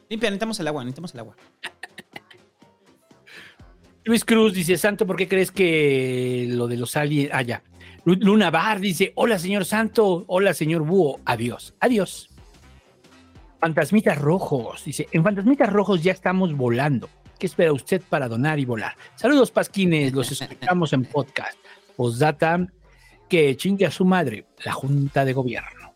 Limpia, 0.08 0.30
necesitamos 0.30 0.58
el 0.60 0.68
agua, 0.68 0.84
necesitamos 0.84 1.12
el 1.12 1.20
agua. 1.20 1.36
Luis 4.04 4.24
Cruz 4.24 4.54
dice, 4.54 4.78
Santo, 4.78 5.06
¿por 5.06 5.16
qué 5.16 5.28
crees 5.28 5.50
que 5.52 6.46
lo 6.48 6.66
de 6.66 6.78
los 6.78 6.96
aliens... 6.96 7.28
Ah, 7.34 7.42
ya. 7.42 7.62
Lu- 8.06 8.16
Luna 8.18 8.50
Bar 8.50 8.80
dice, 8.80 9.12
hola, 9.16 9.38
señor 9.38 9.66
Santo, 9.66 10.24
hola, 10.28 10.54
señor 10.54 10.80
Búho, 10.82 11.20
adiós, 11.26 11.74
adiós. 11.78 12.27
Fantasmitas 13.60 14.18
Rojos 14.18 14.84
dice, 14.84 15.08
en 15.10 15.24
Fantasmitas 15.24 15.72
Rojos 15.72 16.02
ya 16.02 16.12
estamos 16.12 16.54
volando. 16.54 17.08
¿Qué 17.38 17.46
espera 17.46 17.72
usted 17.72 18.02
para 18.08 18.28
donar 18.28 18.58
y 18.58 18.64
volar? 18.64 18.96
Saludos, 19.14 19.50
Pasquines, 19.50 20.12
los 20.12 20.30
escuchamos 20.32 20.92
en 20.92 21.04
podcast. 21.04 21.56
Postdata, 21.96 22.66
que 23.28 23.56
chingue 23.56 23.86
a 23.86 23.90
su 23.90 24.04
madre, 24.04 24.46
la 24.64 24.72
Junta 24.72 25.24
de 25.24 25.32
Gobierno. 25.32 25.94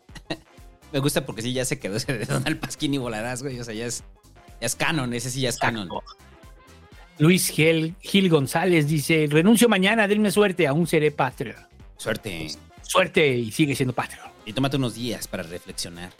Me 0.91 0.99
gusta 0.99 1.25
porque 1.25 1.41
sí, 1.41 1.53
ya 1.53 1.65
se 1.65 1.79
quedó 1.79 1.95
ese 1.95 2.17
de 2.17 2.25
Donald 2.25 2.59
Pasquini 2.59 2.97
volarás, 2.97 3.41
güey. 3.41 3.59
O 3.59 3.63
sea, 3.63 3.73
ya 3.73 3.85
es, 3.85 4.03
ya 4.61 4.67
es 4.67 4.75
canon, 4.75 5.13
ese 5.13 5.29
sí 5.29 5.41
ya 5.41 5.49
es 5.49 5.57
canon. 5.57 5.89
Luis 7.17 7.49
Gil, 7.49 7.95
Gil 8.01 8.29
González 8.29 8.87
dice, 8.87 9.27
renuncio 9.29 9.69
mañana, 9.69 10.07
denme 10.07 10.31
suerte, 10.31 10.67
aún 10.67 10.87
seré 10.87 11.11
Patreon. 11.11 11.67
Suerte. 11.97 12.47
Suerte 12.81 13.35
y 13.35 13.51
sigue 13.51 13.75
siendo 13.75 13.93
Patreon. 13.93 14.27
Y 14.45 14.53
tómate 14.53 14.77
unos 14.77 14.95
días 14.95 15.27
para 15.27 15.43
reflexionar. 15.43 16.11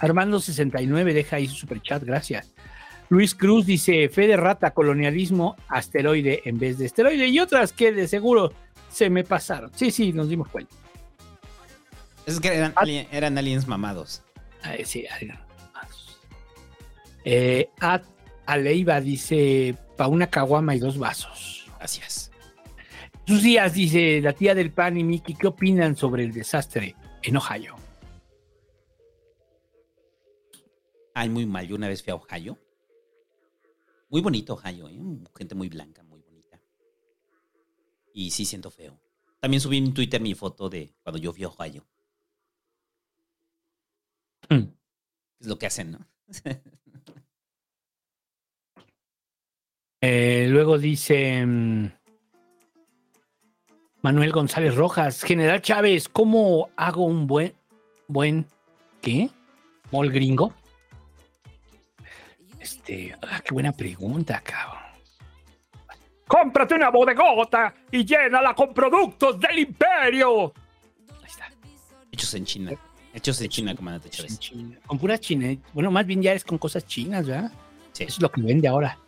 Armando69 0.00 1.12
deja 1.12 1.36
ahí 1.36 1.46
su 1.46 1.54
superchat, 1.56 2.02
gracias. 2.04 2.52
Luis 3.08 3.34
Cruz 3.34 3.64
dice, 3.66 4.08
fe 4.10 4.26
de 4.26 4.36
rata, 4.36 4.72
colonialismo, 4.72 5.56
asteroide 5.68 6.42
en 6.44 6.58
vez 6.58 6.78
de 6.78 6.86
esteroide 6.86 7.26
y 7.28 7.40
otras 7.40 7.72
que 7.72 7.90
de 7.92 8.06
seguro 8.06 8.52
se 8.90 9.08
me 9.10 9.24
pasaron. 9.24 9.70
Sí, 9.74 9.90
sí, 9.90 10.12
nos 10.12 10.28
dimos 10.28 10.48
cuenta. 10.48 10.74
Es 12.26 12.38
que 12.40 12.48
eran, 12.48 12.74
alien- 12.74 13.08
eran 13.10 13.38
aliens 13.38 13.66
mamados. 13.66 14.22
Ay, 14.62 14.84
sí, 14.84 15.04
ay, 15.10 15.30
eh, 17.24 17.68
Ad 17.80 18.02
Aleiva 18.46 19.00
dice, 19.00 19.74
pa' 19.96 20.06
una 20.08 20.26
caguama 20.28 20.74
y 20.74 20.78
dos 20.78 20.98
vasos. 20.98 21.66
Gracias. 21.78 22.30
Sus 23.26 23.42
días 23.42 23.74
dice, 23.74 24.20
la 24.22 24.32
tía 24.32 24.54
del 24.54 24.70
pan 24.70 24.96
y 24.96 25.04
Mickey, 25.04 25.34
¿qué 25.34 25.46
opinan 25.48 25.96
sobre 25.96 26.24
el 26.24 26.32
desastre 26.32 26.94
en 27.22 27.36
Ohio? 27.36 27.76
Ay, 31.18 31.28
muy 31.28 31.46
mal. 31.46 31.66
Yo 31.66 31.74
una 31.74 31.88
vez 31.88 32.00
fui 32.00 32.12
a 32.12 32.14
Ohio. 32.14 32.56
Muy 34.08 34.20
bonito 34.20 34.54
Ohio, 34.54 34.88
¿eh? 34.88 35.00
Gente 35.36 35.56
muy 35.56 35.68
blanca, 35.68 36.04
muy 36.04 36.20
bonita. 36.20 36.60
Y 38.14 38.30
sí 38.30 38.44
siento 38.44 38.70
feo. 38.70 38.96
También 39.40 39.60
subí 39.60 39.78
en 39.78 39.92
Twitter 39.92 40.20
mi 40.20 40.34
foto 40.34 40.68
de 40.68 40.94
cuando 41.02 41.18
yo 41.18 41.32
fui 41.32 41.42
a 41.42 41.48
Ohio. 41.48 41.84
Mm. 44.48 44.68
Es 45.40 45.46
lo 45.48 45.58
que 45.58 45.66
hacen, 45.66 45.90
¿no? 45.90 45.98
Eh, 50.00 50.46
luego 50.48 50.78
dice 50.78 51.44
mm, 51.44 51.90
Manuel 54.02 54.30
González 54.30 54.76
Rojas, 54.76 55.24
General 55.24 55.60
Chávez, 55.60 56.08
¿cómo 56.08 56.70
hago 56.76 57.04
un 57.04 57.26
buen, 57.26 57.52
buen, 58.06 58.46
qué? 59.02 59.28
¿Mol 59.90 60.12
gringo? 60.12 60.54
Este, 62.68 63.16
ah, 63.22 63.40
qué 63.42 63.54
buena 63.54 63.72
pregunta, 63.72 64.42
cabrón. 64.44 64.82
Cómprate 66.26 66.74
una 66.74 66.90
bodegota 66.90 67.72
y 67.90 68.04
llénala 68.04 68.54
con 68.54 68.74
productos 68.74 69.40
del 69.40 69.60
imperio. 69.60 70.52
Hechos 72.12 72.34
en 72.34 72.44
China. 72.44 72.72
Hechos 73.14 73.40
en 73.40 73.48
China, 73.48 73.74
comandante 73.74 74.10
Chávez. 74.10 74.38
Con 74.86 74.98
pura 74.98 75.18
china. 75.18 75.56
Bueno, 75.72 75.90
más 75.90 76.04
bien 76.04 76.20
ya 76.20 76.34
es 76.34 76.44
con 76.44 76.58
cosas 76.58 76.86
chinas, 76.86 77.26
¿verdad? 77.26 77.50
Eso 77.94 78.04
es 78.04 78.20
lo 78.20 78.30
que 78.30 78.42
vende 78.42 78.68
ahora. 78.68 78.98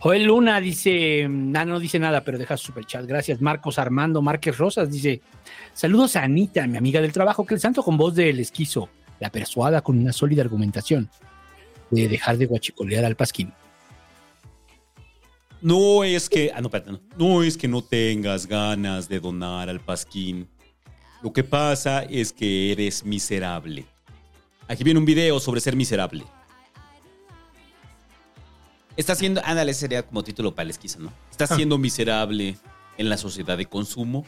Joel 0.00 0.24
Luna 0.24 0.60
dice, 0.60 1.24
ah, 1.24 1.64
no 1.64 1.78
dice 1.78 2.00
nada, 2.00 2.24
pero 2.24 2.36
deja 2.36 2.56
su 2.56 2.66
superchat. 2.66 3.06
Gracias. 3.06 3.40
Marcos 3.40 3.78
Armando 3.78 4.22
Márquez 4.22 4.58
Rosas 4.58 4.90
dice, 4.90 5.22
saludos 5.72 6.16
a 6.16 6.24
Anita, 6.24 6.66
mi 6.66 6.76
amiga 6.76 7.00
del 7.00 7.12
trabajo, 7.12 7.46
que 7.46 7.54
el 7.54 7.60
santo 7.60 7.84
con 7.84 7.96
voz 7.96 8.16
del 8.16 8.40
esquizo, 8.40 8.88
la 9.20 9.30
persuada 9.30 9.82
con 9.82 9.96
una 9.98 10.12
sólida 10.12 10.42
argumentación 10.42 11.08
de 11.90 12.08
dejar 12.08 12.38
de 12.38 12.46
guachicolear 12.46 13.04
al 13.04 13.16
pasquín. 13.16 13.52
No 15.60 16.04
es 16.04 16.28
que. 16.28 16.52
Ah, 16.54 16.60
no, 16.60 16.68
espérate, 16.68 17.00
no. 17.16 17.42
Es 17.42 17.56
que 17.56 17.66
no 17.68 17.82
tengas 17.82 18.46
ganas 18.46 19.08
de 19.08 19.18
donar 19.18 19.68
al 19.68 19.80
Pasquín. 19.80 20.48
Lo 21.22 21.32
que 21.32 21.42
pasa 21.42 22.04
es 22.04 22.32
que 22.32 22.70
eres 22.72 23.04
miserable. 23.04 23.84
Aquí 24.68 24.84
viene 24.84 25.00
un 25.00 25.06
video 25.06 25.40
sobre 25.40 25.60
ser 25.60 25.74
miserable. 25.74 26.24
Está 28.96 29.14
siendo. 29.16 29.40
Ándale, 29.44 29.72
ese 29.72 29.80
sería 29.80 30.04
como 30.04 30.22
título 30.22 30.54
para 30.54 30.64
el 30.64 30.70
esquizo, 30.70 31.00
¿no? 31.00 31.12
Estás 31.30 31.50
siendo 31.56 31.76
miserable 31.76 32.56
en 32.96 33.08
la 33.08 33.16
sociedad 33.16 33.58
de 33.58 33.66
consumo. 33.66 34.24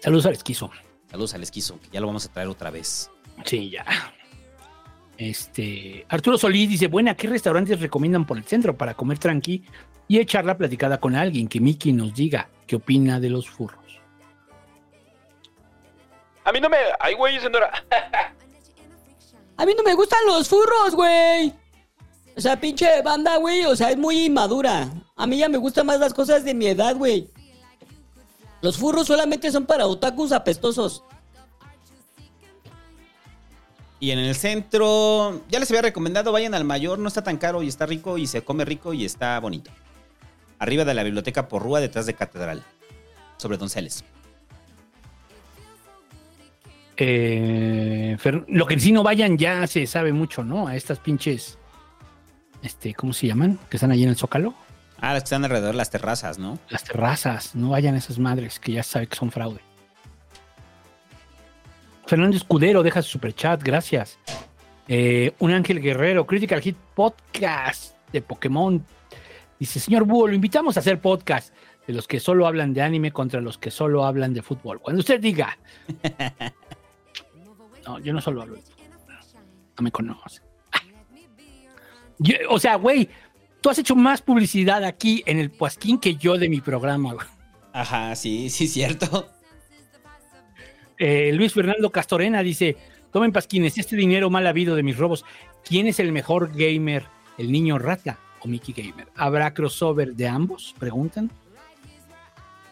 Saludos 0.00 0.26
al 0.26 0.34
esquizo. 0.34 0.70
Saludos 1.10 1.34
al 1.34 1.42
esquizo, 1.42 1.80
que 1.80 1.88
ya 1.90 2.00
lo 2.00 2.06
vamos 2.06 2.26
a 2.26 2.32
traer 2.32 2.48
otra 2.48 2.70
vez. 2.70 3.10
Sí, 3.44 3.70
ya. 3.70 3.84
Este, 5.16 6.04
Arturo 6.08 6.38
Solís 6.38 6.68
dice, 6.68 6.88
buena, 6.88 7.14
¿qué 7.14 7.28
restaurantes 7.28 7.80
recomiendan 7.80 8.26
por 8.26 8.36
el 8.36 8.44
centro 8.44 8.76
para 8.76 8.94
comer 8.94 9.18
tranqui 9.18 9.64
y 10.08 10.18
echar 10.18 10.44
la 10.44 10.56
platicada 10.56 10.98
con 10.98 11.14
alguien? 11.14 11.48
Que 11.48 11.60
Miki 11.60 11.92
nos 11.92 12.14
diga 12.14 12.48
qué 12.66 12.76
opina 12.76 13.20
de 13.20 13.30
los 13.30 13.48
furros. 13.48 13.84
A 16.44 16.52
mí 16.52 16.60
no 16.60 16.68
me. 16.68 16.76
Ay, 17.00 17.14
güey, 17.14 17.40
señora. 17.40 17.70
A 19.56 19.64
mí 19.64 19.72
no 19.76 19.84
me 19.84 19.94
gustan 19.94 20.18
los 20.26 20.48
furros, 20.48 20.94
güey. 20.94 21.52
O 22.36 22.40
sea, 22.40 22.58
pinche 22.58 23.02
banda, 23.02 23.36
güey. 23.36 23.64
O 23.66 23.76
sea, 23.76 23.90
es 23.90 23.96
muy 23.96 24.24
inmadura. 24.24 24.90
A 25.16 25.26
mí 25.26 25.38
ya 25.38 25.48
me 25.48 25.58
gustan 25.58 25.86
más 25.86 26.00
las 26.00 26.12
cosas 26.12 26.44
de 26.44 26.54
mi 26.54 26.66
edad, 26.66 26.96
güey. 26.96 27.30
Los 28.60 28.76
furros 28.76 29.06
solamente 29.06 29.52
son 29.52 29.64
para 29.64 29.86
otakus 29.86 30.32
apestosos. 30.32 31.04
Y 34.04 34.10
en 34.10 34.18
el 34.18 34.34
centro, 34.34 35.40
ya 35.48 35.58
les 35.58 35.70
había 35.70 35.80
recomendado, 35.80 36.30
vayan 36.30 36.52
al 36.52 36.64
mayor, 36.64 36.98
no 36.98 37.08
está 37.08 37.24
tan 37.24 37.38
caro 37.38 37.62
y 37.62 37.68
está 37.68 37.86
rico 37.86 38.18
y 38.18 38.26
se 38.26 38.42
come 38.42 38.66
rico 38.66 38.92
y 38.92 39.06
está 39.06 39.40
bonito. 39.40 39.70
Arriba 40.58 40.84
de 40.84 40.92
la 40.92 41.02
biblioteca 41.02 41.48
Porrúa, 41.48 41.80
detrás 41.80 42.04
de 42.04 42.12
Catedral. 42.12 42.62
Sobre 43.38 43.56
Donceles. 43.56 44.04
Eh, 46.98 48.18
lo 48.48 48.66
que 48.66 48.78
sí 48.78 48.92
no 48.92 49.02
vayan 49.02 49.38
ya 49.38 49.66
se 49.66 49.86
sabe 49.86 50.12
mucho, 50.12 50.44
¿no? 50.44 50.68
A 50.68 50.76
estas 50.76 50.98
pinches, 50.98 51.56
este, 52.62 52.92
¿cómo 52.92 53.14
se 53.14 53.28
llaman? 53.28 53.58
Que 53.70 53.78
están 53.78 53.90
allí 53.90 54.02
en 54.02 54.10
el 54.10 54.16
Zócalo. 54.16 54.52
Ah, 55.00 55.14
las 55.14 55.22
que 55.22 55.28
están 55.28 55.44
alrededor 55.44 55.72
de 55.72 55.78
las 55.78 55.88
terrazas, 55.88 56.38
¿no? 56.38 56.58
Las 56.68 56.84
terrazas, 56.84 57.54
no 57.54 57.70
vayan 57.70 57.94
a 57.94 57.98
esas 57.98 58.18
madres 58.18 58.60
que 58.60 58.72
ya 58.72 58.82
sabe 58.82 59.06
que 59.06 59.16
son 59.16 59.30
fraude. 59.30 59.62
Fernando 62.06 62.36
Escudero 62.36 62.82
deja 62.82 63.02
su 63.02 63.10
superchat, 63.12 63.62
gracias. 63.62 64.18
Eh, 64.88 65.32
un 65.38 65.52
Ángel 65.52 65.80
Guerrero, 65.80 66.26
Critical 66.26 66.60
Hit 66.60 66.76
Podcast 66.94 67.96
de 68.12 68.20
Pokémon. 68.20 68.84
Dice, 69.58 69.80
señor 69.80 70.04
Búho, 70.04 70.28
lo 70.28 70.34
invitamos 70.34 70.76
a 70.76 70.80
hacer 70.80 71.00
podcast 71.00 71.54
de 71.86 71.94
los 71.94 72.06
que 72.06 72.20
solo 72.20 72.46
hablan 72.46 72.74
de 72.74 72.82
anime 72.82 73.12
contra 73.12 73.40
los 73.40 73.56
que 73.56 73.70
solo 73.70 74.04
hablan 74.04 74.34
de 74.34 74.42
fútbol. 74.42 74.80
Cuando 74.80 75.00
usted 75.00 75.20
diga. 75.20 75.56
No, 77.86 77.98
yo 77.98 78.14
no 78.14 78.20
solo 78.22 78.40
hablo 78.40 78.54
de 78.54 78.62
fútbol. 78.62 78.86
No 79.76 79.82
me 79.82 79.90
conoce. 79.92 80.40
Yo- 82.18 82.36
o 82.48 82.58
sea, 82.58 82.76
güey, 82.76 83.10
tú 83.60 83.68
has 83.68 83.78
hecho 83.78 83.94
más 83.94 84.22
publicidad 84.22 84.82
aquí 84.84 85.22
en 85.26 85.38
el 85.38 85.50
Pasquín 85.50 85.98
que 85.98 86.16
yo 86.16 86.38
de 86.38 86.48
mi 86.48 86.62
programa. 86.62 87.12
güey. 87.12 87.26
Ajá, 87.74 88.16
sí, 88.16 88.48
sí, 88.48 88.68
cierto. 88.68 89.28
Eh, 90.98 91.32
Luis 91.32 91.52
Fernando 91.52 91.90
Castorena 91.90 92.42
dice: 92.42 92.76
Tomen 93.12 93.32
pasquines, 93.32 93.76
este 93.78 93.96
dinero 93.96 94.30
mal 94.30 94.46
habido 94.46 94.76
de 94.76 94.82
mis 94.82 94.96
robos. 94.96 95.24
¿Quién 95.64 95.86
es 95.86 95.98
el 96.00 96.12
mejor 96.12 96.52
gamer? 96.54 97.04
¿El 97.38 97.50
niño 97.50 97.78
rata 97.78 98.18
o 98.40 98.48
Mickey 98.48 98.74
Gamer? 98.74 99.08
¿Habrá 99.16 99.52
crossover 99.54 100.14
de 100.14 100.28
ambos? 100.28 100.74
Preguntan. 100.78 101.30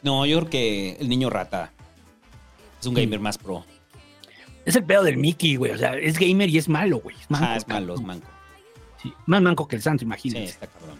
No, 0.03 0.27
yo 0.27 0.39
creo 0.41 0.51
que 0.51 0.91
el 1.01 1.09
niño 1.09 1.31
rata 1.31 1.73
es 2.81 2.87
un 2.87 2.95
gamer 2.95 3.21
más 3.21 3.39
pro. 3.39 3.65
Es 4.65 4.77
el 4.77 4.85
pedo 4.85 5.03
del 5.03 5.17
Mickey, 5.17 5.57
güey. 5.57 5.73
O 5.73 5.79
sea, 5.79 5.95
es 5.97 6.19
gamer 6.19 6.49
y 6.49 6.59
es 6.59 6.69
malo, 6.69 6.99
güey. 6.99 7.17
Es 7.21 7.31
manco, 7.31 7.45
Ajá, 7.47 7.57
es 7.57 7.67
malo, 7.69 7.95
es 7.95 8.01
manco. 8.03 8.29
Sí, 9.03 9.13
más 9.27 9.43
manco 9.43 9.67
que 9.67 9.77
el 9.77 9.83
santo, 9.83 10.01
Sí, 10.01 10.05
imagínense. 10.07 10.51
está 10.53 10.67
cabrón. 10.69 10.99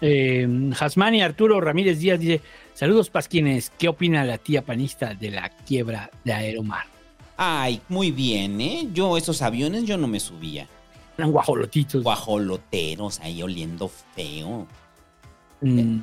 Eh, 0.00 0.70
Jasmani 0.74 1.20
Arturo 1.22 1.60
Ramírez 1.60 1.98
Díaz 1.98 2.20
dice: 2.20 2.40
Saludos, 2.78 3.10
pasquines. 3.10 3.72
¿Qué 3.76 3.88
opina 3.88 4.22
la 4.22 4.38
tía 4.38 4.64
panista 4.64 5.12
de 5.12 5.32
la 5.32 5.48
quiebra 5.48 6.12
de 6.22 6.32
Aeromar? 6.32 6.86
Ay, 7.36 7.82
muy 7.88 8.12
bien, 8.12 8.60
¿eh? 8.60 8.86
Yo 8.92 9.16
esos 9.16 9.42
aviones 9.42 9.82
yo 9.82 9.98
no 9.98 10.06
me 10.06 10.20
subía. 10.20 10.68
Eran 11.16 11.32
guajolotitos. 11.32 12.04
Guajoloteros 12.04 13.18
ahí 13.18 13.42
oliendo 13.42 13.88
feo. 13.88 14.68
Mm. 15.60 15.98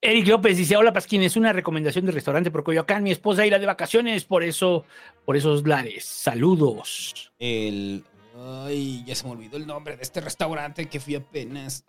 Eric 0.00 0.26
López 0.26 0.56
dice: 0.56 0.76
Hola 0.76 0.92
Pasquines, 0.92 1.36
una 1.36 1.52
recomendación 1.52 2.04
de 2.04 2.10
restaurante 2.10 2.50
por 2.50 2.64
Coyoacán. 2.64 3.04
Mi 3.04 3.12
esposa 3.12 3.46
irá 3.46 3.60
de 3.60 3.66
vacaciones, 3.66 4.24
por 4.24 4.42
eso, 4.42 4.84
por 5.24 5.36
esos 5.36 5.64
lares. 5.64 6.04
Saludos. 6.04 7.30
El. 7.38 8.02
Ay, 8.36 9.04
ya 9.06 9.14
se 9.14 9.24
me 9.24 9.34
olvidó 9.34 9.56
el 9.56 9.68
nombre 9.68 9.96
de 9.96 10.02
este 10.02 10.20
restaurante 10.20 10.86
que 10.86 10.98
fui 10.98 11.14
apenas. 11.14 11.84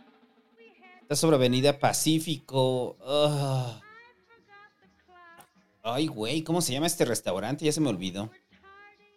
Está 1.03 1.15
sobre 1.15 1.35
Avenida 1.35 1.77
Pacífico. 1.79 2.97
Ay, 5.83 6.07
güey, 6.07 6.43
¿cómo 6.43 6.61
se 6.61 6.71
llama 6.73 6.87
este 6.87 7.05
restaurante? 7.05 7.65
Ya 7.65 7.71
se 7.71 7.81
me 7.81 7.89
olvidó. 7.89 8.31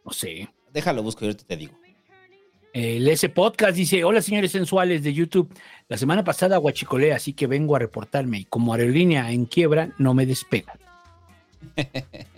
No 0.05 0.13
sé. 0.13 0.49
Déjalo, 0.73 1.03
busco 1.03 1.25
y 1.25 1.29
ahorita 1.29 1.45
te 1.45 1.57
digo. 1.57 1.73
El 2.73 3.09
S 3.09 3.29
Podcast 3.29 3.77
dice: 3.77 4.05
Hola 4.05 4.21
señores 4.21 4.53
sensuales 4.53 5.03
de 5.03 5.15
YouTube. 5.15 5.49
La 5.89 5.97
semana 5.97 6.25
pasada 6.25 6.57
guachicolé, 6.59 7.13
así 7.15 7.33
que 7.33 7.47
vengo 7.47 7.77
a 7.77 7.79
reportarme. 7.79 8.41
Y 8.41 8.45
como 8.45 8.75
aerolínea 8.75 9.31
en 9.31 9.47
quiebra, 9.47 9.95
no 9.97 10.13
me 10.13 10.27
despega. 10.27 10.79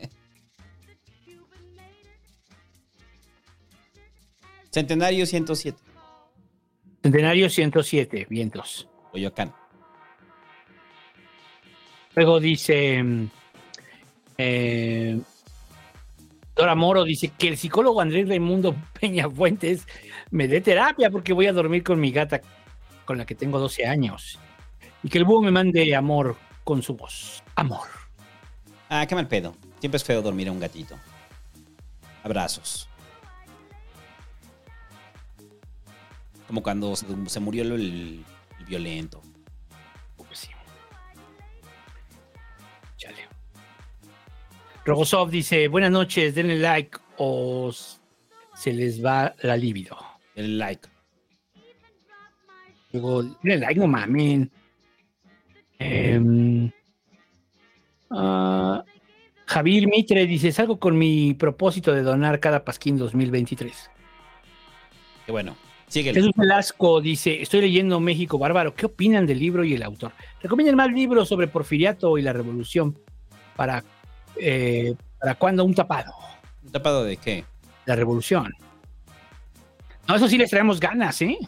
Centenario 4.71 5.25
107, 5.27 5.79
Centenario 7.03 7.49
107, 7.51 8.27
vientos. 8.29 8.88
Coyoacán. 9.11 9.53
Luego 12.15 12.41
dice. 12.41 13.03
mm, 13.03 13.31
eh, 14.39 15.21
Dora 16.55 16.75
Moro 16.75 17.05
dice 17.05 17.29
que 17.39 17.49
el 17.49 17.57
psicólogo 17.57 18.01
Andrés 18.01 18.29
Raimundo 18.29 18.75
Peña 19.01 19.31
Fuentes 19.31 19.87
me 20.31 20.49
dé 20.49 20.61
terapia 20.61 21.11
porque 21.11 21.33
voy 21.33 21.47
a 21.47 21.53
dormir 21.53 21.85
con 21.85 22.01
mi 22.01 22.11
gata 22.11 22.41
con 23.05 23.17
la 23.17 23.25
que 23.25 23.35
tengo 23.35 23.59
12 23.59 23.87
años. 23.87 24.39
Y 25.03 25.09
que 25.09 25.19
el 25.19 25.25
búho 25.25 25.41
me 25.41 25.53
mande 25.53 25.95
amor 25.95 26.37
con 26.65 26.83
su 26.83 26.97
voz. 26.97 27.43
Amor. 27.55 27.87
Ah, 28.89 29.07
qué 29.07 29.15
mal 29.15 29.29
pedo. 29.29 29.55
Siempre 29.81 29.97
es 29.97 30.05
feo 30.05 30.21
dormir 30.21 30.49
a 30.49 30.53
un 30.53 30.59
gatito. 30.59 30.97
Abrazos. 32.25 32.89
Como 36.49 36.63
cuando 36.63 36.97
se, 36.97 37.07
se 37.27 37.41
murió 37.41 37.63
el, 37.63 38.25
violento. 38.69 39.23
Chale. 42.97 43.29
Rogosov 44.85 45.31
dice, 45.31 45.69
buenas 45.69 45.91
noches, 45.91 46.35
denle 46.35 46.59
like 46.59 46.99
o 47.17 47.73
se 48.55 48.73
les 48.73 49.05
va 49.05 49.35
la 49.43 49.57
libido. 49.57 49.97
El 50.35 50.59
like. 50.59 50.89
Luego, 52.93 53.23
denle 53.43 53.59
like, 53.59 53.81
no 53.81 53.87
mamen. 53.87 54.51
Em, 55.79 56.71
ah, 58.11 58.85
Javier 59.47 59.87
Mitre 59.87 60.27
dice, 60.27 60.53
salgo 60.53 60.79
con 60.79 60.99
mi 60.99 61.35
propósito 61.35 61.93
de 61.93 62.03
donar 62.03 62.41
cada 62.41 62.65
pasquín 62.65 62.99
2023. 62.99 63.91
Qué 65.25 65.33
bueno. 65.33 65.68
Jesús 65.91 66.33
Velasco 66.37 67.01
dice, 67.01 67.41
estoy 67.41 67.63
leyendo 67.63 67.99
México 68.01 68.39
Bárbaro. 68.39 68.75
¿Qué 68.75 68.87
opinan 68.87 69.27
del 69.27 69.39
libro 69.39 69.65
y 69.65 69.75
el 69.75 69.83
autor? 69.83 70.13
Recomiendan 70.43 70.77
más 70.77 70.93
libros 70.93 71.29
sobre 71.29 71.49
Porfiriato 71.49 72.19
y 72.19 72.23
la 72.23 72.33
Revolución 72.33 72.99
para, 73.57 73.83
eh, 74.37 74.95
para 75.19 75.35
cuando 75.37 75.65
un 75.65 75.75
tapado. 75.75 76.13
¿Un 76.65 76.73
tapado 76.73 77.05
de 77.05 77.17
qué? 77.17 77.45
La 77.87 77.97
Revolución. 77.97 78.53
No, 80.07 80.17
eso 80.17 80.29
sí 80.29 80.37
les 80.39 80.51
traemos 80.51 80.79
ganas, 80.79 81.21
¿eh? 81.23 81.39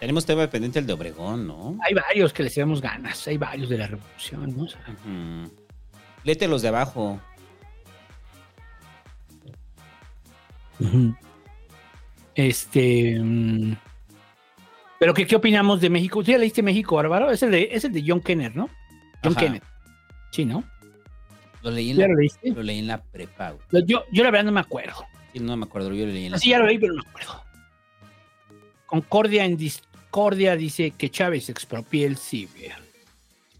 Tenemos 0.00 0.26
tema 0.26 0.46
pendiente 0.48 0.80
el 0.80 0.86
de 0.86 0.92
Obregón, 0.92 1.46
¿no? 1.46 1.78
Hay 1.82 1.94
varios 1.94 2.32
que 2.32 2.42
les 2.42 2.52
traemos 2.54 2.80
ganas. 2.80 3.26
Hay 3.26 3.38
varios 3.38 3.68
de 3.68 3.78
la 3.78 3.86
Revolución, 3.86 4.56
¿no? 4.56 4.64
O 4.64 4.68
sea, 4.68 4.80
Ujú. 5.04 5.52
Léete 6.24 6.48
los 6.48 6.62
de 6.62 6.68
abajo. 6.68 7.20
Ujú. 10.80 11.14
Este. 12.34 13.18
mm, 13.20 13.74
Pero 14.98 15.14
¿qué, 15.14 15.26
¿qué 15.26 15.36
opinamos 15.36 15.80
de 15.80 15.90
México? 15.90 16.22
¿Tú 16.22 16.30
ya 16.32 16.38
leíste 16.38 16.62
México 16.62 16.96
Bárbaro? 16.96 17.30
Es 17.30 17.42
el 17.42 17.50
de, 17.50 17.68
es 17.72 17.84
el 17.84 17.92
de 17.92 18.04
John 18.06 18.20
Kenner, 18.20 18.54
¿no? 18.56 18.68
John 19.22 19.32
Ajá. 19.32 19.40
Kenneth. 19.40 19.62
Sí, 20.30 20.44
¿no? 20.44 20.64
Lo 21.62 21.70
leí 21.70 21.90
en 21.92 21.96
¿Ya 21.96 22.02
la, 22.08 22.12
lo 22.14 22.18
leíste? 22.20 22.50
lo 22.50 22.62
leí 22.62 22.78
en 22.80 22.86
la 22.88 23.02
prepa. 23.02 23.52
güey. 23.70 23.84
Yo, 23.86 24.04
yo 24.12 24.22
la 24.24 24.30
verdad 24.30 24.44
no 24.46 24.52
me 24.52 24.60
acuerdo. 24.60 25.06
Sí, 25.32 25.40
no 25.40 25.56
me 25.56 25.64
acuerdo, 25.64 25.92
yo 25.94 26.06
lo 26.06 26.12
leí 26.12 26.26
en 26.26 26.32
la 26.32 26.36
Así 26.36 26.50
ya 26.50 26.58
lo 26.58 26.66
leí, 26.66 26.78
pero 26.78 26.92
no 26.94 27.02
me 27.02 27.08
acuerdo. 27.08 27.42
Concordia 28.86 29.44
en 29.44 29.56
Discordia 29.56 30.56
dice 30.56 30.90
que 30.92 31.10
Chávez 31.10 31.48
expropie 31.48 32.04
el 32.06 32.16
ciber. 32.16 32.74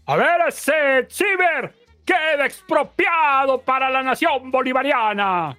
A 0.05 0.15
ver, 0.17 0.41
ese 0.47 1.07
ciber 1.09 1.73
queda 2.05 2.45
expropiado 2.45 3.59
para 3.61 3.89
la 3.89 4.03
nación 4.03 4.51
bolivariana. 4.51 5.57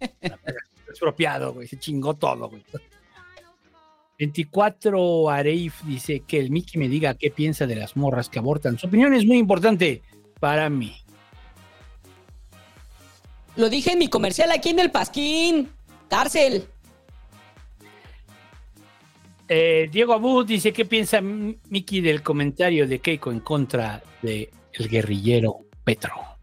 expropiado, 0.98 1.54
güey. 1.54 1.68
Se 1.68 1.78
chingó 1.78 2.14
todo, 2.14 2.48
güey. 2.48 2.64
24 4.18 5.30
Areif 5.30 5.82
dice 5.84 6.20
que 6.26 6.40
el 6.40 6.50
Mickey 6.50 6.80
me 6.80 6.88
diga 6.88 7.14
qué 7.14 7.30
piensa 7.30 7.66
de 7.66 7.76
las 7.76 7.96
morras 7.96 8.28
que 8.28 8.40
abortan. 8.40 8.76
Su 8.76 8.88
opinión 8.88 9.14
es 9.14 9.24
muy 9.24 9.38
importante 9.38 10.02
para 10.40 10.68
mí. 10.68 10.96
Lo 13.54 13.68
dije 13.68 13.92
en 13.92 13.98
mi 13.98 14.08
comercial 14.08 14.50
aquí 14.50 14.70
en 14.70 14.80
el 14.80 14.90
Pasquín. 14.90 15.68
Cárcel. 16.08 16.64
Eh, 19.48 19.88
Diego 19.90 20.12
Abud 20.12 20.46
dice 20.46 20.72
qué 20.72 20.84
piensa 20.84 21.20
Mickey 21.20 22.00
del 22.00 22.22
comentario 22.22 22.86
de 22.86 22.98
Keiko 22.98 23.30
en 23.30 23.40
contra 23.40 24.02
de 24.20 24.50
el 24.72 24.88
guerrillero 24.88 25.60
Petro. 25.84 26.37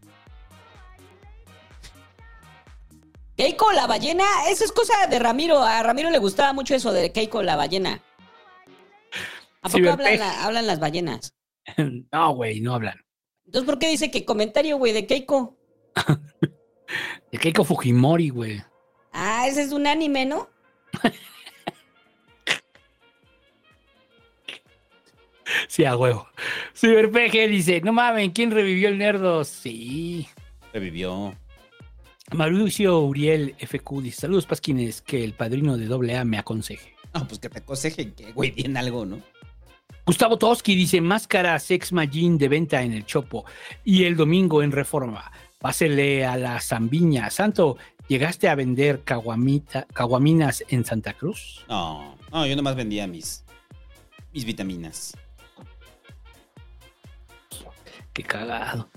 Keiko 3.36 3.70
la 3.72 3.86
ballena, 3.86 4.24
eso 4.48 4.64
es 4.64 4.72
cosa 4.72 5.06
de 5.08 5.18
Ramiro. 5.18 5.62
A 5.62 5.82
Ramiro 5.82 6.10
le 6.10 6.18
gustaba 6.18 6.52
mucho 6.52 6.74
eso 6.74 6.92
de 6.92 7.12
Keiko 7.12 7.42
la 7.42 7.56
ballena. 7.56 8.02
¿A 9.62 9.68
poco 9.68 9.90
hablan, 9.90 10.18
la- 10.18 10.44
hablan 10.44 10.66
las 10.66 10.80
ballenas? 10.80 11.34
no, 12.12 12.34
güey, 12.34 12.60
no 12.60 12.74
hablan. 12.74 12.98
Entonces, 13.44 13.66
¿por 13.68 13.78
qué 13.78 13.88
dice 13.88 14.10
que 14.10 14.24
comentario, 14.24 14.78
güey, 14.78 14.92
de 14.92 15.06
Keiko? 15.06 15.56
De 17.32 17.38
Keiko 17.38 17.64
Fujimori, 17.64 18.28
güey. 18.28 18.62
Ah, 19.12 19.48
ese 19.48 19.62
es 19.62 19.72
un 19.72 19.86
anime, 19.86 20.24
¿no? 20.24 20.48
Sí, 25.68 25.84
a 25.84 25.96
huevo. 25.96 26.26
Cyberpeje 26.74 27.46
dice, 27.48 27.80
no 27.80 27.92
mames, 27.92 28.30
¿quién 28.34 28.50
revivió 28.50 28.88
el 28.88 28.98
nerdo? 28.98 29.44
Sí. 29.44 30.26
Revivió. 30.72 31.34
Mauricio 32.32 33.00
Uriel 33.00 33.54
FQ 33.58 34.02
dice: 34.02 34.22
Saludos, 34.22 34.46
Pasquines, 34.46 35.00
que 35.02 35.22
el 35.22 35.34
padrino 35.34 35.76
de 35.76 35.86
AA 35.86 36.24
me 36.24 36.38
aconseje. 36.38 36.94
No, 37.14 37.26
pues 37.26 37.38
que 37.38 37.48
te 37.48 37.58
aconseje 37.58 38.12
que, 38.12 38.32
güey, 38.32 38.50
bien 38.50 38.76
algo, 38.76 39.06
¿no? 39.06 39.20
Gustavo 40.04 40.36
Toski 40.36 40.74
dice: 40.74 41.00
Máscara 41.00 41.58
Sex 41.58 41.92
Magin 41.92 42.36
de 42.38 42.48
venta 42.48 42.82
en 42.82 42.92
el 42.92 43.06
Chopo 43.06 43.44
y 43.84 44.04
el 44.04 44.16
domingo 44.16 44.62
en 44.62 44.72
Reforma. 44.72 45.30
Pásele 45.58 46.24
a 46.26 46.36
la 46.36 46.60
Zambiña. 46.60 47.30
Santo, 47.30 47.76
¿llegaste 48.08 48.48
a 48.48 48.54
vender 48.54 49.02
caguamita, 49.04 49.86
caguaminas 49.92 50.64
en 50.68 50.84
Santa 50.84 51.14
Cruz? 51.14 51.64
No, 51.68 52.16
no, 52.30 52.46
yo 52.46 52.54
nomás 52.56 52.76
vendía 52.76 53.06
mis, 53.06 53.44
mis 54.32 54.44
vitaminas. 54.44 55.16
Qué 58.12 58.22
cagado. 58.22 58.88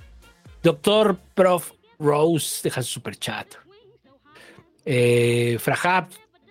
Doctor 0.64 1.18
Prof. 1.36 1.72
Rose 2.00 2.62
deja 2.64 2.82
su 2.82 2.94
superchat. 2.94 3.56
Eh, 4.86 5.58
Frajab, 5.60 6.08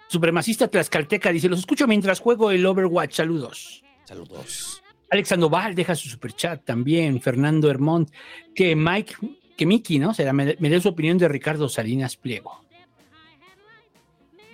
supremacista 0.07 0.69
tlaxcalteca, 0.69 1.33
dice: 1.33 1.49
Los 1.49 1.61
escucho 1.61 1.87
mientras 1.87 2.21
juego 2.21 2.51
el 2.51 2.65
Overwatch. 2.65 3.15
Saludos. 3.15 3.83
Saludos. 4.05 4.83
Alex 5.11 5.29
Sandoval 5.29 5.75
deja 5.75 5.95
su 5.97 6.09
superchat 6.09 6.65
también. 6.65 7.21
Fernando 7.21 7.71
Hermont, 7.71 8.11
que 8.55 8.77
Mike, 8.77 9.15
que 9.57 9.67
Miki, 9.67 9.99
¿no? 9.99 10.13
Será, 10.13 10.33
me, 10.33 10.57
me 10.59 10.69
dé 10.69 10.81
su 10.81 10.91
opinión 10.91 11.17
de 11.17 11.29
Ricardo 11.29 11.69
Salinas 11.69 12.17
Pliego. 12.17 12.63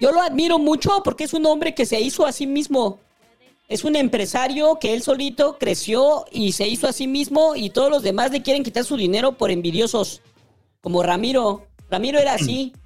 Yo 0.00 0.12
lo 0.12 0.22
admiro 0.22 0.58
mucho 0.58 1.02
porque 1.04 1.24
es 1.24 1.34
un 1.34 1.46
hombre 1.46 1.74
que 1.74 1.86
se 1.86 2.00
hizo 2.00 2.26
a 2.26 2.32
sí 2.32 2.46
mismo. 2.46 3.00
Es 3.68 3.84
un 3.84 3.96
empresario 3.96 4.78
que 4.78 4.92
él 4.92 5.02
solito 5.02 5.56
creció 5.58 6.26
y 6.30 6.52
se 6.52 6.68
hizo 6.68 6.86
a 6.86 6.92
sí 6.92 7.06
mismo 7.06 7.56
y 7.56 7.70
todos 7.70 7.90
los 7.90 8.02
demás 8.02 8.30
le 8.30 8.42
quieren 8.42 8.62
quitar 8.62 8.84
su 8.84 8.96
dinero 8.96 9.32
por 9.38 9.50
envidiosos. 9.50 10.20
Como 10.84 11.02
Ramiro. 11.02 11.66
Ramiro 11.90 12.18
era 12.20 12.34
así. 12.34 12.72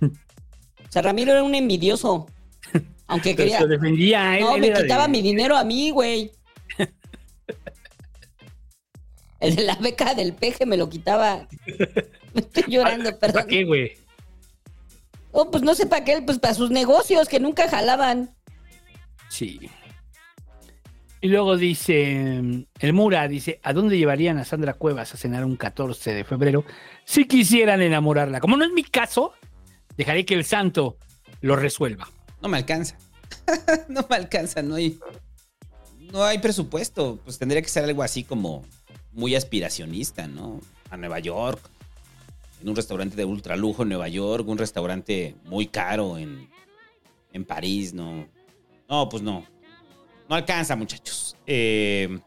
O 0.00 0.92
sea, 0.92 1.00
Ramiro 1.00 1.32
era 1.32 1.42
un 1.42 1.54
envidioso. 1.54 2.26
Aunque 3.06 3.30
Pero 3.34 3.36
quería... 3.44 3.58
se 3.60 3.66
defendía, 3.66 4.36
él- 4.36 4.44
No, 4.44 4.54
él 4.56 4.60
me 4.60 4.70
de- 4.70 4.82
quitaba 4.82 5.08
mi 5.08 5.22
dinero 5.22 5.56
a 5.56 5.64
mí, 5.64 5.90
güey. 5.90 6.30
El 9.40 9.56
de 9.56 9.62
la 9.62 9.74
beca 9.76 10.14
del 10.14 10.34
peje 10.34 10.66
me 10.66 10.76
lo 10.76 10.88
quitaba. 10.90 11.48
Me 12.34 12.40
estoy 12.42 12.64
llorando, 12.68 13.18
perdón. 13.18 13.34
¿Para 13.42 13.46
qué, 13.46 13.64
güey? 13.64 13.92
Oh, 15.32 15.50
pues 15.50 15.62
no 15.62 15.74
sé 15.74 15.86
para 15.86 16.04
qué, 16.04 16.20
pues 16.22 16.38
para 16.38 16.52
sus 16.54 16.70
negocios 16.70 17.26
que 17.28 17.40
nunca 17.40 17.68
jalaban. 17.68 18.34
Sí. 19.30 19.58
Y 21.22 21.28
luego 21.28 21.56
dice, 21.56 22.40
el 22.80 22.92
Mura 22.92 23.26
dice, 23.28 23.60
¿a 23.62 23.72
dónde 23.72 23.96
llevarían 23.96 24.38
a 24.38 24.44
Sandra 24.44 24.74
Cuevas 24.74 25.14
a 25.14 25.16
cenar 25.16 25.44
un 25.44 25.56
14 25.56 26.12
de 26.12 26.24
febrero 26.24 26.64
si 27.04 27.26
quisieran 27.26 27.82
enamorarla? 27.82 28.40
Como 28.40 28.56
no 28.56 28.64
es 28.64 28.72
mi 28.72 28.84
caso, 28.84 29.32
dejaré 29.96 30.24
que 30.24 30.34
el 30.34 30.44
santo 30.44 30.96
lo 31.40 31.56
resuelva. 31.56 32.08
No 32.40 32.48
me 32.48 32.56
alcanza. 32.58 32.96
no 33.88 34.06
me 34.08 34.16
alcanza, 34.16 34.62
no 34.62 34.74
hay. 34.76 34.98
No 36.12 36.24
hay 36.24 36.38
presupuesto. 36.38 37.18
Pues 37.24 37.38
tendría 37.38 37.62
que 37.62 37.68
ser 37.68 37.84
algo 37.84 38.02
así 38.02 38.24
como 38.24 38.64
muy 39.12 39.34
aspiracionista, 39.34 40.26
¿no? 40.26 40.60
A 40.90 40.96
Nueva 40.96 41.18
York. 41.18 41.60
En 42.60 42.68
un 42.68 42.76
restaurante 42.76 43.16
de 43.16 43.24
ultralujo 43.24 43.82
en 43.82 43.90
Nueva 43.90 44.08
York. 44.08 44.46
Un 44.48 44.58
restaurante 44.58 45.36
muy 45.44 45.66
caro 45.66 46.18
en, 46.18 46.48
en 47.32 47.44
París, 47.44 47.92
¿no? 47.92 48.26
No, 48.88 49.08
pues 49.08 49.22
no. 49.22 49.44
No 50.28 50.36
alcanza, 50.36 50.76
muchachos. 50.76 51.36
Eh, 51.46 52.20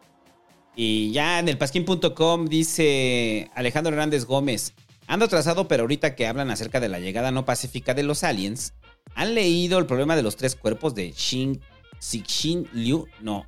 y 0.75 1.11
ya 1.11 1.39
en 1.39 1.47
el 1.47 1.57
pasquín.com 1.57 2.47
dice 2.47 3.49
Alejandro 3.55 3.93
Hernández 3.93 4.25
Gómez. 4.25 4.73
Ando 5.07 5.25
atrasado, 5.25 5.67
pero 5.67 5.83
ahorita 5.83 6.15
que 6.15 6.27
hablan 6.27 6.49
acerca 6.49 6.79
de 6.79 6.89
la 6.89 6.99
llegada 6.99 7.31
no 7.31 7.45
pacífica 7.45 7.93
de 7.93 8.03
los 8.03 8.23
aliens, 8.23 8.73
¿han 9.13 9.35
leído 9.35 9.77
el 9.77 9.85
problema 9.85 10.15
de 10.15 10.23
los 10.23 10.35
tres 10.35 10.55
cuerpos 10.55 10.95
de 10.95 11.11
Shin 11.11 11.61
Sixin 11.99 12.67
Liu? 12.73 13.07
No. 13.21 13.45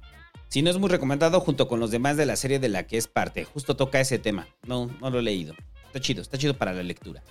Si 0.49 0.61
no 0.61 0.69
es 0.69 0.77
muy 0.77 0.89
recomendado 0.89 1.41
junto 1.41 1.67
con 1.67 1.79
los 1.79 1.91
demás 1.91 2.15
de 2.15 2.25
la 2.25 2.35
serie 2.35 2.59
de 2.59 2.69
la 2.69 2.87
que 2.87 2.97
es 2.97 3.07
parte. 3.07 3.43
Justo 3.43 3.75
toca 3.75 3.99
ese 3.99 4.19
tema. 4.19 4.47
No, 4.65 4.89
no 5.01 5.09
lo 5.09 5.19
he 5.19 5.23
leído. 5.23 5.55
Está 5.87 5.99
chido, 5.99 6.21
está 6.21 6.37
chido 6.37 6.57
para 6.57 6.73
la 6.73 6.83
lectura. 6.83 7.21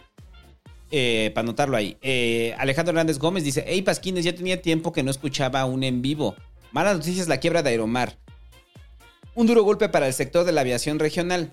Eh, 0.90 1.30
para 1.34 1.44
anotarlo 1.44 1.76
ahí. 1.76 1.96
Eh, 2.02 2.54
Alejandro 2.58 2.90
Hernández 2.90 3.18
Gómez 3.18 3.44
dice: 3.44 3.64
Hey 3.66 3.82
Pasquines, 3.82 4.24
ya 4.24 4.34
tenía 4.34 4.60
tiempo 4.60 4.92
que 4.92 5.02
no 5.02 5.10
escuchaba 5.10 5.64
un 5.64 5.82
en 5.82 6.02
vivo. 6.02 6.36
Malas 6.72 6.96
noticias: 6.96 7.28
la 7.28 7.38
quiebra 7.38 7.62
de 7.62 7.70
Aeromar. 7.70 8.18
Un 9.36 9.46
duro 9.46 9.64
golpe 9.64 9.90
para 9.90 10.06
el 10.06 10.14
sector 10.14 10.46
de 10.46 10.52
la 10.52 10.62
aviación 10.62 10.98
regional. 10.98 11.52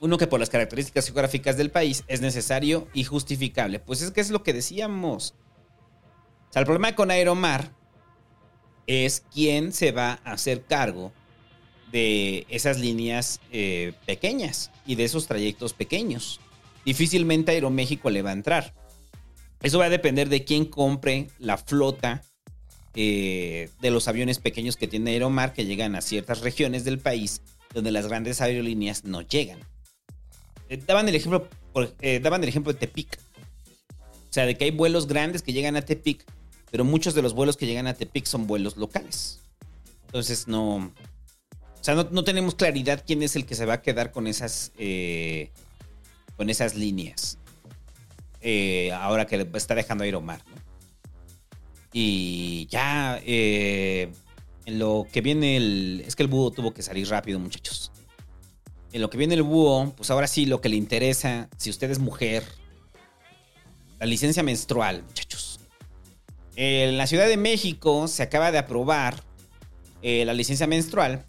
Uno 0.00 0.16
que 0.16 0.26
por 0.26 0.40
las 0.40 0.48
características 0.48 1.04
geográficas 1.04 1.58
del 1.58 1.70
país 1.70 2.02
es 2.08 2.22
necesario 2.22 2.88
y 2.94 3.04
justificable. 3.04 3.78
Pues 3.78 4.00
es 4.00 4.10
que 4.10 4.22
es 4.22 4.30
lo 4.30 4.42
que 4.42 4.54
decíamos. 4.54 5.34
O 6.48 6.52
sea, 6.52 6.60
el 6.60 6.66
problema 6.66 6.94
con 6.94 7.10
Aeromar 7.10 7.72
es 8.86 9.22
quién 9.34 9.74
se 9.74 9.92
va 9.92 10.18
a 10.24 10.32
hacer 10.32 10.64
cargo 10.64 11.12
de 11.92 12.46
esas 12.48 12.78
líneas 12.78 13.42
eh, 13.52 13.92
pequeñas 14.06 14.70
y 14.86 14.94
de 14.94 15.04
esos 15.04 15.26
trayectos 15.26 15.74
pequeños. 15.74 16.40
Difícilmente 16.86 17.52
Aeroméxico 17.52 18.08
le 18.08 18.22
va 18.22 18.30
a 18.30 18.32
entrar. 18.32 18.72
Eso 19.62 19.78
va 19.78 19.84
a 19.84 19.90
depender 19.90 20.30
de 20.30 20.44
quién 20.46 20.64
compre 20.64 21.28
la 21.38 21.58
flota 21.58 22.22
eh, 22.94 23.70
de 23.80 23.90
los 23.90 24.08
aviones 24.08 24.38
pequeños 24.38 24.76
que 24.76 24.88
tiene 24.88 25.12
Aeromar 25.12 25.52
que 25.52 25.66
llegan 25.66 25.94
a 25.94 26.00
ciertas 26.00 26.40
regiones 26.40 26.84
del 26.84 26.98
país 26.98 27.42
donde 27.74 27.92
las 27.92 28.06
grandes 28.06 28.40
aerolíneas 28.40 29.04
no 29.04 29.22
llegan. 29.22 29.60
Eh, 30.68 30.82
daban, 30.84 31.08
el 31.08 31.14
ejemplo, 31.14 31.48
eh, 32.00 32.18
daban 32.20 32.42
el 32.42 32.48
ejemplo 32.48 32.72
de 32.72 32.78
Tepic. 32.78 33.18
O 34.00 34.32
sea, 34.32 34.46
de 34.46 34.56
que 34.56 34.64
hay 34.64 34.70
vuelos 34.70 35.06
grandes 35.06 35.42
que 35.42 35.52
llegan 35.52 35.76
a 35.76 35.82
Tepic, 35.82 36.24
pero 36.70 36.84
muchos 36.84 37.14
de 37.14 37.22
los 37.22 37.34
vuelos 37.34 37.56
que 37.56 37.66
llegan 37.66 37.86
a 37.86 37.94
Tepic 37.94 38.24
son 38.24 38.46
vuelos 38.46 38.76
locales. 38.76 39.40
Entonces 40.06 40.48
no... 40.48 40.76
O 40.76 41.84
sea, 41.84 41.94
no, 41.94 42.08
no 42.10 42.24
tenemos 42.24 42.54
claridad 42.54 43.04
quién 43.06 43.22
es 43.22 43.36
el 43.36 43.46
que 43.46 43.54
se 43.54 43.64
va 43.64 43.74
a 43.74 43.82
quedar 43.82 44.10
con 44.10 44.26
esas, 44.26 44.72
con 46.36 46.50
esas 46.50 46.74
líneas. 46.74 47.38
Ahora 48.92 49.26
que 49.26 49.46
está 49.54 49.74
dejando 49.76 50.04
Aeromar, 50.04 50.42
¿no? 50.48 50.57
Y 51.92 52.66
ya, 52.70 53.20
eh, 53.24 54.12
en 54.66 54.78
lo 54.78 55.06
que 55.10 55.20
viene 55.20 55.56
el... 55.56 56.04
Es 56.06 56.16
que 56.16 56.22
el 56.22 56.28
búho 56.28 56.50
tuvo 56.50 56.74
que 56.74 56.82
salir 56.82 57.08
rápido, 57.08 57.38
muchachos. 57.38 57.90
En 58.92 59.00
lo 59.00 59.10
que 59.10 59.18
viene 59.18 59.34
el 59.34 59.42
búho, 59.42 59.92
pues 59.96 60.10
ahora 60.10 60.26
sí, 60.26 60.46
lo 60.46 60.60
que 60.60 60.68
le 60.68 60.76
interesa, 60.76 61.48
si 61.56 61.70
usted 61.70 61.90
es 61.90 61.98
mujer, 61.98 62.44
la 63.98 64.06
licencia 64.06 64.42
menstrual, 64.42 65.02
muchachos. 65.02 65.60
En 66.56 66.96
la 66.98 67.06
Ciudad 67.06 67.28
de 67.28 67.36
México 67.36 68.08
se 68.08 68.22
acaba 68.22 68.50
de 68.50 68.58
aprobar 68.58 69.22
eh, 70.02 70.24
la 70.24 70.34
licencia 70.34 70.66
menstrual. 70.66 71.24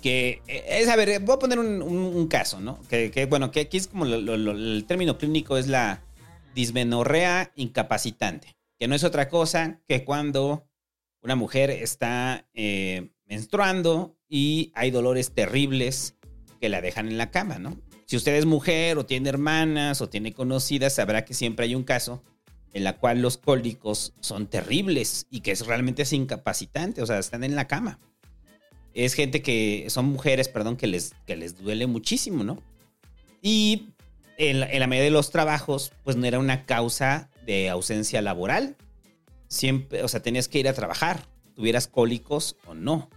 Que 0.00 0.42
eh, 0.48 0.64
es, 0.68 0.88
a 0.88 0.96
ver, 0.96 1.20
voy 1.20 1.36
a 1.36 1.38
poner 1.38 1.58
un, 1.58 2.26
caso, 2.28 2.60
¿no? 2.60 2.80
Que, 2.88 3.26
bueno, 3.28 3.50
que 3.50 3.60
aquí 3.60 3.76
es 3.76 3.88
como 3.88 4.04
el 4.04 4.84
término 4.86 5.18
clínico 5.18 5.56
es 5.56 5.68
la 5.68 6.02
dismenorrea 6.54 7.52
incapacitante. 7.56 8.56
Que 8.82 8.88
no 8.88 8.96
es 8.96 9.04
otra 9.04 9.28
cosa 9.28 9.80
que 9.86 10.04
cuando 10.04 10.66
una 11.22 11.36
mujer 11.36 11.70
está 11.70 12.48
eh, 12.52 13.12
menstruando 13.26 14.18
y 14.28 14.72
hay 14.74 14.90
dolores 14.90 15.30
terribles 15.30 16.16
que 16.60 16.68
la 16.68 16.80
dejan 16.80 17.06
en 17.06 17.16
la 17.16 17.30
cama, 17.30 17.60
¿no? 17.60 17.80
Si 18.06 18.16
usted 18.16 18.34
es 18.34 18.44
mujer 18.44 18.98
o 18.98 19.06
tiene 19.06 19.28
hermanas 19.28 20.00
o 20.00 20.08
tiene 20.08 20.32
conocidas, 20.32 20.96
sabrá 20.96 21.24
que 21.24 21.32
siempre 21.32 21.66
hay 21.66 21.76
un 21.76 21.84
caso 21.84 22.24
en 22.72 22.82
la 22.82 22.98
cual 22.98 23.22
los 23.22 23.36
cólicos 23.36 24.14
son 24.18 24.48
terribles 24.48 25.28
y 25.30 25.42
que 25.42 25.52
es 25.52 25.64
realmente 25.64 26.02
es 26.02 26.12
incapacitante, 26.12 27.02
o 27.02 27.06
sea, 27.06 27.20
están 27.20 27.44
en 27.44 27.54
la 27.54 27.68
cama. 27.68 28.00
Es 28.94 29.14
gente 29.14 29.42
que, 29.42 29.86
son 29.90 30.06
mujeres, 30.06 30.48
perdón, 30.48 30.76
que 30.76 30.88
les, 30.88 31.14
que 31.24 31.36
les 31.36 31.56
duele 31.56 31.86
muchísimo, 31.86 32.42
¿no? 32.42 32.60
Y 33.40 33.90
en 34.38 34.58
la, 34.58 34.66
en 34.68 34.90
de 34.90 35.10
los 35.10 35.30
trabajos, 35.30 35.92
pues 36.02 36.16
no 36.16 36.26
era 36.26 36.40
una 36.40 36.66
causa 36.66 37.30
de 37.44 37.68
ausencia 37.68 38.22
laboral. 38.22 38.76
Siempre, 39.48 40.02
o 40.02 40.08
sea, 40.08 40.22
tenías 40.22 40.48
que 40.48 40.58
ir 40.58 40.68
a 40.68 40.72
trabajar, 40.72 41.26
tuvieras 41.54 41.86
cólicos 41.86 42.56
o 42.66 42.74
no. 42.74 43.10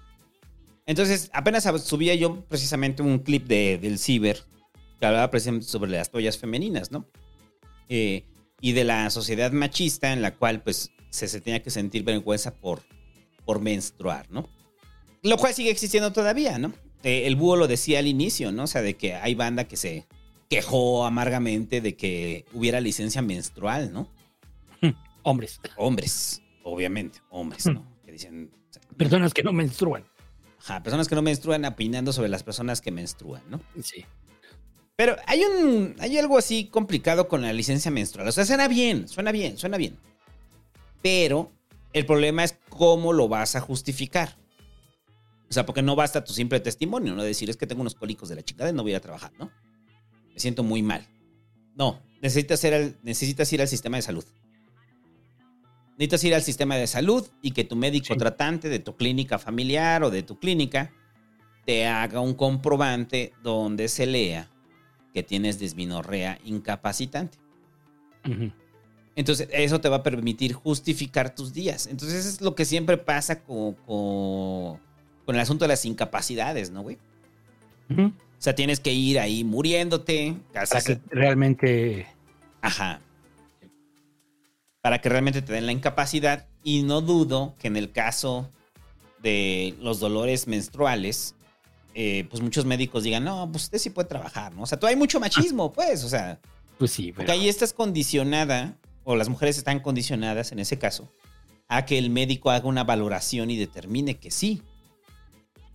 Entonces, 0.86 1.30
apenas 1.34 1.64
subía 1.84 2.14
yo 2.16 2.46
precisamente 2.46 3.02
un 3.02 3.20
clip 3.20 3.48
de, 3.48 3.78
del 3.78 3.98
Ciber 3.98 4.44
que 5.00 5.06
hablaba 5.06 5.32
precisamente 5.32 5.68
sobre 5.68 5.92
las 5.92 6.12
toallas 6.12 6.38
femeninas, 6.38 6.92
¿no? 6.92 7.08
Eh, 7.90 8.26
y 8.62 8.74
de 8.74 8.84
la 8.84 9.10
sociedad 9.10 9.52
machista 9.52 10.14
en 10.14 10.22
la 10.22 10.36
cual, 10.36 10.62
pues, 10.62 10.92
se, 11.10 11.28
se 11.28 11.42
tenía 11.42 11.64
que 11.64 11.70
sentir 11.70 12.04
vergüenza 12.04 12.54
por, 12.54 12.84
por 13.46 13.62
menstruar, 13.62 14.30
¿no? 14.30 14.48
Lo 15.24 15.38
cual 15.38 15.54
sigue 15.54 15.72
existiendo 15.72 16.14
todavía, 16.14 16.60
¿no? 16.60 16.74
Eh, 17.04 17.28
el 17.28 17.36
búho 17.36 17.56
lo 17.56 17.68
decía 17.68 18.00
al 18.00 18.08
inicio, 18.08 18.52
¿no? 18.52 18.64
O 18.64 18.68
sea, 18.68 18.82
de 18.82 18.96
que 18.96 19.16
hay 19.16 19.36
banda 19.36 19.66
que 19.66 19.78
se 19.78 20.06
quejó 20.50 21.06
amargamente 21.06 21.82
de 21.82 21.96
que 21.96 22.46
hubiera 22.54 22.80
licencia 22.80 23.22
menstrual, 23.22 23.92
¿no? 23.94 24.10
Hombres. 25.26 25.60
Hombres, 25.76 26.44
obviamente, 26.64 27.20
hombres, 27.32 27.66
¿no? 27.66 27.84
Que 28.06 28.12
dicen, 28.12 28.52
Personas 28.96 29.34
que 29.34 29.42
no 29.42 29.54
menstruan. 29.54 30.06
Ajá, 30.60 30.84
personas 30.84 31.08
que 31.08 31.16
no 31.16 31.24
menstruan 31.24 31.66
opinando 31.66 32.14
sobre 32.14 32.30
las 32.30 32.44
personas 32.44 32.80
que 32.80 32.92
menstruan, 32.92 33.42
¿no? 33.50 33.60
Sí. 33.82 34.06
Pero 34.96 35.16
hay 35.26 35.44
un. 35.44 35.96
Hay 36.00 36.16
algo 36.20 36.38
así 36.38 36.68
complicado 36.68 37.28
con 37.28 37.42
la 37.42 37.52
licencia 37.54 37.90
menstrual. 37.90 38.28
O 38.28 38.32
sea, 38.32 38.46
suena 38.46 38.68
bien, 38.68 39.08
suena 39.08 39.32
bien, 39.32 39.58
suena 39.58 39.78
bien. 39.78 39.98
Pero 41.02 41.52
el 41.92 42.06
problema 42.06 42.44
es 42.44 42.58
cómo 42.70 43.12
lo 43.12 43.28
vas 43.28 43.56
a 43.56 43.62
justificar. 43.62 44.38
O 45.50 45.54
sea, 45.54 45.66
porque 45.66 45.82
no 45.82 45.96
basta 45.96 46.24
tu 46.24 46.34
simple 46.34 46.60
testimonio, 46.60 47.16
no 47.16 47.24
decir 47.24 47.50
es 47.50 47.58
que 47.58 47.66
tengo 47.66 47.82
unos 47.82 47.96
cólicos 47.96 48.30
de 48.30 48.36
la 48.36 48.44
chingada 48.44 48.70
y 48.70 48.74
no 48.74 48.84
voy 48.84 48.92
a 48.92 48.94
ir 48.94 48.98
a 48.98 49.02
trabajar, 49.02 49.32
¿no? 49.40 49.52
Me 50.34 50.40
siento 50.40 50.64
muy 50.64 50.84
mal. 50.84 51.08
No, 51.76 52.00
necesitas 52.22 52.64
ir 52.64 52.74
al, 52.76 52.98
necesitas 53.02 53.52
ir 53.54 53.62
al 53.62 53.68
sistema 53.68 53.98
de 53.98 54.04
salud. 54.04 54.26
Necesitas 55.98 56.24
ir 56.26 56.36
al 56.36 56.42
sistema 56.42 56.76
de 56.76 56.88
salud 56.88 57.26
y 57.42 57.52
que 57.52 57.64
tu 57.64 57.76
médico 57.76 58.16
tratante 58.18 58.68
de 58.70 58.80
tu 58.80 58.96
clínica 58.96 59.40
familiar 59.40 60.04
o 60.04 60.10
de 60.10 60.24
tu 60.24 60.38
clínica 60.40 60.92
te 61.66 61.88
haga 61.88 62.20
un 62.20 62.34
comprobante 62.34 63.34
donde 63.42 63.88
se 63.88 64.06
lea 64.06 64.50
que 65.14 65.24
tienes 65.24 65.58
disminorrea 65.58 66.38
incapacitante. 66.44 67.38
Entonces, 69.16 69.48
eso 69.54 69.80
te 69.80 69.88
va 69.88 69.98
a 69.98 70.04
permitir 70.04 70.52
justificar 70.54 71.34
tus 71.34 71.54
días. 71.54 71.88
Entonces, 71.88 72.20
eso 72.26 72.30
es 72.30 72.42
lo 72.42 72.54
que 72.56 72.66
siempre 72.66 72.98
pasa 72.98 73.42
con, 73.42 73.74
con, 73.76 74.78
con 75.26 75.36
el 75.36 75.40
asunto 75.40 75.64
de 75.64 75.70
las 75.70 75.86
incapacidades, 75.86 76.72
¿no, 76.72 76.82
güey? 76.82 76.98
O 77.98 78.42
sea, 78.46 78.54
tienes 78.54 78.82
que 78.82 78.92
ir 78.94 79.18
ahí 79.20 79.46
muriéndote. 79.46 80.36
Para 80.54 80.68
casi- 80.68 80.96
que 80.98 81.02
realmente. 81.10 82.06
Ajá. 82.62 83.00
Para 84.86 85.02
que 85.02 85.10
realmente 85.10 85.42
te 85.42 85.52
den 85.52 85.66
la 85.66 85.72
incapacidad. 85.72 86.46
Y 86.64 86.84
no 86.84 87.02
dudo 87.02 87.56
que 87.58 87.66
en 87.70 87.76
el 87.76 87.92
caso 87.92 88.52
de 89.18 89.74
los 89.82 90.00
dolores 90.00 90.46
menstruales, 90.46 91.34
eh, 91.96 92.28
pues 92.30 92.44
muchos 92.44 92.66
médicos 92.66 93.02
digan, 93.02 93.24
no, 93.24 93.52
pues 93.52 93.64
usted 93.64 93.80
sí 93.80 93.90
puede 93.90 94.08
trabajar, 94.08 94.54
¿no? 94.54 94.62
O 94.62 94.66
sea, 94.68 94.80
tú 94.80 94.86
hay 94.86 94.96
mucho 94.96 95.20
machismo, 95.20 95.74
pues, 95.74 96.04
o 96.04 96.08
sea. 96.08 96.40
Pues 96.78 96.92
sí, 96.92 97.12
Porque 97.12 97.32
ahí 97.32 97.50
estás 97.50 97.74
condicionada, 97.74 98.78
o 99.04 99.16
las 99.16 99.28
mujeres 99.28 99.58
están 99.58 99.80
condicionadas 99.80 100.52
en 100.52 100.60
ese 100.60 100.78
caso, 100.78 101.12
a 101.68 101.84
que 101.88 101.98
el 101.98 102.12
médico 102.12 102.52
haga 102.52 102.68
una 102.68 102.84
valoración 102.84 103.50
y 103.50 103.58
determine 103.58 104.20
que 104.20 104.30
sí, 104.30 104.62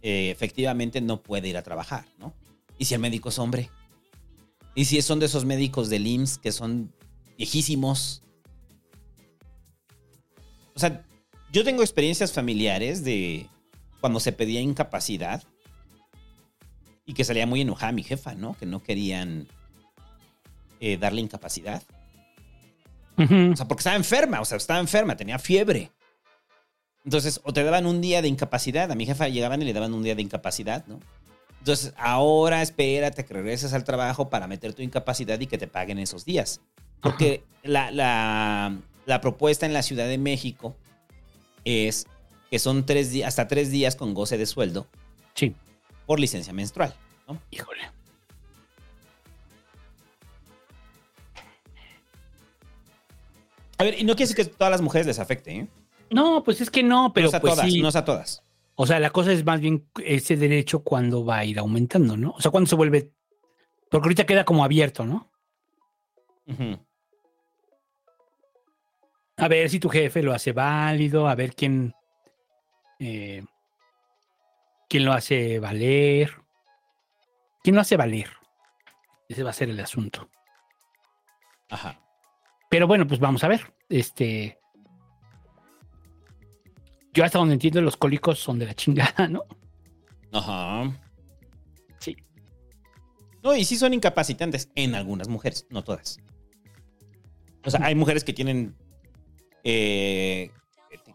eh, 0.02 0.30
efectivamente 0.30 1.00
no 1.00 1.20
puede 1.20 1.48
ir 1.48 1.56
a 1.56 1.64
trabajar, 1.64 2.04
¿no? 2.20 2.32
Y 2.78 2.84
si 2.84 2.94
el 2.94 3.00
médico 3.00 3.30
es 3.30 3.40
hombre. 3.40 3.70
Y 4.76 4.84
si 4.84 5.02
son 5.02 5.18
de 5.18 5.26
esos 5.26 5.44
médicos 5.44 5.90
del 5.90 6.06
IMSS 6.06 6.38
que 6.38 6.52
son 6.52 6.92
viejísimos. 7.36 8.22
O 10.74 10.78
sea, 10.78 11.04
yo 11.52 11.64
tengo 11.64 11.82
experiencias 11.82 12.32
familiares 12.32 13.04
de 13.04 13.48
cuando 14.00 14.20
se 14.20 14.32
pedía 14.32 14.60
incapacidad 14.60 15.42
y 17.04 17.14
que 17.14 17.24
salía 17.24 17.46
muy 17.46 17.60
enojada 17.62 17.92
mi 17.92 18.02
jefa, 18.02 18.34
¿no? 18.34 18.54
Que 18.58 18.66
no 18.66 18.82
querían 18.82 19.48
eh, 20.80 20.96
darle 20.96 21.20
incapacidad. 21.20 21.82
O 23.52 23.56
sea, 23.56 23.68
porque 23.68 23.80
estaba 23.80 23.96
enferma, 23.96 24.40
o 24.40 24.44
sea, 24.44 24.56
estaba 24.56 24.80
enferma, 24.80 25.16
tenía 25.16 25.38
fiebre. 25.38 25.90
Entonces, 27.04 27.40
o 27.44 27.52
te 27.52 27.62
daban 27.64 27.84
un 27.86 28.00
día 28.00 28.22
de 28.22 28.28
incapacidad. 28.28 28.90
A 28.90 28.94
mi 28.94 29.04
jefa 29.04 29.28
llegaban 29.28 29.60
y 29.60 29.64
le 29.66 29.72
daban 29.72 29.92
un 29.92 30.02
día 30.02 30.14
de 30.14 30.22
incapacidad, 30.22 30.86
¿no? 30.86 31.00
Entonces, 31.58 31.92
ahora 31.98 32.62
espérate 32.62 33.24
que 33.26 33.34
regreses 33.34 33.74
al 33.74 33.84
trabajo 33.84 34.30
para 34.30 34.46
meter 34.46 34.72
tu 34.72 34.80
incapacidad 34.82 35.38
y 35.40 35.46
que 35.46 35.58
te 35.58 35.66
paguen 35.66 35.98
esos 35.98 36.24
días. 36.24 36.62
Porque 37.02 37.44
la, 37.62 37.90
la- 37.90 38.78
la 39.10 39.20
propuesta 39.20 39.66
en 39.66 39.72
la 39.72 39.82
Ciudad 39.82 40.06
de 40.06 40.18
México 40.18 40.76
es 41.64 42.06
que 42.48 42.60
son 42.60 42.86
tres 42.86 43.10
días, 43.10 43.26
hasta 43.26 43.48
tres 43.48 43.72
días 43.72 43.96
con 43.96 44.14
goce 44.14 44.38
de 44.38 44.46
sueldo. 44.46 44.86
Sí. 45.34 45.56
Por 46.06 46.20
licencia 46.20 46.52
menstrual, 46.52 46.94
¿no? 47.26 47.42
Híjole. 47.50 47.80
A 53.78 53.82
ver, 53.82 53.98
y 53.98 54.04
no 54.04 54.14
quiere 54.14 54.28
decir 54.30 54.36
que 54.36 54.42
a 54.42 54.56
todas 54.56 54.70
las 54.70 54.80
mujeres 54.80 55.08
les 55.08 55.18
afecte, 55.18 55.56
¿eh? 55.56 55.68
No, 56.10 56.44
pues 56.44 56.60
es 56.60 56.70
que 56.70 56.84
no, 56.84 57.12
pero 57.12 57.24
no 57.24 57.28
es 57.30 57.34
a 57.34 57.40
pues 57.40 57.54
todas, 57.54 57.68
sí. 57.68 57.82
no 57.82 57.88
es 57.88 57.96
a 57.96 58.04
todas. 58.04 58.44
O 58.76 58.86
sea, 58.86 59.00
la 59.00 59.10
cosa 59.10 59.32
es 59.32 59.44
más 59.44 59.60
bien 59.60 59.88
ese 60.04 60.36
derecho 60.36 60.84
cuando 60.84 61.24
va 61.24 61.38
a 61.38 61.44
ir 61.44 61.58
aumentando, 61.58 62.16
¿no? 62.16 62.30
O 62.30 62.40
sea, 62.40 62.52
cuando 62.52 62.68
se 62.70 62.76
vuelve. 62.76 63.10
Porque 63.90 64.06
ahorita 64.06 64.24
queda 64.24 64.44
como 64.44 64.62
abierto, 64.62 65.04
¿no? 65.04 65.28
A 69.40 69.48
ver 69.48 69.70
si 69.70 69.80
tu 69.80 69.88
jefe 69.88 70.22
lo 70.22 70.32
hace 70.32 70.52
válido, 70.52 71.28
a 71.28 71.34
ver 71.34 71.54
quién. 71.54 71.94
eh, 72.98 73.44
quién 74.88 75.04
lo 75.04 75.12
hace 75.12 75.58
valer. 75.58 76.32
¿Quién 77.62 77.74
lo 77.76 77.82
hace 77.82 77.96
valer? 77.96 78.28
Ese 79.28 79.42
va 79.42 79.50
a 79.50 79.54
ser 79.54 79.70
el 79.70 79.80
asunto. 79.80 80.28
Ajá. 81.68 82.00
Pero 82.68 82.86
bueno, 82.86 83.06
pues 83.06 83.20
vamos 83.20 83.44
a 83.44 83.48
ver. 83.48 83.72
Este. 83.88 84.58
Yo 87.12 87.24
hasta 87.24 87.38
donde 87.38 87.54
entiendo 87.54 87.80
los 87.80 87.96
cólicos 87.96 88.38
son 88.38 88.58
de 88.58 88.66
la 88.66 88.74
chingada, 88.74 89.26
¿no? 89.28 89.42
Ajá. 90.32 90.90
Sí. 91.98 92.16
No, 93.42 93.54
y 93.56 93.64
sí 93.64 93.76
son 93.76 93.94
incapacitantes 93.94 94.70
en 94.74 94.94
algunas 94.94 95.28
mujeres, 95.28 95.66
no 95.70 95.82
todas. 95.82 96.18
O 97.64 97.70
sea, 97.70 97.84
hay 97.84 97.94
mujeres 97.94 98.22
que 98.24 98.32
tienen. 98.32 98.76
Eh, 99.64 100.50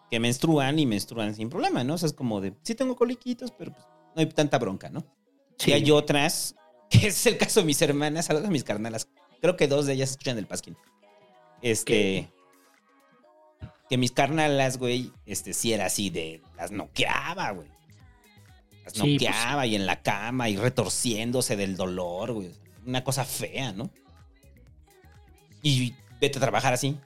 que 0.09 0.19
menstruan 0.19 0.77
y 0.79 0.85
menstruan 0.85 1.33
sin 1.35 1.49
problema, 1.49 1.83
¿no? 1.83 1.95
O 1.95 1.97
sea, 1.97 2.07
es 2.07 2.13
como 2.13 2.41
de. 2.41 2.53
Sí 2.63 2.75
tengo 2.75 2.95
coliquitos, 2.95 3.51
pero 3.51 3.71
pues, 3.71 3.85
no 4.15 4.21
hay 4.21 4.25
tanta 4.27 4.57
bronca, 4.59 4.89
¿no? 4.89 5.05
Sí. 5.57 5.71
Y 5.71 5.73
hay 5.73 5.91
otras, 5.91 6.55
que 6.89 7.07
es 7.07 7.25
el 7.25 7.37
caso 7.37 7.61
de 7.61 7.65
mis 7.65 7.81
hermanas, 7.81 8.25
saludos 8.25 8.47
a 8.47 8.51
mis 8.51 8.63
carnalas. 8.63 9.09
Creo 9.41 9.55
que 9.57 9.67
dos 9.67 9.85
de 9.85 9.93
ellas 9.93 10.11
escuchan 10.11 10.37
el 10.37 10.47
Pasquín. 10.47 10.77
Este. 11.61 12.29
Que 13.89 13.97
mis 13.97 14.11
carnalas, 14.11 14.77
güey, 14.77 15.11
este 15.25 15.53
sí 15.53 15.73
era 15.73 15.85
así 15.85 16.09
de. 16.09 16.41
Las 16.57 16.71
noqueaba, 16.71 17.51
güey. 17.51 17.67
Las 18.83 18.93
Sí, 18.93 18.99
pues. 18.99 19.11
noqueaba 19.13 19.65
y 19.67 19.75
en 19.75 19.85
la 19.85 20.01
cama 20.01 20.49
y 20.49 20.57
retorciéndose 20.57 21.55
del 21.55 21.75
dolor, 21.75 22.33
güey. 22.33 22.51
Una 22.85 23.03
cosa 23.03 23.25
fea, 23.25 23.71
¿no? 23.73 23.89
Y 25.61 25.95
vete 26.21 26.37
a 26.37 26.41
trabajar 26.41 26.73
así. 26.73 26.97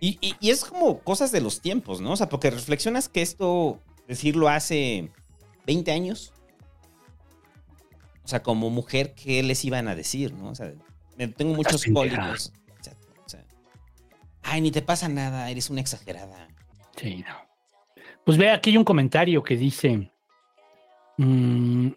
Y, 0.00 0.18
y- 0.20 0.34
y 0.40 0.50
es 0.50 0.64
como 0.64 1.00
cosas 1.00 1.30
de 1.30 1.40
los 1.40 1.60
tiempos, 1.60 2.00
¿no? 2.00 2.12
O 2.12 2.16
sea, 2.16 2.28
porque 2.28 2.50
reflexionas 2.50 3.08
que 3.08 3.20
esto, 3.22 3.82
decirlo 4.08 4.48
hace 4.48 5.10
20 5.66 5.92
años. 5.92 6.32
O 8.24 8.28
sea, 8.28 8.42
como 8.42 8.70
mujer, 8.70 9.14
¿qué 9.14 9.42
les 9.42 9.64
iban 9.64 9.88
a 9.88 9.94
decir, 9.94 10.32
no? 10.32 10.50
O 10.50 10.54
sea, 10.54 10.72
tengo 11.36 11.54
muchos 11.54 11.84
cólicos. 11.92 12.52
O 12.80 12.82
sea, 12.84 12.94
o 13.24 13.28
sea, 13.28 13.44
ay, 14.42 14.60
ni 14.62 14.70
te 14.70 14.82
pasa 14.82 15.08
nada, 15.08 15.50
eres 15.50 15.68
una 15.68 15.80
exagerada. 15.80 16.48
Sí, 16.96 17.24
no. 17.26 17.34
Pues 18.24 18.38
ve, 18.38 18.50
aquí 18.50 18.70
hay 18.70 18.76
un 18.78 18.84
comentario 18.84 19.42
que 19.42 19.56
dice. 19.56 20.10
mm, 21.18 21.88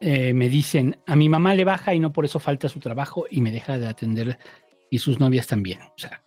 eh, 0.00 0.32
me 0.34 0.48
dicen, 0.48 1.00
a 1.06 1.16
mi 1.16 1.28
mamá 1.28 1.54
le 1.54 1.64
baja 1.64 1.94
y 1.94 1.98
no 2.00 2.12
por 2.12 2.24
eso 2.26 2.38
falta 2.38 2.68
su 2.68 2.80
trabajo 2.80 3.24
y 3.30 3.40
me 3.40 3.50
deja 3.50 3.78
de 3.78 3.88
atender 3.88 4.38
y 4.90 4.98
sus 4.98 5.18
novias 5.20 5.46
también. 5.46 5.80
O 5.82 5.98
sea, 5.98 6.22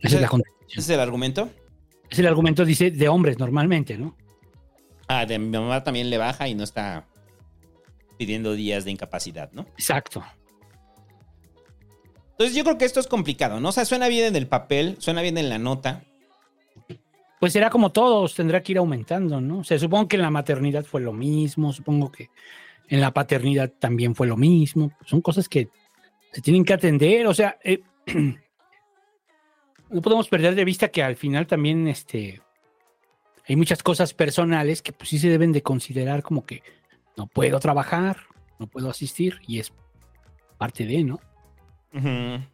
esa 0.00 0.16
es 0.16 0.22
la. 0.22 0.28
¿Ese 0.68 0.80
es 0.80 0.88
el 0.90 1.00
argumento? 1.00 1.50
Es 2.10 2.18
el 2.18 2.26
argumento, 2.26 2.64
dice, 2.64 2.90
de 2.90 3.08
hombres 3.08 3.38
normalmente, 3.38 3.96
¿no? 3.96 4.16
Ah, 5.08 5.26
de 5.26 5.38
mi 5.38 5.48
mamá 5.48 5.82
también 5.82 6.10
le 6.10 6.18
baja 6.18 6.48
y 6.48 6.54
no 6.54 6.64
está 6.64 7.06
pidiendo 8.16 8.54
días 8.54 8.84
de 8.84 8.90
incapacidad, 8.90 9.50
¿no? 9.52 9.62
Exacto. 9.78 10.24
Entonces 12.32 12.54
yo 12.54 12.64
creo 12.64 12.78
que 12.78 12.84
esto 12.84 13.00
es 13.00 13.06
complicado, 13.06 13.60
¿no? 13.60 13.70
O 13.70 13.72
sea, 13.72 13.84
suena 13.84 14.08
bien 14.08 14.26
en 14.26 14.36
el 14.36 14.46
papel, 14.46 14.96
suena 14.98 15.22
bien 15.22 15.38
en 15.38 15.48
la 15.48 15.58
nota. 15.58 16.04
Pues 17.40 17.52
será 17.52 17.70
como 17.70 17.92
todos, 17.92 18.34
tendrá 18.34 18.62
que 18.62 18.72
ir 18.72 18.78
aumentando, 18.78 19.40
¿no? 19.40 19.60
O 19.60 19.64
sea, 19.64 19.78
supongo 19.78 20.08
que 20.08 20.16
en 20.16 20.22
la 20.22 20.30
maternidad 20.30 20.84
fue 20.84 21.00
lo 21.00 21.12
mismo, 21.12 21.72
supongo 21.72 22.12
que 22.12 22.28
en 22.88 23.00
la 23.00 23.12
paternidad 23.12 23.72
también 23.78 24.14
fue 24.14 24.26
lo 24.26 24.36
mismo. 24.36 24.92
Son 25.04 25.20
cosas 25.20 25.48
que 25.48 25.68
se 26.36 26.42
tienen 26.42 26.66
que 26.66 26.74
atender, 26.74 27.26
o 27.26 27.32
sea, 27.32 27.58
eh, 27.64 27.80
no 29.88 30.02
podemos 30.02 30.28
perder 30.28 30.54
de 30.54 30.66
vista 30.66 30.88
que 30.88 31.02
al 31.02 31.16
final 31.16 31.46
también 31.46 31.88
este, 31.88 32.42
hay 33.48 33.56
muchas 33.56 33.82
cosas 33.82 34.12
personales 34.12 34.82
que 34.82 34.92
pues 34.92 35.08
sí 35.08 35.18
se 35.18 35.30
deben 35.30 35.52
de 35.52 35.62
considerar 35.62 36.22
como 36.22 36.44
que 36.44 36.62
no 37.16 37.26
puedo 37.26 37.58
trabajar, 37.58 38.18
no 38.58 38.66
puedo 38.66 38.90
asistir 38.90 39.40
y 39.46 39.60
es 39.60 39.72
parte 40.58 40.84
de, 40.84 41.04
¿no? 41.04 41.20
Ujú. 41.94 42.44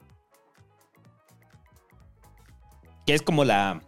Que 3.04 3.14
es 3.14 3.22
como 3.22 3.44
la. 3.44 3.82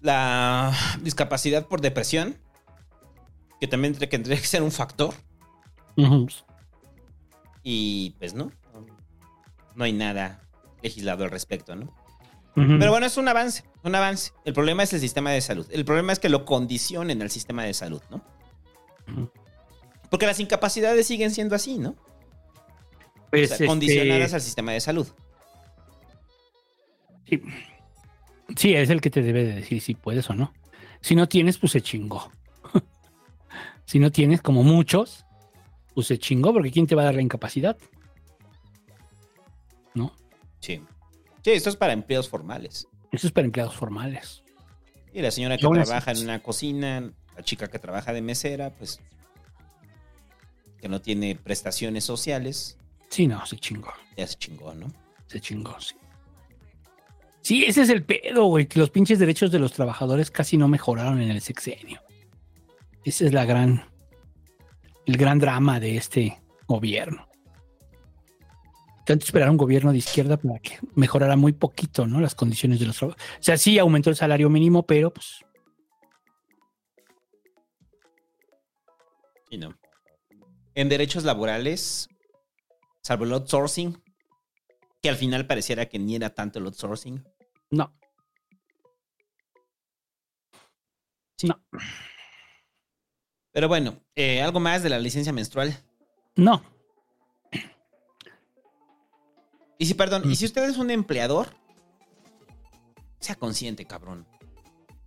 La 0.00 0.72
discapacidad 1.00 1.68
por 1.68 1.80
depresión. 1.80 2.36
Que 3.60 3.68
también 3.68 3.92
tendría 3.92 4.08
que 4.08 4.16
tendría 4.18 4.40
que 4.40 4.46
ser 4.48 4.62
un 4.62 4.72
factor. 4.72 5.14
Y 7.62 8.10
pues 8.18 8.34
no. 8.34 8.50
No 9.74 9.84
hay 9.84 9.92
nada 9.92 10.40
legislado 10.82 11.24
al 11.24 11.30
respecto, 11.30 11.74
¿no? 11.76 11.94
Pero 12.54 12.90
bueno, 12.90 13.06
es 13.06 13.16
un 13.16 13.28
avance, 13.28 13.64
un 13.82 13.94
avance. 13.94 14.32
El 14.44 14.52
problema 14.52 14.82
es 14.82 14.92
el 14.92 15.00
sistema 15.00 15.30
de 15.30 15.40
salud. 15.40 15.66
El 15.70 15.86
problema 15.86 16.12
es 16.12 16.18
que 16.18 16.28
lo 16.28 16.44
condicionen 16.44 17.22
al 17.22 17.30
sistema 17.30 17.64
de 17.64 17.72
salud, 17.72 18.02
¿no? 18.10 18.22
Porque 20.10 20.26
las 20.26 20.38
incapacidades 20.38 21.06
siguen 21.06 21.30
siendo 21.30 21.54
así, 21.54 21.78
¿no? 21.78 21.96
Pues, 23.30 23.52
O 23.52 23.56
sea, 23.56 23.66
condicionadas 23.66 24.24
este, 24.24 24.36
al 24.36 24.42
sistema 24.42 24.72
de 24.72 24.80
salud. 24.80 25.08
Sí. 27.26 27.42
Sí, 28.56 28.74
es 28.74 28.90
el 28.90 29.00
que 29.00 29.08
te 29.08 29.22
debe 29.22 29.44
de 29.44 29.54
decir 29.54 29.80
si 29.80 29.94
puedes 29.94 30.28
o 30.28 30.34
no. 30.34 30.52
Si 31.00 31.14
no 31.14 31.28
tienes, 31.28 31.56
pues 31.56 31.72
se 31.72 31.80
chingó. 31.80 32.30
si 33.86 33.98
no 33.98 34.10
tienes, 34.10 34.42
como 34.42 34.62
muchos, 34.62 35.24
pues 35.94 36.06
se 36.06 36.18
chingó, 36.18 36.52
porque 36.52 36.70
¿quién 36.70 36.86
te 36.86 36.94
va 36.94 37.02
a 37.02 37.06
dar 37.06 37.14
la 37.14 37.22
incapacidad? 37.22 37.76
¿No? 39.94 40.14
Sí. 40.60 40.82
Sí, 41.44 41.50
esto 41.50 41.70
es 41.70 41.76
para 41.76 41.92
empleos 41.92 42.28
formales. 42.28 42.86
Eso 43.10 43.26
es 43.26 43.32
para 43.32 43.44
empleados 43.44 43.74
formales. 43.74 44.42
Y 45.12 45.20
la 45.20 45.30
señora 45.30 45.58
que 45.58 45.66
trabaja 45.68 46.12
en 46.12 46.18
una 46.22 46.42
cocina, 46.42 47.12
la 47.36 47.42
chica 47.42 47.68
que 47.68 47.78
trabaja 47.78 48.12
de 48.12 48.22
mesera, 48.22 48.70
pues 48.70 49.00
que 50.80 50.88
no 50.88 51.00
tiene 51.00 51.36
prestaciones 51.36 52.04
sociales, 52.04 52.78
Sí, 53.08 53.26
no, 53.26 53.44
se 53.44 53.56
chingó. 53.58 53.92
ya 54.16 54.26
se 54.26 54.36
chingó, 54.36 54.72
¿no? 54.74 54.86
Se 55.26 55.38
chingó, 55.38 55.78
sí. 55.80 55.94
Sí, 57.42 57.64
ese 57.64 57.82
es 57.82 57.90
el 57.90 58.04
pedo, 58.04 58.44
güey. 58.46 58.66
Que 58.66 58.78
los 58.78 58.88
pinches 58.88 59.18
derechos 59.18 59.50
de 59.50 59.58
los 59.58 59.72
trabajadores 59.72 60.30
casi 60.30 60.56
no 60.56 60.66
mejoraron 60.68 61.20
en 61.20 61.30
el 61.30 61.40
sexenio. 61.42 62.00
Ese 63.04 63.26
es 63.26 63.32
la 63.34 63.44
gran. 63.44 63.84
El 65.06 65.16
gran 65.16 65.38
drama 65.38 65.80
de 65.80 65.96
este 65.96 66.42
gobierno. 66.66 67.28
Tanto 69.04 69.24
esperar 69.24 69.50
un 69.50 69.56
gobierno 69.56 69.90
de 69.90 69.98
izquierda 69.98 70.36
para 70.36 70.60
que 70.60 70.78
mejorara 70.94 71.36
muy 71.36 71.52
poquito, 71.52 72.06
¿no? 72.06 72.20
Las 72.20 72.36
condiciones 72.36 72.78
de 72.78 72.86
los 72.86 72.96
trabajadores. 72.96 73.38
O 73.40 73.42
sea, 73.42 73.56
sí 73.56 73.78
aumentó 73.78 74.10
el 74.10 74.16
salario 74.16 74.48
mínimo, 74.48 74.86
pero 74.86 75.12
pues. 75.12 75.44
Y 79.50 79.58
no. 79.58 79.76
En 80.74 80.88
derechos 80.88 81.24
laborales, 81.24 82.08
salvo 83.02 83.24
el 83.24 83.32
outsourcing, 83.32 84.00
que 85.02 85.08
al 85.08 85.16
final 85.16 85.46
pareciera 85.46 85.86
que 85.86 85.98
ni 85.98 86.14
era 86.14 86.30
tanto 86.30 86.60
el 86.60 86.66
outsourcing. 86.66 87.24
No. 87.70 87.92
No. 91.42 91.60
Pero 93.52 93.68
bueno, 93.68 93.96
eh, 94.16 94.40
algo 94.42 94.60
más 94.60 94.82
de 94.82 94.88
la 94.90 94.98
licencia 94.98 95.32
menstrual. 95.32 95.76
No. 96.36 96.62
Y 99.78 99.86
si, 99.86 99.94
perdón, 99.94 100.22
y 100.30 100.36
si 100.36 100.44
usted 100.44 100.64
es 100.68 100.76
un 100.78 100.90
empleador, 100.90 101.48
sea 103.18 103.34
consciente, 103.34 103.84
cabrón. 103.84 104.26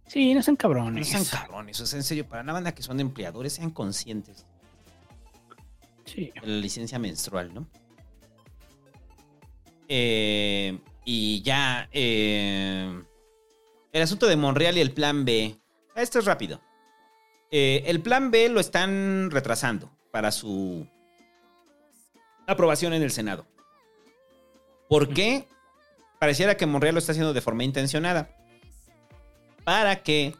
Sí, 0.07 0.33
no 0.33 0.41
sean 0.43 0.53
No 0.55 0.57
cabrones. 0.59 1.07
sean 1.07 1.25
cabrones. 1.25 1.79
O 1.81 1.85
sea, 1.85 1.97
en 1.97 2.03
serio, 2.03 2.27
para 2.27 2.43
la 2.43 2.53
banda 2.53 2.75
que 2.75 2.83
son 2.83 2.99
empleadores, 2.99 3.53
sean 3.53 3.71
conscientes. 3.71 4.45
Sí. 6.05 6.31
De 6.39 6.47
la 6.47 6.57
licencia 6.57 6.99
menstrual, 6.99 7.53
¿no? 7.53 7.67
Eh, 9.87 10.77
y 11.05 11.41
ya. 11.41 11.89
eh, 11.91 13.01
el 13.93 14.01
asunto 14.01 14.27
de 14.27 14.35
Monreal 14.35 14.77
y 14.77 14.81
el 14.81 14.91
plan 14.91 15.23
B. 15.25 15.57
Esto 15.95 16.19
es 16.19 16.25
rápido. 16.25 16.59
Eh, 17.57 17.89
el 17.89 18.01
plan 18.01 18.31
B 18.31 18.49
lo 18.49 18.59
están 18.59 19.31
retrasando 19.31 19.89
para 20.11 20.33
su 20.33 20.85
aprobación 22.47 22.91
en 22.91 23.01
el 23.01 23.11
Senado. 23.11 23.47
¿Por 24.89 25.13
qué? 25.13 25.47
Pareciera 26.19 26.57
que 26.57 26.65
Monreal 26.65 26.95
lo 26.95 26.99
está 26.99 27.13
haciendo 27.13 27.31
de 27.31 27.39
forma 27.39 27.63
intencionada. 27.63 28.29
Para 29.63 30.03
que 30.03 30.35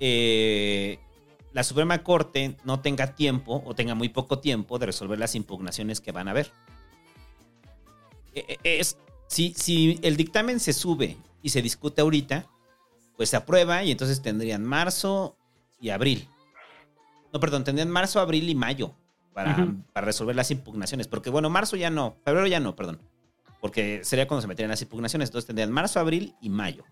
eh, 0.00 0.98
la 1.52 1.64
Suprema 1.64 2.02
Corte 2.02 2.56
no 2.64 2.80
tenga 2.80 3.14
tiempo 3.14 3.62
o 3.66 3.74
tenga 3.74 3.94
muy 3.94 4.08
poco 4.08 4.38
tiempo 4.38 4.78
de 4.78 4.86
resolver 4.86 5.18
las 5.18 5.34
impugnaciones 5.34 6.00
que 6.00 6.12
van 6.12 6.28
a 6.28 6.30
haber. 6.30 6.50
Eh, 8.34 8.56
Es, 8.62 8.96
si, 9.26 9.52
si 9.52 9.98
el 10.00 10.16
dictamen 10.16 10.60
se 10.60 10.72
sube 10.72 11.18
y 11.42 11.50
se 11.50 11.60
discute 11.60 12.00
ahorita, 12.00 12.46
pues 13.18 13.28
se 13.28 13.36
aprueba 13.36 13.84
y 13.84 13.90
entonces 13.90 14.22
tendrían 14.22 14.64
marzo 14.64 15.36
y 15.78 15.90
abril. 15.90 16.26
No, 17.32 17.40
perdón, 17.40 17.64
tendrían 17.64 17.90
marzo, 17.90 18.20
abril 18.20 18.48
y 18.48 18.54
mayo 18.54 18.94
para, 19.34 19.68
para 19.92 20.04
resolver 20.06 20.34
las 20.34 20.50
impugnaciones. 20.50 21.08
Porque, 21.08 21.30
bueno, 21.30 21.50
marzo 21.50 21.76
ya 21.76 21.90
no, 21.90 22.16
febrero 22.24 22.46
ya 22.46 22.60
no, 22.60 22.74
perdón. 22.74 23.00
Porque 23.60 24.00
sería 24.04 24.26
cuando 24.28 24.42
se 24.42 24.48
meterían 24.48 24.70
las 24.70 24.82
impugnaciones. 24.82 25.28
Entonces 25.28 25.46
tendrían 25.46 25.70
marzo, 25.72 26.00
abril 26.00 26.34
y 26.40 26.48
mayo. 26.48 26.84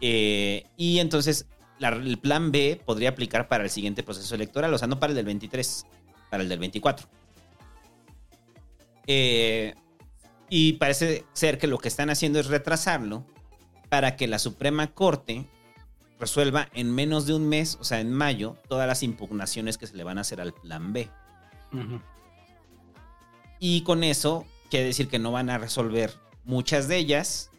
Eh, 0.00 0.64
y 0.76 0.98
entonces 0.98 1.46
la- 1.78 1.88
el 1.88 2.18
plan 2.18 2.50
B 2.52 2.80
podría 2.84 3.10
aplicar 3.10 3.48
para 3.48 3.64
el 3.64 3.70
siguiente 3.70 4.02
proceso 4.02 4.34
electoral, 4.34 4.72
o 4.74 4.78
sea, 4.78 4.88
no 4.88 4.98
para 5.00 5.10
el 5.12 5.16
del 5.16 5.26
23, 5.26 5.86
para 6.30 6.42
el 6.42 6.48
del 6.48 6.58
24. 6.58 7.08
Eh, 9.06 9.74
y 10.48 10.74
parece 10.74 11.24
ser 11.32 11.58
que 11.58 11.66
lo 11.66 11.78
que 11.78 11.88
están 11.88 12.10
haciendo 12.10 12.38
es 12.40 12.46
retrasarlo 12.46 13.24
para 13.88 14.16
que 14.16 14.26
la 14.28 14.38
Suprema 14.38 14.88
Corte 14.88 15.46
resuelva 16.20 16.68
en 16.74 16.94
menos 16.94 17.26
de 17.26 17.34
un 17.34 17.48
mes, 17.48 17.78
o 17.80 17.84
sea, 17.84 18.00
en 18.00 18.12
mayo, 18.12 18.56
todas 18.68 18.86
las 18.86 19.02
impugnaciones 19.02 19.78
que 19.78 19.86
se 19.86 19.96
le 19.96 20.04
van 20.04 20.18
a 20.18 20.20
hacer 20.20 20.40
al 20.40 20.52
plan 20.52 20.92
B. 20.92 21.10
Y 23.58 23.82
con 23.82 24.04
eso 24.04 24.46
quiere 24.70 24.86
decir 24.86 25.08
que 25.08 25.18
no 25.18 25.32
van 25.32 25.50
a 25.50 25.58
resolver 25.58 26.14
muchas 26.44 26.88
de 26.88 26.98
ellas. 26.98 27.50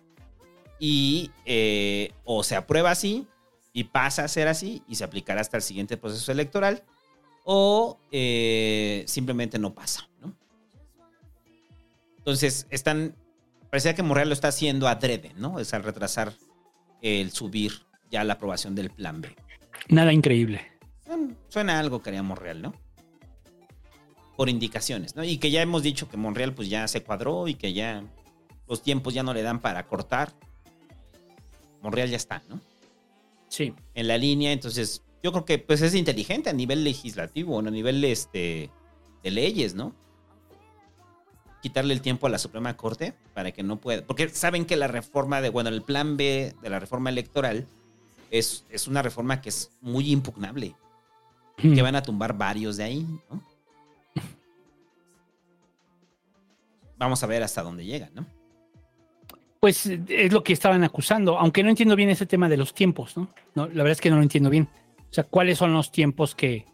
Y 0.79 1.31
eh, 1.45 2.11
o 2.23 2.43
se 2.43 2.55
aprueba 2.55 2.91
así 2.91 3.27
y 3.71 3.85
pasa 3.85 4.23
a 4.23 4.27
ser 4.27 4.47
así 4.47 4.81
y 4.87 4.95
se 4.95 5.03
aplicará 5.03 5.41
hasta 5.41 5.57
el 5.57 5.63
siguiente 5.63 5.97
proceso 5.97 6.31
electoral. 6.31 6.83
O 7.43 7.99
eh, 8.11 9.03
simplemente 9.07 9.59
no 9.59 9.73
pasa, 9.73 10.07
¿no? 10.19 10.35
Entonces, 12.17 12.67
están. 12.69 13.15
Parecía 13.69 13.95
que 13.95 14.03
Morreal 14.03 14.29
lo 14.29 14.33
está 14.33 14.49
haciendo 14.49 14.87
adrede, 14.87 15.33
¿no? 15.37 15.59
Es 15.59 15.73
al 15.73 15.83
retrasar 15.83 16.33
el 17.01 17.31
subir 17.31 17.83
ya 18.11 18.23
la 18.23 18.33
aprobación 18.33 18.75
del 18.75 18.91
plan 18.91 19.21
B. 19.21 19.35
Nada 19.87 20.13
increíble. 20.13 20.61
Mm, 21.07 21.31
Suena 21.47 21.77
a 21.77 21.79
algo 21.79 22.01
que 22.01 22.09
haría 22.09 22.21
Monreal, 22.21 22.61
¿no? 22.61 22.73
Por 24.35 24.49
indicaciones, 24.49 25.15
¿no? 25.15 25.23
Y 25.23 25.37
que 25.37 25.49
ya 25.49 25.61
hemos 25.61 25.81
dicho 25.81 26.09
que 26.09 26.17
Monreal 26.17 26.53
pues 26.53 26.69
ya 26.69 26.87
se 26.87 27.03
cuadró 27.03 27.47
y 27.47 27.55
que 27.55 27.73
ya 27.73 28.03
los 28.67 28.83
tiempos 28.83 29.13
ya 29.13 29.23
no 29.23 29.33
le 29.33 29.41
dan 29.41 29.59
para 29.59 29.87
cortar. 29.87 30.33
Monreal 31.81 32.09
ya 32.09 32.17
está, 32.17 32.43
¿no? 32.47 32.59
Sí. 33.47 33.73
En 33.95 34.07
la 34.07 34.17
línea, 34.17 34.51
entonces 34.51 35.03
yo 35.23 35.31
creo 35.31 35.45
que 35.45 35.59
pues 35.59 35.81
es 35.81 35.95
inteligente 35.95 36.49
a 36.49 36.53
nivel 36.53 36.83
legislativo, 36.83 37.59
a 37.59 37.63
nivel 37.63 38.03
este, 38.03 38.69
de 39.23 39.31
leyes, 39.31 39.75
¿no? 39.75 39.95
Quitarle 41.61 41.93
el 41.93 42.01
tiempo 42.01 42.27
a 42.27 42.29
la 42.29 42.39
Suprema 42.39 42.75
Corte 42.75 43.13
para 43.33 43.51
que 43.51 43.61
no 43.61 43.79
pueda, 43.79 44.03
porque 44.05 44.29
saben 44.29 44.65
que 44.65 44.75
la 44.75 44.87
reforma 44.87 45.41
de, 45.41 45.49
bueno, 45.49 45.69
el 45.69 45.83
plan 45.83 46.17
B 46.17 46.55
de 46.61 46.69
la 46.69 46.79
reforma 46.79 47.09
electoral 47.09 47.67
es, 48.31 48.65
es 48.69 48.87
una 48.87 49.01
reforma 49.03 49.39
que 49.41 49.49
es 49.49 49.71
muy 49.81 50.09
impugnable 50.11 50.75
que 51.57 51.81
van 51.83 51.95
a 51.95 52.01
tumbar 52.01 52.35
varios 52.35 52.77
de 52.77 52.83
ahí, 52.85 53.07
¿no? 53.29 53.39
Vamos 56.97 57.21
a 57.23 57.27
ver 57.27 57.43
hasta 57.43 57.61
dónde 57.61 57.85
llegan, 57.85 58.09
¿no? 58.15 58.25
Pues 59.59 59.85
eh, 59.85 60.01
es 60.09 60.33
lo 60.33 60.43
que 60.43 60.53
estaban 60.53 60.83
acusando, 60.83 61.37
aunque 61.37 61.61
no 61.63 61.69
entiendo 61.69 61.95
bien 61.95 62.09
ese 62.09 62.25
tema 62.25 62.49
de 62.49 62.57
los 62.57 62.73
tiempos, 62.73 63.15
¿no? 63.17 63.29
No, 63.53 63.67
la 63.67 63.73
verdad 63.83 63.91
es 63.91 64.01
que 64.01 64.09
no 64.09 64.15
lo 64.17 64.23
entiendo 64.23 64.49
bien. 64.49 64.67
O 65.09 65.13
sea, 65.13 65.23
¿cuáles 65.23 65.57
son 65.57 65.73
los 65.73 65.91
tiempos 65.91 66.33
que 66.33 66.65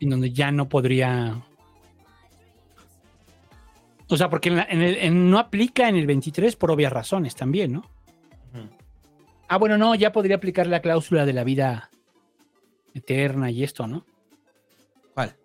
en 0.00 0.10
donde 0.10 0.30
ya 0.32 0.52
no 0.52 0.68
podría 0.68 1.42
o 4.08 4.16
sea, 4.16 4.28
porque 4.28 4.50
en 4.50 4.56
la- 4.56 4.66
en 4.68 4.82
el- 4.82 4.96
en- 4.98 5.30
no 5.30 5.38
aplica 5.38 5.88
en 5.88 5.96
el 5.96 6.06
23 6.06 6.54
por 6.56 6.70
obvias 6.70 6.92
razones 6.92 7.34
también, 7.34 7.72
¿no? 7.72 7.82
Ah, 9.54 9.56
bueno, 9.56 9.78
no, 9.78 9.94
ya 9.94 10.10
podría 10.10 10.34
aplicar 10.34 10.66
la 10.66 10.82
cláusula 10.82 11.24
de 11.24 11.32
la 11.32 11.44
vida 11.44 11.88
eterna 12.92 13.52
y 13.52 13.62
esto, 13.62 13.86
¿no? 13.86 14.04
¿Cuál? 15.14 15.36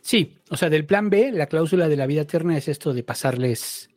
Sí, 0.00 0.36
o 0.50 0.56
sea, 0.56 0.68
del 0.70 0.86
plan 0.86 1.08
B, 1.08 1.30
la 1.30 1.46
cláusula 1.46 1.86
de 1.88 1.94
la 1.96 2.06
vida 2.06 2.22
eterna 2.22 2.56
es 2.58 2.66
esto 2.66 2.92
de 2.92 3.04
pasarles 3.04 3.88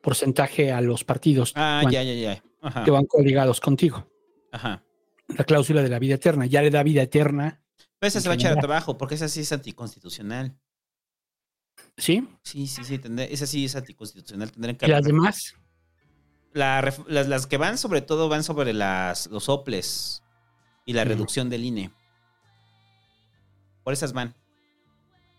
porcentaje 0.00 0.70
a 0.70 0.80
los 0.80 1.02
partidos 1.02 1.50
Ah, 1.56 1.80
cuando- 1.82 1.94
ya, 1.98 2.04
ya, 2.04 2.14
ya. 2.14 2.42
Ajá. 2.62 2.84
que 2.84 2.92
van 2.92 3.06
coligados 3.06 3.60
contigo. 3.60 4.08
Ajá. 4.52 4.84
La 5.36 5.42
cláusula 5.42 5.82
de 5.82 5.88
la 5.88 5.98
vida 5.98 6.14
eterna, 6.14 6.46
ya 6.46 6.62
le 6.62 6.70
da 6.70 6.84
vida 6.84 7.02
eterna. 7.02 7.60
Pero 7.98 8.06
esa 8.06 8.20
se 8.20 8.28
va 8.28 8.34
a 8.34 8.36
echar 8.36 8.50
general. 8.52 8.70
abajo, 8.70 8.96
porque 8.96 9.16
esa 9.16 9.26
sí 9.26 9.40
es 9.40 9.50
anticonstitucional. 9.50 10.54
¿Sí? 11.96 12.24
Sí, 12.44 12.68
sí, 12.68 12.84
sí. 12.84 12.98
tendré- 13.00 13.32
esa 13.32 13.48
sí 13.48 13.64
es 13.64 13.74
anticonstitucional. 13.74 14.52
Tendrán 14.52 14.76
que 14.76 14.86
¿Y 14.86 14.90
las 14.90 15.02
demás? 15.04 15.56
La 16.54 16.80
las, 17.08 17.28
las 17.28 17.46
que 17.46 17.58
van, 17.58 17.76
sobre 17.76 18.00
todo, 18.00 18.30
van 18.30 18.42
sobre 18.42 18.72
las, 18.72 19.26
los 19.26 19.44
soples 19.44 20.22
y 20.86 20.94
la 20.94 21.04
reducción 21.04 21.50
del 21.50 21.64
INE. 21.64 21.90
Por 23.82 23.92
esas 23.92 24.14
van. 24.14 24.34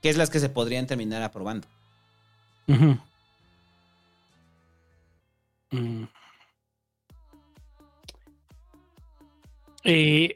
Que 0.01 0.09
es 0.09 0.17
las 0.17 0.29
que 0.29 0.39
se 0.39 0.49
podrían 0.49 0.85
terminar 0.85 1.23
aprobando. 1.23 1.67
Mm. 2.67 2.93
Eh, 9.83 10.35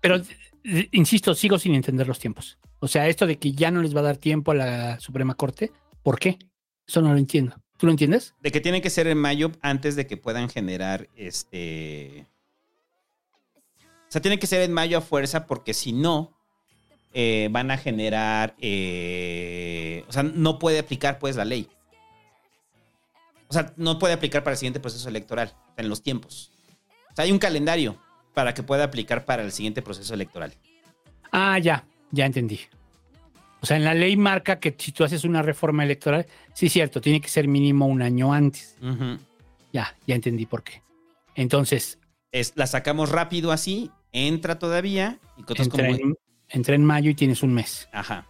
pero 0.00 0.16
eh, 0.64 0.88
insisto, 0.92 1.34
sigo 1.34 1.58
sin 1.58 1.74
entender 1.74 2.06
los 2.06 2.18
tiempos. 2.18 2.58
O 2.80 2.88
sea, 2.88 3.08
esto 3.08 3.26
de 3.26 3.38
que 3.38 3.52
ya 3.52 3.70
no 3.70 3.82
les 3.82 3.96
va 3.96 4.00
a 4.00 4.04
dar 4.04 4.16
tiempo 4.16 4.52
a 4.52 4.54
la 4.54 5.00
Suprema 5.00 5.34
Corte, 5.34 5.72
¿por 6.02 6.18
qué? 6.18 6.38
Eso 6.86 7.02
no 7.02 7.12
lo 7.12 7.18
entiendo. 7.18 7.56
¿Tú 7.76 7.86
lo 7.86 7.92
entiendes? 7.92 8.34
De 8.40 8.50
que 8.50 8.60
tiene 8.60 8.80
que 8.80 8.90
ser 8.90 9.06
en 9.06 9.18
mayo 9.18 9.52
antes 9.60 9.96
de 9.96 10.06
que 10.06 10.16
puedan 10.16 10.48
generar 10.48 11.08
este. 11.16 12.26
O 14.08 14.10
sea, 14.10 14.22
tiene 14.22 14.38
que 14.38 14.46
ser 14.46 14.62
en 14.62 14.72
mayo 14.72 14.98
a 14.98 15.00
fuerza 15.02 15.46
porque 15.46 15.74
si 15.74 15.92
no, 15.92 16.32
eh, 17.12 17.48
van 17.50 17.70
a 17.70 17.76
generar. 17.76 18.54
eh, 18.60 20.04
o 20.08 20.12
sea, 20.12 20.22
no 20.22 20.58
puede 20.58 20.78
aplicar 20.78 21.18
pues 21.18 21.36
la 21.36 21.44
ley. 21.44 21.68
O 23.48 23.52
sea, 23.52 23.72
no 23.76 23.98
puede 23.98 24.14
aplicar 24.14 24.42
para 24.42 24.52
el 24.52 24.58
siguiente 24.58 24.80
proceso 24.80 25.08
electoral 25.08 25.52
en 25.76 25.88
los 25.88 26.02
tiempos. 26.02 26.50
O 27.12 27.16
sea, 27.16 27.24
hay 27.24 27.32
un 27.32 27.38
calendario 27.38 27.96
para 28.34 28.54
que 28.54 28.62
pueda 28.62 28.84
aplicar 28.84 29.24
para 29.24 29.42
el 29.42 29.52
siguiente 29.52 29.82
proceso 29.82 30.14
electoral. 30.14 30.52
Ah, 31.32 31.58
ya, 31.58 31.86
ya 32.10 32.26
entendí. 32.26 32.60
O 33.60 33.66
sea, 33.66 33.76
en 33.76 33.84
la 33.84 33.94
ley 33.94 34.16
marca 34.16 34.60
que 34.60 34.74
si 34.78 34.92
tú 34.92 35.04
haces 35.04 35.24
una 35.24 35.42
reforma 35.42 35.82
electoral, 35.84 36.26
sí, 36.52 36.68
cierto, 36.68 37.00
tiene 37.00 37.20
que 37.20 37.28
ser 37.28 37.48
mínimo 37.48 37.86
un 37.86 38.02
año 38.02 38.32
antes. 38.32 38.76
Ya, 39.72 39.94
ya 40.06 40.14
entendí 40.14 40.46
por 40.46 40.62
qué. 40.62 40.82
Entonces. 41.34 41.98
Es, 42.32 42.52
la 42.56 42.66
sacamos 42.66 43.10
rápido 43.10 43.52
así, 43.52 43.90
entra 44.12 44.58
todavía 44.58 45.18
y 45.36 45.40
Entra, 45.40 45.68
como. 45.68 45.84
en, 45.84 46.14
entra 46.48 46.74
en 46.74 46.84
mayo 46.84 47.10
y 47.10 47.14
tienes 47.14 47.42
un 47.42 47.54
mes. 47.54 47.88
Ajá. 47.92 48.26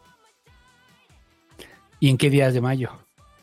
¿Y 1.99 2.11
en 2.11 2.19
qué 2.19 2.31
días 2.31 2.55
de 2.55 2.61
mayo? 2.61 2.91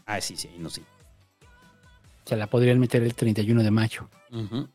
Ah, 0.06 0.22
sí, 0.22 0.36
sí, 0.36 0.50
no 0.58 0.70
sé. 0.70 0.82
O 0.82 2.28
sea, 2.28 2.38
la 2.38 2.48
podrían 2.48 2.80
meter 2.80 3.04
el 3.04 3.14
31 3.14 3.64
de 3.64 3.72
mayo. 3.72 4.10
Ujú. 4.32 4.70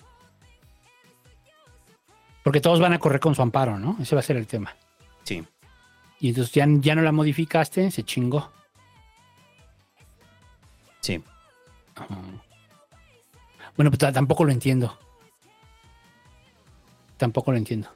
Porque 2.42 2.60
todos 2.60 2.80
van 2.80 2.92
a 2.92 2.98
correr 2.98 3.20
con 3.20 3.34
su 3.34 3.42
amparo, 3.42 3.78
¿no? 3.78 3.96
Ese 4.00 4.14
va 4.14 4.20
a 4.20 4.24
ser 4.24 4.36
el 4.36 4.46
tema. 4.46 4.74
Sí. 5.24 5.44
Y 6.20 6.28
entonces 6.30 6.52
ya, 6.52 6.66
ya 6.68 6.94
no 6.94 7.02
la 7.02 7.12
modificaste, 7.12 7.90
se 7.90 8.02
chingó. 8.02 8.50
Sí. 11.00 11.22
Bueno, 13.76 13.90
pues 13.90 13.98
ta- 13.98 14.12
tampoco 14.12 14.44
lo 14.44 14.52
entiendo. 14.52 14.98
Tampoco 17.16 17.52
lo 17.52 17.58
entiendo. 17.58 17.88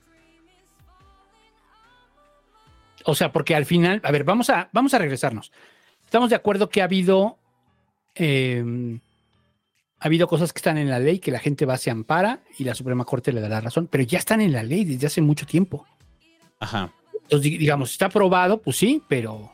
O 3.05 3.15
sea, 3.15 3.33
porque 3.33 3.55
al 3.57 3.67
final, 3.67 4.01
a 4.05 4.11
ver, 4.13 4.23
vamos 4.25 4.49
a, 4.51 4.69
vamos 4.73 4.95
a 4.95 4.99
regresarnos. 4.99 5.53
Estamos 6.05 6.31
de 6.31 6.37
acuerdo 6.37 6.69
que 6.69 6.81
ha 6.83 6.85
habido, 6.85 7.39
eh, 8.15 9.01
ha 9.99 10.05
habido 10.07 10.29
cosas 10.29 10.53
que 10.53 10.59
están 10.59 10.79
en 10.79 10.89
la 10.89 11.01
ley 11.01 11.19
que 11.19 11.33
la 11.33 11.41
gente 11.41 11.67
va, 11.67 11.77
se 11.79 11.91
ampara 11.91 12.41
y 12.59 12.65
la 12.65 12.75
Suprema 12.77 13.05
Corte 13.05 13.33
le 13.33 13.41
da 13.41 13.49
la 13.49 13.61
razón, 13.61 13.89
pero 13.91 14.05
ya 14.05 14.19
están 14.19 14.41
en 14.41 14.53
la 14.53 14.63
ley 14.63 14.85
desde 14.85 15.09
hace 15.09 15.21
mucho 15.21 15.47
tiempo. 15.47 15.85
Ajá. 16.61 16.93
Entonces, 17.33 17.51
di- 17.51 17.57
digamos, 17.59 17.91
está 17.93 18.07
aprobado, 18.07 18.61
pues 18.61 18.77
sí, 18.77 19.03
pero 19.09 19.53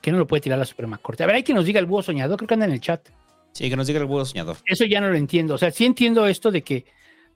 ¿qué 0.00 0.12
no 0.12 0.18
lo 0.18 0.26
puede 0.28 0.40
tirar 0.42 0.58
la 0.60 0.64
Suprema 0.64 0.96
Corte? 0.98 1.24
A 1.24 1.26
ver, 1.26 1.34
hay 1.36 1.42
que 1.42 1.52
nos 1.52 1.64
diga 1.64 1.80
el 1.80 1.86
búho 1.86 2.02
soñador, 2.02 2.36
creo 2.38 2.46
que 2.46 2.54
anda 2.54 2.66
en 2.66 2.72
el 2.72 2.80
chat. 2.80 3.08
Sí, 3.52 3.68
que 3.68 3.76
nos 3.76 3.88
diga 3.88 3.98
el 3.98 4.06
búho 4.06 4.24
soñador. 4.24 4.58
Eso 4.64 4.84
ya 4.84 5.00
no 5.00 5.08
lo 5.08 5.16
entiendo. 5.16 5.54
O 5.54 5.58
sea, 5.58 5.72
sí 5.72 5.84
entiendo 5.84 6.26
esto 6.28 6.52
de 6.52 6.62
que 6.62 6.84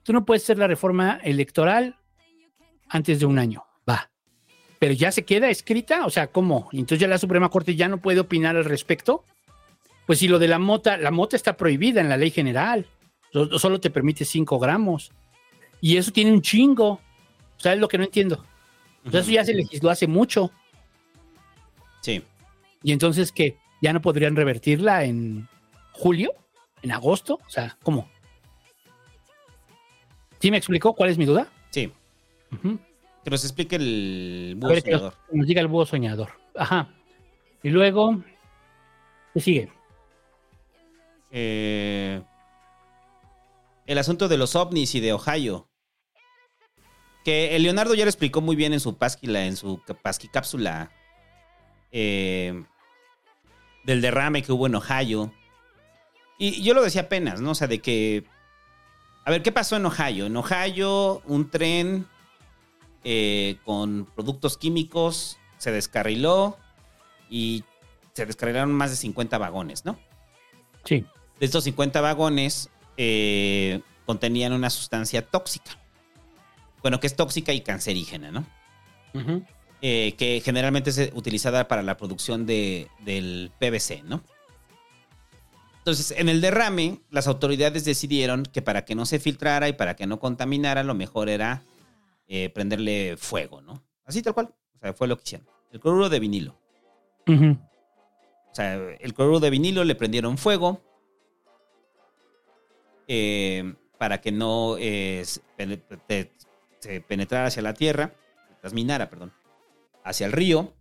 tú 0.03 0.13
no 0.13 0.23
puedes 0.23 0.43
hacer 0.43 0.57
la 0.57 0.67
reforma 0.67 1.19
electoral 1.23 1.97
antes 2.87 3.19
de 3.19 3.25
un 3.25 3.37
año. 3.37 3.65
Va. 3.89 4.09
Pero 4.79 4.93
ya 4.93 5.11
se 5.11 5.25
queda 5.25 5.49
escrita. 5.49 6.05
O 6.05 6.09
sea, 6.09 6.27
¿cómo? 6.27 6.69
Entonces 6.71 6.99
ya 6.99 7.07
la 7.09 7.17
Suprema 7.17 7.49
Corte 7.49 7.75
ya 7.75 7.89
no 7.89 7.97
puede 7.97 8.21
opinar 8.21 8.55
al 8.55 8.63
respecto. 8.65 9.25
Pues 10.05 10.19
si 10.19 10.29
lo 10.29 10.39
de 10.39 10.47
la 10.47 10.57
mota, 10.59 10.95
la 10.95 11.11
mota 11.11 11.35
está 11.35 11.57
prohibida 11.57 11.99
en 11.99 12.07
la 12.07 12.15
ley 12.15 12.31
general. 12.31 12.85
So- 13.33 13.59
Solo 13.59 13.81
te 13.81 13.89
permite 13.89 14.23
5 14.23 14.57
gramos. 14.57 15.11
Y 15.81 15.97
eso 15.97 16.11
tiene 16.11 16.31
un 16.31 16.41
chingo. 16.41 16.91
O 16.91 17.59
sea, 17.59 17.73
es 17.73 17.79
lo 17.79 17.89
que 17.89 17.97
no 17.97 18.05
entiendo. 18.05 18.45
Sea, 19.09 19.19
eso 19.19 19.31
ya 19.31 19.45
se 19.45 19.53
legisló 19.53 19.89
hace 19.89 20.07
mucho. 20.07 20.51
Sí. 22.01 22.23
Y 22.83 22.91
entonces, 22.91 23.31
¿qué? 23.31 23.57
¿Ya 23.81 23.93
no 23.93 24.01
podrían 24.01 24.35
revertirla 24.35 25.03
en 25.03 25.47
julio? 25.91 26.33
¿En 26.81 26.91
agosto? 26.91 27.39
O 27.45 27.49
sea, 27.49 27.77
¿cómo? 27.83 28.09
¿Sí 30.39 30.51
me 30.51 30.57
explicó 30.57 30.93
cuál 30.93 31.09
es 31.09 31.17
mi 31.17 31.25
duda? 31.25 31.47
Sí. 31.71 31.91
Que 33.23 33.29
nos 33.29 33.43
explique 33.43 33.75
el 33.75 34.55
búho 34.57 34.69
ver, 34.69 34.81
soñador. 34.81 35.13
que 35.29 35.37
nos 35.37 35.47
diga 35.47 35.61
el 35.61 35.67
búho 35.67 35.85
soñador. 35.85 36.29
Ajá. 36.55 36.89
Y 37.63 37.69
luego, 37.69 38.21
¿qué 39.33 39.39
sigue? 39.39 39.71
Eh, 41.31 42.21
el 43.87 43.97
asunto 43.97 44.27
de 44.27 44.37
los 44.37 44.55
ovnis 44.55 44.93
y 44.95 44.99
de 44.99 45.13
Ohio. 45.13 45.67
Que 47.25 47.55
el 47.55 47.63
Leonardo 47.63 47.93
ya 47.95 48.05
lo 48.05 48.09
explicó 48.09 48.39
muy 48.39 48.55
bien 48.55 48.71
en 48.71 48.79
su 48.79 48.95
pasquila, 48.95 49.45
en 49.45 49.57
su 49.57 49.81
pasqui 50.01 50.29
cápsula 50.29 50.91
eh, 51.91 52.63
del 53.83 54.01
derrame 54.01 54.43
que 54.43 54.53
hubo 54.53 54.67
en 54.67 54.75
Ohio. 54.75 55.33
Y 56.37 56.61
yo 56.61 56.73
lo 56.73 56.83
decía 56.83 57.01
apenas, 57.01 57.41
¿no? 57.41 57.51
O 57.51 57.55
sea, 57.55 57.67
de 57.67 57.79
que. 57.79 58.23
A 59.25 59.31
ver, 59.31 59.41
¿qué 59.41 59.51
pasó 59.51 59.75
en 59.75 59.85
Ohio? 59.85 60.27
En 60.27 60.37
Ohio, 60.37 61.21
un 61.25 61.49
tren 61.49 62.05
eh, 63.03 63.57
con 63.65 64.05
productos 64.15 64.57
químicos 64.57 65.37
se 65.57 65.71
descarriló 65.71 66.57
y 67.29 67.63
se 68.13 68.25
descarrilaron 68.25 68.71
más 68.71 68.91
de 68.91 68.95
50 68.95 69.37
vagones, 69.37 69.85
¿no? 69.85 69.99
Sí. 70.83 71.05
De 71.39 71.45
estos 71.45 71.63
50 71.65 72.01
vagones 72.01 72.69
eh, 72.97 73.81
contenían 74.05 74.53
una 74.53 74.69
sustancia 74.69 75.25
tóxica. 75.25 75.77
Bueno, 76.85 76.99
que 76.99 77.07
es 77.07 77.15
tóxica 77.15 77.51
y 77.51 77.61
cancerígena, 77.61 78.29
¿no? 78.29 78.45
Eh, 79.81 80.13
que 80.19 80.39
generalmente 80.45 80.91
es 80.91 81.09
utilizada 81.15 81.67
para 81.67 81.81
la 81.81 81.97
producción 81.97 82.45
de, 82.45 82.89
del 82.99 83.51
PVC, 83.57 84.03
¿no? 84.03 84.21
Entonces, 85.79 86.11
en 86.15 86.29
el 86.29 86.41
derrame, 86.41 86.99
las 87.09 87.25
autoridades 87.25 87.85
decidieron 87.85 88.43
que 88.43 88.61
para 88.61 88.85
que 88.85 88.93
no 88.93 89.07
se 89.07 89.17
filtrara 89.17 89.67
y 89.67 89.73
para 89.73 89.95
que 89.95 90.05
no 90.05 90.19
contaminara, 90.19 90.83
lo 90.83 90.93
mejor 90.93 91.27
era 91.27 91.63
eh, 92.27 92.49
prenderle 92.49 93.17
fuego, 93.17 93.61
¿no? 93.61 93.81
Así 94.05 94.21
tal 94.21 94.35
cual. 94.35 94.53
O 94.75 94.79
sea, 94.79 94.93
fue 94.93 95.07
lo 95.07 95.17
que 95.17 95.23
hicieron. 95.23 95.47
El 95.71 95.79
cloruro 95.79 96.07
de 96.07 96.19
vinilo. 96.19 96.55
O 97.27 98.53
sea, 98.53 98.75
el 98.75 99.13
cloruro 99.15 99.39
de 99.39 99.49
vinilo 99.49 99.83
le 99.83 99.95
prendieron 99.95 100.37
fuego 100.37 100.83
eh, 103.07 103.73
para 103.97 104.21
que 104.21 104.31
no 104.31 104.75
eh, 104.77 105.23
se 106.85 107.01
pene- 107.01 107.01
te- 107.01 107.01
se 107.01 107.01
penetrara 107.01 107.47
hacia 107.47 107.61
la 107.61 107.73
tierra, 107.73 108.13
transminara, 108.61 109.09
perdón, 109.09 109.31
hacia 110.03 110.25
el 110.25 110.31
río. 110.31 110.73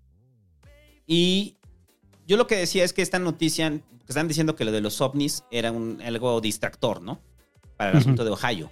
Y 1.07 1.57
yo 2.27 2.37
lo 2.37 2.47
que 2.47 2.57
decía 2.57 2.85
es 2.85 2.93
que 2.93 3.03
esta 3.03 3.19
noticia, 3.19 3.71
que 3.71 3.83
están 4.09 4.29
diciendo 4.29 4.55
que 4.57 4.65
lo 4.65 4.73
de 4.73 4.81
los 4.81 5.01
ovnis 5.01 5.45
era 5.51 5.73
un, 5.73 6.01
algo 6.03 6.41
distractor, 6.41 7.01
¿no? 7.03 7.21
Para 7.77 7.91
el 7.91 7.97
asunto 7.99 8.25
de 8.25 8.31
Ohio. 8.31 8.71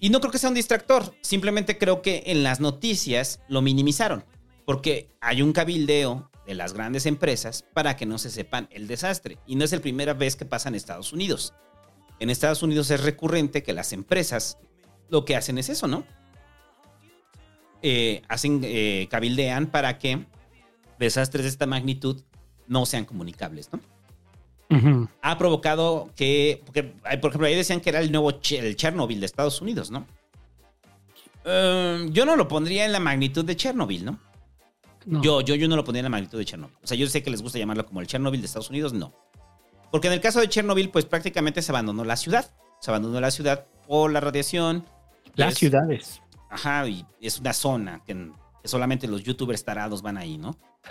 Y 0.00 0.10
no 0.10 0.20
creo 0.20 0.32
que 0.32 0.38
sea 0.38 0.48
un 0.48 0.54
distractor, 0.54 1.14
simplemente 1.22 1.78
creo 1.78 2.02
que 2.02 2.24
en 2.26 2.42
las 2.42 2.60
noticias 2.60 3.40
lo 3.48 3.62
minimizaron, 3.62 4.24
porque 4.66 5.10
hay 5.20 5.42
un 5.42 5.52
cabildeo 5.52 6.30
de 6.46 6.54
las 6.54 6.74
grandes 6.74 7.06
empresas 7.06 7.64
para 7.72 7.96
que 7.96 8.06
no 8.06 8.18
se 8.18 8.30
sepan 8.30 8.68
el 8.70 8.86
desastre. 8.86 9.38
Y 9.46 9.56
no 9.56 9.64
es 9.64 9.72
la 9.72 9.80
primera 9.80 10.12
vez 10.14 10.36
que 10.36 10.44
pasa 10.44 10.68
en 10.68 10.74
Estados 10.74 11.12
Unidos. 11.12 11.54
En 12.18 12.30
Estados 12.30 12.62
Unidos 12.62 12.90
es 12.90 13.02
recurrente 13.02 13.62
que 13.62 13.72
las 13.72 13.92
empresas 13.92 14.58
lo 15.14 15.24
que 15.24 15.36
hacen 15.36 15.58
es 15.58 15.68
eso, 15.68 15.86
¿no? 15.86 16.02
Eh, 17.82 18.22
hacen, 18.28 18.62
eh, 18.64 19.06
cabildean 19.08 19.68
para 19.68 19.96
que 19.96 20.26
desastres 20.98 21.44
de 21.44 21.50
esta 21.50 21.66
magnitud 21.66 22.20
no 22.66 22.84
sean 22.84 23.04
comunicables, 23.04 23.70
¿no? 23.72 23.78
Ha 25.22 25.38
provocado 25.38 26.10
que, 26.16 26.60
porque, 26.64 26.82
por 26.82 27.30
ejemplo, 27.30 27.46
ahí 27.46 27.54
decían 27.54 27.80
que 27.80 27.90
era 27.90 28.00
el 28.00 28.10
nuevo 28.10 28.30
el 28.30 28.74
Chernobyl 28.74 29.20
de 29.20 29.26
Estados 29.26 29.60
Unidos, 29.60 29.92
¿no? 29.92 30.04
Eh, 31.44 32.08
yo 32.10 32.26
no 32.26 32.34
lo 32.34 32.48
pondría 32.48 32.84
en 32.84 32.90
la 32.90 32.98
magnitud 32.98 33.44
de 33.44 33.54
Chernobyl, 33.54 34.04
¿no? 34.04 34.18
No. 35.06 35.22
Yo, 35.22 35.42
yo, 35.42 35.54
yo 35.54 35.68
no 35.68 35.76
lo 35.76 35.84
pondría 35.84 36.00
en 36.00 36.06
la 36.06 36.10
magnitud 36.10 36.38
de 36.38 36.44
Chernobyl. 36.44 36.76
O 36.82 36.86
sea, 36.88 36.96
yo 36.96 37.06
sé 37.06 37.22
que 37.22 37.30
les 37.30 37.40
gusta 37.40 37.60
llamarlo 37.60 37.86
como 37.86 38.00
el 38.00 38.08
Chernobyl 38.08 38.40
de 38.40 38.46
Estados 38.46 38.70
Unidos, 38.70 38.92
no. 38.92 39.14
Porque 39.92 40.08
en 40.08 40.14
el 40.14 40.20
caso 40.20 40.40
de 40.40 40.48
Chernobyl, 40.48 40.90
pues 40.90 41.04
prácticamente 41.04 41.62
se 41.62 41.70
abandonó 41.70 42.04
la 42.04 42.16
ciudad. 42.16 42.50
Se 42.80 42.90
abandonó 42.90 43.20
la 43.20 43.30
ciudad 43.30 43.66
por 43.86 44.10
la 44.10 44.18
radiación. 44.18 44.84
Las 45.36 45.52
Es- 45.54 45.58
ciudades. 45.58 46.20
Ajá, 46.50 46.86
y 46.86 47.04
es 47.20 47.38
una 47.40 47.52
zona 47.52 48.02
que, 48.04 48.30
que 48.62 48.68
solamente 48.68 49.08
los 49.08 49.24
youtubers 49.24 49.64
tarados 49.64 50.02
van 50.02 50.16
ahí, 50.18 50.38
¿no? 50.38 50.56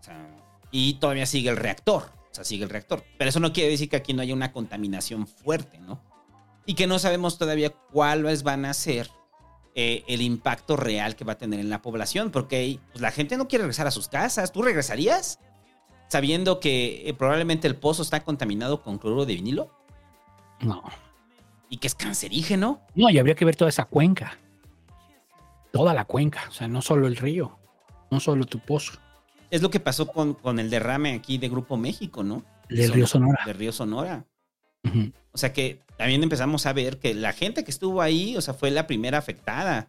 O 0.00 0.02
sea, 0.02 0.36
y 0.70 0.94
todavía 0.94 1.26
sigue 1.26 1.50
el 1.50 1.56
reactor. 1.56 2.04
O 2.30 2.34
sea, 2.34 2.44
sigue 2.44 2.62
el 2.64 2.70
reactor. 2.70 3.02
Pero 3.18 3.30
eso 3.30 3.40
no 3.40 3.52
quiere 3.52 3.70
decir 3.70 3.88
que 3.88 3.96
aquí 3.96 4.12
no 4.12 4.22
haya 4.22 4.32
una 4.34 4.52
contaminación 4.52 5.26
fuerte, 5.26 5.78
¿no? 5.78 6.00
Y 6.66 6.74
que 6.74 6.86
no 6.86 6.98
sabemos 7.00 7.36
todavía 7.38 7.70
cuáles 7.70 8.42
van 8.44 8.64
a 8.64 8.74
ser 8.74 9.10
eh, 9.74 10.04
el 10.06 10.20
impacto 10.22 10.76
real 10.76 11.16
que 11.16 11.24
va 11.24 11.32
a 11.32 11.38
tener 11.38 11.58
en 11.58 11.68
la 11.70 11.82
población. 11.82 12.30
Porque 12.30 12.78
pues, 12.92 13.00
la 13.00 13.10
gente 13.10 13.36
no 13.36 13.48
quiere 13.48 13.64
regresar 13.64 13.86
a 13.88 13.90
sus 13.90 14.06
casas. 14.08 14.52
¿Tú 14.52 14.62
regresarías? 14.62 15.40
Sabiendo 16.08 16.60
que 16.60 17.08
eh, 17.08 17.14
probablemente 17.14 17.66
el 17.66 17.74
pozo 17.76 18.02
está 18.02 18.22
contaminado 18.22 18.82
con 18.82 18.98
cloruro 18.98 19.24
de 19.26 19.34
vinilo. 19.34 19.70
No. 20.60 20.84
Y 21.70 21.76
que 21.78 21.86
es 21.86 21.94
cancerígeno. 21.94 22.80
No, 22.94 23.10
y 23.10 23.18
habría 23.18 23.34
que 23.34 23.44
ver 23.44 23.56
toda 23.56 23.68
esa 23.68 23.84
cuenca. 23.84 24.38
toda 25.72 25.92
la 25.94 26.04
cuenca, 26.06 26.44
o 26.48 26.52
sea, 26.52 26.66
no 26.66 26.80
solo 26.82 27.06
el 27.06 27.16
río, 27.16 27.58
no 28.10 28.20
solo 28.20 28.46
tu 28.46 28.58
pozo. 28.58 28.94
Es 29.50 29.60
lo 29.62 29.70
que 29.70 29.80
pasó 29.80 30.06
con, 30.08 30.34
con 30.34 30.58
el 30.58 30.70
derrame 30.70 31.12
aquí 31.14 31.38
de 31.38 31.48
Grupo 31.48 31.76
México, 31.76 32.24
¿no? 32.24 32.42
Del 32.68 32.92
río 32.92 33.06
Sonora. 33.06 33.44
Del 33.46 33.54
río 33.56 33.72
Sonora. 33.72 34.24
O 35.32 35.38
sea 35.38 35.52
que 35.52 35.80
también 35.98 36.22
empezamos 36.22 36.64
a 36.66 36.72
ver 36.72 36.98
que 36.98 37.12
la 37.14 37.32
gente 37.32 37.64
que 37.64 37.70
estuvo 37.70 38.00
ahí, 38.00 38.36
o 38.36 38.40
sea, 38.40 38.54
fue 38.54 38.70
la 38.70 38.86
primera 38.86 39.18
afectada. 39.18 39.86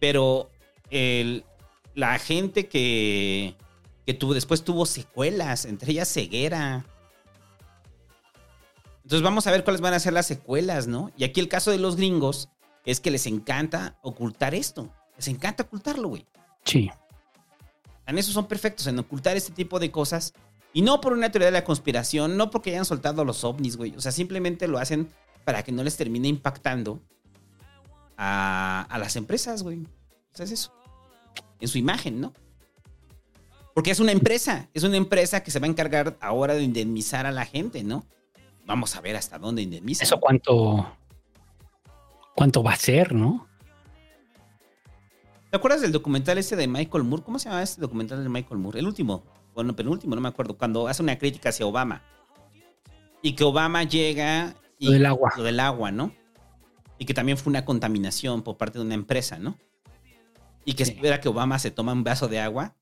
Pero 0.00 0.50
el- 0.90 1.44
la 1.94 2.18
gente 2.18 2.66
que, 2.68 3.54
que 4.06 4.14
tuvo, 4.14 4.34
después 4.34 4.64
tuvo 4.64 4.86
secuelas, 4.86 5.64
entre 5.66 5.92
ellas 5.92 6.12
ceguera. 6.12 6.84
Entonces 9.04 9.22
vamos 9.22 9.46
a 9.46 9.50
ver 9.50 9.64
cuáles 9.64 9.82
van 9.82 9.94
a 9.94 10.00
ser 10.00 10.14
las 10.14 10.26
secuelas, 10.26 10.86
¿no? 10.86 11.12
Y 11.16 11.24
aquí 11.24 11.40
el 11.40 11.48
caso 11.48 11.70
de 11.70 11.78
los 11.78 11.96
gringos 11.96 12.48
es 12.86 13.00
que 13.00 13.10
les 13.10 13.26
encanta 13.26 13.98
ocultar 14.02 14.54
esto. 14.54 14.90
Les 15.16 15.28
encanta 15.28 15.64
ocultarlo, 15.64 16.08
güey. 16.08 16.26
Sí. 16.64 16.90
En 18.06 18.18
eso 18.18 18.32
son 18.32 18.46
perfectos, 18.46 18.86
en 18.86 18.98
ocultar 18.98 19.36
este 19.36 19.52
tipo 19.52 19.78
de 19.78 19.90
cosas. 19.90 20.32
Y 20.72 20.82
no 20.82 21.00
por 21.02 21.12
una 21.12 21.30
teoría 21.30 21.46
de 21.46 21.52
la 21.52 21.64
conspiración, 21.64 22.36
no 22.36 22.50
porque 22.50 22.70
hayan 22.70 22.86
soltado 22.86 23.24
los 23.24 23.44
ovnis, 23.44 23.76
güey. 23.76 23.94
O 23.94 24.00
sea, 24.00 24.10
simplemente 24.10 24.68
lo 24.68 24.78
hacen 24.78 25.08
para 25.44 25.62
que 25.62 25.70
no 25.70 25.84
les 25.84 25.96
termine 25.96 26.28
impactando 26.28 27.02
a, 28.16 28.86
a 28.88 28.98
las 28.98 29.16
empresas, 29.16 29.62
güey. 29.62 29.80
O 29.82 30.36
sea, 30.36 30.46
es 30.46 30.52
eso. 30.52 30.72
En 31.60 31.68
su 31.68 31.76
imagen, 31.76 32.22
¿no? 32.22 32.32
Porque 33.74 33.90
es 33.90 34.00
una 34.00 34.12
empresa. 34.12 34.68
Es 34.72 34.82
una 34.82 34.96
empresa 34.96 35.42
que 35.42 35.50
se 35.50 35.58
va 35.58 35.66
a 35.66 35.70
encargar 35.70 36.16
ahora 36.20 36.54
de 36.54 36.62
indemnizar 36.62 37.26
a 37.26 37.32
la 37.32 37.44
gente, 37.44 37.84
¿no? 37.84 38.06
Vamos 38.66 38.96
a 38.96 39.00
ver 39.00 39.16
hasta 39.16 39.38
dónde 39.38 39.62
indemniza. 39.62 40.04
Eso 40.04 40.18
cuánto, 40.18 40.96
cuánto 42.34 42.62
va 42.62 42.72
a 42.72 42.76
ser, 42.76 43.14
¿no? 43.14 43.46
¿Te 45.50 45.56
acuerdas 45.56 45.82
del 45.82 45.92
documental 45.92 46.38
ese 46.38 46.56
de 46.56 46.66
Michael 46.66 47.04
Moore? 47.04 47.22
¿Cómo 47.22 47.38
se 47.38 47.48
llama 47.48 47.62
este 47.62 47.80
documental 47.80 48.22
de 48.22 48.28
Michael 48.28 48.58
Moore? 48.58 48.80
El 48.80 48.86
último. 48.86 49.22
Bueno, 49.54 49.76
penúltimo, 49.76 50.14
no 50.16 50.20
me 50.20 50.28
acuerdo. 50.28 50.58
Cuando 50.58 50.88
hace 50.88 51.00
una 51.00 51.16
crítica 51.16 51.50
hacia 51.50 51.64
Obama. 51.64 52.02
Y 53.22 53.34
que 53.34 53.44
Obama 53.44 53.84
llega. 53.84 54.56
Y, 54.78 54.86
Lo 54.86 54.92
del 54.92 55.06
agua. 55.06 55.32
Lo 55.36 55.44
del 55.44 55.60
agua, 55.60 55.92
¿no? 55.92 56.12
Y 56.98 57.04
que 57.04 57.14
también 57.14 57.38
fue 57.38 57.50
una 57.50 57.64
contaminación 57.64 58.42
por 58.42 58.56
parte 58.56 58.78
de 58.78 58.84
una 58.84 58.94
empresa, 58.94 59.38
¿no? 59.38 59.56
Y 60.64 60.72
que 60.72 60.82
espera 60.82 61.20
que 61.20 61.28
Obama 61.28 61.58
se 61.58 61.70
tome 61.70 61.92
un 61.92 62.02
vaso 62.02 62.26
de 62.26 62.40
agua. 62.40 62.74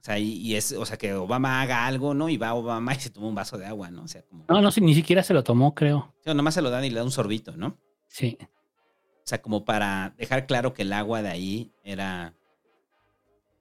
O 0.00 0.04
sea, 0.04 0.18
y, 0.18 0.32
y 0.34 0.54
es, 0.54 0.72
o 0.72 0.86
sea, 0.86 0.96
que 0.96 1.12
Obama 1.14 1.60
haga 1.60 1.84
algo, 1.86 2.14
¿no? 2.14 2.28
Y 2.28 2.36
va 2.36 2.54
Obama 2.54 2.94
y 2.94 3.00
se 3.00 3.10
toma 3.10 3.26
un 3.28 3.34
vaso 3.34 3.58
de 3.58 3.66
agua, 3.66 3.90
¿no? 3.90 4.02
O 4.04 4.08
sea, 4.08 4.22
como. 4.22 4.44
No, 4.48 4.60
no 4.62 4.70
sé, 4.70 4.80
ni 4.80 4.94
siquiera 4.94 5.22
se 5.22 5.34
lo 5.34 5.42
tomó, 5.42 5.74
creo. 5.74 6.14
o 6.18 6.22
sea, 6.22 6.34
nomás 6.34 6.54
se 6.54 6.62
lo 6.62 6.70
dan 6.70 6.84
y 6.84 6.90
le 6.90 6.96
da 6.96 7.04
un 7.04 7.10
sorbito, 7.10 7.56
¿no? 7.56 7.78
Sí. 8.06 8.38
O 8.40 9.26
sea, 9.28 9.42
como 9.42 9.64
para 9.64 10.14
dejar 10.16 10.46
claro 10.46 10.72
que 10.72 10.82
el 10.82 10.92
agua 10.92 11.20
de 11.20 11.28
ahí 11.28 11.72
era, 11.84 12.34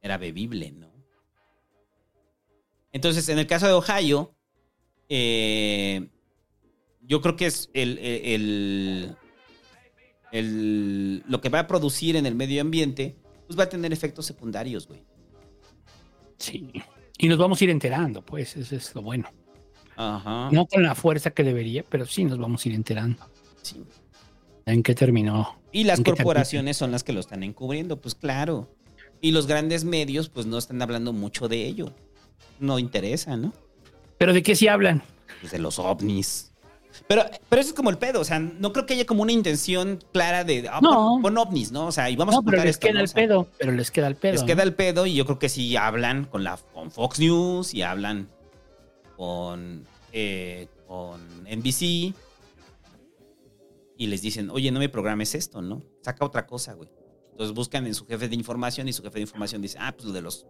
era 0.02 0.18
bebible, 0.18 0.72
¿no? 0.72 0.92
Entonces, 2.94 3.28
en 3.30 3.40
el 3.40 3.48
caso 3.48 3.68
de 3.68 3.74
Ohio, 3.74 4.34
eh, 5.10 6.08
yo 7.02 7.22
creo 7.22 7.36
que 7.36 7.48
es 7.48 7.70
el, 7.74 7.98
el- 8.00 9.16
el- 10.32 11.24
lo 11.28 11.42
que 11.42 11.50
va 11.50 11.60
a 11.60 11.68
producir 11.68 12.16
en 12.16 12.26
el 12.26 12.36
medio 12.36 12.62
ambiente, 12.62 13.18
pues 13.48 13.58
va 13.60 13.64
a 13.64 13.70
tener 13.70 13.92
efectos 13.94 14.26
secundarios, 14.26 14.88
güey. 14.88 15.04
Sí. 16.38 16.72
Y 17.18 17.28
nos 17.28 17.38
vamos 17.38 17.60
a 17.60 17.64
ir 17.64 17.70
enterando, 17.70 18.24
pues, 18.24 18.56
eso 18.58 18.76
es 18.76 18.94
lo 18.94 19.02
bueno. 19.02 19.30
Ajá. 19.96 20.50
No 20.52 20.68
con 20.68 20.84
la 20.84 20.94
fuerza 20.94 21.32
que 21.32 21.44
debería, 21.44 21.84
pero 21.90 22.06
sí 22.06 22.24
nos 22.24 22.38
vamos 22.38 22.64
a 22.64 22.70
ir 22.70 22.76
enterando. 22.76 23.26
Sí. 23.64 23.84
¿En 24.66 24.84
qué 24.84 24.94
terminó? 24.94 25.58
Y 25.72 25.86
las 25.86 26.02
corporaciones 26.02 26.78
son 26.78 26.92
las 26.92 27.04
que 27.04 27.14
lo 27.14 27.20
están 27.20 27.44
encubriendo, 27.44 28.00
pues 28.00 28.16
claro. 28.16 28.70
Y 29.22 29.32
los 29.32 29.48
grandes 29.48 29.84
medios, 29.84 30.30
pues 30.30 30.46
no 30.46 30.58
están 30.58 30.82
hablando 30.82 31.14
mucho 31.14 31.48
de 31.48 31.66
ello. 31.66 31.94
No 32.60 32.78
interesa, 32.78 33.36
¿no? 33.38 33.54
¿Pero 34.18 34.34
de 34.34 34.44
qué 34.44 34.56
sí 34.56 34.68
hablan? 34.68 35.04
Pues 35.40 35.52
de 35.52 35.60
los 35.60 35.80
ovnis. 35.80 36.52
Pero, 37.08 37.24
pero 37.50 37.62
eso 37.62 37.70
es 37.70 37.76
como 37.76 37.90
el 37.90 37.98
pedo, 37.98 38.22
o 38.22 38.24
sea, 38.24 38.40
no 38.40 38.74
creo 38.74 38.86
que 38.86 38.94
haya 38.94 39.06
como 39.06 39.22
una 39.24 39.32
intención 39.32 40.04
clara 40.12 40.44
de, 40.44 40.68
ah, 40.72 40.80
No. 40.82 40.90
pon, 40.92 41.22
pon 41.22 41.38
ovnis, 41.38 41.72
¿no? 41.72 41.88
O 41.88 41.92
sea, 41.92 42.10
y 42.10 42.16
vamos 42.16 42.34
no, 42.34 42.42
a 42.42 42.44
pero 42.44 42.58
les 42.64 42.72
esto, 42.72 42.88
queda 42.88 43.02
el 43.02 43.10
pedo, 43.10 43.48
pero 43.58 43.72
les 43.72 43.92
queda 43.92 44.08
el 44.08 44.16
pedo. 44.16 44.32
Les 44.34 44.42
¿no? 44.42 44.48
queda 44.48 44.64
el 44.64 44.74
pedo 44.74 45.06
y 45.06 45.16
yo 45.16 45.26
creo 45.26 45.40
que 45.40 45.50
sí 45.50 45.76
hablan 45.76 46.26
con, 46.26 46.44
la, 46.44 46.58
con 46.74 46.92
Fox 46.92 47.20
News 47.20 47.74
y 47.74 47.82
hablan 47.82 48.30
con, 49.16 49.86
eh, 50.12 50.68
con 50.88 51.22
NBC 51.44 52.14
y 53.98 54.08
les 54.08 54.22
dicen, 54.22 54.50
oye, 54.50 54.72
no 54.72 54.80
me 54.80 54.90
programes 54.90 55.36
esto, 55.36 55.62
¿no? 55.62 55.84
Saca 56.02 56.24
otra 56.26 56.46
cosa, 56.46 56.74
güey. 56.74 56.90
Entonces 57.32 57.54
buscan 57.56 57.86
en 57.86 57.94
su 57.94 58.06
jefe 58.06 58.28
de 58.30 58.36
información 58.36 58.88
y 58.88 58.94
su 58.94 59.04
jefe 59.04 59.16
de 59.16 59.22
información 59.22 59.62
dice, 59.62 59.78
ah, 59.80 59.94
pues 59.96 60.06
lo 60.06 60.14
de 60.14 60.22
los 60.22 60.46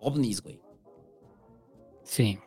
ovnis, 0.00 0.42
güey. 0.42 0.60
Sí. 2.02 2.38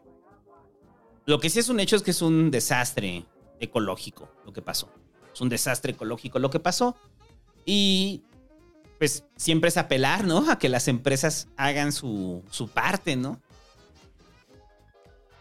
Lo 1.25 1.39
que 1.39 1.49
sí 1.49 1.59
es 1.59 1.69
un 1.69 1.79
hecho 1.79 1.95
es 1.95 2.01
que 2.01 2.11
es 2.11 2.21
un 2.21 2.49
desastre 2.49 3.25
ecológico 3.59 4.29
lo 4.45 4.53
que 4.53 4.61
pasó. 4.61 4.91
Es 5.33 5.41
un 5.41 5.49
desastre 5.49 5.93
ecológico 5.93 6.39
lo 6.39 6.49
que 6.49 6.59
pasó. 6.59 6.95
Y 7.65 8.23
pues 8.97 9.25
siempre 9.37 9.69
es 9.69 9.77
apelar, 9.77 10.25
¿no? 10.25 10.49
A 10.49 10.59
que 10.59 10.69
las 10.69 10.87
empresas 10.87 11.47
hagan 11.55 11.91
su, 11.91 12.43
su 12.49 12.67
parte, 12.67 13.15
¿no? 13.15 13.39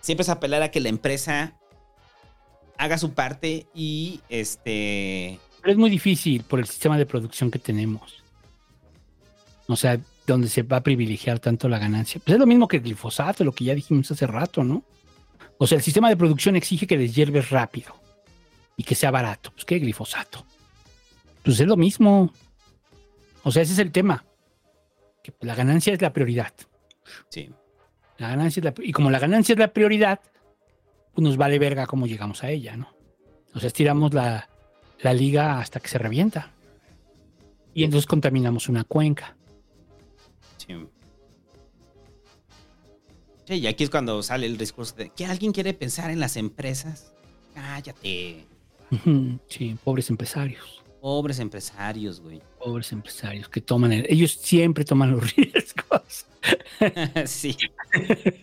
Siempre 0.00 0.22
es 0.22 0.28
apelar 0.28 0.62
a 0.62 0.70
que 0.70 0.80
la 0.80 0.88
empresa 0.88 1.58
haga 2.78 2.98
su 2.98 3.12
parte 3.12 3.66
y 3.74 4.20
este... 4.28 5.40
Pero 5.60 5.72
es 5.72 5.78
muy 5.78 5.90
difícil 5.90 6.44
por 6.44 6.60
el 6.60 6.66
sistema 6.66 6.96
de 6.96 7.04
producción 7.04 7.50
que 7.50 7.58
tenemos. 7.58 8.22
O 9.66 9.74
sea, 9.74 9.98
donde 10.26 10.48
se 10.48 10.62
va 10.62 10.76
a 10.78 10.82
privilegiar 10.82 11.40
tanto 11.40 11.68
la 11.68 11.78
ganancia. 11.78 12.20
Pues 12.24 12.34
es 12.34 12.38
lo 12.38 12.46
mismo 12.46 12.68
que 12.68 12.76
el 12.76 12.84
glifosato, 12.84 13.42
lo 13.42 13.52
que 13.52 13.64
ya 13.64 13.74
dijimos 13.74 14.10
hace 14.10 14.26
rato, 14.26 14.62
¿no? 14.62 14.84
O 15.58 15.66
sea, 15.66 15.76
el 15.76 15.82
sistema 15.82 16.08
de 16.08 16.16
producción 16.16 16.54
exige 16.54 16.86
que 16.86 16.96
deshierves 16.96 17.50
rápido 17.50 17.94
y 18.78 18.84
que 18.84 18.94
sea 18.94 19.10
barato. 19.10 19.50
Pues 19.52 19.66
qué 19.66 19.78
glifosato. 19.78 20.46
Pues 21.42 21.60
es 21.60 21.66
lo 21.66 21.76
mismo. 21.76 22.32
O 23.42 23.50
sea, 23.50 23.62
ese 23.62 23.72
es 23.74 23.78
el 23.80 23.92
tema. 23.92 24.24
Que 25.22 25.34
la 25.40 25.56
ganancia 25.56 25.92
es 25.92 26.00
la 26.00 26.12
prioridad. 26.12 26.54
Sí. 27.28 27.50
La 28.18 28.28
ganancia 28.28 28.60
es 28.60 28.64
la, 28.64 28.74
y 28.78 28.92
como 28.92 29.10
la 29.10 29.18
ganancia 29.18 29.52
es 29.52 29.58
la 29.58 29.72
prioridad, 29.72 30.20
pues 31.12 31.22
nos 31.22 31.36
vale 31.36 31.58
verga 31.58 31.86
cómo 31.86 32.06
llegamos 32.06 32.44
a 32.44 32.50
ella, 32.50 32.76
¿no? 32.76 32.88
O 33.52 33.58
sea, 33.58 33.66
estiramos 33.66 34.14
la, 34.14 34.48
la 35.00 35.12
liga 35.12 35.58
hasta 35.58 35.80
que 35.80 35.88
se 35.88 35.98
revienta. 35.98 36.52
Y 37.74 37.82
entonces 37.82 38.06
contaminamos 38.06 38.68
una 38.68 38.84
cuenca. 38.84 39.36
Sí. 40.56 40.86
Sí, 43.44 43.54
y 43.54 43.66
aquí 43.66 43.82
es 43.82 43.90
cuando 43.90 44.22
sale 44.22 44.46
el 44.46 44.56
discurso 44.56 44.94
de 44.94 45.10
que 45.10 45.26
alguien 45.26 45.52
quiere 45.52 45.74
pensar 45.74 46.10
en 46.10 46.20
las 46.20 46.36
empresas. 46.36 47.12
Cállate. 47.54 48.46
Sí, 49.48 49.76
pobres 49.84 50.10
empresarios. 50.10 50.82
Pobres 51.00 51.38
empresarios, 51.38 52.20
güey. 52.20 52.40
Pobres 52.58 52.90
empresarios 52.92 53.48
que 53.48 53.60
toman 53.60 53.92
el- 53.92 54.06
ellos 54.08 54.32
siempre 54.32 54.84
toman 54.84 55.10
los 55.12 55.32
riesgos. 55.36 56.26
sí. 57.26 57.56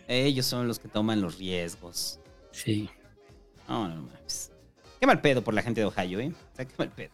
Ellos 0.07 0.45
son 0.45 0.67
los 0.67 0.79
que 0.79 0.87
toman 0.87 1.21
los 1.21 1.37
riesgos. 1.37 2.19
Sí. 2.51 2.89
No, 3.67 3.87
no 3.87 4.03
mames. 4.03 4.51
Qué 4.99 5.07
mal 5.07 5.19
pedo 5.21 5.43
por 5.43 5.53
la 5.53 5.61
gente 5.61 5.81
de 5.81 5.87
Ohio, 5.87 6.19
¿eh? 6.19 6.31
O 6.53 6.55
sea, 6.55 6.65
qué 6.65 6.73
mal 6.77 6.89
pedo. 6.91 7.11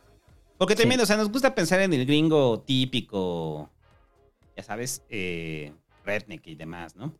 Porque 0.58 0.76
también, 0.76 1.02
o 1.02 1.06
sea, 1.06 1.18
nos 1.18 1.32
gusta 1.32 1.56
pensar 1.56 1.80
en 1.82 1.92
el 1.94 2.06
gringo 2.06 2.60
típico, 2.60 3.70
ya 4.56 4.62
sabes, 4.62 5.02
eh, 5.10 5.74
redneck 6.06 6.46
y 6.46 6.54
demás, 6.56 6.96
¿no? 6.96 7.16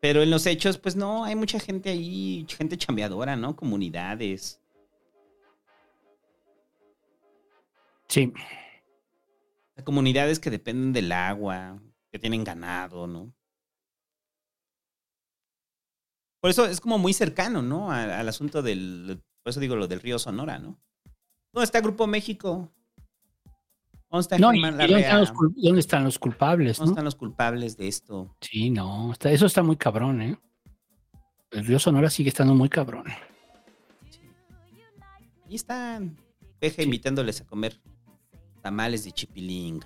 Pero 0.00 0.22
en 0.22 0.30
los 0.30 0.44
hechos, 0.46 0.76
pues 0.76 0.94
no, 0.94 1.24
hay 1.24 1.34
mucha 1.36 1.58
gente 1.58 1.88
ahí, 1.88 2.44
gente 2.58 2.76
chambeadora, 2.76 3.36
¿no? 3.36 3.56
Comunidades. 3.56 4.60
Sí. 8.12 8.32
Comunidades 9.84 10.38
que 10.38 10.50
dependen 10.50 10.92
del 10.92 11.10
agua, 11.12 11.80
que 12.10 12.18
tienen 12.18 12.44
ganado, 12.44 13.06
¿no? 13.06 13.32
Por 16.40 16.50
eso 16.50 16.66
es 16.66 16.80
como 16.80 16.98
muy 16.98 17.12
cercano, 17.14 17.62
¿no? 17.62 17.90
Al, 17.90 18.10
al 18.10 18.28
asunto 18.28 18.62
del, 18.62 19.22
por 19.42 19.50
eso 19.50 19.60
digo 19.60 19.76
lo 19.76 19.88
del 19.88 20.00
río 20.00 20.18
Sonora, 20.18 20.58
¿no? 20.58 20.78
¿Dónde 21.52 21.64
está 21.64 21.80
Grupo 21.80 22.06
México? 22.06 22.70
¿Dónde 24.10 24.22
está 24.22 24.38
No, 24.38 24.52
y, 24.52 24.60
Germán 24.60 24.74
y 24.80 24.86
dónde, 24.92 25.00
están 25.00 25.20
los, 25.20 25.32
dónde 25.56 25.80
están 25.80 26.04
los 26.04 26.18
culpables? 26.18 26.76
¿Dónde 26.76 26.88
no? 26.90 26.92
están 26.92 27.04
los 27.04 27.14
culpables 27.16 27.76
de 27.76 27.88
esto? 27.88 28.36
Sí, 28.40 28.70
no, 28.70 29.12
está- 29.12 29.30
eso 29.30 29.46
está 29.46 29.62
muy 29.62 29.76
cabrón, 29.76 30.20
¿eh? 30.20 30.38
El 31.50 31.64
río 31.64 31.78
Sonora 31.78 32.10
sigue 32.10 32.28
estando 32.28 32.54
muy 32.54 32.68
cabrón. 32.68 33.04
Ahí 35.46 35.54
están. 35.54 36.16
Peja 36.58 36.82
invitándoles 36.82 37.40
a 37.40 37.46
comer 37.46 37.80
tamales 38.62 39.04
de 39.04 39.12
chipilín. 39.12 39.80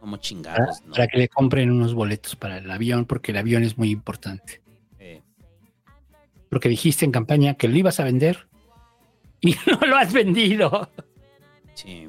Como 0.00 0.12
Para, 0.16 0.22
chingados, 0.22 0.82
¿no? 0.86 0.92
para 0.92 1.06
que 1.08 1.18
le 1.18 1.28
compren 1.28 1.70
unos 1.70 1.92
boletos 1.92 2.34
para 2.34 2.58
el 2.58 2.70
avión, 2.70 3.04
porque 3.04 3.32
el 3.32 3.38
avión 3.38 3.62
es 3.62 3.76
muy 3.76 3.90
importante. 3.90 4.62
Eh, 4.98 5.20
Porque 6.48 6.70
dijiste 6.70 7.04
en 7.04 7.12
campaña 7.12 7.54
que 7.54 7.68
lo 7.68 7.76
ibas 7.76 8.00
a 8.00 8.04
vender 8.04 8.48
y 9.42 9.54
no 9.66 9.86
lo 9.86 9.96
has 9.96 10.12
vendido. 10.12 10.90
sí. 11.74 12.08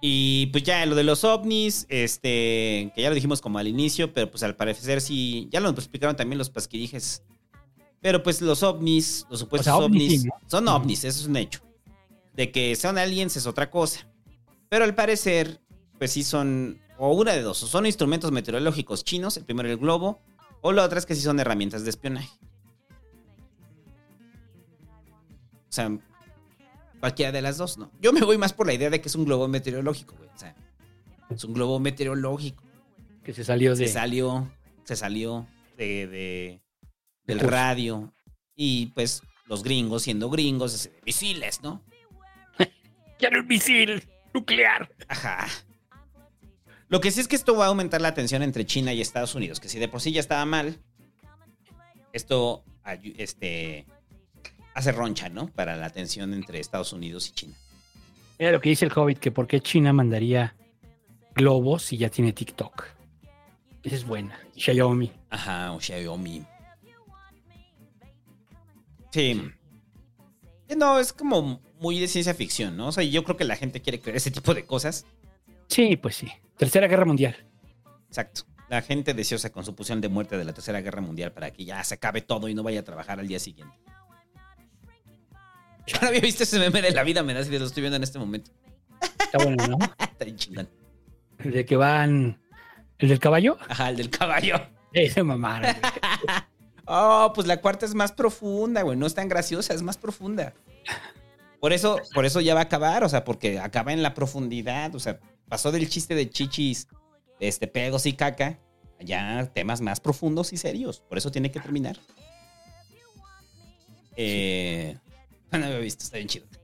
Y 0.00 0.46
pues 0.52 0.62
ya 0.62 0.86
lo 0.86 0.94
de 0.94 1.02
los 1.02 1.24
ovnis, 1.24 1.84
este, 1.88 2.92
que 2.94 3.02
ya 3.02 3.08
lo 3.08 3.16
dijimos 3.16 3.40
como 3.40 3.58
al 3.58 3.66
inicio, 3.66 4.12
pero 4.14 4.30
pues 4.30 4.44
al 4.44 4.54
parecer 4.54 5.00
sí, 5.00 5.48
ya 5.50 5.58
lo 5.58 5.70
explicaron 5.70 6.14
también 6.14 6.38
los 6.38 6.50
pasquirijes. 6.50 7.24
Pero 8.00 8.22
pues 8.22 8.40
los 8.40 8.62
ovnis, 8.62 9.26
los 9.28 9.40
supuestos 9.40 9.66
O 9.72 9.76
sea, 9.76 9.84
ovnis 9.84 10.02
ovnis, 10.04 10.22
sí, 10.22 10.28
¿no? 10.28 10.34
son 10.48 10.68
ovnis, 10.68 11.02
eso 11.02 11.20
es 11.20 11.26
un 11.26 11.36
hecho. 11.36 11.60
De 12.38 12.52
que 12.52 12.76
son 12.76 12.98
aliens 12.98 13.36
es 13.36 13.46
otra 13.46 13.68
cosa. 13.68 14.06
Pero 14.68 14.84
al 14.84 14.94
parecer, 14.94 15.60
pues 15.98 16.12
sí 16.12 16.22
son, 16.22 16.80
o 16.96 17.12
una 17.12 17.32
de 17.32 17.42
dos, 17.42 17.60
o 17.64 17.66
son 17.66 17.84
instrumentos 17.84 18.30
meteorológicos 18.30 19.02
chinos, 19.02 19.36
el 19.36 19.44
primero 19.44 19.68
el 19.68 19.76
globo, 19.76 20.20
o 20.60 20.70
la 20.70 20.84
otra 20.84 21.00
es 21.00 21.06
que 21.06 21.16
sí 21.16 21.20
son 21.22 21.40
herramientas 21.40 21.82
de 21.82 21.90
espionaje. 21.90 22.30
O 25.68 25.70
sea, 25.72 25.98
cualquiera 27.00 27.32
de 27.32 27.42
las 27.42 27.58
dos, 27.58 27.76
¿no? 27.76 27.90
Yo 28.00 28.12
me 28.12 28.20
voy 28.22 28.38
más 28.38 28.52
por 28.52 28.66
la 28.66 28.74
idea 28.74 28.88
de 28.90 29.00
que 29.00 29.08
es 29.08 29.14
un 29.14 29.24
globo 29.24 29.48
meteorológico, 29.48 30.14
güey. 30.16 30.28
O 30.34 30.38
sea, 30.38 30.54
es 31.30 31.44
un 31.44 31.52
globo 31.54 31.78
meteorológico. 31.80 32.62
Que 33.22 33.34
se 33.34 33.44
salió 33.44 33.74
de. 33.74 33.86
Se 33.88 33.92
salió, 33.92 34.50
se 34.84 34.96
salió 34.96 35.46
de, 35.76 36.06
de- 36.06 36.62
del 37.26 37.40
radio. 37.40 38.14
Y 38.54 38.86
pues 38.94 39.22
los 39.46 39.62
gringos, 39.62 40.02
siendo 40.04 40.30
gringos, 40.30 40.88
misiles, 41.04 41.62
¿no? 41.62 41.82
Ya 43.18 43.30
no 43.30 43.40
un 43.40 43.46
misil 43.46 44.02
nuclear. 44.32 44.88
Ajá. 45.08 45.46
Lo 46.88 47.00
que 47.00 47.10
sí 47.10 47.20
es 47.20 47.28
que 47.28 47.36
esto 47.36 47.56
va 47.56 47.66
a 47.66 47.68
aumentar 47.68 48.00
la 48.00 48.14
tensión 48.14 48.42
entre 48.42 48.64
China 48.64 48.92
y 48.92 49.00
Estados 49.00 49.34
Unidos, 49.34 49.60
que 49.60 49.68
si 49.68 49.78
de 49.78 49.88
por 49.88 50.00
sí 50.00 50.12
ya 50.12 50.20
estaba 50.20 50.44
mal, 50.46 50.78
esto 52.12 52.64
este, 53.16 53.84
hace 54.74 54.92
roncha, 54.92 55.28
¿no? 55.28 55.48
Para 55.48 55.76
la 55.76 55.90
tensión 55.90 56.32
entre 56.32 56.60
Estados 56.60 56.92
Unidos 56.92 57.28
y 57.28 57.32
China. 57.32 57.54
Mira 58.38 58.52
lo 58.52 58.60
que 58.60 58.70
dice 58.70 58.86
el 58.86 58.92
Hobbit, 58.94 59.18
que 59.18 59.30
por 59.30 59.46
qué 59.46 59.60
China 59.60 59.92
mandaría 59.92 60.54
globos 61.34 61.82
si 61.82 61.98
ya 61.98 62.08
tiene 62.08 62.32
TikTok. 62.32 62.84
Esa 63.82 63.96
es 63.96 64.06
buena. 64.06 64.38
Xiaomi. 64.56 65.12
Ajá, 65.30 65.72
o 65.72 65.80
Xiaomi. 65.80 66.44
Sí. 69.10 69.50
No, 70.76 70.98
es 70.98 71.12
como 71.12 71.60
muy 71.80 71.98
de 72.00 72.08
ciencia 72.08 72.34
ficción, 72.34 72.76
¿no? 72.76 72.88
O 72.88 72.92
sea, 72.92 73.04
yo 73.04 73.24
creo 73.24 73.36
que 73.36 73.44
la 73.44 73.56
gente 73.56 73.80
quiere 73.80 74.00
creer 74.00 74.16
ese 74.16 74.30
tipo 74.30 74.54
de 74.54 74.64
cosas. 74.64 75.06
Sí, 75.68 75.96
pues 75.96 76.16
sí. 76.16 76.28
Tercera 76.56 76.88
Guerra 76.88 77.04
Mundial. 77.04 77.36
Exacto. 78.08 78.42
La 78.68 78.82
gente 78.82 79.14
deseosa 79.14 79.50
con 79.50 79.64
su 79.64 79.74
posición 79.74 80.00
de 80.00 80.08
muerte 80.08 80.36
de 80.36 80.44
la 80.44 80.52
Tercera 80.52 80.80
Guerra 80.80 81.00
Mundial 81.00 81.32
para 81.32 81.50
que 81.52 81.64
ya 81.64 81.82
se 81.84 81.94
acabe 81.94 82.20
todo 82.20 82.48
y 82.48 82.54
no 82.54 82.62
vaya 82.62 82.80
a 82.80 82.84
trabajar 82.84 83.18
al 83.18 83.28
día 83.28 83.38
siguiente. 83.38 83.74
Yo 85.86 85.98
no 86.02 86.08
había 86.08 86.20
visto 86.20 86.42
ese 86.42 86.58
meme 86.58 86.82
de 86.82 86.90
la 86.90 87.02
vida, 87.02 87.22
me 87.22 87.32
da 87.32 87.42
si 87.42 87.58
lo 87.58 87.64
estoy 87.64 87.80
viendo 87.80 87.96
en 87.96 88.02
este 88.02 88.18
momento. 88.18 88.50
Está 89.00 89.38
bueno, 89.38 89.66
¿no? 89.66 89.78
Está 89.98 90.24
bien 90.24 90.36
chingón. 90.36 90.68
El 91.38 91.52
de 91.52 91.64
que 91.64 91.76
van. 91.76 92.38
¿El 92.98 93.08
del 93.08 93.18
caballo? 93.18 93.56
Ajá, 93.68 93.90
el 93.90 93.96
del 93.96 94.10
caballo. 94.10 94.60
Ese 94.92 95.22
güey. 95.22 95.38
Oh, 96.90 97.32
pues 97.34 97.46
la 97.46 97.60
cuarta 97.60 97.84
es 97.84 97.94
más 97.94 98.12
profunda, 98.12 98.80
güey. 98.80 98.96
No 98.96 99.04
es 99.04 99.14
tan 99.14 99.28
graciosa, 99.28 99.74
es 99.74 99.82
más 99.82 99.98
profunda. 99.98 100.54
Por 101.60 101.72
eso, 101.72 102.00
por 102.14 102.24
eso 102.24 102.40
ya 102.40 102.54
va 102.54 102.60
a 102.60 102.64
acabar, 102.64 103.04
o 103.04 103.08
sea, 103.08 103.24
porque 103.24 103.58
acaba 103.58 103.92
en 103.92 104.02
la 104.02 104.14
profundidad. 104.14 104.94
O 104.94 105.00
sea, 105.00 105.18
pasó 105.48 105.72
del 105.72 105.88
chiste 105.88 106.14
de 106.14 106.30
chichis, 106.30 106.88
este, 107.40 107.66
pedos 107.66 108.06
y 108.06 108.12
caca, 108.12 108.58
ya 109.00 109.50
temas 109.52 109.80
más 109.80 110.00
profundos 110.00 110.52
y 110.52 110.56
serios. 110.56 111.00
Por 111.00 111.18
eso 111.18 111.30
tiene 111.32 111.50
que 111.50 111.60
terminar. 111.60 111.98
Eh, 114.16 114.96
no 115.50 115.64
había 115.64 115.78
visto, 115.78 116.04
está 116.04 116.16
bien 116.18 116.28
chido. 116.28 116.46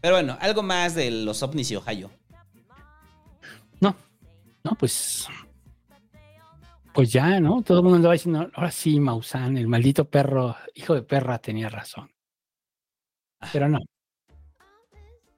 Pero 0.00 0.14
bueno, 0.14 0.38
algo 0.40 0.62
más 0.62 0.94
de 0.94 1.10
los 1.10 1.42
ovnis 1.42 1.70
y 1.70 1.76
Ohio. 1.76 2.10
No, 4.62 4.74
pues. 4.74 5.26
Pues 6.92 7.12
ya, 7.12 7.38
¿no? 7.40 7.62
Todo 7.62 7.78
el 7.78 7.84
mundo 7.84 7.96
andaba 7.96 8.14
diciendo, 8.14 8.50
ahora 8.54 8.70
sí, 8.70 8.98
Maussan, 8.98 9.56
el 9.56 9.68
maldito 9.68 10.08
perro, 10.08 10.56
hijo 10.74 10.94
de 10.94 11.02
perra, 11.02 11.38
tenía 11.38 11.68
razón. 11.68 12.10
Pero 13.52 13.68
no. 13.68 13.78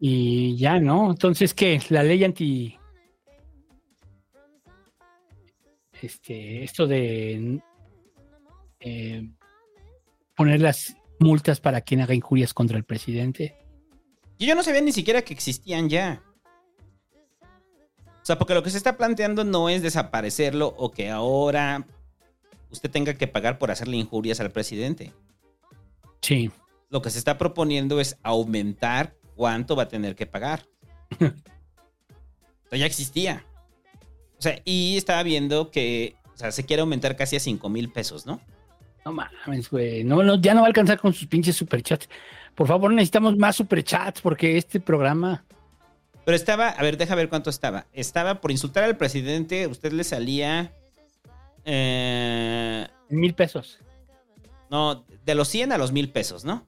Y 0.01 0.57
ya, 0.57 0.81
¿no? 0.81 1.11
Entonces, 1.11 1.55
¿qué? 1.55 1.81
La 1.91 2.03
ley 2.03 2.25
anti. 2.25 2.77
Este, 6.01 6.65
esto 6.65 6.87
de. 6.87 7.61
eh, 8.81 9.31
poner 10.35 10.61
las 10.61 10.97
multas 11.21 11.61
para 11.61 11.83
quien 11.83 12.01
haga 12.01 12.15
injurias 12.15 12.53
contra 12.53 12.77
el 12.77 12.85
presidente. 12.85 13.57
Yo 14.39 14.57
no 14.57 14.65
sabía 14.65 14.81
ni 14.81 14.91
siquiera 14.91 15.23
que 15.23 15.35
existían 15.35 15.89
ya. 15.89 16.21
O 18.23 18.25
sea, 18.25 18.39
porque 18.39 18.55
lo 18.55 18.63
que 18.63 18.71
se 18.71 18.77
está 18.77 18.97
planteando 18.97 19.45
no 19.45 19.69
es 19.69 19.83
desaparecerlo 19.83 20.75
o 20.79 20.93
que 20.93 21.11
ahora 21.11 21.87
usted 22.71 22.91
tenga 22.91 23.15
que 23.15 23.27
pagar 23.27 23.59
por 23.59 23.71
hacerle 23.71 23.97
injurias 23.97 24.39
al 24.41 24.53
presidente. 24.53 25.13
Sí. 26.21 26.51
Lo 26.89 27.03
que 27.03 27.11
se 27.11 27.19
está 27.19 27.37
proponiendo 27.37 27.99
es 28.01 28.17
aumentar 28.23 29.15
cuánto 29.35 29.75
va 29.75 29.85
a 29.85 29.89
tener 29.89 30.15
que 30.15 30.27
pagar. 30.27 30.67
O 32.65 32.75
sea, 32.75 32.79
ya 32.79 32.87
existía. 32.87 33.45
O 34.39 34.41
sea, 34.41 34.63
y 34.65 34.97
estaba 34.97 35.23
viendo 35.23 35.71
que 35.71 36.17
o 36.35 36.39
sea, 36.39 36.51
se 36.51 36.65
quiere 36.65 36.81
aumentar 36.81 37.17
casi 37.17 37.37
a 37.37 37.41
5 37.41 37.69
mil 37.69 37.91
pesos, 37.91 38.27
¿no? 38.27 38.41
No 39.05 39.13
mames, 39.13 39.69
güey. 39.69 40.05
No, 40.05 40.23
no, 40.23 40.37
ya 40.37 40.55
no 40.55 40.61
va 40.61 40.67
a 40.67 40.69
alcanzar 40.69 40.99
con 40.99 41.13
sus 41.13 41.27
pinches 41.27 41.57
superchats. 41.57 42.09
Por 42.55 42.67
favor, 42.67 42.93
necesitamos 42.93 43.37
más 43.37 43.57
superchats 43.57 44.21
porque 44.21 44.57
este 44.57 44.81
programa. 44.81 45.45
Pero 46.25 46.37
estaba, 46.37 46.69
a 46.69 46.83
ver, 46.83 46.97
deja 46.97 47.15
ver 47.15 47.29
cuánto 47.29 47.51
estaba. 47.51 47.87
Estaba 47.93 48.41
por 48.41 48.51
insultar 48.51 48.85
al 48.85 48.97
presidente, 48.97 49.67
usted 49.67 49.93
le 49.93 50.05
salía... 50.05 50.73
Eh, 51.65 52.87
Mil 53.09 53.35
pesos. 53.35 53.79
no, 54.71 55.05
de 55.25 55.35
los 55.35 55.49
100 55.49 55.73
a 55.73 55.79
los 55.79 55.93
mil 55.93 56.09
pesos, 56.11 56.45
¿no? 56.45 56.65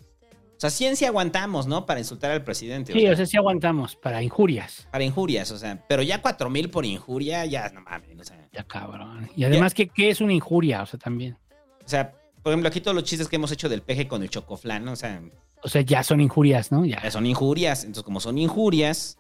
O 0.57 0.61
sea, 0.65 0.71
100 0.71 0.97
sí 0.97 1.05
aguantamos, 1.05 1.67
¿no? 1.67 1.85
Para 1.85 1.99
insultar 2.01 2.31
al 2.31 2.45
presidente. 2.45 2.93
o 2.93 2.95
Sí, 2.95 3.01
sea, 3.03 3.13
o 3.13 3.17
sea, 3.17 3.27
sí 3.27 3.37
aguantamos 3.37 3.97
para 3.97 4.23
injurias. 4.23 4.87
para 4.93 5.03
injurias, 5.05 5.51
o 5.51 5.59
sea, 5.59 5.83
pero 5.89 6.03
ya 6.03 6.23
4 6.23 6.49
mil 6.49 6.71
por 6.71 6.85
injuria, 6.85 7.45
ya 7.47 7.69
no 7.71 7.81
mames, 7.81 8.19
o 8.21 8.25
sea. 8.25 8.49
Ya 8.53 8.63
cabrón. 8.65 9.29
Y 9.37 9.45
además, 9.45 9.75
¿qué, 9.75 9.89
qué 9.89 10.11
es 10.11 10.21
una 10.21 10.33
injuria? 10.33 10.83
O 10.83 10.87
sea, 10.87 10.99
también. 10.99 11.37
O 11.85 11.89
sea, 11.89 12.13
por 12.43 12.53
ejemplo, 12.53 12.69
aquí 12.69 12.81
todos 12.81 12.95
los 12.95 13.05
chistes 13.05 13.27
que 13.29 13.37
hemos 13.37 13.51
hecho 13.51 13.69
del 13.69 13.83
peje 13.83 14.07
con 14.07 14.23
el 14.23 14.31
chocoflán, 14.31 14.85
¿no? 14.85 14.93
o 14.93 14.97
sea, 14.97 15.21
O 15.63 15.69
sea, 15.69 15.81
ya 15.83 16.03
son 16.05 16.21
injurias, 16.21 16.71
¿no? 16.71 16.85
Ya. 16.85 17.03
ya 17.03 17.11
son 17.11 17.27
injurias. 17.27 17.81
Entonces, 17.83 18.05
como 18.05 18.21
son 18.21 18.39
injurias, 18.39 19.19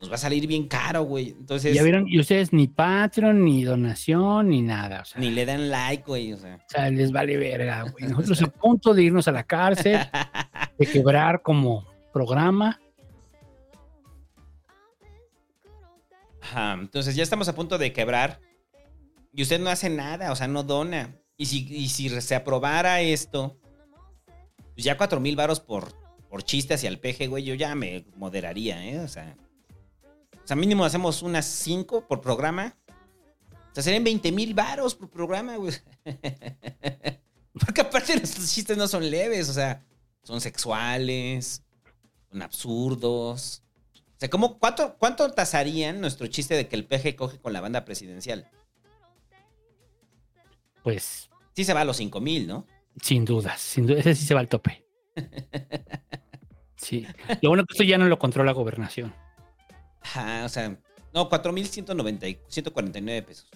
nos 0.00 0.10
va 0.10 0.16
a 0.16 0.18
salir 0.18 0.46
bien 0.46 0.68
caro, 0.68 1.02
güey. 1.02 1.30
Entonces, 1.30 1.74
Ya 1.74 1.82
vieron, 1.82 2.06
y 2.06 2.20
ustedes 2.20 2.52
ni 2.52 2.68
Patreon, 2.68 3.44
ni 3.44 3.64
donación, 3.64 4.50
ni 4.50 4.62
nada. 4.62 5.00
O 5.00 5.04
sea, 5.04 5.20
ni 5.20 5.30
le 5.30 5.46
dan 5.46 5.70
like, 5.70 6.04
güey, 6.06 6.32
o 6.32 6.36
sea. 6.36 6.56
o 6.56 6.68
sea, 6.68 6.90
les 6.90 7.12
vale 7.12 7.36
verga, 7.36 7.82
güey. 7.82 8.04
Nosotros 8.04 8.42
a 8.42 8.46
punto 8.48 8.92
de 8.92 9.02
irnos 9.04 9.26
a 9.28 9.32
la 9.32 9.44
cárcel, 9.44 10.00
de 10.78 10.86
quebrar 10.86 11.42
como 11.42 11.86
programa. 12.12 12.80
Ajá, 16.42 16.74
entonces 16.74 17.16
ya 17.16 17.22
estamos 17.22 17.48
a 17.48 17.54
punto 17.54 17.76
de 17.76 17.92
quebrar 17.92 18.40
y 19.32 19.42
usted 19.42 19.58
no 19.60 19.68
hace 19.68 19.90
nada, 19.90 20.30
o 20.30 20.36
sea, 20.36 20.46
no 20.46 20.62
dona. 20.62 21.16
Y 21.36 21.46
si, 21.46 21.66
y 21.68 21.88
si 21.88 22.08
se 22.08 22.34
aprobara 22.34 23.00
esto, 23.00 23.58
pues 24.74 24.84
ya 24.84 24.96
cuatro 24.96 25.20
mil 25.20 25.36
varos 25.36 25.60
por, 25.60 25.92
por 26.28 26.42
chiste 26.42 26.74
hacia 26.74 26.88
el 26.88 27.00
peje, 27.00 27.26
güey, 27.26 27.44
yo 27.44 27.54
ya 27.54 27.74
me 27.74 28.06
moderaría, 28.16 28.86
¿eh? 28.86 29.00
O 29.00 29.08
sea, 29.08 29.36
o 30.46 30.48
sea 30.48 30.54
mínimo 30.56 30.84
hacemos 30.84 31.22
unas 31.22 31.44
cinco 31.44 32.06
por 32.06 32.20
programa. 32.20 32.76
O 33.50 33.74
sea, 33.74 33.82
serían 33.82 34.04
20 34.04 34.30
mil 34.30 34.54
varos 34.54 34.94
por 34.94 35.10
programa, 35.10 35.56
güey. 35.56 35.74
Porque 37.52 37.80
aparte 37.80 38.14
nuestros 38.14 38.48
chistes 38.54 38.76
no 38.76 38.86
son 38.86 39.10
leves, 39.10 39.48
o 39.48 39.52
sea, 39.52 39.84
son 40.22 40.40
sexuales, 40.40 41.64
son 42.30 42.42
absurdos. 42.42 43.64
O 43.96 44.18
sea, 44.18 44.30
¿cómo, 44.30 44.60
cuánto, 44.60 44.96
¿cuánto 44.98 45.28
tasarían 45.32 46.00
nuestro 46.00 46.28
chiste 46.28 46.54
de 46.54 46.68
que 46.68 46.76
el 46.76 46.86
peje 46.86 47.16
coge 47.16 47.40
con 47.40 47.52
la 47.52 47.60
banda 47.60 47.84
presidencial? 47.84 48.48
Pues, 50.84 51.28
Sí 51.54 51.64
se 51.64 51.74
va 51.74 51.80
a 51.80 51.84
los 51.84 51.96
5 51.96 52.20
mil, 52.20 52.46
¿no? 52.46 52.68
sin 53.02 53.24
dudas, 53.24 53.60
sin 53.60 53.88
duda, 53.88 53.98
ese 53.98 54.14
sí 54.14 54.26
se 54.26 54.34
va 54.34 54.38
al 54.38 54.48
tope. 54.48 54.84
Sí. 56.76 57.04
Lo 57.42 57.48
bueno 57.50 57.64
que 57.64 57.72
esto 57.72 57.82
ya 57.82 57.98
no 57.98 58.06
lo 58.06 58.16
controla 58.16 58.52
gobernación. 58.52 59.12
Ajá, 60.06 60.44
o 60.44 60.48
sea, 60.48 60.76
no, 61.12 61.28
4 61.28 61.52
mil 61.52 61.66
149 61.66 63.22
pesos. 63.22 63.46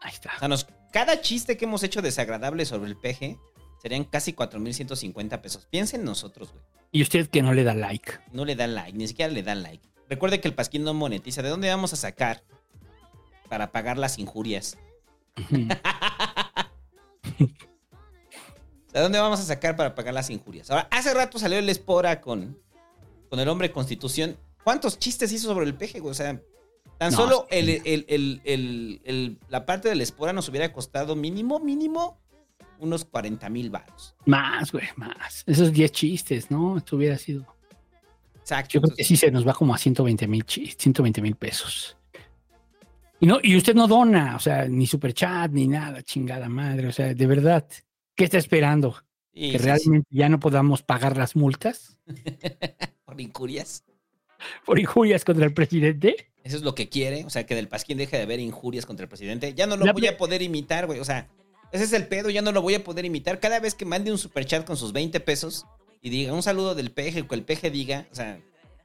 Ahí 0.00 0.12
está. 0.12 0.32
O 0.36 0.38
sea, 0.40 0.48
nos- 0.48 0.66
cada 0.92 1.20
chiste 1.20 1.56
que 1.56 1.64
hemos 1.66 1.82
hecho 1.82 2.02
desagradable 2.02 2.64
sobre 2.66 2.88
el 2.90 2.96
peje 2.96 3.38
serían 3.80 4.04
casi 4.04 4.32
4 4.32 4.58
mil 4.60 4.74
150 4.74 5.40
pesos. 5.42 5.66
Piensen 5.70 6.00
en 6.00 6.06
nosotros, 6.06 6.50
güey. 6.52 6.62
Y 6.92 7.02
usted 7.02 7.28
que 7.28 7.42
no 7.42 7.52
le 7.52 7.64
da 7.64 7.74
like. 7.74 8.12
No 8.32 8.44
le 8.44 8.54
da 8.56 8.66
like, 8.66 8.96
ni 8.96 9.06
siquiera 9.08 9.32
le 9.32 9.42
da 9.42 9.54
like. 9.54 9.86
Recuerde 10.08 10.40
que 10.40 10.48
el 10.48 10.54
Pasquín 10.54 10.84
no 10.84 10.94
monetiza. 10.94 11.42
¿De 11.42 11.48
dónde 11.48 11.68
vamos 11.68 11.92
a 11.92 11.96
sacar 11.96 12.42
para 13.48 13.72
pagar 13.72 13.98
las 13.98 14.18
injurias? 14.18 14.76
¿De 18.92 19.00
dónde 19.00 19.18
vamos 19.18 19.40
a 19.40 19.42
sacar 19.42 19.74
para 19.76 19.94
pagar 19.94 20.14
las 20.14 20.30
injurias? 20.30 20.70
Ahora, 20.70 20.86
hace 20.90 21.12
rato 21.12 21.38
salió 21.38 21.58
el 21.58 21.68
Espora 21.68 22.20
con, 22.20 22.56
con 23.28 23.40
el 23.40 23.48
hombre 23.48 23.72
constitución. 23.72 24.36
¿Cuántos 24.64 24.98
chistes 24.98 25.30
hizo 25.30 25.48
sobre 25.48 25.66
el 25.66 25.74
peje, 25.74 26.00
güey? 26.00 26.10
O 26.10 26.14
sea, 26.14 26.40
tan 26.98 27.12
No, 27.12 27.16
solo 27.16 27.46
el, 27.50 29.38
la 29.48 29.66
parte 29.66 29.90
de 29.90 29.94
la 29.94 30.02
espora 30.02 30.32
nos 30.32 30.48
hubiera 30.48 30.72
costado 30.72 31.14
mínimo, 31.14 31.60
mínimo, 31.60 32.18
unos 32.78 33.04
40 33.04 33.48
mil 33.50 33.70
baros. 33.70 34.16
Más, 34.24 34.72
güey, 34.72 34.86
más. 34.96 35.44
Esos 35.46 35.72
10 35.72 35.92
chistes, 35.92 36.50
¿no? 36.50 36.78
Esto 36.78 36.96
hubiera 36.96 37.18
sido. 37.18 37.46
Exacto. 38.36 38.72
Yo 38.72 38.80
creo 38.80 38.96
que 38.96 39.04
sí 39.04 39.16
se 39.16 39.30
nos 39.30 39.46
va 39.46 39.52
como 39.52 39.74
a 39.74 39.78
120 39.78 40.26
mil 40.26 40.44
120 40.46 41.22
mil 41.22 41.36
pesos. 41.36 41.96
Y, 43.20 43.26
no, 43.26 43.38
y 43.42 43.56
usted 43.56 43.74
no 43.74 43.86
dona, 43.86 44.34
o 44.36 44.40
sea, 44.40 44.66
ni 44.66 44.86
superchat, 44.86 45.50
ni 45.50 45.68
nada, 45.68 46.02
chingada 46.02 46.48
madre. 46.48 46.88
O 46.88 46.92
sea, 46.92 47.14
de 47.14 47.26
verdad, 47.26 47.66
¿qué 48.14 48.24
está 48.24 48.38
esperando? 48.38 48.96
Sí, 49.32 49.52
¿Que 49.52 49.58
sí, 49.58 49.64
realmente 49.64 50.08
ya 50.10 50.28
no 50.28 50.40
podamos 50.40 50.82
pagar 50.82 51.16
las 51.16 51.36
multas 51.36 51.96
Por 53.04 53.20
incurias. 53.20 53.84
Por 54.64 54.78
injurias 54.78 55.24
contra 55.24 55.44
el 55.44 55.54
presidente? 55.54 56.28
Eso 56.42 56.56
es 56.56 56.62
lo 56.62 56.74
que 56.74 56.88
quiere. 56.88 57.24
O 57.24 57.30
sea, 57.30 57.46
que 57.46 57.54
del 57.54 57.68
Pasquín 57.68 57.98
deje 57.98 58.16
de 58.16 58.22
haber 58.22 58.40
injurias 58.40 58.86
contra 58.86 59.04
el 59.04 59.08
presidente. 59.08 59.54
Ya 59.54 59.66
no 59.66 59.76
lo 59.76 59.86
La 59.86 59.92
voy 59.92 60.06
a 60.06 60.16
poder 60.16 60.42
imitar, 60.42 60.86
güey. 60.86 61.00
O 61.00 61.04
sea, 61.04 61.28
ese 61.72 61.84
es 61.84 61.92
el 61.92 62.06
pedo. 62.06 62.30
Ya 62.30 62.42
no 62.42 62.52
lo 62.52 62.62
voy 62.62 62.74
a 62.74 62.84
poder 62.84 63.04
imitar. 63.04 63.40
Cada 63.40 63.60
vez 63.60 63.74
que 63.74 63.84
mande 63.84 64.12
un 64.12 64.18
superchat 64.18 64.66
con 64.66 64.76
sus 64.76 64.92
20 64.92 65.18
pesos 65.20 65.66
y 66.02 66.10
diga 66.10 66.34
un 66.34 66.42
saludo 66.42 66.74
del 66.74 66.90
peje, 66.90 67.26
que 67.26 67.34
el 67.34 67.44
peje 67.44 67.70
diga, 67.70 68.06
o 68.12 68.14
sea, 68.14 68.38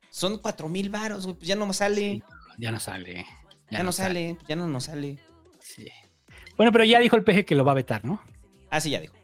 son 0.09 0.37
4 0.37 0.69
mil 0.69 0.89
varos, 0.89 1.25
güey. 1.25 1.35
Pues 1.35 1.47
ya 1.47 1.55
no 1.55 1.65
me 1.65 1.73
sale. 1.73 2.23
Ya 2.57 2.71
no 2.71 2.79
sale. 2.79 3.25
Ya, 3.69 3.83
no 3.83 3.91
sale. 3.91 4.37
Ya 4.47 4.55
no 4.55 4.67
nos 4.67 4.85
sale. 4.85 5.19
Sí. 5.59 5.87
Bueno, 6.57 6.71
pero 6.71 6.85
ya 6.85 6.99
dijo 6.99 7.15
el 7.15 7.23
peje 7.23 7.45
que 7.45 7.55
lo 7.55 7.63
va 7.63 7.73
a 7.73 7.75
vetar, 7.75 8.03
¿no? 8.03 8.21
Ah, 8.69 8.79
sí, 8.79 8.89
ya 8.89 8.99
dijo. 8.99 9.15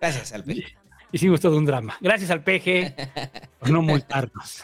Gracias 0.00 0.32
al 0.32 0.44
peje. 0.44 0.79
Hicimos 1.12 1.40
todo 1.40 1.56
un 1.56 1.66
drama. 1.66 1.96
Gracias 2.00 2.30
al 2.30 2.42
peje 2.42 2.94
por 3.58 3.70
no 3.70 3.82
multarnos. 3.82 4.62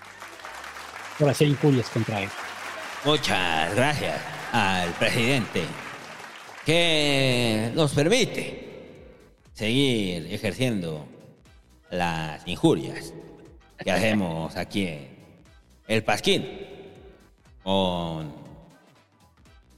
Por 1.19 1.29
hacer 1.29 1.49
injurias 1.49 1.89
contra 1.91 2.23
él. 2.23 2.29
Muchas 3.05 3.75
gracias 3.75 4.21
al 4.53 4.91
presidente 4.93 5.63
que 6.65 7.73
nos 7.75 7.93
permite 7.93 8.67
seguir 9.55 10.33
ejerciendo 10.33 11.07
las 11.91 12.47
injurias 12.47 13.13
que 13.79 13.91
hacemos 13.91 14.57
aquí 14.57 14.87
en 14.87 15.09
el 15.89 16.05
Pasquín 16.05 16.47
con 17.63 18.33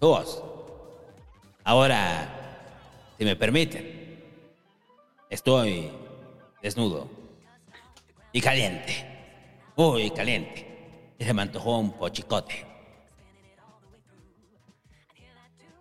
su 0.00 0.06
voz. 0.06 0.42
Ahora, 1.64 2.64
si 3.18 3.24
me 3.24 3.36
permiten, 3.36 4.24
estoy 5.30 5.90
desnudo 6.62 7.08
y 8.32 8.40
caliente, 8.40 9.06
muy 9.76 10.10
caliente. 10.10 10.66
Y 11.18 11.24
se 11.24 11.34
me 11.34 11.42
antojó 11.42 11.78
un 11.78 11.92
pochicote. 11.92 12.64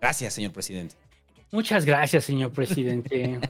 Gracias, 0.02 0.34
señor 0.34 0.52
presidente. 0.52 0.96
Muchas 1.52 1.86
gracias, 1.86 2.26
señor 2.26 2.52
presidente. 2.52 3.40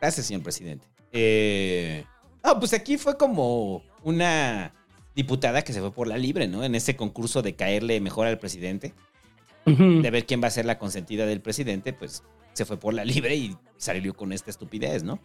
Gracias, 0.00 0.26
señor 0.26 0.42
presidente. 0.44 0.86
Eh, 1.12 2.04
ah, 2.42 2.56
pues 2.58 2.72
aquí 2.72 2.96
fue 2.96 3.16
como 3.18 3.82
una 4.04 4.72
diputada 5.16 5.62
que 5.62 5.72
se 5.72 5.80
fue 5.80 5.92
por 5.92 6.06
la 6.06 6.16
libre, 6.16 6.46
¿no? 6.46 6.62
En 6.62 6.76
ese 6.76 6.94
concurso 6.94 7.42
de 7.42 7.56
caerle 7.56 8.00
mejor 8.00 8.28
al 8.28 8.38
presidente, 8.38 8.94
De 9.76 10.10
ver 10.10 10.26
quién 10.26 10.42
va 10.42 10.48
a 10.48 10.50
ser 10.50 10.64
la 10.64 10.78
consentida 10.78 11.26
del 11.26 11.40
presidente, 11.40 11.92
pues 11.92 12.22
se 12.52 12.64
fue 12.64 12.76
por 12.78 12.94
la 12.94 13.04
libre 13.04 13.34
y 13.36 13.56
salió 13.76 14.14
con 14.14 14.32
esta 14.32 14.50
estupidez, 14.50 15.04
¿no? 15.04 15.18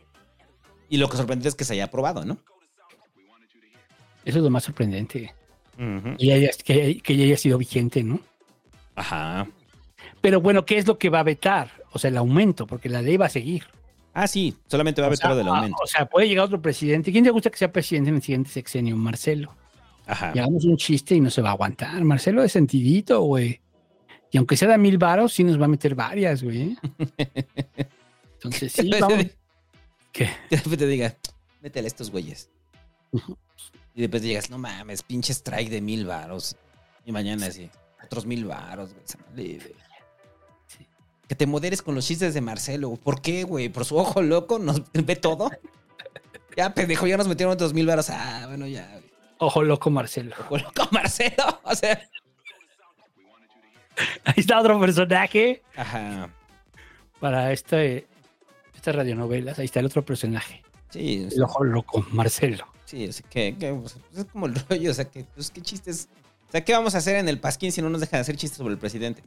Y 0.90 0.98
lo 0.98 1.10
que 1.10 1.18
sorprende 1.18 1.48
es 1.50 1.56
que 1.56 1.64
se 1.66 1.74
haya 1.74 1.86
aprobado, 1.86 2.26
¿no? 2.26 2.38
Eso 4.26 4.38
es 4.38 4.44
lo 4.44 4.50
más 4.50 4.64
sorprendente. 4.64 5.34
Y 6.18 6.32
haya- 6.32 6.52
que, 6.64 7.00
que 7.00 7.18
ya 7.18 7.26
haya 7.26 7.38
sido 7.38 7.58
vigente, 7.58 8.04
¿no? 8.04 8.20
Ajá. 8.96 9.48
Pero 10.22 10.40
bueno, 10.40 10.66
¿qué 10.66 10.78
es 10.78 10.88
lo 10.88 10.98
que 10.98 11.10
va 11.10 11.20
a 11.20 11.24
vetar? 11.24 11.72
O 11.92 12.00
sea, 12.00 12.10
el 12.10 12.18
aumento, 12.18 12.68
porque 12.68 12.90
la 12.90 13.02
ley 13.02 13.18
va 13.18 13.26
a 13.26 13.30
seguir. 13.30 13.64
Ah, 14.14 14.28
sí, 14.28 14.56
solamente 14.68 15.02
va 15.02 15.08
a 15.08 15.10
O 15.10 15.12
vetar 15.12 15.22
sea, 15.24 15.30
lo 15.32 15.36
del 15.38 15.48
aumento. 15.48 15.78
O 15.84 15.88
sea, 15.88 16.06
puede 16.06 16.28
llegar 16.28 16.46
otro 16.46 16.62
presidente. 16.62 17.12
¿Quién 17.12 17.24
te 17.24 17.32
gusta 17.32 17.50
que 17.50 17.58
sea 17.58 17.72
presidente 17.72 18.10
en 18.12 18.18
el 18.18 18.22
siguiente 18.22 18.50
sexenio? 18.52 18.96
Marcelo. 18.96 19.56
Ajá. 20.06 20.32
Y 20.36 20.40
hagamos 20.40 20.66
un 20.66 20.78
chiste 20.78 21.16
y 21.16 21.22
no 21.22 21.30
se 21.32 21.42
va 21.42 21.50
a 21.50 21.54
aguantar. 21.54 22.04
Marcelo 22.04 22.44
es 22.44 22.52
sentidito, 22.52 23.22
güey. 23.22 23.60
Y 24.34 24.38
aunque 24.40 24.58
sea 24.58 24.68
de 24.68 24.80
mil 24.80 24.98
varos, 24.98 25.32
sí 25.32 25.44
nos 25.44 25.62
va 25.62 25.66
a 25.66 25.68
meter 25.68 25.94
varias, 25.94 26.42
güey. 26.42 26.76
Entonces, 28.34 28.72
sí, 28.76 28.90
vamos. 29.00 29.28
¿Qué? 30.12 30.28
Que 30.50 30.56
de 30.58 30.64
repente 30.64 30.88
diga, 30.88 31.16
métele 31.62 31.86
a 31.86 31.88
estos 31.88 32.10
güeyes. 32.10 32.50
Y 33.94 34.02
después 34.02 34.24
digas, 34.24 34.50
no 34.50 34.58
mames, 34.58 35.03
pinche 35.03 35.34
strike 35.34 35.70
de 35.70 35.82
mil 35.82 36.08
varos. 36.08 36.56
Y 37.06 37.12
mañana 37.12 37.45
así, 37.45 37.70
otros 38.03 38.26
mil 38.26 38.45
varos, 38.45 38.95
güey. 39.36 39.60
Que 41.28 41.36
te 41.36 41.45
moderes 41.45 41.84
con 41.84 41.94
los 41.94 42.08
chistes 42.08 42.34
de 42.34 42.42
Marcelo. 42.42 42.95
¿Por 42.95 43.22
qué, 43.22 43.44
güey? 43.44 43.70
¿Por 43.70 43.86
su 43.86 43.98
ojo 43.98 44.24
loco? 44.24 44.58
¿Nos 44.58 44.82
ve 44.94 45.16
todo? 45.16 45.50
Ya, 46.56 46.72
pendejo, 46.72 47.08
ya 47.08 47.18
nos 47.18 47.28
metieron 47.28 47.52
otros 47.56 47.74
mil 47.74 47.88
varos. 47.88 48.12
Ah, 48.12 48.45
bueno, 48.48 48.68
ya. 48.68 48.88
güey. 48.88 49.12
Ojo 49.40 49.64
loco, 49.64 49.90
Marcelo. 49.90 50.36
Ojo 50.40 50.60
loco, 50.60 50.88
Marcelo. 50.92 51.62
O 51.64 51.74
sea, 51.74 52.00
Ahí 54.26 54.36
está 54.38 54.60
otro 54.60 54.80
personaje 54.80 55.62
ajá. 55.76 56.30
para 57.20 57.52
este, 57.52 58.08
estas 58.76 58.96
radionovelas. 58.96 59.60
Ahí 59.60 59.66
está 59.66 59.80
el 59.80 59.86
otro 59.86 60.04
personaje. 60.06 60.64
Sí, 60.90 61.28
El 61.32 61.42
ojo 61.44 61.64
loco, 61.64 62.06
Marcelo. 62.12 62.68
Sí, 62.86 63.08
o 63.08 63.14
sea, 63.14 63.28
que, 63.30 63.56
que, 63.58 63.74
pues, 63.74 63.98
es 64.16 64.26
como 64.26 64.46
el 64.46 64.56
rollo, 64.70 64.92
o 64.92 64.94
sea, 64.94 65.06
que, 65.06 65.24
pues, 65.24 65.50
qué 65.50 65.62
chistes. 65.62 66.10
O 66.48 66.52
sea, 66.52 66.64
¿qué 66.64 66.74
vamos 66.74 66.94
a 66.94 67.00
hacer 67.00 67.16
en 67.16 67.28
el 67.28 67.40
Pasquín 67.40 67.72
si 67.72 67.82
no 67.82 67.90
nos 67.90 68.02
dejan 68.02 68.20
hacer 68.20 68.36
chistes 68.36 68.58
sobre 68.58 68.74
el 68.74 68.80
presidente? 68.80 69.24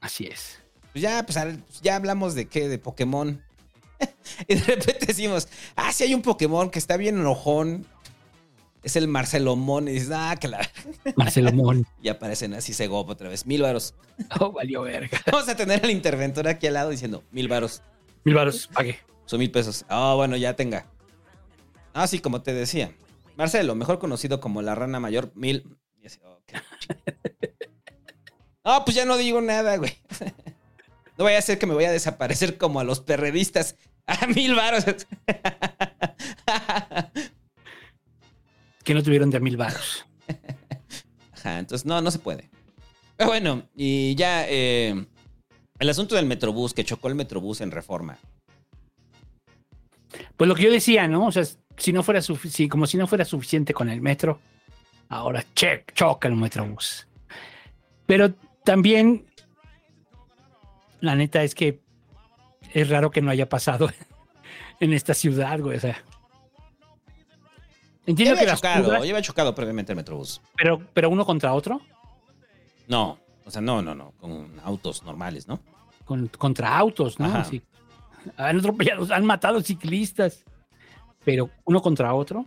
Así 0.00 0.26
es. 0.26 0.60
Pues 0.92 1.02
ya, 1.02 1.24
pues, 1.24 1.36
pues, 1.36 1.80
ya 1.80 1.96
hablamos 1.96 2.34
de 2.34 2.46
qué, 2.46 2.68
de 2.68 2.78
Pokémon. 2.78 3.42
y 4.48 4.54
de 4.54 4.60
repente 4.60 5.06
decimos, 5.06 5.48
ah, 5.74 5.92
sí 5.92 6.04
hay 6.04 6.14
un 6.14 6.22
Pokémon 6.22 6.70
que 6.70 6.78
está 6.78 6.96
bien 6.96 7.18
enojón. 7.18 7.86
Es 8.82 8.96
el 8.96 9.08
Marcelomón. 9.08 9.88
Y 9.88 9.92
dices, 9.92 10.10
ah, 10.12 10.36
que 10.40 10.48
la. 10.48 10.68
Marcelo 11.16 11.52
Mon. 11.52 11.86
y 12.02 12.08
aparecen 12.08 12.54
así 12.54 12.72
Segop 12.72 13.08
otra 13.08 13.28
vez. 13.28 13.46
Mil 13.46 13.62
varos. 13.62 13.94
Oh, 14.40 14.52
valió 14.52 14.82
verga. 14.82 15.20
Vamos 15.30 15.48
a 15.48 15.56
tener 15.56 15.82
al 15.82 15.90
interventor 15.90 16.46
aquí 16.46 16.66
al 16.66 16.74
lado 16.74 16.90
diciendo, 16.90 17.24
mil 17.32 17.48
varos. 17.48 17.82
Mil 18.24 18.34
varos, 18.34 18.68
pague. 18.68 18.98
Son 19.24 19.38
mil 19.38 19.50
pesos. 19.50 19.84
Ah, 19.88 20.14
bueno, 20.16 20.36
ya 20.36 20.54
tenga. 20.54 20.86
Ah, 21.92 22.06
sí, 22.06 22.20
como 22.20 22.42
te 22.42 22.52
decía. 22.52 22.94
Marcelo, 23.36 23.74
mejor 23.74 23.98
conocido 23.98 24.40
como 24.40 24.62
la 24.62 24.74
rana 24.74 25.00
mayor, 25.00 25.32
mil. 25.34 25.76
Y 26.00 26.06
así, 26.06 26.20
oh, 26.24 26.38
qué 26.46 26.56
No, 28.64 28.84
pues 28.84 28.94
ya 28.94 29.04
no 29.04 29.16
digo 29.16 29.40
nada, 29.40 29.76
güey. 29.76 29.98
No 31.18 31.24
vaya 31.24 31.38
a 31.38 31.42
ser 31.42 31.58
que 31.58 31.66
me 31.66 31.74
voy 31.74 31.84
a 31.84 31.90
desaparecer 31.92 32.58
como 32.58 32.78
a 32.78 32.84
los 32.84 33.00
perredistas. 33.00 33.76
A 34.06 34.26
mil 34.26 34.54
varos. 34.54 34.84
Que 38.84 38.94
no 38.94 39.02
tuvieron 39.02 39.30
de 39.30 39.36
a 39.36 39.40
mil 39.40 39.56
varos. 39.56 40.04
Ajá, 41.32 41.58
entonces 41.58 41.86
no, 41.86 42.00
no 42.00 42.10
se 42.10 42.18
puede. 42.18 42.50
Pero 43.16 43.30
bueno, 43.30 43.62
y 43.76 44.14
ya 44.14 44.46
eh, 44.48 45.06
el 45.78 45.88
asunto 45.90 46.14
del 46.14 46.26
Metrobús, 46.26 46.74
que 46.74 46.84
chocó 46.84 47.08
el 47.08 47.14
Metrobús 47.14 47.60
en 47.60 47.70
reforma. 47.70 48.18
Pues 50.36 50.48
lo 50.48 50.54
que 50.54 50.62
yo 50.64 50.70
decía, 50.72 51.08
¿no? 51.08 51.26
O 51.26 51.32
sea, 51.32 51.44
si 51.76 51.92
no 51.92 52.02
fuera 52.02 52.20
si- 52.22 52.68
como 52.68 52.86
si 52.86 52.96
no 52.96 53.06
fuera 53.06 53.24
suficiente 53.24 53.72
con 53.74 53.88
el 53.88 54.00
metro, 54.00 54.40
ahora 55.08 55.44
check, 55.54 55.92
choca 55.94 56.28
el 56.28 56.36
metrobús. 56.36 57.06
Pero 58.06 58.34
también, 58.64 59.26
la 61.00 61.14
neta 61.14 61.42
es 61.42 61.54
que 61.54 61.80
es 62.72 62.88
raro 62.88 63.10
que 63.10 63.22
no 63.22 63.30
haya 63.30 63.48
pasado 63.48 63.90
en 64.80 64.92
esta 64.92 65.14
ciudad, 65.14 65.60
güey. 65.60 65.76
O 65.76 65.80
sea, 65.80 66.02
entiendo 68.06 68.34
que 68.34 68.40
había 68.40 68.52
las 68.52 68.60
chocado, 68.60 68.84
curvas- 68.90 68.98
había 69.00 69.22
chocado 69.22 69.54
previamente 69.54 69.92
el 69.92 69.96
Metrobús. 69.96 70.40
pero, 70.56 70.80
pero 70.94 71.10
uno 71.10 71.24
contra 71.24 71.52
otro, 71.54 71.80
No, 72.88 73.18
o 73.44 73.50
sea, 73.50 73.60
no, 73.62 73.80
no, 73.82 73.94
no, 73.94 74.12
con 74.20 74.58
autos 74.64 75.02
normales, 75.02 75.46
¿no? 75.48 75.60
con- 76.04 76.26
contra 76.28 76.76
autos, 76.76 77.18
¿no? 77.20 77.44
Sí. 77.44 77.62
Han 78.36 78.58
atropellado, 78.58 79.12
han 79.14 79.24
matado 79.24 79.60
ciclistas, 79.62 80.44
pero 81.24 81.48
uno 81.64 81.80
contra 81.80 82.12
otro. 82.14 82.44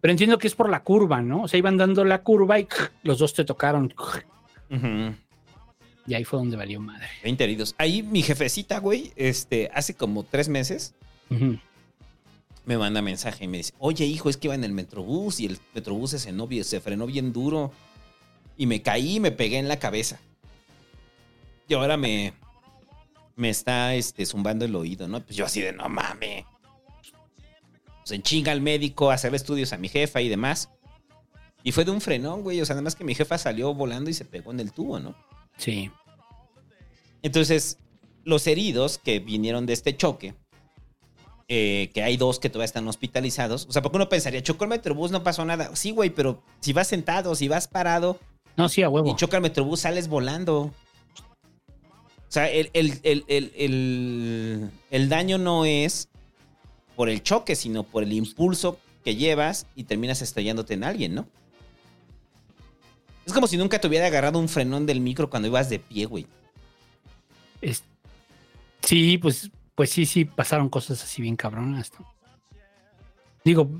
Pero 0.00 0.12
entiendo 0.12 0.38
que 0.38 0.46
es 0.46 0.54
por 0.54 0.68
la 0.70 0.82
curva, 0.84 1.20
¿no? 1.22 1.42
O 1.42 1.48
sea, 1.48 1.58
iban 1.58 1.76
dando 1.76 2.04
la 2.04 2.22
curva 2.22 2.60
y 2.60 2.68
los 3.02 3.18
dos 3.18 3.34
te 3.34 3.44
tocaron. 3.44 3.92
Y 6.06 6.14
ahí 6.14 6.24
fue 6.24 6.38
donde 6.38 6.56
valió 6.56 6.80
madre. 6.80 7.06
20 7.22 7.44
heridos. 7.44 7.74
Ahí 7.78 8.02
mi 8.02 8.22
jefecita, 8.22 8.78
güey, 8.78 9.12
este, 9.16 9.70
hace 9.74 9.94
como 9.94 10.24
tres 10.24 10.48
meses, 10.48 10.94
Ujú. 11.30 11.58
Me 12.68 12.76
manda 12.76 13.00
mensaje 13.00 13.44
y 13.44 13.48
me 13.48 13.56
dice, 13.56 13.72
oye, 13.78 14.04
hijo, 14.04 14.28
es 14.28 14.36
que 14.36 14.46
iba 14.48 14.54
en 14.54 14.62
el 14.62 14.72
Metrobús 14.72 15.40
y 15.40 15.46
el 15.46 15.58
Metrobús 15.74 16.10
se 16.10 16.18
frenó, 16.18 16.46
bien- 16.46 16.64
se 16.64 16.80
frenó 16.80 17.06
bien 17.06 17.32
duro. 17.32 17.72
Y 18.58 18.66
me 18.66 18.82
caí 18.82 19.16
y 19.16 19.20
me 19.20 19.30
pegué 19.32 19.56
en 19.58 19.68
la 19.68 19.78
cabeza. 19.78 20.20
Y 21.66 21.72
ahora 21.72 21.96
me, 21.96 22.34
me 23.36 23.48
está 23.48 23.94
este, 23.94 24.26
zumbando 24.26 24.66
el 24.66 24.74
oído, 24.76 25.08
¿no? 25.08 25.24
Pues 25.24 25.34
yo 25.34 25.46
así 25.46 25.62
de, 25.62 25.72
no 25.72 25.88
mames. 25.88 26.44
Pues, 28.00 28.10
en 28.10 28.22
chinga 28.22 28.52
al 28.52 28.60
médico, 28.60 29.10
a 29.10 29.14
hacerle 29.14 29.36
estudios 29.38 29.72
a 29.72 29.78
mi 29.78 29.88
jefa 29.88 30.20
y 30.20 30.28
demás. 30.28 30.68
Y 31.62 31.72
fue 31.72 31.86
de 31.86 31.90
un 31.90 32.02
frenón, 32.02 32.42
güey. 32.42 32.60
O 32.60 32.66
sea, 32.66 32.74
nada 32.74 32.82
más 32.82 32.96
que 32.96 33.04
mi 33.04 33.14
jefa 33.14 33.38
salió 33.38 33.72
volando 33.72 34.10
y 34.10 34.14
se 34.14 34.26
pegó 34.26 34.50
en 34.50 34.60
el 34.60 34.72
tubo, 34.72 34.98
¿no? 35.00 35.14
Sí. 35.56 35.90
Entonces, 37.22 37.78
los 38.24 38.46
heridos 38.46 38.98
que 38.98 39.20
vinieron 39.20 39.64
de 39.64 39.72
este 39.72 39.96
choque, 39.96 40.34
eh, 41.48 41.90
que 41.94 42.02
hay 42.02 42.16
dos 42.16 42.38
que 42.38 42.48
todavía 42.50 42.66
están 42.66 42.86
hospitalizados. 42.88 43.66
O 43.68 43.72
sea, 43.72 43.82
porque 43.82 43.96
uno 43.96 44.08
pensaría, 44.08 44.42
chocó 44.42 44.64
el 44.64 44.70
metrobús, 44.70 45.10
no 45.10 45.22
pasó 45.22 45.44
nada. 45.44 45.74
Sí, 45.74 45.90
güey, 45.90 46.10
pero 46.10 46.42
si 46.60 46.72
vas 46.72 46.88
sentado, 46.88 47.34
si 47.34 47.48
vas 47.48 47.66
parado. 47.68 48.18
No, 48.56 48.68
sí, 48.68 48.82
a 48.82 48.88
huevo. 48.88 49.10
Y 49.10 49.16
choca 49.16 49.36
el 49.38 49.42
metrobús, 49.42 49.80
sales 49.80 50.08
volando. 50.08 50.72
O 51.70 52.30
sea, 52.30 52.50
el, 52.50 52.70
el- 52.74 53.00
el- 53.02 53.24
el- 53.28 53.52
el- 53.56 54.70
el 54.90 55.08
daño 55.08 55.38
no 55.38 55.64
es 55.64 56.08
por 56.96 57.08
el 57.08 57.22
choque, 57.22 57.56
sino 57.56 57.84
por 57.84 58.02
el 58.02 58.12
impulso 58.12 58.78
que 59.04 59.16
llevas 59.16 59.66
y 59.74 59.84
terminas 59.84 60.20
estrellándote 60.20 60.74
en 60.74 60.84
alguien, 60.84 61.14
¿no? 61.14 61.26
Es 63.24 63.32
como 63.32 63.46
si 63.46 63.56
nunca 63.56 63.78
te 63.80 63.86
hubiera 63.86 64.06
agarrado 64.06 64.38
un 64.38 64.48
frenón 64.48 64.84
del 64.84 65.00
micro 65.00 65.30
cuando 65.30 65.48
ibas 65.48 65.70
de 65.70 65.78
pie, 65.78 66.04
güey. 66.06 66.26
Es- 67.60 67.84
sí, 68.82 69.16
pues, 69.18 69.50
pues 69.78 69.90
sí, 69.90 70.06
sí, 70.06 70.24
pasaron 70.24 70.68
cosas 70.68 71.04
así 71.04 71.22
bien 71.22 71.36
cabronas. 71.36 71.92
¿no? 72.00 72.12
Digo, 73.44 73.70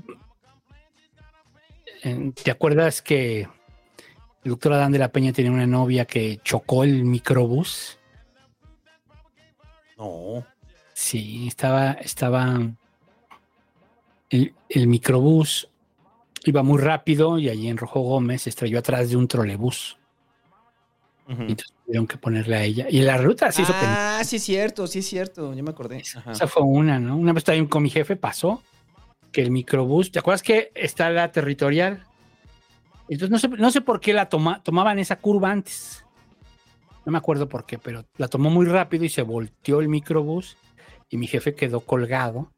eh, 2.05 2.31
¿te 2.41 2.51
acuerdas 2.51 3.01
que 3.01 3.41
el 3.41 4.51
doctor 4.51 4.71
Adán 4.71 4.93
de 4.93 4.99
la 4.99 5.11
Peña 5.11 5.33
tenía 5.33 5.51
una 5.51 5.67
novia 5.67 6.05
que 6.05 6.39
chocó 6.41 6.85
el 6.85 7.03
microbús? 7.03 7.99
No. 9.97 10.45
Sí, 10.93 11.49
estaba, 11.49 11.91
estaba. 11.91 12.61
El, 14.29 14.55
el 14.69 14.87
microbús 14.87 15.67
iba 16.45 16.63
muy 16.63 16.79
rápido 16.81 17.37
y 17.39 17.49
allí 17.49 17.67
en 17.67 17.75
Rojo 17.75 17.99
Gómez 17.99 18.43
se 18.43 18.51
estrelló 18.51 18.79
atrás 18.79 19.09
de 19.09 19.17
un 19.17 19.27
trolebús. 19.27 19.97
Entonces 21.27 21.73
tuvieron 21.89 22.05
que 22.05 22.17
ponerle 22.17 22.55
a 22.55 22.63
ella. 22.63 22.85
Y 22.87 23.01
la 23.01 23.17
ruta 23.17 23.51
se 23.51 23.63
hizo. 23.63 23.73
Ah, 23.75 24.21
sí 24.23 24.35
es 24.35 24.43
cierto, 24.43 24.85
sí 24.85 24.99
es 24.99 25.07
cierto. 25.07 25.55
Ya 25.55 25.63
me 25.63 25.71
acordé. 25.71 26.03
Ajá. 26.15 26.33
Esa 26.33 26.45
fue 26.45 26.61
una, 26.61 26.99
¿no? 26.99 27.17
Una 27.17 27.33
vez 27.33 27.43
también 27.43 27.65
con 27.65 27.81
mi 27.81 27.89
jefe 27.89 28.15
pasó 28.15 28.61
que 29.31 29.41
el 29.41 29.49
microbús, 29.49 30.11
¿te 30.11 30.19
acuerdas 30.19 30.43
que 30.43 30.71
está 30.75 31.09
la 31.09 31.31
territorial? 31.31 32.03
Entonces 33.07 33.31
no 33.31 33.39
sé, 33.39 33.47
no 33.47 33.71
sé 33.71 33.81
por 33.81 33.99
qué 33.99 34.13
la 34.13 34.29
toma, 34.29 34.61
tomaban 34.61 34.99
esa 34.99 35.15
curva 35.15 35.49
antes. 35.49 36.05
No 37.07 37.11
me 37.11 37.17
acuerdo 37.17 37.49
por 37.49 37.65
qué, 37.65 37.79
pero 37.79 38.05
la 38.17 38.27
tomó 38.27 38.51
muy 38.51 38.67
rápido 38.67 39.03
y 39.03 39.09
se 39.09 39.23
volteó 39.23 39.79
el 39.79 39.87
microbús 39.87 40.57
y 41.09 41.17
mi 41.17 41.25
jefe 41.25 41.55
quedó 41.55 41.79
colgado 41.79 42.51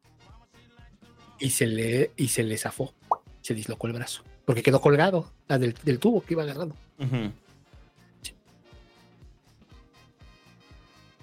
y 1.38 1.50
se 1.50 1.66
le, 1.66 2.10
y 2.18 2.28
se 2.28 2.42
le 2.42 2.58
zafó. 2.58 2.92
Se 3.40 3.54
dislocó 3.54 3.86
el 3.86 3.94
brazo. 3.94 4.24
Porque 4.44 4.62
quedó 4.62 4.82
colgado 4.82 5.32
la 5.48 5.58
del, 5.58 5.74
del 5.84 5.98
tubo 5.98 6.20
que 6.20 6.34
iba 6.34 6.42
agarrado. 6.42 6.76
Ujú. 6.98 7.32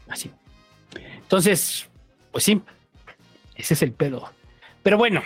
Así. 0.10 0.32
Entonces, 1.18 1.90
pues 2.32 2.44
sí, 2.44 2.62
ese 3.56 3.74
es 3.74 3.82
el 3.82 3.92
pedo. 3.92 4.32
Pero 4.84 4.98
bueno, 4.98 5.22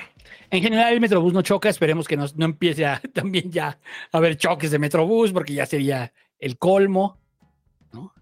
en 0.49 0.61
general 0.61 0.93
el 0.93 1.01
Metrobús 1.01 1.33
no 1.33 1.41
choca, 1.41 1.69
esperemos 1.69 2.07
que 2.07 2.17
no, 2.17 2.25
no 2.35 2.45
empiece 2.45 2.85
a, 2.85 3.01
también 3.13 3.51
ya 3.51 3.79
a 4.11 4.17
haber 4.17 4.37
choques 4.37 4.71
de 4.71 4.79
Metrobús, 4.79 5.31
porque 5.31 5.53
ya 5.53 5.65
sería 5.65 6.13
el 6.39 6.57
colmo, 6.57 7.19
¿no? 7.91 8.13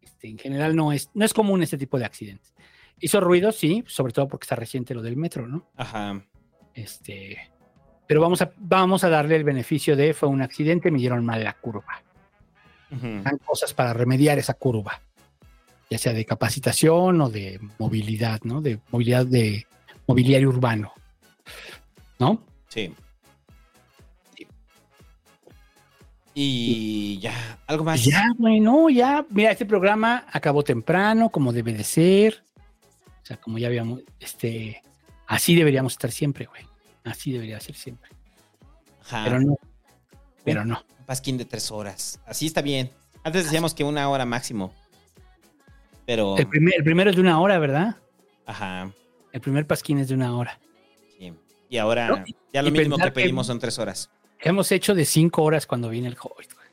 Este, 0.00 0.28
en 0.28 0.38
general 0.38 0.76
no 0.76 0.92
es, 0.92 1.10
no 1.14 1.24
es 1.24 1.32
común 1.32 1.62
este 1.62 1.78
tipo 1.78 1.98
de 1.98 2.04
accidentes. 2.04 2.54
Hizo 3.00 3.20
ruido, 3.20 3.52
sí, 3.52 3.84
sobre 3.86 4.12
todo 4.12 4.28
porque 4.28 4.44
está 4.44 4.56
reciente 4.56 4.94
lo 4.94 5.02
del 5.02 5.16
metro, 5.16 5.46
¿no? 5.46 5.70
Ajá. 5.76 6.22
Este, 6.72 7.50
pero 8.06 8.20
vamos 8.20 8.42
a, 8.42 8.52
vamos 8.56 9.04
a 9.04 9.08
darle 9.08 9.36
el 9.36 9.44
beneficio 9.44 9.96
de 9.96 10.14
fue 10.14 10.28
un 10.28 10.42
accidente, 10.42 10.90
me 10.90 10.98
dieron 10.98 11.24
mal 11.24 11.42
la 11.42 11.54
curva. 11.54 12.02
Dan 12.88 13.38
cosas 13.44 13.74
para 13.74 13.92
remediar 13.92 14.38
esa 14.38 14.54
curva, 14.54 15.02
ya 15.90 15.98
sea 15.98 16.12
de 16.12 16.24
capacitación 16.24 17.20
o 17.20 17.30
de 17.30 17.60
movilidad, 17.78 18.40
¿no? 18.42 18.60
De 18.60 18.80
movilidad 18.90 19.26
de 19.26 19.66
mobiliario 20.06 20.48
urbano, 20.48 20.92
¿no? 22.18 22.42
Sí. 22.68 22.92
Y 26.38 27.18
ya, 27.18 27.58
algo 27.66 27.84
más. 27.84 28.04
Ya, 28.04 28.26
bueno, 28.36 28.90
ya, 28.90 29.24
mira, 29.30 29.52
este 29.52 29.64
programa 29.64 30.26
acabó 30.30 30.62
temprano, 30.62 31.30
como 31.30 31.52
debe 31.52 31.72
de 31.72 31.82
ser. 31.82 32.44
O 33.22 33.26
sea, 33.26 33.38
como 33.38 33.56
ya 33.56 33.68
habíamos, 33.68 34.02
este, 34.20 34.82
así 35.26 35.54
deberíamos 35.54 35.94
estar 35.94 36.10
siempre, 36.10 36.44
güey. 36.44 36.62
Así 37.04 37.32
debería 37.32 37.58
ser 37.60 37.74
siempre. 37.74 38.10
Ajá. 39.00 39.24
Pero 39.24 39.40
no. 39.40 39.58
Pero 40.44 40.64
no. 40.64 40.84
Un 40.98 41.06
pasquín 41.06 41.38
de 41.38 41.46
tres 41.46 41.70
horas. 41.70 42.20
Así 42.26 42.46
está 42.46 42.60
bien. 42.60 42.90
Antes 43.24 43.44
decíamos 43.44 43.72
que 43.72 43.82
una 43.82 44.08
hora 44.08 44.26
máximo. 44.26 44.74
Pero. 46.06 46.36
El, 46.38 46.46
primer- 46.46 46.74
el 46.76 46.84
primero 46.84 47.10
es 47.10 47.16
de 47.16 47.22
una 47.22 47.40
hora, 47.40 47.58
¿verdad? 47.58 47.96
Ajá. 48.46 48.90
El 49.32 49.40
primer 49.40 49.66
pasquín 49.66 49.98
es 49.98 50.08
de 50.08 50.14
una 50.14 50.36
hora. 50.36 50.58
Sí. 51.18 51.32
Y 51.68 51.76
ahora 51.78 52.08
No, 52.08 52.24
ya 52.52 52.62
lo 52.62 52.70
mínimo 52.70 52.96
que 52.96 53.10
pedimos 53.10 53.46
son 53.48 53.58
tres 53.58 53.78
horas. 53.78 54.08
Hemos 54.40 54.70
hecho 54.72 54.94
de 54.94 55.04
cinco 55.04 55.42
horas 55.42 55.66
cuando 55.66 55.88
viene 55.88 56.08
el 56.08 56.16
Hobbit. 56.18 56.54
güey. 56.54 56.66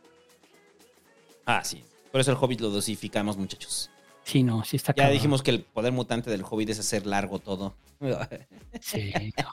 Ah, 1.46 1.64
sí. 1.64 1.84
Por 2.12 2.22
eso 2.22 2.32
el 2.32 2.38
Hobbit 2.40 2.62
lo 2.62 2.70
dosificamos, 2.70 3.36
muchachos. 3.38 3.90
Sí, 4.24 4.44
no, 4.44 4.64
sí 4.64 4.78
está 4.78 4.92
Ya 4.94 5.04
cabrón. 5.04 5.14
dijimos 5.14 5.42
que 5.44 5.52
el 5.52 5.62
poder 5.64 5.92
mutante 5.92 6.30
del 6.30 6.44
Hobbit 6.50 6.70
es 6.70 6.80
hacer 6.80 7.06
largo 7.06 7.40
todo. 7.40 7.76
Sí. 8.82 9.12
no. 9.38 9.50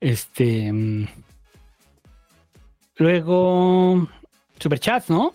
Este. 0.00 0.72
mm, 0.72 1.06
Luego. 2.96 4.08
Superchats, 4.58 5.08
¿no? 5.10 5.34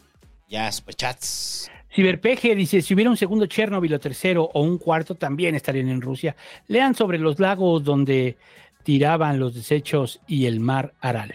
ya, 0.50 0.72
superchats. 0.72 1.70
Ciberpeje 1.98 2.54
dice: 2.54 2.84
si 2.84 2.94
hubiera 2.94 3.10
un 3.10 3.18
segundo 3.18 3.48
Chernobyl 3.48 3.92
o 3.96 4.00
tercero 4.00 4.52
o 4.54 4.62
un 4.62 4.78
cuarto, 4.78 5.16
también 5.16 5.56
estarían 5.56 5.90
en 5.90 6.00
Rusia. 6.00 6.36
Lean 6.68 6.94
sobre 6.94 7.18
los 7.18 7.40
lagos 7.40 7.84
donde 7.84 8.38
tiraban 8.84 9.40
los 9.40 9.56
desechos 9.56 10.22
y 10.28 10.46
el 10.46 10.60
mar 10.60 10.94
Aral. 11.02 11.34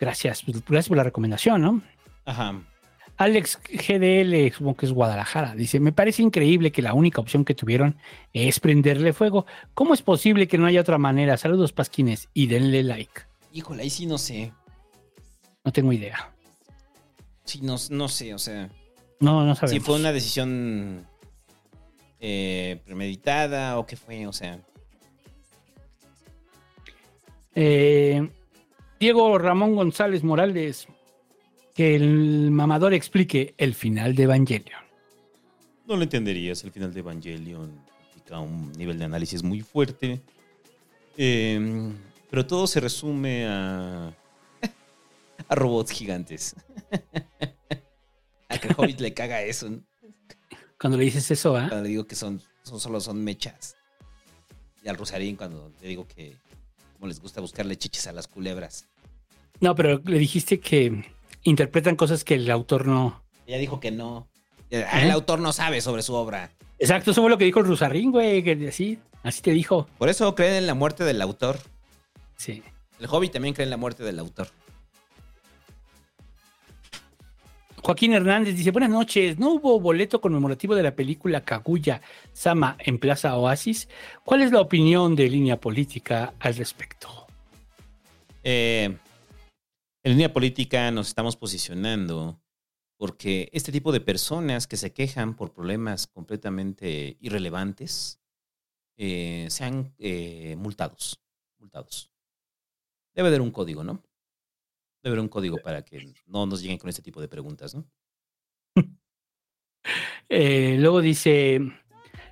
Gracias, 0.00 0.42
pues, 0.42 0.64
gracias 0.64 0.88
por 0.88 0.96
la 0.96 1.04
recomendación, 1.04 1.62
¿no? 1.62 1.82
Ajá. 2.24 2.60
Alex 3.16 3.60
GDL, 3.70 4.52
supongo 4.52 4.76
que 4.76 4.86
es 4.86 4.92
Guadalajara, 4.92 5.54
dice, 5.54 5.78
me 5.78 5.92
parece 5.92 6.24
increíble 6.24 6.72
que 6.72 6.82
la 6.82 6.94
única 6.94 7.20
opción 7.20 7.44
que 7.44 7.54
tuvieron 7.54 7.96
es 8.32 8.58
prenderle 8.58 9.12
fuego. 9.12 9.46
¿Cómo 9.72 9.94
es 9.94 10.02
posible 10.02 10.48
que 10.48 10.58
no 10.58 10.66
haya 10.66 10.80
otra 10.80 10.98
manera? 10.98 11.36
Saludos, 11.36 11.72
Pasquines, 11.72 12.28
y 12.34 12.48
denle 12.48 12.82
like. 12.82 13.22
Híjole, 13.52 13.84
ahí 13.84 13.90
sí 13.90 14.04
no 14.04 14.18
sé. 14.18 14.52
No 15.64 15.72
tengo 15.72 15.92
idea. 15.92 16.32
Sí, 17.46 17.60
no, 17.62 17.76
no 17.90 18.08
sé, 18.08 18.34
o 18.34 18.38
sea. 18.38 18.68
No, 19.20 19.44
no 19.46 19.54
Si 19.54 19.60
sabemos. 19.60 19.84
fue 19.86 19.94
una 19.96 20.12
decisión 20.12 21.06
eh, 22.20 22.80
premeditada 22.84 23.78
o 23.78 23.86
qué 23.86 23.96
fue, 23.96 24.26
o 24.26 24.32
sea. 24.32 24.60
Eh, 27.54 28.28
Diego 29.00 29.38
Ramón 29.38 29.74
González 29.74 30.22
Morales, 30.22 30.86
que 31.74 31.94
el 31.94 32.50
mamador 32.50 32.92
explique 32.94 33.54
el 33.58 33.74
final 33.74 34.14
de 34.14 34.24
Evangelion. 34.24 34.80
No 35.86 35.96
lo 35.96 36.02
entenderías. 36.02 36.64
El 36.64 36.72
final 36.72 36.92
de 36.92 37.00
Evangelion 37.00 37.70
implica 38.08 38.40
un 38.40 38.72
nivel 38.72 38.98
de 38.98 39.04
análisis 39.04 39.42
muy 39.42 39.60
fuerte. 39.60 40.20
Eh, 41.16 41.92
pero 42.28 42.46
todo 42.46 42.66
se 42.66 42.80
resume 42.80 43.46
a. 43.46 44.12
a 45.48 45.54
robots 45.54 45.90
gigantes. 45.92 46.54
a 48.48 48.58
que 48.58 48.68
el 48.68 48.74
Hobbit 48.76 49.00
le 49.00 49.14
caga 49.14 49.42
eso. 49.42 49.68
¿no? 49.70 49.82
Cuando 50.80 50.98
le 50.98 51.04
dices 51.04 51.30
eso, 51.30 51.56
¿ah? 51.56 51.66
Cuando 51.68 51.84
le 51.84 51.90
digo 51.90 52.06
que 52.06 52.14
son, 52.14 52.40
son 52.62 52.80
solo 52.80 53.00
son 53.00 53.22
mechas. 53.22 53.76
Y 54.82 54.88
al 54.88 54.96
Rosarín 54.96 55.36
cuando 55.36 55.72
le 55.80 55.88
digo 55.88 56.06
que. 56.06 56.36
como 56.94 57.08
les 57.08 57.20
gusta 57.20 57.40
buscarle 57.40 57.76
chiches 57.76 58.06
a 58.06 58.12
las 58.12 58.28
culebras. 58.28 58.86
No, 59.60 59.74
pero 59.74 60.00
le 60.04 60.18
dijiste 60.18 60.60
que 60.60 61.04
interpretan 61.42 61.96
cosas 61.96 62.24
que 62.24 62.34
el 62.34 62.50
autor 62.50 62.86
no. 62.86 63.22
Ella 63.46 63.58
dijo 63.58 63.80
que 63.80 63.90
no. 63.90 64.28
Ah, 64.72 65.02
El 65.02 65.10
autor 65.10 65.40
no 65.40 65.52
sabe 65.52 65.80
sobre 65.80 66.02
su 66.02 66.14
obra. 66.14 66.50
Exacto, 66.78 67.12
eso 67.12 67.22
fue 67.22 67.30
lo 67.30 67.38
que 67.38 67.44
dijo 67.44 67.60
el 67.60 67.66
Rusarín, 67.66 68.10
güey, 68.10 68.42
que 68.42 68.68
así, 68.68 68.98
así 69.22 69.40
te 69.40 69.52
dijo. 69.52 69.86
Por 69.96 70.08
eso 70.08 70.34
creen 70.34 70.54
en 70.54 70.66
la 70.66 70.74
muerte 70.74 71.04
del 71.04 71.22
autor. 71.22 71.58
Sí. 72.36 72.62
El 73.00 73.06
Hobbit 73.10 73.32
también 73.32 73.54
cree 73.54 73.64
en 73.64 73.70
la 73.70 73.76
muerte 73.76 74.02
del 74.02 74.18
autor. 74.18 74.48
Joaquín 77.86 78.14
Hernández 78.14 78.56
dice, 78.56 78.72
buenas 78.72 78.90
noches, 78.90 79.38
¿no 79.38 79.52
hubo 79.52 79.78
boleto 79.78 80.20
conmemorativo 80.20 80.74
de 80.74 80.82
la 80.82 80.96
película 80.96 81.44
Kaguya 81.44 82.02
Sama 82.32 82.76
en 82.80 82.98
Plaza 82.98 83.36
Oasis? 83.36 83.88
¿Cuál 84.24 84.42
es 84.42 84.50
la 84.50 84.60
opinión 84.60 85.14
de 85.14 85.30
línea 85.30 85.60
política 85.60 86.34
al 86.40 86.56
respecto? 86.56 87.28
Eh, 88.42 88.86
en 90.02 90.10
línea 90.10 90.32
política 90.32 90.90
nos 90.90 91.06
estamos 91.06 91.36
posicionando 91.36 92.40
Porque 92.96 93.50
este 93.52 93.70
tipo 93.70 93.92
de 93.92 94.00
personas 94.00 94.66
que 94.66 94.76
se 94.76 94.92
quejan 94.92 95.36
por 95.36 95.52
problemas 95.52 96.08
completamente 96.08 97.16
irrelevantes 97.20 98.18
eh, 98.96 99.46
sean 99.48 99.94
eh, 99.98 100.56
multados. 100.58 101.20
Multados. 101.60 102.10
Debe 103.14 103.28
haber 103.28 103.42
un 103.42 103.52
código, 103.52 103.84
¿no? 103.84 104.02
Debe 105.06 105.14
haber 105.14 105.22
un 105.22 105.28
código 105.28 105.58
para 105.58 105.84
que 105.84 106.12
no 106.26 106.46
nos 106.46 106.60
lleguen 106.60 106.78
con 106.78 106.88
este 106.88 107.00
tipo 107.00 107.20
de 107.20 107.28
preguntas, 107.28 107.76
¿no? 107.76 107.86
Eh, 110.28 110.78
luego 110.80 111.00
dice, 111.00 111.60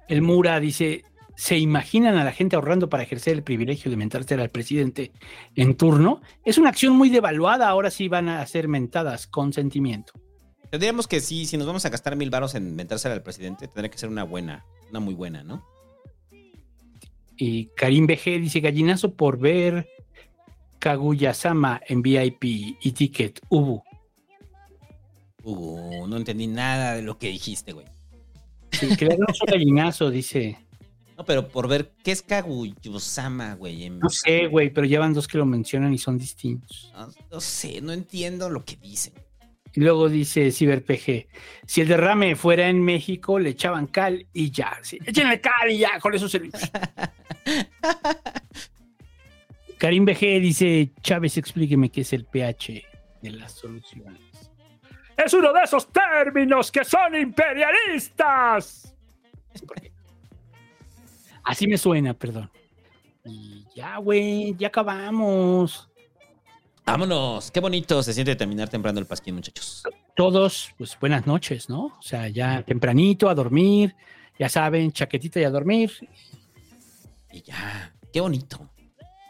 el 0.09 0.23
Mura 0.23 0.59
dice, 0.59 1.05
¿se 1.37 1.57
imaginan 1.57 2.17
a 2.17 2.25
la 2.25 2.33
gente 2.33 2.57
ahorrando 2.57 2.89
para 2.89 3.05
ejercer 3.05 3.35
el 3.35 3.45
privilegio 3.45 3.93
de 3.93 3.97
mentarse 3.97 4.35
al 4.35 4.51
presidente 4.51 5.13
en 5.55 5.77
turno? 5.77 6.21
Es 6.45 6.59
una 6.59 6.71
acción 6.71 6.97
muy 6.97 7.11
devaluada, 7.11 7.69
ahora 7.69 7.93
sí 7.93 8.09
van 8.09 8.29
a 8.29 8.45
ser 8.45 8.67
mentadas 8.67 9.29
con 9.29 9.53
sentimiento. 9.53 10.15
Tendríamos 10.69 11.07
que 11.07 11.21
sí, 11.21 11.47
si 11.47 11.57
nos 11.57 11.69
vamos 11.69 11.85
a 11.85 11.91
gastar 11.91 12.17
mil 12.17 12.31
varos 12.31 12.57
en 12.57 12.67
inventársela 12.67 13.15
al 13.15 13.23
presidente, 13.23 13.69
tendría 13.69 13.89
que 13.89 13.99
ser 13.99 14.09
una 14.09 14.25
buena, 14.25 14.67
una 14.91 14.99
muy 14.99 15.15
buena, 15.15 15.45
¿no? 15.45 15.65
Y 17.37 17.67
Karim 17.77 18.09
BG 18.09 18.41
dice, 18.41 18.59
gallinazo 18.59 19.15
por 19.15 19.39
ver 19.39 19.87
Kaguya-sama 20.85 21.81
en 21.89 22.03
VIP 22.03 22.45
y 22.45 22.93
ticket, 22.93 23.41
Ubu. 23.49 23.83
Uh, 25.43 26.07
no 26.07 26.19
entendí 26.19 26.47
nada 26.47 26.95
de 26.97 27.01
lo 27.01 27.17
que 27.17 27.29
dijiste, 27.29 27.73
güey. 27.73 27.87
Sí, 28.71 28.95
que 28.95 29.07
le 29.07 29.15
un 29.17 29.25
gallinazo, 29.47 30.11
dice. 30.11 30.59
No, 31.17 31.25
pero 31.25 31.49
por 31.49 31.69
ver, 31.69 31.95
¿qué 32.03 32.13
es 32.13 32.21
Kaguya-sama, 32.21 33.55
güey? 33.55 33.85
En- 33.85 33.99
No 33.99 34.11
sé, 34.11 34.47
güey, 34.49 34.69
pero 34.69 34.87
llevan 34.87 35.15
dos 35.15 35.27
que 35.27 35.39
lo 35.39 35.47
mencionan 35.47 35.95
y 35.95 35.97
son 35.99 36.19
distintos. 36.19 36.93
No, 36.93 37.09
no 37.31 37.41
sé, 37.41 37.81
no 37.81 37.93
entiendo 37.93 38.51
lo 38.51 38.63
que 38.67 38.77
dicen. 38.77 39.15
Y 39.73 39.81
luego 39.81 40.11
dice 40.11 40.53
CyberPG, 40.53 41.27
si 41.67 41.81
el 41.81 41.89
derrame 41.89 42.37
fuera 42.37 42.69
en 42.69 42.83
México, 42.83 43.39
le 43.39 43.51
echaban 43.51 43.87
cal 43.87 44.27
y 44.35 44.51
ya. 44.51 44.77
Sí, 44.83 44.99
échenle 45.07 45.41
cal 45.41 45.71
y 45.71 45.79
ya, 45.79 45.99
con 45.99 46.15
eso 46.15 46.29
se 46.29 46.41
Karim 49.79 50.05
BG 50.05 50.41
dice, 50.41 50.91
Chávez, 51.03 51.37
explíqueme 51.37 51.91
qué 51.91 52.03
es 52.03 52.13
el 52.13 52.25
pH 52.25 52.83
de 53.23 53.31
las 53.31 53.53
soluciones. 53.53 54.21
Es 55.17 55.33
uno 55.35 55.53
de 55.53 55.63
esos 55.63 55.89
términos 55.93 56.71
que 56.73 56.85
son 56.85 57.15
imperialistas. 57.15 58.95
Es 59.53 59.63
porque- 59.63 59.93
Así 61.45 61.67
me 61.67 61.77
suena, 61.79 62.15
perdón. 62.15 62.51
Y 63.25 63.65
ya, 63.75 63.99
güey, 63.99 64.55
ya 64.59 64.69
acabamos. 64.69 65.89
Vámonos, 66.87 67.51
qué 67.51 67.61
bonito 67.61 68.03
se 68.03 68.13
siente 68.13 68.37
terminar 68.37 68.69
temprano 68.69 68.99
el 68.99 69.07
pasquín, 69.07 69.35
muchachos. 69.37 69.83
todos, 70.15 70.73
pues 70.79 70.97
buenas 71.01 71.27
noches, 71.27 71.69
¿no? 71.69 71.87
O 71.87 72.03
sea, 72.03 72.29
ya 72.29 72.63
tempranito 72.63 73.29
a 73.29 73.35
dormir, 73.35 73.95
ya 74.39 74.49
saben, 74.49 74.93
chaquetita 74.93 75.41
y 75.41 75.45
a 75.45 75.51
dormir. 75.51 75.91
Y 77.33 77.43
ya, 77.43 77.93
qué 78.13 78.21
bonito. 78.21 78.69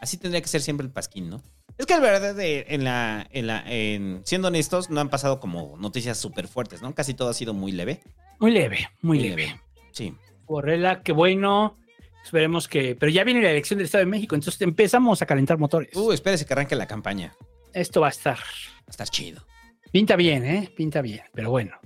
Así 0.05 0.17
tendría 0.17 0.39
que 0.39 0.47
ser 0.47 0.61
siempre 0.61 0.85
el 0.85 0.93
pasquín, 0.93 1.31
¿no? 1.31 1.41
Es 1.79 1.87
que 1.87 1.95
la 1.95 1.99
verdad, 1.99 2.39
en 2.39 2.83
la, 2.83 3.27
en 3.31 3.47
la, 3.47 3.63
en- 3.65 4.21
siendo 4.23 4.49
honestos, 4.49 4.91
no 4.91 5.01
han 5.01 5.09
pasado 5.09 5.39
como 5.39 5.75
noticias 5.77 6.19
súper 6.19 6.47
fuertes, 6.47 6.83
¿no? 6.83 6.93
Casi 6.93 7.15
todo 7.15 7.29
ha 7.29 7.33
sido 7.33 7.55
muy 7.55 7.71
leve. 7.71 8.01
Muy 8.39 8.51
leve, 8.51 8.87
muy, 9.01 9.19
leve. 9.19 9.59
Sí. 9.91 10.13
Borrela, 10.45 11.01
qué 11.01 11.11
bueno. 11.11 11.79
Esperemos 12.23 12.67
que. 12.67 12.95
Pero 12.95 13.11
ya 13.11 13.23
viene 13.23 13.41
la 13.41 13.49
elección 13.49 13.79
del 13.79 13.85
Estado 13.85 14.03
de 14.05 14.11
México, 14.11 14.35
entonces 14.35 14.61
empezamos 14.61 15.23
a 15.23 15.25
calentar 15.25 15.57
motores. 15.57 15.95
Uh, 15.95 16.11
espérese 16.11 16.45
que 16.45 16.53
arranque 16.53 16.75
la 16.75 16.85
campaña. 16.85 17.33
Esto 17.73 18.01
va 18.01 18.07
a 18.07 18.11
estar. 18.11 18.37
Va 18.37 18.85
a 18.87 18.91
estar 18.91 19.09
chido. 19.09 19.43
Pinta 19.91 20.15
bien, 20.15 20.45
¿eh? 20.45 20.71
Pinta 20.77 21.01
bien, 21.01 21.23
pero 21.33 21.49
bueno. 21.49 21.79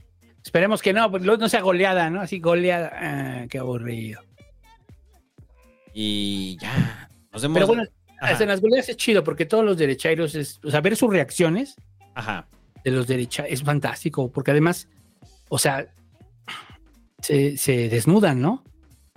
Esperemos 0.43 0.81
que 0.81 0.91
no, 0.91 1.09
pues 1.09 1.23
no 1.23 1.47
sea 1.47 1.61
goleada, 1.61 2.09
¿no? 2.09 2.19
Así 2.19 2.39
goleada. 2.41 2.91
Ah, 2.93 3.45
qué 3.49 3.59
aburrido. 3.59 4.21
Y 5.93 6.57
ya. 6.61 7.09
Nos 7.31 7.41
vemos. 7.41 7.55
Pero 7.55 7.67
bueno, 7.67 7.83
Ajá. 8.21 8.43
en 8.43 8.49
las 8.49 8.61
goleadas 8.61 8.89
es 8.89 8.97
chido 8.97 9.23
porque 9.23 9.45
todos 9.45 9.63
los 9.65 9.77
derechairos, 9.77 10.35
es, 10.35 10.59
o 10.63 10.69
sea, 10.71 10.81
ver 10.81 10.95
sus 10.95 11.09
reacciones 11.09 11.75
Ajá. 12.15 12.47
de 12.83 12.91
los 12.91 13.07
derechairos 13.07 13.53
es 13.53 13.63
fantástico 13.63 14.31
porque 14.31 14.51
además, 14.51 14.87
o 15.49 15.57
sea, 15.57 15.87
se, 17.21 17.57
se 17.57 17.89
desnudan, 17.89 18.41
¿no? 18.41 18.63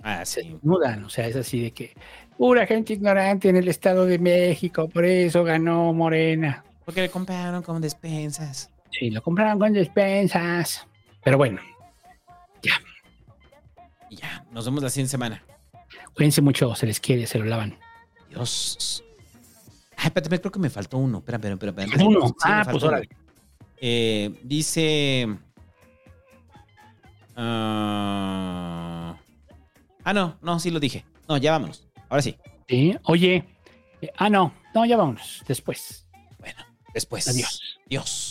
Ah, 0.01 0.25
sí. 0.25 0.41
Desnudan, 0.53 1.03
o 1.05 1.09
sea, 1.09 1.27
es 1.27 1.35
así 1.35 1.61
de 1.61 1.71
que 1.71 1.93
pura 2.37 2.65
gente 2.67 2.93
ignorante 2.93 3.49
en 3.49 3.55
el 3.57 3.67
Estado 3.67 4.05
de 4.05 4.19
México, 4.19 4.89
por 4.89 5.05
eso 5.05 5.43
ganó 5.43 5.93
Morena. 5.93 6.63
Porque 6.85 7.01
le 7.01 7.09
compraron 7.09 7.63
como 7.63 7.79
despensas. 7.79 8.69
Sí, 8.91 9.09
lo 9.09 9.21
compraron 9.23 9.57
con 9.59 9.71
despensas. 9.73 10.85
Pero 11.23 11.37
bueno, 11.37 11.61
Y 14.09 14.15
ya, 14.17 14.45
nos 14.51 14.65
vemos 14.65 14.83
la 14.83 14.89
siguiente 14.89 15.11
semana. 15.11 15.43
cuídense 16.13 16.41
mucho, 16.41 16.75
se 16.75 16.85
les 16.85 16.99
quiere, 16.99 17.25
se 17.25 17.39
lo 17.39 17.45
lavan. 17.45 17.77
Dios. 18.33 19.03
Ay, 19.95 20.07
espérate, 20.07 20.39
creo 20.39 20.51
que 20.51 20.59
me 20.59 20.69
faltó 20.69 20.97
uno. 20.97 21.19
Espera, 21.19 21.37
espera, 21.37 21.53
espera. 21.53 21.83
espera. 21.85 22.05
Uno. 22.05 22.27
Sí, 22.27 22.33
Ah, 22.43 22.67
pues 22.69 22.83
órale. 22.83 23.07
Eh, 23.77 24.33
dice. 24.43 25.37
Ah, 27.35 29.15
ah, 30.03 30.13
no, 30.13 30.37
no, 30.41 30.59
sí 30.59 30.71
lo 30.71 30.79
dije. 30.79 31.05
No, 31.27 31.37
ya 31.37 31.51
vámonos. 31.51 31.87
Ahora 32.09 32.21
sí. 32.21 32.37
Sí, 32.67 32.95
oye, 33.03 33.45
eh, 34.01 34.11
ah, 34.17 34.29
no, 34.29 34.53
no, 34.73 34.85
ya 34.85 34.97
vámonos, 34.97 35.43
después. 35.47 36.05
Después. 36.93 37.27
Adiós. 37.27 37.79
Dios. 37.87 38.22